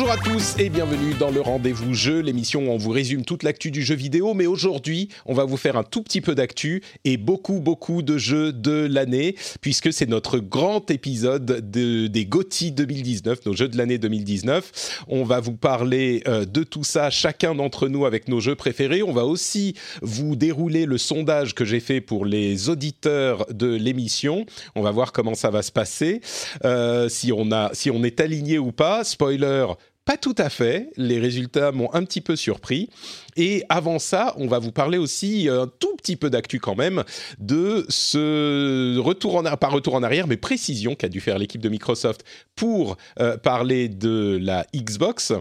Bonjour 0.00 0.14
à 0.14 0.16
tous 0.16 0.54
et 0.58 0.70
bienvenue 0.70 1.12
dans 1.12 1.30
le 1.30 1.42
rendez-vous 1.42 1.92
jeu, 1.92 2.20
l'émission 2.20 2.62
où 2.62 2.70
on 2.70 2.78
vous 2.78 2.90
résume 2.90 3.22
toute 3.22 3.42
l'actu 3.42 3.70
du 3.70 3.82
jeu 3.82 3.94
vidéo. 3.94 4.32
Mais 4.32 4.46
aujourd'hui, 4.46 5.10
on 5.26 5.34
va 5.34 5.44
vous 5.44 5.58
faire 5.58 5.76
un 5.76 5.82
tout 5.82 6.02
petit 6.02 6.22
peu 6.22 6.34
d'actu 6.34 6.82
et 7.04 7.18
beaucoup, 7.18 7.60
beaucoup 7.60 8.00
de 8.00 8.16
jeux 8.16 8.50
de 8.50 8.88
l'année, 8.90 9.36
puisque 9.60 9.92
c'est 9.92 10.08
notre 10.08 10.38
grand 10.38 10.90
épisode 10.90 11.44
de, 11.44 12.06
des 12.06 12.24
GOTY 12.24 12.72
2019, 12.72 13.44
nos 13.44 13.52
jeux 13.52 13.68
de 13.68 13.76
l'année 13.76 13.98
2019. 13.98 15.02
On 15.08 15.22
va 15.22 15.38
vous 15.40 15.52
parler 15.52 16.22
euh, 16.26 16.46
de 16.46 16.62
tout 16.62 16.82
ça, 16.82 17.10
chacun 17.10 17.54
d'entre 17.54 17.86
nous 17.86 18.06
avec 18.06 18.26
nos 18.26 18.40
jeux 18.40 18.54
préférés. 18.54 19.02
On 19.02 19.12
va 19.12 19.26
aussi 19.26 19.74
vous 20.00 20.34
dérouler 20.34 20.86
le 20.86 20.96
sondage 20.96 21.54
que 21.54 21.66
j'ai 21.66 21.80
fait 21.80 22.00
pour 22.00 22.24
les 22.24 22.70
auditeurs 22.70 23.44
de 23.52 23.66
l'émission. 23.66 24.46
On 24.74 24.80
va 24.80 24.92
voir 24.92 25.12
comment 25.12 25.34
ça 25.34 25.50
va 25.50 25.60
se 25.60 25.72
passer, 25.72 26.22
euh, 26.64 27.10
si, 27.10 27.32
on 27.32 27.52
a, 27.52 27.68
si 27.74 27.90
on 27.90 28.02
est 28.02 28.18
aligné 28.22 28.58
ou 28.58 28.72
pas. 28.72 29.04
Spoiler, 29.04 29.66
pas 30.10 30.16
tout 30.16 30.34
à 30.38 30.50
fait. 30.50 30.90
Les 30.96 31.20
résultats 31.20 31.70
m'ont 31.70 31.94
un 31.94 32.02
petit 32.02 32.20
peu 32.20 32.34
surpris. 32.34 32.90
Et 33.36 33.62
avant 33.68 34.00
ça, 34.00 34.34
on 34.38 34.48
va 34.48 34.58
vous 34.58 34.72
parler 34.72 34.98
aussi 34.98 35.48
un 35.48 35.68
tout 35.68 35.94
petit 35.94 36.16
peu 36.16 36.30
d'actu 36.30 36.58
quand 36.58 36.74
même 36.74 37.04
de 37.38 37.86
ce 37.88 38.98
retour 38.98 39.36
en 39.36 39.44
pas 39.44 39.68
retour 39.68 39.94
en 39.94 40.02
arrière, 40.02 40.26
mais 40.26 40.36
précision 40.36 40.96
qu'a 40.96 41.08
dû 41.08 41.20
faire 41.20 41.38
l'équipe 41.38 41.60
de 41.60 41.68
Microsoft 41.68 42.24
pour 42.56 42.96
euh, 43.20 43.36
parler 43.36 43.88
de 43.88 44.36
la 44.42 44.66
Xbox 44.74 45.32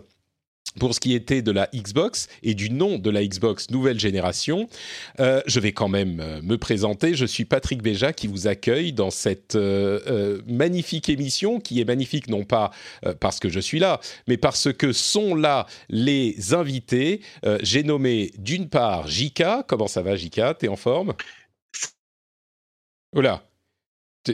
pour 0.77 0.93
ce 0.93 0.99
qui 0.99 1.13
était 1.13 1.41
de 1.41 1.51
la 1.51 1.67
Xbox 1.73 2.27
et 2.43 2.53
du 2.53 2.69
nom 2.69 2.99
de 2.99 3.09
la 3.09 3.25
Xbox 3.25 3.71
nouvelle 3.71 3.99
génération, 3.99 4.67
euh, 5.19 5.41
je 5.47 5.59
vais 5.59 5.71
quand 5.71 5.87
même 5.87 6.19
euh, 6.19 6.41
me 6.43 6.57
présenter. 6.57 7.15
Je 7.15 7.25
suis 7.25 7.45
Patrick 7.45 7.81
Béja 7.81 8.13
qui 8.13 8.27
vous 8.27 8.47
accueille 8.47 8.93
dans 8.93 9.09
cette 9.09 9.55
euh, 9.55 9.99
euh, 10.07 10.41
magnifique 10.47 11.09
émission 11.09 11.59
qui 11.59 11.81
est 11.81 11.85
magnifique 11.85 12.27
non 12.27 12.43
pas 12.43 12.71
parce 13.19 13.39
que 13.39 13.49
je 13.49 13.59
suis 13.59 13.79
là, 13.79 13.99
mais 14.27 14.37
parce 14.37 14.71
que 14.73 14.91
sont 14.91 15.35
là 15.35 15.65
les 15.89 16.53
invités. 16.53 17.21
J'ai 17.61 17.83
nommé 17.83 18.31
d'une 18.37 18.69
part 18.69 19.07
Jika. 19.07 19.63
Comment 19.67 19.87
ça 19.87 20.01
va 20.01 20.15
Jika 20.15 20.53
T'es 20.53 20.67
en 20.67 20.75
forme? 20.75 21.13
Oula 23.15 23.48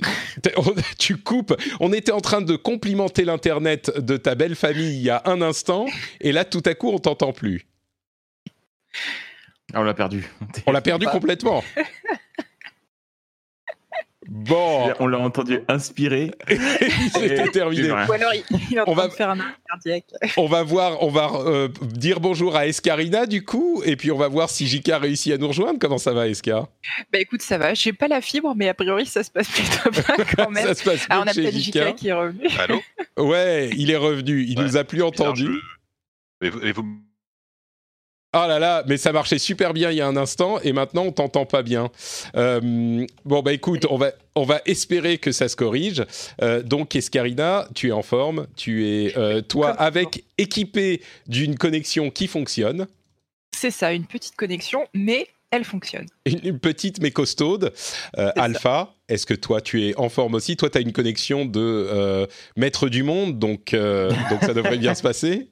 tu 0.98 1.18
coupes. 1.18 1.56
On 1.80 1.94
était 1.94 2.12
en 2.12 2.22
train 2.22 2.42
de 2.42 2.56
complimenter 2.56 3.26
l'internet 3.26 3.92
de 3.98 4.18
ta 4.18 4.36
belle 4.36 4.56
famille 4.56 4.98
il 4.98 5.02
y 5.02 5.10
a 5.10 5.22
un 5.26 5.42
instant, 5.42 5.86
et 6.22 6.32
là 6.32 6.46
tout 6.46 6.64
à 6.66 6.74
coup 6.74 6.90
on 6.90 7.00
t'entend 7.00 7.34
plus. 7.34 7.68
Ah, 9.74 9.82
on 9.82 9.84
l'a 9.84 9.94
perdu. 9.94 10.30
On 10.68 10.72
l'a 10.72 10.82
perdu 10.82 11.06
complètement. 11.08 11.64
Bon, 14.28 14.92
On 15.00 15.08
l'a 15.08 15.20
entendu 15.20 15.60
inspirer. 15.68 16.32
c'était 17.14 17.48
terminé. 17.52 17.92
Ou 17.92 17.94
alors 18.14 18.34
il, 18.34 18.44
il 18.72 18.78
est 18.78 18.80
en 18.82 18.84
On 18.88 18.94
train 18.94 19.04
va- 19.04 19.08
de 19.08 19.14
faire 19.14 19.30
un 19.30 19.40
arrêt 19.40 19.54
cardiaque. 19.70 20.06
On 20.38 20.48
va 20.48 20.64
voir, 20.64 21.04
on 21.04 21.10
va 21.10 21.32
euh, 21.46 21.68
dire 21.82 22.20
bonjour 22.20 22.56
à 22.56 22.66
Escarina 22.68 23.26
du 23.26 23.44
coup, 23.46 23.82
et 23.86 23.96
puis 23.96 24.12
on 24.12 24.18
va 24.18 24.28
voir 24.28 24.50
si 24.50 24.66
Jika 24.68 24.98
réussit 24.98 25.34
à 25.34 25.38
nous 25.38 25.48
rejoindre. 25.48 25.78
Comment 25.80 25.98
ça 25.98 26.14
va, 26.14 26.28
Eska? 26.28 26.68
Bah 27.14 27.20
écoute, 27.20 27.42
ça 27.42 27.58
va. 27.58 27.74
J'ai 27.74 27.94
pas 27.94 28.08
la 28.08 28.22
fibre, 28.22 28.54
mais 28.56 28.68
a 28.70 28.74
priori 28.74 29.06
ça 29.06 29.24
se 29.24 29.30
passe 29.32 29.48
plutôt 29.50 29.90
bien 29.92 30.26
quand 30.36 30.50
même. 30.52 30.66
Ça 30.66 30.74
se 30.76 30.84
passe 30.84 31.06
Ah, 31.10 31.16
bien 31.18 31.24
on 31.26 31.28
a 31.28 31.34
chez 31.34 31.42
peut-être 31.44 31.58
Jika. 31.58 31.92
Qui 31.94 32.08
est 32.08 32.14
revenu. 32.14 32.48
Allô? 32.60 32.82
Ouais, 33.18 33.70
il 33.78 33.92
est 33.92 33.98
revenu. 33.98 34.44
Il 34.48 34.58
Ouais, 34.58 34.64
nous 34.66 34.78
a 34.78 34.84
plus 34.84 35.04
entendu. 35.04 35.44
Bizarre, 35.44 35.60
je- 35.62 36.42
Mais 36.42 36.50
vous- 36.50 36.60
mais 36.64 36.72
vous- 36.72 37.00
Oh 38.38 38.48
là 38.48 38.60
là, 38.60 38.84
mais 38.86 38.98
ça 38.98 39.14
marchait 39.14 39.40
super 39.40 39.74
bien 39.74 39.92
il 39.92 39.98
y 39.98 40.02
a 40.02 40.08
un 40.08 40.18
instant 40.18 40.60
et 40.60 40.74
maintenant 40.74 41.04
on 41.04 41.12
t'entend 41.14 41.46
pas 41.46 41.64
bien. 41.64 41.90
Euh, 42.36 43.06
bon 43.24 43.42
bah 43.42 43.54
écoute, 43.54 43.88
on 43.90 43.98
va 43.98 44.12
on 44.36 44.44
va 44.44 44.62
espérer 44.66 45.18
que 45.20 45.32
ça 45.32 45.48
se 45.48 45.56
corrige. 45.56 46.04
Euh, 46.42 46.62
donc 46.62 46.98
Escarina, 46.98 47.66
tu 47.74 47.88
es 47.88 47.92
en 47.94 48.02
forme, 48.02 48.48
tu 48.58 48.88
es 48.88 49.18
euh, 49.18 49.42
toi 49.42 49.70
avec 49.70 50.26
équipé 50.38 51.02
d'une 51.28 51.58
connexion 51.58 52.10
qui 52.10 52.28
fonctionne, 52.28 52.88
C'est 53.56 53.72
ça, 53.72 53.94
une 53.94 54.06
petite 54.06 54.36
connexion, 54.36 54.86
mais 54.94 55.30
elle 55.52 55.64
fonctionne. 55.64 56.08
une, 56.26 56.60
petite 56.60 57.02
mais 57.02 57.12
costaude. 57.12 57.72
Euh. 58.18 58.32
Alpha, 58.36 58.94
est-ce 59.08 59.26
que 59.26 59.34
toi 59.34 59.62
tu 59.62 59.88
es 59.88 59.96
en 59.98 60.10
forme 60.10 60.36
aussi? 60.36 60.58
Toi 60.58 60.70
tu 60.70 60.78
as 60.78 60.82
une 60.82 60.92
connexion 60.92 61.46
de 61.46 61.62
euh, 61.62 62.28
maître 62.58 62.90
du 62.90 63.04
monde, 63.04 63.40
donc 63.40 63.74
euh, 63.74 64.10
donc 64.30 64.42
ça 64.42 64.54
devrait 64.54 64.78
bien 64.78 64.96
se 64.96 65.02
passer? 65.02 65.48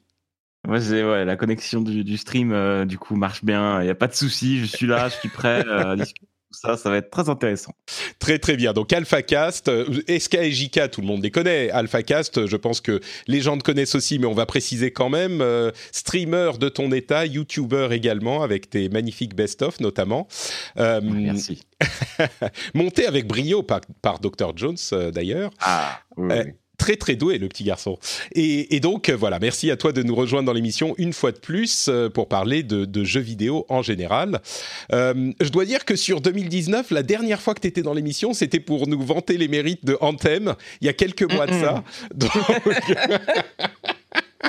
Moi, 0.66 0.78
ouais, 0.78 1.24
la 1.24 1.36
connexion 1.36 1.82
du, 1.82 2.04
du 2.04 2.16
stream, 2.16 2.52
euh, 2.52 2.84
du 2.84 2.98
coup, 2.98 3.16
marche 3.16 3.44
bien. 3.44 3.80
Il 3.80 3.84
n'y 3.84 3.90
a 3.90 3.94
pas 3.94 4.08
de 4.08 4.14
souci. 4.14 4.60
Je 4.60 4.64
suis 4.66 4.86
là, 4.86 5.08
je 5.08 5.14
suis 5.16 5.28
prêt 5.28 5.64
euh, 5.66 5.96
ça. 6.54 6.76
Ça 6.76 6.90
va 6.90 6.96
être 6.96 7.10
très 7.10 7.28
intéressant. 7.28 7.74
Très 8.18 8.38
très 8.38 8.56
bien. 8.56 8.72
Donc 8.72 8.92
AlphaCast, 8.92 9.70
SK 10.08 10.34
et 10.34 10.52
JK, 10.52 10.90
tout 10.90 11.00
le 11.00 11.06
monde 11.06 11.22
les 11.22 11.30
connaît? 11.30 11.70
AlphaCast, 11.70 12.46
je 12.46 12.56
pense 12.56 12.80
que 12.80 13.00
les 13.26 13.40
gens 13.40 13.58
te 13.58 13.62
connaissent 13.62 13.94
aussi, 13.94 14.18
mais 14.18 14.26
on 14.26 14.34
va 14.34 14.46
préciser 14.46 14.92
quand 14.92 15.10
même. 15.10 15.40
euh, 15.40 15.70
streamer 15.92 16.52
de 16.58 16.68
ton 16.68 16.90
état, 16.92 17.26
YouTuber 17.26 17.88
également, 17.90 18.42
avec 18.42 18.70
tes 18.70 18.88
magnifiques 18.88 19.34
best-of 19.34 19.80
notamment. 19.80 20.28
Euh, 20.78 21.00
Merci. 21.02 21.62
monté 22.74 23.06
avec 23.06 23.26
brio 23.26 23.62
par, 23.62 23.80
par 24.02 24.20
Dr. 24.20 24.52
Jones 24.56 24.76
euh, 24.92 25.10
d'ailleurs. 25.10 25.50
Ah, 25.60 26.00
oui. 26.16 26.34
Très 26.78 26.96
très 26.96 27.14
doué 27.14 27.38
le 27.38 27.48
petit 27.48 27.64
garçon. 27.64 27.98
Et, 28.34 28.74
et 28.74 28.80
donc 28.80 29.08
euh, 29.08 29.16
voilà, 29.16 29.38
merci 29.38 29.70
à 29.70 29.76
toi 29.76 29.92
de 29.92 30.02
nous 30.02 30.14
rejoindre 30.14 30.46
dans 30.46 30.52
l'émission 30.52 30.94
une 30.98 31.12
fois 31.12 31.30
de 31.30 31.38
plus 31.38 31.86
euh, 31.88 32.10
pour 32.10 32.28
parler 32.28 32.62
de, 32.62 32.84
de 32.84 33.04
jeux 33.04 33.20
vidéo 33.20 33.64
en 33.68 33.82
général. 33.82 34.40
Euh, 34.92 35.32
je 35.40 35.48
dois 35.50 35.64
dire 35.64 35.84
que 35.84 35.94
sur 35.94 36.20
2019, 36.20 36.90
la 36.90 37.02
dernière 37.02 37.40
fois 37.40 37.54
que 37.54 37.60
tu 37.60 37.68
étais 37.68 37.82
dans 37.82 37.94
l'émission, 37.94 38.32
c'était 38.32 38.60
pour 38.60 38.88
nous 38.88 39.00
vanter 39.00 39.36
les 39.36 39.48
mérites 39.48 39.84
de 39.84 39.96
Anthem, 40.00 40.54
il 40.80 40.86
y 40.86 40.88
a 40.88 40.92
quelques 40.92 41.30
mois 41.32 41.46
de 41.46 41.52
ça. 41.52 41.84
Donc. 42.14 42.32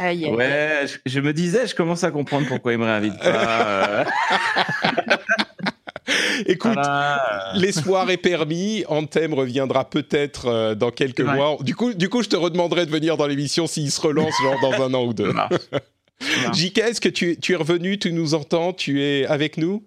Ouais, 0.01 0.85
je, 0.87 0.97
je 1.05 1.19
me 1.19 1.31
disais, 1.31 1.67
je 1.67 1.75
commence 1.75 2.03
à 2.03 2.11
comprendre 2.11 2.47
pourquoi 2.47 2.73
il 2.73 2.79
me 2.79 2.85
réinvite 2.85 3.17
pas. 3.17 4.05
écoute, 6.45 6.73
Voilà. 6.73 7.51
l'espoir 7.55 8.09
est 8.09 8.17
permis. 8.17 8.83
Anthem 8.87 9.33
reviendra 9.33 9.89
peut-être 9.89 10.47
euh, 10.47 10.75
dans 10.75 10.91
quelques 10.91 11.21
mois. 11.21 11.57
Du 11.61 11.75
coup, 11.75 11.93
du 11.93 12.09
coup, 12.09 12.21
je 12.23 12.29
te 12.29 12.35
redemanderai 12.35 12.85
de 12.85 12.91
venir 12.91 13.17
dans 13.17 13.27
l'émission 13.27 13.67
s'il 13.67 13.91
se 13.91 14.01
relance 14.01 14.33
genre 14.41 14.59
dans 14.61 14.83
un 14.83 14.93
an 14.93 15.05
ou 15.05 15.13
deux. 15.13 15.33
JK, 16.53 16.77
est-ce 16.79 17.01
que 17.01 17.09
tu, 17.09 17.37
tu 17.39 17.53
es 17.53 17.55
revenu, 17.55 17.99
tu 17.99 18.11
nous 18.13 18.33
entends, 18.33 18.71
tu 18.73 19.01
es 19.03 19.25
avec 19.25 19.57
nous? 19.57 19.83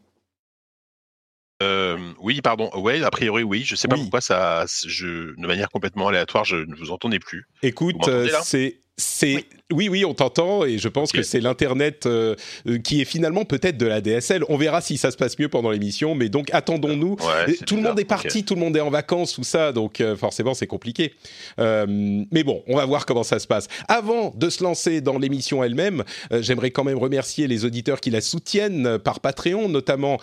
Euh, 1.62 1.96
oui, 2.20 2.40
pardon. 2.40 2.70
Ouais, 2.76 3.02
a 3.02 3.10
priori, 3.10 3.42
oui. 3.42 3.62
Je 3.64 3.74
sais 3.74 3.88
pas 3.88 3.96
Oui. 3.96 4.02
pourquoi 4.02 4.20
ça, 4.20 4.64
je, 4.86 5.34
de 5.36 5.46
manière 5.46 5.68
complètement 5.70 6.08
aléatoire, 6.08 6.44
je 6.44 6.56
ne 6.56 6.74
vous 6.74 6.90
entendais 6.90 7.18
plus. 7.18 7.46
Écoute, 7.62 8.08
c'est 8.44 8.80
c'est 9.00 9.34
Oui. 9.36 9.46
oui 9.72 9.88
oui 9.88 10.04
on 10.04 10.12
t'entend 10.12 10.64
et 10.64 10.76
je 10.78 10.88
pense 10.88 11.12
que 11.12 11.22
c'est 11.22 11.38
l'internet 11.38 12.06
euh, 12.06 12.34
qui 12.82 13.00
est 13.00 13.04
finalement 13.04 13.44
peut-être 13.44 13.76
de 13.78 13.86
la 13.86 14.00
DSL. 14.00 14.42
On 14.48 14.56
verra 14.56 14.80
si 14.80 14.96
ça 14.98 15.12
se 15.12 15.16
passe 15.16 15.38
mieux 15.38 15.48
pendant 15.48 15.70
l'émission, 15.70 16.16
mais 16.16 16.28
donc 16.28 16.48
attendons-nous. 16.52 17.12
Ouais, 17.20 17.54
c'est 17.56 17.64
tout 17.64 17.76
le 17.76 17.82
monde 17.82 18.00
est 18.00 18.04
parti, 18.04 18.44
tout 18.44 18.54
le 18.56 18.60
monde 18.60 18.76
est 18.76 18.80
en 18.80 18.90
vacances, 18.90 19.34
tout 19.34 19.44
ça, 19.44 19.70
donc 19.70 20.00
euh, 20.00 20.16
forcément 20.16 20.52
c'est 20.52 20.66
compliqué. 20.66 21.14
Euh, 21.60 21.86
mais 22.32 22.42
bon, 22.42 22.64
on 22.66 22.76
va 22.76 22.86
voir 22.86 23.06
comment 23.06 23.22
ça 23.22 23.38
se 23.38 23.46
passe. 23.46 23.68
Avant 23.86 24.32
de 24.36 24.50
se 24.50 24.64
lancer 24.64 25.00
dans 25.00 25.16
l'émission 25.16 25.62
elle-même, 25.62 26.02
euh, 26.32 26.42
j'aimerais 26.42 26.72
quand 26.72 26.82
même 26.82 26.98
remercier 26.98 27.46
les 27.46 27.64
auditeurs 27.64 28.00
qui 28.00 28.10
la 28.10 28.20
soutiennent 28.20 28.84
euh, 28.86 28.98
par 28.98 29.20
Patreon, 29.20 29.68
notamment. 29.68 30.18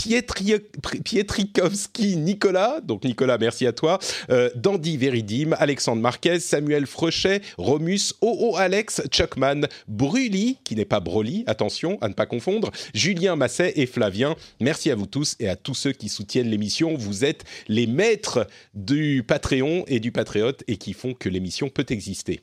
Pietri- 0.00 0.56
Nicolas, 2.16 2.80
donc 2.80 3.04
Nicolas, 3.04 3.38
merci 3.38 3.66
à 3.66 3.72
toi, 3.72 3.98
euh, 4.30 4.50
Dandy 4.54 4.96
Veridim, 4.96 5.52
Alexandre 5.58 6.02
Marquez, 6.02 6.40
Samuel 6.40 6.86
Frechet, 6.86 7.40
Romus, 7.58 8.14
OO 8.22 8.56
Alex, 8.56 9.02
Chuckman, 9.10 9.62
Bruli, 9.88 10.58
qui 10.64 10.76
n'est 10.76 10.84
pas 10.84 11.00
Broly, 11.00 11.44
attention 11.46 11.98
à 12.00 12.08
ne 12.08 12.14
pas 12.14 12.26
confondre, 12.26 12.70
Julien 12.94 13.36
Masset 13.36 13.72
et 13.76 13.86
Flavien. 13.86 14.36
Merci 14.60 14.90
à 14.90 14.94
vous 14.94 15.06
tous 15.06 15.36
et 15.40 15.48
à 15.48 15.56
tous 15.56 15.74
ceux 15.74 15.92
qui 15.92 16.08
soutiennent 16.08 16.50
l'émission. 16.50 16.94
Vous 16.96 17.24
êtes 17.24 17.44
les 17.68 17.86
maîtres 17.86 18.46
du 18.74 19.24
Patreon 19.26 19.84
et 19.86 20.00
du 20.00 20.12
Patriote 20.12 20.62
et 20.68 20.76
qui 20.76 20.92
font 20.92 21.14
que 21.14 21.28
l'émission 21.28 21.68
peut 21.68 21.86
exister. 21.88 22.40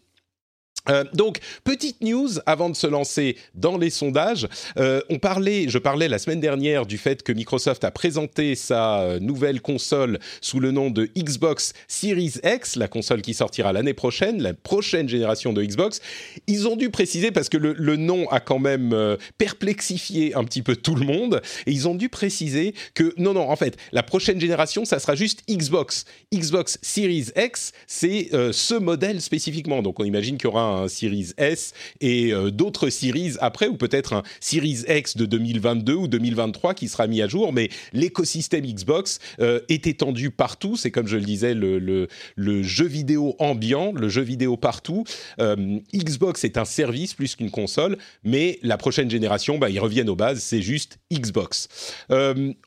Euh, 0.89 1.03
donc, 1.13 1.39
petite 1.63 2.01
news 2.01 2.29
avant 2.45 2.69
de 2.69 2.75
se 2.75 2.87
lancer 2.87 3.37
dans 3.55 3.77
les 3.77 3.89
sondages. 3.89 4.47
Euh, 4.77 5.01
on 5.09 5.19
parlait, 5.19 5.65
je 5.67 5.77
parlais 5.77 6.07
la 6.07 6.19
semaine 6.19 6.39
dernière 6.39 6.85
du 6.85 6.97
fait 6.97 7.23
que 7.23 7.31
Microsoft 7.31 7.83
a 7.83 7.91
présenté 7.91 8.55
sa 8.55 9.01
euh, 9.01 9.19
nouvelle 9.19 9.61
console 9.61 10.19
sous 10.41 10.59
le 10.59 10.71
nom 10.71 10.89
de 10.89 11.09
Xbox 11.17 11.73
Series 11.87 12.33
X, 12.43 12.75
la 12.75 12.87
console 12.87 13.21
qui 13.21 13.33
sortira 13.33 13.73
l'année 13.73 13.93
prochaine, 13.93 14.41
la 14.41 14.53
prochaine 14.53 15.09
génération 15.09 15.53
de 15.53 15.63
Xbox. 15.63 15.99
Ils 16.47 16.67
ont 16.67 16.75
dû 16.75 16.89
préciser 16.89 17.31
parce 17.31 17.49
que 17.49 17.57
le, 17.57 17.97
nom 17.97 18.29
a 18.29 18.39
quand 18.39 18.59
même 18.59 19.17
perplexifié 19.37 20.35
un 20.35 20.43
petit 20.43 20.61
peu 20.61 20.75
tout 20.75 20.93
le 20.93 21.05
monde 21.05 21.41
et 21.65 21.71
ils 21.71 21.87
ont 21.87 21.95
dû 21.95 22.09
préciser 22.09 22.75
que 22.93 23.13
non, 23.17 23.33
non, 23.33 23.49
en 23.49 23.55
fait, 23.55 23.75
la 23.91 24.03
prochaine 24.03 24.39
génération, 24.39 24.85
ça 24.85 24.99
sera 24.99 25.15
juste 25.15 25.41
Xbox. 25.49 26.05
Xbox 26.33 26.77
Series 26.81 27.29
X, 27.35 27.71
c'est 27.87 28.29
ce 28.51 28.75
modèle 28.75 29.21
spécifiquement. 29.21 29.81
Donc, 29.81 29.99
on 29.99 30.03
imagine 30.03 30.37
qu'il 30.37 30.45
y 30.45 30.47
aura 30.47 30.61
un 30.61 30.76
Series 30.87 31.31
S 31.37 31.73
et 32.01 32.33
euh, 32.33 32.51
d'autres 32.51 32.89
Series 32.89 33.33
après, 33.39 33.67
ou 33.67 33.75
peut-être 33.75 34.13
un 34.13 34.23
Series 34.39 34.83
X 34.87 35.17
de 35.17 35.25
2022 35.25 35.93
ou 35.93 36.07
2023 36.07 36.73
qui 36.73 36.87
sera 36.87 37.07
mis 37.07 37.21
à 37.21 37.27
jour. 37.27 37.53
Mais 37.53 37.69
l'écosystème 37.93 38.65
Xbox 38.65 39.19
euh, 39.39 39.59
est 39.69 39.87
étendu 39.87 40.29
partout. 40.29 40.75
C'est 40.75 40.91
comme 40.91 41.07
je 41.07 41.17
le 41.17 41.23
disais, 41.23 41.53
le, 41.53 41.79
le, 41.79 42.63
jeu 42.63 42.85
vidéo 42.85 43.35
ambiant, 43.39 43.91
le 43.93 44.09
jeu 44.09 44.21
vidéo 44.21 44.57
partout. 44.57 45.03
Euh, 45.39 45.79
Xbox 45.93 46.43
est 46.43 46.57
un 46.57 46.65
service 46.65 47.13
plus 47.13 47.35
qu'une 47.35 47.51
console, 47.51 47.97
mais 48.23 48.59
la 48.61 48.77
prochaine 48.77 49.09
génération, 49.09 49.57
bah, 49.57 49.69
ils 49.69 49.79
reviennent 49.79 50.09
aux 50.09 50.15
bases, 50.15 50.39
c'est 50.39 50.61
juste 50.61 50.99
Xbox. 51.11 51.67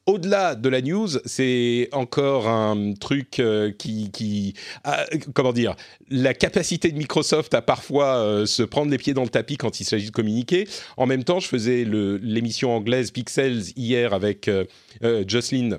Au-delà 0.07 0.55
de 0.55 0.69
la 0.69 0.81
news, 0.81 1.09
c'est 1.25 1.89
encore 1.93 2.49
un 2.49 2.95
truc 2.95 3.43
qui, 3.79 4.11
qui 4.11 4.55
ah, 4.85 5.05
comment 5.35 5.53
dire, 5.53 5.75
la 6.09 6.35
capacité 6.35 6.91
de 6.91 6.99
Microsoft 6.99 7.55
à 7.55 7.63
parfois 7.63 8.00
euh, 8.09 8.47
se 8.47 8.63
prendre 8.63 8.91
les 8.91 8.99
pieds 8.99 9.15
dans 9.15 9.23
le 9.23 9.29
tapis 9.29 9.57
quand 9.57 9.81
il 9.81 9.85
s'agit 9.85 10.07
de 10.07 10.13
communiquer. 10.13 10.69
En 10.97 11.07
même 11.07 11.25
temps, 11.25 11.41
je 11.41 11.49
faisais 11.49 11.85
l'émission 11.85 12.75
anglaise 12.75 13.11
Pixels 13.11 13.73
hier 13.77 14.13
avec 14.13 14.49
euh, 14.49 14.65
euh, 15.03 15.25
Jocelyn 15.27 15.79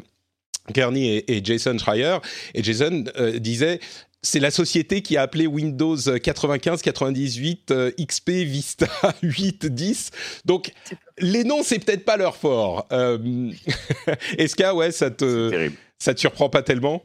Kearney 0.73 1.07
et, 1.07 1.37
et 1.37 1.43
Jason 1.43 1.77
Schreier, 1.77 2.17
et 2.53 2.63
Jason 2.63 3.05
disait 3.39 3.79
c'est 4.23 4.39
la 4.39 4.51
société 4.51 5.01
qui 5.01 5.17
a 5.17 5.23
appelé 5.23 5.47
Windows 5.47 5.97
95, 5.97 6.81
98, 6.81 7.71
euh, 7.71 7.91
XP, 7.99 8.29
Vista 8.29 8.87
8, 9.23 9.65
10. 9.65 10.11
Donc, 10.45 10.71
les 11.17 11.43
noms, 11.43 11.63
c'est 11.63 11.79
peut-être 11.79 12.05
pas 12.05 12.17
leur 12.17 12.35
fort. 12.35 12.87
Euh, 12.91 13.51
Est-ce 14.37 14.55
que, 14.55 14.71
ouais, 14.73 14.91
ça 14.91 15.09
te, 15.09 15.71
ça 15.97 16.13
te 16.13 16.19
surprend 16.19 16.49
pas 16.49 16.61
tellement? 16.61 17.03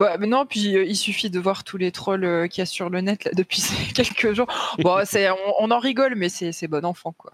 Ouais, 0.00 0.16
mais 0.18 0.28
non, 0.28 0.46
puis 0.46 0.76
euh, 0.76 0.84
il 0.84 0.96
suffit 0.96 1.28
de 1.28 1.40
voir 1.40 1.64
tous 1.64 1.76
les 1.76 1.90
trolls 1.90 2.24
euh, 2.24 2.46
qu'il 2.46 2.60
y 2.60 2.62
a 2.62 2.66
sur 2.66 2.88
le 2.88 3.00
net 3.00 3.24
là, 3.24 3.32
depuis 3.34 3.60
ces 3.60 3.74
quelques 3.94 4.32
jours. 4.32 4.46
Bon, 4.78 5.00
c'est, 5.04 5.28
on, 5.30 5.36
on 5.58 5.70
en 5.70 5.78
rigole, 5.78 6.14
mais 6.16 6.28
c'est, 6.28 6.52
c'est 6.52 6.68
bon 6.68 6.84
enfant, 6.84 7.12
quoi. 7.16 7.32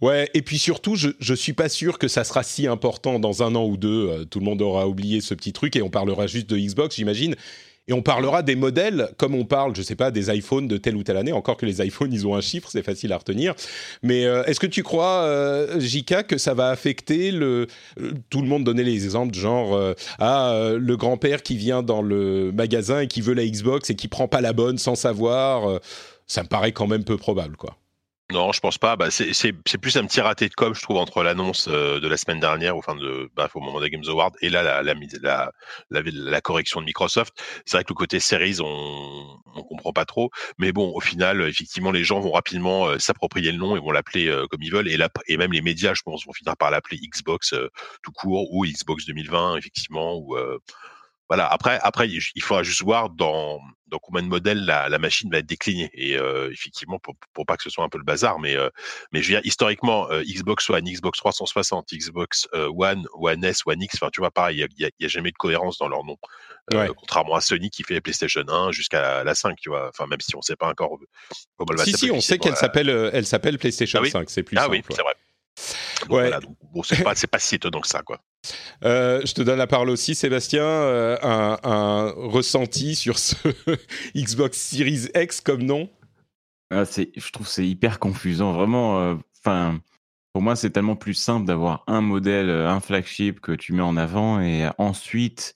Ouais, 0.00 0.30
et 0.32 0.42
puis 0.42 0.58
surtout, 0.58 0.94
je, 0.94 1.10
je 1.18 1.34
suis 1.34 1.52
pas 1.52 1.68
sûr 1.68 1.98
que 1.98 2.08
ça 2.08 2.24
sera 2.24 2.42
si 2.42 2.66
important 2.66 3.18
dans 3.18 3.42
un 3.42 3.54
an 3.54 3.66
ou 3.66 3.76
deux. 3.76 4.08
Euh, 4.08 4.24
tout 4.24 4.38
le 4.38 4.44
monde 4.44 4.62
aura 4.62 4.86
oublié 4.88 5.20
ce 5.20 5.34
petit 5.34 5.52
truc 5.52 5.76
et 5.76 5.82
on 5.82 5.90
parlera 5.90 6.26
juste 6.26 6.48
de 6.48 6.56
Xbox, 6.56 6.96
j'imagine. 6.96 7.34
Et 7.88 7.92
on 7.92 8.02
parlera 8.02 8.42
des 8.42 8.56
modèles 8.56 9.08
comme 9.16 9.34
on 9.34 9.44
parle, 9.44 9.74
je 9.74 9.82
sais 9.82 9.96
pas, 9.96 10.10
des 10.10 10.32
iPhones 10.32 10.68
de 10.68 10.76
telle 10.76 10.96
ou 10.96 11.02
telle 11.02 11.16
année. 11.16 11.32
Encore 11.32 11.56
que 11.56 11.66
les 11.66 11.84
iPhones, 11.84 12.12
ils 12.12 12.26
ont 12.26 12.36
un 12.36 12.40
chiffre, 12.40 12.68
c'est 12.70 12.82
facile 12.82 13.12
à 13.12 13.18
retenir. 13.18 13.54
Mais 14.02 14.26
euh, 14.26 14.44
est-ce 14.44 14.60
que 14.60 14.66
tu 14.66 14.82
crois, 14.82 15.22
euh, 15.22 15.80
Jika, 15.80 16.22
que 16.22 16.38
ça 16.38 16.54
va 16.54 16.70
affecter 16.70 17.32
le 17.32 17.66
euh, 18.00 18.12
Tout 18.30 18.42
le 18.42 18.48
monde 18.48 18.64
donnait 18.64 18.84
les 18.84 19.04
exemples, 19.04 19.34
genre 19.34 19.78
ah 20.18 20.72
le 20.76 20.96
grand-père 20.96 21.42
qui 21.42 21.56
vient 21.56 21.82
dans 21.82 22.02
le 22.02 22.52
magasin 22.52 23.00
et 23.00 23.06
qui 23.08 23.20
veut 23.20 23.34
la 23.34 23.46
Xbox 23.46 23.90
et 23.90 23.96
qui 23.96 24.08
prend 24.08 24.28
pas 24.28 24.40
la 24.40 24.52
bonne 24.52 24.78
sans 24.78 24.94
savoir. 24.94 25.80
ça 26.26 26.42
me 26.42 26.48
paraît 26.48 26.72
quand 26.72 26.86
même 26.86 27.04
peu 27.04 27.16
probable, 27.16 27.56
quoi. 27.56 27.76
Non, 28.30 28.52
je 28.52 28.60
pense 28.60 28.78
pas. 28.78 28.96
Bah, 28.96 29.10
c'est 29.10 29.52
plus 29.78 29.96
un 29.96 30.06
petit 30.06 30.20
raté 30.20 30.48
de 30.48 30.54
com, 30.54 30.74
je 30.74 30.82
trouve, 30.82 30.98
entre 30.98 31.22
l'annonce 31.22 31.68
euh, 31.68 31.98
de 31.98 32.06
la 32.06 32.16
semaine 32.16 32.38
dernière, 32.38 32.76
au, 32.76 32.82
fin 32.82 32.94
de, 32.94 33.28
bah, 33.34 33.48
au 33.54 33.60
moment 33.60 33.80
des 33.80 33.90
Games 33.90 34.04
Awards, 34.06 34.32
et 34.40 34.50
là, 34.50 34.62
la, 34.62 34.82
la, 34.82 34.94
la, 35.22 35.52
la, 35.90 36.40
correction 36.40 36.80
de 36.80 36.86
Microsoft. 36.86 37.34
C'est 37.66 37.76
vrai 37.76 37.84
que 37.84 37.92
le 37.92 37.96
côté 37.96 38.20
series, 38.20 38.60
on 38.60 39.40
on 39.54 39.62
comprend 39.62 39.92
pas 39.92 40.04
trop. 40.04 40.30
Mais 40.58 40.72
bon, 40.72 40.92
au 40.94 41.00
final, 41.00 41.42
effectivement, 41.42 41.90
les 41.90 42.04
gens 42.04 42.20
vont 42.20 42.32
rapidement 42.32 42.86
euh, 42.86 42.98
s'approprier 42.98 43.52
le 43.52 43.58
nom 43.58 43.76
et 43.76 43.80
vont 43.80 43.90
l'appeler 43.90 44.28
euh, 44.28 44.46
comme 44.46 44.62
ils 44.62 44.72
veulent. 44.72 44.88
Et, 44.88 44.98
et 45.28 45.36
même 45.36 45.52
les 45.52 45.60
médias, 45.62 45.94
je 45.94 46.02
pense, 46.02 46.26
vont 46.26 46.32
finir 46.32 46.56
par 46.56 46.70
l'appeler 46.70 46.98
Xbox 46.98 47.52
euh, 47.52 47.68
tout 48.02 48.12
court 48.12 48.52
ou 48.52 48.64
Xbox 48.66 49.06
2020, 49.06 49.56
effectivement. 49.56 50.16
Ou, 50.16 50.36
euh, 50.36 50.58
voilà. 51.30 51.46
Après, 51.46 51.78
après, 51.82 52.08
il 52.08 52.42
faudra 52.42 52.64
juste 52.64 52.82
voir 52.82 53.08
dans, 53.08 53.60
dans 53.86 53.98
combien 53.98 54.20
de 54.22 54.26
modèles 54.26 54.64
la, 54.64 54.88
la 54.88 54.98
machine 54.98 55.30
va 55.30 55.38
être 55.38 55.46
déclinée. 55.46 55.88
Et 55.94 56.16
euh, 56.18 56.50
effectivement, 56.52 56.98
pour, 56.98 57.14
pour 57.32 57.46
pas 57.46 57.56
que 57.56 57.62
ce 57.62 57.70
soit 57.70 57.84
un 57.84 57.88
peu 57.88 57.98
le 57.98 58.04
bazar, 58.04 58.40
mais, 58.40 58.56
euh, 58.56 58.68
mais 59.12 59.22
je 59.22 59.28
veux 59.28 59.34
dire, 59.40 59.46
historiquement, 59.46 60.10
euh, 60.10 60.22
Xbox 60.24 60.68
One, 60.68 60.84
Xbox 60.84 61.18
360, 61.20 61.86
Xbox 61.94 62.48
euh, 62.54 62.68
One, 62.76 63.06
One 63.14 63.44
S, 63.44 63.60
One 63.64 63.80
X, 63.80 63.94
enfin, 63.94 64.10
tu 64.12 64.20
vois, 64.20 64.32
pareil, 64.32 64.56
il 64.56 64.66
n'y 64.78 64.84
a, 64.84 64.90
il 64.98 65.02
y 65.02 65.06
a 65.06 65.08
jamais 65.08 65.30
de 65.30 65.36
cohérence 65.36 65.78
dans 65.78 65.88
leur 65.88 66.04
nom. 66.04 66.16
Euh, 66.22 66.26
Ouais. 66.72 66.88
Contrairement 66.96 67.34
à 67.34 67.40
Sony 67.40 67.68
qui 67.70 67.82
fait 67.84 67.94
la 67.94 68.00
PlayStation 68.00 68.42
1 68.46 68.70
jusqu'à 68.70 69.00
la, 69.00 69.24
la 69.24 69.34
5, 69.34 69.56
tu 69.60 69.70
vois. 69.70 69.88
Enfin, 69.88 70.06
même 70.06 70.20
si 70.20 70.36
on 70.36 70.42
sait 70.42 70.54
pas 70.56 70.68
encore 70.68 70.98
comment 71.56 71.70
elle 71.72 71.78
va 71.78 71.84
Si, 71.84 71.94
si, 71.94 72.10
on 72.12 72.20
sait 72.20 72.38
qu'elle 72.38 72.54
s'appelle, 72.54 72.88
elle 73.12 73.26
s'appelle 73.26 73.58
PlayStation 73.58 73.98
Ah 74.00 74.02
oui 74.02 74.10
5, 74.10 74.30
c'est 74.30 74.42
plus 74.44 74.56
Ah 74.56 74.62
simple. 74.62 74.72
oui, 74.72 74.78
ouais. 74.78 74.84
c'est 74.94 75.02
vrai. 75.02 75.14
Donc, 76.02 76.10
Ouais. 76.10 76.20
voilà, 76.22 76.40
donc, 76.40 76.56
bon, 76.72 76.82
c'est 76.82 77.02
pas, 77.02 77.14
c'est 77.14 77.26
pas 77.26 77.38
si 77.38 77.56
étonnant 77.56 77.80
que 77.80 77.88
ça, 77.88 78.02
quoi. 78.02 78.20
Euh, 78.84 79.20
je 79.24 79.34
te 79.34 79.42
donne 79.42 79.58
la 79.58 79.66
parole 79.66 79.90
aussi, 79.90 80.14
Sébastien. 80.14 80.62
euh, 80.62 81.16
un, 81.22 81.58
un 81.62 82.10
ressenti 82.16 82.94
sur 82.96 83.18
ce 83.18 83.34
Xbox 84.16 84.58
Series 84.58 85.08
X 85.14 85.40
comme 85.40 85.62
nom? 85.62 85.90
Ah, 86.70 86.84
c'est, 86.84 87.10
je 87.16 87.30
trouve 87.32 87.46
que 87.46 87.52
c'est 87.52 87.66
hyper 87.66 87.98
confusant, 87.98 88.52
vraiment. 88.52 89.00
euh, 89.00 89.14
Enfin, 89.44 89.80
pour 90.32 90.42
moi, 90.42 90.54
c'est 90.54 90.70
tellement 90.70 90.96
plus 90.96 91.14
simple 91.14 91.46
d'avoir 91.46 91.82
un 91.86 92.00
modèle, 92.02 92.50
un 92.50 92.80
flagship 92.80 93.40
que 93.40 93.52
tu 93.52 93.72
mets 93.72 93.82
en 93.82 93.96
avant 93.96 94.40
et 94.40 94.68
ensuite 94.78 95.54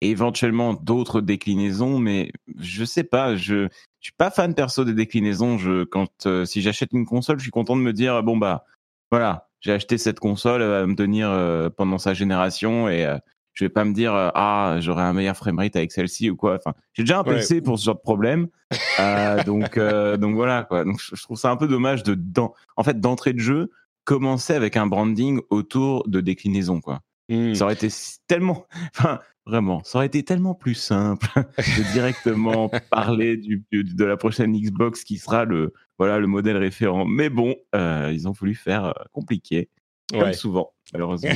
éventuellement 0.00 0.74
d'autres 0.74 1.20
déclinaisons. 1.20 1.98
Mais 1.98 2.32
je 2.58 2.84
sais 2.84 3.04
pas, 3.04 3.36
je, 3.36 3.64
je 3.64 3.68
suis 4.00 4.12
pas 4.16 4.30
fan 4.30 4.54
perso 4.54 4.84
des 4.84 4.94
déclinaisons. 4.94 5.58
Je, 5.58 5.84
quand 5.84 6.26
euh, 6.26 6.44
si 6.46 6.62
j'achète 6.62 6.92
une 6.92 7.04
console, 7.06 7.38
je 7.38 7.42
suis 7.44 7.50
content 7.50 7.76
de 7.76 7.82
me 7.82 7.92
dire 7.92 8.22
bon 8.22 8.36
bah 8.36 8.64
voilà, 9.10 9.48
j'ai 9.60 9.72
acheté 9.72 9.98
cette 9.98 10.20
console, 10.20 10.62
elle 10.62 10.68
va 10.68 10.86
me 10.86 10.94
tenir 10.94 11.30
euh, 11.30 11.68
pendant 11.70 11.98
sa 11.98 12.14
génération 12.14 12.88
et 12.88 13.04
euh, 13.04 13.18
je 13.58 13.64
vais 13.64 13.68
pas 13.68 13.84
me 13.84 13.92
dire 13.92 14.14
euh, 14.14 14.30
ah 14.34 14.76
j'aurai 14.78 15.02
un 15.02 15.12
meilleur 15.12 15.36
framerate 15.36 15.74
avec 15.74 15.90
celle-ci 15.90 16.30
ou 16.30 16.36
quoi. 16.36 16.54
Enfin, 16.54 16.74
j'ai 16.92 17.02
déjà 17.02 17.18
un 17.18 17.24
Ouais. 17.24 17.36
PC 17.36 17.60
pour 17.60 17.78
ce 17.78 17.86
genre 17.86 17.96
de 17.96 18.00
problème. 18.00 18.46
Euh, 19.00 19.42
donc, 19.44 19.76
euh, 19.76 20.16
donc 20.16 20.36
voilà 20.36 20.62
quoi. 20.62 20.84
Donc 20.84 21.00
je 21.00 21.20
trouve 21.22 21.36
ça 21.36 21.50
un 21.50 21.56
peu 21.56 21.66
dommage 21.66 22.04
de, 22.04 22.16
en 22.76 22.84
fait, 22.84 23.00
d'entrée 23.00 23.32
de 23.32 23.40
jeu, 23.40 23.70
commencer 24.04 24.54
avec 24.54 24.76
un 24.76 24.86
branding 24.86 25.40
autour 25.50 26.08
de 26.08 26.20
déclinaison 26.20 26.80
quoi. 26.80 27.00
Hmm. 27.28 27.54
Ça 27.54 27.64
aurait 27.64 27.74
été 27.74 27.88
tellement, 28.28 28.64
enfin 28.96 29.18
vraiment, 29.48 29.82
ça 29.84 29.98
aurait 29.98 30.06
été 30.06 30.22
tellement 30.22 30.54
plus 30.54 30.74
simple 30.74 31.26
de 31.58 31.92
directement 31.92 32.70
parler 32.90 33.36
du, 33.36 33.64
du- 33.72 33.82
de 33.84 34.04
la 34.04 34.16
prochaine 34.16 34.52
Xbox 34.52 35.02
qui 35.04 35.16
sera 35.18 35.44
le, 35.44 35.72
voilà, 35.98 36.18
le 36.18 36.26
modèle 36.26 36.56
référent. 36.58 37.04
Mais 37.06 37.30
bon, 37.30 37.56
euh, 37.74 38.10
ils 38.14 38.28
ont 38.28 38.32
voulu 38.32 38.54
faire 38.54 38.84
euh, 38.86 38.92
compliqué, 39.12 39.68
comme 40.12 40.22
Ouais. 40.22 40.32
souvent, 40.34 40.72
malheureusement. 40.92 41.30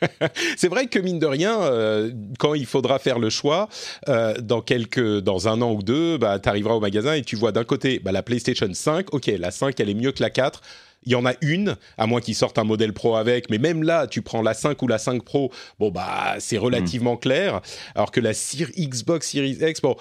C'est 0.56 0.68
vrai 0.68 0.86
que 0.88 0.98
mine 0.98 1.18
de 1.18 1.26
rien, 1.26 1.58
euh, 1.62 2.12
quand 2.38 2.52
il 2.54 2.66
faudra 2.66 2.98
faire 2.98 3.18
le 3.18 3.30
choix, 3.30 3.68
euh, 4.08 4.34
dans 4.40 4.60
quelques, 4.60 5.18
dans 5.20 5.48
un 5.48 5.62
an 5.62 5.72
ou 5.72 5.82
deux, 5.82 6.18
bah, 6.18 6.38
tu 6.38 6.48
arriveras 6.48 6.74
au 6.74 6.80
magasin 6.80 7.14
et 7.14 7.22
tu 7.22 7.34
vois 7.36 7.50
d'un 7.52 7.64
côté 7.64 7.98
bah, 7.98 8.12
la 8.12 8.22
PlayStation 8.22 8.68
5. 8.72 9.14
Ok, 9.14 9.26
la 9.26 9.50
5, 9.50 9.78
elle 9.80 9.88
est 9.88 9.94
mieux 9.94 10.12
que 10.12 10.22
la 10.22 10.30
4. 10.30 10.60
Il 11.06 11.12
y 11.12 11.14
en 11.14 11.24
a 11.24 11.32
une, 11.40 11.76
à 11.96 12.06
moins 12.06 12.20
qu'ils 12.20 12.34
sortent 12.34 12.58
un 12.58 12.64
modèle 12.64 12.92
Pro 12.92 13.16
avec, 13.16 13.48
mais 13.48 13.58
même 13.58 13.82
là, 13.82 14.06
tu 14.06 14.22
prends 14.22 14.42
la 14.42 14.54
5 14.54 14.82
ou 14.82 14.88
la 14.88 14.98
5 14.98 15.22
Pro, 15.24 15.52
bon 15.78 15.90
bah 15.90 16.34
c'est 16.40 16.58
relativement 16.58 17.16
clair. 17.16 17.60
Alors 17.94 18.10
que 18.10 18.20
la 18.20 18.32
Xbox 18.32 19.30
Series 19.30 19.58
X, 19.60 19.80
bon, 19.80 19.96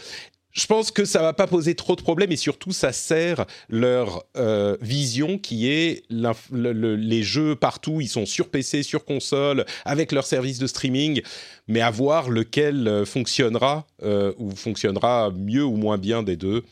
je 0.51 0.65
pense 0.67 0.89
que 0.89 1.03
ça 1.03 1.21
va 1.21 1.33
pas 1.33 1.47
poser 1.47 1.75
trop 1.75 1.97
de 1.97 2.01
problèmes 2.01 2.31
et 2.31 2.37
surtout 2.37 2.71
ça 2.71 2.93
sert 2.93 3.45
leur 3.67 4.23
euh, 4.37 4.77
vision 4.79 5.37
qui 5.37 5.69
est 5.69 6.03
l'inf- 6.09 6.47
le- 6.51 6.71
le- 6.71 6.95
les 6.95 7.23
jeux 7.23 7.55
partout, 7.57 7.99
ils 7.99 8.07
sont 8.07 8.25
sur 8.25 8.49
PC, 8.49 8.81
sur 8.81 9.03
console, 9.03 9.65
avec 9.83 10.13
leur 10.13 10.25
service 10.25 10.57
de 10.57 10.67
streaming, 10.67 11.21
mais 11.67 11.81
à 11.81 11.91
voir 11.91 12.29
lequel 12.29 12.87
euh, 12.87 13.03
fonctionnera 13.05 13.85
euh, 14.03 14.31
ou 14.37 14.51
fonctionnera 14.55 15.29
mieux 15.35 15.65
ou 15.65 15.75
moins 15.75 15.97
bien 15.97 16.23
des 16.23 16.37
deux. 16.37 16.63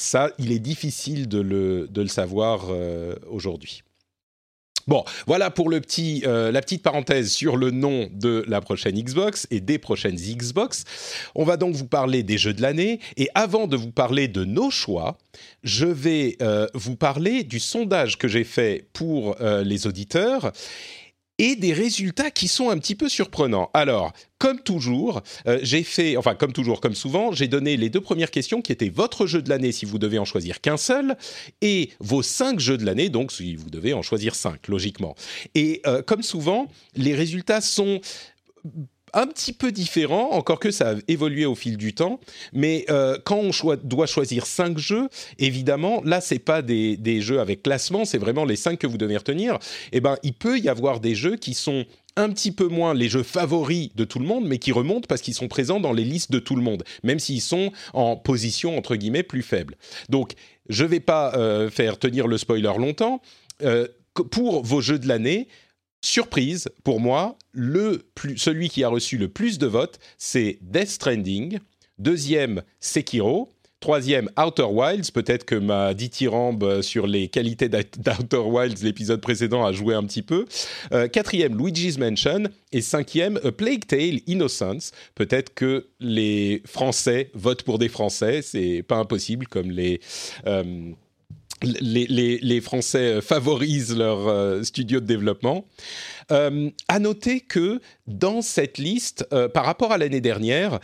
Ça, 0.00 0.30
il 0.38 0.52
est 0.52 0.60
difficile 0.60 1.26
de 1.26 1.40
le, 1.40 1.88
de 1.90 2.02
le 2.02 2.06
savoir 2.06 2.66
euh, 2.70 3.16
aujourd'hui. 3.28 3.82
Bon, 4.86 5.02
voilà 5.26 5.50
pour 5.50 5.68
le 5.68 5.80
petit, 5.80 6.22
euh, 6.24 6.52
la 6.52 6.60
petite 6.60 6.84
parenthèse 6.84 7.32
sur 7.32 7.56
le 7.56 7.72
nom 7.72 8.08
de 8.12 8.44
la 8.46 8.60
prochaine 8.60 8.94
Xbox 8.94 9.48
et 9.50 9.58
des 9.58 9.80
prochaines 9.80 10.14
Xbox. 10.14 10.84
On 11.34 11.42
va 11.42 11.56
donc 11.56 11.74
vous 11.74 11.88
parler 11.88 12.22
des 12.22 12.38
jeux 12.38 12.54
de 12.54 12.62
l'année. 12.62 13.00
Et 13.16 13.28
avant 13.34 13.66
de 13.66 13.76
vous 13.76 13.90
parler 13.90 14.28
de 14.28 14.44
nos 14.44 14.70
choix, 14.70 15.18
je 15.64 15.86
vais 15.86 16.36
euh, 16.42 16.68
vous 16.74 16.94
parler 16.94 17.42
du 17.42 17.58
sondage 17.58 18.18
que 18.18 18.28
j'ai 18.28 18.44
fait 18.44 18.86
pour 18.92 19.34
les 19.40 19.88
auditeurs 19.88 20.52
et 21.38 21.56
des 21.56 21.72
résultats 21.72 22.30
qui 22.30 22.48
sont 22.48 22.70
un 22.70 22.78
petit 22.78 22.94
peu 22.94 23.08
surprenants. 23.08 23.70
Alors, 23.74 24.12
comme 24.38 24.60
toujours, 24.60 25.22
euh, 25.46 25.58
j'ai 25.62 25.82
fait, 25.82 26.16
enfin 26.16 26.34
comme 26.34 26.52
toujours, 26.52 26.80
comme 26.80 26.94
souvent, 26.94 27.32
j'ai 27.32 27.48
donné 27.48 27.76
les 27.76 27.90
deux 27.90 28.00
premières 28.00 28.30
questions 28.30 28.60
qui 28.60 28.72
étaient 28.72 28.88
votre 28.88 29.26
jeu 29.26 29.40
de 29.42 29.48
l'année 29.48 29.72
si 29.72 29.84
vous 29.84 29.98
devez 29.98 30.18
en 30.18 30.24
choisir 30.24 30.60
qu'un 30.60 30.76
seul, 30.76 31.16
et 31.60 31.90
vos 32.00 32.22
cinq 32.22 32.60
jeux 32.60 32.76
de 32.76 32.84
l'année, 32.84 33.08
donc 33.08 33.32
si 33.32 33.54
vous 33.54 33.70
devez 33.70 33.94
en 33.94 34.02
choisir 34.02 34.34
cinq, 34.34 34.68
logiquement. 34.68 35.14
Et 35.54 35.80
euh, 35.86 36.02
comme 36.02 36.22
souvent, 36.22 36.66
les 36.96 37.14
résultats 37.14 37.60
sont 37.60 38.00
un 39.14 39.26
petit 39.26 39.52
peu 39.52 39.72
différent, 39.72 40.30
encore 40.30 40.58
que 40.58 40.70
ça 40.70 40.90
a 40.90 40.94
évolué 41.08 41.46
au 41.46 41.54
fil 41.54 41.76
du 41.76 41.94
temps. 41.94 42.20
Mais 42.52 42.84
euh, 42.90 43.18
quand 43.24 43.36
on 43.38 43.50
doit 43.82 44.06
choisir 44.06 44.46
cinq 44.46 44.78
jeux, 44.78 45.08
évidemment, 45.38 46.02
là, 46.04 46.20
c'est 46.20 46.38
pas 46.38 46.62
des, 46.62 47.20
jeux 47.20 47.40
avec 47.40 47.62
classement, 47.62 48.04
c'est 48.04 48.18
vraiment 48.18 48.44
les 48.44 48.56
cinq 48.56 48.78
que 48.78 48.86
vous 48.86 48.98
devez 48.98 49.16
retenir. 49.16 49.58
Eh 49.92 50.00
ben, 50.00 50.16
il 50.22 50.34
peut 50.34 50.58
y 50.58 50.68
avoir 50.68 51.00
des 51.00 51.14
jeux 51.14 51.36
qui 51.36 51.54
sont 51.54 51.84
un 52.16 52.30
petit 52.30 52.50
peu 52.50 52.66
moins 52.66 52.94
les 52.94 53.08
jeux 53.08 53.22
favoris 53.22 53.94
de 53.94 54.04
tout 54.04 54.18
le 54.18 54.26
monde, 54.26 54.44
mais 54.46 54.58
qui 54.58 54.72
remontent 54.72 55.06
parce 55.08 55.20
qu'ils 55.20 55.34
sont 55.34 55.48
présents 55.48 55.80
dans 55.80 55.92
les 55.92 56.04
listes 56.04 56.32
de 56.32 56.40
tout 56.40 56.56
le 56.56 56.62
monde, 56.62 56.82
même 57.04 57.20
s'ils 57.20 57.40
sont 57.40 57.70
en 57.92 58.16
position 58.16 58.76
entre 58.76 58.96
guillemets 58.96 59.22
plus 59.22 59.42
faible. 59.42 59.76
Donc, 60.08 60.32
je 60.68 60.84
vais 60.84 61.00
pas 61.00 61.34
euh, 61.34 61.70
faire 61.70 61.98
tenir 61.98 62.26
le 62.26 62.36
spoiler 62.36 62.72
longtemps. 62.76 63.22
Euh, 63.62 63.86
pour 64.30 64.64
vos 64.64 64.80
jeux 64.80 64.98
de 64.98 65.06
l'année, 65.06 65.48
surprise 66.02 66.68
pour 66.84 67.00
moi, 67.00 67.36
celui 67.54 68.68
qui 68.68 68.84
a 68.84 68.88
reçu 68.88 69.18
le 69.18 69.28
plus 69.28 69.58
de 69.58 69.66
votes, 69.66 69.98
c'est 70.16 70.58
Death 70.62 70.88
Stranding. 70.88 71.58
Deuxième, 71.98 72.62
Sekiro. 72.80 73.50
Troisième, 73.80 74.28
Outer 74.36 74.64
Wilds. 74.64 75.12
Peut-être 75.12 75.44
que 75.44 75.54
ma 75.54 75.94
dithyrambe 75.94 76.82
sur 76.82 77.06
les 77.06 77.28
qualités 77.28 77.68
d'Outer 77.68 78.38
Wilds, 78.38 78.82
l'épisode 78.82 79.20
précédent, 79.20 79.64
a 79.64 79.72
joué 79.72 79.94
un 79.94 80.02
petit 80.02 80.22
peu. 80.22 80.46
Euh, 80.92 81.06
quatrième, 81.06 81.56
Luigi's 81.56 81.96
Mansion. 81.96 82.44
Et 82.72 82.80
cinquième, 82.80 83.38
A 83.44 83.52
Plague 83.52 83.86
Tale 83.86 84.20
Innocence. 84.26 84.90
Peut-être 85.14 85.54
que 85.54 85.86
les 86.00 86.60
Français 86.66 87.30
votent 87.34 87.62
pour 87.62 87.78
des 87.78 87.88
Français. 87.88 88.42
C'est 88.42 88.82
pas 88.82 88.96
impossible, 88.96 89.46
comme 89.46 89.70
les. 89.70 90.00
Euh, 90.48 90.90
les, 91.62 92.60
Français 92.60 93.20
favorisent 93.20 93.96
leur 93.96 94.28
euh, 94.28 94.62
studio 94.62 95.00
de 95.00 95.06
développement. 95.06 95.64
Euh, 96.30 96.70
à 96.88 96.98
noter 96.98 97.40
que 97.40 97.80
dans 98.06 98.42
cette 98.42 98.76
liste, 98.76 99.26
euh, 99.32 99.48
par 99.48 99.64
rapport 99.64 99.92
à 99.92 99.98
l'année 99.98 100.20
dernière, 100.20 100.78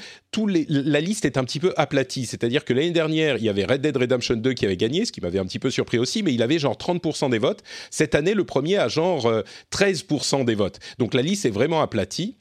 la 0.68 1.00
liste 1.00 1.26
est 1.26 1.36
un 1.36 1.44
petit 1.44 1.60
peu 1.60 1.74
aplatie. 1.76 2.24
C'est-à-dire 2.24 2.64
que 2.64 2.72
l'année 2.72 2.90
dernière, 2.90 3.36
il 3.36 3.44
y 3.44 3.48
avait 3.48 3.64
Red 3.64 3.82
Dead 3.82 3.96
Redemption 3.96 4.36
2 4.36 4.52
qui 4.54 4.64
avait 4.64 4.76
gagné, 4.76 5.04
ce 5.04 5.12
qui 5.12 5.20
m'avait 5.20 5.38
un 5.38 5.44
petit 5.44 5.58
peu 5.58 5.70
surpris 5.70 5.98
aussi, 5.98 6.22
mais 6.22 6.32
il 6.32 6.42
avait 6.42 6.58
genre 6.58 6.76
30% 6.76 7.30
des 7.30 7.38
votes. 7.38 7.62
Cette 7.90 8.14
année, 8.14 8.34
le 8.34 8.44
premier 8.44 8.78
a 8.78 8.88
genre 8.88 9.30
13% 9.70 10.40
euh, 10.40 10.44
des 10.44 10.54
votes. 10.54 10.78
Donc 10.98 11.14
la 11.14 11.22
liste 11.22 11.44
est 11.44 11.50
vraiment 11.50 11.82
aplatie. 11.82 12.36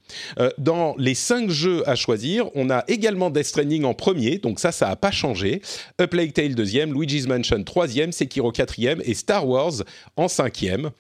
dans 0.57 0.95
les 0.98 1.15
cinq 1.15 1.50
jeux 1.50 1.88
à 1.88 1.95
choisir, 1.95 2.50
on 2.55 2.69
a 2.69 2.83
également 2.88 3.29
Death 3.29 3.45
Stranding 3.45 3.83
en 3.83 3.93
premier, 3.93 4.38
donc 4.38 4.60
ça, 4.60 4.72
ça 4.72 4.88
n'a 4.88 4.95
pas 4.95 5.12
changé. 5.12 5.62
A 5.98 6.07
Plague 6.07 6.33
Tale 6.33 6.55
deuxième, 6.55 6.93
Luigi's 6.93 7.27
Mansion 7.27 7.63
troisième, 7.63 8.12
Sekiro 8.12 8.51
quatrième 8.51 9.01
et 9.03 9.13
Star 9.13 9.48
Wars 9.48 9.83
en 10.15 10.27
cinquième 10.27 10.91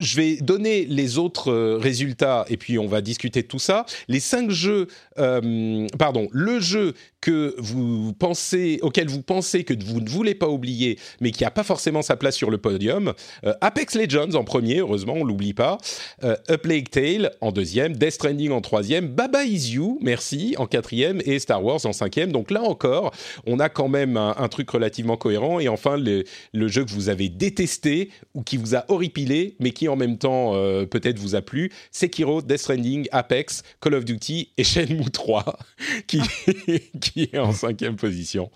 je 0.00 0.16
vais 0.16 0.36
donner 0.36 0.84
les 0.84 1.18
autres 1.18 1.50
euh, 1.50 1.76
résultats 1.76 2.44
et 2.48 2.56
puis 2.56 2.78
on 2.78 2.86
va 2.86 3.00
discuter 3.00 3.42
de 3.42 3.46
tout 3.48 3.58
ça. 3.58 3.84
Les 4.06 4.20
cinq 4.20 4.50
jeux, 4.50 4.86
euh, 5.18 5.86
pardon, 5.98 6.28
le 6.32 6.60
jeu 6.60 6.94
que 7.20 7.54
vous 7.58 8.12
pensez, 8.12 8.78
auquel 8.82 9.08
vous 9.08 9.22
pensez 9.22 9.64
que 9.64 9.74
vous 9.84 10.00
ne 10.00 10.08
voulez 10.08 10.34
pas 10.34 10.48
oublier, 10.48 10.98
mais 11.20 11.30
qui 11.30 11.42
n'a 11.42 11.50
pas 11.50 11.64
forcément 11.64 12.02
sa 12.02 12.16
place 12.16 12.36
sur 12.36 12.50
le 12.50 12.58
podium. 12.58 13.12
Euh, 13.44 13.54
Apex 13.60 13.96
Legends 13.96 14.34
en 14.34 14.44
premier, 14.44 14.78
heureusement, 14.78 15.14
on 15.14 15.24
l'oublie 15.24 15.54
pas. 15.54 15.78
Euh, 16.22 16.36
A 16.48 16.58
Plague 16.58 16.88
Tale 16.88 17.32
en 17.40 17.50
deuxième, 17.50 17.96
Death 17.96 18.12
Stranding 18.12 18.52
en 18.52 18.60
troisième, 18.60 19.08
Baba 19.08 19.44
Is 19.44 19.72
You, 19.72 19.98
merci, 20.00 20.54
en 20.58 20.66
quatrième, 20.66 21.20
et 21.24 21.38
Star 21.38 21.64
Wars 21.64 21.84
en 21.84 21.92
cinquième. 21.92 22.30
Donc 22.30 22.50
là 22.50 22.62
encore, 22.62 23.12
on 23.46 23.58
a 23.58 23.68
quand 23.68 23.88
même 23.88 24.16
un, 24.16 24.48
truc 24.48 24.70
relativement 24.70 25.16
cohérent. 25.16 25.60
Et 25.60 25.68
enfin, 25.68 25.96
le, 25.96 26.24
jeu 26.68 26.84
que 26.84 26.90
vous 26.90 27.08
avez 27.08 27.28
détesté 27.28 28.10
ou 28.34 28.42
qui 28.42 28.56
vous 28.56 28.74
a 28.74 28.84
horripilé, 28.88 29.56
mais 29.60 29.72
qui 29.72 29.87
en 29.88 29.96
même 29.96 30.18
temps 30.18 30.54
euh, 30.54 30.86
peut-être 30.86 31.18
vous 31.18 31.34
a 31.34 31.42
plu, 31.42 31.70
Sekiro, 31.90 32.42
Death 32.42 32.60
Stranding, 32.60 33.08
Apex, 33.12 33.62
Call 33.80 33.94
of 33.94 34.04
Duty 34.04 34.50
et 34.56 34.64
Shenmue 34.64 35.10
3, 35.10 35.58
qui 36.06 36.20
qui 37.00 37.30
est 37.32 37.38
en 37.38 37.52
cinquième 37.52 37.96
position. 37.96 38.50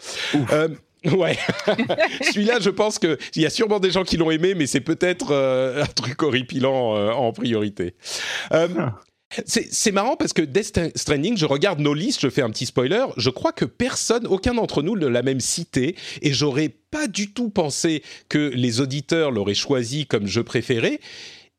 Euh, 0.52 0.68
ouais, 1.12 1.38
celui-là, 2.22 2.58
je 2.60 2.70
pense 2.70 2.98
qu'il 2.98 3.18
y 3.36 3.46
a 3.46 3.50
sûrement 3.50 3.80
des 3.80 3.90
gens 3.90 4.04
qui 4.04 4.16
l'ont 4.16 4.30
aimé, 4.30 4.54
mais 4.54 4.66
c'est 4.66 4.80
peut-être 4.80 5.32
euh, 5.32 5.82
un 5.82 5.86
truc 5.86 6.22
horripilant 6.22 6.94
en 7.12 7.32
priorité. 7.32 7.94
Ah. 8.50 8.68
C'est 9.46 9.92
marrant 9.92 10.16
parce 10.16 10.32
que 10.32 10.42
Death 10.42 10.78
Stranding, 10.94 11.36
je 11.36 11.46
regarde 11.46 11.80
nos 11.80 11.94
listes, 11.94 12.20
je 12.20 12.28
fais 12.28 12.42
un 12.42 12.50
petit 12.50 12.66
spoiler, 12.66 13.04
je 13.16 13.30
crois 13.30 13.52
que 13.52 13.64
personne, 13.64 14.26
aucun 14.26 14.54
d'entre 14.54 14.82
nous 14.82 14.96
ne 14.96 15.06
l'a 15.06 15.22
même 15.22 15.40
cité, 15.40 15.96
et 16.20 16.32
j'aurais 16.32 16.68
pas 16.90 17.06
du 17.06 17.32
tout 17.32 17.48
pensé 17.48 18.02
que 18.28 18.52
les 18.54 18.80
auditeurs 18.80 19.30
l'auraient 19.30 19.54
choisi 19.54 20.06
comme 20.06 20.26
jeu 20.26 20.44
préféré. 20.44 21.00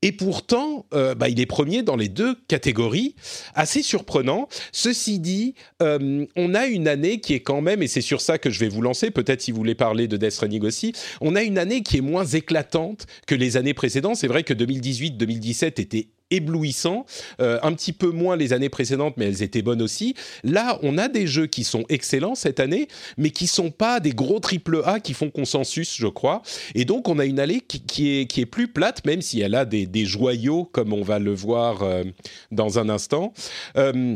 Et 0.03 0.11
pourtant, 0.11 0.85
euh, 0.93 1.15
bah, 1.15 1.29
il 1.29 1.39
est 1.39 1.45
premier 1.45 1.81
dans 1.81 1.95
les 1.95 2.09
deux 2.09 2.35
catégories. 2.49 3.15
Assez 3.55 3.81
surprenant. 3.81 4.49
Ceci 4.73 5.17
dit, 5.17 5.55
euh, 5.81 6.25
on 6.35 6.53
a 6.53 6.65
une 6.65 6.89
année 6.89 7.21
qui 7.21 7.33
est 7.33 7.39
quand 7.39 7.61
même, 7.61 7.81
et 7.81 7.87
c'est 7.87 8.01
sur 8.01 8.19
ça 8.19 8.37
que 8.37 8.49
je 8.49 8.59
vais 8.59 8.67
vous 8.67 8.81
lancer, 8.81 9.11
peut-être 9.11 9.41
si 9.41 9.51
vous 9.51 9.57
voulez 9.57 9.75
parler 9.75 10.09
de 10.09 10.17
Death 10.17 10.39
Running 10.39 10.63
aussi, 10.63 10.91
on 11.21 11.37
a 11.37 11.41
une 11.41 11.57
année 11.57 11.83
qui 11.83 11.97
est 11.97 12.01
moins 12.01 12.25
éclatante 12.25 13.07
que 13.27 13.33
les 13.33 13.55
années 13.55 13.73
précédentes. 13.73 14.17
C'est 14.17 14.27
vrai 14.27 14.43
que 14.43 14.53
2018-2017 14.53 15.79
était 15.79 16.09
éblouissant, 16.31 17.05
euh, 17.39 17.59
un 17.63 17.73
petit 17.73 17.93
peu 17.93 18.09
moins 18.09 18.35
les 18.35 18.53
années 18.53 18.69
précédentes, 18.69 19.15
mais 19.17 19.25
elles 19.25 19.43
étaient 19.43 19.61
bonnes 19.61 19.81
aussi. 19.81 20.15
Là, 20.43 20.79
on 20.81 20.97
a 20.97 21.07
des 21.07 21.27
jeux 21.27 21.47
qui 21.47 21.63
sont 21.63 21.85
excellents 21.89 22.35
cette 22.35 22.59
année, 22.59 22.87
mais 23.17 23.29
qui 23.29 23.47
sont 23.47 23.71
pas 23.71 23.99
des 23.99 24.11
gros 24.11 24.39
triple 24.39 24.81
A 24.85 24.99
qui 24.99 25.13
font 25.13 25.29
consensus, 25.29 25.95
je 25.95 26.07
crois. 26.07 26.41
Et 26.75 26.85
donc, 26.85 27.07
on 27.07 27.19
a 27.19 27.25
une 27.25 27.39
année 27.39 27.61
qui, 27.61 28.19
est, 28.19 28.25
qui 28.25 28.41
est 28.41 28.45
plus 28.45 28.67
plate, 28.67 29.05
même 29.05 29.21
si 29.21 29.41
elle 29.41 29.55
a 29.55 29.65
des, 29.65 30.05
joyaux, 30.05 30.65
comme 30.65 30.91
on 30.91 31.03
va 31.03 31.19
le 31.19 31.33
voir 31.33 31.83
euh, 31.83 32.03
dans 32.51 32.79
un 32.79 32.89
instant. 32.89 33.33
Euh, 33.77 34.15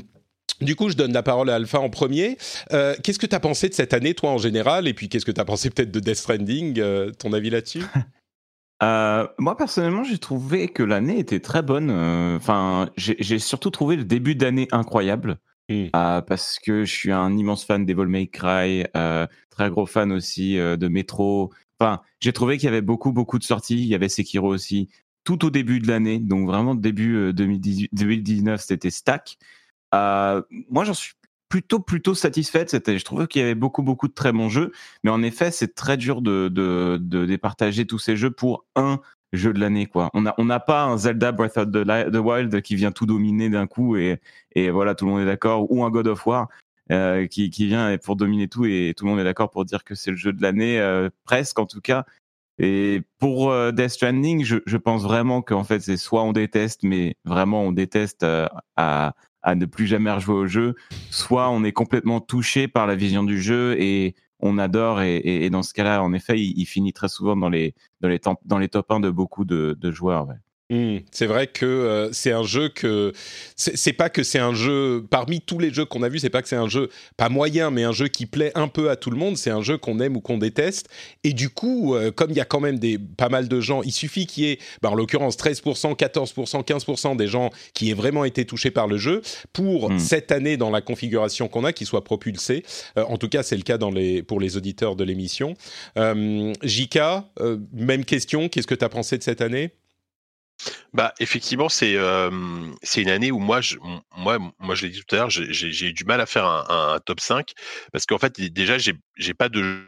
du 0.61 0.75
coup, 0.75 0.89
je 0.89 0.95
donne 0.95 1.13
la 1.13 1.23
parole 1.23 1.49
à 1.49 1.55
Alpha 1.55 1.79
en 1.79 1.89
premier. 1.89 2.37
qu'est-ce 2.71 3.19
que 3.19 3.27
tu 3.27 3.35
as 3.35 3.39
pensé 3.39 3.69
de 3.69 3.73
cette 3.73 3.93
année, 3.93 4.15
toi, 4.15 4.31
en 4.31 4.37
général? 4.37 4.87
Et 4.87 4.93
puis, 4.93 5.07
qu'est-ce 5.07 5.25
que 5.25 5.31
tu 5.31 5.41
as 5.41 5.45
pensé 5.45 5.69
peut-être 5.69 5.91
de 5.91 5.99
Death 5.99 6.15
Stranding? 6.15 6.81
Ton 7.19 7.33
avis 7.33 7.51
là-dessus? 7.51 7.83
Euh, 8.83 9.27
moi 9.39 9.57
personnellement, 9.57 10.03
j'ai 10.03 10.19
trouvé 10.19 10.67
que 10.67 10.83
l'année 10.83 11.19
était 11.19 11.39
très 11.39 11.61
bonne. 11.61 11.89
Euh, 11.89 12.37
enfin, 12.37 12.89
j'ai 12.95 13.39
surtout 13.39 13.71
trouvé 13.71 13.95
le 13.95 14.05
début 14.05 14.35
d'année 14.35 14.67
incroyable 14.71 15.39
mmh. 15.69 15.87
euh, 15.95 16.21
parce 16.21 16.59
que 16.59 16.85
je 16.85 16.93
suis 16.93 17.11
un 17.11 17.35
immense 17.35 17.65
fan 17.65 17.85
d'Evil 17.85 18.07
May 18.07 18.27
Cry, 18.27 18.85
très 19.49 19.69
gros 19.69 19.85
fan 19.85 20.11
aussi 20.11 20.55
de 20.55 20.87
Metro. 20.87 21.51
Enfin, 21.79 22.01
j'ai 22.19 22.33
trouvé 22.33 22.57
qu'il 22.57 22.65
y 22.65 22.69
avait 22.69 22.81
beaucoup 22.81 23.11
beaucoup 23.11 23.39
de 23.39 23.43
sorties. 23.43 23.81
Il 23.81 23.87
y 23.87 23.95
avait 23.95 24.09
Sekiro 24.09 24.47
aussi 24.47 24.89
tout 25.23 25.43
au 25.45 25.49
début 25.49 25.79
de 25.79 25.87
l'année, 25.87 26.19
donc 26.19 26.47
vraiment 26.47 26.73
début 26.73 27.33
2018, 27.33 27.89
2019, 27.93 28.61
c'était 28.61 28.89
stack. 28.91 29.37
moi, 29.91 30.85
j'en 30.85 30.93
suis 30.93 31.13
plutôt 31.49 31.79
plutôt 31.79 32.13
satisfaite. 32.13 32.69
C'était, 32.69 32.97
je 32.99 33.05
trouvais 33.05 33.27
qu'il 33.27 33.41
y 33.41 33.45
avait 33.45 33.55
beaucoup 33.55 33.83
beaucoup 33.83 34.07
de 34.07 34.13
très 34.13 34.31
bons 34.31 34.49
jeux, 34.49 34.71
mais 35.03 35.11
en 35.11 35.23
effet, 35.23 35.51
c'est 35.51 35.75
très 35.75 35.97
dur 35.97 36.21
de, 36.21 36.49
de, 36.49 36.97
de 37.01 37.25
départager 37.25 37.85
tous 37.85 37.99
ces 37.99 38.17
jeux 38.17 38.31
pour 38.31 38.65
un 38.75 38.99
jeu 39.33 39.53
de 39.53 39.59
l'année 39.59 39.85
quoi. 39.85 40.09
On 40.13 40.21
n'a 40.21 40.33
on 40.37 40.45
n'a 40.45 40.59
pas 40.59 40.83
un 40.83 40.97
Zelda 40.97 41.31
Breath 41.31 41.57
of 41.57 41.71
the, 41.71 42.15
Wild 42.17 42.61
qui 42.61 42.75
vient 42.75 42.91
tout 42.91 43.05
dominer 43.05 43.49
d'un 43.49 43.67
coup 43.67 43.97
et 43.97 44.19
et 44.55 44.69
voilà 44.69 44.95
tout 44.95 45.05
le 45.05 45.11
monde 45.11 45.21
est 45.21 45.25
d'accord 45.25 45.71
ou 45.71 45.83
un 45.83 45.89
God 45.89 46.07
of 46.07 46.25
War. 46.25 46.47
Euh, 46.89 47.27
qui, 47.27 47.49
qui 47.49 47.67
vient 47.67 47.97
pour 47.97 48.15
dominer 48.15 48.47
tout 48.47 48.63
et 48.63 48.93
tout 48.95 49.03
le 49.03 49.11
monde 49.11 49.19
est 49.19 49.25
d'accord 49.25 49.49
pour 49.49 49.65
dire 49.65 49.83
que 49.83 49.93
c'est 49.93 50.09
le 50.09 50.15
jeu 50.15 50.31
de 50.31 50.41
l'année 50.41 50.79
euh, 50.79 51.09
presque 51.25 51.59
en 51.59 51.65
tout 51.65 51.81
cas 51.81 52.05
et 52.59 53.01
pour 53.19 53.51
euh, 53.51 53.73
Death 53.73 53.89
Stranding 53.89 54.45
je, 54.45 54.59
je 54.65 54.77
pense 54.77 55.03
vraiment 55.03 55.41
qu'en 55.41 55.65
fait 55.65 55.81
c'est 55.81 55.97
soit 55.97 56.23
on 56.23 56.31
déteste 56.31 56.83
mais 56.83 57.17
vraiment 57.25 57.61
on 57.63 57.73
déteste 57.73 58.23
à 58.77 59.15
à 59.47 59.55
ne 59.55 59.65
plus 59.65 59.87
jamais 59.87 60.11
rejouer 60.11 60.35
au 60.35 60.45
jeu, 60.45 60.75
soit 61.09 61.49
on 61.49 61.63
est 61.63 61.71
complètement 61.71 62.19
touché 62.19 62.67
par 62.67 62.85
la 62.85 62.95
vision 62.95 63.23
du 63.23 63.41
jeu 63.41 63.79
et 63.79 64.13
on 64.41 64.57
adore 64.57 65.01
et, 65.01 65.49
dans 65.49 65.63
ce 65.63 65.73
cas-là, 65.73 66.03
en 66.03 66.11
effet, 66.11 66.37
il, 66.37 66.65
finit 66.65 66.91
très 66.91 67.07
souvent 67.07 67.37
dans 67.37 67.47
les 67.47 67.73
dans 68.01 68.09
les, 68.09 68.19
dans 68.43 68.57
les 68.57 68.67
top 68.67 68.91
1 68.91 68.99
de 68.99 69.09
beaucoup 69.09 69.45
de, 69.45 69.77
joueurs. 69.89 70.27
Hmm, 70.69 70.97
c'est 71.11 71.27
vrai 71.27 71.47
que 71.47 71.65
euh, 71.65 72.11
c'est 72.11 72.33
un 72.33 72.43
jeu 72.43 72.67
que 72.67 73.13
c'est 73.55 73.93
pas 73.93 74.09
que 74.09 74.21
c'est 74.21 74.39
un 74.39 74.53
jeu 74.53 75.01
parmi 75.09 75.39
tous 75.39 75.59
les 75.59 75.73
jeux 75.73 75.85
qu'on 75.85 76.03
a 76.03 76.09
vus, 76.09 76.19
c'est 76.19 76.29
pas 76.29 76.41
que 76.41 76.49
c'est 76.49 76.57
un 76.57 76.67
jeu 76.67 76.89
pas 77.15 77.29
moyen, 77.29 77.71
mais 77.71 77.85
un 77.85 77.93
jeu 77.93 78.09
qui 78.09 78.25
plaît 78.25 78.51
un 78.53 78.67
peu 78.67 78.89
à 78.89 78.97
tout 78.97 79.09
le 79.09 79.15
monde. 79.15 79.37
C'est 79.37 79.49
un 79.49 79.61
jeu 79.61 79.77
qu'on 79.77 80.01
aime 80.01 80.17
ou 80.17 80.19
qu'on 80.19 80.37
déteste. 80.37 80.89
Et 81.23 81.31
du 81.31 81.49
coup, 81.49 81.95
euh, 81.95 82.11
comme 82.11 82.31
il 82.31 82.35
y 82.35 82.41
a 82.41 82.45
quand 82.45 82.59
même 82.59 82.79
des 82.79 82.97
pas 82.99 83.29
mal 83.29 83.47
de 83.47 83.61
gens, 83.61 83.81
il 83.81 83.93
suffit 83.93 84.27
qu'il 84.27 84.43
y 84.43 84.51
ait, 84.51 84.59
bah, 84.81 84.89
en 84.89 84.95
l'occurrence, 84.95 85.37
13%, 85.37 85.95
14%, 85.95 86.63
15% 86.65 87.15
des 87.15 87.27
gens 87.27 87.49
qui 87.73 87.89
aient 87.89 87.93
vraiment 87.93 88.25
été 88.25 88.43
touchés 88.43 88.71
par 88.71 88.87
le 88.87 88.97
jeu 88.97 89.21
pour 89.53 89.89
Hmm. 89.89 89.99
cette 89.99 90.33
année 90.33 90.57
dans 90.57 90.69
la 90.69 90.81
configuration 90.81 91.47
qu'on 91.47 91.63
a, 91.63 91.71
qui 91.71 91.85
soit 91.85 92.03
propulsé. 92.03 92.65
Euh, 92.97 93.05
en 93.07 93.17
tout 93.17 93.29
cas, 93.29 93.41
c'est 93.41 93.55
le 93.55 93.61
cas 93.63 93.77
dans 93.77 93.91
les 93.91 94.21
pour 94.21 94.41
les 94.41 94.57
auditeurs 94.57 94.97
de 94.97 95.05
l'émission. 95.05 95.53
Jika, 96.63 97.29
même 97.73 98.03
question. 98.03 98.49
Qu'est-ce 98.49 98.67
que 98.67 98.75
tu 98.75 98.83
as 98.83 98.89
pensé 98.89 99.17
de 99.17 99.23
cette 99.23 99.41
année? 99.41 99.71
Bah 100.93 101.13
effectivement 101.19 101.69
c'est 101.69 101.95
euh, 101.95 102.29
c'est 102.83 103.01
une 103.01 103.09
année 103.09 103.31
où 103.31 103.39
moi 103.39 103.61
je 103.61 103.77
moi 104.17 104.39
moi 104.59 104.75
je 104.75 104.85
l'ai 104.85 104.91
dit 104.91 105.01
tout 105.05 105.15
à 105.15 105.19
l'heure 105.19 105.29
j'ai 105.29 105.87
eu 105.87 105.93
du 105.93 106.03
mal 106.05 106.21
à 106.21 106.25
faire 106.25 106.45
un, 106.45 106.65
un- 106.69 106.93
un 106.95 106.99
top 106.99 107.19
5 107.19 107.53
parce 107.91 108.05
qu'en 108.05 108.17
fait 108.17 108.39
déjà 108.41 108.77
j'ai 108.77 108.93
j'ai 109.17 109.33
pas 109.33 109.49
de 109.49 109.87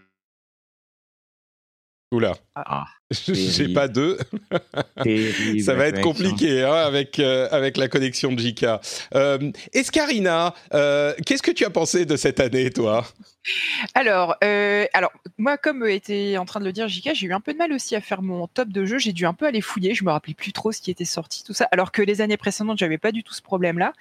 Oula, 2.12 2.36
Ah, 2.56 2.99
j'ai 3.12 3.74
pas 3.74 3.88
deux. 3.88 4.18
terrible, 5.04 5.62
Ça 5.64 5.74
va 5.74 5.84
la 5.84 5.90
être 5.90 6.02
compliqué 6.02 6.64
hein, 6.64 6.74
avec, 6.74 7.20
euh, 7.20 7.48
avec 7.52 7.78
la 7.78 7.88
connexion 7.88 8.32
de 8.32 8.40
Jika. 8.40 8.82
Euh, 9.16 9.52
Escarina, 9.74 10.54
euh, 10.74 11.14
qu'est-ce 11.26 11.44
que 11.44 11.52
tu 11.52 11.66
as 11.66 11.70
pensé 11.70 12.06
de 12.06 12.16
cette 12.16 12.40
année, 12.40 12.70
toi? 12.70 13.06
Alors, 13.96 14.36
euh, 14.44 14.86
alors 14.94 15.12
moi, 15.38 15.58
comme 15.58 15.88
était 15.88 16.38
en 16.38 16.46
train 16.46 16.60
de 16.60 16.66
le 16.66 16.74
dire 16.74 16.88
Jika, 16.88 17.14
j'ai 17.14 17.28
eu 17.28 17.34
un 17.34 17.40
peu 17.40 17.54
de 17.54 17.58
mal 17.58 17.72
aussi 17.74 17.96
à 17.96 18.02
faire 18.02 18.22
mon 18.22 18.48
top 18.48 18.70
de 18.70 18.86
jeu. 18.86 19.00
J'ai 19.00 19.14
dû 19.14 19.26
un 19.26 19.34
peu 19.34 19.48
aller 19.48 19.62
fouiller. 19.62 19.94
Je 19.94 20.04
me 20.04 20.12
rappelais 20.12 20.34
plus 20.34 20.52
trop 20.52 20.72
ce 20.72 20.82
qui 20.82 20.92
était 20.92 21.06
sorti, 21.06 21.44
tout 21.44 21.54
ça. 21.54 21.68
Alors 21.72 21.92
que 21.92 22.02
les 22.02 22.22
années 22.22 22.38
précédentes, 22.38 22.78
j'avais 22.78 22.98
pas 22.98 23.12
du 23.12 23.24
tout 23.24 23.34
ce 23.34 23.42
problème-là. 23.42 23.94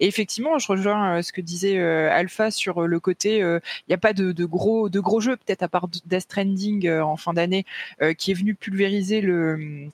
Et 0.00 0.06
effectivement, 0.06 0.58
je 0.58 0.66
rejoins 0.66 1.18
euh, 1.18 1.22
ce 1.22 1.32
que 1.32 1.40
disait 1.40 1.78
euh, 1.78 2.10
Alpha 2.10 2.50
sur 2.50 2.82
euh, 2.82 2.86
le 2.86 2.98
côté. 2.98 3.38
Il 3.38 3.60
n'y 3.88 3.94
a 3.94 3.98
pas 3.98 4.12
de, 4.12 4.32
de 4.32 4.44
gros 4.44 4.88
de 4.88 5.00
gros 5.00 5.20
jeux, 5.20 5.36
peut-être 5.36 5.62
à 5.62 5.68
part 5.68 5.88
Death 5.88 6.22
Stranding 6.22 6.86
euh, 6.86 7.04
en 7.04 7.16
fin 7.16 7.32
d'année, 7.32 7.64
euh, 8.02 8.14
qui 8.14 8.30
est 8.30 8.34
venu 8.34 8.54
pulvériser 8.56 9.20
le 9.20 9.90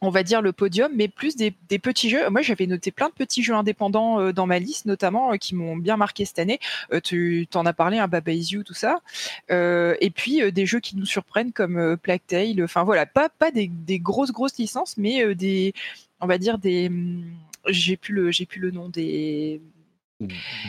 on 0.00 0.10
va 0.10 0.22
dire 0.22 0.42
le 0.42 0.52
podium, 0.52 0.92
mais 0.94 1.08
plus 1.08 1.36
des, 1.36 1.50
petits 1.78 2.10
jeux. 2.10 2.28
Moi, 2.30 2.42
j'avais 2.42 2.66
noté 2.66 2.90
plein 2.90 3.08
de 3.08 3.14
petits 3.14 3.42
jeux 3.42 3.54
indépendants 3.54 4.20
euh, 4.20 4.32
dans 4.32 4.46
ma 4.46 4.58
liste, 4.58 4.84
notamment 4.84 5.32
euh, 5.32 5.36
qui 5.36 5.54
m'ont 5.54 5.76
bien 5.76 5.96
marqué 5.96 6.24
cette 6.24 6.38
année. 6.38 6.58
Euh, 6.92 7.00
tu 7.00 7.46
t'en 7.50 7.64
as 7.66 7.72
parlé, 7.72 7.98
un 7.98 8.08
Baba 8.08 8.32
Is 8.32 8.52
You, 8.52 8.62
tout 8.62 8.74
ça. 8.74 9.00
Et 9.48 10.10
puis 10.14 10.52
des 10.52 10.66
jeux 10.66 10.80
qui 10.80 10.96
nous 10.96 11.06
surprennent 11.06 11.52
comme 11.52 11.96
Plague 11.96 12.20
Tale. 12.26 12.62
Enfin 12.62 12.84
voilà, 12.84 13.06
pas 13.06 13.30
des, 13.52 13.70
grosses 13.98 14.32
grosses 14.32 14.58
licences, 14.58 14.96
mais 14.96 15.34
des, 15.34 15.72
on 16.20 16.26
va 16.26 16.38
dire 16.38 16.58
des, 16.58 16.88
hum, 16.88 17.24
j'ai 17.68 17.96
plus 17.96 18.14
le 18.14 18.30
j'ai 18.30 18.46
plus 18.46 18.60
le 18.60 18.70
nom 18.70 18.88
des, 18.88 19.60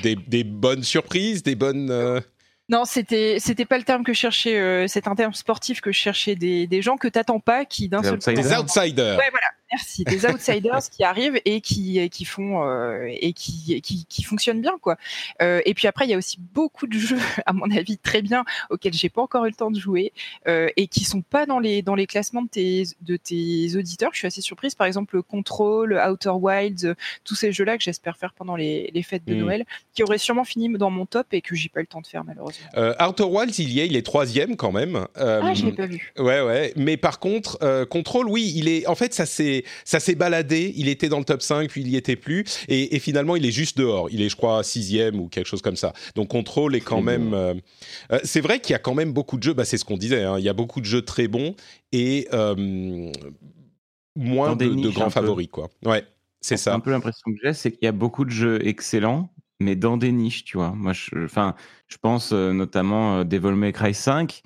des 0.02 0.44
bonnes 0.44 0.84
surprises, 0.84 1.44
des 1.44 1.56
bonnes... 1.56 2.22
Non, 2.70 2.84
c'était 2.86 3.38
c'était 3.40 3.66
pas 3.66 3.78
le 3.78 3.84
terme 3.86 4.04
que 4.04 4.14
je 4.14 4.20
cherchais. 4.20 4.58
euh, 4.60 4.88
c'est 4.88 5.08
un 5.08 5.16
terme 5.16 5.34
sportif 5.34 5.80
que 5.82 5.92
je 5.92 5.98
cherchais 5.98 6.36
des, 6.36 6.68
des 6.68 6.82
gens 6.82 6.98
que 6.98 7.08
t'attends 7.08 7.40
pas, 7.40 7.64
qui 7.66 7.88
d'un 7.88 8.02
seul 8.04 8.20
coup 8.20 8.32
des 8.34 8.54
outsiders 8.58 9.18
Ouais, 9.18 9.30
voilà, 9.32 9.48
merci. 9.72 10.04
Des 10.04 10.26
outsiders 10.26 10.90
qui 10.90 11.04
arrivent 11.04 11.40
et 11.46 11.62
qui, 11.62 12.10
qui 12.10 12.26
font 12.26 12.64
euh, 12.68 13.08
et 13.10 13.34
qui, 13.34 13.82
qui, 13.82 14.06
qui 14.06 14.24
fonctionnent 14.24 14.62
bien, 14.62 14.78
quoi. 14.82 14.98
Euh, 15.42 15.62
et 15.66 15.74
puis 15.74 15.88
après, 15.88 16.06
il 16.06 16.10
y 16.10 16.14
a 16.14 16.18
aussi 16.18 16.38
beaucoup 16.54 16.88
de 16.88 16.98
jeux, 16.98 17.20
à 17.46 17.54
mon 17.54 17.70
avis, 17.72 17.98
très 17.98 18.22
bien 18.22 18.44
auxquels 18.70 18.94
j'ai 18.94 19.10
pas 19.10 19.22
encore 19.22 19.46
eu 19.46 19.50
le 19.50 19.56
temps 19.56 19.72
de 19.72 19.80
jouer 19.80 20.14
euh, 20.48 20.70
et 20.76 20.88
qui 20.88 21.04
sont 21.04 21.22
pas 21.22 21.46
dans 21.46 21.60
les 21.60 21.82
dans 21.82 21.96
les 21.96 22.08
classements 22.08 22.42
de 22.42 22.50
tes 22.50 22.84
de 23.02 23.18
tes 23.18 23.76
auditeurs. 23.76 24.12
Je 24.14 24.20
suis 24.20 24.28
assez 24.28 24.42
surprise. 24.42 24.76
Par 24.76 24.88
exemple, 24.88 25.22
Control, 25.24 26.02
Outer 26.10 26.32
Wilds, 26.32 26.96
tous 27.24 27.36
ces 27.36 27.52
jeux-là 27.52 27.78
que 27.78 27.84
j'espère 27.84 28.18
faire 28.18 28.34
pendant 28.34 28.56
les, 28.56 28.92
les 28.94 29.04
fêtes 29.04 29.26
de 29.26 29.36
Mm. 29.36 29.40
Noël, 29.40 29.66
qui 29.94 30.04
auraient 30.04 30.18
sûrement 30.18 30.44
fini 30.44 30.70
dans 30.70 30.90
mon 30.90 31.06
top 31.06 31.28
et 31.32 31.42
que 31.42 31.56
j'ai 31.56 31.70
pas 31.70 31.80
eu 31.80 31.84
le 31.84 31.88
temps 31.88 32.02
de 32.02 32.08
faire 32.08 32.24
malheureusement. 32.24 32.68
Outer 33.08 33.24
Wilds, 33.24 33.60
il 33.60 33.72
y 33.72 33.80
est, 33.80 33.88
il 33.88 33.96
est 33.96 34.06
troisième 34.06 34.56
quand 34.56 34.72
même. 34.72 35.08
Ah, 35.16 35.54
je 35.54 35.66
l'ai 35.66 35.72
pas 35.72 35.86
vu. 35.86 36.14
Ouais, 36.18 36.42
ouais. 36.42 36.74
Mais 36.76 36.98
par 36.98 37.20
contre, 37.20 37.86
Control, 37.86 38.28
oui, 38.28 38.52
il 38.56 38.68
est. 38.68 38.88
En 38.88 38.96
fait, 38.96 39.14
ça 39.14 39.26
s'est, 39.58 39.64
ça 39.86 40.00
s'est 40.00 40.16
baladé. 40.16 40.74
Il 40.76 40.88
était 40.90 41.10
dans 41.10 41.20
le 41.20 41.26
top 41.26 41.42
5, 41.42 41.70
puis 41.70 41.82
il 41.82 41.88
y 41.90 41.96
était 41.96 42.16
plus. 42.16 42.44
Et, 42.68 42.96
et 42.96 43.00
finalement, 43.00 43.36
il 43.36 43.46
est 43.46 43.52
juste 43.52 43.78
dehors. 43.78 44.10
Il 44.12 44.22
est, 44.22 44.30
je 44.30 44.36
crois, 44.36 44.64
sixième 44.64 45.20
ou 45.20 45.28
quelque 45.30 45.48
chose 45.48 45.62
comme 45.62 45.76
ça. 45.76 45.94
Donc, 46.16 46.30
Control 46.30 46.76
est 46.76 46.82
quand 46.82 47.02
même. 47.02 47.34
euh, 47.34 47.54
euh, 48.12 48.20
c'est 48.24 48.42
vrai 48.42 48.60
qu'il 48.60 48.74
y 48.74 48.76
a 48.76 48.80
quand 48.80 48.94
même 48.96 49.14
beaucoup 49.14 49.38
de 49.38 49.44
jeux. 49.44 49.54
Bah, 49.54 49.66
c'est 49.66 49.78
ce 49.78 49.86
qu'on 49.86 49.98
disait. 49.98 50.24
hein, 50.24 50.38
il 50.40 50.44
y 50.46 50.50
a 50.50 50.54
beaucoup 50.54 50.82
de 50.82 50.86
jeux 50.86 51.02
très 51.04 51.28
bons 51.28 51.56
et 51.92 52.28
euh, 52.34 52.56
moins 54.16 54.56
de, 54.56 54.74
de 54.74 54.90
grands 54.90 55.06
un 55.06 55.12
peu. 55.12 55.12
favoris, 55.12 55.48
quoi. 55.52 55.70
Ouais, 55.86 56.06
c'est 56.42 56.56
Un 56.56 56.58
ça. 56.58 56.80
peu 56.80 56.92
l'impression 56.92 57.32
que 57.32 57.38
j'ai, 57.44 57.54
c'est 57.54 57.72
qu'il 57.72 57.84
y 57.86 57.88
a 57.88 57.92
beaucoup 57.92 58.26
de 58.26 58.30
jeux 58.32 58.66
excellents, 58.68 59.30
mais 59.60 59.76
dans 59.76 59.98
des 59.98 60.12
niches, 60.12 60.44
tu 60.44 60.58
vois. 60.58 60.72
Moi, 60.72 60.94
je, 60.94 61.26
enfin, 61.26 61.56
je 61.88 61.98
pense 61.98 62.32
euh, 62.34 62.54
notamment 62.54 63.18
euh, 63.20 63.24
Devil 63.24 63.54
May 63.56 63.74
Cry 63.74 63.94
5, 63.94 64.42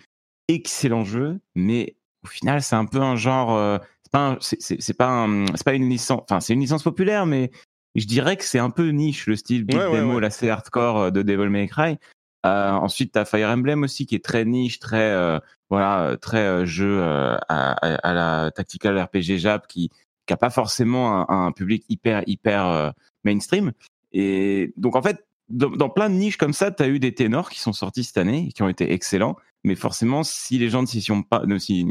excellent 0.48 1.06
jeu, 1.06 1.40
mais 1.56 1.96
au 2.24 2.28
final, 2.28 2.62
c'est 2.62 2.76
un 2.76 2.86
peu 2.86 3.00
un 3.02 3.16
genre. 3.16 3.56
euh, 3.56 3.78
pas, 4.12 4.38
c'est- 4.42 4.94
pas, 4.98 5.08
un- 5.10 5.46
c'est 5.56 5.64
pas 5.64 5.74
une 5.74 5.90
licence. 5.90 6.22
Enfin, 6.24 6.40
c'est 6.40 6.54
une 6.54 6.60
licence 6.60 6.84
populaire, 6.84 7.26
mais 7.26 7.52
je 7.96 8.06
dirais 8.06 8.38
que 8.38 8.44
c'est 8.44 8.60
un 8.60 8.70
peu 8.70 8.90
niche 8.90 9.28
le 9.28 9.36
style 9.36 9.64
beat 9.66 9.78
Ouais, 9.78 9.92
demo, 9.92 10.20
ouais. 10.20 10.30
c'est 10.30 10.50
hardcore 10.50 10.98
euh, 10.98 11.12
de 11.12 11.22
Devil 11.22 11.50
May 11.50 11.68
Cry. 11.68 11.98
Euh, 12.46 12.72
ensuite, 12.72 13.12
t'as 13.14 13.26
Fire 13.26 13.50
Emblem 13.50 13.84
aussi 13.84 14.06
qui 14.06 14.16
est 14.16 14.24
très 14.26 14.46
niche, 14.46 14.80
très 14.80 15.12
euh, 15.12 15.40
voilà, 15.70 16.02
euh, 16.04 16.16
très 16.18 16.40
euh, 16.40 16.66
jeu 16.66 17.00
euh, 17.02 17.36
à, 17.50 17.72
à- 17.74 17.96
à 18.10 18.14
la 18.14 18.52
tactical 18.52 19.00
RPG 19.00 19.38
Jap 19.38 19.68
qui 19.68 19.90
qui 20.28 20.34
a 20.34 20.38
pas 20.38 20.50
forcément 20.50 21.30
un, 21.30 21.48
un 21.48 21.52
public 21.52 21.84
hyper 21.90 22.24
hyper 22.28 22.94
mainstream. 23.24 23.72
Et 24.14 24.74
donc 24.78 24.96
en 24.96 25.02
fait, 25.02 25.26
dans, 25.50 25.70
dans 25.70 25.90
plein 25.90 26.10
de 26.10 26.16
niches 26.16 26.38
comme 26.38 26.54
ça, 26.54 26.72
tu 26.72 26.82
as 26.84 26.88
eu 26.88 27.00
des 27.00 27.14
ténors 27.14 27.50
qui 27.50 27.60
sont 27.60 27.74
sortis 27.74 28.04
cette 28.04 28.18
année 28.18 28.48
et 28.50 28.52
qui 28.52 28.64
ont 28.64 28.70
été 28.70 28.92
excellents. 28.94 29.36
Mais 29.64 29.76
forcément, 29.76 30.24
si 30.24 30.58
les 30.58 30.70
gens 30.70 30.82
ne 30.82 30.88
s'y 30.88 31.02
sont 31.02 31.22
pas, 31.22 31.44
si, 31.60 31.86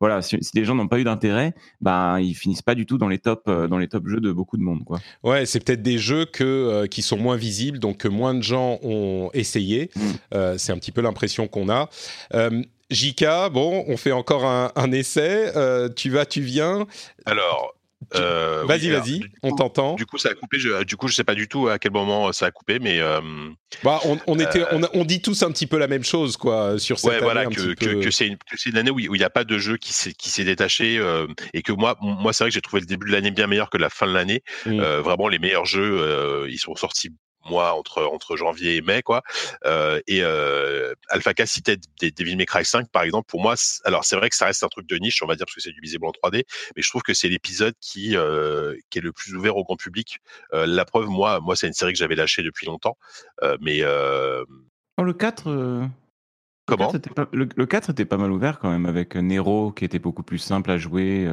voilà, 0.00 0.22
si, 0.22 0.38
si 0.40 0.52
les 0.54 0.64
gens 0.64 0.74
n'ont 0.74 0.88
pas 0.88 0.98
eu 0.98 1.04
d'intérêt, 1.04 1.54
bah 1.80 2.18
ils 2.20 2.34
finissent 2.34 2.62
pas 2.62 2.74
du 2.74 2.86
tout 2.86 2.98
dans 2.98 3.08
les 3.08 3.18
top 3.18 3.44
euh, 3.48 3.66
dans 3.66 3.78
les 3.78 3.88
top 3.88 4.06
jeux 4.06 4.20
de 4.20 4.30
beaucoup 4.30 4.56
de 4.56 4.62
monde, 4.62 4.84
quoi. 4.84 5.00
Ouais, 5.22 5.46
c'est 5.46 5.64
peut-être 5.64 5.82
des 5.82 5.98
jeux 5.98 6.24
que, 6.24 6.44
euh, 6.44 6.86
qui 6.86 7.02
sont 7.02 7.18
moins 7.18 7.36
visibles, 7.36 7.78
donc 7.78 7.98
que 7.98 8.08
moins 8.08 8.34
de 8.34 8.42
gens 8.42 8.78
ont 8.82 9.30
essayé. 9.34 9.90
Mm. 9.94 10.00
Euh, 10.34 10.58
c'est 10.58 10.72
un 10.72 10.78
petit 10.78 10.92
peu 10.92 11.00
l'impression 11.00 11.48
qu'on 11.48 11.68
a. 11.68 11.88
Euh, 12.34 12.62
JK, 12.90 13.50
bon, 13.52 13.84
on 13.86 13.96
fait 13.96 14.12
encore 14.12 14.44
un, 14.44 14.72
un 14.74 14.92
essai. 14.92 15.52
Euh, 15.56 15.88
tu 15.88 16.10
vas, 16.10 16.24
tu 16.24 16.40
viens. 16.40 16.86
alors 17.26 17.74
euh, 18.14 18.64
Vas-y, 18.66 18.90
vas-y, 18.90 19.20
on 19.42 19.54
t'entend. 19.54 19.94
Du 19.94 20.06
coup, 20.06 20.18
ça 20.18 20.30
a 20.30 20.34
coupé. 20.34 20.58
Je, 20.58 20.84
du 20.84 20.96
coup, 20.96 21.08
je 21.08 21.14
sais 21.14 21.24
pas 21.24 21.34
du 21.34 21.48
tout 21.48 21.68
à 21.68 21.78
quel 21.78 21.92
moment 21.92 22.32
ça 22.32 22.46
a 22.46 22.50
coupé, 22.50 22.78
mais 22.78 23.00
euh, 23.00 23.20
Bah, 23.82 24.00
on, 24.04 24.18
on 24.26 24.38
était, 24.38 24.64
on, 24.72 24.82
a- 24.82 24.88
on 24.94 25.04
dit 25.04 25.20
tous 25.20 25.42
un 25.42 25.50
petit 25.50 25.66
peu 25.66 25.78
la 25.78 25.88
même 25.88 26.04
chose, 26.04 26.36
quoi, 26.36 26.78
sur 26.78 26.98
cette 26.98 27.08
ouais, 27.10 27.16
année. 27.16 27.24
voilà, 27.24 27.46
que, 27.46 27.74
que, 27.74 27.86
peu. 27.94 28.00
que 28.00 28.10
c'est 28.10 28.26
une, 28.28 28.36
que 28.36 28.56
c'est 28.56 28.70
une 28.70 28.78
année 28.78 28.90
où 28.90 28.98
il 28.98 29.10
n'y 29.10 29.24
a 29.24 29.30
pas 29.30 29.44
de 29.44 29.58
jeu 29.58 29.76
qui 29.76 29.92
s'est 29.92 30.12
qui 30.14 30.30
s'est 30.30 30.44
détaché 30.44 30.98
euh, 30.98 31.26
et 31.54 31.62
que 31.62 31.72
moi, 31.72 31.96
moi, 32.00 32.32
c'est 32.32 32.44
vrai 32.44 32.50
que 32.50 32.54
j'ai 32.54 32.60
trouvé 32.62 32.80
le 32.80 32.86
début 32.86 33.06
de 33.08 33.12
l'année 33.12 33.30
bien 33.30 33.46
meilleur 33.46 33.68
que 33.70 33.78
la 33.78 33.90
fin 33.90 34.06
de 34.06 34.12
l'année. 34.12 34.42
Mm. 34.66 34.80
Euh, 34.80 35.02
vraiment, 35.02 35.28
les 35.28 35.38
meilleurs 35.38 35.66
jeux, 35.66 35.98
euh, 36.00 36.46
ils 36.50 36.58
sont 36.58 36.74
sortis 36.76 37.10
moi 37.48 37.74
entre 37.74 38.04
entre 38.04 38.36
janvier 38.36 38.76
et 38.76 38.80
mai 38.80 39.02
quoi. 39.02 39.22
Euh, 39.64 40.00
et 40.06 40.22
euh, 40.22 40.94
Alpha 41.08 41.34
K 41.34 41.46
citait 41.46 41.76
des 42.00 42.10
Devil 42.10 42.36
May 42.36 42.46
Cry 42.46 42.64
5 42.64 42.90
par 42.90 43.02
exemple 43.02 43.26
pour 43.28 43.40
moi 43.40 43.54
alors 43.84 44.04
c'est 44.04 44.16
vrai 44.16 44.28
que 44.30 44.36
ça 44.36 44.46
reste 44.46 44.62
un 44.64 44.68
truc 44.68 44.88
de 44.88 44.96
niche 44.96 45.22
on 45.22 45.26
va 45.26 45.34
dire 45.34 45.46
parce 45.46 45.54
que 45.54 45.60
c'est 45.60 45.72
du 45.72 45.80
visible 45.80 46.06
en 46.06 46.10
3D 46.10 46.44
mais 46.76 46.82
je 46.82 46.88
trouve 46.88 47.02
que 47.02 47.14
c'est 47.14 47.28
l'épisode 47.28 47.74
qui 47.80 48.16
euh, 48.16 48.76
qui 48.90 48.98
est 48.98 49.02
le 49.02 49.12
plus 49.12 49.34
ouvert 49.34 49.56
au 49.56 49.64
grand 49.64 49.76
public. 49.76 50.18
Euh, 50.52 50.66
la 50.66 50.84
preuve 50.84 51.08
moi 51.08 51.40
moi 51.40 51.56
c'est 51.56 51.66
une 51.66 51.72
série 51.72 51.92
que 51.92 51.98
j'avais 51.98 52.16
lâchée 52.16 52.42
depuis 52.42 52.66
longtemps 52.66 52.96
mais 53.60 53.82
Oh, 54.98 55.04
le 55.04 55.12
4 55.12 55.48
euh, 55.48 55.86
Comment 56.66 56.86
le 56.86 56.92
4, 56.92 56.96
était 56.96 57.14
pas, 57.14 57.28
le, 57.32 57.48
le 57.54 57.66
4 57.66 57.90
était 57.90 58.04
pas 58.04 58.16
mal 58.16 58.32
ouvert 58.32 58.58
quand 58.58 58.68
même 58.68 58.84
avec 58.84 59.14
Nero 59.14 59.70
qui 59.70 59.84
était 59.84 60.00
beaucoup 60.00 60.24
plus 60.24 60.38
simple 60.38 60.70
à 60.72 60.76
jouer. 60.76 61.26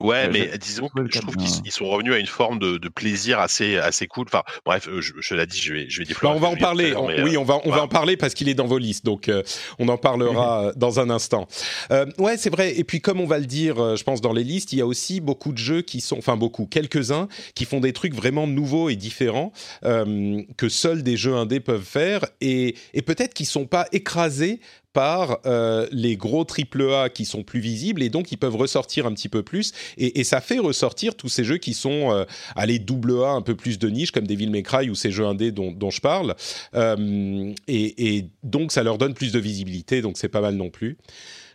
Euh. 0.00 0.06
Ouais, 0.06 0.26
Euh, 0.26 0.30
mais 0.32 0.58
disons 0.58 0.88
que 0.88 1.00
je 1.10 1.18
trouve 1.20 1.36
qu'ils 1.36 1.62
ils 1.64 1.70
sont 1.72 1.86
revenus 1.88 2.14
à 2.14 2.18
une 2.18 2.26
forme 2.26 2.58
de, 2.58 2.78
de 2.78 2.88
plaisir 2.88 3.38
assez 3.38 3.76
assez 3.76 4.06
cool. 4.06 4.26
Enfin, 4.28 4.42
bref, 4.64 4.88
euh, 4.88 5.00
je, 5.00 5.12
je 5.20 5.34
l'ai 5.34 5.46
dit, 5.46 5.58
je 5.60 5.72
vais 5.74 5.86
je 5.88 6.02
vais 6.02 6.14
Bah, 6.22 6.30
on 6.34 6.38
va 6.40 6.48
en 6.48 6.56
parler. 6.56 6.94
On- 6.96 7.06
oui, 7.06 7.36
euh, 7.36 7.40
on 7.40 7.44
va, 7.44 7.54
on 7.56 7.58
va 7.58 7.62
voilà. 7.66 7.82
en 7.84 7.88
parler 7.88 8.16
parce 8.16 8.34
qu'il 8.34 8.48
est 8.48 8.54
dans 8.54 8.66
vos 8.66 8.78
listes. 8.78 9.04
Donc, 9.04 9.28
euh, 9.28 9.42
on 9.78 9.88
en 9.88 9.96
parlera 9.98 10.66
euh, 10.66 10.72
dans 10.76 11.00
un 11.00 11.10
instant. 11.10 11.46
Euh, 11.90 12.06
ouais, 12.18 12.36
c'est 12.36 12.50
vrai. 12.50 12.78
Et 12.78 12.84
puis, 12.84 13.00
comme 13.00 13.20
on 13.20 13.26
va 13.26 13.38
le 13.38 13.46
dire, 13.46 13.78
euh, 13.82 13.96
je 13.96 14.04
pense 14.04 14.20
dans 14.20 14.32
les 14.32 14.44
listes, 14.44 14.72
il 14.72 14.78
y 14.78 14.82
a 14.82 14.86
aussi 14.86 15.20
beaucoup 15.20 15.52
de 15.52 15.58
jeux 15.58 15.82
qui 15.82 16.00
sont, 16.00 16.18
enfin 16.18 16.36
beaucoup, 16.36 16.66
quelques-uns 16.66 17.28
qui 17.54 17.64
font 17.64 17.80
des 17.80 17.92
trucs 17.92 18.14
vraiment 18.14 18.46
nouveaux 18.46 18.88
et 18.88 18.96
différents 18.96 19.52
euh, 19.84 20.42
que 20.56 20.68
seuls 20.68 21.02
des 21.02 21.16
jeux 21.16 21.34
indés 21.34 21.60
peuvent 21.60 21.84
faire 21.84 22.24
et, 22.40 22.74
et 22.94 23.02
peut-être 23.02 23.34
qu'ils 23.34 23.46
sont 23.46 23.66
pas 23.66 23.86
écrasés 23.92 24.60
par 24.92 25.38
euh, 25.46 25.86
les 25.92 26.16
gros 26.16 26.44
AAA 26.44 27.10
qui 27.10 27.24
sont 27.24 27.42
plus 27.42 27.60
visibles 27.60 28.02
et 28.02 28.08
donc 28.08 28.32
ils 28.32 28.36
peuvent 28.36 28.56
ressortir 28.56 29.06
un 29.06 29.12
petit 29.12 29.28
peu 29.28 29.42
plus. 29.42 29.72
Et, 29.96 30.24
ça 30.24 30.40
fait 30.40 30.58
ressortir 30.58 31.14
tous 31.14 31.28
ces 31.28 31.44
jeux 31.44 31.58
qui 31.58 31.74
sont 31.74 32.12
euh, 32.12 32.24
allez 32.54 32.78
double 32.78 33.22
A 33.24 33.30
un 33.30 33.42
peu 33.42 33.54
plus 33.54 33.78
de 33.78 33.88
niche 33.88 34.10
comme 34.10 34.26
Devil 34.26 34.48
May 34.48 34.62
Cry 34.62 34.90
ou 34.90 34.94
ces 34.94 35.10
jeux 35.10 35.26
indés 35.26 35.50
dont, 35.50 35.72
dont 35.72 35.90
je 35.90 36.00
parle. 36.00 36.34
Euh, 36.74 37.52
et, 37.68 38.16
et 38.16 38.28
donc 38.42 38.72
ça 38.72 38.82
leur 38.82 38.98
donne 38.98 39.14
plus 39.14 39.32
de 39.32 39.38
visibilité 39.38 40.02
donc 40.02 40.18
c'est 40.18 40.28
pas 40.28 40.40
mal 40.40 40.54
non 40.54 40.70
plus 40.70 40.98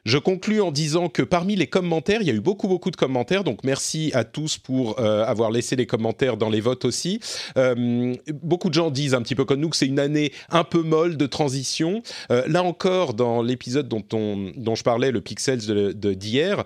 Je 0.05 0.19
conclus 0.19 0.61
en 0.61 0.71
disant 0.71 1.09
que 1.09 1.23
parmi 1.23 1.55
les 1.55 1.65
commentaires, 1.65 2.21
il 2.21 2.27
y 2.27 2.31
a 2.31 2.33
eu 2.33 2.39
beaucoup, 2.39 2.67
beaucoup 2.67 2.91
de 2.91 2.95
commentaires. 2.95 3.43
Donc, 3.43 3.63
merci 3.63 4.11
à 4.13 4.23
tous 4.23 4.59
pour 4.59 4.99
euh, 4.99 5.25
avoir 5.25 5.49
laissé 5.49 5.75
les 5.75 5.87
commentaires 5.87 6.37
dans 6.37 6.49
les 6.49 6.61
votes 6.61 6.85
aussi. 6.85 7.19
Euh, 7.57 8.13
beaucoup 8.43 8.69
de 8.69 8.75
gens 8.75 8.91
disent 8.91 9.15
un 9.15 9.23
petit 9.23 9.33
peu 9.33 9.45
comme 9.45 9.59
nous 9.59 9.69
que 9.69 9.77
c'est 9.77 9.87
une 9.87 9.99
année 9.99 10.31
un 10.51 10.63
peu 10.63 10.83
molle 10.83 11.17
de 11.17 11.25
transition. 11.25 12.03
Euh, 12.31 12.43
là 12.47 12.61
encore, 12.61 13.15
dans 13.15 13.41
l'épisode 13.41 13.87
dont, 13.87 14.05
on, 14.13 14.51
dont 14.55 14.75
je 14.75 14.83
parlais, 14.83 15.09
le 15.11 15.21
Pixels 15.21 15.65
de 15.65 16.13
d'hier, 16.13 16.63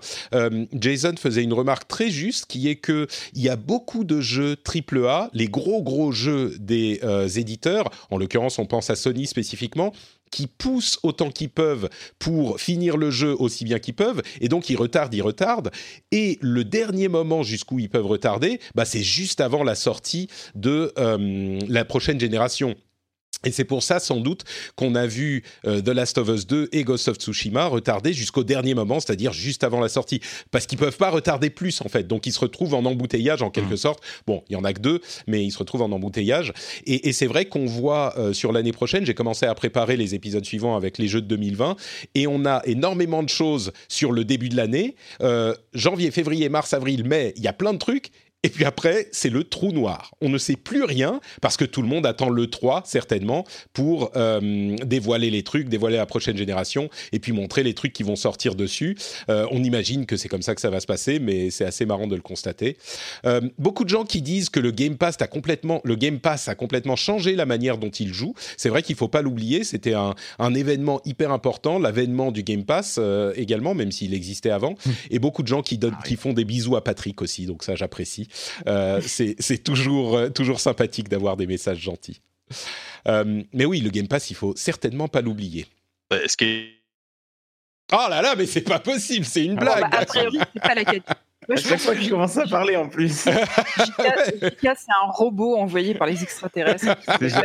Jason 0.74 1.14
faisait 1.18 1.42
une 1.42 1.54
remarque 1.54 1.88
très 1.88 2.10
juste 2.10 2.46
qui 2.46 2.68
est 2.68 2.76
que 2.76 3.06
il 3.34 3.42
y 3.42 3.48
a 3.48 3.56
beaucoup 3.56 4.04
de 4.04 4.20
jeux 4.20 4.56
AAA, 4.66 5.30
les 5.32 5.48
gros, 5.48 5.82
gros 5.82 6.12
jeux 6.12 6.54
des 6.58 7.00
éditeurs, 7.36 7.90
en 8.10 8.18
l'occurrence, 8.18 8.58
on 8.58 8.66
pense 8.66 8.90
à 8.90 8.96
Sony 8.96 9.26
spécifiquement, 9.26 9.92
qui 10.30 10.46
poussent 10.46 10.98
autant 11.02 11.30
qu'ils 11.30 11.50
peuvent 11.50 11.88
pour 12.18 12.60
finir 12.60 12.96
le 12.96 13.10
jeu 13.10 13.34
aussi 13.38 13.64
bien 13.64 13.78
qu'ils 13.78 13.94
peuvent, 13.94 14.22
et 14.40 14.48
donc 14.48 14.70
ils 14.70 14.76
retardent, 14.76 15.14
ils 15.14 15.22
retardent. 15.22 15.70
Et 16.12 16.38
le 16.40 16.64
dernier 16.64 17.08
moment 17.08 17.42
jusqu'où 17.42 17.78
ils 17.78 17.90
peuvent 17.90 18.06
retarder, 18.06 18.60
bah, 18.74 18.84
c'est 18.84 19.02
juste 19.02 19.40
avant 19.40 19.64
la 19.64 19.74
sortie 19.74 20.28
de 20.54 20.92
euh, 20.98 21.58
la 21.68 21.84
prochaine 21.84 22.20
génération. 22.20 22.76
Et 23.44 23.52
c'est 23.52 23.64
pour 23.64 23.82
ça, 23.82 24.00
sans 24.00 24.20
doute, 24.20 24.44
qu'on 24.76 24.94
a 24.94 25.06
vu 25.06 25.42
euh, 25.66 25.80
The 25.80 25.88
Last 25.88 26.18
of 26.18 26.28
Us 26.28 26.46
2 26.46 26.68
et 26.72 26.84
Ghost 26.84 27.08
of 27.08 27.16
Tsushima 27.16 27.66
retarder 27.66 28.12
jusqu'au 28.12 28.44
dernier 28.44 28.74
moment, 28.74 29.00
c'est-à-dire 29.00 29.32
juste 29.32 29.64
avant 29.64 29.80
la 29.80 29.88
sortie. 29.88 30.20
Parce 30.50 30.66
qu'ils 30.66 30.78
peuvent 30.78 30.96
pas 30.96 31.10
retarder 31.10 31.50
plus, 31.50 31.80
en 31.80 31.88
fait. 31.88 32.06
Donc, 32.06 32.26
ils 32.26 32.32
se 32.32 32.40
retrouvent 32.40 32.74
en 32.74 32.84
embouteillage, 32.84 33.42
en 33.42 33.50
quelque 33.50 33.74
mmh. 33.74 33.78
sorte. 33.78 34.04
Bon, 34.26 34.42
il 34.48 34.52
y 34.54 34.56
en 34.56 34.64
a 34.64 34.72
que 34.72 34.80
deux, 34.80 35.00
mais 35.26 35.44
ils 35.44 35.50
se 35.50 35.58
retrouvent 35.58 35.82
en 35.82 35.92
embouteillage. 35.92 36.52
Et, 36.86 37.08
et 37.08 37.12
c'est 37.12 37.26
vrai 37.26 37.46
qu'on 37.46 37.66
voit 37.66 38.14
euh, 38.18 38.32
sur 38.32 38.52
l'année 38.52 38.72
prochaine, 38.72 39.06
j'ai 39.06 39.14
commencé 39.14 39.46
à 39.46 39.54
préparer 39.54 39.96
les 39.96 40.14
épisodes 40.14 40.44
suivants 40.44 40.76
avec 40.76 40.98
les 40.98 41.08
jeux 41.08 41.20
de 41.20 41.26
2020, 41.26 41.76
et 42.14 42.26
on 42.26 42.44
a 42.44 42.62
énormément 42.66 43.22
de 43.22 43.28
choses 43.28 43.72
sur 43.88 44.12
le 44.12 44.24
début 44.24 44.48
de 44.48 44.56
l'année. 44.56 44.94
Euh, 45.22 45.54
janvier, 45.72 46.10
février, 46.10 46.48
mars, 46.48 46.74
avril, 46.74 47.04
mai, 47.04 47.32
il 47.36 47.42
y 47.42 47.48
a 47.48 47.52
plein 47.52 47.72
de 47.72 47.78
trucs, 47.78 48.10
et 48.42 48.48
puis 48.48 48.64
après, 48.64 49.08
c'est 49.12 49.28
le 49.28 49.44
trou 49.44 49.70
noir. 49.70 50.12
On 50.22 50.30
ne 50.30 50.38
sait 50.38 50.56
plus 50.56 50.84
rien 50.84 51.20
parce 51.42 51.58
que 51.58 51.66
tout 51.66 51.82
le 51.82 51.88
monde 51.88 52.06
attend 52.06 52.30
le 52.30 52.46
3, 52.46 52.82
certainement, 52.86 53.44
pour 53.74 54.12
euh, 54.16 54.76
dévoiler 54.86 55.30
les 55.30 55.42
trucs, 55.42 55.68
dévoiler 55.68 55.98
la 55.98 56.06
prochaine 56.06 56.38
génération 56.38 56.88
et 57.12 57.18
puis 57.18 57.32
montrer 57.32 57.62
les 57.62 57.74
trucs 57.74 57.92
qui 57.92 58.02
vont 58.02 58.16
sortir 58.16 58.54
dessus. 58.54 58.96
Euh, 59.28 59.46
on 59.50 59.62
imagine 59.62 60.06
que 60.06 60.16
c'est 60.16 60.28
comme 60.28 60.40
ça 60.40 60.54
que 60.54 60.62
ça 60.62 60.70
va 60.70 60.80
se 60.80 60.86
passer, 60.86 61.18
mais 61.18 61.50
c'est 61.50 61.66
assez 61.66 61.84
marrant 61.84 62.06
de 62.06 62.16
le 62.16 62.22
constater. 62.22 62.78
Euh, 63.26 63.42
beaucoup 63.58 63.84
de 63.84 63.90
gens 63.90 64.04
qui 64.04 64.22
disent 64.22 64.48
que 64.48 64.60
le 64.60 64.70
Game 64.70 64.96
Pass 64.96 65.16
a 65.20 65.26
complètement, 65.26 65.82
le 65.84 65.96
Game 65.96 66.18
Pass 66.18 66.48
a 66.48 66.54
complètement 66.54 66.96
changé 66.96 67.36
la 67.36 67.44
manière 67.44 67.76
dont 67.76 67.90
il 67.90 68.14
joue. 68.14 68.34
C'est 68.56 68.70
vrai 68.70 68.82
qu'il 68.82 68.96
faut 68.96 69.08
pas 69.08 69.20
l'oublier. 69.20 69.64
C'était 69.64 69.94
un, 69.94 70.14
un, 70.38 70.54
événement 70.54 71.02
hyper 71.04 71.30
important, 71.30 71.78
l'avènement 71.78 72.32
du 72.32 72.42
Game 72.42 72.64
Pass 72.64 72.98
également, 73.36 73.74
même 73.74 73.92
s'il 73.92 74.14
existait 74.14 74.50
avant. 74.50 74.76
Hum. 74.86 74.92
Et 75.10 75.18
beaucoup 75.18 75.42
de 75.42 75.48
gens 75.48 75.62
qui, 75.62 75.76
donnent, 75.76 75.96
ah 75.98 76.06
qui 76.06 76.16
font 76.16 76.32
des 76.32 76.44
bisous 76.44 76.76
à 76.76 76.82
Patrick 76.82 77.20
aussi. 77.20 77.44
Donc 77.44 77.62
ça, 77.62 77.74
j'apprécie. 77.74 78.29
Euh, 78.66 79.00
c'est 79.02 79.64
toujours, 79.64 80.16
euh, 80.16 80.28
toujours 80.28 80.60
sympathique 80.60 81.08
d'avoir 81.08 81.36
des 81.36 81.46
messages 81.46 81.78
gentils. 81.78 82.20
Euh, 83.08 83.42
mais 83.52 83.64
oui, 83.64 83.80
le 83.80 83.90
Game 83.90 84.08
Pass, 84.08 84.30
il 84.30 84.36
faut 84.36 84.54
certainement 84.56 85.08
pas 85.08 85.20
l'oublier. 85.20 85.66
Est-ce 86.10 86.36
que... 86.36 86.66
Oh 87.92 88.06
là 88.08 88.22
là, 88.22 88.34
mais 88.36 88.46
c'est 88.46 88.60
pas 88.60 88.78
possible, 88.78 89.24
c'est 89.24 89.44
une 89.44 89.56
blague. 89.56 89.90
Bah, 89.90 90.04
c'est 90.08 90.60
pas 90.60 90.74
la 90.74 90.84
question. 90.84 91.14
À 91.48 91.56
chaque 91.56 91.80
fois 91.80 91.94
que 91.96 92.02
je 92.02 92.10
commence 92.10 92.36
à 92.36 92.46
parler 92.46 92.76
en 92.76 92.88
plus. 92.88 93.24
Jika, 93.24 94.74
c'est 94.76 94.92
un 95.02 95.10
robot 95.10 95.56
envoyé 95.56 95.94
par 95.94 96.06
les 96.06 96.22
extraterrestres. 96.22 96.96
Déjà, 97.18 97.42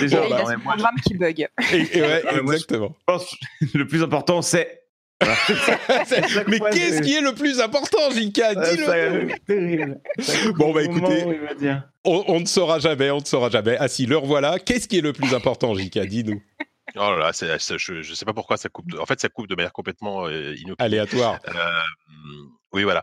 Déjà, 0.00 0.26
il 0.26 0.32
a 0.32 0.48
un 0.48 0.58
programme 0.58 0.94
qui 1.04 1.14
bug. 1.14 1.46
exactement. 1.72 2.94
je 2.98 3.04
pense 3.04 3.36
le 3.74 3.86
plus 3.86 4.02
important, 4.02 4.40
c'est 4.40 4.87
mais 6.46 6.60
qu'est-ce 6.70 7.02
qui 7.02 7.14
est 7.14 7.20
le 7.20 7.34
plus 7.34 7.60
important, 7.60 8.10
Jika 8.10 8.54
Dis-le 8.54 10.52
Bon, 10.52 10.72
bah 10.72 10.82
écoutez, 10.82 11.24
on, 12.04 12.40
ne 12.40 12.46
saura 12.46 12.78
jamais, 12.78 13.10
on 13.10 13.18
ne 13.18 13.24
saura 13.24 13.50
jamais. 13.50 13.76
Ah 13.80 13.88
si, 13.88 14.06
le 14.06 14.16
revoilà. 14.16 14.58
Qu'est-ce 14.58 14.86
qui 14.88 14.98
est 14.98 15.02
le 15.02 15.12
plus 15.12 15.34
important, 15.34 15.74
Jika 15.74 16.06
Dis-nous. 16.06 16.40
Oh 16.96 17.00
là 17.00 17.18
là, 17.18 17.30
je 17.32 17.92
ne 17.92 18.14
sais 18.14 18.24
pas 18.24 18.32
pourquoi 18.32 18.56
ça 18.56 18.68
coupe. 18.68 18.86
En 18.98 19.06
fait, 19.06 19.20
ça 19.20 19.28
coupe 19.28 19.46
de 19.46 19.54
manière 19.54 19.72
complètement 19.72 20.26
euh, 20.26 20.54
Aléatoire. 20.78 21.38
Euh, 21.48 21.52
oui, 22.72 22.84
voilà. 22.84 23.02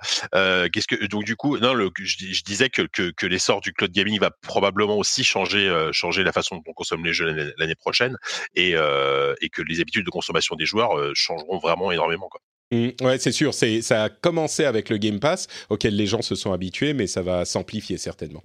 Qu'est-ce 0.70 0.88
que 0.88 1.06
donc 1.08 1.24
du 1.24 1.36
coup, 1.36 1.58
non, 1.58 1.74
je, 1.98 2.44
disais 2.44 2.70
que, 2.70 2.84
que, 2.84 3.26
l'essor 3.26 3.62
du 3.62 3.74
cloud 3.74 3.92
gaming 3.92 4.20
va 4.20 4.30
probablement 4.30 4.98
aussi 4.98 5.24
changer 5.24 5.90
changer 5.92 6.24
la 6.24 6.32
façon 6.32 6.58
dont 6.58 6.64
on 6.68 6.74
consomme 6.74 7.04
les 7.04 7.14
jeux 7.14 7.54
l'année 7.58 7.76
prochaine 7.76 8.18
et, 8.56 8.72
et 8.72 9.50
que 9.50 9.62
les 9.62 9.82
habitudes 9.82 10.06
de 10.06 10.12
consommation 10.12 10.56
des 10.56 10.66
joueurs 10.66 10.92
changeront 11.14 11.58
vraiment 11.58 11.92
énormément. 11.92 12.28
Quoi. 12.30 12.42
Mmh, 12.72 12.90
ouais, 13.02 13.18
c'est 13.18 13.32
sûr. 13.32 13.54
C'est 13.54 13.82
ça 13.82 14.04
a 14.04 14.10
commencé 14.10 14.66
avec 14.66 14.90
le 14.90 14.98
Game 14.98 15.20
Pass 15.20 15.48
auquel 15.70 15.96
les 15.96 16.06
gens 16.06 16.22
se 16.22 16.36
sont 16.36 16.52
habitués, 16.52 16.94
mais 16.94 17.08
ça 17.08 17.22
va 17.22 17.46
s'amplifier 17.46 17.98
certainement. 17.98 18.44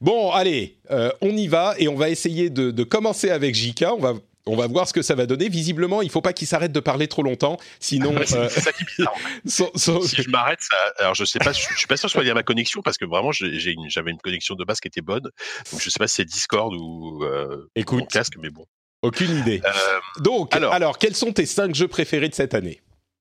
Bon, 0.00 0.30
allez, 0.30 0.78
on 1.20 1.36
y 1.36 1.48
va 1.48 1.74
et 1.78 1.88
on 1.88 1.96
va 1.96 2.08
essayer 2.08 2.50
de, 2.50 2.70
de 2.70 2.84
commencer 2.84 3.30
avec 3.30 3.54
JK. 3.54 3.84
On 3.92 3.98
va 3.98 4.14
on 4.48 4.56
va 4.56 4.66
voir 4.66 4.88
ce 4.88 4.92
que 4.92 5.02
ça 5.02 5.14
va 5.14 5.26
donner. 5.26 5.48
Visiblement, 5.48 6.02
il 6.02 6.10
faut 6.10 6.20
pas 6.20 6.32
qu'il 6.32 6.48
s'arrête 6.48 6.72
de 6.72 6.80
parler 6.80 7.06
trop 7.06 7.22
longtemps, 7.22 7.58
sinon. 7.80 8.14
c'est 8.24 8.36
euh, 8.36 8.48
ça 8.48 8.72
qui 8.72 8.82
est 8.82 8.86
bizarre. 8.96 9.14
si 9.44 10.22
je 10.22 10.30
m'arrête, 10.30 10.60
ça... 10.60 10.76
alors 10.98 11.14
je 11.14 11.24
sais 11.24 11.38
pas, 11.38 11.52
je, 11.52 11.60
suis 11.60 11.86
pas 11.86 11.96
sûr 11.96 12.06
que 12.06 12.08
ce 12.08 12.08
soit 12.08 12.24
lié 12.24 12.30
à 12.30 12.34
ma 12.34 12.42
connexion 12.42 12.82
parce 12.82 12.96
que 12.98 13.04
vraiment, 13.04 13.30
j'avais 13.32 14.10
une, 14.10 14.18
connexion 14.18 14.54
de 14.54 14.64
base 14.64 14.80
qui 14.80 14.88
était 14.88 15.02
bonne. 15.02 15.30
Donc 15.70 15.80
je 15.80 15.90
sais 15.90 15.98
pas 15.98 16.08
si 16.08 16.16
c'est 16.16 16.24
Discord 16.24 16.74
ou 16.74 17.22
euh, 17.24 17.68
Écoute, 17.76 18.08
casque, 18.08 18.34
mais 18.40 18.50
bon. 18.50 18.66
Aucune 19.02 19.38
idée. 19.38 19.60
Euh, 19.64 20.00
Donc, 20.20 20.54
alors, 20.54 20.98
quels 20.98 21.14
sont 21.14 21.32
tes 21.32 21.46
cinq 21.46 21.74
jeux 21.74 21.88
préférés 21.88 22.28
de 22.28 22.34
cette 22.34 22.54
année? 22.54 22.80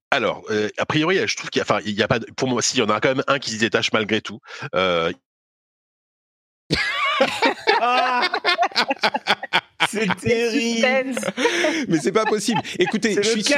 Alors, 0.10 0.44
a 0.78 0.86
priori, 0.86 1.20
je 1.28 1.36
trouve 1.36 1.50
qu'il 1.50 1.60
y 1.60 1.62
a, 1.62 1.66
enfin, 1.66 1.80
il 1.86 1.94
y 1.94 2.02
a 2.02 2.08
pas, 2.08 2.20
pour 2.38 2.48
moi, 2.48 2.62
s'il 2.62 2.80
y 2.80 2.82
en 2.82 2.90
a 2.90 3.00
quand 3.02 3.10
même 3.10 3.24
un 3.28 3.40
qui 3.40 3.52
se 3.52 3.60
détache 3.60 3.92
malgré 3.92 4.22
tout. 4.22 4.40
c'est 9.91 10.15
terrible. 10.17 11.15
Mais 11.88 12.00
c'est 12.00 12.12
pas 12.12 12.26
possible. 12.26 12.62
Écoutez, 12.80 13.15
je 13.15 13.21
suis 13.21 13.43
sur... 13.43 13.58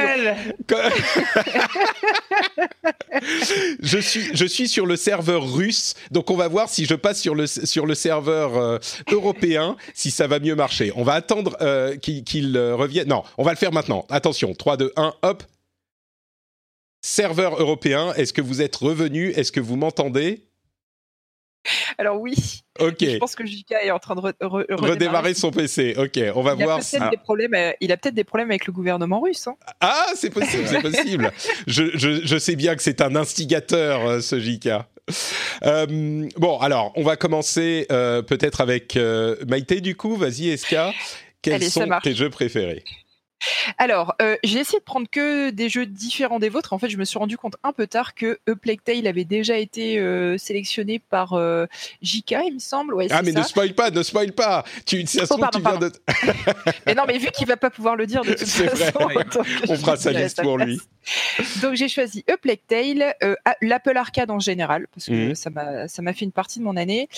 je 3.82 3.98
suis 3.98 4.30
je 4.34 4.44
suis 4.44 4.68
sur 4.68 4.86
le 4.86 4.96
serveur 4.96 5.52
russe, 5.52 5.94
donc 6.10 6.30
on 6.30 6.36
va 6.36 6.48
voir 6.48 6.68
si 6.68 6.84
je 6.84 6.94
passe 6.94 7.20
sur 7.20 7.34
le 7.34 7.46
sur 7.46 7.86
le 7.86 7.94
serveur 7.94 8.56
euh, 8.56 8.78
européen 9.10 9.76
si 9.94 10.10
ça 10.10 10.26
va 10.26 10.38
mieux 10.38 10.54
marcher. 10.54 10.92
On 10.96 11.02
va 11.02 11.14
attendre 11.14 11.56
euh, 11.60 11.96
qu'il 11.96 12.56
euh, 12.56 12.76
revienne. 12.76 13.08
Non, 13.08 13.24
on 13.38 13.42
va 13.42 13.52
le 13.52 13.56
faire 13.56 13.72
maintenant. 13.72 14.06
Attention, 14.10 14.54
3 14.54 14.76
2 14.76 14.92
1, 14.96 15.14
hop. 15.22 15.42
Serveur 17.02 17.60
européen, 17.60 18.12
est-ce 18.14 18.34
que 18.34 18.42
vous 18.42 18.60
êtes 18.60 18.76
revenu? 18.76 19.30
Est-ce 19.30 19.52
que 19.52 19.60
vous 19.60 19.76
m'entendez? 19.76 20.49
Alors 21.98 22.20
oui. 22.20 22.34
Ok. 22.78 22.96
Je 23.00 23.18
pense 23.18 23.34
que 23.34 23.44
JK 23.44 23.72
est 23.82 23.90
en 23.90 23.98
train 23.98 24.14
de 24.14 24.20
redémarrer, 24.20 25.34
son 25.34 25.50
PC. 25.50 25.94
Ok, 25.98 26.18
on 26.34 26.42
va 26.42 26.54
il 26.58 26.64
voir. 26.64 26.78
A 26.78 26.82
si... 26.82 26.98
des 26.98 27.16
problèmes, 27.16 27.54
euh, 27.54 27.72
il 27.80 27.92
a 27.92 27.96
peut-être 27.96 28.14
des 28.14 28.24
problèmes 28.24 28.50
avec 28.50 28.66
le 28.66 28.72
gouvernement 28.72 29.20
russe. 29.20 29.46
Hein. 29.46 29.56
Ah, 29.80 30.06
c'est 30.14 30.30
possible, 30.30 30.66
c'est 30.66 30.80
possible. 30.80 31.32
Je, 31.66 31.90
je, 31.94 32.24
je, 32.24 32.38
sais 32.38 32.56
bien 32.56 32.74
que 32.74 32.82
c'est 32.82 33.00
un 33.00 33.16
instigateur, 33.16 34.06
euh, 34.06 34.20
ce 34.20 34.40
JK. 34.40 34.68
Euh, 35.64 36.28
bon, 36.36 36.58
alors, 36.58 36.92
on 36.96 37.02
va 37.02 37.16
commencer 37.16 37.86
euh, 37.90 38.22
peut-être 38.22 38.60
avec 38.60 38.96
euh, 38.96 39.36
Maïté, 39.46 39.80
du 39.80 39.96
coup. 39.96 40.16
Vas-y, 40.16 40.50
Eska. 40.50 40.92
Quels 41.42 41.62
sont 41.64 41.88
tes 42.02 42.14
jeux 42.14 42.30
préférés? 42.30 42.84
Alors, 43.78 44.14
euh, 44.20 44.36
j'ai 44.44 44.58
essayé 44.58 44.78
de 44.78 44.84
prendre 44.84 45.08
que 45.10 45.50
des 45.50 45.68
jeux 45.68 45.86
différents 45.86 46.38
des 46.38 46.48
vôtres. 46.48 46.72
En 46.72 46.78
fait, 46.78 46.88
je 46.88 46.96
me 46.96 47.04
suis 47.04 47.18
rendu 47.18 47.36
compte 47.36 47.56
un 47.62 47.72
peu 47.72 47.86
tard 47.86 48.14
que 48.14 48.38
A 48.48 48.54
Plague 48.54 48.82
Tale 48.82 49.06
avait 49.06 49.24
déjà 49.24 49.56
été 49.56 49.98
euh, 49.98 50.38
sélectionné 50.38 50.98
par 50.98 51.34
euh, 51.34 51.66
JK, 52.02 52.36
il 52.46 52.54
me 52.54 52.58
semble. 52.58 52.94
Ouais, 52.94 53.06
ah, 53.10 53.22
mais 53.22 53.32
ne 53.32 53.42
spoil 53.42 53.74
pas, 53.74 53.90
ne 53.90 54.02
spoil 54.02 54.32
pas. 54.32 54.64
Tu, 54.86 55.06
ça 55.06 55.24
oh, 55.30 55.40
tu 55.52 55.60
viens 55.60 55.78
de... 55.78 55.92
mais 56.86 56.94
non, 56.94 57.04
mais 57.06 57.18
vu 57.18 57.28
qu'il 57.28 57.46
va 57.46 57.56
pas 57.56 57.70
pouvoir 57.70 57.96
le 57.96 58.06
dire 58.06 58.22
de 58.22 58.34
toute 58.34 58.46
façon, 58.46 59.04
vrai. 59.04 59.24
on 59.68 59.76
fera 59.76 59.96
sa 59.96 60.12
liste 60.12 60.42
pour 60.42 60.58
lui. 60.58 60.80
Donc 61.62 61.74
j'ai 61.74 61.88
choisi 61.88 62.24
A 62.30 62.36
Plague 62.36 62.60
Tale, 62.66 63.14
euh, 63.22 63.34
l'Apple 63.62 63.96
Arcade 63.96 64.30
en 64.30 64.38
général 64.38 64.86
parce 64.94 65.06
que 65.06 65.28
mhm. 65.28 65.34
ça 65.34 65.50
m'a 65.50 65.88
ça 65.88 66.02
m'a 66.02 66.12
fait 66.12 66.24
une 66.24 66.32
partie 66.32 66.58
de 66.58 66.64
mon 66.64 66.76
année. 66.76 67.08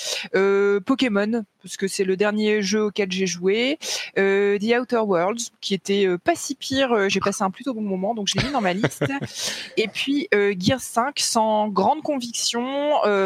Pokémon 0.87 1.45
parce 1.63 1.77
que 1.77 1.89
c'est 1.89 2.05
le 2.05 2.17
dernier 2.17 2.63
jeu 2.63 2.85
auquel 2.85 3.11
j'ai 3.11 3.27
joué. 3.27 3.79
Euh, 4.19 4.59
The 4.59 4.81
Outer 4.81 4.99
Worlds 4.99 5.51
qui 5.61 5.75
était 5.75 6.07
euh, 6.07 6.19
pas 6.19 6.35
si 6.35 6.55
pire. 6.55 6.93
Euh, 6.93 7.09
j'ai 7.09 7.21
passé 7.21 7.43
un 7.43 7.51
plutôt 7.51 7.75
bon 7.75 7.83
moment 7.83 8.15
donc 8.15 8.29
je 8.29 8.39
l'ai 8.39 8.47
mis 8.47 8.53
dans 8.53 8.61
ma 8.61 8.73
liste. 8.73 9.05
Et 9.77 9.89
puis 9.89 10.29
Gears 10.33 10.81
5 10.81 11.19
sans 11.19 11.69
grande 11.69 12.03
conviction, 12.03 12.63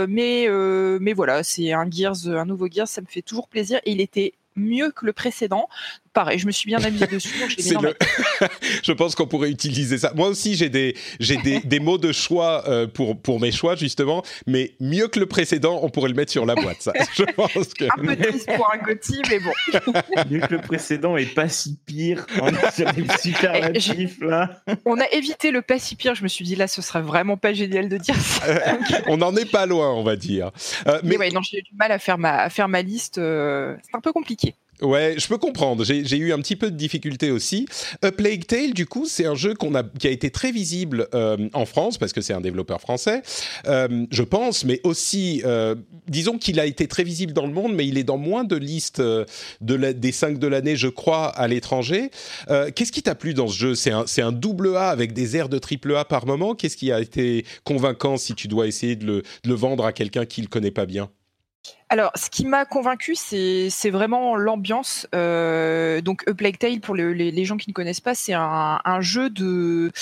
mais 0.08 0.48
mais 1.00 1.12
voilà 1.12 1.42
c'est 1.42 1.72
un 1.72 1.90
Gears, 1.90 2.26
un 2.28 2.44
nouveau 2.44 2.68
Gears, 2.70 2.88
ça 2.88 3.00
me 3.00 3.06
fait 3.06 3.22
toujours 3.22 3.48
plaisir 3.48 3.80
et 3.84 3.92
il 3.92 4.00
était 4.00 4.34
mieux 4.56 4.90
que 4.90 5.06
le 5.06 5.12
précédent 5.12 5.68
pareil, 6.16 6.38
je 6.38 6.46
me 6.46 6.50
suis 6.50 6.66
bien 6.66 6.82
amusée 6.82 7.06
dessus. 7.06 7.28
Donc 7.74 7.84
je 8.82 8.90
le- 8.90 8.96
pense 8.96 9.14
qu'on 9.14 9.26
pourrait 9.26 9.50
utiliser 9.50 9.98
ça. 9.98 10.12
Moi 10.16 10.28
aussi, 10.28 10.54
j'ai 10.56 10.70
des, 10.70 10.96
j'ai 11.20 11.36
des, 11.36 11.60
des 11.60 11.78
mots 11.78 11.98
de 11.98 12.10
choix 12.10 12.64
euh, 12.68 12.86
pour, 12.86 13.20
pour 13.20 13.38
mes 13.38 13.52
choix, 13.52 13.76
justement, 13.76 14.22
mais 14.46 14.72
mieux 14.80 15.08
que 15.08 15.20
le 15.20 15.26
précédent, 15.26 15.78
on 15.82 15.90
pourrait 15.90 16.08
le 16.08 16.14
mettre 16.14 16.32
sur 16.32 16.46
la 16.46 16.54
boîte, 16.54 16.80
ça. 16.80 16.92
Je 17.14 17.24
pense 17.24 17.74
que. 17.74 17.84
un 17.84 18.02
peu 18.02 18.16
triste 18.16 18.48
pour 18.56 18.72
un 18.72 18.78
Gotti, 18.78 19.20
mais 19.28 19.38
bon. 19.40 19.52
Mieux 20.30 20.40
que 20.40 20.54
le 20.54 20.60
précédent 20.62 21.18
est 21.18 21.34
pas 21.34 21.50
si 21.50 21.76
pire. 21.84 22.26
On 22.40 22.48
est 22.48 22.70
sur 22.74 22.90
des 22.94 23.04
superlatifs 23.20 24.18
là. 24.22 24.62
On 24.86 24.98
a 24.98 25.06
évité 25.12 25.50
le 25.50 25.60
pas 25.60 25.78
si 25.78 25.96
pire. 25.96 26.14
Je 26.14 26.22
me 26.22 26.28
suis 26.28 26.44
dit 26.46 26.56
là, 26.56 26.66
ce 26.66 26.80
serait 26.80 27.02
vraiment 27.02 27.36
pas 27.36 27.52
génial 27.52 27.90
de 27.90 27.98
dire 27.98 28.16
ça. 28.16 28.44
on 29.06 29.18
n'en 29.18 29.36
est 29.36 29.50
pas 29.50 29.66
loin, 29.66 29.92
on 29.92 30.02
va 30.02 30.16
dire. 30.16 30.50
Euh, 30.86 30.98
Mais, 31.02 31.10
mais 31.10 31.16
ouais, 31.18 31.30
non, 31.30 31.42
j'ai 31.42 31.58
eu 31.58 31.62
du 31.62 31.74
mal 31.76 31.92
à 31.92 31.98
faire 31.98 32.16
ma, 32.16 32.38
à 32.38 32.48
faire 32.50 32.68
ma 32.68 32.80
liste. 32.80 33.18
euh, 33.18 33.76
c'est 33.82 33.94
un 33.94 34.00
peu 34.00 34.12
compliqué. 34.12 34.54
Ouais, 34.82 35.14
je 35.16 35.26
peux 35.26 35.38
comprendre. 35.38 35.84
J'ai 35.84 36.18
eu 36.18 36.32
un 36.34 36.38
petit 36.38 36.54
peu 36.56 36.70
de 36.70 36.76
difficulté 36.76 37.30
aussi. 37.30 37.66
A 38.02 38.12
Plague 38.12 38.46
Tale, 38.46 38.74
du 38.74 38.84
coup, 38.84 39.06
c'est 39.06 39.24
un 39.24 39.34
jeu 39.34 39.54
qu'on 39.54 39.74
a, 39.74 39.82
qui 39.82 40.06
a 40.06 40.10
été 40.10 40.30
très 40.30 40.52
visible 40.52 41.08
euh, 41.14 41.48
en 41.54 41.64
France 41.64 41.96
parce 41.96 42.12
que 42.12 42.20
c'est 42.20 42.34
un 42.34 42.42
développeur 42.42 42.80
français, 42.82 43.22
euh, 43.66 44.04
je 44.10 44.22
pense, 44.22 44.64
mais 44.66 44.80
aussi, 44.84 45.40
euh, 45.46 45.74
disons 46.08 46.36
qu'il 46.36 46.60
a 46.60 46.66
été 46.66 46.88
très 46.88 47.04
visible 47.04 47.32
dans 47.32 47.46
le 47.46 47.52
monde, 47.54 47.72
mais 47.74 47.86
il 47.86 47.96
est 47.96 48.04
dans 48.04 48.18
moins 48.18 48.44
de 48.44 48.56
listes 48.56 49.00
euh, 49.00 49.24
de 49.62 49.74
la- 49.74 49.94
des 49.94 50.12
cinq 50.12 50.38
de 50.38 50.46
l'année, 50.46 50.76
je 50.76 50.88
crois, 50.88 51.28
à 51.28 51.48
l'étranger. 51.48 52.10
Euh, 52.50 52.70
Qu'est-ce 52.74 52.92
qui 52.92 53.02
t'a 53.02 53.14
plu 53.14 53.32
dans 53.32 53.48
ce 53.48 53.56
jeu? 53.58 53.74
C'est 53.74 53.92
un, 53.92 54.04
un 54.18 54.32
double 54.32 54.76
A 54.76 54.90
avec 54.90 55.14
des 55.14 55.36
airs 55.36 55.48
de 55.48 55.58
triple 55.58 55.96
A 55.96 56.04
par 56.04 56.26
moment? 56.26 56.54
Qu'est-ce 56.54 56.76
qui 56.76 56.92
a 56.92 57.00
été 57.00 57.46
convaincant 57.64 58.18
si 58.18 58.34
tu 58.34 58.46
dois 58.46 58.66
essayer 58.66 58.96
de 58.96 59.06
le, 59.06 59.22
de 59.22 59.48
le 59.48 59.54
vendre 59.54 59.86
à 59.86 59.92
quelqu'un 59.94 60.26
qui 60.26 60.42
le 60.42 60.48
connaît 60.48 60.70
pas 60.70 60.84
bien? 60.86 61.08
Alors, 61.88 62.10
ce 62.16 62.28
qui 62.30 62.44
m'a 62.46 62.64
convaincu, 62.64 63.14
c'est 63.14 63.90
vraiment 63.90 64.34
l'ambiance. 64.34 65.06
Euh, 65.14 66.00
donc, 66.00 66.24
A 66.28 66.34
Plague 66.34 66.58
Tale, 66.58 66.80
pour 66.80 66.96
le- 66.96 67.12
les, 67.12 67.30
les 67.30 67.44
gens 67.44 67.56
qui 67.56 67.70
ne 67.70 67.74
connaissent 67.74 68.00
pas, 68.00 68.16
c'est 68.16 68.32
un, 68.32 68.80
un 68.84 69.00
jeu 69.00 69.30
de 69.30 69.92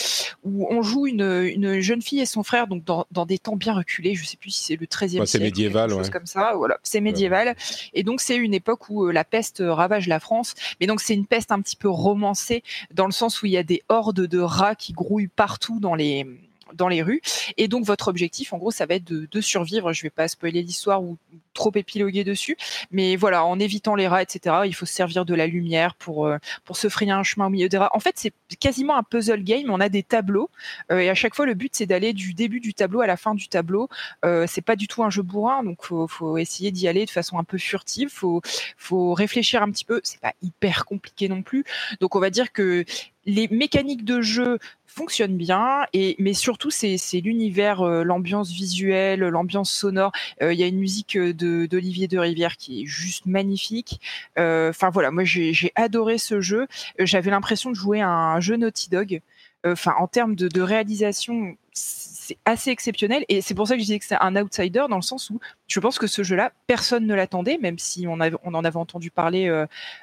où 0.44 0.66
on 0.70 0.80
joue 0.80 1.06
une, 1.06 1.42
une 1.54 1.80
jeune 1.80 2.00
fille 2.00 2.20
et 2.20 2.26
son 2.26 2.42
frère, 2.42 2.68
donc 2.68 2.84
dans, 2.84 3.04
dans 3.10 3.26
des 3.26 3.36
temps 3.38 3.56
bien 3.56 3.74
reculés. 3.74 4.14
Je 4.14 4.24
sais 4.24 4.38
plus 4.38 4.50
si 4.50 4.64
c'est 4.64 4.76
le 4.76 4.86
13e 4.86 5.18
Ouais, 5.20 5.26
c'est 5.26 5.32
siècle, 5.32 5.44
médiéval, 5.44 5.90
quelque 5.90 5.98
chose 5.98 6.06
ouais. 6.06 6.10
comme 6.12 6.26
ça. 6.26 6.54
Voilà, 6.56 6.78
c'est 6.82 7.02
médiéval. 7.02 7.54
Et 7.92 8.02
donc, 8.02 8.22
c'est 8.22 8.36
une 8.36 8.54
époque 8.54 8.88
où 8.88 9.04
euh, 9.06 9.12
la 9.12 9.24
peste 9.24 9.62
ravage 9.64 10.08
la 10.08 10.20
France. 10.20 10.54
Mais 10.80 10.86
donc, 10.86 11.02
c'est 11.02 11.14
une 11.14 11.26
peste 11.26 11.52
un 11.52 11.60
petit 11.60 11.76
peu 11.76 11.90
romancée 11.90 12.62
dans 12.94 13.04
le 13.06 13.12
sens 13.12 13.42
où 13.42 13.46
il 13.46 13.52
y 13.52 13.58
a 13.58 13.62
des 13.62 13.82
hordes 13.90 14.22
de 14.26 14.38
rats 14.38 14.74
qui 14.74 14.94
grouillent 14.94 15.28
partout 15.28 15.80
dans 15.80 15.94
les 15.94 16.26
dans 16.72 16.88
les 16.88 17.02
rues. 17.02 17.20
Et 17.56 17.68
donc, 17.68 17.84
votre 17.84 18.08
objectif, 18.08 18.52
en 18.52 18.58
gros, 18.58 18.70
ça 18.70 18.86
va 18.86 18.94
être 18.94 19.04
de, 19.04 19.40
survivre. 19.40 19.92
Je 19.92 20.02
vais 20.02 20.10
pas 20.10 20.28
spoiler 20.28 20.62
l'histoire 20.62 21.02
ou 21.02 21.18
trop 21.52 21.72
épiloguer 21.74 22.24
dessus. 22.24 22.56
Mais 22.90 23.16
voilà, 23.16 23.44
en 23.44 23.58
évitant 23.58 23.94
les 23.94 24.08
rats, 24.08 24.22
etc., 24.22 24.56
il 24.64 24.74
faut 24.74 24.86
se 24.86 24.94
servir 24.94 25.24
de 25.24 25.34
la 25.34 25.46
lumière 25.46 25.94
pour, 25.94 26.26
euh, 26.26 26.38
pour 26.64 26.76
se 26.76 26.88
frayer 26.88 27.12
un 27.12 27.22
chemin 27.22 27.46
au 27.46 27.50
milieu 27.50 27.68
des 27.68 27.76
rats. 27.76 27.90
En 27.94 28.00
fait, 28.00 28.14
c'est 28.16 28.32
quasiment 28.58 28.96
un 28.96 29.02
puzzle 29.02 29.42
game. 29.42 29.70
On 29.70 29.80
a 29.80 29.88
des 29.88 30.02
tableaux. 30.02 30.50
euh, 30.90 30.98
et 30.98 31.10
à 31.10 31.14
chaque 31.14 31.34
fois, 31.34 31.46
le 31.46 31.54
but, 31.54 31.74
c'est 31.74 31.86
d'aller 31.86 32.12
du 32.12 32.34
début 32.34 32.60
du 32.60 32.74
tableau 32.74 33.00
à 33.00 33.06
la 33.06 33.16
fin 33.16 33.34
du 33.34 33.48
tableau. 33.48 33.88
Euh, 34.24 34.46
c'est 34.48 34.62
pas 34.62 34.76
du 34.76 34.88
tout 34.88 35.02
un 35.02 35.10
jeu 35.10 35.22
bourrin. 35.22 35.62
Donc, 35.62 35.84
faut, 35.84 36.08
faut 36.08 36.38
essayer 36.38 36.70
d'y 36.70 36.88
aller 36.88 37.04
de 37.04 37.10
façon 37.10 37.38
un 37.38 37.44
peu 37.44 37.58
furtive. 37.58 38.08
Faut, 38.08 38.40
faut 38.76 39.14
réfléchir 39.14 39.62
un 39.62 39.70
petit 39.70 39.84
peu. 39.84 40.00
C'est 40.04 40.20
pas 40.20 40.34
hyper 40.42 40.84
compliqué 40.84 41.28
non 41.28 41.42
plus. 41.42 41.64
Donc, 42.00 42.16
on 42.16 42.20
va 42.20 42.30
dire 42.30 42.52
que 42.52 42.84
les 43.26 43.48
mécaniques 43.48 44.04
de 44.04 44.20
jeu 44.20 44.58
fonctionnent 44.94 45.36
bien 45.36 45.86
et 45.92 46.14
mais 46.20 46.34
surtout 46.34 46.70
c'est 46.70 46.96
l'univers 47.20 47.82
euh, 47.82 48.04
l'ambiance 48.04 48.50
visuelle 48.52 49.20
l'ambiance 49.20 49.70
sonore. 49.70 50.12
Euh, 50.40 50.52
il 50.52 50.60
y 50.60 50.62
a 50.62 50.66
une 50.66 50.78
musique 50.78 51.16
euh, 51.16 51.32
d'Olivier 51.66 52.06
de 52.06 52.18
Rivière 52.18 52.56
qui 52.56 52.82
est 52.82 52.86
juste 52.86 53.26
magnifique. 53.26 54.00
Enfin 54.36 54.90
voilà 54.90 55.10
moi 55.10 55.24
j'ai 55.24 55.72
adoré 55.74 56.18
ce 56.18 56.40
jeu. 56.40 56.66
J'avais 56.98 57.30
l'impression 57.30 57.70
de 57.70 57.74
jouer 57.74 58.00
à 58.00 58.08
un 58.08 58.40
jeu 58.40 58.56
Naughty 58.56 58.90
Dog. 58.90 59.20
Enfin 59.66 59.94
en 59.98 60.06
termes 60.06 60.36
de, 60.36 60.60
réalisation 60.60 61.56
c'est 61.72 62.38
assez 62.44 62.70
exceptionnel 62.70 63.24
et 63.28 63.40
c'est 63.40 63.54
pour 63.54 63.66
ça 63.66 63.74
que 63.74 63.80
je 63.80 63.84
disais 63.86 63.98
que 63.98 64.04
c'est 64.04 64.16
un 64.20 64.36
outsider 64.36 64.84
dans 64.88 64.96
le 64.96 65.02
sens 65.02 65.28
où 65.30 65.40
je 65.66 65.80
pense 65.80 65.98
que 65.98 66.06
ce 66.06 66.22
jeu-là 66.22 66.52
personne 66.66 67.06
ne 67.06 67.14
l'attendait 67.14 67.58
même 67.58 67.78
si 67.78 68.06
on, 68.06 68.18
on 68.44 68.54
en 68.54 68.64
avait 68.64 68.76
entendu 68.76 69.10
parler 69.10 69.48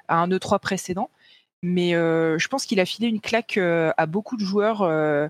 à 0.08 0.22
un 0.22 0.28
E3 0.28 0.60
précédent 0.60 1.10
mais 1.62 1.96
euh, 1.96 2.38
je 2.38 2.48
pense 2.48 2.66
qu'il 2.66 2.80
a 2.80 2.86
filé 2.86 3.08
une 3.08 3.22
claque 3.22 3.58
euh, 3.58 3.92
à 3.98 4.06
beaucoup 4.06 4.38
de 4.38 4.44
joueurs. 4.44 4.82
euh, 4.82 5.28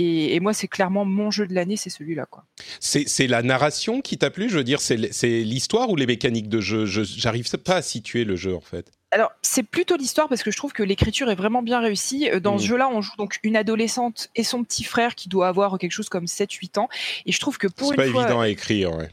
et, 0.00 0.36
et 0.36 0.40
moi, 0.40 0.52
c'est 0.52 0.68
clairement 0.68 1.04
mon 1.04 1.32
jeu 1.32 1.46
de 1.48 1.54
l'année, 1.54 1.76
c'est 1.76 1.90
celui-là. 1.90 2.26
quoi. 2.26 2.44
C'est 2.78 3.26
la 3.26 3.42
narration 3.42 4.00
qui 4.00 4.16
t'a 4.16 4.30
plu 4.30 4.48
Je 4.48 4.58
veux 4.58 4.64
dire, 4.64 4.80
c'est 4.80 4.96
l'histoire 4.96 5.90
ou 5.90 5.96
les 5.96 6.06
mécaniques 6.06 6.48
de 6.48 6.60
jeu? 6.60 6.86
Je 6.86 7.02
J'arrive 7.02 7.50
pas 7.58 7.76
à 7.76 7.82
situer 7.82 8.22
le 8.24 8.36
jeu 8.36 8.54
en 8.54 8.60
fait. 8.60 8.92
Alors, 9.10 9.32
c'est 9.42 9.62
plutôt 9.64 9.96
l'histoire 9.96 10.28
parce 10.28 10.42
que 10.44 10.50
je 10.52 10.56
trouve 10.56 10.72
que 10.72 10.82
l'écriture 10.84 11.30
est 11.30 11.34
vraiment 11.34 11.62
bien 11.62 11.80
réussie. 11.80 12.28
Dans 12.42 12.58
ce 12.58 12.66
jeu-là, 12.66 12.88
on 12.92 13.00
joue 13.00 13.16
donc 13.16 13.40
une 13.42 13.56
adolescente 13.56 14.28
et 14.36 14.44
son 14.44 14.62
petit 14.62 14.84
frère 14.84 15.14
qui 15.16 15.28
doit 15.28 15.48
avoir 15.48 15.78
quelque 15.78 15.92
chose 15.92 16.08
comme 16.10 16.26
7-8 16.26 16.78
ans. 16.78 16.88
Et 17.26 17.32
je 17.32 17.40
trouve 17.40 17.58
que 17.58 17.66
pour 17.66 17.88
C'est 17.88 17.94
une 17.94 17.96
pas 17.96 18.08
fois, 18.10 18.22
évident 18.22 18.40
à 18.40 18.48
écrire. 18.50 18.94
Ouais. 18.94 19.08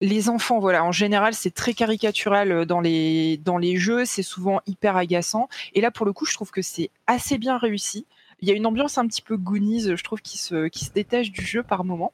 Les 0.00 0.28
enfants, 0.28 0.58
voilà, 0.58 0.84
en 0.84 0.92
général, 0.92 1.34
c'est 1.34 1.50
très 1.50 1.74
caricatural 1.74 2.52
euh, 2.52 2.64
dans 2.64 2.80
les, 2.80 3.36
dans 3.38 3.58
les 3.58 3.76
jeux, 3.76 4.04
c'est 4.04 4.22
souvent 4.22 4.60
hyper 4.66 4.96
agaçant. 4.96 5.48
Et 5.74 5.80
là, 5.80 5.90
pour 5.90 6.06
le 6.06 6.12
coup, 6.12 6.26
je 6.26 6.34
trouve 6.34 6.50
que 6.50 6.62
c'est 6.62 6.90
assez 7.06 7.38
bien 7.38 7.58
réussi. 7.58 8.06
Il 8.40 8.48
y 8.48 8.52
a 8.52 8.54
une 8.54 8.66
ambiance 8.66 8.96
un 8.96 9.06
petit 9.06 9.20
peu 9.20 9.36
Goonies, 9.36 9.96
je 9.96 10.02
trouve, 10.02 10.22
qui 10.22 10.38
se, 10.38 10.68
qui 10.68 10.86
se 10.86 10.92
détache 10.92 11.30
du 11.30 11.44
jeu 11.44 11.62
par 11.62 11.84
moment. 11.84 12.12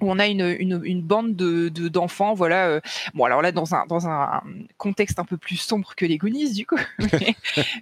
Où 0.00 0.10
on 0.10 0.18
a 0.18 0.26
une, 0.28 0.56
une, 0.60 0.80
une 0.84 1.02
bande 1.02 1.34
de 1.34 1.68
de- 1.70 1.88
d'enfants, 1.88 2.34
voilà. 2.34 2.68
euh, 2.68 2.80
bon, 3.14 3.24
alors 3.24 3.42
là, 3.42 3.50
dans 3.52 3.74
un, 3.74 3.84
dans 3.86 4.06
un 4.06 4.42
contexte 4.76 5.18
un 5.18 5.24
peu 5.24 5.36
plus 5.36 5.56
sombre 5.56 5.94
que 5.96 6.06
les 6.06 6.18
Goonies, 6.18 6.52
du 6.52 6.66
coup. 6.66 6.78
mais, 7.20 7.34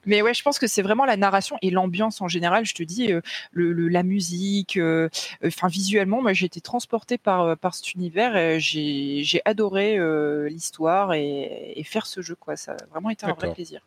mais 0.07 0.23
ouais, 0.23 0.33
je 0.35 0.43
pense 0.43 0.59
que 0.59 0.67
c'est 0.67 0.83
vraiment 0.83 1.05
la 1.05 1.17
narration 1.17 1.59
et 1.63 1.71
l'ambiance 1.71 2.21
en 2.23 2.29
général. 2.29 2.65
Je 2.65 2.75
te 2.75 2.83
dis, 2.83 3.13
euh, 3.13 3.21
le, 3.53 3.73
le- 3.73 3.89
la 3.89 4.03
musique, 4.03 4.77
euh, 4.79 5.09
enfin 5.45 5.69
visuellement, 5.69 6.23
moi 6.23 6.33
j'ai 6.33 6.47
été 6.47 6.61
transportée 6.61 7.19
par 7.19 7.43
euh, 7.43 7.55
par 7.57 7.75
cet 7.75 7.93
univers. 7.95 8.37
et 8.37 8.61
J'ai 8.61 9.23
j'ai 9.23 9.43
adoré 9.45 9.99
euh, 9.99 10.49
l'histoire 10.49 11.13
et, 11.13 11.73
et 11.77 11.85
faire 11.85 12.07
ce 12.07 12.23
jeu 12.23 12.35
quoi. 12.35 12.57
Ça 12.57 12.73
a 12.73 12.87
vraiment 12.91 13.11
été 13.11 13.27
un 13.27 13.31
vrai 13.35 13.49
plaisir. 13.55 13.81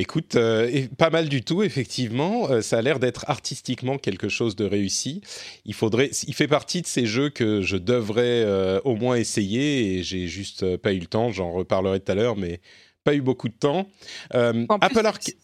Écoute, 0.00 0.36
euh, 0.36 0.70
et 0.72 0.86
pas 0.86 1.10
mal 1.10 1.28
du 1.28 1.42
tout, 1.42 1.64
effectivement. 1.64 2.48
Euh, 2.50 2.60
ça 2.60 2.78
a 2.78 2.82
l'air 2.82 3.00
d'être 3.00 3.28
artistiquement 3.28 3.98
quelque 3.98 4.28
chose 4.28 4.54
de 4.54 4.64
réussi. 4.64 5.22
Il 5.64 5.74
faudrait, 5.74 6.10
il 6.28 6.34
fait 6.34 6.46
partie 6.46 6.82
de 6.82 6.86
ces 6.86 7.04
jeux 7.04 7.30
que 7.30 7.62
je 7.62 7.76
devrais 7.76 8.44
euh, 8.44 8.80
au 8.84 8.94
moins 8.94 9.16
essayer 9.16 9.96
et 9.96 10.02
j'ai 10.04 10.28
juste 10.28 10.76
pas 10.76 10.92
eu 10.92 11.00
le 11.00 11.06
temps. 11.06 11.32
J'en 11.32 11.50
reparlerai 11.50 11.98
tout 11.98 12.12
à 12.12 12.14
l'heure, 12.14 12.36
mais 12.36 12.60
pas 13.02 13.14
eu 13.14 13.20
beaucoup 13.20 13.48
de 13.48 13.54
temps. 13.54 13.88
En 14.32 14.52
plus, 14.52 14.66
Apple 14.80 15.06
Arcade. 15.06 15.34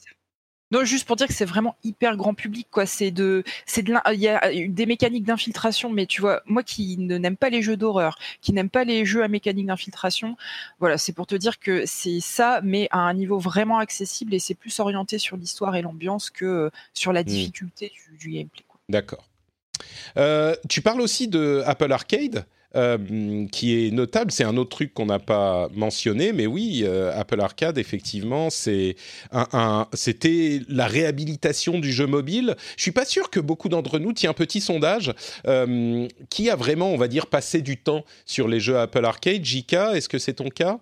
Non, 0.71 0.85
juste 0.85 1.07
pour 1.07 1.17
dire 1.17 1.27
que 1.27 1.35
c'est 1.35 1.45
vraiment 1.45 1.77
hyper 1.85 2.17
grand 2.17 2.35
public, 2.35 2.67
quoi. 2.71 2.87
C'est 2.87 3.11
de, 3.11 3.45
c'est 3.67 3.83
de, 3.83 3.95
il 4.13 4.21
y 4.21 4.29
a 4.29 4.41
des 4.69 4.87
mécaniques 4.87 5.25
d'infiltration, 5.25 5.91
mais 5.91 6.07
tu 6.07 6.21
vois, 6.21 6.43
moi 6.47 6.63
qui 6.63 6.97
ne 6.99 7.19
n'aime 7.19 7.37
pas 7.37 7.51
les 7.51 7.63
jeux 7.63 7.77
d'horreur, 7.77 8.19
qui 8.41 8.53
n'aime 8.53 8.71
pas 8.71 8.85
les 8.85 9.05
jeux 9.05 9.23
à 9.23 9.29
mécanique 9.29 9.67
d'infiltration, 9.67 10.37
voilà, 10.81 10.99
c'est 10.99 11.13
pour 11.13 11.27
te 11.27 11.35
dire 11.35 11.61
que 11.61 11.85
c'est 11.87 12.21
ça, 12.21 12.61
mais 12.65 12.89
à 12.91 12.99
un 12.99 13.15
niveau 13.15 13.39
vraiment 13.39 13.79
accessible 13.79 14.35
et 14.35 14.39
c'est 14.39 14.55
plus 14.55 14.81
orienté 14.81 15.19
sur 15.19 15.37
l'histoire 15.37 15.77
et 15.77 15.83
l'ambiance 15.83 16.31
que 16.31 16.45
euh, 16.45 16.71
sur 16.93 17.13
la 17.13 17.23
difficulté 17.23 17.93
du, 18.11 18.17
du 18.17 18.31
gameplay. 18.31 18.65
D'accord. 18.89 19.29
Euh, 20.17 20.55
tu 20.69 20.83
parles 20.83 21.01
aussi 21.01 21.29
de 21.29 21.63
Apple 21.67 21.93
Arcade, 21.93 22.47
euh, 22.77 23.47
qui 23.53 23.87
est 23.87 23.91
notable. 23.91 24.31
C'est 24.33 24.45
un 24.45 24.57
autre 24.57 24.71
truc 24.71 24.95
qu'on 24.95 25.07
n'a 25.07 25.19
pas 25.19 25.69
mentionné, 25.75 26.33
mais 26.33 26.47
oui, 26.47 26.83
euh, 26.85 27.13
Apple 27.19 27.41
Arcade, 27.41 27.79
effectivement, 27.79 28.51
c'est 28.51 28.97
un, 29.33 29.47
un- 29.53 29.87
c'était 29.93 30.61
la 30.69 30.87
réhabilitation 30.87 31.79
du 31.79 31.93
jeu 31.93 32.07
mobile. 32.07 32.57
Je 32.77 32.83
suis 32.83 32.93
pas 32.93 33.05
sûr 33.05 33.31
que 33.31 33.41
beaucoup 33.41 33.69
d'entre 33.69 33.99
nous, 33.99 34.13
tiens, 34.13 34.33
petit 34.33 34.61
sondage, 34.61 35.13
euh, 35.47 36.09
qui 36.31 36.51
a 36.51 36.57
vraiment, 36.57 36.91
on 36.91 36.97
va 36.97 37.09
dire, 37.09 37.27
passé 37.27 37.63
du 37.63 37.77
temps 37.77 38.05
sur 38.27 38.49
les 38.49 38.61
jeux 38.61 38.79
Apple 38.79 39.05
Arcade? 39.05 39.45
JK, 39.45 39.73
est-ce 39.95 40.09
que 40.09 40.19
c'est 40.19 40.35
ton 40.35 40.49
cas? 40.49 40.79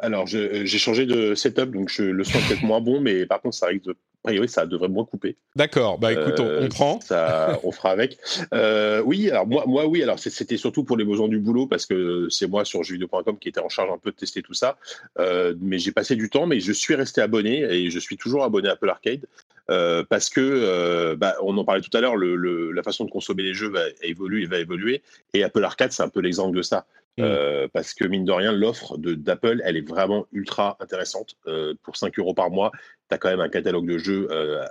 Alors, 0.00 0.26
euh, 0.34 0.62
j'ai 0.64 0.78
changé 0.78 1.06
de 1.06 1.34
setup, 1.34 1.70
donc 1.70 1.88
je, 1.88 2.02
le 2.02 2.24
son 2.24 2.38
est 2.38 2.48
peut-être 2.48 2.62
moins 2.64 2.80
bon, 2.80 3.00
mais 3.00 3.26
par 3.26 3.40
contre, 3.40 3.56
ça 3.56 3.66
risque 3.66 3.84
de. 3.84 3.92
A 4.26 4.28
priori, 4.28 4.48
ça 4.48 4.64
devrait 4.64 4.88
moins 4.88 5.04
couper. 5.04 5.36
D'accord. 5.54 5.98
Bah 5.98 6.10
écoute, 6.12 6.40
on- 6.40 6.46
Euh, 6.46 6.62
on, 6.64 6.68
prend. 6.70 6.98
Ça, 7.02 7.60
on 7.62 7.70
fera 7.72 7.90
avec. 7.90 8.16
Euh, 8.54 9.02
oui, 9.04 9.28
alors 9.30 9.46
moi, 9.46 9.64
moi 9.66 9.86
oui. 9.86 10.02
Alors 10.02 10.18
c'était 10.18 10.56
surtout 10.56 10.82
pour 10.82 10.96
les 10.96 11.04
besoins 11.04 11.28
du 11.28 11.38
boulot 11.38 11.66
parce 11.66 11.84
que 11.84 12.26
c'est 12.30 12.46
moi 12.46 12.64
sur 12.64 12.82
jeuxvideo.com 12.82 13.36
qui 13.38 13.50
était 13.50 13.60
en 13.60 13.68
charge 13.68 13.90
un 13.92 13.98
peu 13.98 14.12
de 14.12 14.16
tester 14.16 14.40
tout 14.40 14.54
ça. 14.54 14.78
Euh, 15.18 15.54
mais 15.60 15.78
j'ai 15.78 15.92
passé 15.92 16.16
du 16.16 16.30
temps, 16.30 16.46
mais 16.46 16.58
je 16.58 16.72
suis 16.72 16.94
resté 16.94 17.20
abonné 17.20 17.64
et 17.70 17.90
je 17.90 17.98
suis 17.98 18.16
toujours 18.16 18.44
abonné 18.44 18.70
à 18.70 18.72
Apple 18.72 18.88
Arcade 18.88 19.26
euh, 19.70 20.02
parce 20.08 20.30
que 20.30 20.40
euh, 20.40 21.16
bah, 21.16 21.34
on 21.42 21.56
en 21.58 21.64
parlait 21.66 21.82
tout 21.82 21.94
à 21.94 22.00
l'heure. 22.00 22.16
La 22.16 22.82
façon 22.82 23.04
de 23.04 23.10
consommer 23.10 23.42
les 23.42 23.52
jeux 23.52 23.68
va 23.68 23.82
évoluer, 24.02 24.46
va 24.46 24.58
évoluer 24.58 25.02
et 25.34 25.44
Apple 25.44 25.62
Arcade 25.62 25.92
c'est 25.92 26.02
un 26.02 26.08
peu 26.08 26.20
l'exemple 26.20 26.56
de 26.56 26.62
ça. 26.62 26.86
Euh, 27.20 27.68
parce 27.72 27.94
que 27.94 28.04
mine 28.04 28.24
de 28.24 28.32
rien, 28.32 28.50
l'offre 28.50 28.96
d'Apple, 28.98 29.62
elle 29.64 29.76
est 29.76 29.88
vraiment 29.88 30.26
ultra 30.32 30.76
intéressante. 30.80 31.36
Euh, 31.46 31.74
pour 31.82 31.96
5 31.96 32.18
euros 32.18 32.34
par 32.34 32.50
mois, 32.50 32.72
tu 33.08 33.14
as 33.14 33.18
quand 33.18 33.28
même 33.28 33.40
un 33.40 33.48
catalogue 33.48 33.86
de 33.86 33.98
jeux, 33.98 34.26
euh, 34.32 34.64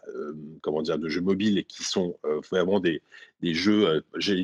comment 0.62 0.82
dire, 0.82 0.98
de 0.98 1.08
jeux 1.08 1.22
mobiles 1.22 1.64
qui 1.66 1.84
sont 1.84 2.18
vraiment 2.52 2.80
des, 2.82 3.02
des 3.42 3.54
jeux. 3.54 4.04
je 4.18 4.34
vais 4.34 4.44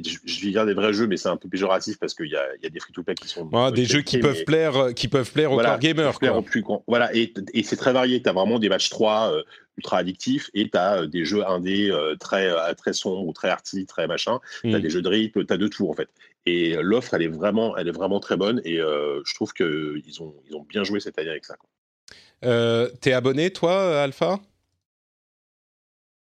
dire 0.51 0.65
des 0.65 0.73
vrais 0.73 0.93
jeux, 0.93 1.07
mais 1.07 1.17
c'est 1.17 1.27
un 1.29 1.35
peu 1.37 1.49
péjoratif 1.49 1.99
parce 1.99 2.13
qu'il 2.13 2.27
y 2.27 2.29
y 2.29 2.35
a 2.65 2.69
des 2.69 2.79
free-to-play 2.79 3.15
qui 3.15 3.27
sont 3.27 3.49
Ah, 3.53 3.71
des 3.71 3.83
jeux 3.85 4.01
qui 4.01 4.15
mais- 4.17 4.21
peuvent 4.21 4.43
plaire, 4.45 4.93
qui 4.95 5.07
peuvent 5.09 5.31
plaire 5.33 5.51
aux 5.51 5.55
voilà, 5.55 5.71
core 5.71 5.79
gamers. 5.79 6.19
quoi. 6.19 6.41
plus. 6.41 6.63
Voilà, 6.87 7.13
et, 7.15 7.33
et 7.53 7.63
c'est 7.63 7.75
très 7.75 7.91
varié. 7.91 8.21
Tu 8.21 8.29
as 8.29 8.33
vraiment 8.33 8.59
des 8.59 8.69
matchs 8.69 8.89
3 8.89 9.33
euh, 9.33 9.43
ultra 9.77 9.97
addictifs 9.97 10.49
et 10.53 10.69
tu 10.69 10.77
as 10.77 11.05
des 11.05 11.25
jeux 11.25 11.45
indés 11.45 11.89
euh, 11.91 12.15
très, 12.17 12.49
très 12.75 12.93
sombres 12.93 13.27
ou 13.27 13.33
très 13.33 13.49
arty, 13.49 13.85
très 13.85 14.07
machin. 14.07 14.39
Tu 14.61 14.73
as 14.73 14.77
Mm. 14.79 14.81
des 14.81 14.89
jeux 14.89 15.01
de 15.01 15.09
rip, 15.09 15.33
tu 15.45 15.53
as 15.53 15.57
de 15.57 15.67
tout 15.67 15.89
en 15.89 15.93
fait. 15.93 16.07
Et 16.51 16.75
l'offre, 16.81 17.13
elle 17.13 17.21
est 17.21 17.27
vraiment, 17.27 17.77
elle 17.77 17.87
est 17.89 17.97
vraiment 18.01 18.19
très 18.19 18.35
bonne 18.37 18.59
et 18.65 18.79
euh, 18.79 19.21
je 19.25 19.33
trouve 19.35 19.53
qu'ils 19.53 20.21
ont, 20.21 20.33
ils 20.49 20.55
ont 20.55 20.63
bien 20.63 20.83
joué 20.83 20.99
cette 20.99 21.19
année 21.19 21.29
avec 21.29 21.45
ça. 21.45 21.55
quoi. 21.57 21.69
Euh, 22.45 22.89
T'es 23.01 23.13
abonné, 23.13 23.51
toi, 23.51 24.01
Alpha? 24.01 24.39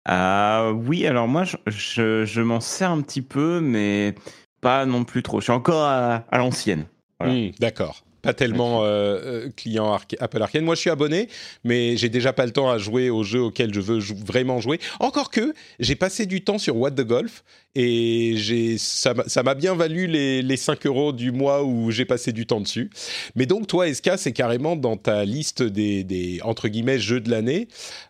Ah 0.05 0.71
oui, 0.73 1.05
alors 1.07 1.27
moi, 1.27 1.43
je, 1.43 1.57
je, 1.67 2.25
je 2.25 2.41
m'en 2.41 2.59
sers 2.59 2.91
un 2.91 3.01
petit 3.01 3.21
peu, 3.21 3.59
mais 3.61 4.15
pas 4.61 4.85
non 4.85 5.03
plus 5.03 5.23
trop. 5.23 5.39
Je 5.39 5.45
suis 5.45 5.51
encore 5.53 5.83
à, 5.83 6.25
à 6.29 6.37
l'ancienne. 6.37 6.85
Voilà. 7.19 7.33
Hmm, 7.35 7.51
D'accord. 7.59 8.03
Pas 8.23 8.33
tellement 8.33 8.83
euh, 8.83 8.87
euh, 8.87 9.49
client 9.55 9.93
Arca- 9.93 10.15
Apple 10.19 10.41
Arcade. 10.41 10.63
Moi, 10.63 10.75
je 10.75 10.79
suis 10.79 10.89
abonné, 10.89 11.27
mais 11.63 11.97
j'ai 11.97 12.07
déjà 12.09 12.31
pas 12.33 12.45
le 12.45 12.51
temps 12.53 12.69
à 12.71 12.77
jouer 12.77 13.09
aux 13.09 13.23
jeux 13.23 13.41
auxquels 13.41 13.73
je 13.73 13.81
veux 13.81 13.99
jou- 13.99 14.15
vraiment 14.15 14.59
jouer. 14.61 14.79
Encore 15.01 15.29
que 15.29 15.53
j'ai 15.79 15.95
passé 15.95 16.25
du 16.25 16.41
temps 16.41 16.57
sur 16.57 16.77
What 16.77 16.91
the 16.91 17.01
Golf 17.01 17.43
et 17.75 18.33
j'ai 18.37 18.77
ça 18.77 19.13
m'a- 19.43 19.53
bien 19.55 19.75
valu 19.75 20.07
les, 20.07 20.41
les 20.41 20.57
5 20.57 20.85
euros 20.85 21.11
du 21.11 21.31
mois 21.33 21.63
où 21.63 21.91
j'ai 21.91 22.05
passé 22.05 22.31
du 22.31 22.47
temps 22.47 22.61
dessus. 22.61 22.89
Mais 23.35 23.45
donc, 23.45 23.67
toi, 23.67 23.87
SK, 23.93 24.11
c'est 24.17 24.31
carrément 24.33 24.75
dans 24.77 24.95
ta 24.97 25.25
liste 25.25 25.61
des, 25.61 26.03
des 26.05 26.39
entre 26.43 26.69
guillemets 26.69 26.99
jeux 26.99 27.19
de 27.19 27.29
l'année. 27.29 27.67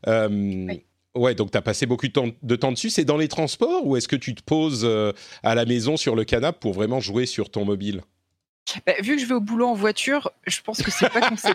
Euh, 0.08 0.68
Ouais, 1.16 1.36
donc 1.36 1.52
tu 1.52 1.58
as 1.60 1.62
passé 1.62 1.86
beaucoup 1.86 2.08
de 2.08 2.12
temps, 2.12 2.30
de 2.42 2.56
temps 2.56 2.72
dessus. 2.72 2.90
C'est 2.90 3.06
dans 3.06 3.18
les 3.18 3.28
transports 3.28 3.86
ou 3.86 3.96
est-ce 3.96 4.08
que 4.08 4.16
tu 4.16 4.34
te 4.34 4.42
poses 4.42 4.82
euh, 4.84 5.12
à 5.44 5.54
la 5.54 5.64
maison 5.66 5.96
sur 5.96 6.16
le 6.16 6.24
canapé 6.24 6.58
pour 6.60 6.74
vraiment 6.74 7.00
jouer 7.00 7.28
sur 7.28 7.52
ton 7.52 7.66
mobile? 7.66 8.02
Bah, 8.86 8.94
vu 9.02 9.16
que 9.16 9.22
je 9.22 9.26
vais 9.28 9.34
au 9.34 9.42
boulot 9.42 9.68
en 9.68 9.74
voiture, 9.74 10.32
je 10.48 10.62
pense 10.62 10.82
que 10.82 10.90
c'est 10.92 11.10
pas 11.10 11.22
conseillé. 11.30 11.54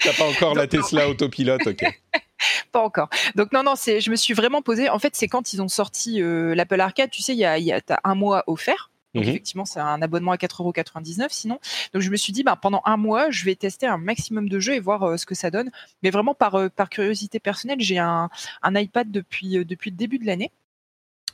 T'as 0.00 0.12
pas 0.16 0.24
encore 0.24 0.54
la 0.54 0.66
Tesla 0.66 1.08
autopilote, 1.08 1.66
ok. 1.66 1.84
pas 2.72 2.82
encore. 2.82 3.08
Donc 3.34 3.52
non, 3.52 3.62
non, 3.62 3.74
c'est, 3.76 4.00
je 4.00 4.10
me 4.10 4.16
suis 4.16 4.34
vraiment 4.34 4.62
posé. 4.62 4.88
En 4.88 4.98
fait, 4.98 5.16
c'est 5.16 5.28
quand 5.28 5.52
ils 5.52 5.60
ont 5.60 5.68
sorti 5.68 6.22
euh, 6.22 6.54
l'Apple 6.54 6.80
Arcade, 6.80 7.10
tu 7.10 7.22
sais, 7.22 7.32
il 7.32 7.38
y 7.38 7.44
a, 7.44 7.58
y 7.58 7.72
un 8.04 8.14
mois 8.14 8.44
offert. 8.46 8.90
Donc 9.14 9.24
Mhm. 9.24 9.30
effectivement, 9.30 9.64
c'est 9.64 9.80
un 9.80 10.02
abonnement 10.02 10.32
à 10.32 10.36
4,99€ 10.36 11.28
sinon. 11.30 11.58
Donc 11.94 12.02
je 12.02 12.10
me 12.10 12.16
suis 12.16 12.32
dit, 12.32 12.42
bah, 12.42 12.56
pendant 12.60 12.82
un 12.84 12.98
mois, 12.98 13.30
je 13.30 13.44
vais 13.46 13.54
tester 13.56 13.86
un 13.86 13.96
maximum 13.96 14.48
de 14.48 14.60
jeux 14.60 14.74
et 14.74 14.80
voir 14.80 15.02
euh, 15.04 15.16
ce 15.16 15.24
que 15.24 15.34
ça 15.34 15.50
donne. 15.50 15.70
Mais 16.02 16.10
vraiment 16.10 16.34
par, 16.34 16.54
euh, 16.56 16.68
par 16.68 16.90
curiosité 16.90 17.40
personnelle, 17.40 17.80
j'ai 17.80 17.98
un, 17.98 18.28
un 18.62 18.74
iPad 18.74 19.10
depuis, 19.10 19.58
euh, 19.58 19.64
depuis 19.64 19.90
le 19.90 19.96
début 19.96 20.18
de 20.18 20.26
l'année. 20.26 20.52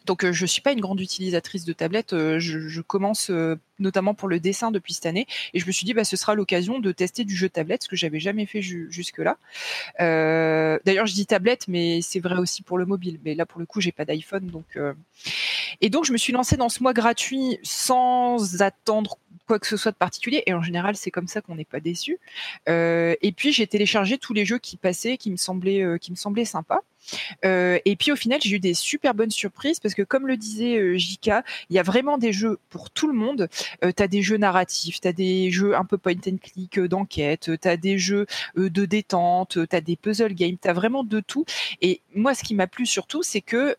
Donc 0.07 0.25
euh, 0.25 0.33
je 0.33 0.47
suis 0.47 0.61
pas 0.63 0.73
une 0.73 0.81
grande 0.81 1.01
utilisatrice 1.01 1.65
de 1.65 1.73
tablette. 1.73 2.13
euh, 2.13 2.39
je, 2.39 2.81
commence 2.81 3.31
euh, 3.31 3.57
notamment 3.79 4.15
pour 4.15 4.29
le 4.29 4.41
dessin 4.41 4.71
depuis 4.71 4.95
cette 4.95 5.07
année 5.07 5.27
et 5.55 5.61
je 5.61 5.67
me 5.67 5.73
suis 5.73 5.85
dit 5.85 5.95
bah 5.95 6.05
ce 6.05 6.17
sera 6.17 6.35
l'occasion 6.35 6.79
de 6.81 6.93
tester 6.93 7.25
du 7.25 7.35
jeu 7.37 7.49
tablette 7.49 7.85
ce 7.85 7.89
que 7.89 7.97
j'avais 7.97 8.21
jamais 8.21 8.47
fait 8.47 8.63
ju- 8.63 8.89
jusque 8.91 9.19
là. 9.19 9.37
D'ailleurs 9.99 11.07
je 11.07 11.15
dis 11.15 11.27
tablette 11.27 11.69
mais 11.69 12.01
c'est 12.03 12.21
vrai 12.21 12.37
aussi 12.37 12.63
pour 12.63 12.79
le 12.79 12.87
mobile. 12.87 13.19
Mais 13.25 13.35
là 13.35 13.47
pour 13.47 13.61
le 13.61 13.67
coup 13.67 13.81
j'ai 13.81 13.93
pas 13.93 14.05
d'iPhone 14.05 14.47
donc 14.47 14.79
et 15.81 15.91
donc 15.91 16.05
je 16.05 16.13
me 16.13 16.19
suis 16.19 16.33
lancée 16.33 16.57
dans 16.57 16.69
ce 16.69 16.83
mois 16.83 16.93
gratuit 16.93 17.59
sans 17.63 18.63
attendre 18.63 19.19
quoi 19.47 19.59
que 19.59 19.67
ce 19.67 19.77
soit 19.77 19.93
de 19.93 19.97
particulier 19.97 20.43
et 20.47 20.55
en 20.55 20.63
général 20.63 20.97
c'est 20.97 21.11
comme 21.11 21.29
ça 21.29 21.41
qu'on 21.41 21.55
n'est 21.57 21.65
pas 21.65 21.81
déçu. 21.81 22.19
Et 22.67 23.33
puis 23.37 23.53
j'ai 23.53 23.67
téléchargé 23.67 24.19
tous 24.19 24.33
les 24.35 24.45
jeux 24.45 24.59
qui 24.59 24.77
passaient 24.77 25.17
qui 25.17 25.31
me 25.31 25.37
semblaient 25.37 25.83
euh, 25.83 25.99
qui 25.99 26.11
me 26.11 26.17
semblaient 26.17 26.45
sympas. 26.45 26.81
Euh, 27.45 27.79
et 27.85 27.97
puis 27.97 28.13
au 28.13 28.17
final, 28.17 28.41
j'ai 28.43 28.57
eu 28.57 28.61
des 28.61 28.75
super 28.75 29.15
bonnes 29.15 29.31
surprises 29.31 29.81
parce 29.81 29.95
que 29.95 30.03
comme 30.03 30.27
le 30.27 30.37
disait 30.37 30.79
euh, 30.79 30.99
JK, 30.99 31.31
il 31.71 31.77
y 31.77 31.79
a 31.79 31.83
vraiment 31.83 32.19
des 32.19 32.33
jeux 32.33 32.59
pour 32.71 32.91
tout 32.91 33.07
le 33.07 33.15
monde. 33.15 33.49
Euh, 33.85 33.93
tu 33.97 34.03
as 34.03 34.09
des 34.09 34.23
jeux 34.23 34.37
narratifs, 34.37 35.01
tu 35.01 35.09
as 35.09 35.13
des 35.13 35.51
jeux 35.51 35.77
un 35.77 35.85
peu 35.85 35.99
point 35.99 36.15
and 36.27 36.37
click 36.43 36.81
d'enquête, 36.81 37.51
tu 37.61 37.69
as 37.69 37.77
des 37.77 37.99
jeux 37.99 38.27
de 38.57 38.85
détente, 38.85 39.59
tu 39.69 39.77
as 39.77 39.81
des 39.81 39.97
puzzle 39.97 40.35
games, 40.35 40.57
tu 40.61 40.69
as 40.69 40.73
vraiment 40.73 41.05
de 41.05 41.21
tout. 41.21 41.45
Et 41.81 42.01
moi, 42.15 42.35
ce 42.35 42.43
qui 42.43 42.55
m'a 42.55 42.67
plu 42.67 42.87
surtout, 42.87 43.23
c'est 43.23 43.41
que 43.41 43.77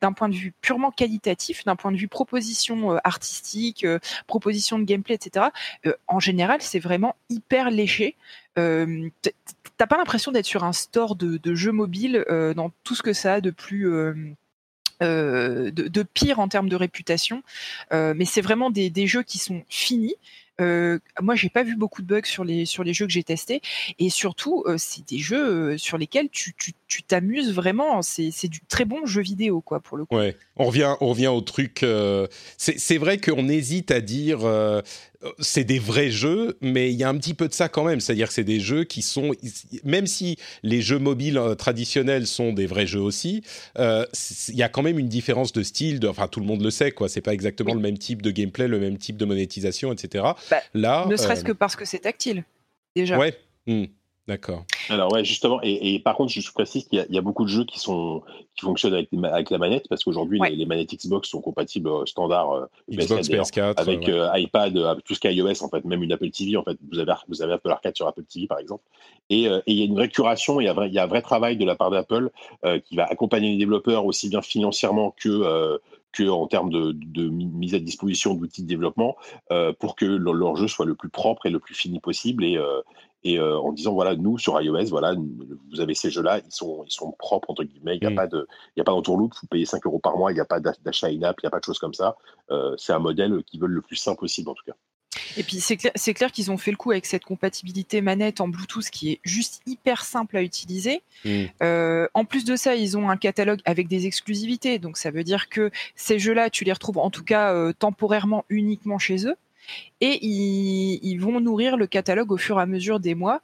d'un 0.00 0.12
point 0.12 0.28
de 0.28 0.34
vue 0.34 0.52
purement 0.60 0.90
qualitatif, 0.90 1.64
d'un 1.64 1.76
point 1.76 1.92
de 1.92 1.96
vue 1.96 2.08
proposition 2.08 2.92
euh, 2.92 2.98
artistique, 3.04 3.84
euh, 3.84 3.98
proposition 4.26 4.78
de 4.78 4.84
gameplay, 4.84 5.14
etc., 5.14 5.46
euh, 5.86 5.94
en 6.06 6.20
général, 6.20 6.60
c'est 6.62 6.78
vraiment 6.78 7.16
hyper 7.28 7.70
léché. 7.70 8.16
Euh, 8.58 9.08
T'as 9.76 9.88
pas 9.88 9.96
l'impression 9.96 10.30
d'être 10.30 10.46
sur 10.46 10.62
un 10.62 10.72
store 10.72 11.16
de, 11.16 11.54
jeux 11.56 11.72
mobiles 11.72 12.24
dans 12.54 12.70
tout 12.84 12.94
ce 12.94 13.02
que 13.02 13.12
ça 13.12 13.34
a 13.34 13.40
de 13.40 13.50
plus 13.50 13.90
de, 15.00 16.02
pire 16.14 16.38
en 16.38 16.46
termes 16.46 16.68
de 16.68 16.76
réputation, 16.76 17.42
mais 17.90 18.24
c'est 18.24 18.40
vraiment 18.40 18.70
des, 18.70 19.06
jeux 19.08 19.24
qui 19.24 19.38
sont 19.38 19.64
finis. 19.68 20.14
Moi, 20.60 21.34
j'ai 21.34 21.48
pas 21.48 21.64
vu 21.64 21.74
beaucoup 21.74 22.02
de 22.02 22.06
bugs 22.06 22.20
sur 22.24 22.44
les 22.44 22.66
sur 22.66 22.84
les 22.84 22.94
jeux 22.94 23.06
que 23.06 23.12
j'ai 23.12 23.24
testés, 23.24 23.62
et 23.98 24.10
surtout, 24.10 24.64
c'est 24.76 25.08
des 25.08 25.18
jeux 25.18 25.76
sur 25.76 25.98
lesquels 25.98 26.28
tu 26.30 26.54
tu 26.54 26.72
tu 26.94 27.02
t'amuses 27.02 27.52
vraiment. 27.52 28.02
C'est 28.02 28.46
du 28.48 28.60
très 28.68 28.84
bon 28.84 29.04
jeu 29.04 29.20
vidéo, 29.20 29.60
quoi, 29.60 29.80
pour 29.80 29.96
le 29.96 30.04
coup. 30.04 30.14
Ouais, 30.16 30.36
on 30.56 30.66
revient, 30.66 30.94
on 31.00 31.08
revient 31.08 31.26
au 31.26 31.40
truc. 31.40 31.82
euh, 31.82 32.28
c'est 32.56 32.98
vrai 32.98 33.18
qu'on 33.18 33.48
hésite 33.48 33.90
à 33.90 34.00
dire 34.00 34.40
euh, 34.44 34.80
c'est 35.40 35.64
des 35.64 35.80
vrais 35.80 36.10
jeux, 36.12 36.56
mais 36.60 36.92
il 36.92 36.96
y 36.96 37.02
a 37.02 37.08
un 37.08 37.16
petit 37.18 37.34
peu 37.34 37.48
de 37.48 37.52
ça 37.52 37.68
quand 37.68 37.82
même. 37.82 37.98
C'est-à-dire 37.98 38.28
que 38.28 38.34
c'est 38.34 38.44
des 38.44 38.60
jeux 38.60 38.84
qui 38.84 39.02
sont, 39.02 39.32
même 39.82 40.06
si 40.06 40.36
les 40.62 40.82
jeux 40.82 41.00
mobiles 41.00 41.36
euh, 41.38 41.56
traditionnels 41.56 42.28
sont 42.28 42.52
des 42.52 42.66
vrais 42.66 42.86
jeux 42.86 43.00
aussi, 43.00 43.42
euh, 43.78 44.06
il 44.50 44.54
y 44.56 44.62
a 44.62 44.68
quand 44.68 44.82
même 44.82 45.00
une 45.00 45.08
différence 45.08 45.52
de 45.52 45.64
style. 45.64 45.98
De, 45.98 46.06
enfin, 46.06 46.28
tout 46.28 46.38
le 46.38 46.46
monde 46.46 46.62
le 46.62 46.70
sait, 46.70 46.92
quoi. 46.92 47.08
C'est 47.08 47.22
pas 47.22 47.34
exactement 47.34 47.70
Oui. 47.72 47.76
le 47.76 47.82
même 47.82 47.98
type 47.98 48.22
de 48.22 48.30
gameplay, 48.30 48.68
le 48.68 48.78
même 48.78 48.98
type 48.98 49.16
de 49.16 49.24
monétisation, 49.24 49.92
etc. 49.92 50.24
Bah, 50.48 50.58
Là, 50.74 51.06
Ne 51.10 51.16
serait-ce 51.16 51.40
euh, 51.40 51.48
que 51.48 51.52
parce 51.52 51.74
que 51.74 51.84
c'est 51.84 51.98
tactile, 52.00 52.44
déjà. 52.94 53.18
ouais, 53.18 53.36
Hmm, 53.66 53.84
d'accord. 54.28 54.66
Alors 54.90 55.12
ouais, 55.12 55.24
justement, 55.24 55.60
et, 55.62 55.94
et 55.94 55.98
par 55.98 56.16
contre, 56.16 56.32
je 56.32 56.52
précise 56.52 56.84
qu'il 56.88 56.98
y, 56.98 57.02
a- 57.02 57.06
il 57.08 57.14
y 57.14 57.18
a 57.18 57.20
beaucoup 57.22 57.44
de 57.44 57.48
jeux 57.48 57.64
qui 57.64 57.78
sont 57.78 58.22
qui 58.56 58.64
fonctionnent 58.64 58.94
avec, 58.94 59.08
avec 59.12 59.50
la 59.50 59.58
manette 59.58 59.88
parce 59.88 60.04
qu'aujourd'hui 60.04 60.38
Ouais. 60.40 60.50
les, 60.50 60.56
les 60.56 60.66
manettes 60.66 60.94
Xbox 60.94 61.28
sont 61.28 61.40
compatibles 61.40 61.88
euh, 61.88 62.06
standard 62.06 62.52
euh, 62.52 62.66
Xbox, 62.90 63.26
PS4, 63.26 63.30
d'ailleurs, 63.30 63.44
PS4, 63.46 63.74
avec 63.76 64.00
ouais. 64.00 64.10
euh, 64.12 64.38
iPad, 64.38 64.76
euh, 64.76 64.86
avec 64.90 65.04
tout 65.04 65.14
ce 65.14 65.20
qui 65.20 65.26
est 65.26 65.34
iOS 65.34 65.62
en 65.64 65.68
fait, 65.68 65.84
même 65.84 66.02
une 66.02 66.12
Apple 66.12 66.30
TV 66.30 66.56
en 66.56 66.62
fait. 66.62 66.76
Vous 66.90 66.98
avez 66.98 67.12
vous 67.28 67.42
avez 67.42 67.54
Apple 67.54 67.70
Arcade 67.70 67.96
sur 67.96 68.06
Apple 68.06 68.24
TV 68.24 68.46
par 68.46 68.58
exemple. 68.58 68.82
Et 69.30 69.48
euh, 69.48 69.58
et 69.66 69.72
il 69.72 69.78
y 69.78 69.82
a 69.82 69.84
une 69.86 69.94
vraie 69.94 70.08
curation, 70.08 70.60
il 70.60 70.64
y 70.64 70.68
a, 70.68 70.72
vrai- 70.72 70.88
il 70.88 70.94
y 70.94 70.98
a 70.98 71.04
un 71.04 71.08
vrai 71.08 71.22
travail 71.22 71.56
de 71.56 71.64
la 71.64 71.74
part 71.74 71.90
d'Apple 71.90 72.30
euh, 72.64 72.78
qui 72.78 72.94
va 72.96 73.04
accompagner 73.04 73.50
les 73.52 73.58
développeurs 73.58 74.04
aussi 74.06 74.28
bien 74.28 74.42
financièrement 74.42 75.14
que 75.18 75.28
euh, 75.28 75.78
que 76.12 76.28
en 76.28 76.46
termes 76.46 76.70
de, 76.70 76.92
de 76.92 77.28
mi- 77.28 77.46
mise 77.46 77.74
à 77.74 77.80
disposition 77.80 78.34
d'outils 78.34 78.62
de 78.62 78.68
développement 78.68 79.16
euh, 79.50 79.72
pour 79.72 79.96
que 79.96 80.04
leur, 80.04 80.32
leur 80.34 80.54
jeu 80.56 80.68
soit 80.68 80.86
le 80.86 80.94
plus 80.94 81.08
propre 81.08 81.46
et 81.46 81.50
le 81.50 81.58
plus 81.58 81.74
fini 81.74 81.98
possible 81.98 82.44
et 82.44 82.56
euh, 82.56 82.80
et 83.24 83.38
euh, 83.38 83.58
en 83.58 83.72
disant 83.72 83.92
voilà 83.94 84.14
nous 84.16 84.38
sur 84.38 84.60
iOS 84.60 84.84
voilà 84.90 85.14
vous 85.14 85.80
avez 85.80 85.94
ces 85.94 86.10
jeux 86.10 86.22
là 86.22 86.38
ils 86.44 86.52
sont 86.52 86.84
ils 86.86 86.92
sont 86.92 87.12
propres 87.18 87.50
entre 87.50 87.64
guillemets 87.64 87.96
il 87.96 88.00
n'y 88.00 88.06
a 88.06 88.10
Mm. 88.10 88.14
pas 88.16 88.26
de 88.26 88.46
il 88.76 88.78
y 88.78 88.80
a 88.80 88.84
pas 88.84 88.92
d'entourloupe 88.92 89.32
vous 89.40 89.46
payez 89.48 89.64
5 89.66 89.84
euros 89.86 89.98
par 89.98 90.16
mois 90.16 90.30
il 90.30 90.34
n'y 90.34 90.40
a 90.40 90.44
pas 90.44 90.60
d'a- 90.60 90.74
d'achat 90.84 91.08
in-app 91.08 91.36
il 91.42 91.44
n'y 91.46 91.48
a 91.48 91.50
pas 91.50 91.60
de 91.60 91.64
choses 91.64 91.78
comme 91.78 91.94
ça 91.94 92.16
Euh, 92.50 92.74
c'est 92.76 92.92
un 92.92 92.98
modèle 92.98 93.42
qui 93.46 93.58
veulent 93.58 93.70
le 93.70 93.80
plus 93.82 93.96
simple 93.96 94.18
possible 94.20 94.50
en 94.50 94.54
tout 94.54 94.64
cas 94.66 94.74
Et 95.38 95.42
puis 95.42 95.60
c'est 95.60 95.76
clair, 95.78 95.92
clair 95.94 96.30
qu'ils 96.32 96.50
ont 96.50 96.58
fait 96.58 96.70
le 96.70 96.76
coup 96.76 96.90
avec 96.90 97.06
cette 97.06 97.24
compatibilité 97.24 98.02
manette 98.02 98.40
en 98.42 98.48
Bluetooth 98.48 98.90
qui 98.90 99.12
est 99.12 99.20
juste 99.22 99.62
hyper 99.66 100.04
simple 100.04 100.36
à 100.36 100.42
utiliser. 100.42 101.02
Hmm. 101.24 101.44
Euh, 101.62 102.06
en 102.14 102.24
plus 102.26 102.44
de 102.44 102.56
ça, 102.56 102.74
ils 102.74 102.98
ont 102.98 103.08
un 103.08 103.16
catalogue 103.16 103.60
avec 103.64 103.88
des 103.88 104.06
exclusivités, 104.06 104.78
donc 104.78 104.96
ça 104.98 105.10
veut 105.10 105.24
dire 105.24 105.48
que 105.48 105.70
ces 105.96 106.18
jeux-là, 106.18 106.50
tu 106.50 106.64
les 106.64 106.72
retrouves 106.72 106.98
en 106.98 107.10
tout 107.10 107.24
cas 107.24 107.54
euh, 107.54 107.72
temporairement 107.72 108.44
uniquement 108.50 108.98
chez 108.98 109.26
eux, 109.26 109.36
et 110.00 110.18
ils, 110.24 111.00
ils 111.02 111.16
vont 111.18 111.40
nourrir 111.40 111.76
le 111.76 111.86
catalogue 111.86 112.32
au 112.32 112.36
fur 112.36 112.58
et 112.58 112.62
à 112.62 112.66
mesure 112.66 113.00
des 113.00 113.14
mois. 113.14 113.40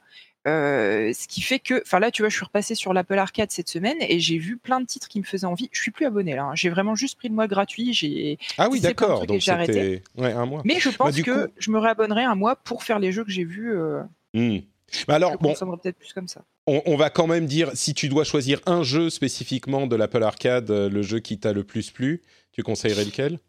Euh, 0.47 1.13
ce 1.13 1.27
qui 1.27 1.41
fait 1.41 1.59
que, 1.59 1.83
enfin 1.85 1.99
là, 1.99 2.09
tu 2.09 2.23
vois, 2.23 2.29
je 2.29 2.35
suis 2.35 2.45
repassée 2.45 2.73
sur 2.73 2.93
l'Apple 2.93 3.17
Arcade 3.19 3.51
cette 3.51 3.69
semaine 3.69 3.97
et 4.01 4.19
j'ai 4.19 4.39
vu 4.39 4.57
plein 4.57 4.79
de 4.81 4.87
titres 4.87 5.07
qui 5.07 5.19
me 5.19 5.23
faisaient 5.23 5.45
envie. 5.45 5.69
Je 5.71 5.79
suis 5.79 5.91
plus 5.91 6.07
abonné 6.07 6.33
là. 6.35 6.45
hein. 6.45 6.55
J'ai 6.55 6.69
vraiment 6.69 6.95
juste 6.95 7.17
pris 7.19 7.27
le 7.27 7.35
mois 7.35 7.47
gratuit. 7.47 7.93
J'ai, 7.93 8.39
Ah 8.57 8.67
oui, 8.67 8.79
d'accord. 8.79 9.27
Donc 9.27 9.39
j'ai 9.39 9.51
arrêté. 9.51 10.01
ouais, 10.17 10.31
un 10.33 10.47
mois. 10.47 10.63
mais 10.65 10.79
je 10.79 10.89
pense 10.89 11.13
du 11.13 11.23
que 11.23 11.45
coup- 11.45 11.51
je 11.59 11.69
me 11.69 11.77
réabonnerai 11.77 12.23
un 12.23 12.33
mois 12.33 12.55
pour 12.55 12.81
faire 12.83 12.97
les 12.97 13.11
jeux 13.11 13.23
que 13.23 13.31
j'ai 13.31 13.43
vus. 13.45 13.71
Euh, 13.71 14.01
Hmm. 14.33 14.59
Mais 15.07 15.13
alors, 15.13 15.37
bon, 15.37 15.53
peut-être 15.53 15.97
plus 15.97 16.11
comme 16.13 16.27
ça. 16.27 16.43
on, 16.67 16.81
on 16.85 16.95
va 16.97 17.09
quand 17.09 17.27
même 17.27 17.45
dire, 17.45 17.69
si 17.75 17.93
tu 17.93 18.09
dois 18.09 18.23
choisir 18.23 18.59
un 18.65 18.81
jeu 18.83 19.09
spécifiquement 19.09 19.87
de 19.87 19.95
l'Apple 19.95 20.23
Arcade, 20.23 20.69
euh, 20.71 20.89
le 20.89 21.01
jeu 21.01 21.19
qui 21.19 21.37
t'a 21.37 21.53
le 21.53 21.63
plus 21.63 21.91
plu, 21.91 22.21
tu 22.51 22.63
conseillerais 22.63 23.05
lequel? 23.05 23.39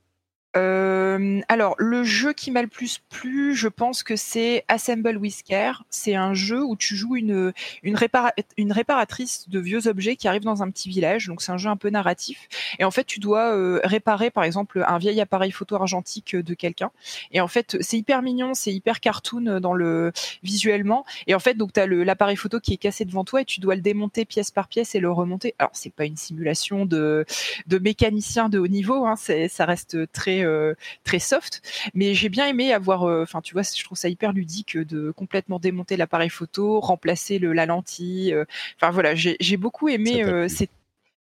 Euh, 0.57 1.41
alors, 1.49 1.75
le 1.79 2.05
jeu 2.05 2.33
qui 2.33 2.51
m'a 2.51 2.63
le 2.63 2.69
plus 2.69 3.01
plu, 3.09 3.55
je 3.55 3.69
pense 3.69 4.03
que 4.03 4.17
c'est 4.17 4.65
Assemble 4.69 5.17
with 5.17 5.43
Care. 5.43 5.85
C'est 5.89 6.15
un 6.15 6.35
jeu 6.35 6.63
où 6.63 6.77
tu 6.77 6.95
joues 6.95 7.17
une, 7.17 7.53
une, 7.83 7.97
réparatrice 7.97 9.49
de 9.49 9.59
vieux 9.59 9.87
objets 9.87 10.17
qui 10.17 10.29
arrive 10.29 10.43
dans 10.43 10.63
un 10.63 10.71
petit 10.71 10.89
village. 10.89 11.27
Donc, 11.27 11.43
c'est 11.43 11.53
un 11.53 11.57
jeu 11.57 11.71
un 11.71 11.77
peu 11.77 11.89
narratif. 11.91 12.49
Et 12.79 12.85
en 12.85 12.91
fait, 12.91 13.05
tu 13.05 13.19
dois 13.21 13.55
euh, 13.55 13.81
réparer, 13.85 14.31
par 14.31 14.45
exemple, 14.45 14.85
un 14.87 14.99
vieil 14.99 15.21
appareil 15.21 15.53
photo 15.53 15.77
argentique 15.77 16.37
de 16.37 16.55
quelqu'un. 16.55 16.91
Et 17.31 17.41
en 17.41 17.49
fait, 17.49 17.79
c'est 17.81 17.97
hyper 17.97 18.23
mignon, 18.23 18.55
c'est 18.55 18.73
hyper 18.73 19.01
cartoon 19.01 19.61
dans 19.61 19.75
le 19.75 20.13
visuellement. 20.43 21.05
Et 21.27 21.35
en 21.35 21.41
fait, 21.41 21.55
donc, 21.55 21.73
tu 21.73 21.81
as 21.81 21.87
l'appareil 21.87 22.37
photo 22.37 22.61
qui 22.61 22.75
est 22.75 22.79
cassé 22.79 23.05
devant 23.05 23.25
toi 23.25 23.41
et 23.41 23.45
tu 23.45 23.61
dois 23.61 23.75
le 23.75 23.81
démonter 23.81 24.25
pièce 24.25 24.51
par 24.51 24.69
pièce 24.69 24.95
et 24.95 25.01
le 25.01 25.11
remonter. 25.11 25.55
Alors, 25.59 25.71
c'est 25.73 25.93
pas 25.93 26.05
une 26.05 26.17
simulation 26.17 26.85
de, 26.85 27.25
de 27.67 27.79
mécanicien 27.79 28.49
de 28.49 28.59
haut 28.59 28.69
niveau. 28.69 29.07
Hein, 29.07 29.17
ça 29.17 29.65
reste 29.65 30.13
très 30.13 30.42
euh, 30.43 30.75
très 31.05 31.19
soft. 31.19 31.63
Mais 31.95 32.15
j'ai 32.15 32.29
bien 32.29 32.47
aimé 32.47 32.73
avoir, 32.73 33.05
euh, 33.05 33.23
enfin 33.23 33.41
tu 33.41 33.55
vois, 33.55 33.63
je 33.63 33.83
trouve 33.85 33.99
ça 33.99 34.09
hyper 34.09 34.33
ludique 34.33 34.77
de 34.77 35.11
complètement 35.11 35.59
démonter 35.59 35.97
l'appareil 35.97 36.31
photo, 36.31 36.81
remplacer 36.81 37.39
le, 37.39 37.53
la 37.53 37.67
lentille. 37.67 38.33
Euh. 38.33 38.45
Enfin 38.77 38.91
voilà, 38.91 39.15
j'ai 39.15 39.57
beaucoup 39.57 39.89
aimé. 39.89 40.25
c'est 40.49 40.71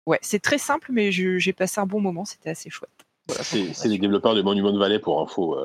ouais, 0.06 0.18
c'est 0.22 0.40
très 0.40 0.58
simple, 0.58 0.90
mais 0.92 1.12
j'ai 1.12 1.52
passé 1.52 1.80
un 1.80 1.86
bon 1.86 2.00
moment. 2.00 2.24
C'était 2.24 2.50
assez 2.50 2.70
chouette. 2.70 2.90
c'est 3.28 3.88
les 3.88 3.98
développeurs 3.98 4.34
de 4.34 4.42
Monument 4.42 4.72
de 4.72 4.78
Valley 4.78 4.98
pour 4.98 5.20
info. 5.20 5.58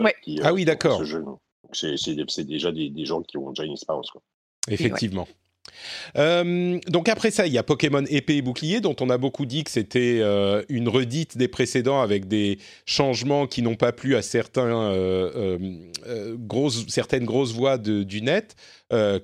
ah 0.43 0.53
oui, 0.53 0.65
d'accord. 0.65 1.01
C'est 1.71 2.43
déjà 2.43 2.71
des, 2.71 2.89
des, 2.89 3.05
gens 3.05 3.21
qui 3.21 3.37
ont 3.37 3.49
déjà 3.49 3.63
une 3.63 3.73
expérience. 3.73 4.11
Effectivement. 4.67 5.27
Euh, 6.17 6.79
donc 6.87 7.09
après 7.09 7.31
ça, 7.31 7.47
il 7.47 7.53
y 7.53 7.57
a 7.57 7.63
Pokémon 7.63 8.03
épée 8.07 8.37
et 8.37 8.41
bouclier, 8.41 8.81
dont 8.81 8.95
on 8.99 9.09
a 9.09 9.17
beaucoup 9.17 9.45
dit 9.45 9.63
que 9.63 9.71
c'était 9.71 10.19
euh, 10.21 10.63
une 10.69 10.89
redite 10.89 11.37
des 11.37 11.47
précédents 11.47 12.01
avec 12.01 12.27
des 12.27 12.59
changements 12.85 13.47
qui 13.47 13.61
n'ont 13.61 13.75
pas 13.75 13.91
plu 13.91 14.15
à 14.15 14.21
certains, 14.21 14.91
euh, 14.91 15.57
grosses, 16.37 16.87
certaines 16.87 17.25
grosses 17.25 17.53
voix 17.53 17.77
du 17.77 18.21
net. 18.21 18.55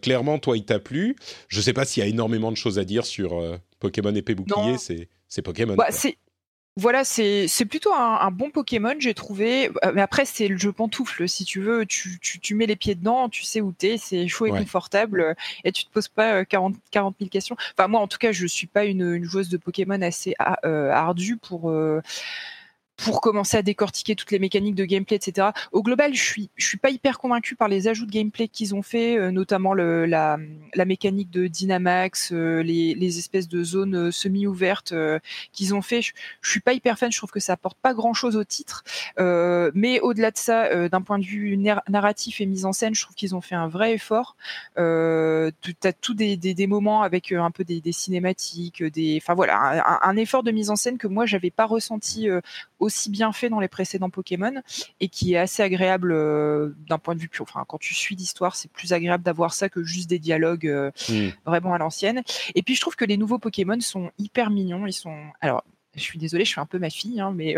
clairement, 0.01 0.39
toi, 0.39 0.57
il 0.57 0.65
t'a 0.65 0.79
plu. 0.79 1.15
Je 1.47 1.57
ne 1.57 1.61
sais 1.61 1.73
pas 1.73 1.85
s'il 1.85 2.03
y 2.03 2.05
a 2.05 2.09
énormément 2.09 2.51
de 2.51 2.57
choses 2.57 2.79
à 2.79 2.85
dire 2.85 3.05
sur 3.05 3.41
Pokémon 3.79 4.13
épée 4.15 4.33
et 4.33 4.35
bouclier. 4.35 4.75
C'est 5.27 5.41
Pokémon. 5.41 5.75
Bah, 5.75 5.91
voilà, 6.79 7.03
c'est 7.03 7.65
plutôt 7.69 7.93
un, 7.93 8.31
bon 8.31 8.49
Pokémon, 8.49 8.95
j'ai 8.99 9.13
trouvé. 9.13 9.69
Euh, 9.83 9.91
mais 9.93 10.01
après, 10.01 10.25
c'est 10.25 10.47
le 10.47 10.57
jeu 10.57 10.71
pantoufle. 10.71 11.27
Si 11.27 11.43
tu 11.43 11.59
veux, 11.59 11.85
tu, 11.85 12.19
tu, 12.19 12.55
mets 12.55 12.65
les 12.65 12.75
pieds 12.75 12.95
dedans, 12.95 13.29
tu 13.29 13.43
sais 13.43 13.61
où 13.61 13.71
t'es, 13.71 13.97
c'est 13.97 14.27
chaud 14.27 14.45
et 14.45 14.51
confortable, 14.51 15.21
euh, 15.21 15.33
et 15.63 15.71
tu 15.71 15.85
te 15.85 15.91
poses 15.91 16.07
pas 16.07 16.45
40, 16.45 16.75
40 16.91 17.15
000 17.19 17.29
questions. 17.29 17.57
Enfin, 17.77 17.87
moi, 17.87 17.99
en 17.99 18.07
tout 18.07 18.17
cas, 18.17 18.31
je 18.31 18.47
suis 18.47 18.67
pas 18.67 18.85
une, 18.85 19.13
une 19.13 19.23
joueuse 19.25 19.49
de 19.49 19.57
Pokémon 19.57 20.01
assez 20.01 20.35
euh, 20.65 20.91
ardue 20.91 21.37
pour 21.37 21.71
pour 23.03 23.21
commencer 23.21 23.57
à 23.57 23.61
décortiquer 23.61 24.15
toutes 24.15 24.31
les 24.31 24.39
mécaniques 24.39 24.75
de 24.75 24.85
gameplay, 24.85 25.15
etc. 25.15 25.49
Au 25.71 25.81
global, 25.81 26.13
je 26.13 26.23
suis, 26.23 26.49
je 26.55 26.65
suis 26.65 26.77
pas 26.77 26.89
hyper 26.89 27.19
convaincu 27.19 27.55
par 27.55 27.67
les 27.67 27.87
ajouts 27.87 28.05
de 28.05 28.11
gameplay 28.11 28.47
qu'ils 28.47 28.75
ont 28.75 28.81
fait, 28.81 29.17
euh, 29.17 29.31
notamment 29.31 29.73
le, 29.73 30.05
la, 30.05 30.37
la, 30.73 30.85
mécanique 30.85 31.29
de 31.29 31.47
Dynamax, 31.47 32.31
euh, 32.31 32.61
les, 32.61 32.95
les, 32.95 33.19
espèces 33.19 33.47
de 33.47 33.63
zones 33.63 33.95
euh, 33.95 34.11
semi-ouvertes 34.11 34.93
qu'ils 35.51 35.73
ont 35.73 35.81
fait. 35.81 36.01
Je, 36.01 36.13
je, 36.41 36.49
suis 36.49 36.59
pas 36.59 36.73
hyper 36.73 36.97
fan. 36.97 37.11
Je 37.11 37.17
trouve 37.17 37.31
que 37.31 37.39
ça 37.39 37.53
apporte 37.53 37.77
pas 37.81 37.93
grand-chose 37.93 38.35
au 38.35 38.43
titre. 38.43 38.83
mais 39.17 39.99
au-delà 40.01 40.31
de 40.31 40.37
ça, 40.37 40.89
d'un 40.89 41.01
point 41.01 41.19
de 41.19 41.25
vue 41.25 41.57
narratif 41.57 42.41
et 42.41 42.45
mise 42.45 42.65
en 42.65 42.73
scène, 42.73 42.95
je 42.95 43.01
trouve 43.01 43.15
qu'ils 43.15 43.35
ont 43.35 43.41
fait 43.41 43.55
un 43.55 43.67
vrai 43.67 43.93
effort. 43.93 44.35
Euh, 44.77 45.51
tu 45.61 45.75
as 45.83 45.93
tout 45.93 46.13
des, 46.13 46.37
des, 46.37 46.53
des, 46.53 46.67
moments 46.67 47.01
avec 47.01 47.31
un 47.31 47.51
peu 47.51 47.63
des, 47.63 47.81
des 47.81 47.91
cinématiques, 47.91 48.83
des, 48.83 49.19
enfin 49.21 49.33
voilà, 49.33 49.83
un, 49.85 50.09
un, 50.09 50.17
effort 50.17 50.43
de 50.43 50.51
mise 50.51 50.69
en 50.69 50.75
scène 50.75 50.97
que 50.97 51.07
moi 51.07 51.25
j'avais 51.25 51.51
pas 51.51 51.65
ressenti 51.65 52.27
aussi 52.89 53.09
bien 53.09 53.31
fait 53.31 53.49
dans 53.49 53.59
les 53.59 53.67
précédents 53.67 54.09
Pokémon 54.09 54.61
et 54.99 55.07
qui 55.07 55.33
est 55.33 55.37
assez 55.37 55.61
agréable 55.61 56.11
euh, 56.11 56.75
d'un 56.87 56.97
point 56.97 57.13
de 57.13 57.19
vue 57.19 57.29
pur. 57.29 57.43
Enfin, 57.43 57.63
quand 57.67 57.77
tu 57.77 57.93
suis 57.93 58.15
l'histoire, 58.15 58.55
c'est 58.55 58.71
plus 58.71 58.93
agréable 58.93 59.23
d'avoir 59.23 59.53
ça 59.53 59.69
que 59.69 59.83
juste 59.83 60.09
des 60.09 60.19
dialogues 60.19 60.67
euh, 60.67 60.91
hmm. 61.07 61.29
vraiment 61.45 61.73
à 61.73 61.77
l'ancienne. 61.77 62.23
Et 62.55 62.63
puis 62.63 62.75
je 62.75 62.81
trouve 62.81 62.95
que 62.95 63.05
les 63.05 63.17
nouveaux 63.17 63.39
Pokémon 63.39 63.79
sont 63.79 64.11
hyper 64.17 64.49
mignons. 64.49 64.87
Ils 64.87 64.93
sont 64.93 65.15
alors 65.39 65.63
je 65.95 66.01
suis 66.01 66.19
désolée, 66.19 66.45
je 66.45 66.49
suis 66.49 66.61
un 66.61 66.65
peu 66.65 66.79
ma 66.79 66.89
fille, 66.89 67.19
hein, 67.19 67.33
mais 67.35 67.55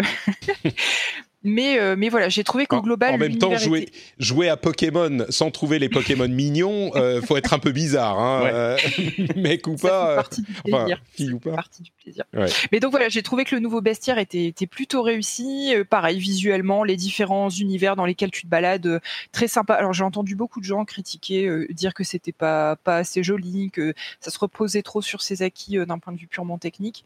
Mais, 1.44 1.80
euh, 1.80 1.96
mais 1.98 2.10
voilà, 2.10 2.30
j'ai 2.30 2.44
trouvé 2.44 2.66
qu'au 2.66 2.82
global. 2.82 3.16
En 3.16 3.18
même 3.18 3.38
temps, 3.38 3.56
jouer, 3.56 3.90
jouer 4.20 4.48
à 4.48 4.58
Pokémon 4.58 5.26
sans 5.30 5.50
trouver 5.50 5.80
les 5.80 5.90
Pokémon 5.90 6.28
mignons, 6.28 6.92
euh, 6.96 7.22
faut 7.22 7.36
être 7.36 7.54
un 7.54 7.60
peu 7.60 7.72
bizarre. 7.72 8.20
Hein, 8.20 8.46
euh, 8.46 8.78
mec 9.36 9.66
ou 9.66 9.76
pas. 9.76 10.16
partie 10.16 10.44
du 10.44 10.54
plaisir. 10.54 11.02
fille 11.12 11.34
ou 11.34 11.40
pas. 11.40 11.56
Partie 11.56 11.82
du 11.82 11.92
plaisir. 11.92 12.26
Mais 12.72 12.80
donc 12.80 12.92
voilà, 12.92 13.10
j'ai 13.10 13.24
trouvé 13.24 13.44
que 13.44 13.56
le 13.56 13.62
nouveau 13.62 13.82
bestiaire 13.82 14.20
était, 14.20 14.46
était 14.46 14.68
plutôt 14.68 15.02
réussi. 15.02 15.74
pareil, 15.90 16.20
visuellement, 16.20 16.84
les 16.84 16.96
différents 16.96 17.50
univers 17.50 17.96
dans 17.96 18.06
lesquels 18.06 18.32
tu 18.32 18.44
te 18.44 18.48
balades, 18.48 19.02
très 19.32 19.48
sympa. 19.48 19.74
Alors 19.74 19.94
j'ai 19.94 20.04
entendu 20.04 20.36
beaucoup 20.36 20.60
de 20.60 20.66
gens 20.66 20.86
critiquer, 20.86 21.50
dire 21.70 21.94
que 21.94 22.04
c'était 22.04 22.32
pas, 22.32 22.76
pas 22.76 22.98
assez 22.98 23.24
joli, 23.24 23.72
que 23.72 23.94
ça 24.20 24.30
se 24.30 24.38
reposait 24.38 24.84
trop 24.84 25.02
sur 25.02 25.22
ses 25.22 25.42
acquis 25.42 25.78
d'un 25.86 25.98
point 25.98 26.14
de 26.14 26.20
vue 26.20 26.28
purement 26.28 26.60
technique. 26.60 27.04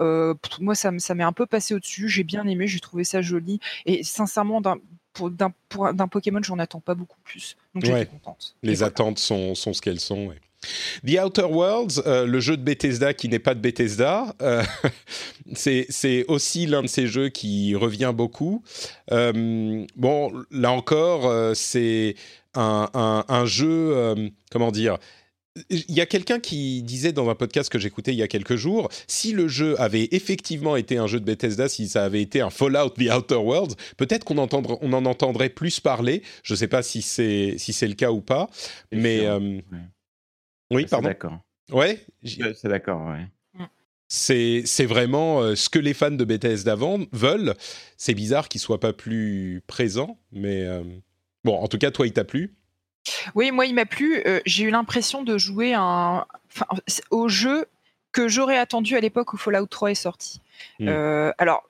Euh, 0.00 0.34
moi, 0.60 0.74
ça, 0.74 0.90
ça 0.98 1.14
m'est 1.14 1.24
un 1.24 1.32
peu 1.32 1.46
passé 1.46 1.74
au-dessus. 1.74 2.08
J'ai 2.08 2.24
bien 2.24 2.46
aimé, 2.46 2.66
j'ai 2.66 2.80
trouvé 2.80 3.04
ça 3.04 3.22
joli. 3.22 3.60
Et 3.86 4.02
sincèrement, 4.02 4.60
d'un 4.60 4.76
d'un 5.28 6.08
Pokémon, 6.08 6.40
j'en 6.40 6.58
attends 6.60 6.80
pas 6.80 6.94
beaucoup 6.94 7.18
plus. 7.24 7.56
Donc 7.74 7.84
j'étais 7.84 8.06
contente. 8.06 8.54
Les 8.62 8.84
attentes 8.84 9.18
sont, 9.18 9.56
sont, 9.56 9.72
ce 9.72 9.82
qu'elles 9.82 10.00
sont. 10.00 10.32
The 11.04 11.18
Outer 11.22 11.46
Worlds, 11.50 12.02
euh, 12.06 12.26
le 12.26 12.38
jeu 12.38 12.56
de 12.56 12.62
Bethesda 12.62 13.12
qui 13.12 13.28
n'est 13.28 13.40
pas 13.40 13.54
de 13.54 13.60
Bethesda, 13.60 14.34
euh, 14.40 14.62
c'est 15.52 16.24
aussi 16.28 16.66
l'un 16.66 16.82
de 16.82 16.86
ces 16.86 17.08
jeux 17.08 17.28
qui 17.28 17.74
revient 17.74 18.12
beaucoup. 18.14 18.62
bon, 19.10 20.32
là 20.52 20.70
encore, 20.70 21.56
c'est 21.56 22.14
un, 22.54 22.88
un, 22.94 23.24
un, 23.28 23.44
jeu, 23.46 24.14
comment 24.50 24.70
dire, 24.70 24.98
il 25.68 25.92
y 25.92 26.00
a 26.00 26.06
quelqu'un 26.06 26.38
qui 26.38 26.82
disait 26.82 27.12
dans 27.12 27.28
un 27.28 27.34
podcast 27.34 27.70
que 27.70 27.78
j'écoutais 27.78 28.12
il 28.12 28.18
y 28.18 28.22
a 28.22 28.28
quelques 28.28 28.56
jours, 28.56 28.88
si 29.08 29.32
le 29.32 29.48
jeu 29.48 29.80
avait 29.80 30.08
effectivement 30.12 30.76
été 30.76 30.96
un 30.96 31.06
jeu 31.06 31.18
de 31.18 31.24
Bethesda, 31.24 31.68
si 31.68 31.88
ça 31.88 32.04
avait 32.04 32.22
été 32.22 32.40
un 32.40 32.50
Fallout 32.50 32.90
The 32.90 33.12
Outer 33.12 33.36
Worlds, 33.36 33.74
peut-être 33.96 34.24
qu'on 34.24 34.38
on 34.38 34.92
en 34.92 35.04
entendrait 35.06 35.48
plus 35.48 35.80
parler. 35.80 36.22
Je 36.42 36.54
ne 36.54 36.56
sais 36.56 36.68
pas 36.68 36.82
si 36.82 37.02
c'est 37.02 37.56
si 37.58 37.72
c'est 37.72 37.88
le 37.88 37.94
cas 37.94 38.12
ou 38.12 38.20
pas, 38.20 38.48
mais 38.92 39.26
euh, 39.26 39.60
oui, 40.70 40.86
pardon. 40.86 41.08
D'accord. 41.08 41.38
Ouais, 41.70 42.04
c'est 42.24 42.68
d'accord. 42.68 43.08
Ouais. 43.08 43.26
C'est, 44.12 44.62
c'est 44.64 44.86
vraiment 44.86 45.40
euh, 45.40 45.54
ce 45.54 45.68
que 45.68 45.78
les 45.78 45.94
fans 45.94 46.10
de 46.10 46.24
Bethesda 46.24 46.76
veulent. 46.76 47.54
C'est 47.96 48.14
bizarre 48.14 48.48
qu'il 48.48 48.60
soit 48.60 48.80
pas 48.80 48.92
plus 48.92 49.62
présent, 49.68 50.18
mais 50.32 50.64
euh, 50.64 50.82
bon, 51.44 51.54
en 51.56 51.68
tout 51.68 51.78
cas, 51.78 51.92
toi, 51.92 52.08
il 52.08 52.12
t'a 52.12 52.24
plu 52.24 52.56
oui, 53.34 53.50
moi, 53.50 53.66
il 53.66 53.74
m'a 53.74 53.86
plu. 53.86 54.22
Euh, 54.26 54.40
j'ai 54.46 54.64
eu 54.64 54.70
l'impression 54.70 55.22
de 55.22 55.38
jouer 55.38 55.74
un... 55.74 56.26
au 57.10 57.28
jeu 57.28 57.66
que 58.12 58.28
j'aurais 58.28 58.58
attendu 58.58 58.96
à 58.96 59.00
l'époque 59.00 59.32
où 59.32 59.36
Fallout 59.36 59.66
3 59.66 59.92
est 59.92 59.94
sorti. 59.94 60.40
Hmm. 60.78 60.88
Euh, 60.88 61.32
alors, 61.38 61.68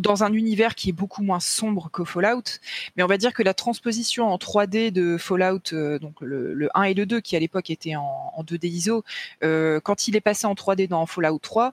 dans 0.00 0.24
un 0.24 0.32
univers 0.32 0.74
qui 0.74 0.88
est 0.88 0.92
beaucoup 0.92 1.22
moins 1.22 1.38
sombre 1.38 1.90
que 1.92 2.04
Fallout, 2.04 2.58
mais 2.96 3.04
on 3.04 3.06
va 3.06 3.18
dire 3.18 3.32
que 3.32 3.42
la 3.42 3.54
transposition 3.54 4.26
en 4.32 4.36
3D 4.36 4.90
de 4.90 5.16
Fallout, 5.16 5.72
euh, 5.72 5.98
donc 6.00 6.16
le, 6.20 6.68
1 6.74 6.82
et 6.84 6.94
le 6.94 7.06
2, 7.06 7.20
qui 7.20 7.36
à 7.36 7.38
l'époque 7.38 7.70
étaient 7.70 7.94
en, 7.94 8.32
en 8.34 8.42
2D 8.42 8.66
ISO, 8.66 9.04
quand 9.40 10.08
il 10.08 10.16
est 10.16 10.20
passé 10.20 10.46
en 10.46 10.54
3D 10.54 10.88
dans 10.88 11.06
Fallout 11.06 11.38
3, 11.38 11.72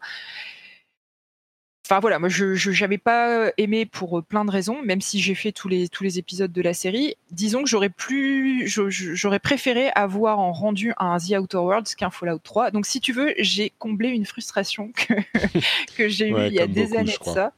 Enfin 1.90 2.02
voilà, 2.02 2.20
moi 2.20 2.28
je 2.28 2.82
n'avais 2.82 2.98
pas 2.98 3.50
aimé 3.56 3.86
pour 3.86 4.22
plein 4.22 4.44
de 4.44 4.52
raisons, 4.52 4.82
même 4.82 5.00
si 5.00 5.22
j'ai 5.22 5.36
fait 5.36 5.54
tous 5.54 5.70
les 5.70 5.88
tous 5.88 6.04
les 6.04 6.20
épisodes 6.20 6.52
de 6.52 6.62
la 6.62 6.74
série. 6.74 7.16
Disons 7.32 7.64
que 7.64 7.70
j'aurais 7.70 7.88
plus, 7.88 8.68
j'aurais 8.68 9.40
préféré 9.40 9.90
avoir 9.96 10.40
en 10.40 10.52
rendu 10.52 10.92
un 10.98 11.18
The 11.18 11.40
Outer 11.40 11.60
Worlds 11.60 11.96
qu'un 11.96 12.10
Fallout 12.10 12.40
3. 12.40 12.72
Donc 12.72 12.86
si 12.86 13.00
tu 13.00 13.14
veux, 13.14 13.34
j'ai 13.38 13.72
comblé 13.80 14.10
une 14.10 14.26
frustration 14.26 14.92
que 14.92 15.14
que 15.98 16.10
j'ai 16.10 16.28
eue 16.28 16.48
il 16.48 16.54
y 16.56 16.60
a 16.60 16.68
des 16.68 16.98
années 16.98 17.16
de 17.26 17.32
ça. 17.32 17.54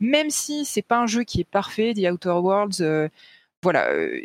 Même 0.00 0.28
si 0.28 0.66
c'est 0.66 0.82
pas 0.82 0.98
un 0.98 1.06
jeu 1.06 1.24
qui 1.24 1.40
est 1.40 1.48
parfait, 1.50 1.94
The 1.94 2.12
Outer 2.12 2.28
Worlds. 2.28 2.82
Euh, 2.82 3.08
voilà, 3.62 3.88
euh, 3.90 4.20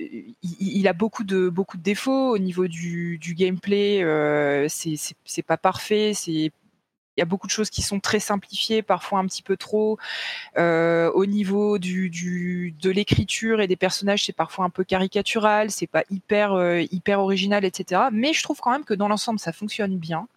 il, 0.59 0.87
a 0.89 0.93
beaucoup 0.93 1.23
de 1.23 1.47
beaucoup 1.47 1.77
de 1.77 1.83
défauts 1.83 2.31
au 2.31 2.37
niveau 2.37 2.67
du, 2.67 3.17
du 3.19 3.33
gameplay. 3.33 4.03
Euh, 4.03 4.67
c'est 4.67 5.45
pas 5.45 5.57
parfait, 5.57 6.11
c'est 6.13 6.51
il 7.17 7.21
y 7.21 7.23
a 7.23 7.25
beaucoup 7.25 7.47
de 7.47 7.51
choses 7.51 7.71
qui 7.71 7.81
sont 7.81 7.99
très 7.99 8.19
simplifiées, 8.19 8.83
parfois 8.83 9.19
un 9.19 9.25
petit 9.25 9.41
peu 9.41 9.57
trop. 9.57 9.97
Euh, 10.57 11.11
au 11.13 11.25
niveau 11.25 11.79
du, 11.79 12.75
de 12.79 12.89
l'écriture 12.91 13.59
et 13.59 13.67
des 13.67 13.75
personnages, 13.75 14.25
c'est 14.25 14.33
parfois 14.33 14.65
un 14.65 14.69
peu 14.69 14.83
caricatural, 14.83 15.71
c'est 15.71 15.87
pas 15.87 16.03
hyper 16.11 16.53
euh, 16.53 16.83
hyper 16.91 17.19
original, 17.19 17.65
etc. 17.65 18.01
Mais 18.11 18.33
je 18.33 18.43
trouve 18.43 18.59
quand 18.59 18.71
même 18.71 18.85
que 18.85 18.93
dans 18.93 19.07
l'ensemble, 19.07 19.39
ça 19.39 19.51
fonctionne 19.51 19.97
bien. 19.97 20.27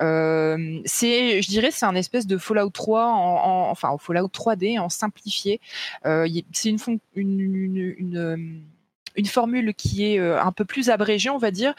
Euh, 0.00 0.80
c'est, 0.84 1.42
je 1.42 1.48
dirais, 1.48 1.70
c'est 1.72 1.86
un 1.86 1.96
espèce 1.96 2.26
de 2.26 2.38
Fallout 2.38 2.70
3, 2.70 3.04
en, 3.04 3.70
enfin, 3.70 3.96
Fallout 3.98 4.28
3D 4.28 4.78
en 4.78 4.88
simplifié. 4.88 5.60
C'est 6.04 6.70
une, 6.70 6.98
une 7.16 8.62
une 9.16 9.26
formule 9.26 9.74
qui 9.74 10.04
est 10.04 10.18
un 10.18 10.52
peu 10.52 10.64
plus 10.64 10.90
abrégée, 10.90 11.30
on 11.30 11.38
va 11.38 11.50
dire, 11.50 11.74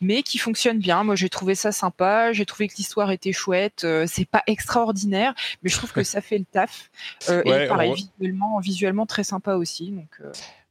mais 0.00 0.22
qui 0.22 0.38
fonctionne 0.38 0.78
bien. 0.78 1.04
Moi, 1.04 1.16
j'ai 1.16 1.28
trouvé 1.28 1.54
ça 1.54 1.72
sympa. 1.72 2.32
J'ai 2.32 2.46
trouvé 2.46 2.68
que 2.68 2.74
l'histoire 2.76 3.10
était 3.10 3.32
chouette. 3.32 3.86
c'est 4.06 4.28
pas 4.28 4.42
extraordinaire, 4.46 5.34
mais 5.62 5.70
je 5.70 5.76
trouve 5.76 5.92
que 5.92 6.02
ça 6.02 6.20
fait 6.20 6.38
le 6.38 6.44
taf. 6.44 6.90
et 7.28 7.66
pareil, 7.68 7.94
visuellement, 7.94 8.60
visuellement 8.60 9.06
très 9.06 9.24
sympa 9.24 9.54
aussi. 9.54 9.90
Donc 9.90 10.20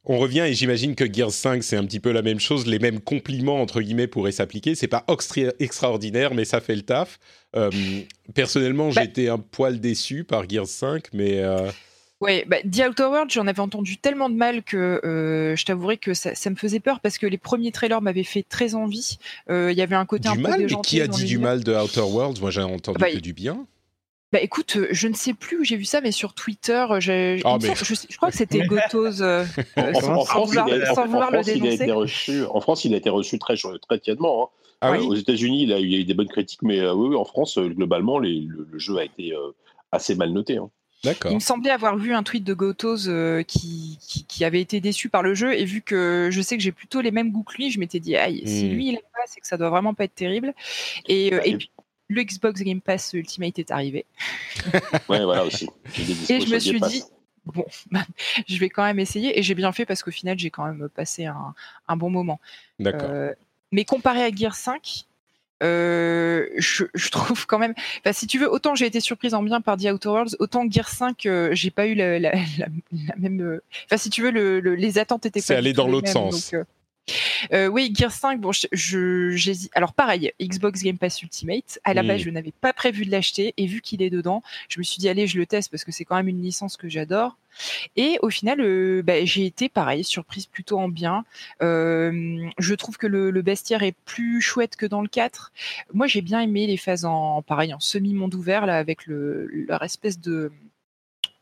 on 0.10 0.18
revient 0.18 0.46
et 0.48 0.54
j'imagine 0.54 0.96
que 0.96 1.12
Gears 1.12 1.32
5 1.32 1.62
c'est 1.62 1.76
un 1.76 1.84
petit 1.84 2.00
peu 2.00 2.14
la 2.14 2.22
même 2.22 2.40
chose, 2.40 2.66
les 2.66 2.80
mêmes 2.80 3.02
compliments 3.02 3.62
entre 3.62 3.82
guillemets 3.82 4.08
pourraient 4.08 4.32
s'appliquer. 4.32 4.74
C'est 4.74 4.88
pas 4.88 5.06
extraordinaire, 5.60 6.34
mais 6.34 6.46
ça 6.46 6.62
fait 6.62 6.76
le 6.76 6.82
taf. 6.82 7.20
Euh, 7.58 7.70
personnellement, 8.34 8.90
bah 8.90 9.02
j'étais 9.02 9.28
un 9.28 9.38
poil 9.38 9.82
déçu 9.82 10.24
par 10.24 10.50
Gears 10.50 10.68
5, 10.68 11.08
mais 11.14 11.44
Ouais, 12.20 12.46
bah, 12.48 12.58
The 12.64 12.90
Outer 12.90 13.04
World, 13.04 13.32
j'en 13.32 13.46
avais 13.46 13.60
entendu 13.60 13.98
tellement 13.98 14.30
de 14.30 14.36
mal 14.36 14.64
que 14.64 15.02
euh, 15.06 15.56
je 15.56 15.66
t'avouerai 15.66 15.98
que 15.98 16.14
ça, 16.14 16.32
me 16.50 16.56
faisait 16.56 16.80
peur 16.80 17.00
parce 17.00 17.18
que 17.20 17.28
les 17.28 17.38
premiers 17.38 17.72
trailers 17.72 18.02
m'avaient 18.02 18.24
fait 18.24 18.44
très 18.44 18.74
envie. 18.74 19.20
Euh, 19.50 19.72
il 19.72 19.78
y 19.78 19.82
avait 19.82 19.96
un 19.96 20.06
côté 20.06 20.30
du 20.30 20.40
un 20.40 20.42
mal, 20.42 20.66
peu 20.66 20.76
mais 20.76 20.82
qui 20.82 21.00
a 21.00 21.08
dit 21.08 21.26
du 21.26 21.38
mal 21.38 21.64
de 21.64 21.74
Outer 21.74 22.02
Worlds? 22.02 22.42
Moi, 22.42 22.50
j'ai 22.50 22.64
entendu 22.64 22.98
bah, 23.00 23.12
que 23.12 23.18
du 23.18 23.34
bien. 23.34 23.68
Bah 24.34 24.40
écoute, 24.42 24.76
euh, 24.76 24.88
je 24.92 25.08
ne 25.08 25.14
sais 25.14 25.34
plus 25.34 25.62
où 25.62 25.64
j'ai 25.64 25.78
vu 25.78 25.86
ça, 25.86 26.02
mais 26.02 26.12
sur 26.12 26.34
Twitter, 26.34 26.86
euh, 26.92 27.00
je, 27.00 27.42
crois 28.18 28.30
que 28.30 28.36
c'était 28.36 28.60
Gotos. 28.68 29.22
Euh, 29.22 29.46
en, 29.78 30.26
France, 30.26 30.52
il 30.54 30.60
a, 30.60 31.72
été 31.72 31.92
reçu. 31.92 32.44
En 32.44 32.60
France, 32.60 32.84
il 32.84 32.94
a 32.94 32.98
été 32.98 33.10
reçu 33.10 33.40
très, 33.40 33.56
très 33.56 34.00
tièdement. 34.00 34.44
Hein. 34.44 34.50
Ah 34.82 35.00
aux 35.00 35.16
États-Unis, 35.16 35.64
il, 35.64 35.74
a 35.74 35.80
eu 35.80 36.04
des 36.04 36.14
bonnes 36.14 36.28
critiques, 36.28 36.62
mais 36.62 36.86
oui, 36.90 37.16
en 37.16 37.24
France, 37.24 37.58
globalement, 37.58 38.20
le, 38.20 38.68
jeu 38.78 38.98
a 38.98 39.06
été 39.06 39.34
assez 39.94 40.14
mal 40.14 40.32
noté. 40.32 40.58
Hein. 40.58 40.70
D'accord. 41.04 41.32
Il 41.32 41.36
me 41.36 41.40
semblait 41.40 41.72
avoir 41.72 41.98
vu 41.98 42.14
un 42.14 42.24
tweet 42.24 42.44
de 42.44 42.54
Gotos 42.54 43.44
qui, 43.48 44.00
qui, 44.28 44.46
avait 44.46 44.62
été 44.62 44.80
déçu 44.82 45.10
par 45.10 45.22
le 45.24 45.36
jeu, 45.36 45.54
et 45.54 45.64
vu 45.64 45.82
que 45.82 46.30
je 46.32 46.42
sais 46.42 46.58
que 46.58 46.64
j'ai 46.64 46.72
plutôt 46.72 47.02
les 47.02 47.12
mêmes 47.12 47.32
goûts 47.32 47.44
que 47.44 47.56
lui, 47.56 47.72
je 47.72 47.80
m'étais 47.80 48.00
dit, 48.00 48.16
aïe, 48.16 48.42
si 48.46 48.66
hmm. 48.66 48.74
lui 48.74 48.88
il 48.88 48.96
aime 48.96 49.02
pas, 49.14 49.22
c'est 49.28 49.40
que 49.40 49.48
ça 49.48 49.58
doit 49.58 49.70
vraiment 49.70 49.94
pas 49.94 50.06
être 50.06 50.16
terrible. 50.16 50.54
Et, 51.08 51.28
et 51.28 51.58
puis 51.58 51.70
le 52.10 52.24
Xbox 52.24 52.62
Game 52.62 52.82
Pass 52.82 53.14
Ultimate 53.14 53.60
est 53.60 53.72
arrivé. 53.72 54.06
ouais, 55.10 55.24
voilà 55.24 55.46
aussi. 55.46 55.70
Et 56.30 56.40
je 56.42 56.54
me 56.54 56.60
suis 56.60 56.80
dit, 56.82 57.04
bon, 57.46 57.66
bah, 57.92 58.06
je 58.48 58.58
vais 58.58 58.70
quand 58.70 58.84
même 58.84 59.00
essayer. 59.00 59.38
Et 59.38 59.44
j'ai 59.44 59.56
bien 59.56 59.72
fait 59.72 59.86
parce 59.86 60.04
qu'au 60.04 60.12
final, 60.12 60.38
j'ai 60.40 60.50
quand 60.50 60.66
même 60.66 60.90
passé 60.90 61.26
un, 61.26 61.98
bon 61.98 62.10
moment. 62.10 62.40
D'accord. 62.80 63.10
Euh, 63.10 63.34
mais 63.72 63.84
comparé 63.84 64.24
à 64.24 64.32
Gear 64.34 64.56
5, 64.56 65.06
euh, 65.64 66.48
je, 66.58 67.10
trouve 67.10 67.46
quand 67.48 67.60
même. 67.60 67.74
si 68.12 68.28
tu 68.28 68.38
veux, 68.38 68.52
autant 68.52 68.76
j'ai 68.76 68.86
été 68.86 69.00
surprise 69.00 69.34
en 69.34 69.42
bien 69.42 69.62
par 69.62 69.78
The 69.78 69.86
Outer 69.86 70.10
Worlds, 70.10 70.36
autant 70.40 70.70
Gear 70.70 70.88
5, 70.88 71.26
euh, 71.26 71.50
j'ai 71.54 71.72
pas 71.72 71.88
eu 71.88 71.96
la, 71.96 72.20
même. 73.18 73.60
Enfin, 73.86 73.98
si 73.98 74.10
tu 74.10 74.22
veux, 74.22 74.32
le, 74.32 74.60
les 74.60 74.98
attentes 74.98 75.26
étaient. 75.26 75.42
C'est 75.42 75.56
allé 75.56 75.74
dans 75.74 75.88
l'autre 75.88 76.10
sens. 76.10 76.54
Euh, 77.54 77.68
oui, 77.68 77.94
Gear 77.96 78.12
5, 78.12 78.40
bon, 78.42 78.52
je, 78.52 79.32
j'hésite. 79.32 79.72
Alors 79.76 79.94
pareil, 79.94 80.32
Xbox 80.42 80.82
Game 80.82 80.98
Pass 80.98 81.22
Ultimate. 81.22 81.80
À 81.84 81.94
la 81.94 82.04
base, 82.04 82.22
je 82.22 82.30
n'avais 82.30 82.54
pas 82.60 82.74
prévu 82.74 83.06
de 83.06 83.12
l'acheter 83.12 83.54
et 83.58 83.66
vu 83.66 83.82
qu'il 83.82 84.02
est 84.02 84.10
dedans, 84.10 84.44
je 84.70 84.80
me 84.80 84.84
suis 84.84 84.98
dit 84.98 85.10
allez, 85.10 85.28
je 85.28 85.38
le 85.38 85.46
teste 85.46 85.72
parce 85.72 85.84
que 85.84 85.92
c'est 85.92 86.06
quand 86.06 86.16
même 86.16 86.28
une 86.28 86.42
licence 86.42 86.78
que 86.78 86.90
j'adore. 86.90 87.38
Et 87.96 88.20
au 88.22 88.30
final, 88.30 88.62
euh, 88.62 89.02
bah, 89.02 89.26
j'ai 89.26 89.46
été 89.46 89.70
pareil, 89.70 90.04
surprise 90.04 90.46
plutôt 90.46 90.80
en 90.80 90.90
bien. 90.90 91.26
Euh, 91.62 92.48
je 92.58 92.76
trouve 92.76 92.98
que 92.98 93.08
le, 93.08 93.42
bestiaire 93.42 93.84
est 93.84 93.96
plus 94.06 94.42
chouette 94.42 94.76
que 94.76 94.86
dans 94.86 95.02
le 95.02 95.08
4. 95.08 95.52
Moi, 95.94 96.08
j'ai 96.08 96.22
bien 96.22 96.42
aimé 96.42 96.68
les 96.68 96.78
phases 96.78 97.06
en 97.06 97.42
pareil 97.42 97.74
en 97.74 97.80
semi 97.80 98.14
monde 98.14 98.36
ouvert 98.36 98.66
là 98.66 98.78
avec 98.78 99.06
le 99.06 99.48
leur 99.48 99.84
espèce 99.84 100.20
de 100.20 100.52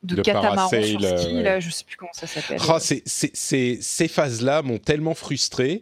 de, 0.04 0.22
catamaran 0.22 0.70
sur 0.70 0.80
ski, 0.80 1.42
là, 1.42 1.60
je 1.60 1.70
sais 1.70 1.84
plus 1.84 1.98
comment 1.98 2.14
ça 2.14 2.28
s'appelle. 2.28 2.60
Ah, 2.68 2.80
ces 2.80 4.08
phases-là 4.08 4.62
m'ont 4.62 4.80
tellement 4.80 5.14
frustré. 5.14 5.82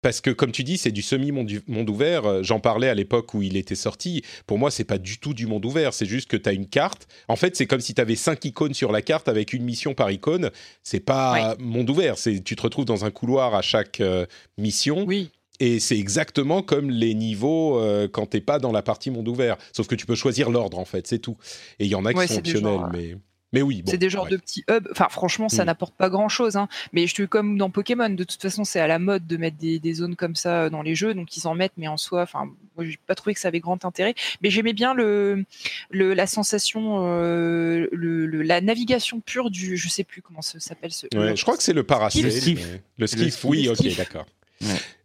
Parce 0.00 0.20
que, 0.20 0.30
comme 0.30 0.52
tu 0.52 0.62
dis, 0.62 0.78
c'est 0.78 0.92
du 0.92 1.02
semi-monde 1.02 1.90
ouvert. 1.90 2.24
Euh, 2.24 2.42
j'en 2.42 2.60
parlais 2.60 2.88
à 2.88 2.94
l'époque 2.94 3.34
où 3.34 3.42
il 3.42 3.56
était 3.56 3.74
sorti. 3.74 4.22
Pour 4.46 4.58
moi, 4.58 4.70
c'est 4.70 4.84
pas 4.84 4.98
du 4.98 5.18
tout 5.18 5.34
du 5.34 5.46
monde 5.46 5.64
ouvert. 5.64 5.92
C'est 5.92 6.06
juste 6.06 6.30
que 6.30 6.36
tu 6.36 6.48
as 6.48 6.52
une 6.52 6.68
carte. 6.68 7.08
En 7.26 7.34
fait, 7.34 7.56
c'est 7.56 7.66
comme 7.66 7.80
si 7.80 7.94
tu 7.94 8.00
avais 8.00 8.14
cinq 8.14 8.44
icônes 8.44 8.74
sur 8.74 8.92
la 8.92 9.02
carte 9.02 9.28
avec 9.28 9.52
une 9.52 9.64
mission 9.64 9.94
par 9.94 10.10
icône. 10.10 10.50
C'est 10.84 11.00
pas 11.00 11.56
monde 11.58 11.90
ouvert. 11.90 12.14
Tu 12.16 12.42
te 12.42 12.62
retrouves 12.62 12.84
dans 12.84 13.04
un 13.04 13.10
couloir 13.10 13.56
à 13.56 13.62
chaque 13.62 14.00
euh, 14.00 14.24
mission. 14.56 15.04
Oui. 15.04 15.30
Et 15.60 15.80
c'est 15.80 15.98
exactement 15.98 16.62
comme 16.62 16.90
les 16.90 17.14
niveaux 17.14 17.80
euh, 17.80 18.06
quand 18.06 18.26
t'es 18.26 18.40
pas 18.40 18.60
dans 18.60 18.70
la 18.70 18.82
partie 18.82 19.10
monde 19.10 19.26
ouvert. 19.26 19.56
Sauf 19.72 19.88
que 19.88 19.96
tu 19.96 20.06
peux 20.06 20.14
choisir 20.14 20.50
l'ordre, 20.50 20.78
en 20.78 20.84
fait, 20.84 21.08
c'est 21.08 21.18
tout. 21.18 21.36
Et 21.80 21.86
il 21.86 21.90
y 21.90 21.96
en 21.96 22.04
a 22.04 22.14
qui 22.14 22.28
sont 22.28 22.38
optionnels, 22.38 22.80
mais... 22.92 23.16
Mais 23.52 23.62
oui, 23.62 23.82
c'est 23.86 23.96
des 23.96 24.10
genres 24.10 24.28
de 24.28 24.36
petits 24.36 24.64
hubs. 24.68 24.88
Enfin, 24.90 25.06
franchement, 25.08 25.48
ça 25.48 25.62
mm. 25.62 25.66
n'apporte 25.66 25.94
pas 25.94 26.10
grand 26.10 26.28
chose. 26.28 26.56
Hein. 26.56 26.68
Mais 26.92 27.06
je 27.06 27.14
te 27.14 27.22
comme 27.22 27.56
dans 27.56 27.70
Pokémon. 27.70 28.10
De 28.10 28.24
toute 28.24 28.40
façon, 28.42 28.64
c'est 28.64 28.80
à 28.80 28.86
la 28.86 28.98
mode 28.98 29.26
de 29.26 29.36
mettre 29.38 29.56
des, 29.56 29.94
zones 29.94 30.16
comme 30.16 30.36
ça 30.36 30.64
euh, 30.64 30.70
dans 30.70 30.82
les 30.82 30.94
jeux, 30.94 31.14
donc 31.14 31.34
ils 31.36 31.46
en 31.46 31.54
mettent. 31.54 31.72
Mais 31.78 31.88
en 31.88 31.96
soi, 31.96 32.22
enfin, 32.22 32.50
moi, 32.76 32.84
j'ai 32.84 32.98
pas 33.06 33.14
trouvé 33.14 33.32
que 33.32 33.40
ça 33.40 33.48
avait 33.48 33.60
grand 33.60 33.84
intérêt. 33.84 34.14
Mais 34.42 34.50
j'aimais 34.50 34.74
bien 34.74 34.92
le, 34.92 35.44
le, 35.90 36.12
la 36.12 36.26
sensation, 36.26 37.06
euh, 37.06 37.88
le, 37.90 38.26
la 38.42 38.60
navigation 38.60 39.20
pure 39.20 39.50
du, 39.50 39.76
je 39.76 39.88
sais 39.88 40.04
plus 40.04 40.20
comment 40.20 40.42
ça 40.42 40.60
s'appelle. 40.60 40.92
Ce, 40.92 41.06
je 41.12 41.42
crois 41.42 41.56
que 41.56 41.62
c'est 41.62 41.72
le 41.72 41.84
parasail. 41.84 42.22
Le 42.22 42.30
skiff. 42.30 42.68
Le 42.98 43.06
skiff, 43.06 43.44
oui, 43.44 43.68
ok, 43.68 43.96
d'accord. 43.96 44.26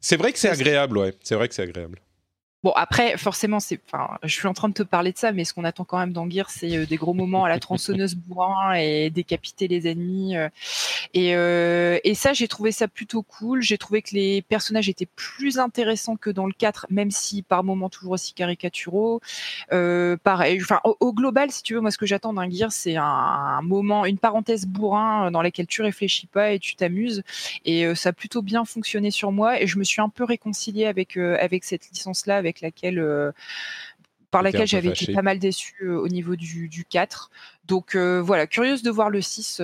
C'est 0.01 0.17
vrai 0.17 0.33
que 0.33 0.39
c'est 0.39 0.49
agréable, 0.49 0.97
ouais. 0.97 1.13
C'est 1.23 1.35
vrai 1.35 1.47
que 1.47 1.55
c'est 1.55 1.63
agréable. 1.63 1.99
Bon, 2.63 2.71
après, 2.77 3.17
forcément, 3.17 3.59
c'est, 3.59 3.81
enfin, 3.91 4.17
je 4.23 4.33
suis 4.33 4.47
en 4.47 4.53
train 4.53 4.69
de 4.69 4.73
te 4.73 4.83
parler 4.83 5.11
de 5.11 5.17
ça, 5.17 5.33
mais 5.33 5.43
ce 5.43 5.53
qu'on 5.53 5.65
attend 5.65 5.83
quand 5.83 5.97
même 5.97 6.13
dans 6.13 6.29
Gear, 6.29 6.49
c'est 6.49 6.77
euh, 6.77 6.85
des 6.85 6.95
gros 6.95 7.13
moments 7.13 7.43
à 7.43 7.49
la 7.49 7.59
tronçonneuse 7.59 8.15
bourrin 8.15 8.73
et 8.75 9.09
décapiter 9.09 9.67
les 9.67 9.89
ennemis. 9.89 10.37
Euh. 10.37 10.47
et, 11.13 11.35
euh, 11.35 11.99
et 12.05 12.15
ça, 12.15 12.31
j'ai 12.31 12.47
trouvé 12.47 12.71
ça 12.71 12.87
plutôt 12.87 13.21
cool. 13.21 13.61
J'ai 13.61 13.77
trouvé 13.77 14.01
que 14.01 14.15
les 14.15 14.41
personnages 14.43 14.87
étaient 14.87 15.09
plus 15.13 15.59
intéressants 15.59 16.15
que 16.15 16.29
dans 16.29 16.45
le 16.45 16.53
4, 16.53 16.87
même 16.89 17.11
si 17.11 17.41
par 17.41 17.65
moments 17.65 17.89
toujours 17.89 18.13
aussi 18.13 18.33
caricaturaux. 18.33 19.19
pareil, 19.69 20.61
enfin, 20.61 20.79
au, 20.85 21.11
global, 21.11 21.51
si 21.51 21.63
tu 21.63 21.73
veux, 21.73 21.81
moi, 21.81 21.91
ce 21.91 21.97
que 21.97 22.05
j'attends 22.05 22.31
d'un 22.31 22.49
Gear, 22.49 22.71
c'est 22.71 22.95
un, 22.95 23.61
moment, 23.61 24.05
une 24.05 24.17
parenthèse 24.17 24.65
bourrin 24.67 25.31
dans 25.31 25.41
laquelle 25.41 25.67
tu 25.67 25.81
réfléchis 25.81 26.27
pas 26.27 26.51
et 26.53 26.59
tu 26.59 26.77
t'amuses. 26.77 27.23
Et 27.65 27.93
ça 27.93 28.09
a 28.09 28.13
plutôt 28.13 28.41
bien 28.41 28.63
fonctionné 28.63 29.11
sur 29.11 29.33
moi. 29.33 29.61
Et 29.61 29.67
je 29.67 29.77
me 29.77 29.83
suis 29.83 30.01
un 30.01 30.09
peu 30.09 30.23
réconciliée 30.23 30.85
avec 30.85 31.17
avec 31.17 31.65
cette 31.65 31.89
licence-là, 31.89 32.37
avec 32.37 32.52
laquelle 32.61 32.99
euh, 32.99 33.31
par 34.31 34.41
laquelle 34.41 34.67
j'avais 34.67 34.89
été 34.89 35.13
pas 35.13 35.21
mal 35.21 35.37
déçu 35.37 35.75
euh, 35.83 35.99
au 35.99 36.07
niveau 36.07 36.35
du, 36.35 36.67
du 36.67 36.85
4. 36.85 37.29
Donc 37.65 37.95
euh, 37.95 38.19
voilà, 38.19 38.47
curieuse 38.47 38.81
de 38.81 38.89
voir 38.89 39.09
le 39.09 39.21
6 39.21 39.61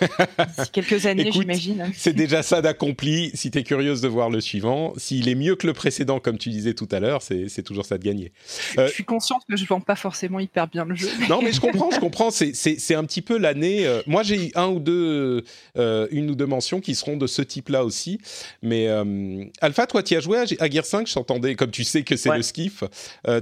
quelques 0.72 1.06
années, 1.06 1.30
j'imagine. 1.32 1.90
C'est 1.94 2.12
déjà 2.12 2.42
ça 2.42 2.62
d'accompli. 2.62 3.30
Si 3.34 3.50
tu 3.50 3.58
es 3.58 3.62
curieuse 3.62 4.00
de 4.00 4.08
voir 4.08 4.30
le 4.30 4.40
suivant, 4.40 4.92
s'il 4.96 5.28
est 5.28 5.34
mieux 5.34 5.56
que 5.56 5.66
le 5.66 5.72
précédent, 5.72 6.20
comme 6.20 6.38
tu 6.38 6.50
disais 6.50 6.74
tout 6.74 6.88
à 6.90 7.00
l'heure, 7.00 7.22
c'est 7.22 7.62
toujours 7.62 7.86
ça 7.86 7.98
de 7.98 8.04
gagner. 8.04 8.32
Je, 8.76 8.88
suis 8.88 9.04
consciente 9.04 9.42
que 9.48 9.56
je 9.56 9.62
ne 9.62 9.68
vends 9.68 9.80
pas 9.80 9.96
forcément 9.96 10.40
hyper 10.40 10.68
bien 10.68 10.84
le 10.84 10.94
jeu. 10.94 11.08
Non, 11.28 11.42
mais 11.42 11.52
je 11.52 11.60
comprends, 11.60 11.90
je 11.90 12.00
comprends. 12.00 12.30
C'est 12.30 12.94
un 12.94 13.04
petit 13.04 13.22
peu 13.22 13.38
l'année. 13.38 13.86
Euh, 13.86 14.02
moi, 14.06 14.22
j'ai 14.22 14.48
eu 14.48 14.50
un 14.54 14.68
ou 14.68 14.80
deux, 14.80 15.44
euh, 15.76 16.08
une 16.10 16.30
ou 16.30 16.34
deux 16.34 16.46
mentions 16.46 16.80
qui 16.80 16.94
seront 16.94 17.16
de 17.16 17.26
ce 17.26 17.42
type-là 17.42 17.84
aussi. 17.84 18.20
Mais 18.62 18.88
euh, 18.88 19.44
Alpha, 19.60 19.86
toi, 19.86 20.02
tu 20.02 20.16
as 20.16 20.20
joué 20.20 20.38
à, 20.38 20.70
Gear 20.70 20.84
5 20.84 21.06
Je 21.06 21.14
t'entendais, 21.14 21.54
comme 21.54 21.70
tu 21.70 21.84
sais 21.84 22.02
que 22.02 22.16
c'est 22.16 22.34
le 22.34 22.42
skiff. 22.42 22.84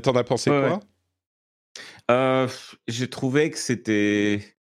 T'en 0.03 0.13
as 0.17 0.25
pensé 0.25 0.51
quoi? 0.51 0.81
J'ai 2.89 3.09
trouvé 3.09 3.51
que 3.51 3.59
c'était 3.59 4.54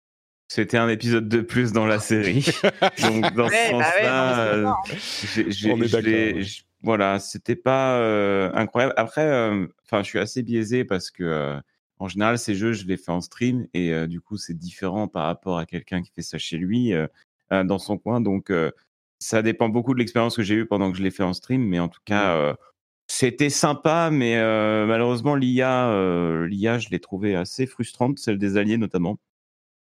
c'était 0.55 0.77
un 0.77 0.91
épisode 0.91 1.31
de 1.31 1.41
plus 1.41 1.73
dans 1.73 1.87
la 1.87 1.99
série. 1.99 2.45
Donc 3.01 3.35
dans 3.35 3.49
ce 3.49 3.53
bah 3.53 3.71
sens-là, 3.71 4.39
euh, 4.49 6.45
voilà, 6.83 7.19
c'était 7.21 7.57
pas 7.57 7.97
euh, 7.97 8.51
incroyable. 8.53 8.93
Après, 8.99 9.25
euh, 9.25 9.67
enfin, 9.85 10.03
je 10.03 10.09
suis 10.09 10.19
assez 10.19 10.43
biaisé 10.43 10.85
parce 10.85 11.11
que 11.11 11.59
en 11.99 12.09
général, 12.09 12.39
ces 12.39 12.55
jeux, 12.55 12.75
je 12.75 12.85
les 12.85 12.99
fais 12.99 13.13
en 13.13 13.23
stream 13.23 13.67
et 13.73 14.07
du 14.07 14.21
coup, 14.21 14.37
c'est 14.37 14.53
différent 14.53 15.09
par 15.09 15.25
rapport 15.25 15.57
à 15.57 15.65
quelqu'un 15.65 16.03
qui 16.03 16.11
fait 16.15 16.21
ça 16.21 16.37
chez 16.37 16.59
lui 16.59 16.93
dans 17.51 17.79
son 17.79 17.97
coin. 17.97 18.21
Donc, 18.21 18.53
ça 19.21 19.41
dépend 19.41 19.71
beaucoup 19.71 19.95
de 19.95 20.01
l'expérience 20.01 20.37
que 20.37 20.43
j'ai 20.43 20.57
eue 20.57 20.67
pendant 20.67 20.93
que 20.93 20.99
je 20.99 21.03
l'ai 21.03 21.13
fait 21.13 21.23
en 21.23 21.33
stream, 21.33 21.63
mais 21.67 21.79
en 21.79 21.89
tout 21.89 22.03
cas. 22.05 22.57
C'était 23.07 23.51
sympa, 23.51 24.11
mais 24.13 24.37
malheureusement 24.87 25.35
l'IA, 25.35 26.47
l'IA, 26.47 26.79
je 26.79 26.91
l'ai 26.91 27.01
trouvé 27.01 27.37
assez 27.37 27.67
frustrante, 27.67 28.19
celle 28.19 28.37
des 28.37 28.59
alliés 28.59 28.77
notamment. 28.77 29.19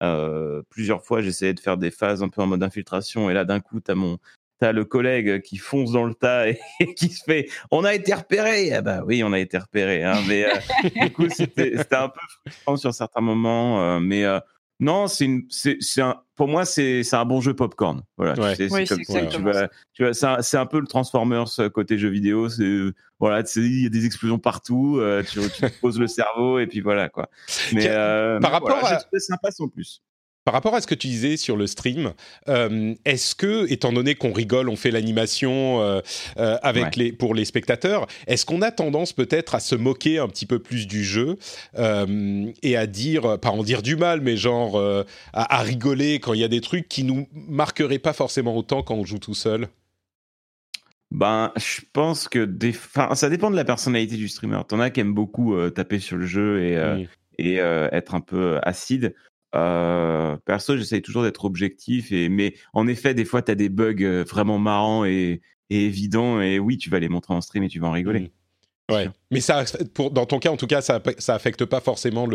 Euh, 0.03 0.63
plusieurs 0.71 1.05
fois, 1.05 1.21
j'essayais 1.21 1.55
de 1.55 1.61
faire 1.61 1.77
des 1.77 1.91
phases 1.91 2.23
un 2.23 2.29
peu 2.29 2.43
en 2.43 2.47
mode 2.47 2.63
infiltration, 2.63 3.31
et 3.31 3.35
là, 3.35 3.45
d'un 3.45 3.61
coup, 3.61 3.81
t'as 3.81 3.95
mon, 3.95 4.19
t'as 4.61 4.73
le 4.73 4.85
collègue 4.85 5.41
qui 5.43 5.57
fonce 5.57 5.93
dans 5.93 6.05
le 6.05 6.15
tas 6.15 6.49
et, 6.49 6.61
qui 6.97 7.09
se 7.09 7.25
fait 7.25 7.49
on 7.71 7.85
a 7.85 7.95
été 7.95 8.13
repéré 8.13 8.73
ah 8.75 8.83
bah 8.83 9.03
oui 9.07 9.25
on 9.25 9.33
a 9.33 9.39
été 9.39 9.57
repéré 9.57 10.05
hein, 10.05 10.21
mais 10.29 10.45
euh, 10.45 10.89
du 11.03 11.13
coup 11.13 11.31
c'était 11.31 11.79
un 11.93 12.11
peu 12.11 12.21
frustrant 12.45 12.77
sur 12.77 12.93
certains 12.93 13.23
moments 13.23 13.81
euh, 13.81 14.01
mais 14.01 14.25
non 14.81 15.07
c'est 15.07 15.27
une 15.27 15.47
c'est 15.51 16.01
un 16.01 16.21
pour 16.35 16.49
moi 16.49 16.65
c'est 16.65 17.03
c'est 17.05 17.17
un 17.17 17.25
bon 17.25 17.41
jeu 17.41 17.55
popcorn. 17.55 18.03
Voilà 18.17 18.55
c'est 18.57 18.69
comme 18.69 19.05
ça. 19.05 19.27
tu 19.27 19.43
vas 19.43 19.69
tu 19.93 20.05
vois 20.05 20.43
c'est 20.43 20.57
un 20.57 20.67
peu 20.67 20.81
le 20.81 20.87
Transformers 20.87 21.49
côté 21.73 21.99
jeu 21.99 22.09
vidéo. 22.09 22.49
C'est 22.49 22.65
voilà 23.19 23.45
il 23.57 23.83
y 23.83 23.87
a 23.87 23.91
des 23.91 24.07
explosions 24.07 24.39
partout 24.39 25.01
tu, 25.29 25.41
tu 25.41 25.61
te 25.61 25.81
poses 25.81 26.01
le 26.01 26.07
cerveau 26.07 26.59
et 26.59 26.67
puis 26.67 26.81
voilà 26.81 27.09
quoi. 27.09 27.29
Mais 27.73 27.89
par 28.41 28.53
rapport 28.53 28.85
à 28.85 28.99
sympa 29.19 29.51
sans 29.51 29.69
plus 29.69 30.03
Par 30.47 30.55
rapport 30.55 30.75
à 30.75 30.81
ce 30.81 30.87
que 30.87 30.95
tu 30.95 31.07
disais 31.07 31.37
sur 31.37 31.57
le 31.57 31.67
stream, 31.67 32.13
euh, 32.49 32.95
est-ce 33.05 33.35
que, 33.35 33.71
étant 33.71 33.93
donné 33.93 34.15
qu'on 34.15 34.33
rigole, 34.33 34.71
on 34.71 34.77
fait 34.77 34.91
l'animation 34.91 35.83
euh, 35.83 36.01
euh, 36.39 36.57
avec 36.63 36.85
Ouais. 36.85 36.91
les 36.97 37.13
pour 37.13 37.35
les 37.35 37.45
spectateurs, 37.45 38.07
est-ce 38.27 38.47
qu'on 38.47 38.63
a 38.63 38.71
tendance 38.71 39.13
peut-être 39.13 39.55
à 39.55 39.61
se 39.61 39.75
moquer 39.75 40.19
un 40.19 40.29
petit 40.29 40.47
peu 40.47 40.59
plus 40.59 40.87
du 40.87 41.05
jeu 41.05 41.37
et 41.77 42.77
à 42.77 42.87
dire, 42.87 43.39
pas 43.39 43.51
en 43.51 43.63
dire 43.63 43.83
du 43.83 43.97
mal, 43.97 44.23
mais 44.23 44.37
genre 44.39 44.81
à, 44.81 45.05
à 45.33 45.63
rigoler 45.63 46.21
quand 46.21 46.33
il 46.33 46.41
y 46.41 46.45
a 46.45 46.49
des 46.49 46.63
trucs 46.63 46.89
qui 46.89 47.05
nous 47.05 47.29
marqueraient 47.35 47.99
pas 47.99 48.15
forcément 48.15 48.57
autant 48.57 48.83
quand 48.83 48.95
on 48.95 49.05
joue 49.05 49.19
tout 49.19 49.35
seul? 49.35 49.69
Ben, 51.11 51.53
je 51.57 51.81
pense 51.93 52.29
que 52.29 52.45
des... 52.45 52.71
enfin, 52.71 53.15
ça 53.15 53.29
dépend 53.29 53.51
de 53.51 53.57
la 53.57 53.65
personnalité 53.65 54.17
du 54.17 54.29
streamer. 54.29 54.61
T'en 54.67 54.81
as 54.81 54.91
qui 54.91 55.01
aiment 55.01 55.13
beaucoup 55.15 55.55
taper 55.71 55.99
sur 55.99 56.17
le 56.17 56.25
jeu 56.27 56.63
et, 56.63 56.79
Oui. 56.97 57.09
et 57.39 57.55
être 57.57 58.15
un 58.15 58.21
peu 58.21 58.59
acide. 58.63 59.15
Euh, 59.55 60.37
perso, 60.45 60.77
j'essaye 60.77 61.03
toujours 61.03 61.23
d'être 61.23 61.45
objectif. 61.45 62.13
Et... 62.13 62.29
Mais 62.29 62.55
en 62.73 62.87
effet, 62.87 63.15
des 63.15 63.25
fois, 63.25 63.43
tu 63.43 63.51
as 63.53 63.55
des 63.55 63.69
bugs 63.69 63.95
euh, 64.03 64.25
vraiment 64.25 64.59
marrants 64.59 65.05
et, 65.05 65.41
et 65.71 65.85
évidents. 65.87 66.41
Et 66.41 66.59
oui, 66.59 66.79
tu 66.79 66.91
vas 66.91 66.99
les 66.99 67.09
montrer 67.09 67.35
en 67.35 67.41
stream 67.41 67.65
et 67.65 67.69
tu 67.69 67.81
vas 67.81 67.89
en 67.89 67.93
rigoler. 67.93 68.21
Mm. 68.21 68.29
Ouais, 68.91 69.09
mais 69.31 69.41
ça, 69.41 69.65
pour, 69.95 70.11
dans 70.11 70.27
ton 70.27 70.41
cas, 70.41 70.51
en 70.51 70.57
tout 70.57 70.67
cas, 70.67 70.81
ça, 70.81 71.01
ça 71.19 71.35
affecte 71.35 71.65
pas 71.65 71.81
forcément 71.81 72.27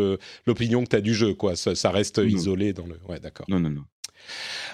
l'opinion 0.46 0.84
que 0.84 0.88
tu 0.88 0.96
as 0.96 1.02
du 1.02 1.14
jeu, 1.14 1.34
quoi. 1.34 1.54
Ça, 1.54 1.74
ça 1.74 1.90
reste 1.90 2.18
Non. 2.18 2.24
isolé 2.24 2.72
dans 2.72 2.86
le. 2.86 2.98
Ouais, 3.08 3.20
d'accord. 3.20 3.44
Non, 3.48 3.60
non, 3.60 3.68
non. 3.68 3.84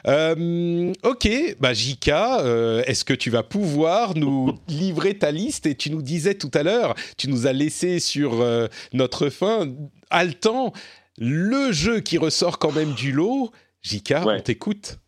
Euh, 0.06 0.92
ok, 1.02 1.28
bah 1.60 1.74
JK, 1.74 2.08
euh, 2.08 2.82
est-ce 2.86 3.04
que 3.04 3.14
tu 3.14 3.30
vas 3.30 3.42
pouvoir 3.42 4.16
nous 4.16 4.58
livrer 4.68 5.18
ta 5.18 5.30
liste? 5.30 5.66
Et 5.66 5.74
tu 5.74 5.90
nous 5.90 6.02
disais 6.02 6.34
tout 6.34 6.50
à 6.54 6.62
l'heure, 6.62 6.94
tu 7.16 7.28
nous 7.28 7.46
as 7.46 7.52
laissé 7.52 7.98
sur 7.98 8.40
euh, 8.40 8.68
notre 8.92 9.28
fin 9.28 9.68
haletant 10.10 10.72
le 11.18 11.72
jeu 11.72 12.00
qui 12.00 12.18
ressort 12.18 12.58
quand 12.58 12.72
même 12.72 12.92
du 12.92 13.12
lot. 13.12 13.50
JK, 13.82 14.10
Ouais. 14.24 14.36
on 14.38 14.40
t'écoute. 14.40 14.98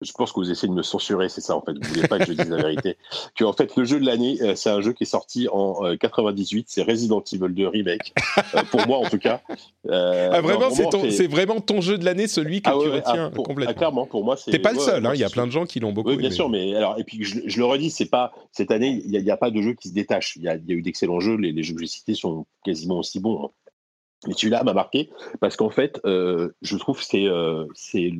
Je 0.00 0.12
pense 0.12 0.32
que 0.32 0.40
vous 0.40 0.50
essayez 0.50 0.68
de 0.68 0.74
me 0.74 0.82
censurer, 0.82 1.30
c'est 1.30 1.40
ça 1.40 1.56
en 1.56 1.62
fait. 1.62 1.72
Vous 1.72 1.88
voulez 1.88 2.06
pas 2.06 2.18
que 2.18 2.26
je 2.26 2.32
dise 2.34 2.50
la 2.50 2.56
vérité. 2.58 2.98
Que 3.34 3.44
en 3.44 3.54
fait, 3.54 3.74
le 3.74 3.84
jeu 3.84 3.98
de 3.98 4.04
l'année, 4.04 4.36
euh, 4.42 4.54
c'est 4.54 4.68
un 4.68 4.82
jeu 4.82 4.92
qui 4.92 5.04
est 5.04 5.06
sorti 5.06 5.48
en 5.50 5.82
euh, 5.84 5.96
98. 5.96 6.66
C'est 6.68 6.82
Resident 6.82 7.22
Evil 7.32 7.54
2 7.54 7.68
remake. 7.68 8.12
Euh, 8.54 8.62
pour 8.70 8.86
moi, 8.86 8.98
en 8.98 9.08
tout 9.08 9.18
cas. 9.18 9.40
Euh, 9.88 10.30
Ah, 10.32 10.40
vraiment, 10.42 10.68
c'est 10.70 11.26
vraiment 11.26 11.60
ton 11.60 11.80
jeu 11.80 11.96
de 11.96 12.04
l'année, 12.04 12.26
celui 12.26 12.60
que 12.60 12.68
Ah 12.68 12.76
tu 12.80 12.88
retiens 12.90 13.26
ah, 13.26 13.30
pour- 13.30 13.44
complètement. 13.46 13.74
clairement, 13.74 14.06
pour 14.06 14.24
moi, 14.24 14.36
c'est. 14.36 14.50
T'es 14.50 14.58
pas 14.58 14.72
le 14.74 14.78
seul, 14.80 15.06
hein, 15.06 15.12
il 15.14 15.20
y 15.20 15.24
a 15.24 15.30
plein 15.30 15.46
de 15.46 15.52
gens 15.52 15.64
qui 15.64 15.80
l'ont 15.80 15.92
beaucoup 15.92 16.10
Oui, 16.10 16.16
bien 16.18 16.26
aimé. 16.28 16.36
sûr, 16.36 16.50
mais 16.50 16.74
alors, 16.76 16.98
et 16.98 17.04
puis 17.04 17.24
je, 17.24 17.40
je 17.46 17.58
le 17.58 17.64
redis, 17.64 17.90
c'est 17.90 18.04
pas 18.10 18.32
cette 18.52 18.70
année, 18.72 19.00
il 19.04 19.10
n'y 19.10 19.16
a, 19.16 19.20
il 19.20 19.26
y 19.26 19.30
a 19.30 19.36
pas 19.38 19.50
de 19.50 19.62
jeu 19.62 19.72
qui 19.72 19.88
se 19.88 19.94
détache. 19.94 20.36
Il 20.36 20.42
y 20.42 20.48
a, 20.48 20.56
il 20.56 20.68
y 20.68 20.72
a 20.72 20.74
eu 20.74 20.82
d'excellents 20.82 21.20
jeux, 21.20 21.36
les, 21.36 21.52
les 21.52 21.62
jeux 21.62 21.74
que 21.74 21.80
j'ai 21.80 21.86
cités 21.86 22.14
sont 22.14 22.44
quasiment 22.64 22.98
aussi 22.98 23.20
bons. 23.20 23.44
hein. 23.46 23.50
Mais 24.26 24.34
celui-là 24.34 24.62
m'a 24.64 24.72
marqué 24.72 25.10
parce 25.40 25.56
qu'en 25.56 25.70
fait, 25.70 26.00
euh, 26.04 26.54
je 26.62 26.76
trouve 26.76 27.00
euh, 27.14 27.66
c'est 27.74 28.12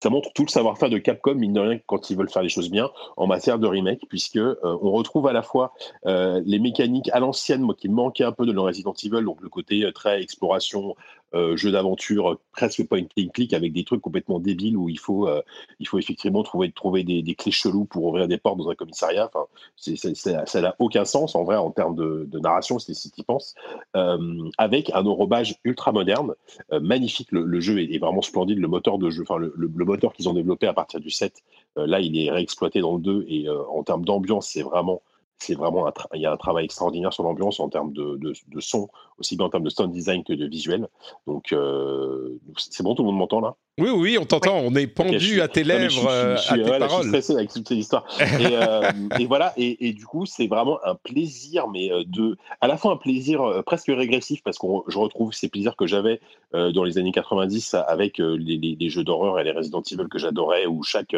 ça 0.00 0.10
montre 0.10 0.32
tout 0.32 0.44
le 0.44 0.48
savoir-faire 0.48 0.90
de 0.90 0.98
Capcom, 0.98 1.34
mine 1.34 1.54
de 1.54 1.60
rien, 1.60 1.80
quand 1.86 2.08
ils 2.08 2.16
veulent 2.16 2.30
faire 2.30 2.42
les 2.42 2.48
choses 2.48 2.70
bien 2.70 2.88
en 3.16 3.26
matière 3.26 3.58
de 3.58 3.66
remake, 3.66 4.02
puisque 4.08 4.36
euh, 4.36 4.54
on 4.62 4.92
retrouve 4.92 5.26
à 5.26 5.32
la 5.32 5.42
fois 5.42 5.74
les 6.04 6.60
mécaniques 6.60 7.10
à 7.12 7.18
l'ancienne, 7.18 7.62
moi 7.62 7.74
qui 7.76 7.88
manquait 7.88 8.22
un 8.22 8.30
peu 8.30 8.46
de 8.46 8.56
Resident 8.56 8.94
Evil, 9.02 9.24
donc 9.24 9.40
le 9.40 9.48
côté 9.48 9.90
très 9.92 10.22
exploration, 10.22 10.94
euh, 11.34 11.56
jeu 11.56 11.70
d'aventure, 11.70 12.38
presque 12.52 12.86
point 12.86 13.02
and 13.02 13.28
click 13.34 13.52
avec 13.52 13.72
des 13.72 13.84
trucs 13.84 14.00
complètement 14.00 14.40
débiles 14.40 14.76
où 14.76 14.88
il 14.88 14.98
faut, 14.98 15.28
euh, 15.28 15.42
il 15.78 15.86
faut 15.86 15.98
effectivement 15.98 16.42
trouver, 16.42 16.72
trouver 16.72 17.04
des, 17.04 17.34
clés 17.34 17.52
cheloues 17.52 17.84
pour 17.84 18.04
ouvrir 18.04 18.28
des 18.28 18.38
portes 18.38 18.58
dans 18.58 18.70
un 18.70 18.74
commissariat. 18.74 19.30
Enfin, 19.32 19.46
c'est, 19.76 19.96
ça 20.16 20.60
n'a 20.60 20.74
aucun 20.78 21.04
sens 21.04 21.34
en 21.34 21.44
vrai 21.44 21.56
en 21.56 21.70
termes 21.70 21.94
de, 21.94 22.38
narration, 22.38 22.78
si, 22.78 22.94
tu 23.10 23.20
y 23.20 23.24
penses. 23.24 23.54
Euh, 23.96 24.48
avec 24.56 24.90
un 24.94 25.04
enrobage 25.06 25.56
ultra 25.64 25.92
moderne, 25.92 26.34
magnifique. 26.72 27.30
Le, 27.32 27.60
jeu 27.60 27.78
est, 27.80 27.98
vraiment 27.98 28.22
splendide. 28.22 28.58
Le 28.58 28.68
moteur 28.68 28.98
enfin 29.20 29.36
le, 29.36 29.52
le- 29.56 29.84
moteur 29.84 30.12
qu'ils 30.12 30.28
ont 30.28 30.34
développé 30.34 30.66
à 30.66 30.72
partir 30.72 31.00
du 31.00 31.10
7, 31.10 31.42
euh, 31.76 31.86
là 31.86 32.00
il 32.00 32.18
est 32.18 32.30
réexploité 32.30 32.80
dans 32.80 32.94
le 32.94 33.00
2 33.00 33.26
et 33.28 33.48
en 33.50 33.82
termes 33.82 34.04
d'ambiance, 34.04 34.50
c'est 34.50 34.62
vraiment 34.62 35.02
c'est 35.38 35.54
vraiment 35.54 35.86
un 35.86 35.92
il 36.14 36.20
y 36.20 36.26
a 36.26 36.32
un 36.32 36.36
travail 36.36 36.64
extraordinaire 36.64 37.12
sur 37.12 37.22
l'ambiance 37.24 37.60
en 37.60 37.68
termes 37.68 37.92
de, 37.92 38.16
de, 38.16 38.32
de 38.48 38.60
son, 38.60 38.88
aussi 39.18 39.36
bien 39.36 39.46
en 39.46 39.50
termes 39.50 39.64
de 39.64 39.70
sound 39.70 39.92
design 39.92 40.24
que 40.24 40.32
de 40.32 40.46
visuel. 40.46 40.88
Donc 41.26 41.52
euh, 41.52 42.38
c'est 42.56 42.82
bon, 42.82 42.94
tout 42.94 43.02
le 43.02 43.08
monde 43.08 43.18
m'entend 43.18 43.40
là? 43.40 43.56
Oui, 43.78 43.90
oui, 43.90 44.18
on 44.20 44.24
t'entend, 44.24 44.56
on 44.58 44.74
est 44.74 44.86
pendu 44.88 45.20
suis- 45.20 45.40
à 45.40 45.48
tes 45.48 45.62
lèvres, 45.64 45.90
je 45.90 46.06
euh, 46.08 46.36
à 46.36 46.54
tes 46.56 46.62
voilà, 46.62 46.78
Je 46.78 46.82
suis 46.84 46.88
paroles. 46.88 47.06
stressé 47.08 47.32
avec 47.34 47.50
toute 47.52 47.68
cette 47.68 47.78
histoire. 47.78 48.04
Et, 48.40 48.56
euh, 48.56 48.90
et 49.18 49.26
voilà, 49.26 49.52
et, 49.56 49.88
et 49.88 49.92
du 49.92 50.04
coup, 50.04 50.26
c'est 50.26 50.46
vraiment 50.48 50.78
un 50.84 50.94
plaisir, 50.96 51.68
mais 51.68 51.92
euh, 51.92 52.02
de, 52.06 52.36
à 52.60 52.66
la 52.66 52.76
fois 52.76 52.92
un 52.92 52.96
plaisir 52.96 53.62
presque 53.64 53.86
régressif, 53.88 54.42
parce 54.42 54.58
que 54.58 54.66
je 54.88 54.98
retrouve 54.98 55.32
ces 55.32 55.48
plaisirs 55.48 55.76
que 55.76 55.86
j'avais 55.86 56.20
euh, 56.54 56.72
dans 56.72 56.82
les 56.84 56.98
années 56.98 57.12
90 57.12 57.74
avec 57.86 58.20
euh, 58.20 58.36
les, 58.38 58.56
les- 58.56 58.76
les 58.78 58.88
jeux 58.90 59.04
d'horreur 59.04 59.38
et 59.38 59.44
les 59.44 59.52
Resident 59.52 59.82
Evil 59.90 60.08
que 60.10 60.18
j'adorais, 60.18 60.66
où 60.66 60.82
chaque, 60.82 61.14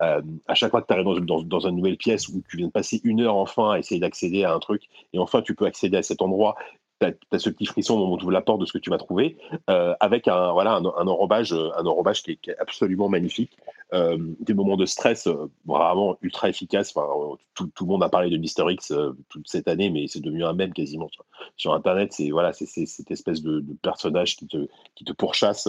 à 0.00 0.54
chaque 0.54 0.70
fois 0.70 0.82
que 0.82 0.86
tu 0.86 0.92
arrives 0.92 1.04
dans, 1.06 1.20
dans, 1.20 1.42
dans 1.42 1.66
une 1.68 1.76
nouvelle 1.76 1.96
pièce, 1.96 2.28
où 2.28 2.42
tu 2.48 2.56
viens 2.58 2.66
de 2.66 2.72
passer 2.72 3.00
une 3.04 3.20
heure 3.22 3.36
enfin 3.36 3.72
à 3.72 3.78
essayer 3.78 4.00
d'accéder 4.00 4.44
à 4.44 4.52
un 4.54 4.58
truc, 4.58 4.82
et 5.12 5.18
enfin 5.18 5.42
tu 5.42 5.54
peux 5.54 5.66
accéder 5.66 5.96
à 5.96 6.02
cet 6.02 6.22
endroit, 6.22 6.54
tu 7.00 7.06
as, 7.32 7.38
ce 7.38 7.50
petit 7.50 7.66
frisson 7.66 7.94
au 7.94 7.98
moment 7.98 8.14
où 8.14 8.18
tu 8.18 8.24
ouvres 8.24 8.32
la 8.32 8.42
porte 8.42 8.60
de 8.60 8.66
ce 8.66 8.72
que 8.72 8.78
tu 8.78 8.90
vas 8.90 8.98
trouver, 8.98 9.36
euh, 9.70 9.94
avec 10.00 10.28
un, 10.28 10.52
voilà, 10.52 10.74
un, 10.74 10.84
enrobage, 10.84 11.52
un 11.52 11.86
enrobage 11.86 12.22
qui 12.22 12.38
est 12.46 12.58
absolument 12.58 13.08
magnifique. 13.08 13.56
Euh, 13.94 14.18
des 14.40 14.54
moments 14.54 14.76
de 14.76 14.86
stress 14.86 15.28
euh, 15.28 15.46
vraiment 15.64 16.16
ultra 16.20 16.48
efficaces. 16.48 16.92
Enfin, 16.96 17.06
euh, 17.06 17.36
tout, 17.54 17.70
tout 17.76 17.84
le 17.84 17.90
monde 17.90 18.02
a 18.02 18.08
parlé 18.08 18.28
de 18.28 18.36
Mister 18.36 18.64
X 18.68 18.92
toute 19.28 19.48
cette 19.48 19.68
année, 19.68 19.88
mais 19.88 20.08
c'est 20.08 20.20
devenu 20.20 20.44
un 20.44 20.52
mème 20.52 20.72
quasiment 20.72 21.08
sur, 21.56 21.72
Internet. 21.72 22.12
C'est 22.12 22.30
voilà, 22.30 22.52
c'est 22.52 22.66
cette 22.66 23.10
espèce 23.12 23.40
de, 23.40 23.64
personnage 23.82 24.36
qui 24.36 24.48
te, 24.48 24.66
qui 24.96 25.04
te 25.04 25.12
pourchasse 25.12 25.68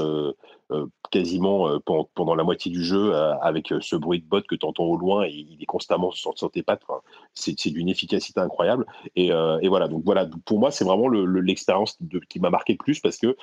quasiment 1.11 1.79
pendant, 1.81 2.09
pendant 2.15 2.33
la 2.33 2.43
moitié 2.43 2.71
du 2.71 2.83
jeu 2.83 3.13
avec 3.13 3.71
ce 3.79 3.95
bruit 3.95 4.19
de 4.19 4.25
botte 4.25 4.47
que 4.47 4.55
tu 4.55 4.65
entends 4.65 4.85
au 4.85 4.97
loin 4.97 5.25
et 5.25 5.31
il 5.31 5.61
est 5.61 5.67
constamment 5.67 6.11
sur, 6.11 6.35
sur 6.37 6.49
tes 6.49 6.63
pattes. 6.63 6.81
C'est 7.35 7.69
d'une 7.69 7.89
efficacité 7.89 8.39
incroyable. 8.39 8.85
Et, 9.15 9.27
et 9.27 9.67
voilà, 9.67 9.87
donc 9.87 10.03
voilà, 10.03 10.27
pour 10.45 10.59
moi, 10.59 10.71
c'est 10.71 10.85
vraiment 10.85 11.07
le- 11.07 11.25
le- 11.25 11.41
l'expérience 11.41 11.99
qui 12.29 12.39
m'a 12.39 12.49
marqué 12.49 12.73
le 12.73 12.77
plus 12.77 12.99
parce 12.99 13.17
que 13.17 13.37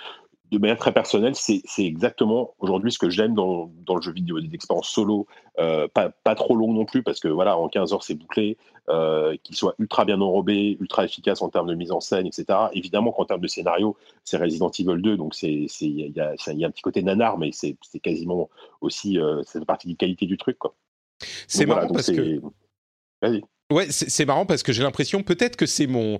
de 0.52 0.58
manière 0.58 0.76
très 0.76 0.92
personnelle, 0.92 1.34
c'est 1.34 1.62
exactement 1.78 2.54
aujourd'hui 2.58 2.92
ce 2.92 2.98
que 2.98 3.08
j'aime 3.08 3.34
dans, 3.34 3.72
dans 3.86 3.96
le 3.96 4.02
jeu 4.02 4.12
vidéo, 4.12 4.38
des 4.38 4.54
expériences 4.54 4.88
solo, 4.88 5.26
euh, 5.58 5.88
pas, 5.88 6.10
pas 6.10 6.34
trop 6.34 6.54
longues 6.54 6.74
non 6.74 6.84
plus, 6.84 7.02
parce 7.02 7.20
que 7.20 7.28
voilà, 7.28 7.56
en 7.56 7.68
15 7.68 7.94
heures 7.94 8.02
c'est 8.02 8.14
bouclé, 8.14 8.58
euh, 8.90 9.34
qu'il 9.42 9.56
soit 9.56 9.74
ultra 9.78 10.04
bien 10.04 10.20
enrobé, 10.20 10.76
ultra 10.78 11.06
efficace 11.06 11.40
en 11.40 11.48
termes 11.48 11.68
de 11.68 11.74
mise 11.74 11.90
en 11.90 12.00
scène, 12.00 12.26
etc. 12.26 12.44
Évidemment 12.74 13.12
qu'en 13.12 13.24
termes 13.24 13.40
de 13.40 13.46
scénario, 13.48 13.96
c'est 14.24 14.36
Resident 14.36 14.70
Evil 14.78 15.00
2, 15.00 15.16
donc 15.16 15.40
il 15.42 15.70
y, 15.80 16.20
a- 16.20 16.34
y 16.52 16.64
a 16.64 16.66
un 16.66 16.70
petit 16.70 16.82
côté 16.82 17.02
nanar, 17.02 17.38
mais 17.38 17.50
c'est 17.52 17.76
quasiment 18.02 18.50
aussi, 18.82 19.18
euh, 19.18 19.42
c'est 19.46 19.64
partie 19.64 19.88
des 19.88 19.94
qualités 19.94 20.26
du 20.26 20.36
truc. 20.36 20.58
C'est 21.48 21.64
voilà, 21.64 21.82
marrant 21.82 21.94
parce 21.94 22.10
que 22.10 22.40
Vas-y. 23.22 23.42
Ouais, 23.70 23.86
c'est 23.90 24.26
marrant 24.26 24.44
parce 24.44 24.62
que 24.62 24.72
j'ai 24.72 24.82
l'impression, 24.82 25.22
peut-être 25.22 25.56
que 25.56 25.66
c'est 25.66 25.86
mon 25.86 26.18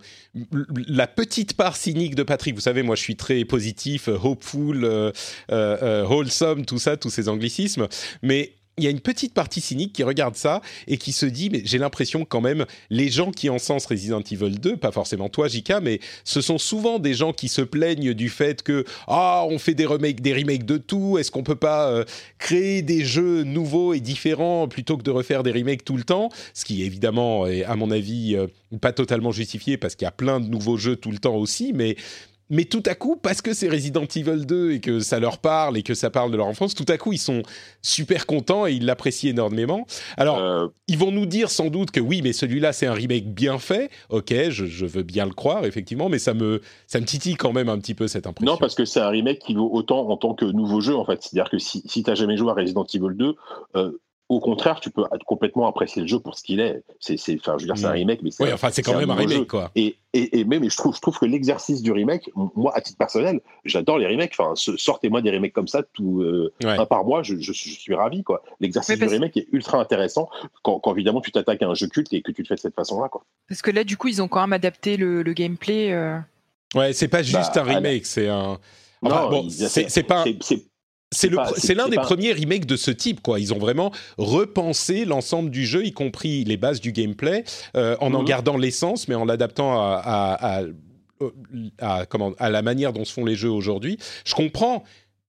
la 0.89 1.07
petite 1.07 1.55
part 1.55 1.77
cynique 1.77 2.15
de 2.15 2.23
Patrick. 2.23 2.55
Vous 2.55 2.63
savez, 2.63 2.83
moi, 2.83 2.97
je 2.97 3.03
suis 3.03 3.17
très 3.17 3.45
positif, 3.45 4.09
euh, 4.09 4.19
hopeful, 4.23 4.85
euh, 4.85 5.13
euh, 5.51 6.07
wholesome, 6.07 6.65
tout 6.65 6.79
ça, 6.79 6.97
tous 6.97 7.11
ces 7.11 7.29
anglicismes. 7.29 7.89
Mais 8.23 8.55
il 8.79 8.85
y 8.85 8.87
a 8.87 8.91
une 8.91 9.01
petite 9.01 9.35
partie 9.35 9.61
cynique 9.61 9.93
qui 9.93 10.03
regarde 10.03 10.35
ça 10.35 10.63
et 10.87 10.97
qui 10.97 11.13
se 11.13 11.27
dit, 11.27 11.51
mais 11.51 11.61
j'ai 11.65 11.77
l'impression 11.77 12.25
quand 12.25 12.41
même, 12.41 12.65
les 12.89 13.11
gens 13.11 13.31
qui 13.31 13.51
encensent 13.51 13.87
Resident 13.87 14.21
Evil 14.21 14.59
2, 14.59 14.79
pas 14.79 14.91
forcément 14.91 15.29
toi, 15.29 15.47
Jika, 15.47 15.81
mais 15.81 16.01
ce 16.25 16.41
sont 16.41 16.57
souvent 16.57 16.99
des 16.99 17.13
gens 17.13 17.35
qui 17.35 17.49
se 17.49 17.61
plaignent 17.61 18.15
du 18.15 18.31
fait 18.31 18.63
que 18.63 18.85
ah, 19.09 19.45
on 19.49 19.59
fait 19.59 19.75
des 19.75 19.85
remakes, 19.85 20.23
des 20.23 20.33
remakes 20.33 20.65
de 20.65 20.79
tout. 20.79 21.19
Est-ce 21.19 21.31
qu'on 21.31 21.43
peut 21.43 21.55
pas 21.55 21.91
euh, 21.91 22.05
créer 22.39 22.81
des 22.81 23.05
jeux 23.05 23.43
nouveaux 23.43 23.93
et 23.93 24.01
différents 24.01 24.69
plutôt 24.69 24.97
que 24.97 25.03
de 25.03 25.11
refaire 25.11 25.43
des 25.43 25.53
remakes 25.53 25.85
tout 25.85 25.99
le 25.99 26.05
temps? 26.05 26.31
Ce 26.55 26.65
qui 26.65 26.83
évidemment 26.83 27.47
est, 27.47 27.65
à 27.65 27.77
mon 27.77 27.91
avis, 27.91 28.37
euh, 28.37 28.47
pas 28.81 28.93
totalement 28.93 29.33
justifié 29.33 29.77
parce 29.77 29.97
qu'il 29.97 30.07
y 30.07 30.09
a 30.09 30.13
plein 30.13 30.41
de 30.41 30.47
nouveaux 30.47 30.79
jeux 30.79 30.97
tout 30.97 31.11
le 31.11 31.19
temps 31.19 31.37
aussi, 31.37 31.73
mais 31.75 31.97
mais 32.53 32.67
tout 32.67 32.83
à 32.87 32.95
coup, 32.95 33.17
parce 33.17 33.43
que 33.43 33.55
c'est 33.55 33.69
Resident 33.69 34.05
Evil 34.05 34.47
2 34.47 34.73
et 34.73 34.81
que 34.81 35.01
ça 35.01 35.19
leur 35.19 35.39
parle 35.39 35.77
et 35.77 35.83
que 35.83 35.95
ça 35.95 36.11
parle 36.11 36.31
de 36.31 36.37
leur 36.37 36.47
enfance, 36.47 36.75
tout 36.75 36.85
à 36.87 36.99
coup, 36.99 37.13
ils 37.13 37.19
sont 37.19 37.43
super 37.81 38.27
contents 38.27 38.67
et 38.67 38.73
ils 38.75 38.85
l'apprécient 38.85 39.31
énormément. 39.31 39.87
Alors, 40.17 40.39
Euh, 40.39 40.69
ils 40.87 40.99
vont 40.99 41.11
nous 41.11 41.27
dire 41.27 41.51
sans 41.51 41.71
doute 41.71 41.91
que 41.91 41.99
oui, 42.01 42.21
mais 42.23 42.33
celui-là, 42.33 42.73
c'est 42.73 42.87
un 42.87 42.93
remake 42.93 43.33
bien 43.33 43.59
fait. 43.59 43.91
Ok, 44.11 44.33
je, 44.51 44.67
je 44.67 44.87
veux 44.87 45.03
bien 45.03 45.25
le 45.25 45.33
croire, 45.33 45.65
effectivement, 45.65 46.09
mais 46.09 46.19
ça 46.19 46.35
me, 46.35 46.61
ça 46.87 47.01
me 47.01 47.07
titille 47.07 47.37
quand 47.37 47.53
même 47.53 47.71
un 47.71 47.79
petit 47.79 47.95
peu 47.95 48.07
cette 48.07 48.27
impression. 48.27 48.53
Non, 48.53 48.59
parce 48.59 48.75
que 48.75 48.85
c'est 48.85 49.01
un 49.01 49.09
remake 49.09 49.39
qui 49.39 49.55
vaut 49.55 49.71
autant 49.73 50.09
en 50.11 50.17
tant 50.19 50.35
que 50.35 50.45
nouveau 50.45 50.81
jeu, 50.83 50.95
en 50.95 51.05
fait. 51.07 51.23
C'est-à-dire 51.23 51.51
que 51.51 51.59
si, 51.59 51.83
si 51.87 52.03
tu 52.03 52.11
n'as 52.11 52.15
jamais 52.15 52.37
joué 52.37 52.51
à 52.51 52.55
Resident 52.55 52.85
Evil 52.93 53.17
2, 53.17 53.35
euh, 53.77 53.93
au 54.37 54.41
contraire, 54.41 54.81
tu 54.81 54.91
peux 54.91 55.03
complètement 55.27 55.67
apprécier 55.69 56.03
le 56.03 56.09
jeu 56.09 56.19
pour 56.19 56.37
ce 56.37 56.43
qu'il 56.43 56.61
est. 56.61 56.83
C'est, 57.01 57.17
c'est, 57.17 57.37
enfin, 57.39 57.55
je 57.59 57.63
veux 57.63 57.67
dire, 57.67 57.77
c'est 57.79 57.87
un 57.87 57.91
Mm. 57.91 57.95
remake, 57.95 58.21
mais 58.23 58.31
c'est 58.31 58.43
Oui, 58.45 58.53
enfin, 58.53 58.71
c'est 58.73 58.83
quand 58.83 58.93
c'est 58.93 58.99
même 58.99 59.11
un 59.11 59.15
remake, 59.15 59.37
jeu. 59.39 59.45
quoi. 59.45 59.71
Et, 59.75 59.97
et, 60.13 60.41
et 60.41 60.45
même, 60.45 60.69
je 60.69 60.77
trouve, 60.77 60.95
je 60.95 61.01
trouve 61.01 61.19
que 61.19 61.27
l'exercice 61.27 61.83
du 61.83 61.93
remake, 61.93 62.31
moi, 62.55 62.73
à 62.77 62.81
titre 62.81 62.99
personnel, 62.99 63.41
j'adore 63.65 63.99
les 63.99 64.07
remakes. 64.07 64.35
Enfin, 64.39 64.55
sortez-moi 64.77 65.23
des 65.23 65.31
remakes 65.31 65.53
comme 65.53 65.69
ça, 65.69 65.83
tout 65.83 66.21
euh, 66.23 66.53
Ouais. 66.65 66.79
un 66.79 66.87
par 66.87 67.05
mois, 67.05 67.23
je, 67.23 67.37
je- 67.39 67.53
je 67.53 67.71
suis 67.71 67.95
ravi, 67.95 68.23
quoi. 68.23 68.43
L'exercice 68.61 68.99
du 68.99 69.05
remake 69.07 69.37
est 69.37 69.47
ultra 69.53 69.79
intéressant 69.81 70.29
quand, 70.63 70.79
quand 70.81 70.93
évidemment 70.95 71.21
tu 71.21 71.33
t'attaques 71.33 71.63
à 71.63 71.69
un 71.69 71.75
jeu 71.75 71.87
culte 71.89 72.13
et 72.13 72.23
que 72.23 72.33
tu 72.33 72.43
le 72.43 72.47
fais 72.47 72.55
de 72.57 72.61
cette 72.61 72.75
façon-là, 72.75 73.09
quoi. 73.09 73.25
Parce 73.49 73.63
que 73.63 73.71
là, 73.71 73.85
du 73.85 73.97
coup, 73.97 74.09
ils 74.09 74.23
ont 74.23 74.29
quand 74.29 74.41
même 74.41 74.53
adapté 74.53 74.97
le, 74.97 75.23
le 75.23 75.33
gameplay. 75.33 75.93
euh. 75.93 76.19
Ouais, 76.75 76.93
c'est 76.93 77.09
pas 77.09 77.23
juste 77.23 77.55
Bah, 77.55 77.61
un 77.63 77.75
remake, 77.75 78.07
c'est 78.07 78.29
un. 78.29 78.59
Non, 79.03 79.11
Enfin, 79.11 79.29
bon, 79.31 79.51
c'est 79.51 79.91
c'est 79.91 80.03
pas. 80.05 80.23
un- 80.23 80.33
c'est- 81.13 81.75
l'un 81.75 81.89
des 81.89 81.97
pas- 81.97 82.03
premiers 82.03 82.33
remakes 82.33 82.67
de 82.67 82.77
ce 82.77 82.91
type, 82.91 83.21
quoi. 83.23 83.39
Ils 83.41 83.53
ont 83.55 83.59
vraiment 83.59 83.93
repensé 84.19 85.05
l'ensemble 85.05 85.51
du 85.51 85.67
jeu, 85.67 85.85
y 85.85 85.93
compris 85.93 86.45
les 86.45 86.57
bases 86.57 86.81
du 86.81 86.93
gameplay, 86.93 87.45
euh, 87.77 87.97
en 88.01 88.13
en 88.15 88.21
Mhm. 88.21 88.25
gardant 88.27 88.57
l'essence, 88.57 89.09
mais 89.09 89.15
en 89.15 89.25
l'adaptant 89.25 89.75
à, 89.81 89.95
à- 90.05 90.61
à- 90.61 90.65
à- 92.01 92.07
comment, 92.07 92.33
à 92.39 92.51
la 92.51 92.63
manière 92.63 92.93
dont 92.93 93.05
se 93.05 93.13
font 93.13 93.25
les 93.25 93.37
jeux 93.37 93.51
aujourd'hui. 93.51 93.99
Je 94.25 94.35
comprends. 94.35 94.83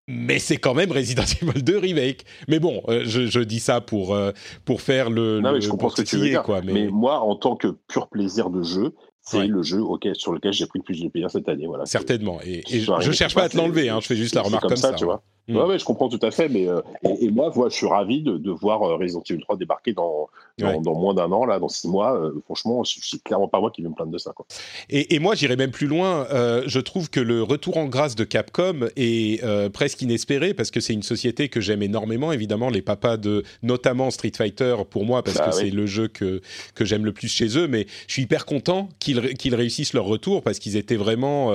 Mais 0.10 0.38
c'est 0.38 0.58
quand 0.58 0.74
même 0.74 0.92
Resident 0.92 1.24
Evil 1.42 1.64
2 1.64 1.78
remake. 1.78 2.26
Mais 2.50 2.60
bon, 2.60 2.82
euh, 2.90 3.04
je, 3.06 3.26
je 3.28 3.40
dis 3.40 3.62
ça 3.62 3.80
pour 3.80 4.14
euh, 4.14 4.32
pour 4.66 4.82
faire 4.82 5.10
le, 5.10 5.40
Non, 5.40 5.54
mais 5.54 5.62
je 5.62 5.70
comprends 5.70 5.90
ce 5.90 5.96
que 5.96 6.02
tu 6.02 6.16
veux 6.16 6.22
titiller, 6.24 6.32
dire. 6.32 6.44
quoi. 6.44 6.62
Mais... 6.62 6.74
Mais, 6.74 6.88
moi, 6.90 7.22
en 7.22 7.38
tant 7.38 7.56
que 7.56 7.68
pur 7.88 8.10
plaisir 8.10 8.50
de 8.50 8.64
jeu, 8.64 8.94
c'est 9.22 9.38
Ouais. 9.38 9.48
le 9.48 9.64
jeu 9.64 9.82
auquel, 9.82 10.14
sur 10.16 10.34
lequel 10.34 10.52
j'ai 10.52 10.66
pris 10.66 10.80
le 10.80 10.84
plus 10.84 11.00
de 11.02 11.08
plaisir 11.08 11.32
cette 11.32 11.48
année. 11.48 11.68
Voilà. 11.68 11.86
certainement. 11.86 12.40
Et, 12.46 12.64
je, 12.70 12.92
c'est 13.02 13.14
cherche 13.14 13.34
pas- 13.34 13.44
à 13.44 13.50
te 13.50 13.56
l'enlever. 13.56 13.88
Hein, 13.88 14.00
je 14.02 14.08
fais 14.08 14.18
juste 14.18 14.36
la 14.36 14.42
remarque 14.42 14.64
comme 14.64 14.72
comme, 14.72 14.78
ça, 14.78 14.90
ça. 14.90 14.96
tu 14.96 15.06
vois. 15.06 15.24
Mm. 15.48 15.58
Ouais, 15.58 15.64
ouais, 15.66 15.80
je 15.80 15.84
comprends 15.86 16.08
tout 16.10 16.20
à 16.22 16.32
fait. 16.32 16.48
Mais 16.50 16.68
euh, 16.70 16.82
et, 17.04 17.26
et 17.26 17.30
moi, 17.32 17.50
voilà, 17.50 17.70
je 17.70 17.76
suis 17.76 17.88
ravi 17.88 18.22
de, 18.22 18.38
de 18.38 18.52
voir 18.52 18.82
euh, 18.84 18.96
Resident 18.96 19.24
Evil 19.30 19.42
3 19.42 19.58
débarquer 19.58 19.94
dans, 19.94 20.30
dans, 20.58 20.68
Ouais. 20.68 20.80
dans 20.82 20.94
moins 20.96 21.14
d'un 21.14 21.32
an, 21.32 21.46
là, 21.46 21.60
dans 21.60 21.68
six 21.68 21.88
mois. 21.90 22.16
Euh, 22.18 22.32
franchement, 22.46 22.84
c'est 22.86 23.22
clairement 23.24 23.48
pas 23.50 23.60
moi 23.60 23.70
qui 23.72 23.82
vais 23.82 23.90
me 23.90 23.94
plaindre 23.94 24.12
de 24.12 24.18
ça. 24.18 24.32
Quoi. 24.34 24.46
Et, 24.90 25.16
et 25.16 25.20
moi, 25.20 25.36
j'irais 25.36 25.56
même 25.58 25.72
plus 25.72 25.88
loin. 25.88 26.28
Euh, 26.32 26.64
je 26.68 26.80
trouve 26.80 27.10
que 27.10 27.20
le 27.20 27.44
retour 27.44 27.76
en 27.78 27.86
grâce 27.88 28.16
de 28.16 28.24
Capcom 28.24 28.88
est 28.96 29.44
presque 29.74 30.02
inespéré 30.02 30.54
parce 30.54 30.72
que 30.72 30.80
c'est 30.80 30.94
une 30.94 31.04
société 31.04 31.50
que 31.50 31.60
j'aime 31.60 31.82
énormément. 31.84 32.32
Évidemment, 32.32 32.70
les 32.70 32.82
papas 32.82 33.18
de 33.18 33.44
notamment 33.64 34.12
Street 34.12 34.32
Fighter 34.36 34.76
pour 34.90 35.04
moi 35.06 35.24
parce 35.24 35.38
Bah 35.38 35.50
que 35.50 35.56
oui. 35.56 35.62
c'est 35.66 35.70
le 35.72 35.86
jeu 35.88 36.08
que 36.08 36.42
que 36.76 36.86
j'aime 36.86 37.04
le 37.06 37.12
plus 37.12 37.28
chez 37.28 37.58
eux. 37.58 37.68
Mais 37.68 37.86
je 38.08 38.14
suis 38.14 38.22
hyper 38.24 38.46
content 38.46 38.88
qu'ils 39.00 39.34
qu'ils 39.36 39.56
réussissent 39.56 39.94
leur 39.94 40.06
retour 40.06 40.42
parce 40.42 40.60
qu'ils 40.60 40.78
étaient 40.78 40.96
vraiment 40.96 41.52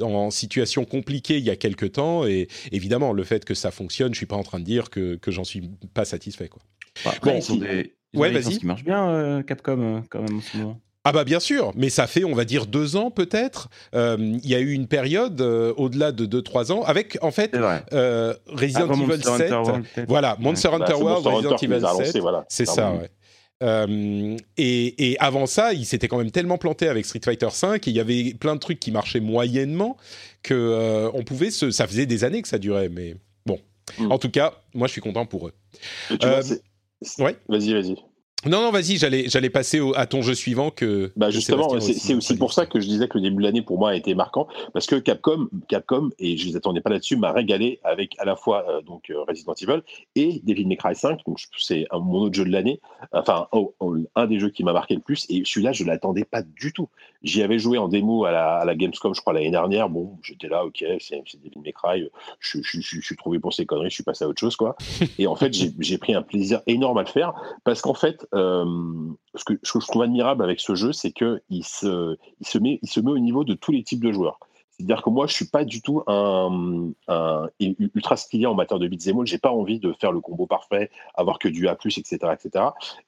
en 0.00 0.30
situation 0.30 0.84
compliquée 0.84 1.38
il 1.38 1.44
y 1.44 1.50
a 1.50 1.56
quelques 1.56 1.92
temps. 1.92 2.26
Et 2.26 2.46
évidemment, 2.70 3.12
le 3.12 3.23
fait 3.24 3.44
que 3.44 3.54
ça 3.54 3.70
fonctionne, 3.70 4.12
je 4.14 4.18
suis 4.18 4.26
pas 4.26 4.36
en 4.36 4.42
train 4.44 4.60
de 4.60 4.64
dire 4.64 4.90
que 4.90 5.16
que 5.16 5.30
j'en 5.30 5.44
suis 5.44 5.70
pas 5.94 6.04
satisfait. 6.04 6.48
Quoi. 6.48 6.62
Après, 7.06 7.32
Bon, 7.32 7.38
ils 7.38 7.52
ont 7.52 7.56
des, 7.56 7.94
ils 8.12 8.20
Ouais, 8.20 8.30
vas-y. 8.30 8.58
qui 8.58 8.66
marchent 8.66 8.84
bien, 8.84 9.08
euh, 9.08 9.42
Capcom, 9.42 9.80
euh, 9.80 10.00
quand 10.10 10.22
même, 10.22 10.36
en 10.38 10.40
ce 10.40 10.56
moment. 10.56 10.80
Ah 11.06 11.12
bah 11.12 11.24
bien 11.24 11.38
sûr, 11.40 11.70
mais 11.76 11.90
ça 11.90 12.06
fait, 12.06 12.24
on 12.24 12.34
va 12.34 12.46
dire, 12.46 12.64
deux 12.64 12.96
ans 12.96 13.10
peut-être. 13.10 13.68
Euh, 13.94 14.16
Il 14.42 14.48
y 14.48 14.54
a 14.54 14.60
eu 14.60 14.72
une 14.72 14.86
période 14.86 15.38
euh, 15.42 15.74
au-delà 15.76 16.12
de 16.12 16.24
deux, 16.24 16.40
trois 16.40 16.72
ans, 16.72 16.82
avec 16.82 17.18
en 17.20 17.30
fait 17.30 17.54
euh, 17.92 18.32
Resident 18.46 18.84
Avant 18.84 18.94
Evil 18.94 19.06
Monster 19.08 19.30
7. 19.36 19.40
Hunter 19.42 19.54
World, 19.54 19.84
peut-être. 19.94 20.08
Voilà, 20.08 20.36
Monster 20.40 20.68
Bah, 20.70 20.76
Hunter 20.76 20.94
World, 20.94 21.24
Monster 21.26 21.48
Resident 21.48 21.56
Evil 21.58 21.74
a 21.74 21.92
lancés, 21.92 22.04
7. 22.12 22.22
voilà. 22.22 22.46
C'est 22.48 22.64
ça, 22.66 22.92
ouais. 22.94 23.10
Et, 24.56 25.10
et 25.12 25.18
avant 25.20 25.46
ça, 25.46 25.72
il 25.74 25.84
s'était 25.86 26.08
quand 26.08 26.18
même 26.18 26.30
tellement 26.30 26.58
planté 26.58 26.88
avec 26.88 27.04
Street 27.06 27.20
Fighter 27.24 27.48
V 27.62 27.76
et 27.76 27.80
il 27.90 27.92
y 27.94 28.00
avait 28.00 28.34
plein 28.34 28.54
de 28.54 28.60
trucs 28.60 28.80
qui 28.80 28.90
marchaient 28.90 29.20
moyennement 29.20 29.96
que 30.44 30.54
euh, 30.54 31.10
on 31.14 31.24
pouvait 31.24 31.50
se, 31.50 31.72
ça 31.72 31.88
faisait 31.88 32.06
des 32.06 32.22
années 32.22 32.42
que 32.42 32.48
ça 32.48 32.58
durait, 32.58 32.88
mais 32.88 33.16
bon. 33.46 33.58
Mm. 33.98 34.12
En 34.12 34.18
tout 34.18 34.30
cas, 34.30 34.54
moi 34.74 34.86
je 34.86 34.92
suis 34.92 35.00
content 35.00 35.26
pour 35.26 35.48
eux. 35.48 35.52
Vois, 36.10 36.18
Euh, 36.22 36.42
ouais. 37.18 37.36
Vas-y, 37.48 37.72
vas-y. 37.72 37.96
Non, 38.46 38.60
non, 38.62 38.70
vas-y, 38.70 38.96
j'allais, 38.98 39.28
j'allais 39.28 39.50
passer 39.50 39.80
au- 39.80 39.94
à 39.94 40.06
ton 40.06 40.22
jeu 40.22 40.34
suivant 40.34 40.70
que. 40.70 41.10
Bah 41.16 41.30
justement, 41.30 41.68
c'est 41.80 41.94
c'est 41.94 42.14
aussi 42.14 42.36
pour 42.36 42.52
ça 42.52 42.66
que 42.66 42.80
je 42.80 42.86
disais 42.86 43.08
que 43.08 43.16
le 43.18 43.22
début 43.22 43.38
de 43.38 43.42
l'année 43.42 43.62
pour 43.62 43.78
moi 43.78 43.90
a 43.90 43.94
été 43.94 44.14
marquant 44.14 44.46
parce 44.72 44.86
que 44.86 44.96
Capcom, 44.96 45.48
Capcom 45.68 46.10
et 46.18 46.36
je 46.36 46.46
les 46.46 46.56
attendais 46.56 46.80
pas 46.80 46.90
là-dessus, 46.90 47.16
m'a 47.16 47.32
régalé 47.32 47.80
avec 47.84 48.14
à 48.18 48.24
la 48.24 48.36
fois 48.36 48.64
euh, 48.68 48.82
donc 48.82 49.10
euh, 49.10 49.22
Resident 49.26 49.54
Evil 49.60 49.80
et 50.16 50.40
Devil 50.44 50.66
May 50.66 50.76
Cry 50.76 50.94
5. 50.94 51.20
Donc 51.26 51.38
c'est 51.58 51.86
un- 51.90 51.98
mon 51.98 52.18
autre 52.20 52.34
jeu 52.34 52.44
de 52.44 52.50
l'année, 52.50 52.80
enfin 53.12 53.48
oh, 53.52 53.74
oh, 53.80 53.96
un 54.14 54.26
des 54.26 54.38
jeux 54.38 54.50
qui 54.50 54.64
m'a 54.64 54.72
marqué 54.72 54.94
le 54.94 55.00
plus. 55.00 55.26
Et 55.30 55.42
celui-là, 55.44 55.72
je 55.72 55.84
l'attendais 55.84 56.24
pas 56.24 56.42
du 56.42 56.72
tout. 56.72 56.88
J'y 57.22 57.42
avais 57.42 57.58
joué 57.58 57.78
en 57.78 57.88
démo 57.88 58.26
à 58.26 58.32
la, 58.32 58.56
à 58.56 58.64
la 58.66 58.74
Gamescom, 58.74 59.14
je 59.14 59.20
crois 59.22 59.32
l'année 59.32 59.50
dernière. 59.50 59.88
Bon, 59.88 60.18
j'étais 60.22 60.48
là, 60.48 60.64
ok, 60.66 60.84
c'est 61.00 61.22
c'est 61.26 61.42
Devil 61.42 61.60
May 61.64 61.72
Cry. 61.72 62.06
Je, 62.40 62.58
je, 62.62 62.80
je, 62.80 62.96
je 62.96 63.00
suis 63.00 63.16
trouvé 63.16 63.38
pour 63.38 63.54
ces 63.54 63.64
conneries, 63.64 63.88
je 63.88 63.94
suis 63.94 64.04
passé 64.04 64.24
à 64.24 64.28
autre 64.28 64.40
chose 64.40 64.56
quoi. 64.56 64.76
Et 65.18 65.26
en 65.26 65.34
fait, 65.36 65.52
j'ai 65.54 65.70
j'ai 65.78 65.96
pris 65.98 66.14
un 66.14 66.22
plaisir 66.22 66.60
énorme 66.66 66.98
à 66.98 67.02
le 67.02 67.08
faire 67.08 67.32
parce 67.64 67.80
qu'en 67.80 67.94
fait, 67.94 68.26
euh, 68.33 68.33
ce, 68.34 69.44
que, 69.44 69.54
ce 69.62 69.72
que 69.72 69.80
je 69.80 69.86
trouve 69.86 70.02
admirable 70.02 70.42
avec 70.42 70.60
ce 70.60 70.74
jeu, 70.74 70.92
c'est 70.92 71.12
que 71.12 71.40
il 71.50 71.64
se, 71.64 72.16
il 72.40 72.46
se 72.46 72.58
met, 72.58 72.78
il 72.82 72.88
se 72.88 73.00
met 73.00 73.10
au 73.10 73.18
niveau 73.18 73.44
de 73.44 73.54
tous 73.54 73.72
les 73.72 73.82
types 73.82 74.02
de 74.04 74.12
joueurs. 74.12 74.38
C'est-à-dire 74.76 75.02
que 75.02 75.10
moi, 75.10 75.28
je 75.28 75.34
suis 75.34 75.44
pas 75.46 75.64
du 75.64 75.82
tout 75.82 76.02
un, 76.08 76.90
un 77.06 77.48
ultra 77.60 78.16
skillé 78.16 78.46
en 78.46 78.54
matière 78.54 78.80
de 78.80 78.88
beat'em 78.88 79.20
all. 79.20 79.24
J'ai 79.26 79.38
pas 79.38 79.52
envie 79.52 79.78
de 79.78 79.92
faire 80.00 80.10
le 80.10 80.20
combo 80.20 80.46
parfait, 80.46 80.90
avoir 81.14 81.38
que 81.38 81.46
du 81.46 81.68
A+, 81.68 81.76
etc., 81.84 82.16
etc. 82.32 82.64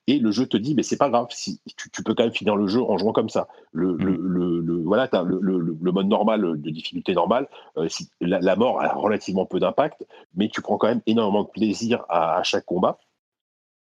Et 0.07 0.21
le 0.21 0.31
jeu 0.31 0.47
te 0.47 0.57
dit, 0.57 0.77
mais 0.77 0.85
c'est 0.85 0.97
pas 0.97 1.09
grave, 1.11 1.27
si 1.31 1.61
tu, 1.77 1.91
tu 1.91 2.05
peux 2.05 2.15
quand 2.15 2.23
même 2.23 2.33
finir 2.33 2.55
le 2.55 2.69
jeu 2.69 2.81
en 2.83 2.99
jouant 2.99 3.13
comme 3.13 3.29
ça. 3.29 3.49
Le, 3.73 3.97
le, 3.97 4.17
le, 4.17 4.61
le- 4.61 4.83
voilà, 4.85 5.09
t'as 5.09 5.25
le, 5.25 5.41
le, 5.43 5.59
le 5.59 5.93
mode 5.93 6.07
normal 6.07 6.61
de 6.61 6.71
difficulté 6.71 7.15
normale. 7.15 7.49
euh, 7.79 7.89
si, 7.89 8.09
la, 8.21 8.39
la 8.39 8.55
mort 8.55 8.81
a 8.81 8.95
relativement 8.95 9.45
peu 9.45 9.59
d'impact, 9.59 10.07
mais 10.37 10.49
tu 10.49 10.63
prends 10.63 10.79
quand 10.79 10.87
même 10.87 11.03
énormément 11.07 11.43
de 11.43 11.49
plaisir 11.49 12.05
à, 12.09 12.37
à 12.39 12.43
chaque 12.45 12.65
combat. 12.65 12.97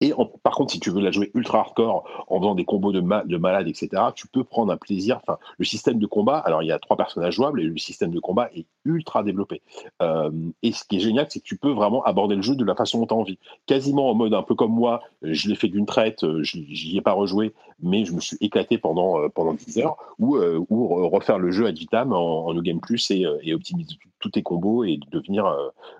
Et 0.02 0.12
par 0.42 0.54
contre, 0.54 0.72
si 0.72 0.80
tu 0.80 0.90
veux 0.90 1.00
la 1.00 1.10
jouer 1.10 1.30
ultra 1.34 1.60
hardcore 1.60 2.04
en 2.28 2.38
faisant 2.38 2.54
des 2.54 2.66
combos 2.66 2.92
de, 2.92 3.00
ma- 3.00 3.24
de 3.24 3.36
malades, 3.38 3.66
etc., 3.66 4.02
tu 4.14 4.26
peux 4.28 4.44
prendre 4.44 4.70
un 4.70 4.76
plaisir. 4.76 5.18
Enfin, 5.22 5.38
le 5.56 5.64
système 5.64 5.98
de 5.98 6.06
combat, 6.06 6.38
alors 6.38 6.62
il 6.62 6.66
y 6.66 6.72
a 6.72 6.78
trois 6.78 6.98
personnages 6.98 7.34
jouables 7.34 7.60
et 7.62 7.64
le 7.64 7.78
système 7.78 8.10
de 8.10 8.20
combat 8.20 8.50
est 8.54 8.66
ultra 8.84 9.22
développé. 9.22 9.62
Euh, 10.02 10.30
et 10.62 10.72
ce 10.72 10.84
qui 10.84 10.96
est 10.96 11.00
génial, 11.00 11.26
c'est 11.30 11.40
que 11.40 11.44
tu 11.46 11.56
peux 11.56 11.70
vraiment 11.70 12.04
aborder 12.04 12.36
le 12.36 12.42
jeu 12.42 12.56
de 12.56 12.64
la 12.64 12.74
façon 12.74 13.00
dont 13.00 13.06
tu 13.06 13.14
as 13.14 13.16
envie. 13.16 13.38
Quasiment 13.64 14.10
en 14.10 14.14
mode 14.14 14.34
un 14.34 14.42
peu 14.42 14.54
comme 14.54 14.72
moi, 14.72 15.00
je 15.22 15.48
l'ai 15.48 15.54
fait 15.54 15.68
d'une 15.68 15.86
traite, 15.86 16.24
euh, 16.24 16.42
je 16.42 16.58
j'y 16.68 16.98
ai 16.98 17.00
pas 17.00 17.12
rejoué, 17.12 17.54
mais 17.80 18.04
je 18.04 18.12
me 18.12 18.20
suis 18.20 18.36
éclaté 18.40 18.76
pendant, 18.76 19.18
euh, 19.20 19.28
pendant 19.28 19.54
10 19.54 19.78
heures, 19.78 19.96
ou, 20.18 20.36
ou 20.36 20.88
re- 20.88 21.10
refaire 21.10 21.38
le 21.38 21.50
jeu 21.50 21.66
ad 21.66 21.76
vitam 21.76 22.12
en, 22.12 22.46
en 22.46 22.54
New 22.54 22.62
Game 22.62 22.80
Plus 22.80 23.10
et, 23.10 23.26
optimiser 23.54 23.96
tous 24.18 24.30
tes 24.30 24.42
combos 24.42 24.84
et 24.84 24.98
devenir, 25.10 25.54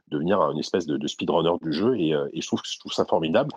devenir 0.09 0.41
une 0.51 0.59
espèce 0.59 0.87
de, 0.87 1.07
speedrunner 1.07 1.53
du 1.63 1.73
jeu. 1.73 1.97
Et, 1.99 2.15
je, 2.35 2.47
trouve, 2.47 2.61
je 2.65 2.79
trouve 2.79 2.93
ça 2.93 3.05
formidable. 3.05 3.53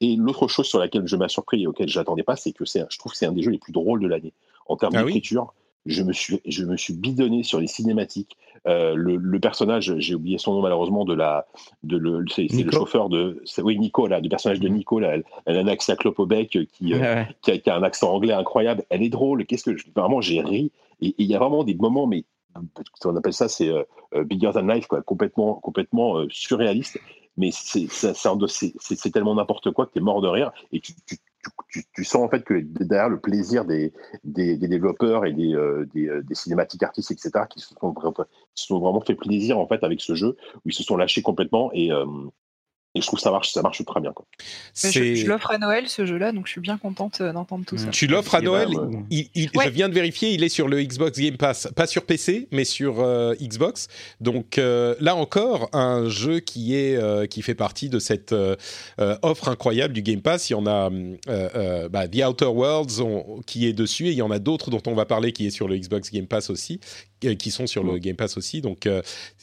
Et 0.00 0.16
l'autre 0.16 0.48
chose 0.48 0.66
sur 0.66 0.78
laquelle 0.78 1.06
je 1.06 1.16
m'ai 1.16 1.28
surpris 1.28 1.62
et 1.62 1.66
auquel 1.66 1.88
je 1.88 1.98
n'attendais 1.98 2.22
pas, 2.22 2.36
c'est 2.36 2.52
que 2.52 2.64
c'est, 2.64 2.84
je 2.90 2.98
trouve 2.98 3.12
que 3.12 3.18
c'est 3.18 3.26
un 3.26 3.32
des 3.32 3.42
jeux 3.42 3.50
les 3.50 3.58
plus 3.58 3.72
drôles 3.72 4.00
de 4.00 4.08
l'année. 4.08 4.32
En 4.66 4.76
termes 4.76 4.94
Ah 4.96 5.04
oui 5.04 5.14
d'écriture, 5.14 5.54
je, 5.86 6.02
me 6.02 6.12
suis, 6.12 6.40
je 6.46 6.64
me 6.64 6.76
suis 6.76 6.94
bidonné 6.94 7.42
sur 7.42 7.58
les 7.60 7.66
cinématiques. 7.66 8.36
Euh, 8.68 8.94
le, 8.94 9.16
le 9.16 9.40
personnage, 9.40 9.94
j'ai 9.98 10.14
oublié 10.14 10.38
son 10.38 10.54
nom 10.54 10.62
malheureusement, 10.62 11.04
de 11.04 11.14
la, 11.14 11.46
de 11.82 11.96
le, 11.96 12.24
c'est, 12.32 12.46
le 12.48 12.70
chauffeur 12.70 13.08
de. 13.08 13.42
oui, 13.58 13.78
Nico, 13.78 14.06
là, 14.06 14.20
le 14.20 14.28
personnage 14.28 14.60
de 14.60 14.68
Nico, 14.68 15.00
là, 15.00 15.14
elle, 15.14 15.24
elle 15.46 15.56
a 15.56 15.60
un 15.60 15.66
accent 15.66 15.96
clope 15.96 16.20
au 16.20 16.26
bec 16.26 16.50
qui, 16.50 16.94
euh, 16.94 16.98
Ouais, 16.98 17.02
ouais. 17.02 17.28
qui, 17.42 17.50
a, 17.50 17.58
qui 17.58 17.70
a 17.70 17.76
un 17.76 17.82
accent 17.82 18.12
anglais 18.14 18.32
incroyable. 18.32 18.84
Elle 18.90 19.02
est 19.02 19.08
drôle. 19.08 19.44
Qu'est-ce 19.46 19.64
que 19.64 19.76
je- 19.76 19.86
vraiment 19.96 20.20
j'ai 20.20 20.40
ri 20.40 20.70
et 21.00 21.14
il 21.18 21.26
y 21.26 21.34
a 21.34 21.38
vraiment 21.40 21.64
des 21.64 21.74
moments, 21.74 22.06
mais 22.06 22.24
on 23.04 23.16
appelle 23.16 23.32
ça 23.32 23.48
c'est 23.48 23.68
euh, 23.68 23.82
euh, 24.14 24.22
bigger 24.22 24.50
than 24.54 24.66
life, 24.66 24.86
quoi, 24.86 25.02
complètement 25.02 25.54
complètement 25.54 26.18
euh, 26.18 26.26
surréaliste. 26.30 27.00
Mais 27.36 27.50
c'est 27.52 29.10
tellement 29.12 29.34
n'importe 29.34 29.70
quoi 29.70 29.86
que 29.86 29.92
tu 29.92 29.98
es 29.98 30.02
mort 30.02 30.20
de 30.20 30.28
rire 30.28 30.52
et 30.70 30.80
tu, 30.80 32.04
sens 32.04 32.22
en 32.22 32.28
fait 32.28 32.44
que 32.44 32.60
derrière 32.60 33.08
le 33.08 33.20
plaisir 33.20 33.64
des, 33.64 33.92
développeurs 34.24 35.24
et 35.24 35.32
des, 35.32 35.54
euh, 35.54 35.86
euh, 35.96 36.22
cinématiques 36.32 36.82
artistes, 36.82 37.10
etc., 37.10 37.30
qui 37.48 37.60
se 37.60 37.74
sont, 37.74 37.92
vraiment- 37.92 38.12
qui 38.12 38.62
se 38.62 38.66
sont 38.66 38.80
vraiment 38.80 39.00
fait 39.00 39.14
plaisir 39.14 39.58
en 39.58 39.66
fait 39.66 39.82
avec 39.82 40.00
ce 40.00 40.14
jeu 40.14 40.36
où 40.56 40.68
ils 40.68 40.74
se 40.74 40.82
sont 40.82 40.96
lâchés 40.96 41.22
complètement 41.22 41.70
et, 41.72 41.90
euh, 41.90 42.04
et 42.94 43.00
je 43.00 43.06
trouve 43.06 43.18
que 43.18 43.22
ça 43.22 43.30
marche, 43.30 43.52
ça 43.52 43.62
marche 43.62 43.82
très 43.84 44.00
bien. 44.00 44.12
Quoi. 44.12 44.26
Je, 44.74 45.26
l'offre 45.26 45.50
à 45.50 45.58
Noël 45.58 45.88
ce 45.88 46.04
jeu-là, 46.04 46.32
donc 46.32 46.46
je 46.46 46.52
suis 46.52 46.60
bien 46.60 46.76
contente 46.76 47.20
euh, 47.22 47.32
d'entendre 47.32 47.64
tout 47.66 47.78
ça. 47.78 47.88
Tu 47.88 48.06
l'offres 48.06 48.34
à 48.34 48.40
est 48.40 48.42
Noël? 48.42 48.68
vraiment- 48.68 49.02
il, 49.10 49.28
il- 49.34 49.50
Ouais. 49.54 49.64
Je 49.64 49.70
viens 49.70 49.88
de 49.88 49.94
vérifier, 49.94 50.30
il 50.32 50.44
est 50.44 50.48
sur 50.50 50.68
le 50.68 50.82
Xbox 50.82 51.18
Game 51.18 51.36
Pass, 51.36 51.68
pas 51.74 51.86
sur 51.86 52.04
PC, 52.04 52.48
mais 52.52 52.64
sur 52.64 53.00
euh, 53.00 53.34
Xbox. 53.40 53.88
Donc 54.20 54.58
euh, 54.58 54.94
là 55.00 55.16
encore, 55.16 55.68
un 55.72 56.08
jeu 56.08 56.40
qui 56.40 56.74
est 56.76 56.96
euh, 56.96 57.26
qui 57.26 57.42
fait 57.42 57.54
partie 57.54 57.88
de 57.88 57.98
cette 57.98 58.34
offre 59.22 59.48
incroyable 59.48 59.94
du 59.94 60.02
Game 60.02 60.20
Pass. 60.22 60.50
Il 60.50 60.52
y 60.52 60.56
en 60.56 60.66
a 60.66 60.90
euh, 60.90 61.16
euh, 61.28 61.88
bah, 61.88 62.08
The 62.08 62.24
Outer 62.28 62.46
Worlds 62.46 63.00
on- 63.00 63.40
qui 63.46 63.66
est 63.66 63.72
dessus, 63.72 64.08
et 64.08 64.10
il 64.12 64.16
y 64.18 64.22
en 64.22 64.30
a 64.30 64.38
d'autres 64.38 64.70
dont 64.70 64.82
on 64.86 64.94
va 64.94 65.06
parler 65.06 65.32
qui 65.32 65.46
est 65.46 65.50
sur 65.50 65.66
le 65.68 65.76
Xbox 65.78 66.10
Game 66.10 66.26
Pass 66.26 66.50
aussi, 66.50 66.80
qui 67.38 67.50
sont 67.50 67.66
sur 67.66 67.84
le 67.84 67.98
Game 67.98 68.16
Pass 68.16 68.36
aussi. 68.36 68.60
Donc 68.60 68.86
euh, 68.86 69.02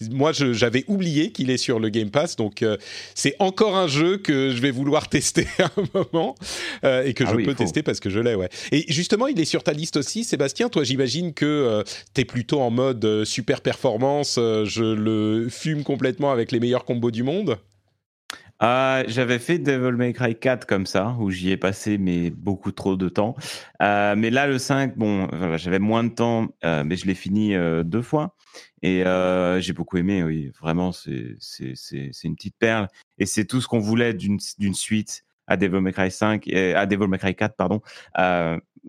moi, 0.10 0.32
j'avais 0.34 0.86
oublié 0.88 1.32
qu'il 1.32 1.50
est 1.50 1.58
sur 1.58 1.80
le 1.80 1.90
Game 1.90 2.12
Pass, 2.12 2.36
donc 2.36 2.62
euh, 2.62 2.78
c'est 3.16 3.36
encore 3.40 3.76
un 3.76 3.88
jeu 3.88 4.18
que 4.18 4.52
je 4.52 4.62
vais 4.62 4.72
vouloir 4.72 5.10
tester 5.10 5.48
à 5.60 5.66
un 5.78 5.84
moment 5.94 6.36
euh, 6.84 7.04
et 7.04 7.14
que 7.14 7.24
Ah 7.26 7.32
je 7.32 7.36
oui, 7.36 7.46
peux 7.46 7.56
tester 7.56 7.84
parce 7.84 8.00
que 8.00 8.10
je 8.10 8.20
l'ai, 8.20 8.36
ouais. 8.36 8.50
Et 8.72 8.86
justement, 8.92 9.28
il 9.28 9.40
est 9.40 9.46
sur 9.46 9.64
ta 9.64 9.74
liste 9.74 9.98
aussi, 9.98 10.24
Sébastien. 10.24 10.70
Toi, 10.70 10.84
j'imagine 10.84 11.34
que 11.34 11.84
tu 12.14 12.22
es 12.22 12.26
plutôt 12.26 12.62
en 12.62 12.72
mode 12.72 13.04
euh, 13.06 13.26
super 13.26 13.62
performance, 13.62 14.38
euh, 14.38 14.66
je 14.66 14.84
le 14.84 15.50
fume 15.50 15.84
complètement 15.84 16.32
avec 16.32 16.52
les 16.52 16.60
meilleurs 16.60 16.86
combos 16.86 17.12
du 17.12 17.24
monde. 17.24 17.58
Euh, 18.62 19.04
J'avais 19.08 19.40
fait 19.40 19.58
Devil 19.58 19.96
May 19.96 20.14
Cry 20.14 20.36
4 20.36 20.66
comme 20.66 20.86
ça, 20.86 21.16
où 21.20 21.32
j'y 21.32 21.52
ai 21.52 21.58
passé 21.58 21.98
mais 21.98 22.30
beaucoup 22.30 22.72
trop 22.72 22.96
de 22.96 23.10
temps. 23.10 23.36
Euh, 23.82 24.16
mais 24.18 24.30
là, 24.30 24.48
le 24.48 24.58
5, 24.58 24.98
bon, 24.98 25.28
j'avais 25.58 25.80
moins 25.80 26.04
de 26.04 26.10
temps, 26.10 26.48
euh, 26.66 26.84
mais 26.84 26.98
je 26.98 27.06
l'ai 27.06 27.16
fini 27.16 27.56
deux 27.84 28.02
fois. 28.02 28.36
Et 28.82 29.04
j'ai 29.60 29.74
beaucoup 29.74 29.98
aimé, 29.98 30.24
oui, 30.24 30.52
vraiment, 30.60 30.92
c'est 30.92 31.38
une 32.24 32.36
petite 32.36 32.58
perle. 32.58 32.88
Et 33.18 33.26
c'est 33.26 33.46
tout 33.46 33.62
ce 33.62 33.68
qu'on 33.68 33.80
voulait 33.80 34.14
d'une 34.14 34.40
suite 34.74 35.24
à 35.48 35.58
Devil 35.58 35.80
May 35.80 35.94
Cry 35.94 36.12
5, 36.12 36.48
et, 36.48 36.76
à 36.76 36.86
Devil 36.86 37.08
May 37.08 37.18
Cry 37.18 37.36
4, 37.36 37.56
pardon. 37.56 37.82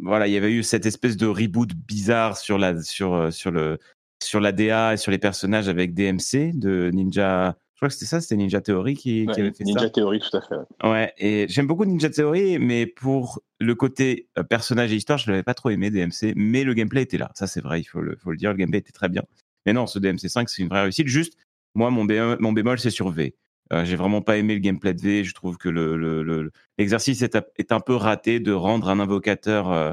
Voilà, 0.01 0.29
il 0.29 0.33
y 0.33 0.37
avait 0.37 0.53
eu 0.53 0.63
cette 0.63 0.87
espèce 0.87 1.17
de 1.17 1.27
reboot 1.27 1.75
bizarre 1.75 2.37
sur 2.37 2.59
la, 2.59 2.81
sur, 2.81 3.33
sur 3.33 3.51
le, 3.51 3.79
sur 4.23 4.41
la 4.41 4.53
DA 4.53 4.95
et 4.95 4.97
sur 4.97 5.11
les 5.11 5.19
personnages 5.19 5.69
avec 5.69 5.95
DMC 5.95 6.53
de 6.55 6.91
Ninja, 6.93 7.57
crois 7.81 7.89
que 7.89 7.95
c'était 7.95 8.07
ça, 8.07 8.21
c'était 8.21 8.37
Ninja 8.37 8.61
Theory 8.61 8.95
qui, 8.95 9.27
Ouais, 9.27 9.35
qui 9.35 9.41
avait 9.41 9.53
fait 9.53 9.65
Ninja 9.65 9.81
ça. 9.81 9.91
Theory, 9.91 10.21
tout 10.21 10.37
à 10.37 10.41
fait. 10.41 10.55
ouais. 10.57 10.91
Ouais, 10.91 11.13
et 11.19 11.47
j'aime 11.49 11.67
beaucoup 11.67 11.85
Ninja 11.85 12.11
Theory, 12.11 12.59
mais 12.59 12.87
pour 12.87 13.41
le 13.59 13.75
côté 13.75 14.29
euh, 14.39 14.43
personnage 14.43 14.93
et 14.93 14.97
histoire, 14.97 15.19
je 15.19 15.31
l'avais 15.31 15.43
pas 15.43 15.55
trop 15.55 15.71
aimé 15.71 15.91
DMC, 15.91 16.35
mais 16.37 16.63
le 16.65 16.75
gameplay 16.75 17.03
était 17.03 17.19
là. 17.19 17.31
Ça, 17.35 17.47
c'est 17.47 17.61
vrai, 17.63 17.81
il 17.81 17.85
faut 17.85 18.01
le, 18.01 18.17
faut 18.17 18.31
le 18.31 18.37
dire, 18.37 18.51
le 18.51 18.57
gameplay 18.57 18.79
était 18.79 18.93
très 18.93 19.09
bien. 19.09 19.23
Mais 19.67 19.73
non, 19.73 19.87
ce 19.87 19.99
DMC5, 19.99 20.45
c'est 20.49 20.63
une 20.63 20.69
vraie 20.69 20.83
réussite. 20.83 21.07
Juste, 21.09 21.35
moi, 21.75 21.91
mon, 21.91 22.05
bé- 22.05 22.37
mon 22.41 22.53
bémol, 22.53 22.79
c'est 22.79 22.91
sur 22.91 23.11
V. 23.11 23.35
Euh, 23.73 23.85
J'ai 23.85 23.97
vraiment 23.97 24.21
pas 24.23 24.37
aimé 24.37 24.55
le 24.55 24.61
gameplay 24.61 24.95
de 24.95 25.01
V. 25.01 25.25
Je 25.25 25.33
trouve 25.35 25.57
que 25.57 25.69
le- 25.69 25.97
le- 25.97 26.23
le- 26.23 26.51
l'exercice 26.79 27.23
est, 27.23 27.39
est 27.57 27.71
un 27.73 27.81
peu 27.81 27.95
raté 27.95 28.41
de 28.41 28.53
rendre 28.53 28.89
un 28.89 28.99
invocateur 29.01 29.71
euh, 29.71 29.93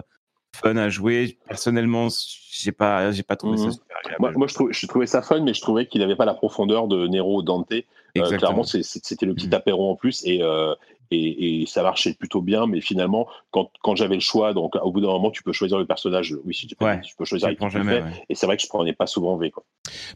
fun 0.55 0.75
à 0.77 0.89
jouer. 0.89 1.37
Personnellement, 1.47 2.07
j'ai 2.51 2.71
pas, 2.71 3.11
j'ai 3.11 3.23
pas 3.23 3.35
trouvé 3.35 3.57
ça 3.57 3.65
Mhm. 3.65 3.71
super 3.71 3.97
agréable. 4.03 4.21
Moi, 4.21 4.31
moi, 4.35 4.47
je, 4.47 4.53
trouvais, 4.53 4.73
je 4.73 4.87
trouvais 4.87 5.05
ça 5.07 5.21
fun, 5.21 5.41
mais 5.41 5.53
je 5.53 5.61
trouvais 5.61 5.87
qu'il 5.87 6.01
n'avait 6.01 6.15
pas 6.15 6.25
la 6.25 6.33
profondeur 6.33 6.87
de 6.87 7.07
Nero 7.07 7.37
ou 7.37 7.41
Dante. 7.43 7.71
Euh, 8.17 8.37
clairement, 8.37 8.63
c'était 8.63 9.25
le 9.27 9.35
petit 9.35 9.47
Mhm. 9.47 9.53
apéro 9.53 9.91
en 9.91 9.95
plus 9.95 10.23
et, 10.25 10.41
euh, 10.41 10.73
et, 11.11 11.61
et 11.61 11.65
ça 11.65 11.83
marchait 11.83 12.13
plutôt 12.13 12.41
bien. 12.41 12.67
Mais 12.67 12.81
finalement, 12.81 13.27
quand, 13.51 13.71
quand 13.83 13.95
j'avais 13.95 14.15
le 14.15 14.21
choix, 14.21 14.53
donc 14.53 14.75
au 14.81 14.91
bout 14.91 15.01
d'un 15.01 15.07
moment, 15.07 15.31
tu 15.31 15.43
peux 15.43 15.53
choisir 15.53 15.77
le 15.77 15.85
personnage. 15.85 16.35
Oui, 16.45 16.53
si 16.53 16.67
tu 16.67 16.75
peux, 16.75 16.85
Ouais, 16.85 17.01
tu 17.01 17.15
peux 17.15 17.25
choisir 17.25 17.47
avec 17.47 17.59
jamais. 17.69 17.97
fais. 17.97 18.03
ouais. 18.03 18.11
Et 18.29 18.35
c'est 18.35 18.45
vrai 18.45 18.57
que 18.57 18.63
je 18.63 18.67
prenais 18.67 18.93
pas 18.93 19.07
souvent 19.07 19.37
V. 19.37 19.51
Quoi. 19.51 19.63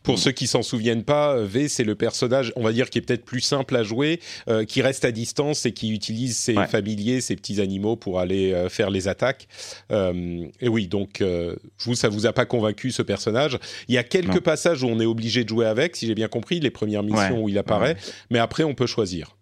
Pour 0.03 0.19
ceux 0.19 0.31
qui 0.31 0.47
s'en 0.47 0.61
souviennent 0.63 1.03
pas, 1.03 1.37
V, 1.41 1.67
c'est 1.67 1.83
le 1.83 1.95
personnage, 1.95 2.51
on 2.55 2.63
va 2.63 2.71
dire, 2.73 2.89
qui 2.89 2.97
est 2.97 3.01
peut-être 3.01 3.25
plus 3.25 3.41
simple 3.41 3.75
à 3.75 3.83
jouer, 3.83 4.19
euh, 4.49 4.65
qui 4.65 4.81
reste 4.81 5.05
à 5.05 5.11
distance 5.11 5.65
et 5.65 5.71
qui 5.73 5.91
utilise 5.91 6.37
ses 6.37 6.57
Ouais. 6.57 6.67
familiers, 6.67 7.21
ses 7.21 7.35
petits 7.35 7.61
animaux 7.61 7.95
pour 7.95 8.19
aller 8.19 8.51
euh, 8.53 8.67
faire 8.69 8.89
les 8.89 9.07
attaques. 9.07 9.47
Euh, 9.91 10.45
et 10.59 10.67
oui, 10.67 10.87
donc, 10.87 11.21
euh, 11.21 11.55
vous, 11.79 11.95
ça 11.95 12.09
vous 12.09 12.25
a 12.25 12.33
pas 12.33 12.45
convaincu 12.45 12.91
ce 12.91 13.01
personnage. 13.01 13.57
Il 13.87 13.95
y 13.95 13.97
a 13.97 14.03
quelques 14.03 14.35
Non. 14.35 14.41
passages 14.41 14.83
où 14.83 14.87
on 14.87 14.99
est 14.99 15.05
obligé 15.05 15.43
de 15.43 15.49
jouer 15.49 15.65
avec, 15.65 15.95
si 15.95 16.07
j'ai 16.07 16.15
bien 16.15 16.27
compris, 16.27 16.59
les 16.59 16.71
premières 16.71 17.03
missions 17.03 17.37
Ouais. 17.37 17.43
où 17.43 17.49
il 17.49 17.57
apparaît, 17.57 17.95
mais 18.29 18.39
après, 18.39 18.63
on 18.63 18.73
peut 18.73 18.87
choisir. 18.87 19.37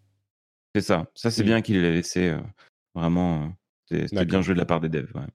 C'est 0.81 0.87
ça. 0.87 1.05
Ça, 1.13 1.29
c'est 1.31 1.43
Mm. 1.43 1.45
bien 1.45 1.61
qu'il 1.61 1.81
l'ait 1.81 1.91
laissé. 1.93 2.29
euh, 2.29 2.39
vraiment, 2.95 3.53
euh, 3.91 4.07
c'était 4.07 4.25
bien 4.25 4.41
joué 4.41 4.53
de 4.53 4.59
la 4.59 4.65
part 4.65 4.79
des 4.79 4.89
devs. 4.89 5.11
ouais. 5.15 5.27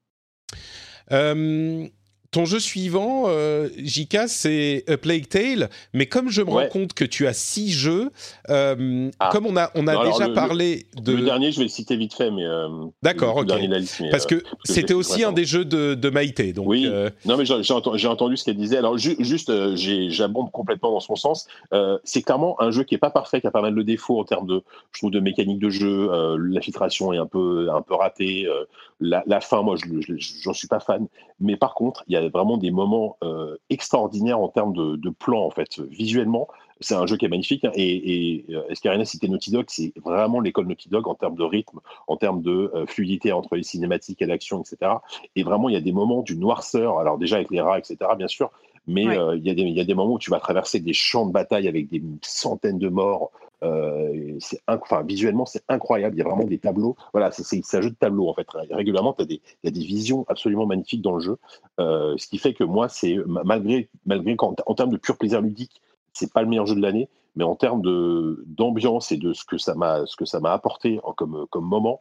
Euh, 2.35 2.41
ton 2.41 2.45
jeu 2.45 2.59
suivant, 2.59 3.25
euh, 3.29 3.69
Jika, 3.79 4.27
c'est 4.29 4.85
A 4.89 4.97
Plague 4.97 5.29
Tale, 5.29 5.71
mais 5.93 6.07
comme 6.07 6.31
je 6.31 6.43
me 6.43 6.51
Ouais. 6.51 6.65
rends 6.65 6.69
compte 6.71 6.93
que 6.95 7.05
tu 7.05 7.27
as 7.27 7.33
six 7.33 7.71
jeux, 7.73 8.11
euh, 8.51 9.11
Ah. 9.21 9.31
comme 9.33 9.47
on 9.47 9.57
a, 9.57 9.71
on 9.75 9.87
a 9.87 9.95
Non, 9.95 10.05
déjà 10.11 10.29
le- 10.29 10.35
parlé 10.35 10.87
de... 11.01 11.13
Le 11.13 11.23
dernier, 11.23 11.53
je 11.53 11.59
vais 11.59 11.65
le 11.65 11.69
citer 11.69 11.97
vite 11.97 12.15
fait, 12.15 12.31
mais. 12.31 12.45
euh, 12.45 12.69
D'accord, 13.03 13.37
ok. 13.37 13.47
de 13.47 13.77
liste, 13.77 14.01
mais, 14.01 14.11
Parce 14.11 14.25
euh, 14.25 14.29
que 14.29 14.35
que 14.37 14.45
c'était 14.65 14.95
aussi 14.95 15.23
un 15.25 15.33
des 15.33 15.45
jeux 15.45 15.65
de, 15.65 15.95
de 15.95 16.11
Maïté. 16.11 16.53
Donc, 16.53 16.67
Oui. 16.69 16.85
euh, 16.87 17.11
Non, 17.25 17.37
mais 17.37 17.45
j'ai 17.45 18.09
entendu, 18.09 18.37
ce 18.37 18.45
qu'elle 18.45 18.57
disait. 18.57 18.79
Alors, 18.79 18.99
ju- 18.99 19.17
juste, 19.21 19.51
euh, 19.51 19.75
j'abonde 19.77 20.51
complètement 20.51 20.91
dans 20.91 21.01
son 21.01 21.17
sens. 21.17 21.47
Euh, 21.73 21.99
c'est 22.05 22.23
clairement 22.23 22.61
un 22.61 22.71
jeu 22.71 22.83
qui 22.85 22.95
est 22.95 22.99
pas 22.99 23.11
parfait, 23.11 23.41
qui 23.41 23.47
a 23.47 23.51
pas 23.51 23.63
mal 23.63 23.75
de 23.75 23.83
défauts 23.83 24.19
en 24.21 24.25
termes 24.25 24.47
de, 24.47 24.63
je 24.93 24.99
trouve, 25.01 25.11
de 25.11 25.21
mécanique 25.21 25.59
de 25.61 25.71
jeu. 25.71 26.09
Euh, 26.13 26.37
la 26.41 26.61
filtration 26.61 27.13
est 27.13 27.19
un 27.19 27.27
peu, 27.27 27.69
un 27.73 27.83
peu 27.83 27.95
ratée. 27.95 28.47
Euh, 28.47 28.65
la, 29.01 29.23
la 29.27 29.41
fin, 29.41 29.63
moi, 29.63 29.77
je- 29.77 30.01
je- 30.01 30.41
j'en 30.43 30.53
suis 30.53 30.69
pas 30.69 30.81
fan. 30.81 31.07
Mais 31.41 31.57
par 31.57 31.75
contre, 31.75 32.05
il 32.09 32.15
y 32.15 32.17
a 32.17 32.24
vraiment 32.29 32.57
des 32.57 32.71
moments 32.71 33.17
euh, 33.23 33.57
extraordinaires 33.71 34.39
en 34.39 34.49
termes 34.49 34.73
de, 34.73 34.97
de 34.97 35.11
plan, 35.11 35.45
en 35.45 35.51
fait, 35.51 35.81
visuellement. 35.81 36.49
C'est 36.81 36.95
un 36.95 37.07
jeu 37.07 37.17
qui 37.17 37.25
est 37.25 37.29
magnifique. 37.29 37.65
hein, 37.65 37.71
et, 37.75 38.45
euh, 38.51 38.63
Escarina 38.69 39.05
cité 39.05 39.29
Naughty 39.29 39.51
Dog, 39.51 39.67
c'est 39.69 39.93
vraiment 40.05 40.41
l'école 40.41 40.67
Naughty 40.67 40.89
Dog 40.89 41.09
en 41.09 41.15
termes 41.15 41.37
de 41.37 41.45
rythme, 41.45 41.81
en 42.09 42.17
termes 42.17 42.43
de 42.43 42.71
euh, 42.75 42.87
fluidité 42.87 43.33
entre 43.33 43.57
les 43.57 43.63
cinématiques 43.63 44.21
et 44.23 44.27
l'action, 44.27 44.61
etc. 44.61 44.93
Et 45.37 45.43
vraiment, 45.43 45.69
il 45.69 45.73
y 45.73 45.79
a 45.79 45.81
des 45.81 45.93
moments 45.93 46.23
d'une 46.23 46.41
noirceur, 46.41 46.99
alors 46.99 47.19
déjà 47.19 47.37
avec 47.37 47.51
les 47.51 47.61
rats, 47.61 47.79
etc., 47.79 47.97
bien 48.17 48.29
sûr, 48.29 48.51
mais 48.87 49.07
Ouais. 49.07 49.19
euh, 49.19 49.37
il, 49.37 49.47
y 49.47 49.51
a 49.51 49.55
des, 49.55 49.63
il 49.63 49.75
y 49.77 49.81
a 49.81 49.85
des 49.85 49.95
moments 49.95 50.15
où 50.15 50.19
tu 50.19 50.31
vas 50.31 50.41
traverser 50.41 50.81
des 50.81 50.93
champs 50.93 51.27
de 51.27 51.33
bataille 51.33 51.69
avec 51.69 51.89
des 51.89 52.03
centaines 52.23 52.79
de 52.79 52.89
morts. 52.89 53.31
Euh, 53.63 54.37
c'est 54.41 54.61
enfin, 54.69 55.03
visuellement, 55.03 55.47
c'est 55.47 55.63
incroyable. 55.69 56.17
Il 56.17 56.19
y 56.19 56.23
a 56.23 56.25
vraiment 56.29 56.45
des 56.45 56.59
tableaux. 56.59 56.97
Voilà, 57.13 57.31
c'est- 57.31 57.75
un 57.75 57.81
jeu 57.81 57.89
de 57.91 57.95
tableau, 57.95 58.29
en 58.29 58.35
fait. 58.35 58.47
Régulièrement, 58.71 59.15
il 59.21 59.41
y 59.63 59.69
a 59.69 59.71
des 59.71 59.81
visions 59.81 60.27
absolument 60.29 60.67
magnifiques 60.67 61.01
dans 61.01 61.15
le 61.15 61.21
jeu. 61.21 61.39
Euh, 61.81 62.15
ce 62.19 62.27
qui 62.27 62.37
fait 62.37 62.53
que 62.53 62.65
moi, 62.65 62.89
c'est 62.91 63.17
ma- 63.27 63.43
malgré, 63.45 63.89
malgré 64.05 64.37
qu'en 64.37 64.55
en 64.67 64.75
termes 64.75 64.91
de 64.91 64.99
pur 64.99 65.17
plaisir 65.17 65.41
ludique, 65.41 65.81
c'est 66.13 66.31
pas 66.31 66.43
le 66.43 66.49
meilleur 66.49 66.67
jeu 66.67 66.75
de 66.75 66.83
l'année, 66.83 67.09
mais 67.37 67.45
en 67.45 67.55
termes 67.57 67.81
de- 67.81 68.45
d'ambiance 68.47 69.13
et 69.13 69.17
de 69.17 69.33
ce 69.33 69.45
que 69.47 69.57
ça 69.57 69.75
m'a 69.75 70.05
ce 70.05 70.15
que 70.17 70.27
ça 70.27 70.41
m'a 70.41 70.53
apporté 70.53 71.01
en- 71.03 71.13
comme, 71.13 71.47
comme 71.51 71.65
moment, 71.65 72.01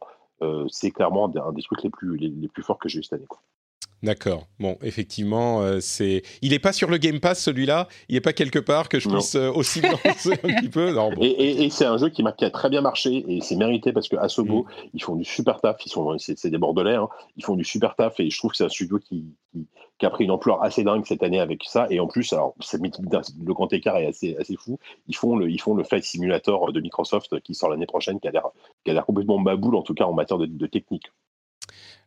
c'est 0.68 0.90
clairement 0.90 1.24
un 1.24 1.28
des, 1.30 1.38
un 1.38 1.52
des 1.52 1.62
trucs 1.62 1.82
les 1.82 1.88
plus, 1.88 2.18
les, 2.18 2.28
les 2.28 2.48
plus 2.48 2.62
forts 2.62 2.78
que 2.78 2.90
j'ai 2.90 2.98
eu 2.98 3.02
cette 3.02 3.14
année. 3.14 3.24
quoi. 3.26 3.40
D'accord. 4.04 4.46
Bon, 4.60 4.76
effectivement, 4.82 5.62
euh, 5.62 5.80
c'est. 5.80 6.22
Il 6.42 6.50
n'est 6.50 6.58
pas 6.58 6.74
sur 6.74 6.90
le 6.90 6.98
Game 6.98 7.20
Pass 7.20 7.42
celui-là? 7.42 7.88
Il 8.10 8.14
n'est 8.14 8.20
pas 8.20 8.34
quelque 8.34 8.58
part 8.58 8.90
que 8.90 8.98
je 9.00 9.08
Non. 9.08 9.14
puisse 9.14 9.34
euh, 9.34 9.50
aussi 9.50 9.80
me 9.82 9.90
lancer 9.90 10.32
un 10.44 10.60
petit 10.60 10.68
peu? 10.68 10.92
Non, 10.92 11.10
bon. 11.10 11.22
Et, 11.22 11.26
et- 11.28 11.64
et 11.64 11.70
c'est 11.70 11.86
un 11.86 11.96
jeu 11.96 12.10
qui, 12.10 12.22
a 12.22 12.50
très 12.50 12.68
bien 12.68 12.82
marché 12.82 13.24
et 13.26 13.40
c'est 13.40 13.56
mérité 13.56 13.92
parce 13.94 14.08
que 14.08 14.16
Asobo, 14.16 14.66
ils 14.92 15.02
font 15.02 15.16
du 15.16 15.24
super 15.24 15.58
taf. 15.60 15.78
Ils 15.86 15.88
sont, 15.88 16.16
c'est, 16.18 16.46
des 16.50 16.58
bordelais, 16.58 16.96
hein. 16.96 17.08
ils 17.38 17.44
font 17.44 17.56
du 17.56 17.64
super 17.64 17.96
taf 17.96 18.20
et 18.20 18.28
je 18.28 18.38
trouve 18.38 18.50
que 18.50 18.58
c'est 18.58 18.64
un 18.64 18.68
studio 18.68 18.98
qui, 18.98 19.24
qui, 19.52 19.66
qui 19.98 20.04
a 20.06 20.10
pris 20.10 20.24
une 20.24 20.30
ampleur 20.32 20.62
assez 20.62 20.84
dingue 20.84 21.06
cette 21.06 21.22
année 21.22 21.40
avec 21.40 21.62
ça. 21.66 21.86
Et 21.88 21.98
en 21.98 22.06
plus, 22.06 22.30
alors, 22.34 22.54
le 22.72 23.52
grand 23.54 23.72
écart 23.72 23.96
est 23.96 24.06
assez, 24.06 24.36
assez 24.38 24.56
fou. 24.56 24.78
Ils 25.08 25.16
font 25.16 25.34
le, 25.36 25.50
ils 25.50 25.60
font 25.60 25.72
le 25.74 25.82
Flight 25.82 26.04
Simulator 26.04 26.72
de 26.72 26.80
Microsoft 26.80 27.40
qui 27.40 27.54
sort 27.54 27.70
l'année 27.70 27.86
prochaine, 27.86 28.20
qui 28.20 28.28
a 28.28 28.32
l'air, 28.32 28.48
qui 28.84 28.90
a 28.90 28.94
l'air 28.94 29.06
complètement 29.06 29.40
baboule 29.40 29.76
en 29.76 29.82
tout 29.82 29.94
cas 29.94 30.04
en 30.04 30.12
matière 30.12 30.36
de, 30.38 30.44
de 30.44 30.66
technique. 30.66 31.10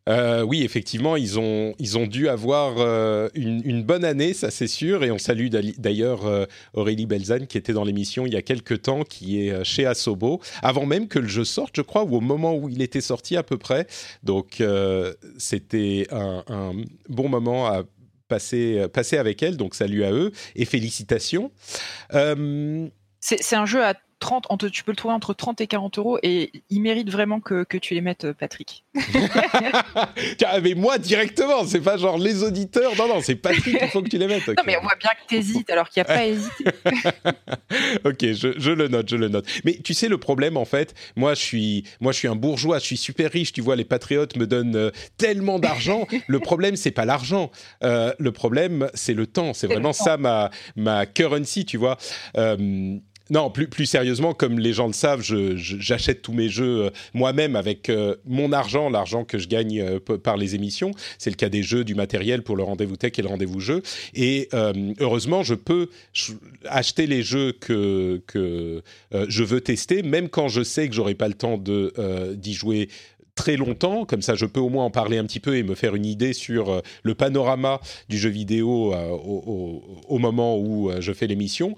Euh, 0.08 0.42
oui, 0.42 0.64
effectivement, 0.64 1.16
ils 1.16 1.38
ont, 1.40 1.76
ils 1.80 1.98
ont 1.98 2.08
dû 2.08 2.30
avoir 2.30 2.76
euh, 2.78 3.30
une, 3.36 3.84
bonne 3.84 4.06
année, 4.06 4.34
ça 4.34 4.52
c'est 4.52 4.68
sûr. 4.68 5.04
Et 5.04 5.12
on 5.12 5.18
salue 5.18 5.50
d'ailleurs 5.78 6.26
euh, 6.26 6.46
Aurélie 6.74 7.06
Belzane 7.06 7.48
qui 7.48 7.58
était 7.58 7.74
dans 7.74 7.84
l'émission 7.84 8.26
il 8.26 8.34
y 8.34 8.38
a 8.38 8.42
quelques 8.42 8.84
temps, 8.84 9.04
qui 9.04 9.42
est 9.42 9.64
chez 9.64 9.86
Asobo, 9.86 10.42
avant 10.62 10.86
même 10.86 11.08
que 11.08 11.20
le 11.20 11.28
jeu 11.28 11.44
sorte, 11.44 11.76
je 11.76 11.82
crois, 11.82 12.04
ou 12.04 12.16
au 12.16 12.22
moment 12.22 12.56
où 12.56 12.70
il 12.70 12.82
était 12.82 13.02
sorti 13.02 13.36
à 13.36 13.44
peu 13.44 13.58
près. 13.58 13.88
Donc 14.24 14.64
c'était 15.38 16.08
un, 16.12 16.44
un 16.48 16.74
bon 17.10 17.30
moment 17.30 17.68
à 17.68 17.84
passer, 18.28 18.88
passer 18.94 19.18
avec 19.18 19.44
elle. 19.44 19.58
Donc 19.58 19.76
salut 19.76 20.04
à 20.04 20.12
eux 20.12 20.32
et 20.56 20.66
félicitations. 20.66 21.52
C'est 23.20 23.56
un 23.56 23.66
jeu 23.66 23.84
à 23.84 23.94
30, 24.20 24.46
entre- 24.50 24.70
tu 24.70 24.84
peux 24.84 24.92
le 24.92 24.96
trouver 24.98 25.14
entre 25.14 25.34
30 25.34 25.62
et 25.62 25.68
40 25.68 25.98
euros 25.98 26.20
et 26.24 26.52
il 26.70 26.82
mérite 26.82 27.10
vraiment 27.10 27.40
que, 27.40 27.64
que 27.64 27.78
tu 27.78 27.94
les 27.94 28.02
mettes, 28.02 28.26
euh, 28.26 28.34
Patrick. 28.34 28.84
Mais 30.64 30.74
moi 30.76 30.98
directement, 30.98 31.66
c'est 31.66 31.82
pas 31.82 31.98
genre 31.98 32.18
les 32.18 32.44
auditeurs. 32.44 32.94
Non, 32.98 33.08
non, 33.08 33.22
c'est 33.22 33.36
Patrick, 33.36 33.78
il 33.82 33.88
faut 33.90 34.02
que 34.02 34.10
tu 34.10 34.18
les 34.18 34.28
mettes. 34.28 34.48
Non, 34.48 34.64
mais 34.66 34.76
on 34.78 34.82
voit 34.82 34.96
bien 35.00 35.12
que 35.12 35.28
t'hésites 35.28 35.70
alors 35.70 35.90
qu'il 35.90 36.04
n'y 36.04 36.10
a 36.10 36.14
pas 36.16 36.26
hésité. 36.26 36.64
ok, 38.06 38.34
je, 38.34 38.54
je 38.58 38.72
le 38.72 38.88
note, 38.88 39.10
je 39.10 39.16
le 39.16 39.30
note. 39.30 39.46
Mais 39.66 39.78
tu 39.84 39.94
sais, 39.94 40.08
le 40.08 40.18
problème, 40.18 40.58
en 40.58 40.66
fait, 40.66 40.94
moi, 41.16 41.34
je 41.34 41.42
suis, 41.42 41.84
moi, 42.00 42.12
je 42.12 42.18
suis 42.18 42.28
un 42.28 42.36
bourgeois, 42.36 42.80
je 42.80 42.86
suis 42.86 42.98
super 42.98 43.32
riche. 43.32 43.54
Tu 43.54 43.62
vois, 43.62 43.76
les 43.76 43.86
patriotes 43.86 44.36
me 44.36 44.48
donnent 44.48 44.76
euh, 44.76 44.92
tellement 45.18 45.60
d'argent. 45.60 46.08
le 46.28 46.40
problème, 46.40 46.76
c'est 46.76 46.92
pas 46.92 47.06
l'argent. 47.06 47.52
Euh, 47.84 48.14
le 48.20 48.32
problème, 48.32 48.90
c'est 48.94 49.14
le 49.14 49.28
temps. 49.28 49.54
C'est 49.54 49.68
vraiment 49.68 49.94
ça 49.94 50.18
ma 50.18 50.50
ma 50.76 51.06
currency, 51.06 51.66
tu 51.66 51.78
vois. 51.78 51.98
Euh, 52.38 52.98
non, 53.30 53.50
plus, 53.50 53.68
plus 53.68 53.86
sérieusement, 53.86 54.34
comme 54.34 54.60
les 54.60 54.74
gens 54.74 54.88
le 54.88 54.94
savent, 54.94 55.22
j'achète 55.22 56.22
tous 56.22 56.34
mes 56.34 56.50
jeux 56.50 56.86
euh, 56.86 56.90
moi-même 57.14 57.56
avec 57.56 57.90
euh, 57.90 58.16
mon 58.26 58.52
argent, 58.52 58.90
l'argent 58.90 59.26
que 59.26 59.38
je 59.38 59.48
gagne 59.48 59.82
euh, 59.82 60.00
par 60.00 60.38
les 60.38 60.56
émissions. 60.56 60.92
C'est 61.18 61.30
le 61.30 61.36
cas 61.36 61.50
des 61.50 61.64
jeux, 61.64 61.84
du 61.84 61.96
matériel 61.96 62.44
pour 62.44 62.56
le 62.56 62.64
rendez-vous 62.64 62.96
tech 62.96 63.14
et 63.18 63.22
le 63.22 63.28
rendez-vous 63.28 63.60
jeu. 63.60 63.82
Et 64.14 64.50
heureusement, 65.00 65.44
je 65.44 65.54
peux 65.54 65.90
ch- 66.14 66.38
acheter 66.66 67.08
les 67.08 67.22
jeux 67.24 67.52
que, 67.52 68.22
que 68.28 68.82
je 69.12 69.44
veux 69.44 69.62
tester, 69.62 70.04
même 70.04 70.30
quand 70.30 70.48
je 70.48 70.64
sais 70.64 70.88
que 70.88 70.96
j'aurai 70.96 71.16
pas 71.16 71.28
le 71.28 71.34
temps 71.34 71.58
de 71.58 71.94
d'y 72.34 72.54
jouer 72.54 72.90
très 73.36 73.56
longtemps, 73.56 74.06
comme 74.06 74.22
ça 74.22 74.36
je 74.36 74.46
peux 74.46 74.60
au 74.60 74.70
moins 74.70 74.86
en 74.86 74.92
parler 74.92 75.18
un 75.18 75.26
petit 75.26 75.40
peu 75.40 75.56
et 75.56 75.64
me 75.64 75.76
faire 75.76 75.96
une 75.96 76.06
idée 76.06 76.34
sur 76.34 76.82
le 77.04 77.16
panorama 77.16 77.80
du 78.10 78.18
jeu 78.18 78.30
vidéo 78.30 78.94
au, 78.94 80.20
moment 80.20 80.58
où 80.58 80.92
je 81.00 81.14
fais 81.14 81.28
l'émission. 81.28 81.76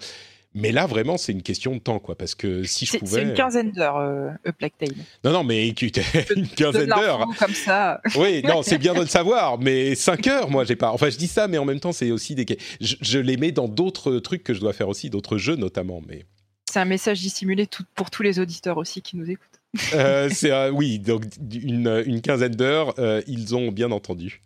Mais 0.55 0.71
là, 0.71 0.87
vraiment, 0.87 1.17
c'est 1.17 1.31
une 1.31 1.43
question 1.43 1.73
de 1.75 1.79
temps, 1.79 1.99
quoi, 1.99 2.15
parce 2.17 2.33
que 2.33 2.63
si 2.63 2.85
je 2.87 2.91
C'est 2.93 2.97
pouvais... 2.99 3.21
c'est 3.21 3.27
une 3.27 3.33
quinzaine 3.35 3.71
d'heures, 3.71 3.97
euh, 3.97 4.29
A 4.45 4.51
Plague 4.51 4.71
Tale. 4.79 4.89
Non, 5.23 5.31
non, 5.31 5.43
mais 5.43 5.67
une 6.35 6.47
quinzaine 6.47 6.87
d'heures. 6.87 7.27
Comme 7.37 7.53
ça. 7.53 8.01
Oui, 8.15 8.41
non, 8.43 8.63
c'est 8.63 8.79
bien 8.79 8.93
de 8.95 9.01
le 9.01 9.05
savoir, 9.05 9.59
mais 9.59 9.93
5 9.93 10.25
heures, 10.27 10.49
moi, 10.49 10.63
j'ai 10.65 10.75
pas. 10.75 10.91
Enfin, 10.91 11.09
je 11.11 11.17
dis 11.17 11.27
ça, 11.27 11.47
mais 11.47 11.59
en 11.59 11.65
même 11.65 11.79
temps, 11.79 11.91
c'est 11.91 12.09
aussi 12.09 12.33
des. 12.33 12.45
Je, 12.81 12.95
je 12.99 13.19
les 13.19 13.37
mets 13.37 13.51
dans 13.51 13.67
d'autres 13.67 14.17
trucs 14.17 14.43
que 14.43 14.53
je 14.55 14.59
dois 14.59 14.73
faire 14.73 14.89
aussi, 14.89 15.09
d'autres 15.11 15.37
jeux 15.37 15.55
notamment, 15.55 16.01
mais. 16.07 16.25
C'est 16.71 16.79
un 16.79 16.85
message 16.85 17.19
dissimulé 17.19 17.65
tout- 17.67 17.83
pour 17.95 18.09
tous 18.11 18.21
les 18.23 18.39
auditeurs 18.39 18.77
aussi 18.77 19.01
qui 19.01 19.17
nous 19.17 19.29
écoutent. 19.29 19.45
Euh, 19.93 20.29
c'est 20.31 20.51
euh, 20.51 20.71
oui, 20.71 20.97
donc 20.99 21.25
une, 21.51 22.03
une 22.07 22.21
quinzaine 22.21 22.55
d'heures, 22.55 22.95
euh, 22.99 23.21
ils 23.27 23.55
ont 23.55 23.71
bien 23.71 23.91
entendu. 23.91 24.41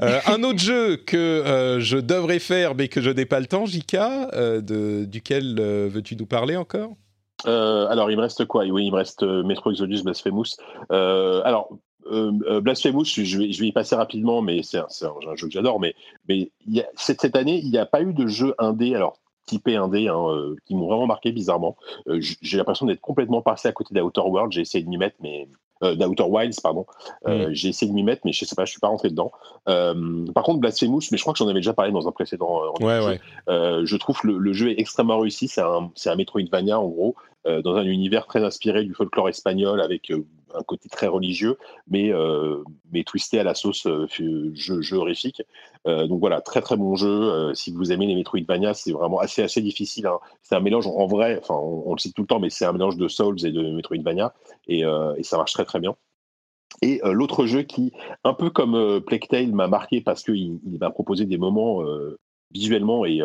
Euh, 0.00 0.20
un 0.26 0.42
autre 0.42 0.58
jeu 0.58 0.96
que 0.96 1.16
euh, 1.16 1.80
je 1.80 1.98
devrais 1.98 2.38
faire 2.38 2.74
mais 2.74 2.88
que 2.88 3.00
je 3.00 3.10
n'ai 3.10 3.26
pas 3.26 3.40
le 3.40 3.46
temps, 3.46 3.66
Jika, 3.66 4.30
euh, 4.32 4.60
de, 4.60 5.04
duquel 5.04 5.56
euh, 5.58 5.88
veux-tu 5.90 6.16
nous 6.16 6.26
parler 6.26 6.56
encore? 6.56 6.92
Alors, 7.44 8.10
il 8.10 8.18
me 8.18 8.22
reste 8.22 8.44
quoi? 8.44 8.66
Oui, 8.66 8.86
il 8.86 8.92
me 8.92 8.96
reste 8.96 9.22
Metro 9.22 9.70
Exodus 9.70 10.02
Blasphemous. 10.02 10.56
Alors, 10.90 11.70
Blasphemous, 12.60 13.06
je 13.06 13.38
vais, 13.38 13.50
je 13.50 13.60
vais 13.60 13.68
y 13.68 13.72
passer 13.72 13.94
rapidement, 13.94 14.42
mais 14.42 14.62
c'est 14.62 14.76
un, 14.76 14.86
un- 15.26 15.36
jeu 15.36 15.46
que 15.46 15.52
j'adore. 15.52 15.80
Mais, 15.80 15.94
mais 16.28 16.50
cette, 16.96 17.34
année, 17.34 17.58
il 17.64 17.70
n'y 17.70 17.78
a 17.78 17.86
pas 17.86 18.02
eu 18.02 18.12
de 18.12 18.26
jeu 18.26 18.54
indé. 18.58 18.94
Alors, 18.94 19.18
typés 19.46 19.76
indés 19.76 20.08
hein, 20.08 20.54
qui 20.66 20.74
m'ont 20.74 20.86
vraiment 20.86 21.06
marqué 21.06 21.32
bizarrement. 21.32 21.78
J'ai 22.18 22.58
l'impression 22.58 22.84
d'être 22.84 23.00
complètement 23.00 23.40
passé 23.40 23.68
à 23.68 23.72
côté 23.72 23.94
d'Outer 23.94 24.20
World. 24.20 24.52
J'ai 24.52 24.60
essayé 24.60 24.84
de 24.84 24.90
m'y 24.90 24.98
mettre, 24.98 25.16
mais 25.22 25.48
euh, 25.82 25.94
d'Outer 25.94 26.24
Wilds, 26.24 26.60
pardon. 26.62 26.86
Euh, 27.26 27.48
Mm. 27.48 27.54
J'ai 27.54 27.68
essayé 27.68 27.90
de 27.90 27.94
m'y 27.94 28.02
mettre, 28.02 28.22
mais 28.24 28.32
je 28.32 28.44
sais 28.44 28.54
pas, 28.54 28.64
je 28.64 28.70
suis 28.70 28.80
pas 28.80 28.88
rentré 28.88 29.08
dedans. 29.08 29.32
Euh, 29.68 30.24
par 30.34 30.44
contre, 30.44 30.60
Blasphemous, 30.60 31.02
mais 31.10 31.18
je 31.18 31.22
crois 31.22 31.32
que 31.32 31.38
j'en 31.38 31.46
avais 31.48 31.60
déjà 31.60 31.72
parlé 31.72 31.92
dans 31.92 32.06
un 32.08 32.12
précédent. 32.12 32.60
Ouais, 32.80 33.00
jeu. 33.00 33.06
ouais. 33.06 33.20
Je 33.86 33.96
trouve 33.96 34.18
le, 34.24 34.38
le 34.38 34.52
jeu 34.52 34.70
est 34.70 34.80
extrêmement 34.80 35.18
réussi. 35.18 35.48
C'est 35.48 35.62
un, 35.62 35.90
c'est 35.94 36.10
un 36.10 36.16
Metroidvania 36.16 36.78
en 36.78 36.88
gros, 36.88 37.14
euh, 37.46 37.62
dans 37.62 37.74
un 37.76 37.84
univers 37.84 38.26
très 38.26 38.44
inspiré 38.44 38.84
du 38.84 38.92
folklore 38.92 39.28
espagnol 39.28 39.80
avec 39.80 40.10
euh, 40.10 40.26
un 40.54 40.62
côté 40.62 40.88
très 40.88 41.06
religieux, 41.06 41.56
mais, 41.88 42.12
euh, 42.12 42.62
mais 42.92 43.04
twisté 43.04 43.38
à 43.38 43.44
la 43.44 43.54
sauce 43.54 43.86
euh, 43.86 44.06
jeu, 44.54 44.96
horrifique. 44.96 45.42
Euh, 45.86 46.06
donc 46.06 46.20
voilà, 46.20 46.40
très 46.40 46.60
très 46.60 46.76
bon 46.76 46.94
jeu. 46.96 47.54
Si 47.54 47.72
vous 47.72 47.92
aimez 47.92 48.06
les 48.06 48.14
Metroidvania, 48.14 48.74
c'est 48.74 48.92
vraiment 48.92 49.18
assez 49.18 49.42
assez 49.42 49.60
difficile. 49.60 50.06
hein. 50.06 50.18
C'est 50.42 50.54
un 50.54 50.60
mélange 50.60 50.86
en 50.86 51.06
vrai, 51.06 51.38
enfin 51.40 51.54
on, 51.54 51.92
le 51.92 51.98
cite 51.98 52.14
tout 52.14 52.22
le 52.22 52.28
temps, 52.28 52.40
mais 52.40 52.50
c'est 52.50 52.64
un 52.64 52.72
mélange 52.72 52.96
de 52.96 53.08
Souls 53.08 53.44
et 53.44 53.52
de 53.52 53.70
Metroidvania, 53.70 54.34
et, 54.68 54.82
ça 55.22 55.36
marche 55.36 55.52
très 55.52 55.64
très 55.64 55.80
bien. 55.80 55.96
Et 56.82 57.00
l'autre 57.04 57.46
jeu 57.46 57.62
qui, 57.62 57.92
un 58.24 58.32
peu 58.32 58.48
comme 58.48 58.74
euh, 58.74 59.00
Plague 59.00 59.26
Tale, 59.28 59.52
m'a 59.52 59.66
marqué 59.68 60.00
parce 60.00 60.22
qu'il 60.22 60.60
il 60.64 60.78
m'a 60.78 60.90
proposé 60.90 61.24
des 61.24 61.38
moments 61.38 61.82
visuellement 62.52 63.06
et 63.06 63.20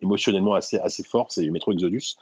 émotionnellement 0.00 0.54
assez, 0.54 0.78
assez 0.78 1.02
forts, 1.04 1.30
c'est 1.30 1.48
Metro 1.50 1.72
Exodus, 1.72 2.16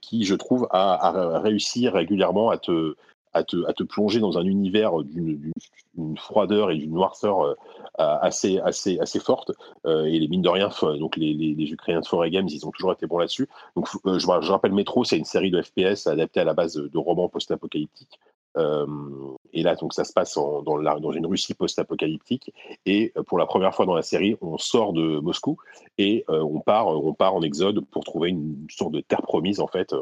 qui, 0.00 0.24
je 0.24 0.34
trouve, 0.34 0.68
a 0.70 1.40
réussi 1.40 1.88
régulièrement 1.88 2.50
à 2.50 2.58
te, 2.58 2.94
à, 3.32 3.44
te, 3.44 3.82
plonger 3.82 4.20
dans 4.20 4.38
un 4.38 4.44
univers 4.44 4.92
d'une 5.02 6.16
froideur 6.16 6.70
et 6.70 6.76
d'une 6.76 6.92
noirceur 6.92 7.42
euh, 7.42 7.54
assez, 7.98 8.58
assez, 8.58 8.98
assez 8.98 9.20
forte. 9.20 9.52
Euh, 9.86 10.04
et 10.04 10.18
les 10.18 10.28
mines 10.28 10.42
de 10.42 10.48
rien, 10.48 10.70
donc 10.98 11.16
les, 11.16 11.34
les, 11.34 11.54
les 11.54 11.72
Ukrainiens 11.72 12.00
de 12.00 12.06
Foray 12.06 12.30
Games, 12.30 12.48
ils 12.50 12.66
ont 12.66 12.70
toujours 12.70 12.92
été 12.92 13.06
bons 13.06 13.18
là-dessus. 13.18 13.48
Donc, 13.76 13.88
euh, 14.06 14.18
je, 14.18 14.50
rappelle 14.50 14.72
Metro, 14.72 15.04
c'est 15.04 15.18
une 15.18 15.24
série 15.24 15.50
de 15.50 15.60
FPS 15.60 16.06
adaptée 16.06 16.40
à 16.40 16.44
la 16.44 16.54
base 16.54 16.74
de 16.76 16.98
romans 16.98 17.28
post-apocalyptiques. 17.28 18.18
Et 19.52 19.62
là, 19.62 19.76
donc, 19.76 19.94
ça 19.94 20.04
se 20.04 20.12
passe 20.12 20.34
dans, 20.34 21.12
une 21.12 21.26
Russie 21.26 21.54
post-apocalyptique. 21.54 22.52
Et 22.84 23.12
pour 23.26 23.38
la 23.38 23.46
première 23.46 23.74
fois 23.74 23.86
dans 23.86 23.94
la 23.94 24.02
série, 24.02 24.36
on 24.40 24.58
sort 24.58 24.92
de 24.92 25.20
Moscou 25.20 25.56
et 25.98 26.24
on 26.28 26.58
part, 26.60 26.88
on 26.88 27.14
part 27.14 27.34
en 27.34 27.42
exode 27.42 27.80
pour 27.86 28.02
trouver 28.02 28.30
une, 28.30 28.66
sorte 28.68 28.90
de 28.90 29.00
terre 29.00 29.22
promise. 29.22 29.60
En 29.60 29.68
fait, 29.68 29.94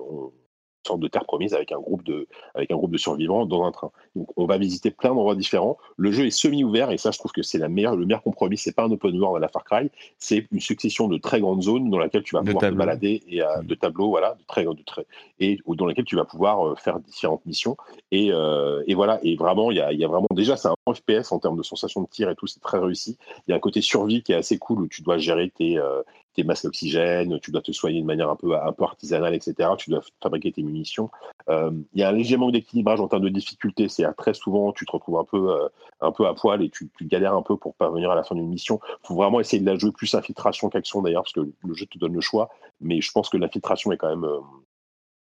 sorte 0.88 1.00
de 1.00 1.08
terre 1.08 1.24
promise 1.24 1.54
avec 1.54 1.72
un 1.72 1.78
groupe 1.78 2.02
de, 2.04 2.26
avec 2.54 2.70
un 2.70 2.76
groupe 2.76 2.90
de 2.90 2.98
survivants 2.98 3.46
dans 3.46 3.64
un 3.64 3.72
train. 3.72 3.90
Donc, 4.16 4.28
on 4.36 4.46
va 4.46 4.58
visiter 4.58 4.90
plein 4.90 5.10
d'endroits 5.10 5.36
différents. 5.36 5.78
Le 5.96 6.10
jeu 6.12 6.26
est 6.26 6.30
semi-ouvert 6.30 6.90
et 6.90 6.98
ça, 6.98 7.10
je 7.10 7.18
trouve 7.18 7.32
que 7.32 7.42
c'est 7.42 7.58
la 7.58 7.68
meilleure, 7.68 7.96
le 7.96 8.06
meilleur 8.06 8.22
compromis. 8.22 8.58
C'est 8.58 8.74
pas 8.74 8.84
un 8.84 8.90
open 8.90 9.18
world 9.18 9.36
à 9.36 9.40
la 9.40 9.48
Far 9.48 9.64
Cry, 9.64 9.90
c'est 10.18 10.46
une 10.50 10.60
succession 10.60 11.08
de 11.08 11.18
très 11.18 11.40
grandes 11.40 11.62
zones 11.62 11.90
dans 11.90 11.98
laquelle 11.98 12.22
tu 12.22 12.34
vas 12.34 12.42
De 12.42 12.52
pouvoir 12.52 12.70
te 12.70 12.76
balader 12.76 13.22
et 13.28 13.42
euh, 13.42 13.62
de 13.62 13.74
tableaux, 13.74 14.08
voilà, 14.08 14.34
de 14.34 14.44
très, 14.46 14.64
de 14.64 14.82
très, 14.84 15.06
et 15.40 15.58
dans 15.66 15.86
lesquels 15.86 16.04
tu 16.04 16.16
vas 16.16 16.24
pouvoir 16.24 16.66
euh, 16.66 16.74
faire 16.74 16.98
différentes 17.00 17.44
missions. 17.46 17.76
Et, 18.10 18.32
euh, 18.32 18.82
et 18.86 18.94
voilà, 18.94 19.20
et 19.22 19.36
vraiment, 19.36 19.70
il 19.70 19.76
y 19.76 19.80
a, 19.80 19.92
y 19.92 20.04
a 20.04 20.08
vraiment 20.08 20.26
déjà, 20.32 20.56
c'est 20.56 20.68
un 20.68 20.74
FPS 20.92 21.32
en 21.32 21.38
termes 21.38 21.56
de 21.56 21.62
sensation 21.62 22.02
de 22.02 22.08
tir 22.08 22.30
et 22.30 22.34
tout, 22.34 22.46
c'est 22.46 22.60
très 22.60 22.78
réussi. 22.78 23.18
Il 23.46 23.50
y 23.50 23.54
a 23.54 23.56
un 23.56 23.60
côté 23.60 23.80
survie 23.80 24.22
qui 24.22 24.32
est 24.32 24.36
assez 24.36 24.58
cool 24.58 24.82
où 24.82 24.88
tu 24.88 25.02
dois 25.02 25.18
gérer 25.18 25.50
tes, 25.50 25.78
euh, 25.78 26.02
tes 26.38 26.44
masques 26.44 26.64
d'oxygène, 26.64 27.40
tu 27.40 27.50
dois 27.50 27.62
te 27.62 27.72
soigner 27.72 28.00
de 28.00 28.06
manière 28.06 28.30
un 28.30 28.36
peu, 28.36 28.54
artisanale, 28.54 29.34
etc. 29.34 29.70
Tu 29.76 29.90
dois 29.90 30.02
fabriquer 30.22 30.52
tes 30.52 30.62
munitions. 30.62 31.10
Euh, 31.48 31.72
il 31.94 32.00
y 32.00 32.04
a 32.04 32.10
un 32.10 32.12
léger 32.12 32.36
manque 32.36 32.52
d'équilibrage 32.52 33.00
en 33.00 33.08
termes 33.08 33.24
de 33.24 33.28
difficulté. 33.28 33.88
C'est 33.88 34.04
très 34.16 34.34
souvent, 34.34 34.72
tu 34.72 34.86
te 34.86 34.92
retrouves 34.92 35.18
un 35.18 35.24
peu, 35.24 35.50
euh, 35.50 35.68
un 36.00 36.12
peu 36.12 36.28
à 36.28 36.34
poil 36.34 36.62
et 36.62 36.70
tu, 36.70 36.88
galères 37.02 37.34
un 37.34 37.42
peu 37.42 37.56
pour 37.56 37.74
parvenir 37.74 38.12
à 38.12 38.14
la 38.14 38.22
fin 38.22 38.36
d'une 38.36 38.48
mission. 38.48 38.78
Il 39.02 39.08
faut 39.08 39.14
vraiment 39.16 39.40
essayer 39.40 39.60
de 39.60 39.66
la 39.66 39.76
jouer 39.76 39.90
plus 39.90 40.14
infiltration 40.14 40.68
qu'action 40.68 41.02
d'ailleurs, 41.02 41.24
parce 41.24 41.32
que 41.32 41.40
le 41.40 41.74
jeu 41.74 41.86
te 41.86 41.98
donne 41.98 42.14
le 42.14 42.20
choix. 42.20 42.50
Mais 42.80 43.00
je 43.00 43.10
pense 43.10 43.28
que 43.28 43.36
l'infiltration 43.36 43.90
est 43.90 43.96
quand 43.96 44.08
même. 44.08 44.24
euh, 44.24 44.38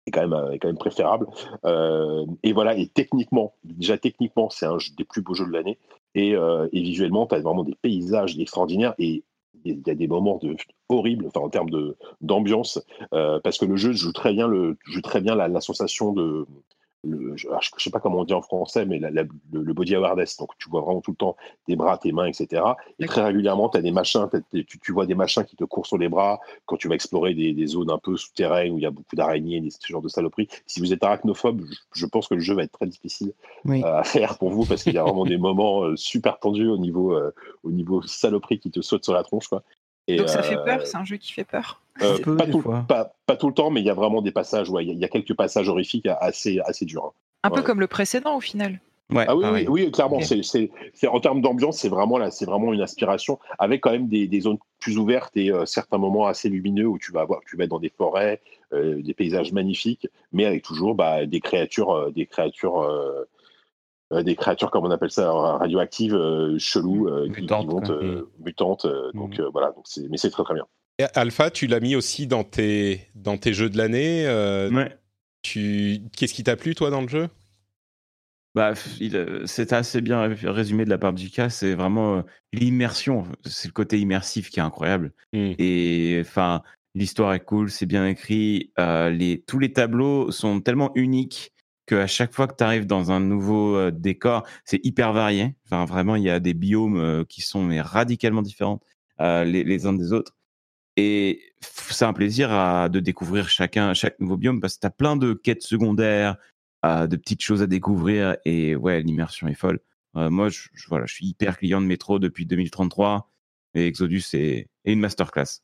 est 0.08 0.12
quand 0.12 0.26
même, 0.26 0.53
est 0.53 0.60
quand 0.60 0.70
même 0.70 0.78
préférable. 0.78 1.28
Et 2.43 2.53
voilà, 2.53 2.78
et 2.78 2.88
techniquement, 2.88 3.53
déjà 3.66 3.97
techniquement, 3.97 4.49
c'est 4.49 4.66
un 4.66 4.78
des 4.97 5.03
plus 5.03 5.22
beaux 5.22 5.34
jeux 5.34 5.45
de 5.45 5.51
l'année. 5.51 5.78
Et, 6.16 6.32
et 6.32 6.82
visuellement, 6.82 7.28
tu 7.28 7.36
as 7.36 7.41
vraiment 7.41 7.66
des 7.66 7.76
paysages 7.76 8.39
extraordinaires 8.39 8.93
et 8.99 9.26
il 9.66 9.82
y 9.86 9.89
a 9.89 9.95
des 9.95 10.08
moments 10.08 10.38
de, 10.38 10.55
horribles 10.89 11.28
enfin, 11.28 11.41
en 11.41 11.49
termes 11.49 11.70
d'ambiance, 12.22 12.82
euh, 13.14 13.39
parce 13.43 13.58
que 13.58 13.66
le 13.66 13.76
jeu 13.76 13.93
joue 13.93 14.14
très 14.14 14.34
bien, 14.34 14.47
le, 14.47 14.78
joue 14.86 15.01
très 15.01 15.22
bien 15.22 15.36
la 15.36 15.62
sensation 15.62 16.14
de. 16.14 16.45
Le, 17.10 17.38
je 17.38 17.47
ne 17.47 17.53
sais 17.80 17.89
pas 17.89 17.99
comment 17.99 18.20
on 18.20 18.24
dit 18.26 18.34
en 18.34 18.41
français, 18.41 18.86
mais 18.86 18.99
la- 18.99 19.10
la- 19.12 19.24
le, 19.24 19.62
le 19.64 19.74
body 19.74 19.95
awareness. 19.95 20.38
Donc, 20.38 20.51
tu 20.58 20.70
vois 20.70 20.82
vraiment 20.82 21.01
tout 21.01 21.12
le 21.12 21.18
temps 21.18 21.36
tes 21.66 21.76
bras, 21.76 21.97
tes 21.97 22.12
mains, 22.12 22.26
etc. 22.26 22.62
Et 22.99 23.05
très 23.05 23.24
régulièrement, 23.24 23.70
as 23.70 23.82
des 23.82 23.91
machins, 23.91 24.28
tu, 24.51 24.80
tu 24.80 24.91
vois 24.91 25.05
des 25.05 25.16
machins 25.16 25.43
qui 25.45 25.55
te 25.55 25.64
courent 25.64 25.86
sur 25.86 25.97
les 25.97 26.10
bras 26.10 26.39
quand 26.66 26.78
tu 26.78 26.88
vas 26.88 26.95
explorer 26.95 27.34
des, 27.34 27.53
des 27.53 27.68
zones 27.68 27.89
un 27.91 27.97
peu 27.97 28.18
souterraines 28.18 28.74
où 28.74 28.78
il 28.78 28.84
y 28.84 28.86
a 28.86 28.91
beaucoup 28.91 29.16
d'araignées, 29.16 29.64
ce 29.70 29.88
genre 29.88 30.01
de 30.01 30.10
saloperies. 30.10 30.47
Si 30.66 30.80
vous 30.80 30.91
êtes 30.93 31.03
arachnophobe, 31.03 31.62
je, 31.70 32.01
je 32.01 32.05
pense 32.05 32.28
que 32.28 32.34
le 32.36 32.41
jeu 32.41 32.53
va 32.55 32.64
être 32.64 32.72
très 32.74 32.88
difficile 32.88 33.34
Oui. 33.66 33.84
euh, 33.84 33.99
à 33.99 34.03
faire 34.03 34.38
pour 34.38 34.49
vous 34.49 34.66
parce 34.66 34.84
qu'il 34.84 34.93
y 34.93 34.97
a 34.97 35.03
vraiment 35.03 35.26
des 35.26 35.38
moments 35.38 35.84
euh, 35.84 35.95
super 35.95 36.39
tendus 36.39 36.68
au 36.68 36.78
niveau, 36.78 37.14
euh, 37.14 37.32
au 37.64 37.72
niveau 37.72 38.01
saloperie 38.01 38.60
qui 38.60 38.72
te 38.72 38.82
saute 38.82 39.03
sur 39.03 39.14
la 39.14 39.24
tronche. 39.24 39.47
Quoi. 39.47 39.64
Et, 40.08 40.18
Donc 40.18 40.30
ça 40.30 40.41
fait 40.43 40.55
peur, 40.64 40.86
c'est 40.86 40.97
un 40.97 41.05
jeu 41.05 41.18
qui 41.18 41.32
fait 41.34 41.43
peur. 41.43 41.82
Euh, 42.02 42.18
peu, 42.24 42.38
pas, 42.38 42.48
tout, 42.48 42.62
fois. 42.62 42.86
pas, 42.88 43.14
pas 43.26 43.36
tout 43.36 43.48
le 43.48 43.54
temps, 43.54 43.70
mais 43.70 43.82
il 43.82 43.86
y 43.86 43.89
a 43.89 43.93
vraiment 43.93 44.22
des 44.22 44.32
passages, 44.32 44.70
ouais, 44.70 44.84
il 44.84 44.88
y 44.88 44.91
a- 44.91 44.93
il 44.93 45.00
y, 45.00 45.06
a 45.06 45.10
quelques 45.10 45.34
passages 45.36 45.70
horrifiques 45.70 46.08
assez, 46.20 46.60
assez 46.60 46.86
durs. 46.86 47.06
hein. 47.06 47.12
Un 47.43 47.50
peu 47.52 47.62
comme 47.64 47.80
le 47.80 47.88
précédent 47.88 48.36
au 48.36 48.41
final. 48.41 48.80
Ouais, 49.10 49.24
Ah 49.26 49.38
oui, 49.38 49.45
oui, 49.54 49.66
oui, 49.70 49.91
clairement. 49.91 50.20
C'est 50.22 51.08
en 51.08 51.20
termes 51.22 51.41
d'ambiance, 51.41 51.78
c'est 51.78 51.88
vraiment, 51.88 52.18
là, 52.18 52.30
c'est 52.30 52.45
vraiment 52.45 52.74
une 52.74 52.82
inspiration, 52.82 53.39
avec 53.58 53.80
quand 53.82 53.91
même 53.91 54.10
des, 54.10 54.28
des 54.28 54.41
zones 54.41 54.58
plus 54.80 54.98
ouvertes 54.98 55.38
et 55.38 55.50
euh, 55.52 55.66
certains 55.66 55.98
moments 55.98 56.26
assez 56.28 56.50
lumineux 56.50 56.88
où 56.88 56.98
tu 57.00 57.14
vas, 57.14 57.22
avoir, 57.22 57.39
tu 57.48 57.56
vas 57.56 57.64
être 57.64 57.70
dans 57.70 57.80
des 57.80 57.89
forêts, 57.95 58.41
euh, 58.74 59.02
des 59.02 59.14
paysages 59.14 59.54
magnifiques, 59.54 60.08
mais 60.34 60.43
avec 60.45 60.62
toujours 60.64 60.93
bah, 60.93 61.26
des 61.26 61.39
créatures, 61.39 61.91
euh, 61.91 62.12
des 62.12 62.26
créatures. 62.26 62.82
euh, 62.82 63.24
euh, 64.14 64.24
des 64.24 64.36
créatures, 64.38 64.72
comme 64.72 64.86
on 64.86 64.91
appelle 64.91 65.12
ça, 65.12 65.30
radioactives, 65.34 66.16
euh, 66.16 66.58
cheloues, 66.58 67.10
euh, 67.10 67.28
qui- 67.28 67.34
qui, 67.36 67.41
Mutantes, 67.41 67.68
vont 67.70 67.82
euh, 67.91 69.12
donc 69.14 69.38
Mm. 69.38 69.41
euh, 69.41 69.50
voilà, 69.52 69.72
donc 69.72 69.84
mais 70.10 70.16
c'est 70.16 70.30
très 70.30 70.43
très 70.45 70.54
bien. 70.54 70.66
Et 71.00 71.06
Alpha, 71.14 71.52
tu 71.52 71.68
l'as 71.68 71.80
mis 71.80 71.95
aussi 71.95 72.26
dans 72.26 72.43
tes, 72.43 73.08
dans 73.14 73.38
tes 73.38 73.54
jeux 73.54 73.70
de 73.70 73.78
l'année. 73.78 74.26
euh, 74.26 74.72
Ouais. 74.72 74.98
tu... 75.43 76.00
Qu'est-ce 76.16 76.34
qui 76.34 76.43
t'a 76.43 76.56
plu, 76.56 76.74
toi, 76.74 76.89
dans 76.89 77.02
le 77.02 77.08
jeu? 77.08 77.30
Bah, 78.56 78.74
euh, 79.02 79.43
c'est 79.45 79.74
assez 79.74 80.02
bien 80.02 80.22
ré- 80.22 80.50
résumé 80.50 80.86
de 80.86 80.89
la 80.89 80.98
part 80.98 81.14
de 81.14 81.20
Jika. 81.20 81.52
C'est 81.52 81.76
vraiment 81.76 82.18
euh, 82.18 82.22
l'immersion. 82.54 83.28
C'est 83.45 83.68
le 83.68 83.74
côté 83.74 84.00
immersif 84.00 84.50
qui 84.50 84.60
est 84.60 84.64
incroyable. 84.64 85.14
Mm. 85.34 85.52
Et 85.60 86.18
enfin, 86.22 86.64
l'histoire 86.95 87.34
est 87.36 87.45
cool, 87.45 87.70
c'est 87.70 87.86
bien 87.86 88.08
écrit. 88.08 88.72
euh, 88.80 89.12
les, 89.12 89.43
tous 89.45 89.60
les 89.60 89.72
tableaux 89.74 90.32
sont 90.32 90.60
tellement 90.62 90.91
uniques 90.95 91.54
qu'à 91.86 92.08
chaque 92.08 92.34
fois 92.34 92.48
que 92.48 92.56
tu 92.56 92.64
arrives 92.64 92.88
dans 92.88 93.12
un 93.12 93.20
nouveau 93.20 93.76
euh, 93.76 93.91
décor, 93.91 94.48
c'est 94.66 94.84
hyper 94.84 95.14
varié. 95.14 95.56
Enfin, 95.66 95.86
vraiment, 95.86 96.16
il 96.16 96.24
y 96.24 96.30
a 96.32 96.39
des 96.39 96.56
biomes 96.56 96.98
euh, 96.98 97.24
qui 97.24 97.41
sont 97.41 97.62
mais, 97.62 97.82
radicalement 97.82 98.41
différents 98.41 98.80
euh, 99.22 99.43
les, 99.43 99.64
les 99.64 99.86
uns 99.86 99.93
des 99.93 100.14
autres. 100.14 100.34
Et 100.98 101.41
c'est 101.62 102.06
un 102.06 102.14
plaisir 102.14 102.52
à- 102.52 102.89
de 102.89 103.00
découvrir 103.00 103.48
chacun, 103.50 103.93
chaque 103.93 104.20
nouveau 104.20 104.36
biome 104.38 104.60
parce 104.60 104.76
que 104.76 104.82
tu 104.82 104.88
as 104.88 104.91
plein 104.91 105.16
de 105.16 105.34
quêtes 105.34 105.62
secondaires, 105.64 106.36
euh, 106.86 107.08
de 107.08 107.16
petites 107.16 107.41
choses 107.41 107.62
à 107.62 107.68
découvrir. 107.68 108.36
Et 108.45 108.76
ouais, 108.76 109.02
l'immersion 109.04 109.48
est 109.48 109.54
folle. 109.54 109.80
Euh, 110.16 110.30
moi, 110.30 110.50
je, 110.50 110.62
je- 110.74 110.88
voilà, 110.88 111.06
je 111.06 111.14
suis 111.14 111.28
hyper 111.28 111.58
client 111.58 111.80
de 111.82 111.86
métro 111.86 112.18
depuis 112.20 112.45
2033 112.48 113.30
et 113.76 113.86
Exodus 113.86 114.24
est, 114.34 114.68
est 114.86 114.91
une 114.93 115.00
masterclass. 115.00 115.62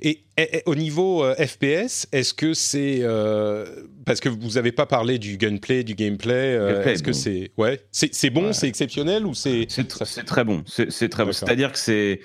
Et, 0.00 0.24
et- 0.38 0.56
et 0.58 0.62
au 0.64 0.74
niveau 0.74 1.22
euh, 1.24 1.34
FPS, 1.34 2.06
est-ce 2.12 2.32
que 2.32 2.54
c'est 2.54 3.00
euh, 3.02 3.66
parce 4.06 4.18
que 4.20 4.30
vous 4.30 4.52
n'avez 4.52 4.72
pas 4.72 4.86
parlé 4.86 5.18
du 5.18 5.36
gunplay, 5.36 5.84
du 5.84 5.94
gameplay 5.94 6.56
euh, 6.56 6.72
Gameplay, 6.72 6.92
Est-ce 6.94 7.02
que 7.02 7.12
c'est 7.12 7.52
ouais, 7.58 7.80
c'est 7.90 8.30
bon, 8.30 8.46
Ouais. 8.46 8.52
c'est 8.54 8.66
exceptionnel 8.68 9.26
ou 9.26 9.34
c'est 9.34 9.66
C'est 9.68 9.82
tr- 9.90 10.06
c'est 10.06 10.24
très 10.24 10.44
bon. 10.44 10.62
C'est 10.66 11.08
très 11.10 11.24
bon. 11.26 11.32
C'est-à-dire 11.32 11.70
que 11.72 11.78
c'est 11.78 12.20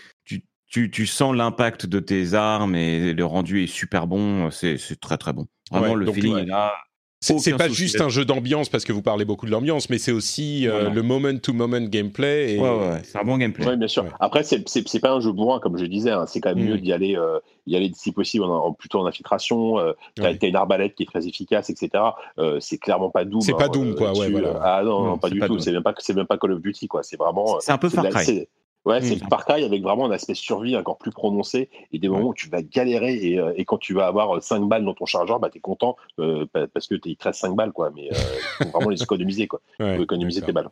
tu, 0.89 1.05
sens 1.07 1.35
l'impact 1.35 1.85
de 1.85 1.99
tes 1.99 2.33
armes 2.33 2.75
et 2.75 3.13
le 3.13 3.25
rendu 3.25 3.63
est 3.63 3.67
super 3.67 4.07
bon. 4.07 4.49
C'est 4.51 4.77
très 4.99 5.17
très 5.17 5.33
bon. 5.33 5.45
Vraiment, 5.71 5.93
Ouais, 5.93 5.95
le 5.99 6.05
donc, 6.05 6.15
feeling 6.15 6.33
ouais. 6.35 6.41
est 6.43 6.45
là. 6.45 6.73
c'est 7.21 7.55
pas 7.55 7.69
juste 7.69 8.01
un 8.01 8.09
jeu 8.09 8.25
d'ambiance 8.25 8.67
parce 8.69 8.83
que 8.83 8.91
vous 8.91 9.01
parlez 9.01 9.23
beaucoup 9.23 9.45
de 9.45 9.51
l'ambiance, 9.51 9.89
mais 9.89 9.97
c'est 9.97 10.11
aussi 10.11 10.67
euh, 10.67 10.71
Voilà. 10.71 10.89
le 10.89 11.01
moment-to-moment 11.03 11.81
gameplay. 11.87 12.55
Et... 12.55 12.59
Ouais, 12.59 12.69
ouais, 12.69 12.89
ouais, 12.89 13.01
c'est 13.03 13.17
un 13.17 13.23
bon 13.23 13.37
gameplay. 13.37 13.65
Oui, 13.67 13.77
bien 13.77 13.87
sûr. 13.87 14.03
Ouais. 14.03 14.09
Après, 14.19 14.43
c'est 14.43 14.99
pas 14.99 15.11
un 15.11 15.19
jeu 15.21 15.31
bourrin, 15.31 15.59
comme 15.59 15.77
je 15.77 15.85
disais. 15.85 16.11
hein. 16.11 16.25
C'est 16.27 16.41
quand 16.41 16.53
même 16.55 16.65
Mm. 16.65 16.69
mieux 16.69 16.77
d'y 16.79 16.91
aller, 16.91 17.15
euh, 17.15 17.39
y 17.65 17.75
aller 17.77 17.91
si 17.95 18.11
possible, 18.11 18.43
en, 18.43 18.49
en- 18.65 18.73
plutôt 18.73 18.99
en 18.99 19.05
infiltration. 19.05 19.79
Euh, 19.79 19.93
T'as 20.15 20.31
Ouais. 20.31 20.37
une 20.41 20.55
arbalète 20.55 20.95
qui 20.95 21.03
est 21.03 21.05
très 21.07 21.25
efficace, 21.27 21.69
etc. 21.69 22.03
Euh, 22.39 22.59
c'est 22.59 22.77
clairement 22.77 23.09
pas 23.09 23.23
Doom. 23.25 23.41
C'est 23.41 23.53
pas 23.53 23.65
hein, 23.65 23.69
Doom, 23.71 23.91
euh, 23.91 23.93
quoi, 23.95 24.11
ouais, 24.11 24.27
là-dessus. 24.27 24.31
voilà. 24.41 24.59
Ah 24.63 24.81
non, 24.83 25.01
Non, 25.03 25.05
non, 25.11 25.17
pas 25.17 25.29
du 25.29 25.39
pas 25.39 25.47
tout. 25.47 25.59
C'est 25.59 25.71
même 25.71 25.83
pas, 25.83 25.93
même 26.15 26.25
pas 26.27 26.37
Call 26.37 26.51
of 26.51 26.61
Duty, 26.61 26.87
quoi. 26.87 27.03
C'est 27.03 27.17
vraiment. 27.17 27.57
C'est 27.61 27.71
un 27.71 27.77
peu 27.77 27.89
Far 27.89 28.09
Cry. 28.09 28.47
C'est- 28.83 28.89
Ouais, 28.89 29.01
c'est 29.01 29.15
Mm. 29.23 29.29
Far 29.29 29.45
Cry 29.45 29.63
avec 29.63 29.81
vraiment 29.81 30.05
un 30.05 30.11
aspect 30.11 30.33
survie 30.33 30.75
encore 30.75 30.97
plus 30.97 31.11
prononcé 31.11 31.69
et 31.91 31.99
des 31.99 32.09
moments 32.09 32.29
où 32.29 32.33
tu 32.33 32.49
vas 32.49 32.61
galérer 32.61 33.15
et, 33.15 33.39
euh, 33.39 33.53
et 33.55 33.63
quand 33.65 33.77
tu 33.77 33.93
vas 33.93 34.07
avoir 34.07 34.41
5 34.43 34.67
balles 34.67 34.83
dans 34.85 34.93
ton 34.93 35.05
chargeur, 35.05 35.39
bah 35.39 35.49
t'es 35.49 35.59
content 35.61 35.95
euh, 36.19 36.45
pa- 36.51 36.67
parce 36.67 36.87
que 36.87 36.95
il 37.05 37.15
te 37.15 37.23
reste 37.23 37.39
5 37.39 37.55
balles 37.55 37.71
quoi. 37.71 37.91
Mais 37.95 38.09
euh, 38.11 38.15
il 38.61 38.65
faut 38.65 38.71
vraiment 38.71 38.89
les 38.89 39.01
économiser 39.01 39.47
quoi. 39.47 39.61
Ouais, 39.79 39.95
faut 39.97 40.03
économiser 40.03 40.41
tes 40.41 40.51
balles. 40.51 40.69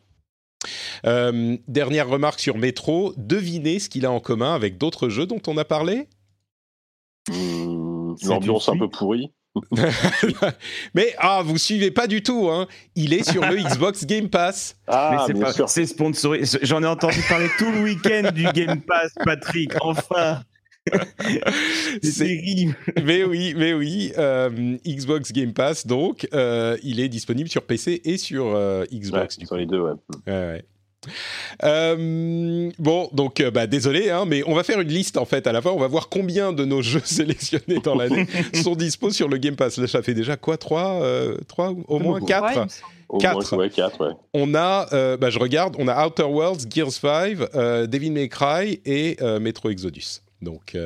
Euh, 1.06 1.56
dernière 1.66 2.08
remarque 2.08 2.38
sur 2.38 2.56
Metro. 2.58 3.12
Devinez 3.16 3.78
ce 3.80 3.88
qu'il 3.88 4.06
a 4.06 4.12
en 4.12 4.20
commun 4.20 4.54
avec 4.54 4.78
d'autres 4.78 5.08
jeux 5.08 5.26
dont 5.26 5.40
on 5.48 5.56
a 5.56 5.64
parlé? 5.64 6.06
Hum, 7.30 8.16
L'ambiance 8.24 8.68
un 8.68 8.76
peu 8.78 8.88
pourrie. 8.88 9.32
mais 10.94 11.14
ah, 11.18 11.42
vous 11.44 11.58
suivez 11.58 11.90
pas 11.90 12.06
du 12.06 12.22
tout, 12.22 12.48
hein. 12.50 12.66
Il 12.94 13.12
est 13.12 13.28
sur 13.28 13.42
le 13.42 13.56
Xbox 13.56 14.06
Game 14.06 14.28
Pass. 14.28 14.76
Ah, 14.86 15.26
mais 15.28 15.52
c'est 15.52 15.68
c'est 15.68 15.86
sponsorisé. 15.86 16.58
J'en 16.62 16.82
ai 16.82 16.86
entendu 16.86 17.20
parler 17.28 17.48
tout 17.58 17.70
le 17.70 17.82
week-end 17.82 18.30
du 18.32 18.44
Game 18.44 18.80
Pass, 18.80 19.12
Patrick. 19.24 19.72
Enfin. 19.80 20.42
c'est. 22.02 22.42
Mais 23.04 23.24
oui, 23.24 23.54
mais 23.56 23.72
oui. 23.72 24.12
Euh, 24.18 24.76
Xbox 24.86 25.32
Game 25.32 25.52
Pass, 25.52 25.86
donc, 25.86 26.26
euh, 26.34 26.76
il 26.82 27.00
est 27.00 27.08
disponible 27.08 27.48
sur 27.48 27.62
PC 27.62 28.00
et 28.04 28.16
sur 28.16 28.54
euh, 28.54 28.84
Xbox. 28.92 29.38
sur 29.44 29.56
les 29.56 29.66
deux, 29.66 29.80
ouais. 29.80 29.92
ouais, 30.26 30.32
ouais. 30.32 30.64
Euh, 31.64 32.70
bon, 32.78 33.08
donc 33.12 33.40
euh, 33.40 33.50
bah, 33.50 33.66
désolé, 33.66 34.10
hein, 34.10 34.24
mais 34.26 34.42
on 34.46 34.54
va 34.54 34.62
faire 34.62 34.80
une 34.80 34.88
liste 34.88 35.16
en 35.16 35.24
fait 35.24 35.46
à 35.46 35.52
la 35.52 35.60
fin. 35.60 35.70
On 35.70 35.78
va 35.78 35.88
voir 35.88 36.08
combien 36.08 36.52
de 36.52 36.64
nos 36.64 36.82
jeux 36.82 37.02
sélectionnés 37.04 37.80
dans 37.82 37.94
l'année 37.94 38.26
sont 38.62 38.76
dispo 38.76 39.10
sur 39.10 39.28
le 39.28 39.38
Game 39.38 39.56
Pass. 39.56 39.78
Là, 39.78 39.86
ça 39.86 40.02
fait 40.02 40.14
déjà 40.14 40.36
quoi 40.36 40.56
3, 40.56 41.02
euh, 41.02 41.36
3 41.48 41.74
au 41.88 41.98
moins 41.98 42.20
4 42.20 42.58
ouais, 42.58 42.66
4. 43.20 43.56
Ouais, 43.56 43.70
4 43.70 44.06
ouais. 44.06 44.14
On 44.34 44.54
a, 44.54 44.88
euh, 44.92 45.16
bah, 45.16 45.30
je 45.30 45.38
regarde, 45.38 45.76
on 45.78 45.88
a 45.88 46.06
Outer 46.06 46.24
Worlds, 46.24 46.66
Gears 46.70 46.92
5, 46.92 47.38
euh, 47.54 47.86
Devil 47.86 48.10
May 48.10 48.28
Cry 48.28 48.80
et 48.84 49.16
euh, 49.20 49.40
Metro 49.40 49.70
Exodus. 49.70 50.20
Donc. 50.40 50.76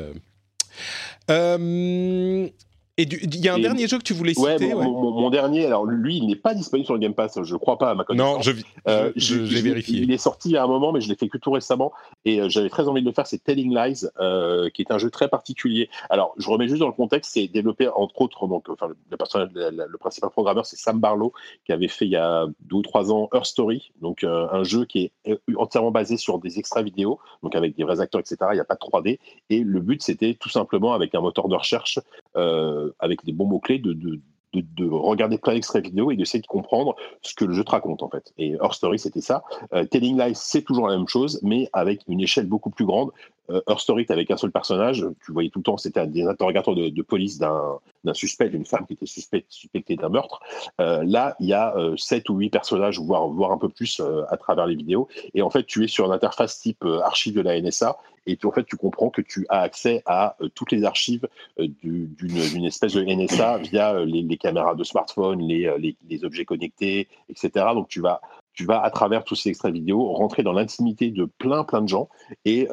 Et 2.99 3.03
il 3.03 3.45
y 3.45 3.49
a 3.49 3.55
un 3.55 3.59
dernier 3.59 3.87
jeu 3.89 3.99
que 3.99 4.03
tu 4.03 4.15
voulais 4.15 4.33
citer. 4.33 4.73
Ouais, 4.73 4.75
mon, 4.75 4.91
mon, 4.91 5.11
mon 5.11 5.29
dernier, 5.29 5.67
alors 5.67 5.85
lui, 5.85 6.17
il 6.17 6.27
n'est 6.27 6.35
pas 6.35 6.55
disponible 6.55 6.87
sur 6.87 6.95
le 6.95 7.01
Game 7.01 7.13
Pass, 7.13 7.39
je 7.43 7.57
crois 7.57 7.77
pas 7.77 7.91
à 7.91 7.95
ma 7.95 8.05
connaissance. 8.05 8.37
Non, 8.37 8.41
je, 8.41 8.53
euh, 8.89 9.13
je, 9.17 9.45
je, 9.45 9.55
l'ai 9.55 9.61
vérifié. 9.61 10.01
Il 10.01 10.11
est 10.11 10.19
sorti 10.19 10.57
à 10.57 10.65
un 10.65 10.67
moment, 10.67 10.93
mais 10.93 11.03
je 11.03 11.09
l'ai 11.11 11.15
fait 11.15 11.29
que 11.29 11.37
tout 11.37 11.51
récemment, 11.51 11.93
et 12.25 12.41
euh, 12.41 12.49
j'avais 12.49 12.71
très 12.71 12.89
envie 12.89 13.03
de 13.03 13.07
le 13.07 13.13
faire. 13.13 13.27
C'est 13.27 13.45
Telling 13.45 13.75
Lies, 13.75 14.07
euh, 14.19 14.71
qui 14.71 14.81
est 14.81 14.91
un 14.91 14.97
jeu 14.97 15.11
très 15.11 15.29
particulier. 15.29 15.91
Alors, 16.09 16.33
je 16.39 16.49
remets 16.49 16.69
juste 16.69 16.81
dans 16.81 16.87
le 16.87 16.95
contexte, 16.95 17.33
c'est 17.35 17.49
développé 17.49 17.87
entre 17.89 18.19
autres, 18.23 18.47
donc, 18.47 18.67
enfin, 18.71 18.89
le, 19.11 19.17
personnage, 19.19 19.51
le, 19.55 19.71
le 19.87 19.99
principal 19.99 20.31
programmeur, 20.31 20.65
c'est 20.65 20.77
Sam 20.77 20.99
Barlow, 20.99 21.35
qui 21.67 21.73
avait 21.73 21.89
fait 21.89 22.07
il 22.07 22.13
y 22.13 22.17
a 22.17 22.47
deux 22.61 22.77
ou 22.77 22.83
trois 22.83 23.13
ans 23.13 23.29
Her 23.35 23.45
Story, 23.45 23.93
donc 24.01 24.25
euh, 24.25 24.47
un 24.51 24.65
jeu 24.65 24.87
qui 24.87 25.13
est 25.27 25.39
entièrement 25.57 25.91
basé 25.91 26.17
sur 26.17 26.39
des 26.39 26.59
extraits 26.59 26.85
vidéo, 26.85 27.19
donc 27.43 27.55
avec 27.55 27.77
des 27.77 27.85
vrais 27.85 28.01
acteurs, 28.01 28.21
etc. 28.21 28.37
Il 28.53 28.55
n'y 28.55 28.61
a 28.61 28.65
pas 28.65 28.75
de 28.75 28.81
3D, 28.81 29.19
et 29.51 29.61
le 29.61 29.81
but, 29.81 30.03
c'était 30.03 30.33
tout 30.33 30.49
simplement 30.49 30.95
avec 30.95 31.15
un 31.15 31.21
moteur 31.21 31.49
de 31.49 31.57
recherche, 31.57 31.99
avec 32.37 33.25
des 33.25 33.33
bons 33.33 33.47
mots 33.47 33.61
clés 33.61 33.79
de, 33.79 33.93
de, 33.93 34.21
de, 34.53 34.65
de, 34.77 34.89
regarder 34.89 35.39
plein 35.39 35.55
d'extraits 35.55 35.85
vidéo 35.85 36.11
et 36.11 36.17
d'essayer 36.17 36.41
de 36.41 36.47
comprendre 36.47 36.97
ce 37.23 37.35
que 37.35 37.45
le 37.45 37.55
jeu 37.55 37.65
te 37.65 37.71
raconte 37.71 38.03
en 38.03 38.09
fait. 38.09 38.33
Et 38.39 38.53
Her 38.53 38.73
Story, 38.73 38.99
c'était 38.99 39.21
ça. 39.21 39.43
Euh, 39.73 39.85
Telling 39.85 40.19
Lies, 40.19 40.35
c'est 40.35 40.63
toujours 40.63 40.89
la 40.89 40.97
même 40.97 41.09
chose, 41.09 41.41
mais 41.43 41.69
avec 41.73 42.03
une 42.09 42.21
échelle 42.21 42.47
beaucoup 42.47 42.71
plus 42.71 42.87
grande. 42.87 43.11
Euh, 43.51 43.61
Her 43.69 43.81
Story, 43.81 44.07
avec 44.09 44.31
un 44.31 44.37
seul 44.37 44.51
personnage, 44.51 45.07
tu 45.25 45.33
voyais 45.33 45.51
tout 45.51 45.61
le 45.61 45.65
temps, 45.65 45.77
c'était 45.77 46.07
des 46.07 46.25
interrogateurs 46.25 46.75
de, 46.75 47.03
police 47.03 47.39
d'un 47.39 47.79
suspect, 48.13 48.49
d'une 48.49 48.65
femme 48.65 48.87
qui 48.87 48.95
était 48.95 49.07
suspectée 49.07 49.97
d'un 49.97 50.09
meurtre. 50.09 50.41
Euh, 50.81 51.03
là, 51.05 51.37
il 51.41 51.47
y 51.47 51.53
a 51.53 51.77
euh, 51.77 51.97
7 51.97 52.29
ou 52.29 52.37
8 52.37 52.51
personnages, 52.51 53.01
voire, 53.01 53.29
voire 53.29 53.53
un 53.53 53.59
peu 53.59 53.69
plus 53.69 54.01
euh, 54.01 54.23
à 54.31 54.37
travers 54.37 54.67
les 54.67 54.75
vidéos. 54.75 55.09
Et 55.35 55.43
en 55.43 55.51
fait, 55.51 55.65
tu 55.65 55.85
es 55.85 55.89
sur 55.89 56.07
une 56.07 56.13
interface 56.13 56.61
type 56.61 56.85
euh, 56.85 57.01
archive 57.01 57.35
de 57.35 57.41
la 57.41 57.61
NSA 57.61 57.97
et 58.27 58.37
tu, 58.37 58.47
en 58.47 58.51
fait, 58.51 58.65
tu 58.65 58.77
comprends 58.77 59.11
que 59.11 59.23
tu 59.23 59.47
as 59.49 59.61
accès 59.61 60.03
à 60.05 60.37
euh, 60.41 60.49
toutes 60.55 60.73
les 60.73 60.85
archives 60.85 61.27
euh, 61.61 61.69
d'une 61.83 62.65
espèce 62.65 62.95
de 62.95 63.03
NSA 63.03 63.59
via 63.59 63.95
euh, 63.95 64.05
les, 64.05 64.37
caméras 64.37 64.75
de 64.75 64.85
smartphone, 64.85 65.41
les, 65.41 66.25
objets 66.25 66.45
connectés, 66.45 67.09
etc. 67.29 67.67
Donc, 67.75 67.89
tu 67.89 68.01
vas, 68.01 68.21
tu 68.53 68.65
vas, 68.65 68.83
à 68.83 68.91
travers 68.91 69.25
tous 69.25 69.37
ces 69.37 69.51
extraits 69.51 69.73
vidéo, 69.73 70.13
rentrer 70.13 70.43
dans 70.43 70.53
l'intimité 70.53 71.11
de 71.11 71.25
plein, 71.25 71.63
plein 71.65 71.83
de 71.83 71.89
gens. 71.89 72.09
Et, 72.45 72.67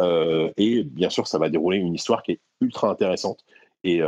bien 0.84 1.10
sûr, 1.10 1.28
ça 1.28 1.38
va 1.38 1.50
dérouler 1.50 1.78
une 1.78 1.94
histoire 1.94 2.24
qui 2.24 2.34
est 2.34 2.40
ultra 2.62 2.90
intéressante. 2.90 3.46
Et, 3.84 4.02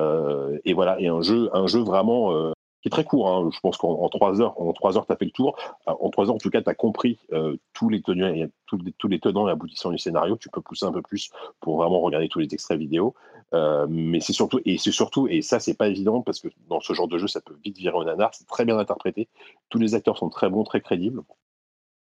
et 0.63 0.73
voilà, 0.73 0.99
et 0.99 1.07
un 1.07 1.21
jeu, 1.21 1.49
un 1.53 1.67
jeu 1.67 1.81
vraiment 1.81 2.53
très 2.89 3.03
court. 3.03 3.29
Hein. 3.29 3.49
Je 3.51 3.59
pense 3.59 3.77
qu'en 3.77 4.07
trois 4.09 4.41
heures, 4.41 4.59
en 4.59 4.73
trois 4.73 4.97
heures, 4.97 5.05
tu 5.05 5.13
as 5.13 5.15
fait 5.15 5.25
le 5.25 5.31
tour. 5.31 5.57
En 5.85 6.09
trois 6.09 6.27
heures, 6.27 6.35
en 6.35 6.39
tout 6.39 6.49
cas, 6.49 6.61
tu 6.61 6.69
as 6.69 6.75
compris 6.75 7.19
euh, 7.33 7.57
tous, 7.73 7.89
les 7.89 8.01
tenants, 8.01 8.47
tous, 8.67 8.77
les, 8.77 8.91
tous 8.93 9.07
les 9.07 9.19
tenants 9.19 9.47
et 9.47 9.51
aboutissants 9.51 9.91
du 9.91 9.97
scénario. 9.97 10.37
Tu 10.37 10.49
peux 10.49 10.61
pousser 10.61 10.85
un 10.85 10.91
peu 10.91 11.01
plus 11.01 11.29
pour 11.59 11.77
vraiment 11.77 12.01
regarder 12.01 12.29
tous 12.29 12.39
les 12.39 12.53
extraits 12.53 12.79
vidéo. 12.79 13.13
Euh, 13.53 13.85
mais 13.89 14.19
c'est 14.19 14.33
surtout, 14.33 14.59
et 14.65 14.77
c'est 14.77 14.91
surtout, 14.91 15.27
et 15.27 15.41
ça, 15.41 15.59
c'est 15.59 15.75
pas 15.75 15.87
évident 15.87 16.21
parce 16.21 16.39
que 16.39 16.49
dans 16.67 16.79
ce 16.79 16.93
genre 16.93 17.07
de 17.07 17.17
jeu, 17.17 17.27
ça 17.27 17.41
peut 17.41 17.57
vite 17.63 17.77
virer 17.77 17.97
un 17.97 18.05
nanar. 18.05 18.33
C'est 18.33 18.47
très 18.47 18.65
bien 18.65 18.77
interprété. 18.77 19.27
Tous 19.69 19.79
les 19.79 19.95
acteurs 19.95 20.17
sont 20.17 20.29
très 20.29 20.49
bons, 20.49 20.63
très 20.63 20.81
crédibles. 20.81 21.23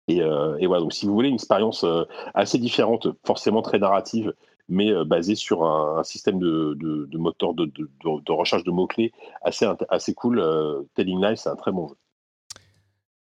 Et, 0.09 0.23
euh, 0.23 0.57
et 0.59 0.67
voilà, 0.67 0.83
donc 0.83 0.93
si 0.93 1.07
vous 1.07 1.15
voulez 1.15 1.29
une 1.29 1.35
expérience 1.35 1.85
euh, 1.85 2.05
assez 2.35 2.59
différente, 2.59 3.09
forcément 3.25 3.63
très 3.63 3.79
narrative, 3.79 4.35
mais 4.71 4.91
euh, 4.91 5.05
basé 5.05 5.35
sur 5.35 5.65
un, 5.65 5.99
un 5.99 6.05
système 6.05 6.39
de, 6.39 6.75
de, 6.79 7.07
de 7.07 7.19
moteur 7.19 7.53
de, 7.53 7.67
de, 7.67 8.33
recherche 8.33 8.65
de 8.65 8.71
mots-clés 8.71 9.13
assez, 9.43 9.67
assez 9.91 10.15
cool. 10.15 10.39
Euh, 10.39 10.83
Telling 10.95 11.21
Life, 11.21 11.41
c'est 11.41 11.51
un 11.51 11.57
très 11.57 11.73
bon 11.73 11.89
jeu. 11.89 11.97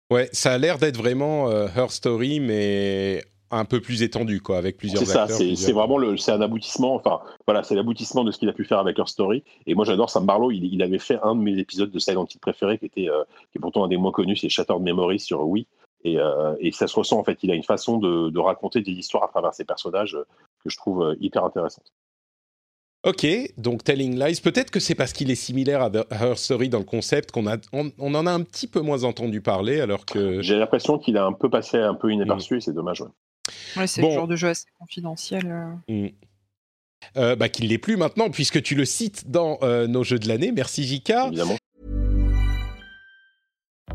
Ouais, 0.10 0.30
ça 0.32 0.54
a 0.54 0.58
l'air 0.58 0.78
d'être 0.78 0.98
vraiment 0.98 1.50
euh, 1.50 1.68
Her 1.76 1.92
Story, 1.92 2.40
mais 2.40 3.24
un 3.52 3.66
peu 3.66 3.82
plus 3.82 4.02
étendu, 4.02 4.42
quoi, 4.42 4.58
avec 4.58 4.78
plusieurs 4.78 5.00
C'est 5.00 5.12
ça, 5.12 5.28
c'est 5.28 5.72
vraiment 5.72 5.98
le, 5.98 6.18
c'est 6.18 6.32
un 6.32 6.42
aboutissement, 6.42 6.96
enfin, 6.96 7.20
voilà, 7.46 7.62
c'est 7.64 7.76
l'aboutissement 7.76 8.24
de 8.24 8.32
ce 8.32 8.40
qu'il 8.40 8.50
a 8.50 8.54
pu 8.54 8.66
faire 8.66 8.80
avec 8.80 8.98
Her 8.98 9.08
Story. 9.08 9.44
Et 9.68 9.76
moi, 9.76 9.86
j'adore 9.86 10.10
Sam 10.10 10.26
Barlow, 10.26 10.52
il, 10.52 10.66
il, 10.74 10.82
avait 10.82 11.00
fait 11.00 11.20
un 11.22 11.36
de 11.36 11.42
mes 11.42 11.60
épisodes 11.60 11.92
de 11.92 12.00
Silent 12.00 12.26
Hill 12.26 12.40
préféré, 12.40 12.80
qui 12.80 12.86
était, 12.86 13.10
euh, 13.10 13.24
qui 13.52 13.60
est 13.60 13.62
pourtant 13.62 13.84
un 13.84 13.88
des 13.88 13.98
moins 13.98 14.12
connus, 14.12 14.38
c'est 14.38 14.50
Shattered 14.50 14.82
Memory 14.82 15.20
sur 15.20 15.46
Wii. 15.48 15.68
Et, 16.04 16.20
euh, 16.20 16.56
et, 16.60 16.72
ça 16.72 16.88
se 16.88 16.96
ressent, 16.96 17.20
en 17.20 17.24
fait, 17.24 17.40
il 17.44 17.52
a 17.52 17.56
une 17.56 17.64
façon 17.64 17.98
de, 17.98 18.30
de, 18.30 18.40
raconter 18.40 18.82
des 18.82 18.92
histoires 18.92 19.24
à 19.24 19.28
travers 19.28 19.54
ses 19.54 19.66
personnages 19.66 20.18
que 20.64 20.70
je 20.70 20.78
trouve 20.78 21.04
euh, 21.04 21.16
hyper 21.20 21.44
intéressante. 21.44 21.86
Ok, 23.06 23.28
donc 23.58 23.84
Telling 23.84 24.18
Lies, 24.18 24.40
peut-être 24.42 24.72
que 24.72 24.80
c'est 24.80 24.96
parce 24.96 25.12
qu'il 25.12 25.30
est 25.30 25.36
similaire 25.36 25.82
à 25.82 25.92
Her 26.10 26.38
Story 26.38 26.70
dans 26.70 26.80
le 26.80 26.86
concept 26.86 27.32
qu'on 27.32 27.48
a, 27.48 27.58
on, 27.74 27.92
on, 28.00 28.16
en 28.16 28.26
a 28.26 28.32
un 28.32 28.42
petit 28.42 28.68
peu 28.68 28.80
moins 28.80 29.04
entendu 29.04 29.42
parler, 29.42 29.82
alors 29.82 30.06
que... 30.06 30.42
J'ai 30.42 30.58
l'impression 30.58 30.98
qu'il 30.98 31.18
a 31.18 31.26
un 31.26 31.34
peu 31.34 31.50
passé 31.50 31.78
un 31.78 31.96
peu 31.96 32.12
inaperçu, 32.12 32.54
mmh. 32.54 32.58
et 32.58 32.62
c'est 32.62 32.74
dommage. 32.74 33.02
Ouais, 33.02 33.08
ouais 33.76 33.88
c'est 33.88 34.02
bon. 34.02 34.08
le 34.08 34.14
genre 34.14 34.28
de 34.28 34.38
jeu 34.38 34.48
assez 34.48 34.68
confidentiel. 34.80 35.54
Mmh. 35.90 36.08
Euh, 37.18 37.36
bah, 37.36 37.50
qu'il 37.50 37.68
l'est 37.68 37.78
plus 37.78 37.98
maintenant, 37.98 38.30
puisque 38.30 38.62
tu 38.62 38.76
le 38.76 38.86
cites 38.86 39.30
dans 39.30 39.60
euh, 39.62 39.88
nos 39.88 40.04
jeux 40.04 40.20
de 40.20 40.28
l'année. 40.28 40.52
Merci 40.52 40.84
Jika. 40.84 41.28
Évidemment. 41.28 41.58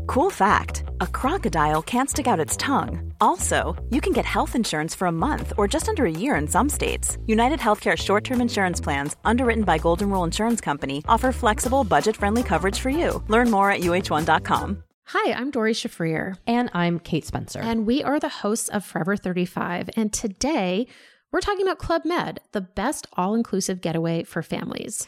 Cool 0.09 0.31
fact 0.31 0.85
a 1.01 1.05
crocodile 1.05 1.83
can't 1.83 2.09
stick 2.09 2.25
out 2.25 2.39
its 2.39 2.57
tongue. 2.57 3.13
Also, 3.21 3.75
you 3.91 4.01
can 4.01 4.11
get 4.11 4.25
health 4.25 4.55
insurance 4.55 4.95
for 4.95 5.05
a 5.07 5.11
month 5.11 5.53
or 5.55 5.67
just 5.67 5.87
under 5.87 6.07
a 6.07 6.11
year 6.11 6.33
in 6.33 6.47
some 6.47 6.67
states. 6.67 7.19
United 7.27 7.59
Healthcare 7.59 7.95
short 7.95 8.23
term 8.23 8.41
insurance 8.41 8.81
plans, 8.81 9.15
underwritten 9.23 9.65
by 9.65 9.77
Golden 9.77 10.09
Rule 10.09 10.23
Insurance 10.23 10.61
Company, 10.61 11.03
offer 11.07 11.31
flexible, 11.31 11.83
budget 11.83 12.17
friendly 12.17 12.41
coverage 12.41 12.79
for 12.79 12.89
you. 12.89 13.23
Learn 13.27 13.51
more 13.51 13.69
at 13.69 13.81
uh1.com. 13.81 14.83
Hi, 15.09 15.31
I'm 15.31 15.51
Dori 15.51 15.73
Shafrir. 15.73 16.37
And 16.47 16.71
I'm 16.73 16.97
Kate 16.97 17.27
Spencer. 17.27 17.59
And 17.59 17.85
we 17.85 18.03
are 18.03 18.19
the 18.19 18.29
hosts 18.29 18.69
of 18.69 18.83
Forever 18.83 19.15
35. 19.15 19.91
And 19.95 20.11
today, 20.11 20.87
we're 21.31 21.39
talking 21.39 21.67
about 21.67 21.77
Club 21.77 22.01
Med, 22.03 22.39
the 22.51 22.61
best 22.61 23.05
all 23.13 23.35
inclusive 23.35 23.79
getaway 23.79 24.23
for 24.23 24.41
families. 24.41 25.07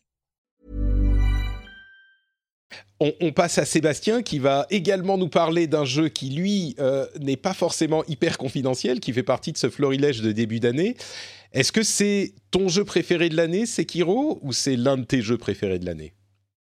On, 2.99 3.31
passe 3.31 3.57
à 3.57 3.65
Sébastien 3.65 4.21
qui 4.21 4.37
va 4.37 4.67
également 4.69 5.17
nous 5.17 5.27
parler 5.27 5.65
d'un 5.65 5.85
jeu 5.85 6.07
qui, 6.07 6.29
lui, 6.29 6.75
euh, 6.79 7.07
n'est 7.19 7.35
pas 7.35 7.55
forcément 7.55 8.03
hyper 8.05 8.37
confidentiel, 8.37 8.99
qui 8.99 9.11
fait 9.11 9.23
partie 9.23 9.51
de 9.51 9.57
ce 9.57 9.71
florilège 9.71 10.21
de 10.21 10.31
début 10.31 10.59
d'année. 10.59 10.95
Est-ce 11.51 11.71
que 11.71 11.81
c'est 11.81 12.33
ton 12.51 12.67
jeu 12.67 12.85
préféré 12.85 13.29
de 13.29 13.35
l'année, 13.35 13.65
Sekiro, 13.65 14.37
ou 14.43 14.53
c'est 14.53 14.75
l'un 14.75 14.97
de 14.97 15.03
tes 15.03 15.23
jeux 15.23 15.39
préférés 15.39 15.79
de 15.79 15.85
l'année? 15.85 16.13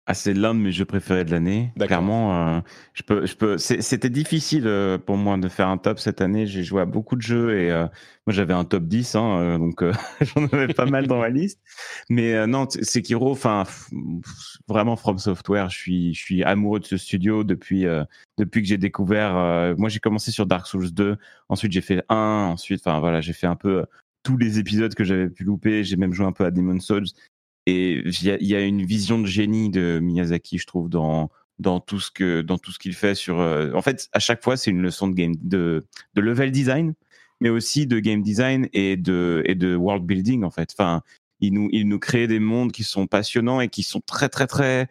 Ah, 0.07 0.15
c'est 0.15 0.33
l'un 0.33 0.55
de 0.55 0.59
mes 0.59 0.71
jeux 0.71 0.85
préférés 0.85 1.23
de 1.23 1.31
l'année. 1.31 1.71
Clairement, 1.79 2.57
euh, 2.57 2.61
je 2.93 3.03
peux, 3.03 3.25
je 3.27 3.35
peux. 3.35 3.57
C'était 3.59 4.09
difficile 4.09 4.63
euh, 4.65 4.97
pour 4.97 5.15
moi 5.15 5.37
de 5.37 5.47
faire 5.47 5.67
un 5.67 5.77
top 5.77 5.99
cette 5.99 6.21
année. 6.21 6.47
J'ai 6.47 6.63
joué 6.63 6.81
à 6.81 6.85
beaucoup 6.85 7.15
de 7.15 7.21
jeux 7.21 7.55
et 7.55 7.71
euh, 7.71 7.83
moi 8.25 8.33
j'avais 8.33 8.53
un 8.53 8.65
top 8.65 8.85
10, 8.85 9.15
hein, 9.15 9.59
donc 9.59 9.83
j'en 10.21 10.45
avais 10.47 10.73
pas 10.73 10.87
mal 10.87 11.05
dans 11.05 11.19
ma 11.19 11.29
liste. 11.29 11.61
Mais 12.09 12.47
non, 12.47 12.67
Sekiro, 12.69 13.31
enfin 13.31 13.63
vraiment 14.67 14.95
From 14.95 15.19
Software, 15.19 15.69
je 15.69 15.77
suis, 15.77 16.13
je 16.15 16.19
suis 16.19 16.43
amoureux 16.43 16.79
de 16.79 16.85
ce 16.85 16.97
studio 16.97 17.43
depuis 17.43 17.85
depuis 18.39 18.61
que 18.63 18.67
j'ai 18.67 18.77
découvert. 18.79 19.75
moi, 19.77 19.87
j'ai 19.87 19.99
commencé 19.99 20.31
sur 20.31 20.47
Dark 20.47 20.65
Souls 20.65 20.91
2, 20.91 21.15
ensuite 21.47 21.71
j'ai 21.71 21.81
fait 21.81 22.03
1, 22.09 22.15
ensuite, 22.51 22.81
enfin 22.85 22.99
voilà, 22.99 23.21
j'ai 23.21 23.33
fait 23.33 23.47
un 23.47 23.55
peu 23.55 23.85
tous 24.23 24.37
les 24.37 24.59
épisodes 24.59 24.93
que 24.93 25.03
j'avais 25.03 25.29
pu 25.29 25.43
louper. 25.43 25.83
J'ai 25.83 25.95
même 25.95 26.13
joué 26.13 26.25
un 26.25 26.31
peu 26.31 26.45
à 26.45 26.51
Demon's 26.51 26.85
Souls 26.85 27.07
Et 27.67 28.01
il 28.05 28.47
y 28.47 28.55
a, 28.55 28.61
une 28.61 28.83
vision 28.83 29.19
de 29.19 29.27
génie 29.27 29.69
de 29.69 29.99
Miyazaki, 30.01 30.57
je 30.57 30.65
trouve, 30.65 30.89
dans 30.89 31.29
dans 31.59 31.79
tout 31.79 31.99
ce 31.99 32.09
que 32.09 32.41
dans 32.41 32.57
tout 32.57 32.71
ce 32.71 32.79
qu'il 32.79 32.95
fait 32.95 33.15
sur. 33.15 33.39
euh, 33.39 33.71
en 33.73 33.81
fait, 33.81 34.09
à 34.13 34.19
chaque 34.19 34.43
fois, 34.43 34.57
c'est 34.57 34.71
une 34.71 34.81
leçon 34.81 35.07
de 35.07 35.13
game 35.13 35.35
de 35.41 35.83
de 36.15 36.21
level 36.21 36.51
design, 36.51 36.95
mais 37.39 37.49
aussi 37.49 37.85
de 37.87 37.99
game 37.99 38.23
design 38.23 38.67
et 38.73 38.97
de 38.97 39.43
et 39.45 39.55
de 39.55 39.75
world 39.75 40.05
building 40.05 40.43
en 40.43 40.51
fait. 40.51 40.69
Enfin, 40.73 41.01
il 41.39 41.53
nous 41.53 41.69
il 41.71 41.87
nous 41.87 41.99
crée 41.99 42.27
des 42.27 42.39
mondes 42.39 42.71
qui 42.71 42.83
sont 42.83 43.07
passionnants 43.07 43.61
et 43.61 43.69
qui 43.69 43.83
sont 43.83 44.01
très 44.01 44.29
très 44.29 44.47
très 44.47 44.89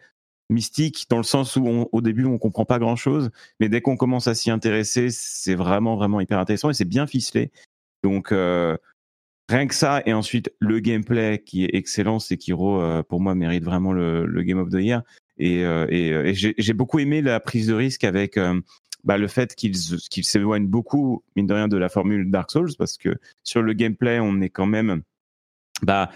mystiques 0.49 1.07
dans 1.09 1.17
le 1.17 1.23
sens 1.23 1.55
où 1.55 1.89
au 1.91 2.01
début 2.01 2.25
on 2.25 2.37
comprend 2.37 2.65
pas 2.65 2.79
grand 2.79 2.95
chose, 2.95 3.31
mais 3.59 3.69
dès 3.69 3.81
qu'on 3.81 3.97
commence 3.97 4.27
à 4.27 4.35
s'y 4.35 4.51
intéresser, 4.51 5.09
c'est 5.09 5.55
vraiment 5.55 5.95
vraiment 5.95 6.21
hyper 6.21 6.39
intéressant 6.39 6.69
et 6.69 6.73
c'est 6.73 6.85
bien 6.85 7.07
ficelé. 7.07 7.51
Donc 8.03 8.31
euh, 8.31 8.77
rien 9.49 9.67
que 9.67 9.75
ça 9.75 10.01
et 10.05 10.13
ensuite 10.13 10.51
le 10.59 10.79
gameplay 10.79 11.41
qui 11.45 11.65
est 11.65 11.71
excellent, 11.73 12.19
Sekiro 12.19 12.81
euh, 12.81 13.03
pour 13.03 13.19
moi 13.19 13.35
mérite 13.35 13.63
vraiment 13.63 13.93
le, 13.93 14.25
Game 14.43 14.59
of 14.59 14.69
the 14.69 14.75
Year. 14.75 15.03
Et, 15.37 15.65
euh, 15.65 15.87
et, 15.89 16.11
euh, 16.11 16.25
et 16.25 16.33
j'ai 16.35 16.73
beaucoup 16.73 16.99
aimé 16.99 17.21
la 17.21 17.39
prise 17.39 17.67
de 17.67 17.73
risque 17.73 18.03
avec 18.03 18.37
euh, 18.37 18.59
bah, 19.03 19.17
le 19.17 19.27
fait 19.27 19.55
qu'ils 19.55 19.75
qu'ils 20.09 20.23
s'éloignent 20.23 20.67
beaucoup 20.67 21.23
mine 21.35 21.47
de 21.47 21.53
rien 21.53 21.67
de 21.67 21.77
la 21.77 21.89
formule 21.89 22.29
Dark 22.29 22.51
Souls 22.51 22.75
parce 22.77 22.97
que 22.97 23.15
sur 23.43 23.63
le 23.63 23.73
gameplay 23.73 24.19
on 24.19 24.39
est 24.41 24.49
quand 24.49 24.67
même 24.67 25.01
bah 25.81 26.11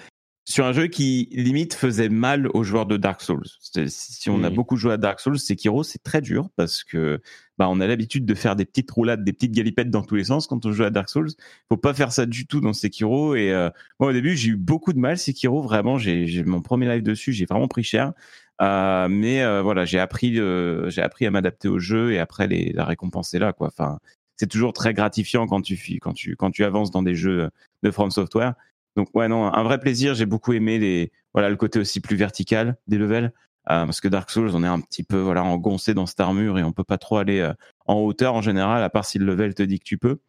sur 0.48 0.66
un 0.66 0.74
jeu 0.74 0.86
qui 0.86 1.28
limite 1.32 1.74
faisait 1.74 2.08
mal 2.08 2.48
aux 2.54 2.64
joueurs 2.64 2.86
de 2.86 2.98
Dark 2.98 3.22
Souls. 3.22 3.48
Si 3.88 4.30
on 4.30 4.44
a 4.44 4.52
beaucoup 4.52 4.78
joué 4.78 4.94
à 4.94 4.98
Dark 4.98 5.20
Souls, 5.20 5.40
Sekiro 5.40 5.84
c'est 5.84 6.04
très 6.04 6.22
dur 6.22 6.50
parce 6.56 6.84
que 6.84 7.20
bah 7.58 7.68
on 7.68 7.80
a 7.80 7.88
l'habitude 7.88 8.26
de 8.26 8.36
faire 8.36 8.56
des 8.56 8.66
petites 8.66 8.92
roulades, 8.92 9.24
des 9.24 9.34
petites 9.34 9.54
galipettes 9.54 9.90
dans 9.90 10.04
tous 10.04 10.16
les 10.16 10.26
sens 10.26 10.46
quand 10.46 10.64
on 10.66 10.72
joue 10.72 10.84
à 10.84 10.92
Dark 10.92 11.10
Souls. 11.10 11.32
Faut 11.68 11.78
pas 11.78 11.96
faire 11.96 12.12
ça 12.12 12.28
du 12.28 12.46
tout 12.46 12.62
dans 12.62 12.74
Sekiro 12.74 13.36
et 13.36 13.52
euh, 13.52 13.72
moi 14.00 14.10
au 14.10 14.14
début 14.14 14.38
j'ai 14.38 14.50
eu 14.50 14.56
beaucoup 14.56 14.94
de 14.94 15.00
mal 15.00 15.18
Sekiro 15.18 15.64
vraiment 15.64 15.98
j'ai 15.98 16.44
mon 16.44 16.62
premier 16.62 16.88
live 16.88 17.02
dessus 17.04 17.34
j'ai 17.34 17.46
vraiment 17.46 17.68
pris 17.68 17.84
cher 17.84 18.14
Euh, 18.62 19.10
mais 19.10 19.44
euh, 19.44 19.62
voilà 19.62 19.84
j'ai 19.84 20.00
appris 20.00 20.40
euh, 20.40 20.90
j'ai 20.90 21.02
appris 21.02 21.26
à 21.26 21.32
m'adapter 21.32 21.68
au 21.68 21.78
jeu 21.80 22.14
et 22.14 22.20
après 22.20 22.48
les, 22.48 22.72
la 22.72 22.86
récompense 22.86 23.34
est 23.34 23.40
là 23.40 23.52
quoi 23.52 23.68
enfin 23.68 24.00
c'est 24.38 24.48
toujours 24.48 24.72
très 24.72 24.94
gratifiant 24.94 25.46
quand 25.46 25.62
tu 25.62 25.76
quand 26.00 26.14
tu 26.14 26.38
quand 26.38 26.52
tu 26.52 26.64
avances 26.64 26.90
dans 26.90 27.04
des 27.04 27.16
jeux 27.16 27.50
de 27.84 27.92
From 27.92 28.12
Software 28.12 28.54
donc 28.96 29.10
ouais 29.14 29.28
non 29.28 29.54
un 29.54 29.64
vrai 29.64 29.80
plaisir. 29.80 30.14
J'ai 30.16 30.26
beaucoup 30.26 30.54
aimé 30.54 30.80
les 30.80 31.12
voilà 31.34 31.50
le 31.50 31.56
côté 31.56 31.80
aussi 31.80 32.00
plus 32.02 32.16
vertical 32.16 32.78
des 32.88 32.98
levels 32.98 33.34
euh, 33.70 33.86
parce 33.86 34.00
que 34.02 34.08
Dark 34.08 34.30
Souls 34.30 34.52
on 34.54 34.64
est 34.64 34.68
un 34.68 34.80
petit 34.80 35.04
peu 35.04 35.20
voilà 35.20 35.44
engoncé 35.44 35.94
dans 35.94 36.06
cette 36.06 36.20
armure 36.20 36.58
et 36.60 36.64
on 36.64 36.72
peut 36.72 36.84
pas 36.84 36.98
trop 36.98 37.18
aller 37.18 37.40
euh, 37.40 37.54
en 37.88 37.96
hauteur 37.96 38.34
en 38.36 38.42
général 38.42 38.84
à 38.84 38.90
part 38.90 39.06
si 39.06 39.20
le 39.20 39.26
level 39.26 39.54
te 39.54 39.64
dit 39.64 39.80
que 39.80 39.86
tu 39.86 39.98
peux. 39.98 40.20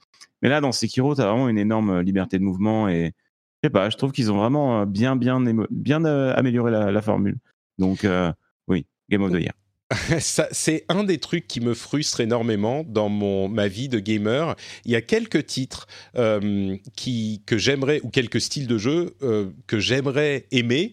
Mais 0.43 0.49
là 0.49 0.61
dans 0.61 0.73
Sekiro 0.73 1.15
tu 1.15 1.21
as 1.21 1.27
vraiment 1.27 1.49
une 1.49 1.59
énorme 1.59 2.01
liberté 2.01 2.39
de 2.39 2.45
mouvement 2.45 2.89
et 2.89 3.15
je 3.63 3.69
sais 3.69 3.71
pas 3.71 3.91
je 3.91 3.97
trouve 3.97 4.13
qu'ils 4.13 4.33
ont 4.33 4.37
vraiment 4.37 4.81
euh, 4.81 4.85
bien 4.87 5.17
bien 5.17 5.41
bien 5.71 6.05
euh, 6.05 6.35
amélioré 6.37 6.71
la, 6.71 6.91
la 6.91 7.03
formule. 7.03 7.39
Donc 7.79 8.05
euh, 8.05 8.33
oui 8.69 8.87
Game 9.11 9.23
of 9.23 9.33
the 9.33 9.41
Year 9.41 9.55
c'est 10.21 10.85
un 10.89 11.05
des 11.05 11.19
trucs 11.19 11.47
qui 11.47 11.61
me 11.61 11.75
frustre 11.75 12.21
énormément 12.21 12.85
dans 12.87 13.09
mon, 13.09 13.49
ma 13.49 13.69
vie 13.69 13.89
de 13.89 13.99
gamer. 14.01 14.57
Il 14.85 14.91
y 14.91 14.97
a 14.97 15.01
quelques 15.03 15.47
titres 15.47 15.87
euh, 16.17 16.77
qui, 16.97 17.43
que 17.47 17.57
j'aimerais, 17.57 18.01
ou 18.03 18.09
quelques 18.09 18.41
styles 18.41 18.67
de 18.67 18.79
jeux 18.79 19.15
euh, 19.23 19.47
que 19.67 19.79
j'aimerais 19.79 20.47
aimer 20.51 20.93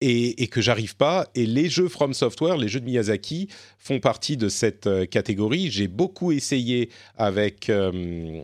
et, 0.00 0.42
et 0.42 0.46
que 0.46 0.60
j'arrive 0.60 0.94
pas. 0.94 1.26
Et 1.34 1.46
les 1.46 1.68
jeux 1.68 1.88
From 1.88 2.14
Software, 2.14 2.56
les 2.56 2.68
jeux 2.68 2.78
de 2.80 2.84
Miyazaki, 2.84 3.48
font 3.78 3.98
partie 3.98 4.36
de 4.36 4.48
cette 4.48 4.86
euh, 4.86 5.04
catégorie. 5.06 5.70
J'ai 5.72 5.88
beaucoup 5.88 6.30
essayé 6.30 6.90
avec. 7.16 7.68
euh, 7.70 8.42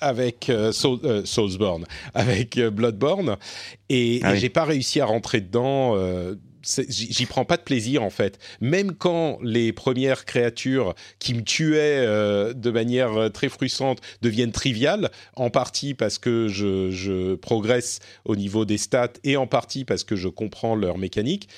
avec 0.00 0.50
euh, 0.50 0.72
Soul- 0.72 0.98
euh, 1.04 1.24
Soulsborne, 1.24 1.86
avec 2.14 2.58
Bloodborne, 2.58 3.36
et, 3.88 4.18
Ah 4.24 4.30
et 4.30 4.32
oui. 4.34 4.38
j'ai 4.40 4.48
pas 4.50 4.64
réussi 4.64 5.00
à 5.00 5.06
rentrer 5.06 5.40
dedans. 5.40 5.96
J'y 6.64 7.26
prends 7.26 7.44
pas 7.44 7.56
de 7.56 7.62
plaisir 7.62 8.02
en 8.02 8.10
fait. 8.10 8.38
Même 8.60 8.94
quand 8.94 9.38
les 9.42 9.72
premières 9.72 10.24
créatures 10.24 10.94
qui 11.18 11.34
me 11.34 11.42
tuaient 11.42 12.04
euh, 12.06 12.52
de 12.52 12.70
manière 12.70 13.12
euh, 13.16 13.28
très 13.28 13.48
frustrante 13.48 14.00
deviennent 14.20 14.52
triviales, 14.52 15.10
en 15.36 15.50
partie 15.50 15.94
parce 15.94 16.18
que 16.18 16.48
je, 16.48 17.34
progresse 17.36 18.00
au 18.24 18.36
niveau 18.36 18.64
des 18.64 18.78
stats 18.78 19.12
et 19.24 19.36
en 19.36 19.46
partie 19.46 19.84
parce 19.84 20.04
que 20.04 20.16
je 20.16 20.28
comprends 20.28 20.74
leur 20.74 20.98
mécanique, 20.98 21.48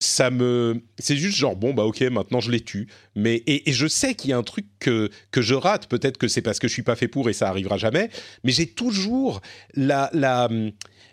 ça 0.00 0.30
me 0.30 0.82
c'est 0.98 1.16
juste 1.16 1.38
genre 1.38 1.56
bon 1.56 1.72
bah 1.72 1.84
ok 1.84 2.02
maintenant 2.02 2.40
je 2.40 2.50
les 2.50 2.60
tue. 2.60 2.88
Mais 3.14 3.36
et, 3.46 3.70
et 3.70 3.72
je 3.72 3.86
sais 3.86 4.14
qu'il 4.14 4.30
y 4.30 4.32
a 4.32 4.36
un 4.36 4.42
truc 4.42 4.66
que 4.78 5.10
que 5.30 5.40
je 5.40 5.54
rate. 5.54 5.88
Peut-être 5.88 6.18
que 6.18 6.28
c'est 6.28 6.42
parce 6.42 6.58
que 6.58 6.68
je 6.68 6.72
suis 6.72 6.82
pas 6.82 6.96
fait 6.96 7.08
pour 7.08 7.28
et 7.28 7.32
ça 7.32 7.48
arrivera 7.48 7.78
jamais. 7.78 8.10
Mais 8.42 8.52
j'ai 8.52 8.66
toujours 8.66 9.40
la 9.74 10.10
la 10.12 10.48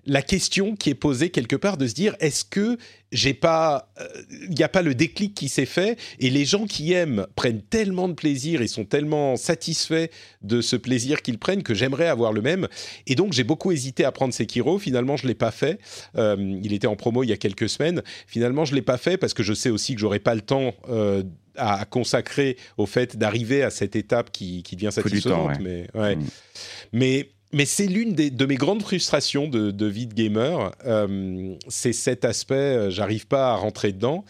la 0.06 0.22
question 0.22 0.76
qui 0.76 0.90
est 0.90 0.96
posée 0.96 1.30
quelque 1.30 1.56
part 1.56 1.78
de 1.78 1.88
se 1.88 1.94
dire 1.94 2.16
est-ce 2.20 2.44
que 2.44 2.78
j'ai 3.12 3.34
pas 3.34 3.92
il 4.32 4.56
n'y 4.56 4.64
a 4.64 4.70
pas 4.70 4.82
le 4.82 4.96
déclic 4.96 5.34
qui 5.34 5.50
s'est 5.50 5.66
fait 5.66 5.98
et 6.20 6.30
les 6.30 6.46
gens 6.46 6.66
qui 6.66 6.94
aiment 6.94 7.28
prennent 7.36 7.62
tellement 7.62 8.08
de 8.08 8.14
plaisir 8.14 8.62
et 8.62 8.68
sont 8.68 8.86
tellement 8.86 9.36
satisfaits 9.36 10.08
de 10.42 10.62
ce 10.62 10.76
plaisir 10.76 11.22
qu'ils 11.22 11.38
prennent 11.38 11.64
que 11.64 11.74
j'aimerais 11.74 12.08
avoir 12.08 12.34
le 12.34 12.42
même. 12.42 12.68
Et 13.08 13.16
donc 13.16 13.34
j'ai 13.34 13.44
beaucoup 13.44 13.72
hésité 13.72 14.06
à 14.06 14.12
prendre 14.12 14.34
Sekiro. 14.34 14.80
Finalement 14.80 15.18
je 15.18 15.28
l'ai 15.28 15.36
pas 15.36 15.52
fait. 15.52 15.80
Euh, 16.18 16.36
il 16.64 16.74
était 16.74 16.88
en 16.88 16.96
promo 16.96 17.24
il 17.24 17.30
y 17.30 17.34
a 17.34 17.38
quelques 17.38 17.70
semaines. 17.70 18.02
Finalement 18.28 18.66
je 18.66 18.74
l'ai 18.74 18.82
pas 18.82 18.98
fait 18.98 19.18
parce 19.18 19.34
que 19.34 19.44
je 19.44 19.54
sais 19.54 19.70
aussi 19.70 19.94
que 19.94 20.02
j'aurais 20.02 20.20
pas 20.20 20.36
le 20.36 20.42
temps 20.42 20.74
euh, 20.90 21.24
à 21.56 21.86
consacrer 21.86 22.58
au 22.78 22.86
fait 22.86 23.18
d'arriver 23.18 23.62
à 23.62 23.70
cette 23.70 23.96
étape 23.96 24.32
qui, 24.32 24.64
qui 24.64 24.76
devient 24.76 24.90
du 24.90 25.22
temps, 25.22 25.50
satisfaisante. 25.50 25.60
mais 25.62 25.88
ouais. 25.94 26.16
Mm. 26.16 26.26
mais 26.94 27.30
mais 27.54 27.66
c'est 27.66 27.88
l'une 27.88 28.14
de 28.14 28.46
mes 28.46 28.56
grandes 28.56 28.82
frustrations 28.82 29.48
de, 29.48 29.72
de 29.72 29.86
vie 29.86 30.08
de 30.08 30.14
gamer. 30.14 30.72
Euh, 30.86 31.56
c'est 31.68 31.94
cet 31.94 32.26
aspect, 32.26 32.56
euh, 32.56 32.90
j'arrive 32.90 33.28
pas 33.28 33.52
à 33.52 33.56
rentrer 33.56 33.92
dedans. 33.92 34.24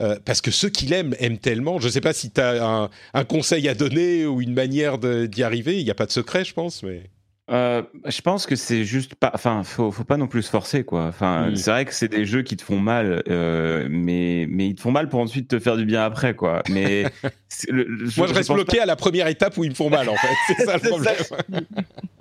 Euh, 0.00 0.16
parce 0.24 0.40
que 0.40 0.50
ceux 0.50 0.70
qui 0.70 0.86
l'aiment 0.86 1.14
aiment 1.20 1.38
tellement. 1.38 1.78
Je 1.78 1.88
sais 1.88 2.00
pas 2.00 2.12
si 2.14 2.30
tu 2.30 2.40
as 2.40 2.66
un, 2.66 2.90
un 3.14 3.24
conseil 3.24 3.68
à 3.68 3.74
donner 3.74 4.26
ou 4.26 4.40
une 4.40 4.54
manière 4.54 4.98
d'y 4.98 5.42
arriver. 5.42 5.78
Il 5.78 5.84
n'y 5.84 5.90
a 5.90 5.94
pas 5.94 6.06
de 6.06 6.12
secret, 6.12 6.44
je 6.44 6.54
pense. 6.54 6.82
Mais... 6.82 7.02
Euh, 7.50 7.82
je 8.06 8.20
pense 8.22 8.46
que 8.46 8.56
c'est 8.56 8.84
juste 8.84 9.14
pas. 9.16 9.30
Enfin, 9.34 9.62
faut, 9.64 9.90
faut 9.90 10.04
pas 10.04 10.16
non 10.16 10.28
plus 10.28 10.42
se 10.42 10.50
forcer, 10.50 10.84
quoi. 10.84 11.06
Enfin, 11.06 11.50
Mm. 11.50 11.56
c'est 11.56 11.70
vrai 11.70 11.84
que 11.84 11.92
c'est 11.92 12.08
des 12.08 12.24
jeux 12.24 12.42
qui 12.42 12.56
te 12.56 12.62
font 12.62 12.78
mal, 12.78 13.22
euh, 13.28 13.86
mais 13.90 14.46
mais 14.48 14.68
ils 14.68 14.74
te 14.76 14.80
font 14.80 14.92
mal 14.92 15.08
pour 15.08 15.20
ensuite 15.20 15.48
te 15.48 15.58
faire 15.58 15.76
du 15.76 15.84
bien 15.84 16.02
après, 16.04 16.34
quoi. 16.34 16.62
Mais 16.70 17.04
le- 17.68 17.84
le- 17.84 18.08
Moi, 18.16 18.26
je 18.26 18.34
reste 18.34 18.48
pense 18.48 18.56
bloqué 18.56 18.80
à 18.80 18.86
la 18.86 18.96
première 18.96 19.26
étape 19.28 19.56
où 19.58 19.64
ils 19.64 19.70
me 19.70 19.74
font 19.74 19.90
mal, 19.90 20.08
en 20.08 20.16
fait. 20.16 20.28
C'est 20.56 20.64
ça 20.64 20.74
le 20.74 20.88
problème. 20.88 21.14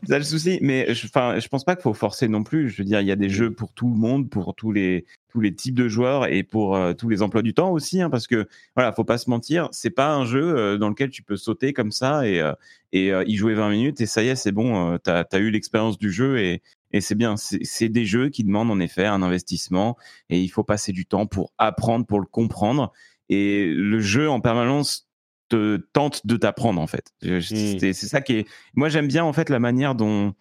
C'est 0.04 0.10
ça 0.10 0.18
le 0.18 0.24
souci. 0.24 0.60
Mais 0.62 0.94
je, 0.94 1.08
je 1.08 1.48
pense 1.48 1.64
pas 1.64 1.76
qu'il 1.76 1.84
faut 1.84 1.94
forcer 1.94 2.28
non 2.28 2.44
plus. 2.44 2.70
Je 2.70 2.78
veux 2.78 2.84
dire, 2.84 3.02
il 3.02 3.08
y 3.08 3.12
a 3.12 3.16
des 3.16 3.30
jeux 3.30 3.52
pour 3.52 3.74
tout 3.74 3.88
le 3.90 3.96
monde, 3.96 4.30
pour 4.30 4.56
tous 4.56 4.72
les 4.72 5.06
tous 5.30 5.40
les 5.40 5.56
types 5.56 5.76
de 5.76 5.88
joueurs 5.88 6.26
et 6.30 6.44
pour 6.44 6.76
euh, 6.76 6.92
tous 6.94 7.08
les 7.08 7.22
emplois 7.22 7.42
du 7.42 7.54
temps 7.54 7.72
aussi, 7.72 8.02
hein, 8.02 8.10
parce 8.10 8.28
que 8.28 8.48
voilà, 8.76 8.92
faut 8.92 9.06
pas 9.06 9.18
se 9.18 9.30
mentir, 9.30 9.70
c'est 9.72 9.90
pas 9.90 10.14
un 10.14 10.26
jeu 10.26 10.44
euh, 10.58 10.78
dans 10.78 10.90
lequel 10.90 11.10
tu 11.10 11.24
peux 11.24 11.38
sauter 11.38 11.72
comme 11.72 11.94
ça 11.94 12.28
et 12.28 12.42
euh, 12.42 12.52
et 12.92 13.12
y 13.26 13.36
jouer 13.38 13.54
20 13.54 13.70
minutes 13.70 14.02
et 14.02 14.06
ça 14.06 14.22
y 14.24 14.28
est, 14.28 14.36
c'est 14.36 14.52
bon, 14.52 14.98
t'as 15.02 15.24
as 15.32 15.38
eu 15.38 15.50
l'expérience 15.52 15.98
du 15.98 16.12
jeu 16.12 16.40
et 16.40 16.62
et 16.94 17.00
c'est 17.00 17.16
bien. 17.16 17.36
C'est 17.38 17.88
des 17.88 18.06
jeux 18.06 18.28
qui 18.28 18.44
demandent 18.44 18.70
en 18.72 18.82
effet 18.82 19.06
un 19.06 19.22
investissement 19.24 19.96
et 20.30 20.42
il 20.42 20.50
faut 20.50 20.66
passer 20.66 20.92
du 20.92 21.06
temps 21.06 21.26
pour 21.26 21.54
apprendre, 21.58 22.06
pour 22.06 22.20
le 22.20 22.26
comprendre. 22.26 22.92
Et 23.30 23.68
le 23.74 24.02
jeu 24.02 24.30
en 24.30 24.42
permanence 24.42 25.08
te 25.52 25.78
tente 25.94 26.26
de 26.26 26.38
t'apprendre 26.38 26.80
en 26.82 26.88
fait. 26.88 27.12
Je- 27.22 27.38
Mm. 27.38 27.80
C'est 27.94 27.94
ça 27.94 28.22
qui 28.22 28.34
est. 28.38 28.48
Moi 28.76 28.90
j'aime 28.90 29.08
bien 29.08 29.24
en 29.24 29.34
fait 29.34 29.50
la 29.50 29.60
manière 29.60 29.96
dont 29.96 30.34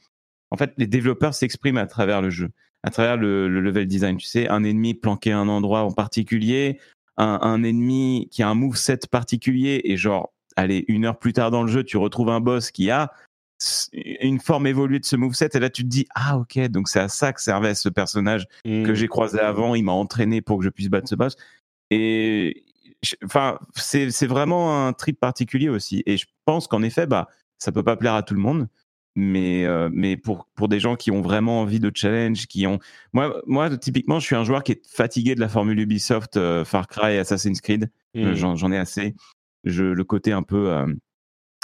en 0.51 0.57
fait 0.57 0.73
les 0.79 0.87
développeurs 0.87 1.35
s'expriment 1.35 1.79
à 1.79 1.87
travers 1.87 2.23
le 2.23 2.31
jeu, 2.31 2.51
à 2.83 2.91
travers 2.91 3.17
le, 3.17 3.49
le 3.49 3.61
level 3.61 3.87
design. 3.87 4.17
Tu 4.17 4.27
sais, 4.27 4.49
un 4.49 4.65
ennemi 4.65 4.95
planqué 4.95 5.33
à 5.33 5.39
un 5.39 5.49
endroit 5.49 5.83
en 5.83 5.93
particulier, 5.93 6.79
un, 7.17 7.39
un 7.43 7.63
ennemi 7.63 8.29
qui 8.31 8.43
a 8.43 8.49
un 8.49 8.55
moveset 8.55 9.01
particulier 9.11 9.81
et 9.85 9.97
genre 9.97 10.33
allez 10.57 10.85
une 10.89 11.05
heure 11.05 11.19
plus 11.19 11.33
tard 11.33 11.51
dans 11.51 11.63
le 11.63 11.71
jeu 11.71 11.85
tu 11.85 11.97
retrouves 11.97 12.29
un 12.31 12.41
boss 12.41 12.71
qui 12.71 12.91
a 12.91 13.13
une 14.23 14.41
forme 14.41 14.67
évoluée 14.67 14.99
de 15.01 15.05
ce 15.05 15.17
moveset 15.17 15.51
et 15.55 15.59
là 15.61 15.69
tu 15.71 15.83
te 15.83 15.89
dis 15.89 16.07
ah 16.15 16.39
ok 16.39 16.59
donc 16.69 16.89
c'est 16.89 16.99
à 17.01 17.09
ça 17.09 17.33
que 17.33 17.43
servait 17.43 17.75
ce 17.75 17.89
personnage 17.91 18.47
que 18.85 18.95
j'ai 18.95 19.07
croisé 19.09 19.39
avant, 19.39 19.75
il 19.75 19.83
m'a 19.85 19.93
entraîné 19.93 20.41
pour 20.41 20.59
que 20.59 20.65
je 20.65 20.71
puisse 20.71 20.89
battre 20.89 21.09
ce 21.09 21.15
boss. 21.15 21.37
Et 21.91 22.65
enfin, 23.25 23.59
c'est 23.75 24.27
vraiment 24.27 24.87
un 24.87 24.93
trip 24.93 25.19
particulier 25.19 25.69
aussi. 25.69 26.03
Et 26.07 26.17
je 26.17 26.27
pense 26.45 26.67
qu'en 26.67 26.83
effet, 26.83 27.07
bah, 27.07 27.29
ça 27.59 27.73
peut 27.73 27.83
pas 27.83 27.97
plaire 27.97 28.15
à 28.15 28.23
tout 28.23 28.35
le 28.35 28.41
monde, 28.41 28.69
mais 29.17 29.65
euh, 29.67 29.89
mais 29.93 30.17
pour 30.17 30.47
pour 30.55 30.69
des 30.69 30.81
gens 30.81 30.97
qui 30.97 31.11
ont 31.11 31.21
vraiment 31.21 31.61
envie 31.61 31.81
de 31.81 31.91
challenge, 31.95 32.47
qui 32.47 32.67
ont 32.67 32.79
moi 33.13 33.41
moi 33.47 33.77
typiquement, 33.77 34.19
je 34.21 34.27
suis 34.27 34.37
un 34.37 34.45
joueur 34.45 34.63
qui 34.63 34.73
est 34.73 34.87
fatigué 34.87 35.35
de 35.35 35.41
la 35.41 35.49
formule 35.49 35.79
Ubisoft, 35.79 36.37
euh, 36.37 36.65
Far 36.65 36.89
Cry, 36.89 37.19
Assassin's 37.19 37.61
Creed. 37.61 37.91
Mm. 38.15 38.35
J'en 38.35 38.57
j'en 38.57 38.73
ai 38.73 38.79
assez. 38.79 39.15
Je 39.65 39.85
le 39.85 40.05
côté 40.05 40.33
un 40.33 40.43
peu 40.43 40.71
euh, 40.71 40.87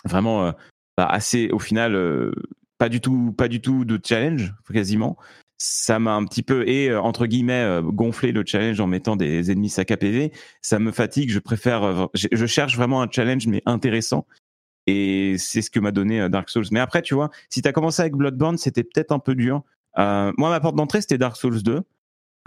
vraiment 0.04 0.46
euh, 0.46 0.52
bah, 0.96 1.06
assez 1.06 1.50
au 1.50 1.58
final 1.58 1.94
euh, 1.94 2.32
pas 2.78 2.88
du 2.88 3.00
tout 3.00 3.32
pas 3.32 3.48
du 3.48 3.60
tout 3.60 3.84
de 3.84 3.98
challenge 4.02 4.54
quasiment 4.72 5.16
ça 5.58 5.98
m'a 5.98 6.14
un 6.14 6.24
petit 6.24 6.42
peu 6.42 6.68
et 6.68 6.90
euh, 6.90 7.00
entre 7.00 7.26
guillemets 7.26 7.62
euh, 7.62 7.82
gonflé 7.82 8.32
le 8.32 8.44
challenge 8.44 8.80
en 8.80 8.86
mettant 8.86 9.16
des 9.16 9.50
ennemis 9.50 9.70
sac 9.70 9.90
à 9.90 9.96
PV 9.96 10.32
ça 10.60 10.78
me 10.78 10.92
fatigue 10.92 11.30
je 11.30 11.38
préfère 11.38 11.82
euh, 11.84 12.06
je 12.14 12.46
cherche 12.46 12.76
vraiment 12.76 13.00
un 13.02 13.08
challenge 13.10 13.46
mais 13.46 13.62
intéressant 13.64 14.26
et 14.86 15.36
c'est 15.38 15.62
ce 15.62 15.70
que 15.70 15.80
m'a 15.80 15.92
donné 15.92 16.28
Dark 16.28 16.50
Souls 16.50 16.66
mais 16.72 16.80
après 16.80 17.02
tu 17.02 17.14
vois 17.14 17.30
si 17.48 17.62
tu 17.62 17.68
as 17.68 17.72
commencé 17.72 18.02
avec 18.02 18.14
Bloodborne 18.14 18.58
c'était 18.58 18.84
peut-être 18.84 19.12
un 19.12 19.18
peu 19.18 19.34
dur 19.34 19.62
moi 19.96 20.50
ma 20.50 20.60
porte 20.60 20.76
d'entrée 20.76 21.00
c'était 21.00 21.18
Dark 21.18 21.36
Souls 21.36 21.62
2 21.62 21.82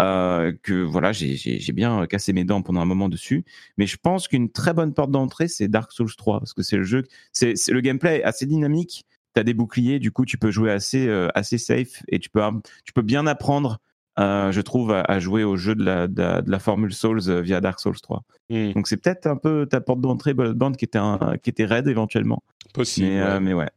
euh, 0.01 0.53
que 0.63 0.81
voilà, 0.81 1.11
j'ai- 1.11 1.59
bien 1.73 2.05
cassé 2.07 2.31
mes 2.31 2.45
dents 2.45 2.61
pendant 2.61 2.79
un 2.79 2.85
moment 2.85 3.09
dessus. 3.09 3.43
Mais 3.77 3.85
je 3.85 3.97
pense 3.97 4.27
qu'une 4.27 4.49
très 4.49 4.73
bonne 4.73 4.93
porte 4.93 5.11
d'entrée, 5.11 5.47
c'est 5.49 5.67
Dark 5.67 5.91
Souls 5.91 6.15
3 6.15 6.39
parce 6.39 6.53
que 6.53 6.63
c'est 6.63 6.77
le 6.77 6.83
jeu, 6.83 7.03
c'est 7.33 7.53
le 7.67 7.81
gameplay 7.81 8.23
assez 8.23 8.45
dynamique. 8.45 9.05
Tu 9.35 9.39
as 9.39 9.43
des 9.43 9.53
boucliers, 9.53 9.99
du 9.99 10.11
coup, 10.11 10.25
tu 10.25 10.37
peux 10.37 10.51
jouer 10.51 10.71
assez 10.71 11.07
euh, 11.07 11.27
assez 11.35 11.57
safe 11.57 12.01
et 12.07 12.19
tu 12.19 12.29
peux 12.29 12.41
tu 12.85 12.93
peux 12.93 13.01
bien 13.03 13.27
apprendre. 13.27 13.79
euh, 14.19 14.51
je 14.51 14.59
trouve 14.61 14.91
à, 14.91 15.01
à 15.01 15.19
jouer 15.19 15.43
au 15.43 15.55
jeu 15.55 15.75
de 15.75 15.83
la, 15.85 16.07
de 16.07 16.21
la, 16.21 16.41
de 16.41 16.51
la 16.51 16.59
formule 16.59 16.93
Souls 16.93 17.21
euh, 17.29 17.41
via 17.41 17.61
Dark 17.61 17.79
Souls 17.79 17.99
3. 18.01 18.23
Hmm, 18.49 18.71
Donc 18.73 18.87
c'est 18.87 18.97
peut-être 18.97 19.27
un 19.27 19.37
peu 19.37 19.65
ta 19.69 19.79
porte 19.81 20.01
d'entrée 20.01 20.33
Bloodborne 20.33 20.75
qui 20.75 20.83
était 20.85 20.97
un, 20.97 21.35
qui 21.41 21.49
était 21.49 21.65
raide 21.65 21.87
éventuellement. 21.87 22.41
possible. 22.73 23.07
Mais, 23.07 23.19
euh, 23.21 23.33
ouais. 23.35 23.39
mais 23.39 23.53
ouais. 23.53 23.69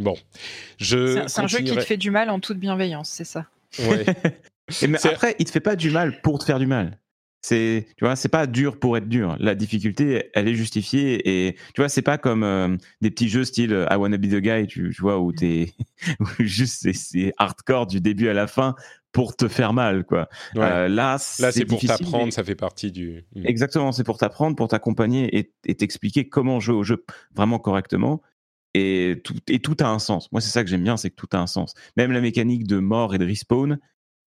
Bon, 0.00 0.14
je 0.78 1.14
C'est 1.14 1.20
un- 1.20 1.28
c'est 1.28 1.40
un 1.42 1.46
jeu 1.48 1.58
qui 1.60 1.74
te 1.74 1.80
fait 1.80 1.96
du 1.96 2.10
mal 2.10 2.30
en 2.30 2.40
toute 2.40 2.58
bienveillance, 2.58 3.10
c'est 3.10 3.24
ça. 3.24 3.46
Ouais. 3.80 4.04
Et 4.82 4.86
mais 4.86 4.96
C'est- 4.98 5.10
après, 5.12 5.36
il 5.38 5.44
te 5.44 5.50
fait 5.50 5.60
pas 5.60 5.76
du 5.76 5.90
mal 5.90 6.20
pour 6.22 6.38
te 6.38 6.44
faire 6.44 6.58
du 6.58 6.66
mal. 6.66 6.98
C'est, 7.46 7.88
tu 7.98 8.06
vois, 8.06 8.16
c'est 8.16 8.30
pas 8.30 8.46
dur 8.46 8.78
pour 8.78 8.96
être 8.96 9.06
dur. 9.06 9.36
La 9.38 9.54
difficulté, 9.54 10.30
elle 10.32 10.48
est 10.48 10.54
justifiée 10.54 11.46
et 11.46 11.56
tu 11.74 11.82
vois, 11.82 11.90
c'est 11.90 12.00
pas 12.00 12.16
comme 12.16 12.42
euh, 12.42 12.74
des 13.02 13.10
petits 13.10 13.28
jeux 13.28 13.44
style 13.44 13.74
euh, 13.74 13.86
I 13.90 13.96
Wanna 13.96 14.16
Be 14.16 14.28
the 14.28 14.36
Guy, 14.40 14.66
tu, 14.66 14.94
tu 14.96 15.02
vois, 15.02 15.20
où 15.20 15.30
t'es 15.30 15.74
juste 16.38 16.90
c'est, 16.94 17.34
hardcore 17.36 17.86
du 17.86 18.00
début 18.00 18.28
à 18.30 18.32
la 18.32 18.46
fin 18.46 18.74
pour 19.12 19.36
te 19.36 19.46
faire 19.46 19.74
mal, 19.74 20.04
quoi. 20.04 20.30
Ouais. 20.54 20.62
Euh, 20.62 20.88
là, 20.88 21.18
Là, 21.38 21.52
c'est 21.52 21.66
pour 21.66 21.82
t'apprendre, 21.82 22.24
mais- 22.24 22.30
ça 22.30 22.42
fait 22.44 22.54
partie 22.54 22.90
du. 22.90 23.26
Hmm. 23.36 23.44
Exactement, 23.44 23.92
c'est 23.92 24.04
pour 24.04 24.16
t'apprendre, 24.16 24.56
pour 24.56 24.68
t'accompagner 24.68 25.36
et, 25.36 25.52
et 25.66 25.74
t'expliquer 25.74 26.26
comment 26.26 26.60
jouer 26.60 26.76
au 26.76 26.82
jeu 26.82 27.04
vraiment 27.34 27.58
correctement. 27.58 28.22
Et 28.72 29.20
tout, 29.22 29.36
et 29.48 29.58
tout 29.58 29.76
a 29.80 29.88
un 29.88 29.98
sens. 29.98 30.32
Moi, 30.32 30.40
c'est 30.40 30.50
ça 30.50 30.64
que 30.64 30.70
j'aime 30.70 30.82
bien, 30.82 30.96
c'est 30.96 31.10
que 31.10 31.16
tout 31.16 31.28
a 31.32 31.38
un 31.38 31.46
sens. 31.46 31.74
Même 31.98 32.10
la 32.10 32.22
mécanique 32.22 32.66
de 32.66 32.78
mort 32.78 33.14
et 33.14 33.18
de 33.18 33.26
respawn, 33.26 33.78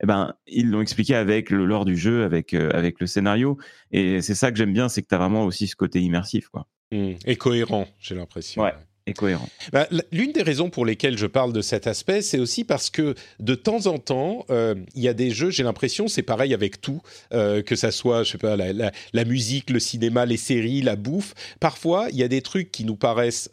eh 0.02 0.06
ben, 0.06 0.34
ils 0.46 0.68
l'ont 0.70 0.80
expliqué 0.80 1.14
avec 1.14 1.50
le 1.50 1.64
lore 1.64 1.84
du 1.84 1.96
jeu, 1.96 2.24
avec, 2.24 2.52
euh, 2.54 2.70
avec 2.72 3.00
le 3.00 3.06
scénario. 3.06 3.58
Et 3.92 4.20
c'est 4.22 4.34
ça 4.34 4.50
que 4.50 4.58
j'aime 4.58 4.72
bien, 4.72 4.88
c'est 4.88 5.02
que 5.02 5.08
tu 5.08 5.14
as 5.14 5.18
vraiment 5.18 5.44
aussi 5.44 5.66
ce 5.66 5.76
côté 5.76 6.00
immersif, 6.00 6.48
quoi. 6.48 6.66
Hmm. 6.92 7.12
Et 7.26 7.36
cohérent, 7.36 7.88
j'ai 8.00 8.14
l'impression. 8.14 8.62
Ouais. 8.62 8.72
Et 9.06 9.12
cohérent. 9.12 9.48
Bah, 9.70 9.86
L'une 10.12 10.32
des 10.32 10.42
raisons 10.42 10.70
pour 10.70 10.86
lesquelles 10.86 11.18
je 11.18 11.26
parle 11.26 11.52
de 11.52 11.60
cet 11.60 11.86
aspect, 11.86 12.22
c'est 12.22 12.38
aussi 12.38 12.64
parce 12.64 12.88
que 12.88 13.14
de 13.38 13.54
temps 13.54 13.86
en 13.86 13.98
temps, 13.98 14.46
euh, 14.48 14.74
il 14.94 15.02
y 15.02 15.08
a 15.08 15.12
des 15.12 15.30
jeux, 15.30 15.50
j'ai 15.50 15.62
l'impression, 15.62 16.08
c'est 16.08 16.22
pareil 16.22 16.54
avec 16.54 16.80
tout, 16.80 17.02
euh, 17.34 17.60
que 17.62 17.76
ça 17.76 17.90
soit, 17.90 18.22
je 18.22 18.30
sais 18.32 18.38
pas, 18.38 18.56
la, 18.56 18.72
la- 18.72 18.92
la 19.12 19.24
musique, 19.26 19.68
le 19.68 19.78
cinéma, 19.78 20.24
les 20.24 20.38
séries, 20.38 20.80
la 20.80 20.96
bouffe. 20.96 21.34
Parfois, 21.60 22.08
il 22.12 22.16
y 22.16 22.22
a 22.22 22.28
des 22.28 22.40
trucs 22.40 22.70
qui 22.72 22.86
nous 22.86 22.96
paraissent 22.96 23.50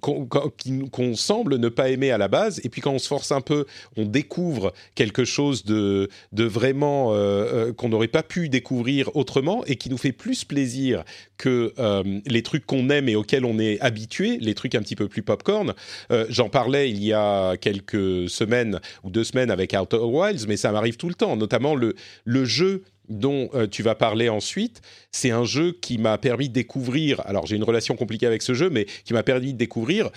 qu'on 0.00 1.14
semble 1.14 1.56
ne 1.58 1.68
pas 1.68 1.88
aimer 1.88 2.10
à 2.10 2.18
la 2.18 2.28
base, 2.28 2.60
et 2.64 2.68
puis 2.68 2.80
quand 2.80 2.92
on 2.92 2.98
se 2.98 3.08
force 3.08 3.32
un 3.32 3.40
peu, 3.40 3.66
on 3.96 4.04
découvre 4.04 4.72
quelque 4.94 5.24
chose 5.24 5.64
de, 5.64 6.08
vraiment 6.32 7.12
euh, 7.12 7.16
euh, 7.16 7.72
qu'on 7.72 7.88
n'aurait 7.88 8.08
pas 8.08 8.22
pu 8.22 8.48
découvrir 8.48 9.14
autrement, 9.16 9.64
et 9.66 9.76
qui 9.76 9.90
nous 9.90 9.98
fait 9.98 10.12
plus 10.12 10.44
plaisir 10.44 11.04
que 11.38 11.72
euh, 11.78 12.02
les 12.26 12.42
trucs 12.42 12.66
qu'on 12.66 12.90
aime 12.90 13.08
et 13.08 13.16
auxquels 13.16 13.44
on 13.44 13.58
est 13.58 13.80
habitué, 13.80 14.38
les 14.40 14.54
trucs 14.54 14.74
un 14.74 14.80
petit 14.80 14.96
peu 14.96 15.08
plus 15.08 15.22
popcorn. 15.22 15.74
Euh, 16.10 16.26
J'en 16.28 16.48
parlais 16.48 16.90
il 16.90 17.02
y 17.02 17.12
a 17.12 17.56
quelques 17.56 18.28
semaines 18.28 18.80
ou 19.04 19.10
deux 19.10 19.24
semaines 19.24 19.50
avec 19.50 19.74
Outer 19.78 19.98
Wilds, 19.98 20.46
mais 20.48 20.56
ça 20.56 20.72
m'arrive 20.72 20.96
tout 20.96 21.08
le 21.08 21.14
temps, 21.14 21.36
notamment 21.36 21.74
le 21.74 22.44
jeu 22.44 22.82
dont 23.08 23.50
euh, 23.54 23.66
tu 23.66 23.82
vas 23.82 23.94
parler 23.94 24.28
ensuite, 24.28 24.80
c'est 25.10 25.30
un 25.30 25.44
jeu 25.44 25.72
qui 25.80 25.98
m'a 25.98 26.18
permis 26.18 26.48
de 26.48 26.54
découvrir, 26.54 27.20
alors 27.26 27.46
j'ai 27.46 27.56
une 27.56 27.64
relation 27.64 27.96
compliquée 27.96 28.26
avec 28.26 28.42
ce 28.42 28.54
jeu, 28.54 28.70
mais 28.70 28.86
qui 29.04 29.12
m'a 29.12 29.22
permis 29.22 29.52
de 29.52 29.58
découvrir 29.58 30.10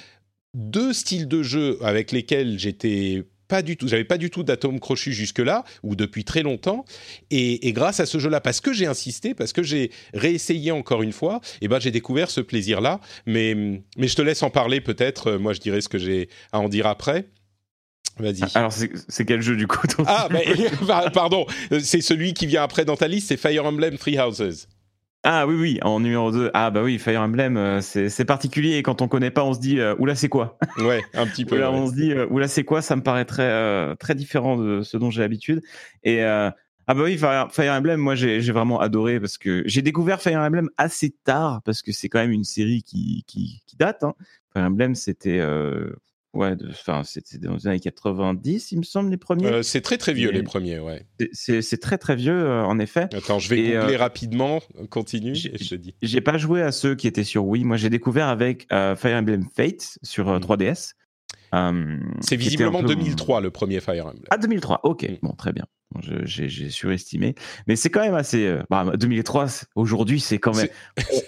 deux 0.53 0.93
styles 0.93 1.27
de 1.27 1.43
jeu 1.43 1.77
avec 1.81 2.11
lesquels 2.11 2.57
j'étais 2.57 3.23
pas 3.49 3.61
du 3.63 3.75
tout, 3.75 3.87
j'avais 3.87 4.05
pas 4.05 4.17
du 4.17 4.29
tout 4.29 4.43
d'atome 4.43 4.79
crochu 4.79 5.11
jusque-là, 5.11 5.65
ou 5.83 5.95
depuis 5.95 6.23
très 6.23 6.43
longtemps, 6.43 6.85
et, 7.31 7.73
grâce 7.73 7.99
à 7.99 8.05
ce 8.05 8.19
jeu-là, 8.19 8.39
parce 8.39 8.61
que 8.61 8.71
j'ai 8.71 8.85
insisté, 8.85 9.33
parce 9.33 9.51
que 9.53 9.63
j'ai 9.63 9.91
réessayé 10.13 10.71
encore 10.71 11.01
une 11.01 11.11
fois, 11.11 11.41
et 11.61 11.67
ben 11.67 11.79
j'ai 11.79 11.91
découvert 11.91 12.29
ce 12.29 12.41
plaisir-là, 12.41 13.01
mais, 13.25 13.81
mais 13.97 14.07
je 14.07 14.15
te 14.15 14.21
laisse 14.21 14.43
en 14.43 14.51
parler 14.51 14.81
peut-être, 14.81 15.33
moi 15.33 15.53
je 15.53 15.59
dirais 15.59 15.81
ce 15.81 15.89
que 15.89 15.97
j'ai 15.97 16.29
à 16.51 16.59
en 16.59 16.69
dire 16.69 16.85
après. 16.85 17.25
Vas-y. 18.19 18.43
Alors, 18.53 18.71
c'est 18.73 19.25
quel 19.25 19.41
jeu 19.41 19.55
du 19.55 19.65
coup 19.65 19.87
Ah, 20.05 20.27
mais, 20.29 20.45
pardon, 21.13 21.45
c'est 21.81 22.01
celui 22.01 22.33
qui 22.33 22.47
vient 22.47 22.63
après 22.63 22.85
dans 22.85 22.97
ta 22.97 23.07
liste, 23.07 23.29
c'est 23.29 23.37
Fire 23.37 23.65
Emblem 23.65 23.97
Three 23.97 24.19
Houses. 24.19 24.67
Ah 25.23 25.45
oui, 25.45 25.55
oui, 25.55 25.79
en 25.81 25.99
numéro 25.99 26.31
2. 26.31 26.51
Ah 26.53 26.71
bah 26.71 26.81
oui, 26.81 26.97
Fire 26.97 27.21
Emblem, 27.21 27.57
euh, 27.57 27.81
c'est 27.81 28.25
particulier. 28.25 28.77
Et 28.77 28.83
quand 28.83 29.01
on 29.01 29.09
connaît 29.09 29.31
pas, 29.31 29.43
on 29.43 29.53
se 29.53 29.59
dit, 29.59 29.79
euh, 29.79 29.93
oula, 29.99 30.15
c'est 30.15 30.29
quoi? 30.29 30.57
Ouais, 30.77 31.01
un 31.13 31.27
petit 31.27 31.43
peu. 31.43 31.57
Oula, 31.57 31.71
ouais. 31.71 31.77
on 31.77 31.87
se 31.87 31.93
dit, 31.93 32.13
euh, 32.13 32.25
oula, 32.29 32.47
c'est 32.47 32.63
quoi? 32.63 32.81
Ça 32.81 32.95
me 32.95 33.03
paraît 33.03 33.25
très, 33.25 33.95
très 33.97 34.15
différent 34.15 34.57
de 34.57 34.81
ce 34.81 34.95
dont 34.97 35.09
j'ai 35.09 35.21
l'habitude. 35.21 35.61
Et 36.03 36.23
ah 36.23 36.95
bah 36.95 37.03
oui, 37.03 37.17
Fire, 37.17 37.49
Fire 37.51 37.73
Emblem, 37.73 37.99
moi 37.99 38.15
j'ai 38.15 38.39
vraiment 38.51 38.79
adoré 38.79 39.19
parce 39.19 39.37
que 39.37 39.61
j'ai 39.67 39.83
découvert 39.83 40.21
Fire 40.21 40.39
Emblem 40.39 40.69
assez 40.75 41.13
tard 41.23 41.61
parce 41.63 41.83
que 41.83 41.91
c'est 41.91 42.09
quand 42.09 42.17
même 42.17 42.31
une 42.31 42.43
série 42.43 42.81
qui, 42.81 43.23
qui, 43.27 43.61
qui 43.67 43.75
date. 43.77 44.03
Hein. 44.03 44.15
Fire 44.53 44.63
Emblem, 44.63 44.95
c'était 44.95 45.39
ouais, 46.33 46.55
enfin 46.71 47.03
c'était 47.03 47.37
dans 47.37 47.55
les 47.55 47.67
années 47.67 47.79
90, 47.79 48.71
il 48.71 48.79
me 48.79 48.83
semble, 48.83 49.09
les 49.09 49.17
premiers. 49.17 49.47
Euh, 49.47 49.61
c'est 49.63 49.81
très 49.81 49.97
très 49.97 50.13
vieux 50.13 50.29
Et- 50.29 50.33
les 50.37 50.43
premiers, 50.43 50.79
ouais. 50.79 51.05
C'est- 51.31 51.77
très 51.81 51.97
très 51.97 52.15
vieux 52.15 52.33
euh, 52.33 52.63
en 52.63 52.79
effet. 52.79 53.07
Attends, 53.13 53.39
je 53.39 53.49
vais 53.49 53.59
Et, 53.59 53.63
googler 53.73 53.95
euh, 53.95 53.97
rapidement, 53.97 54.59
continue, 54.89 55.31
et 55.33 55.57
je 55.57 55.69
te 55.69 55.75
dis. 55.75 55.95
J'ai 56.01 56.21
pas 56.21 56.37
joué 56.37 56.61
à 56.61 56.71
ceux 56.71 56.95
qui 56.95 57.07
étaient 57.07 57.23
sur 57.23 57.45
Wii. 57.45 57.63
Moi, 57.63 57.77
j'ai 57.77 57.89
découvert 57.89 58.27
avec 58.27 58.67
euh, 58.71 58.95
Fire 58.95 59.15
Emblem 59.17 59.45
Fate 59.55 59.97
sur 60.03 60.29
euh, 60.29 60.37
Mm. 60.37 60.41
3DS. 60.41 60.93
Euh, 61.55 61.97
C'est 62.21 62.35
visiblement 62.35 62.79
un 62.79 62.83
peu 62.83 62.89
mon- 62.89 62.99
2003 62.99 63.41
le 63.41 63.49
premier 63.49 63.79
Fire 63.79 64.05
Emblem. 64.05 64.23
Ah, 64.29 64.37
2003, 64.37 64.81
ok, 64.83 65.03
Mm. 65.03 65.15
bon, 65.23 65.31
très 65.33 65.51
bien. 65.53 65.65
J'ai 66.23 66.69
surestimé. 66.69 67.33
Mais 67.67 67.75
c'est 67.75 67.89
quand 67.89 68.01
même 68.01 68.13
assez. 68.13 68.45
euh, 68.45 68.61
bah, 68.69 68.85
2003, 68.95 69.47
c'est- 69.47 69.65
aujourd'hui, 69.73 70.19
c'est 70.19 70.37
quand 70.37 70.55
même. 70.55 70.67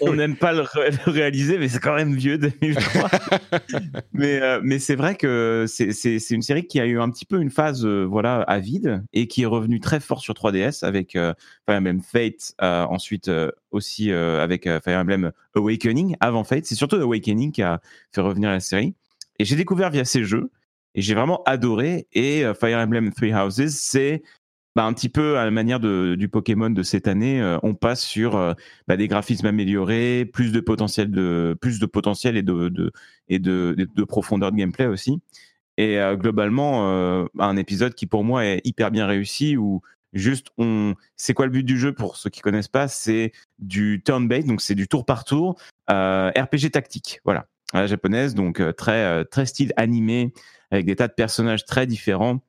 On 0.00 0.12
n'aime 0.14 0.36
pas 0.36 0.52
le, 0.52 0.60
ré- 0.60 0.90
le 1.04 1.10
réaliser, 1.10 1.58
mais 1.58 1.68
c'est 1.68 1.80
quand 1.80 1.96
même 1.96 2.14
vieux, 2.14 2.38
2003. 2.38 3.10
mais 4.12 4.40
euh, 4.40 4.60
mais 4.62 4.78
c'est 4.78 4.94
vrai 4.94 5.16
que 5.16 5.64
c'est- 5.68 6.30
une 6.30 6.42
série 6.42 6.64
qui 6.66 6.78
a 6.78 6.86
eu 6.86 7.00
un 7.00 7.10
petit 7.10 7.24
peu 7.24 7.40
une 7.40 7.50
phase 7.50 7.84
euh, 7.84 8.04
voilà, 8.04 8.42
à 8.42 8.60
vide 8.60 9.02
et 9.12 9.26
qui 9.26 9.42
est 9.42 9.46
revenue 9.46 9.80
très 9.80 9.98
fort 9.98 10.20
sur 10.20 10.34
3DS 10.34 10.84
avec 10.84 11.16
euh, 11.16 11.34
Fire 11.66 11.78
Emblem 11.78 12.00
Fate, 12.00 12.54
ensuite 12.60 13.30
aussi 13.72 14.12
avec 14.12 14.68
Fire 14.84 14.98
Emblem 15.00 15.32
Awakening 15.56 16.16
avant 16.20 16.44
Fate. 16.44 16.66
C'est 16.66 16.76
surtout 16.76 16.96
Awakening 16.96 17.50
qui 17.50 17.62
a 17.62 17.80
fait 18.14 18.20
revenir 18.20 18.50
la 18.50 18.60
série. 18.60 18.94
Et 19.40 19.44
j'ai 19.44 19.56
découvert 19.56 19.90
via 19.90 20.04
ces 20.04 20.24
jeux 20.24 20.50
et 20.94 21.02
j'ai 21.02 21.14
vraiment 21.14 21.42
adoré. 21.44 22.06
Et 22.12 22.44
Fire 22.58 22.78
Emblem 22.78 23.12
Three 23.12 23.32
Houses, 23.34 23.70
c'est 23.74 24.22
bah, 24.74 24.84
un 24.84 24.92
petit 24.94 25.10
peu 25.10 25.38
à 25.38 25.44
la 25.44 25.50
manière 25.50 25.80
de, 25.80 26.14
du 26.14 26.28
Pokémon 26.28 26.70
de 26.70 26.82
cette 26.82 27.06
année. 27.06 27.40
euh, 27.42 27.58
on 27.62 27.74
passe 27.74 28.02
sur 28.02 28.36
euh, 28.36 28.54
bah, 28.88 28.96
des 28.96 29.06
graphismes 29.06 29.46
améliorés, 29.46 30.24
plus 30.24 30.50
de 30.50 30.60
potentiel 30.60 31.10
de 31.10 31.56
plus 31.60 31.78
de 31.78 31.86
potentiel 31.86 32.36
et 32.36 32.42
de, 32.42 32.68
de 32.70 32.92
et 33.28 33.38
de, 33.38 33.74
de, 33.76 33.86
de 33.94 34.04
profondeur 34.04 34.50
de 34.50 34.56
gameplay 34.56 34.86
aussi. 34.86 35.20
Et 35.76 35.98
euh, 35.98 36.16
globalement, 36.16 37.26
un 37.38 37.56
épisode 37.56 37.94
qui 37.94 38.06
pour 38.06 38.24
moi 38.24 38.44
est 38.46 38.60
hyper 38.64 38.90
bien 38.90 39.06
réussi 39.06 39.56
où 39.56 39.82
juste 40.12 40.48
on 40.58 40.94
c'est 41.16 41.34
quoi 41.34 41.46
le 41.46 41.52
but 41.52 41.64
du 41.64 41.78
jeu 41.78 41.92
pour 41.94 42.16
ceux 42.16 42.30
qui 42.30 42.40
connaissent 42.40 42.68
pas? 42.68 42.88
C'est 42.88 43.32
du 43.58 44.02
turn 44.04 44.28
based 44.28 44.46
donc 44.48 44.60
c'est 44.62 44.74
du 44.74 44.88
tour 44.88 45.04
par 45.04 45.24
tour 45.24 45.56
RPG 45.88 46.70
tactique 46.72 47.20
voilà 47.24 47.46
à 47.72 47.80
la 47.80 47.86
japonaise 47.86 48.34
donc 48.34 48.62
très 48.76 49.24
très 49.26 49.46
style 49.46 49.72
animé 49.76 50.34
avec 50.70 50.84
des 50.86 50.96
tas 50.96 51.08
de 51.08 51.14
personnages 51.14 51.64
très 51.64 51.86
différents 51.86 52.40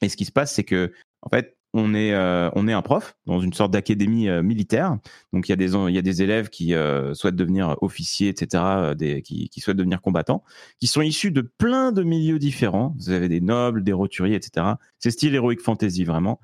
et 0.00 0.08
ce 0.08 0.16
qui 0.16 0.24
se 0.24 0.32
passe 0.32 0.54
c'est 0.54 0.64
que 0.64 0.92
en 1.22 1.28
fait 1.28 1.56
on 1.76 1.94
est 1.94 2.14
euh, 2.14 2.50
on 2.54 2.66
est 2.68 2.72
un 2.72 2.82
prof 2.82 3.16
dans 3.26 3.40
une 3.40 3.52
sorte 3.52 3.70
d'académie 3.72 4.28
euh, 4.28 4.42
militaire. 4.42 4.96
Donc 5.32 5.48
il 5.48 5.52
y 5.52 5.54
a 5.54 5.56
des 5.56 5.72
y 5.72 5.98
a 5.98 6.02
des 6.02 6.22
élèves 6.22 6.48
qui 6.48 6.74
euh, 6.74 7.14
souhaitent 7.14 7.36
devenir 7.36 7.76
officiers 7.82 8.28
etc 8.28 8.94
des 8.96 9.22
qui, 9.22 9.48
qui 9.48 9.60
souhaitent 9.60 9.76
devenir 9.76 10.00
combattants 10.00 10.42
qui 10.80 10.86
sont 10.86 11.02
issus 11.02 11.30
de 11.30 11.42
plein 11.42 11.92
de 11.92 12.02
milieux 12.02 12.38
différents. 12.38 12.94
Vous 12.98 13.10
avez 13.10 13.28
des 13.28 13.40
nobles 13.40 13.84
des 13.84 13.92
roturiers 13.92 14.36
etc 14.36 14.66
c'est 14.98 15.10
style 15.10 15.34
heroic 15.34 15.58
fantasy 15.62 16.04
vraiment. 16.04 16.40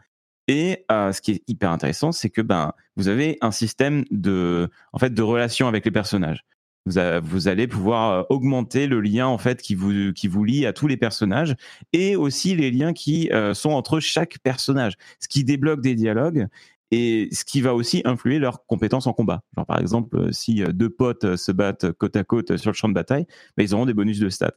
Et 0.49 0.85
ce 0.90 1.20
qui 1.20 1.31
est 1.31 1.43
hyper 1.47 1.70
intéressant, 1.70 2.11
c'est 2.11 2.28
que 2.28 2.43
ben 2.43 2.73
vous 2.97 3.09
avez 3.09 3.39
un 3.40 3.53
système 3.53 4.05
de 4.11 4.69
en 4.93 4.99
fait 4.99 5.15
de 5.15 5.23
relation 5.23 5.69
avec 5.69 5.85
les 5.85 5.93
personnages. 5.93 6.44
Vous, 6.86 7.46
allez 7.48 7.68
pouvoir 7.68 8.12
euh, 8.12 8.22
augmenter 8.28 8.88
le 8.88 9.00
lien 9.00 9.28
en 9.28 9.38
fait 9.38 9.62
qui 9.62 9.76
vous 9.76 10.12
qui 10.12 10.26
vous 10.26 10.42
lie 10.42 10.66
à 10.66 10.72
tous 10.72 10.88
les 10.88 10.96
personnages 10.96 11.54
et 11.92 12.16
aussi 12.16 12.56
les 12.56 12.72
liens 12.72 12.92
qui 12.92 13.30
euh, 13.30 13.54
sont 13.54 13.70
entre 13.70 14.00
chaque 14.00 14.38
personnage, 14.40 14.94
ce 15.20 15.28
qui 15.28 15.44
débloque 15.44 15.80
des 15.80 15.94
dialogues 15.94 16.48
et 16.90 17.28
ce 17.30 17.44
qui 17.44 17.60
va 17.60 17.74
aussi 17.74 18.02
influer 18.04 18.40
leurs 18.40 18.66
compétences 18.66 19.06
en 19.06 19.12
combat. 19.12 19.42
Par 19.68 19.78
exemple, 19.78 20.18
euh, 20.18 20.32
si 20.32 20.64
deux 20.74 20.90
potes 20.90 21.36
se 21.36 21.52
battent 21.52 21.92
côte 21.92 22.16
à 22.16 22.24
côte 22.24 22.56
sur 22.56 22.72
le 22.72 22.76
champ 22.76 22.88
de 22.88 22.94
bataille, 22.94 23.26
ben, 23.56 23.62
ils 23.62 23.74
auront 23.74 23.86
des 23.86 23.94
bonus 23.94 24.18
de 24.18 24.28
stats. 24.28 24.54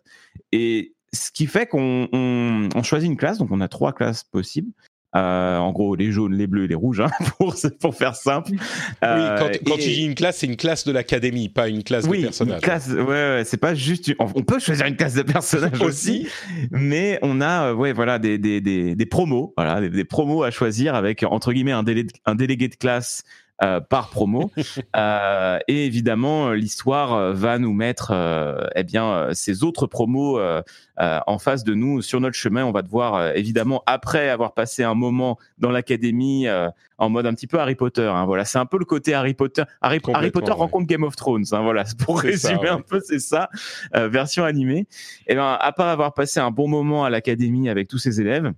Et 0.51 0.95
ce 1.13 1.31
qui 1.31 1.45
fait 1.45 1.67
qu'on 1.67 2.09
on, 2.11 2.69
on 2.73 2.83
choisit 2.83 3.09
une 3.09 3.17
classe, 3.17 3.37
donc 3.37 3.51
on 3.51 3.61
a 3.61 3.67
trois 3.67 3.93
classes 3.93 4.23
possibles. 4.23 4.71
Euh, 5.15 5.57
en 5.57 5.71
gros, 5.71 5.95
les 5.95 6.11
jaunes, 6.11 6.33
les 6.35 6.45
bleus, 6.47 6.65
les 6.65 6.75
rouges, 6.75 6.99
hein, 6.99 7.09
pour, 7.37 7.55
pour 7.79 7.95
faire 7.95 8.15
simple. 8.15 8.51
oui, 8.51 8.57
Euh, 9.03 9.37
quand, 9.39 9.49
quand 9.65 9.75
et- 9.77 9.79
tu 9.79 9.89
dis 9.89 10.03
une 10.05 10.15
classe, 10.15 10.37
c'est 10.39 10.45
une 10.47 10.57
classe 10.57 10.85
de 10.85 10.91
l'académie, 10.91 11.47
pas 11.47 11.69
une 11.69 11.83
classe 11.83 12.05
oui, 12.05 12.17
de 12.19 12.23
personnages. 12.23 12.55
une 12.55 12.61
classe, 12.61 12.89
ouais, 12.89 13.03
ouais, 13.03 13.43
c'est 13.45 13.57
pas 13.57 13.75
juste. 13.75 14.09
une- 14.09 14.15
On 14.19 14.27
peut 14.43 14.59
choisir 14.59 14.85
une 14.87 14.97
classe 14.97 15.13
de 15.13 15.21
personnages 15.21 15.79
aussi, 15.81 16.27
mais 16.71 17.17
on 17.21 17.39
a, 17.39 17.67
euh, 17.69 17.73
ouais, 17.73 17.93
voilà, 17.93 18.19
des, 18.19 18.37
des, 18.37 18.59
des, 18.59 18.95
des 18.95 19.05
promos, 19.05 19.53
voilà, 19.55 19.79
des, 19.81 19.89
des 19.89 20.03
promos 20.05 20.43
à 20.43 20.51
choisir 20.51 20.95
avec 20.95 21.23
entre 21.23 21.53
guillemets 21.53 21.71
un, 21.71 21.83
délé- 21.83 22.07
un 22.25 22.35
délégué 22.35 22.67
de 22.67 22.75
classe 22.75 23.23
euh, 23.63 23.79
par 23.79 24.09
promo. 24.09 24.51
Euh, 24.95 25.59
et 25.67 25.85
évidemment, 25.85 26.47
euh, 26.47 26.53
l'histoire 26.55 27.13
euh, 27.13 27.33
va 27.33 27.57
nous 27.57 27.73
mettre, 27.73 28.11
euh, 28.11 28.65
eh 28.75 28.83
bien, 28.83 29.29
ces 29.33 29.63
autres 29.63 29.87
promos 29.87 30.39
euh, 30.39 30.61
euh, 30.99 31.19
en 31.27 31.37
face 31.37 31.63
de 31.65 31.73
nous 31.73 32.01
sur 32.01 32.21
notre 32.21 32.35
chemin. 32.35 32.63
On 32.65 32.71
va 32.71 32.81
devoir, 32.81 33.35
évidemment, 33.35 33.83
après 33.85 34.29
avoir 34.29 34.53
passé 34.53 34.83
un 34.83 34.93
moment 34.93 35.37
dans 35.57 35.71
l'académie, 35.71 36.47
euh, 36.47 36.69
en 36.97 37.09
mode 37.09 37.25
un 37.25 37.33
petit 37.33 37.47
peu 37.47 37.59
Harry 37.59 37.75
Potter. 37.75 38.07
Hein, 38.07 38.25
voilà, 38.25 38.45
c'est 38.45 38.57
un 38.57 38.65
peu 38.65 38.77
le 38.77 38.85
côté 38.85 39.13
Harry 39.13 39.33
Potter. 39.33 39.63
Harry, 39.81 39.99
Potter 39.99 40.51
ouais. 40.51 40.51
rencontre 40.51 40.87
Game 40.87 41.03
of 41.03 41.15
Thrones. 41.15 41.45
Hein, 41.51 41.61
voilà, 41.61 41.83
pour 42.05 42.21
ça, 42.21 42.27
résumer 42.27 42.59
ouais. 42.59 42.69
un 42.69 42.81
peu, 42.81 43.01
c'est 43.03 43.19
ça, 43.19 43.49
euh, 43.95 44.07
version 44.07 44.45
animée. 44.45 44.87
Et 45.27 45.35
ben, 45.35 45.57
à 45.59 45.71
part 45.71 45.87
avoir 45.87 46.13
passé 46.13 46.39
un 46.39 46.51
bon 46.51 46.67
moment 46.67 47.03
à 47.03 47.09
l'académie 47.09 47.69
avec 47.69 47.87
tous 47.87 47.97
ses 47.97 48.21
élèves. 48.21 48.53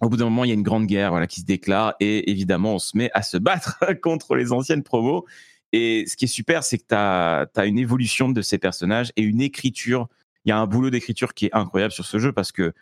Au 0.00 0.08
bout 0.08 0.16
d'un 0.16 0.24
moment, 0.26 0.44
il 0.44 0.48
y 0.48 0.50
a 0.50 0.54
une 0.54 0.62
grande 0.62 0.86
guerre 0.86 1.26
qui 1.28 1.40
se 1.40 1.46
déclare 1.46 1.94
et 2.00 2.30
évidemment, 2.30 2.74
on 2.74 2.78
se 2.78 2.96
met 2.96 3.10
à 3.14 3.22
se 3.22 3.36
battre 3.36 3.78
contre 4.02 4.36
les 4.36 4.52
anciennes 4.52 4.82
promos. 4.82 5.26
Et 5.72 6.04
ce 6.06 6.16
qui 6.16 6.24
est 6.24 6.28
super, 6.28 6.64
c'est 6.64 6.78
que 6.78 6.84
tu 6.88 6.94
as, 6.94 7.66
une 7.66 7.78
évolution 7.78 8.28
de 8.30 8.40
ces 8.40 8.58
personnages 8.58 9.12
et 9.16 9.22
une 9.22 9.40
écriture. 9.40 10.08
Il 10.44 10.50
y 10.50 10.52
a 10.52 10.58
un 10.58 10.66
boulot 10.66 10.90
d'écriture 10.90 11.34
qui 11.34 11.46
est 11.46 11.54
incroyable 11.54 11.92
sur 11.92 12.06
ce 12.06 12.18
jeu 12.18 12.32
parce 12.32 12.52
que 12.52 12.72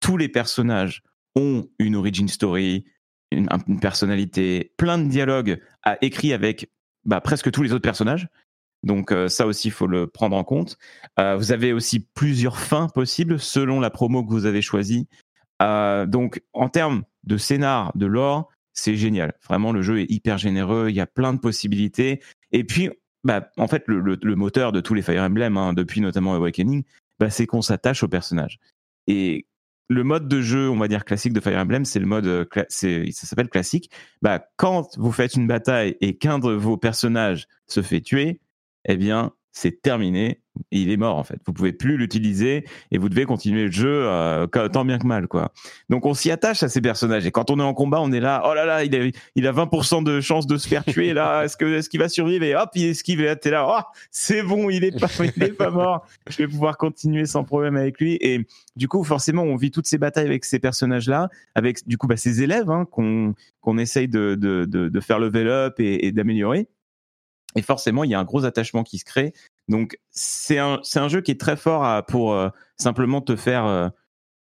tous 0.00 0.16
les 0.16 0.28
personnages 0.28 1.02
ont 1.34 1.68
une 1.78 1.96
origin 1.96 2.28
story, 2.28 2.84
une, 3.32 3.48
personnalité, 3.80 4.72
plein 4.76 4.98
de 4.98 5.08
dialogues 5.08 5.60
à 5.82 5.98
écrit 6.02 6.32
avec 6.32 6.70
bah, 7.04 7.20
presque 7.20 7.50
tous 7.50 7.62
les 7.62 7.72
autres 7.72 7.82
personnages. 7.82 8.28
Donc 8.82 9.10
euh, 9.10 9.28
ça 9.28 9.46
aussi, 9.46 9.68
il 9.68 9.72
faut 9.72 9.88
le 9.88 10.06
prendre 10.06 10.36
en 10.36 10.44
compte. 10.44 10.78
Euh, 11.18 11.36
vous 11.36 11.50
avez 11.50 11.72
aussi 11.72 12.00
plusieurs 12.00 12.58
fins 12.58 12.88
possibles 12.88 13.40
selon 13.40 13.80
la 13.80 13.90
promo 13.90 14.24
que 14.24 14.30
vous 14.30 14.46
avez 14.46 14.62
choisie. 14.62 15.08
Euh, 15.62 16.06
donc 16.06 16.42
en 16.52 16.68
termes 16.68 17.04
de 17.24 17.36
scénar, 17.36 17.92
de 17.96 18.06
lore, 18.06 18.48
c'est 18.72 18.96
génial. 18.96 19.34
Vraiment, 19.44 19.72
le 19.72 19.82
jeu 19.82 20.00
est 20.00 20.10
hyper 20.10 20.38
généreux. 20.38 20.88
Il 20.90 20.96
y 20.96 21.00
a 21.00 21.06
plein 21.06 21.32
de 21.32 21.38
possibilités. 21.38 22.20
Et 22.52 22.62
puis, 22.64 22.90
bah, 23.24 23.50
en 23.56 23.66
fait, 23.66 23.84
le, 23.86 24.36
moteur 24.36 24.70
de 24.70 24.80
tous 24.80 24.94
les 24.94 25.02
Fire 25.02 25.22
Emblem, 25.22 25.56
hein, 25.56 25.72
depuis 25.72 26.00
notamment 26.00 26.34
Awakening, 26.34 26.84
bah, 27.18 27.30
c'est 27.30 27.46
qu'on 27.46 27.62
s'attache 27.62 28.02
au 28.02 28.08
personnage. 28.08 28.60
Et 29.06 29.46
le 29.88 30.04
mode 30.04 30.28
de 30.28 30.42
jeu, 30.42 30.68
on 30.68 30.76
va 30.76 30.88
dire 30.88 31.04
classique 31.04 31.32
de 31.32 31.40
Fire 31.40 31.58
Emblem, 31.58 31.84
c'est 31.84 31.98
le 31.98 32.06
mode, 32.06 32.26
euh, 32.26 32.44
ça 32.68 33.26
s'appelle 33.26 33.48
classique. 33.48 33.90
Bah, 34.20 34.44
quand 34.56 34.96
vous 34.98 35.12
faites 35.12 35.34
une 35.34 35.46
bataille 35.46 35.96
et 36.00 36.16
qu'un 36.16 36.38
de 36.38 36.50
vos 36.50 36.76
personnages 36.76 37.48
se 37.66 37.82
fait 37.82 38.00
tuer, 38.00 38.40
eh 38.84 38.96
bien, 38.96 39.32
c'est 39.52 39.80
terminé. 39.80 40.42
Il 40.70 40.90
est 40.90 40.96
mort 40.96 41.16
en 41.16 41.24
fait. 41.24 41.38
Vous 41.46 41.52
pouvez 41.52 41.72
plus 41.72 41.96
l'utiliser 41.96 42.64
et 42.90 42.98
vous 42.98 43.08
devez 43.08 43.24
continuer 43.24 43.64
le 43.64 43.70
jeu 43.70 44.02
euh, 44.06 44.46
tant 44.46 44.84
bien 44.84 44.98
que 44.98 45.06
mal 45.06 45.28
quoi. 45.28 45.52
Donc 45.90 46.06
on 46.06 46.14
s'y 46.14 46.30
attache 46.30 46.62
à 46.62 46.68
ces 46.68 46.80
personnages 46.80 47.26
et 47.26 47.30
quand 47.30 47.50
on 47.50 47.58
est 47.58 47.62
en 47.62 47.74
combat, 47.74 48.00
on 48.00 48.12
est 48.12 48.20
là. 48.20 48.42
Oh 48.44 48.54
là 48.54 48.64
là, 48.64 48.84
il 48.84 48.94
a, 48.94 49.10
il 49.34 49.46
a 49.46 49.52
20% 49.52 50.04
de 50.04 50.20
chance 50.20 50.46
de 50.46 50.56
se 50.56 50.68
faire 50.68 50.84
tuer 50.84 51.12
là. 51.12 51.42
Est-ce 51.44 51.56
que 51.56 51.64
est-ce 51.64 51.88
qu'il 51.88 52.00
va 52.00 52.08
survivre? 52.08 52.44
Et 52.44 52.54
hop, 52.54 52.70
il 52.74 52.86
esquive 52.86 53.20
et 53.20 53.26
là 53.26 53.36
t'es 53.36 53.50
là. 53.50 53.66
Oh, 53.68 53.82
c'est 54.10 54.42
bon, 54.42 54.70
il 54.70 54.84
est 54.84 54.98
pas, 54.98 55.08
il 55.36 55.42
est 55.42 55.52
pas 55.52 55.70
mort. 55.70 56.06
Je 56.28 56.38
vais 56.38 56.48
pouvoir 56.48 56.76
continuer 56.76 57.26
sans 57.26 57.44
problème 57.44 57.76
avec 57.76 58.00
lui. 58.00 58.18
Et 58.20 58.46
du 58.76 58.88
coup, 58.88 59.04
forcément, 59.04 59.42
on 59.42 59.56
vit 59.56 59.70
toutes 59.70 59.86
ces 59.86 59.98
batailles 59.98 60.26
avec 60.26 60.44
ces 60.44 60.58
personnages 60.58 61.08
là, 61.08 61.28
avec 61.54 61.86
du 61.86 61.98
coup 61.98 62.06
bah, 62.06 62.16
ces 62.16 62.42
élèves 62.42 62.70
hein, 62.70 62.86
qu'on 62.90 63.34
qu'on 63.60 63.78
essaye 63.78 64.06
de, 64.06 64.36
de, 64.36 64.64
de, 64.64 64.88
de 64.88 65.00
faire 65.00 65.18
level 65.18 65.48
up 65.48 65.80
et, 65.80 66.06
et 66.06 66.12
d'améliorer. 66.12 66.68
Et 67.56 67.62
forcément, 67.62 68.04
il 68.04 68.10
y 68.10 68.14
a 68.14 68.18
un 68.20 68.24
gros 68.24 68.44
attachement 68.44 68.82
qui 68.84 68.98
se 68.98 69.04
crée. 69.04 69.32
Donc, 69.68 69.98
c'est 70.10 70.58
un, 70.58 70.78
c'est 70.82 70.98
un 71.00 71.08
jeu 71.08 71.20
qui 71.22 71.30
est 71.30 71.40
très 71.40 71.56
fort 71.56 71.84
à- 71.84 72.04
pour 72.04 72.32
euh, 72.34 72.48
simplement 72.76 73.20
te 73.20 73.34
faire, 73.34 73.64
euh, 73.66 73.88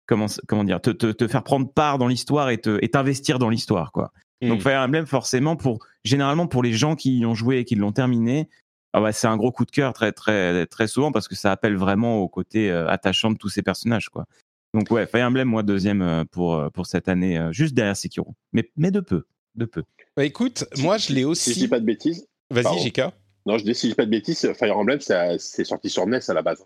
comment, 0.06 0.26
comment 0.48 0.64
dire, 0.64 0.80
te, 0.80 0.90
te, 0.90 1.10
te 1.12 1.28
faire 1.28 1.44
prendre 1.44 1.72
part 1.72 1.98
dans 1.98 2.08
l'histoire 2.08 2.50
et 2.50 2.58
te- 2.58 2.78
et 2.82 2.88
t'investir 2.90 3.38
dans 3.38 3.48
l'histoire, 3.50 3.92
quoi. 3.92 4.12
Donc, 4.42 4.58
Mm. 4.58 4.62
Fire 4.62 4.80
Emblem, 4.80 5.06
forcément, 5.06 5.56
pour, 5.56 5.78
généralement, 6.04 6.46
pour 6.46 6.62
les 6.62 6.72
gens 6.72 6.96
qui 6.96 7.18
y 7.18 7.24
ont 7.26 7.34
joué 7.34 7.58
et 7.58 7.64
qui 7.64 7.76
l'ont 7.76 7.92
terminé, 7.92 8.48
ah 8.92 9.00
bah, 9.00 9.12
c'est 9.12 9.26
un 9.26 9.36
gros 9.36 9.50
coup 9.52 9.64
de 9.64 9.70
cœur 9.70 9.92
très, 9.92 10.12
très, 10.12 10.66
très 10.66 10.86
souvent 10.86 11.12
parce 11.12 11.28
que 11.28 11.34
ça 11.34 11.50
appelle 11.52 11.76
vraiment 11.76 12.18
au 12.18 12.28
côté 12.28 12.70
euh, 12.70 12.86
attachant 12.88 13.30
de 13.30 13.38
tous 13.38 13.48
ces 13.48 13.62
personnages, 13.62 14.08
quoi. 14.08 14.26
Donc, 14.74 14.90
ouais, 14.90 15.06
Fire 15.06 15.26
Emblem, 15.28 15.48
moi, 15.48 15.62
deuxième 15.62 16.02
euh, 16.02 16.24
pour, 16.30 16.70
pour 16.72 16.86
cette 16.86 17.08
année, 17.08 17.40
juste 17.52 17.74
derrière 17.74 17.96
Sekiro. 17.96 18.34
Mais, 18.52 18.70
mais 18.76 18.90
de 18.90 18.98
peu, 19.00 19.24
de 19.54 19.64
peu. 19.64 19.84
Bah, 20.16 20.24
écoute, 20.24 20.64
moi 20.78 20.98
je 20.98 21.08
l'ai 21.12 21.20
Si 21.20 21.22
je 21.22 21.26
aussi. 21.28 21.54
dis 21.54 21.68
pas 21.68 21.80
de 21.80 21.84
bêtises, 21.86 22.26
Vas-y. 22.50 22.78
Jika. 22.80 23.12
non, 23.46 23.58
je 23.58 23.64
dis 23.64 23.74
si 23.74 23.86
je 23.86 23.92
dis 23.92 23.96
pas 23.96 24.04
de 24.04 24.10
bêtises, 24.10 24.52
Fire 24.54 24.76
Emblem, 24.76 25.00
c'est 25.00 25.64
sorti 25.64 25.90
sur 25.90 26.06
NES 26.06 26.20
à 26.28 26.34
la 26.34 26.42
base. 26.42 26.64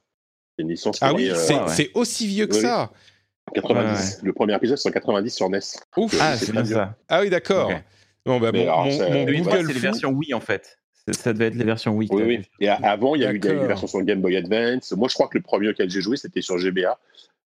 C'est 0.57 0.63
une 0.63 0.71
licence 0.71 0.99
Ah 1.01 1.13
oui, 1.15 1.31
euh, 1.31 1.35
c'est 1.37 1.55
ouais, 1.55 1.61
ouais. 1.61 1.69
c'est 1.69 1.91
aussi 1.95 2.27
vieux 2.27 2.47
que 2.47 2.55
Oui, 2.55 2.61
ça. 2.63 2.91
90. 3.55 4.21
Le 4.23 4.33
premier 4.33 4.55
épisode, 4.57 4.77
c'est 4.77 4.89
en 4.89 4.93
90 4.93 5.31
sur 5.35 5.49
NES. 5.49 5.59
Ouf. 5.97 6.15
Euh, 6.15 6.19
Ah, 6.21 6.37
c'est 6.37 6.53
vieux. 6.53 6.65
ça. 6.65 6.97
Ah 7.09 7.21
oui, 7.21 7.31
d'accord. 7.31 7.71
Bon, 8.27 8.39
bah, 8.41 8.51
Mais 8.53 8.67
mon, 8.67 8.73
alors, 8.73 8.85
mon- 8.85 9.25
Google 9.25 9.67
c'est 9.67 9.73
les 9.73 9.81
versions 9.81 10.11
Wii 10.11 10.35
en 10.35 10.41
fait. 10.41 10.79
Ça- 11.13 11.33
devait 11.33 11.47
être 11.47 11.55
les 11.55 11.65
versions 11.65 11.95
Wii. 11.97 12.11
Oui, 12.13 12.23
oui. 12.23 12.43
Et 12.61 12.69
avant, 12.69 13.15
il 13.15 13.23
y 13.23 13.25
a 13.25 13.33
eu 13.33 13.39
des, 13.39 13.55
versions 13.55 13.87
sur 13.87 14.03
Game 14.03 14.21
Boy 14.21 14.37
Advance. 14.37 14.93
Moi, 14.93 15.09
je 15.09 15.15
crois 15.15 15.29
que 15.29 15.39
le 15.39 15.43
premier 15.43 15.69
auquel 15.71 15.89
j'ai 15.89 16.03
joué, 16.03 16.19
c'était 16.19 16.43
sur 16.43 16.59
GBA. 16.59 16.99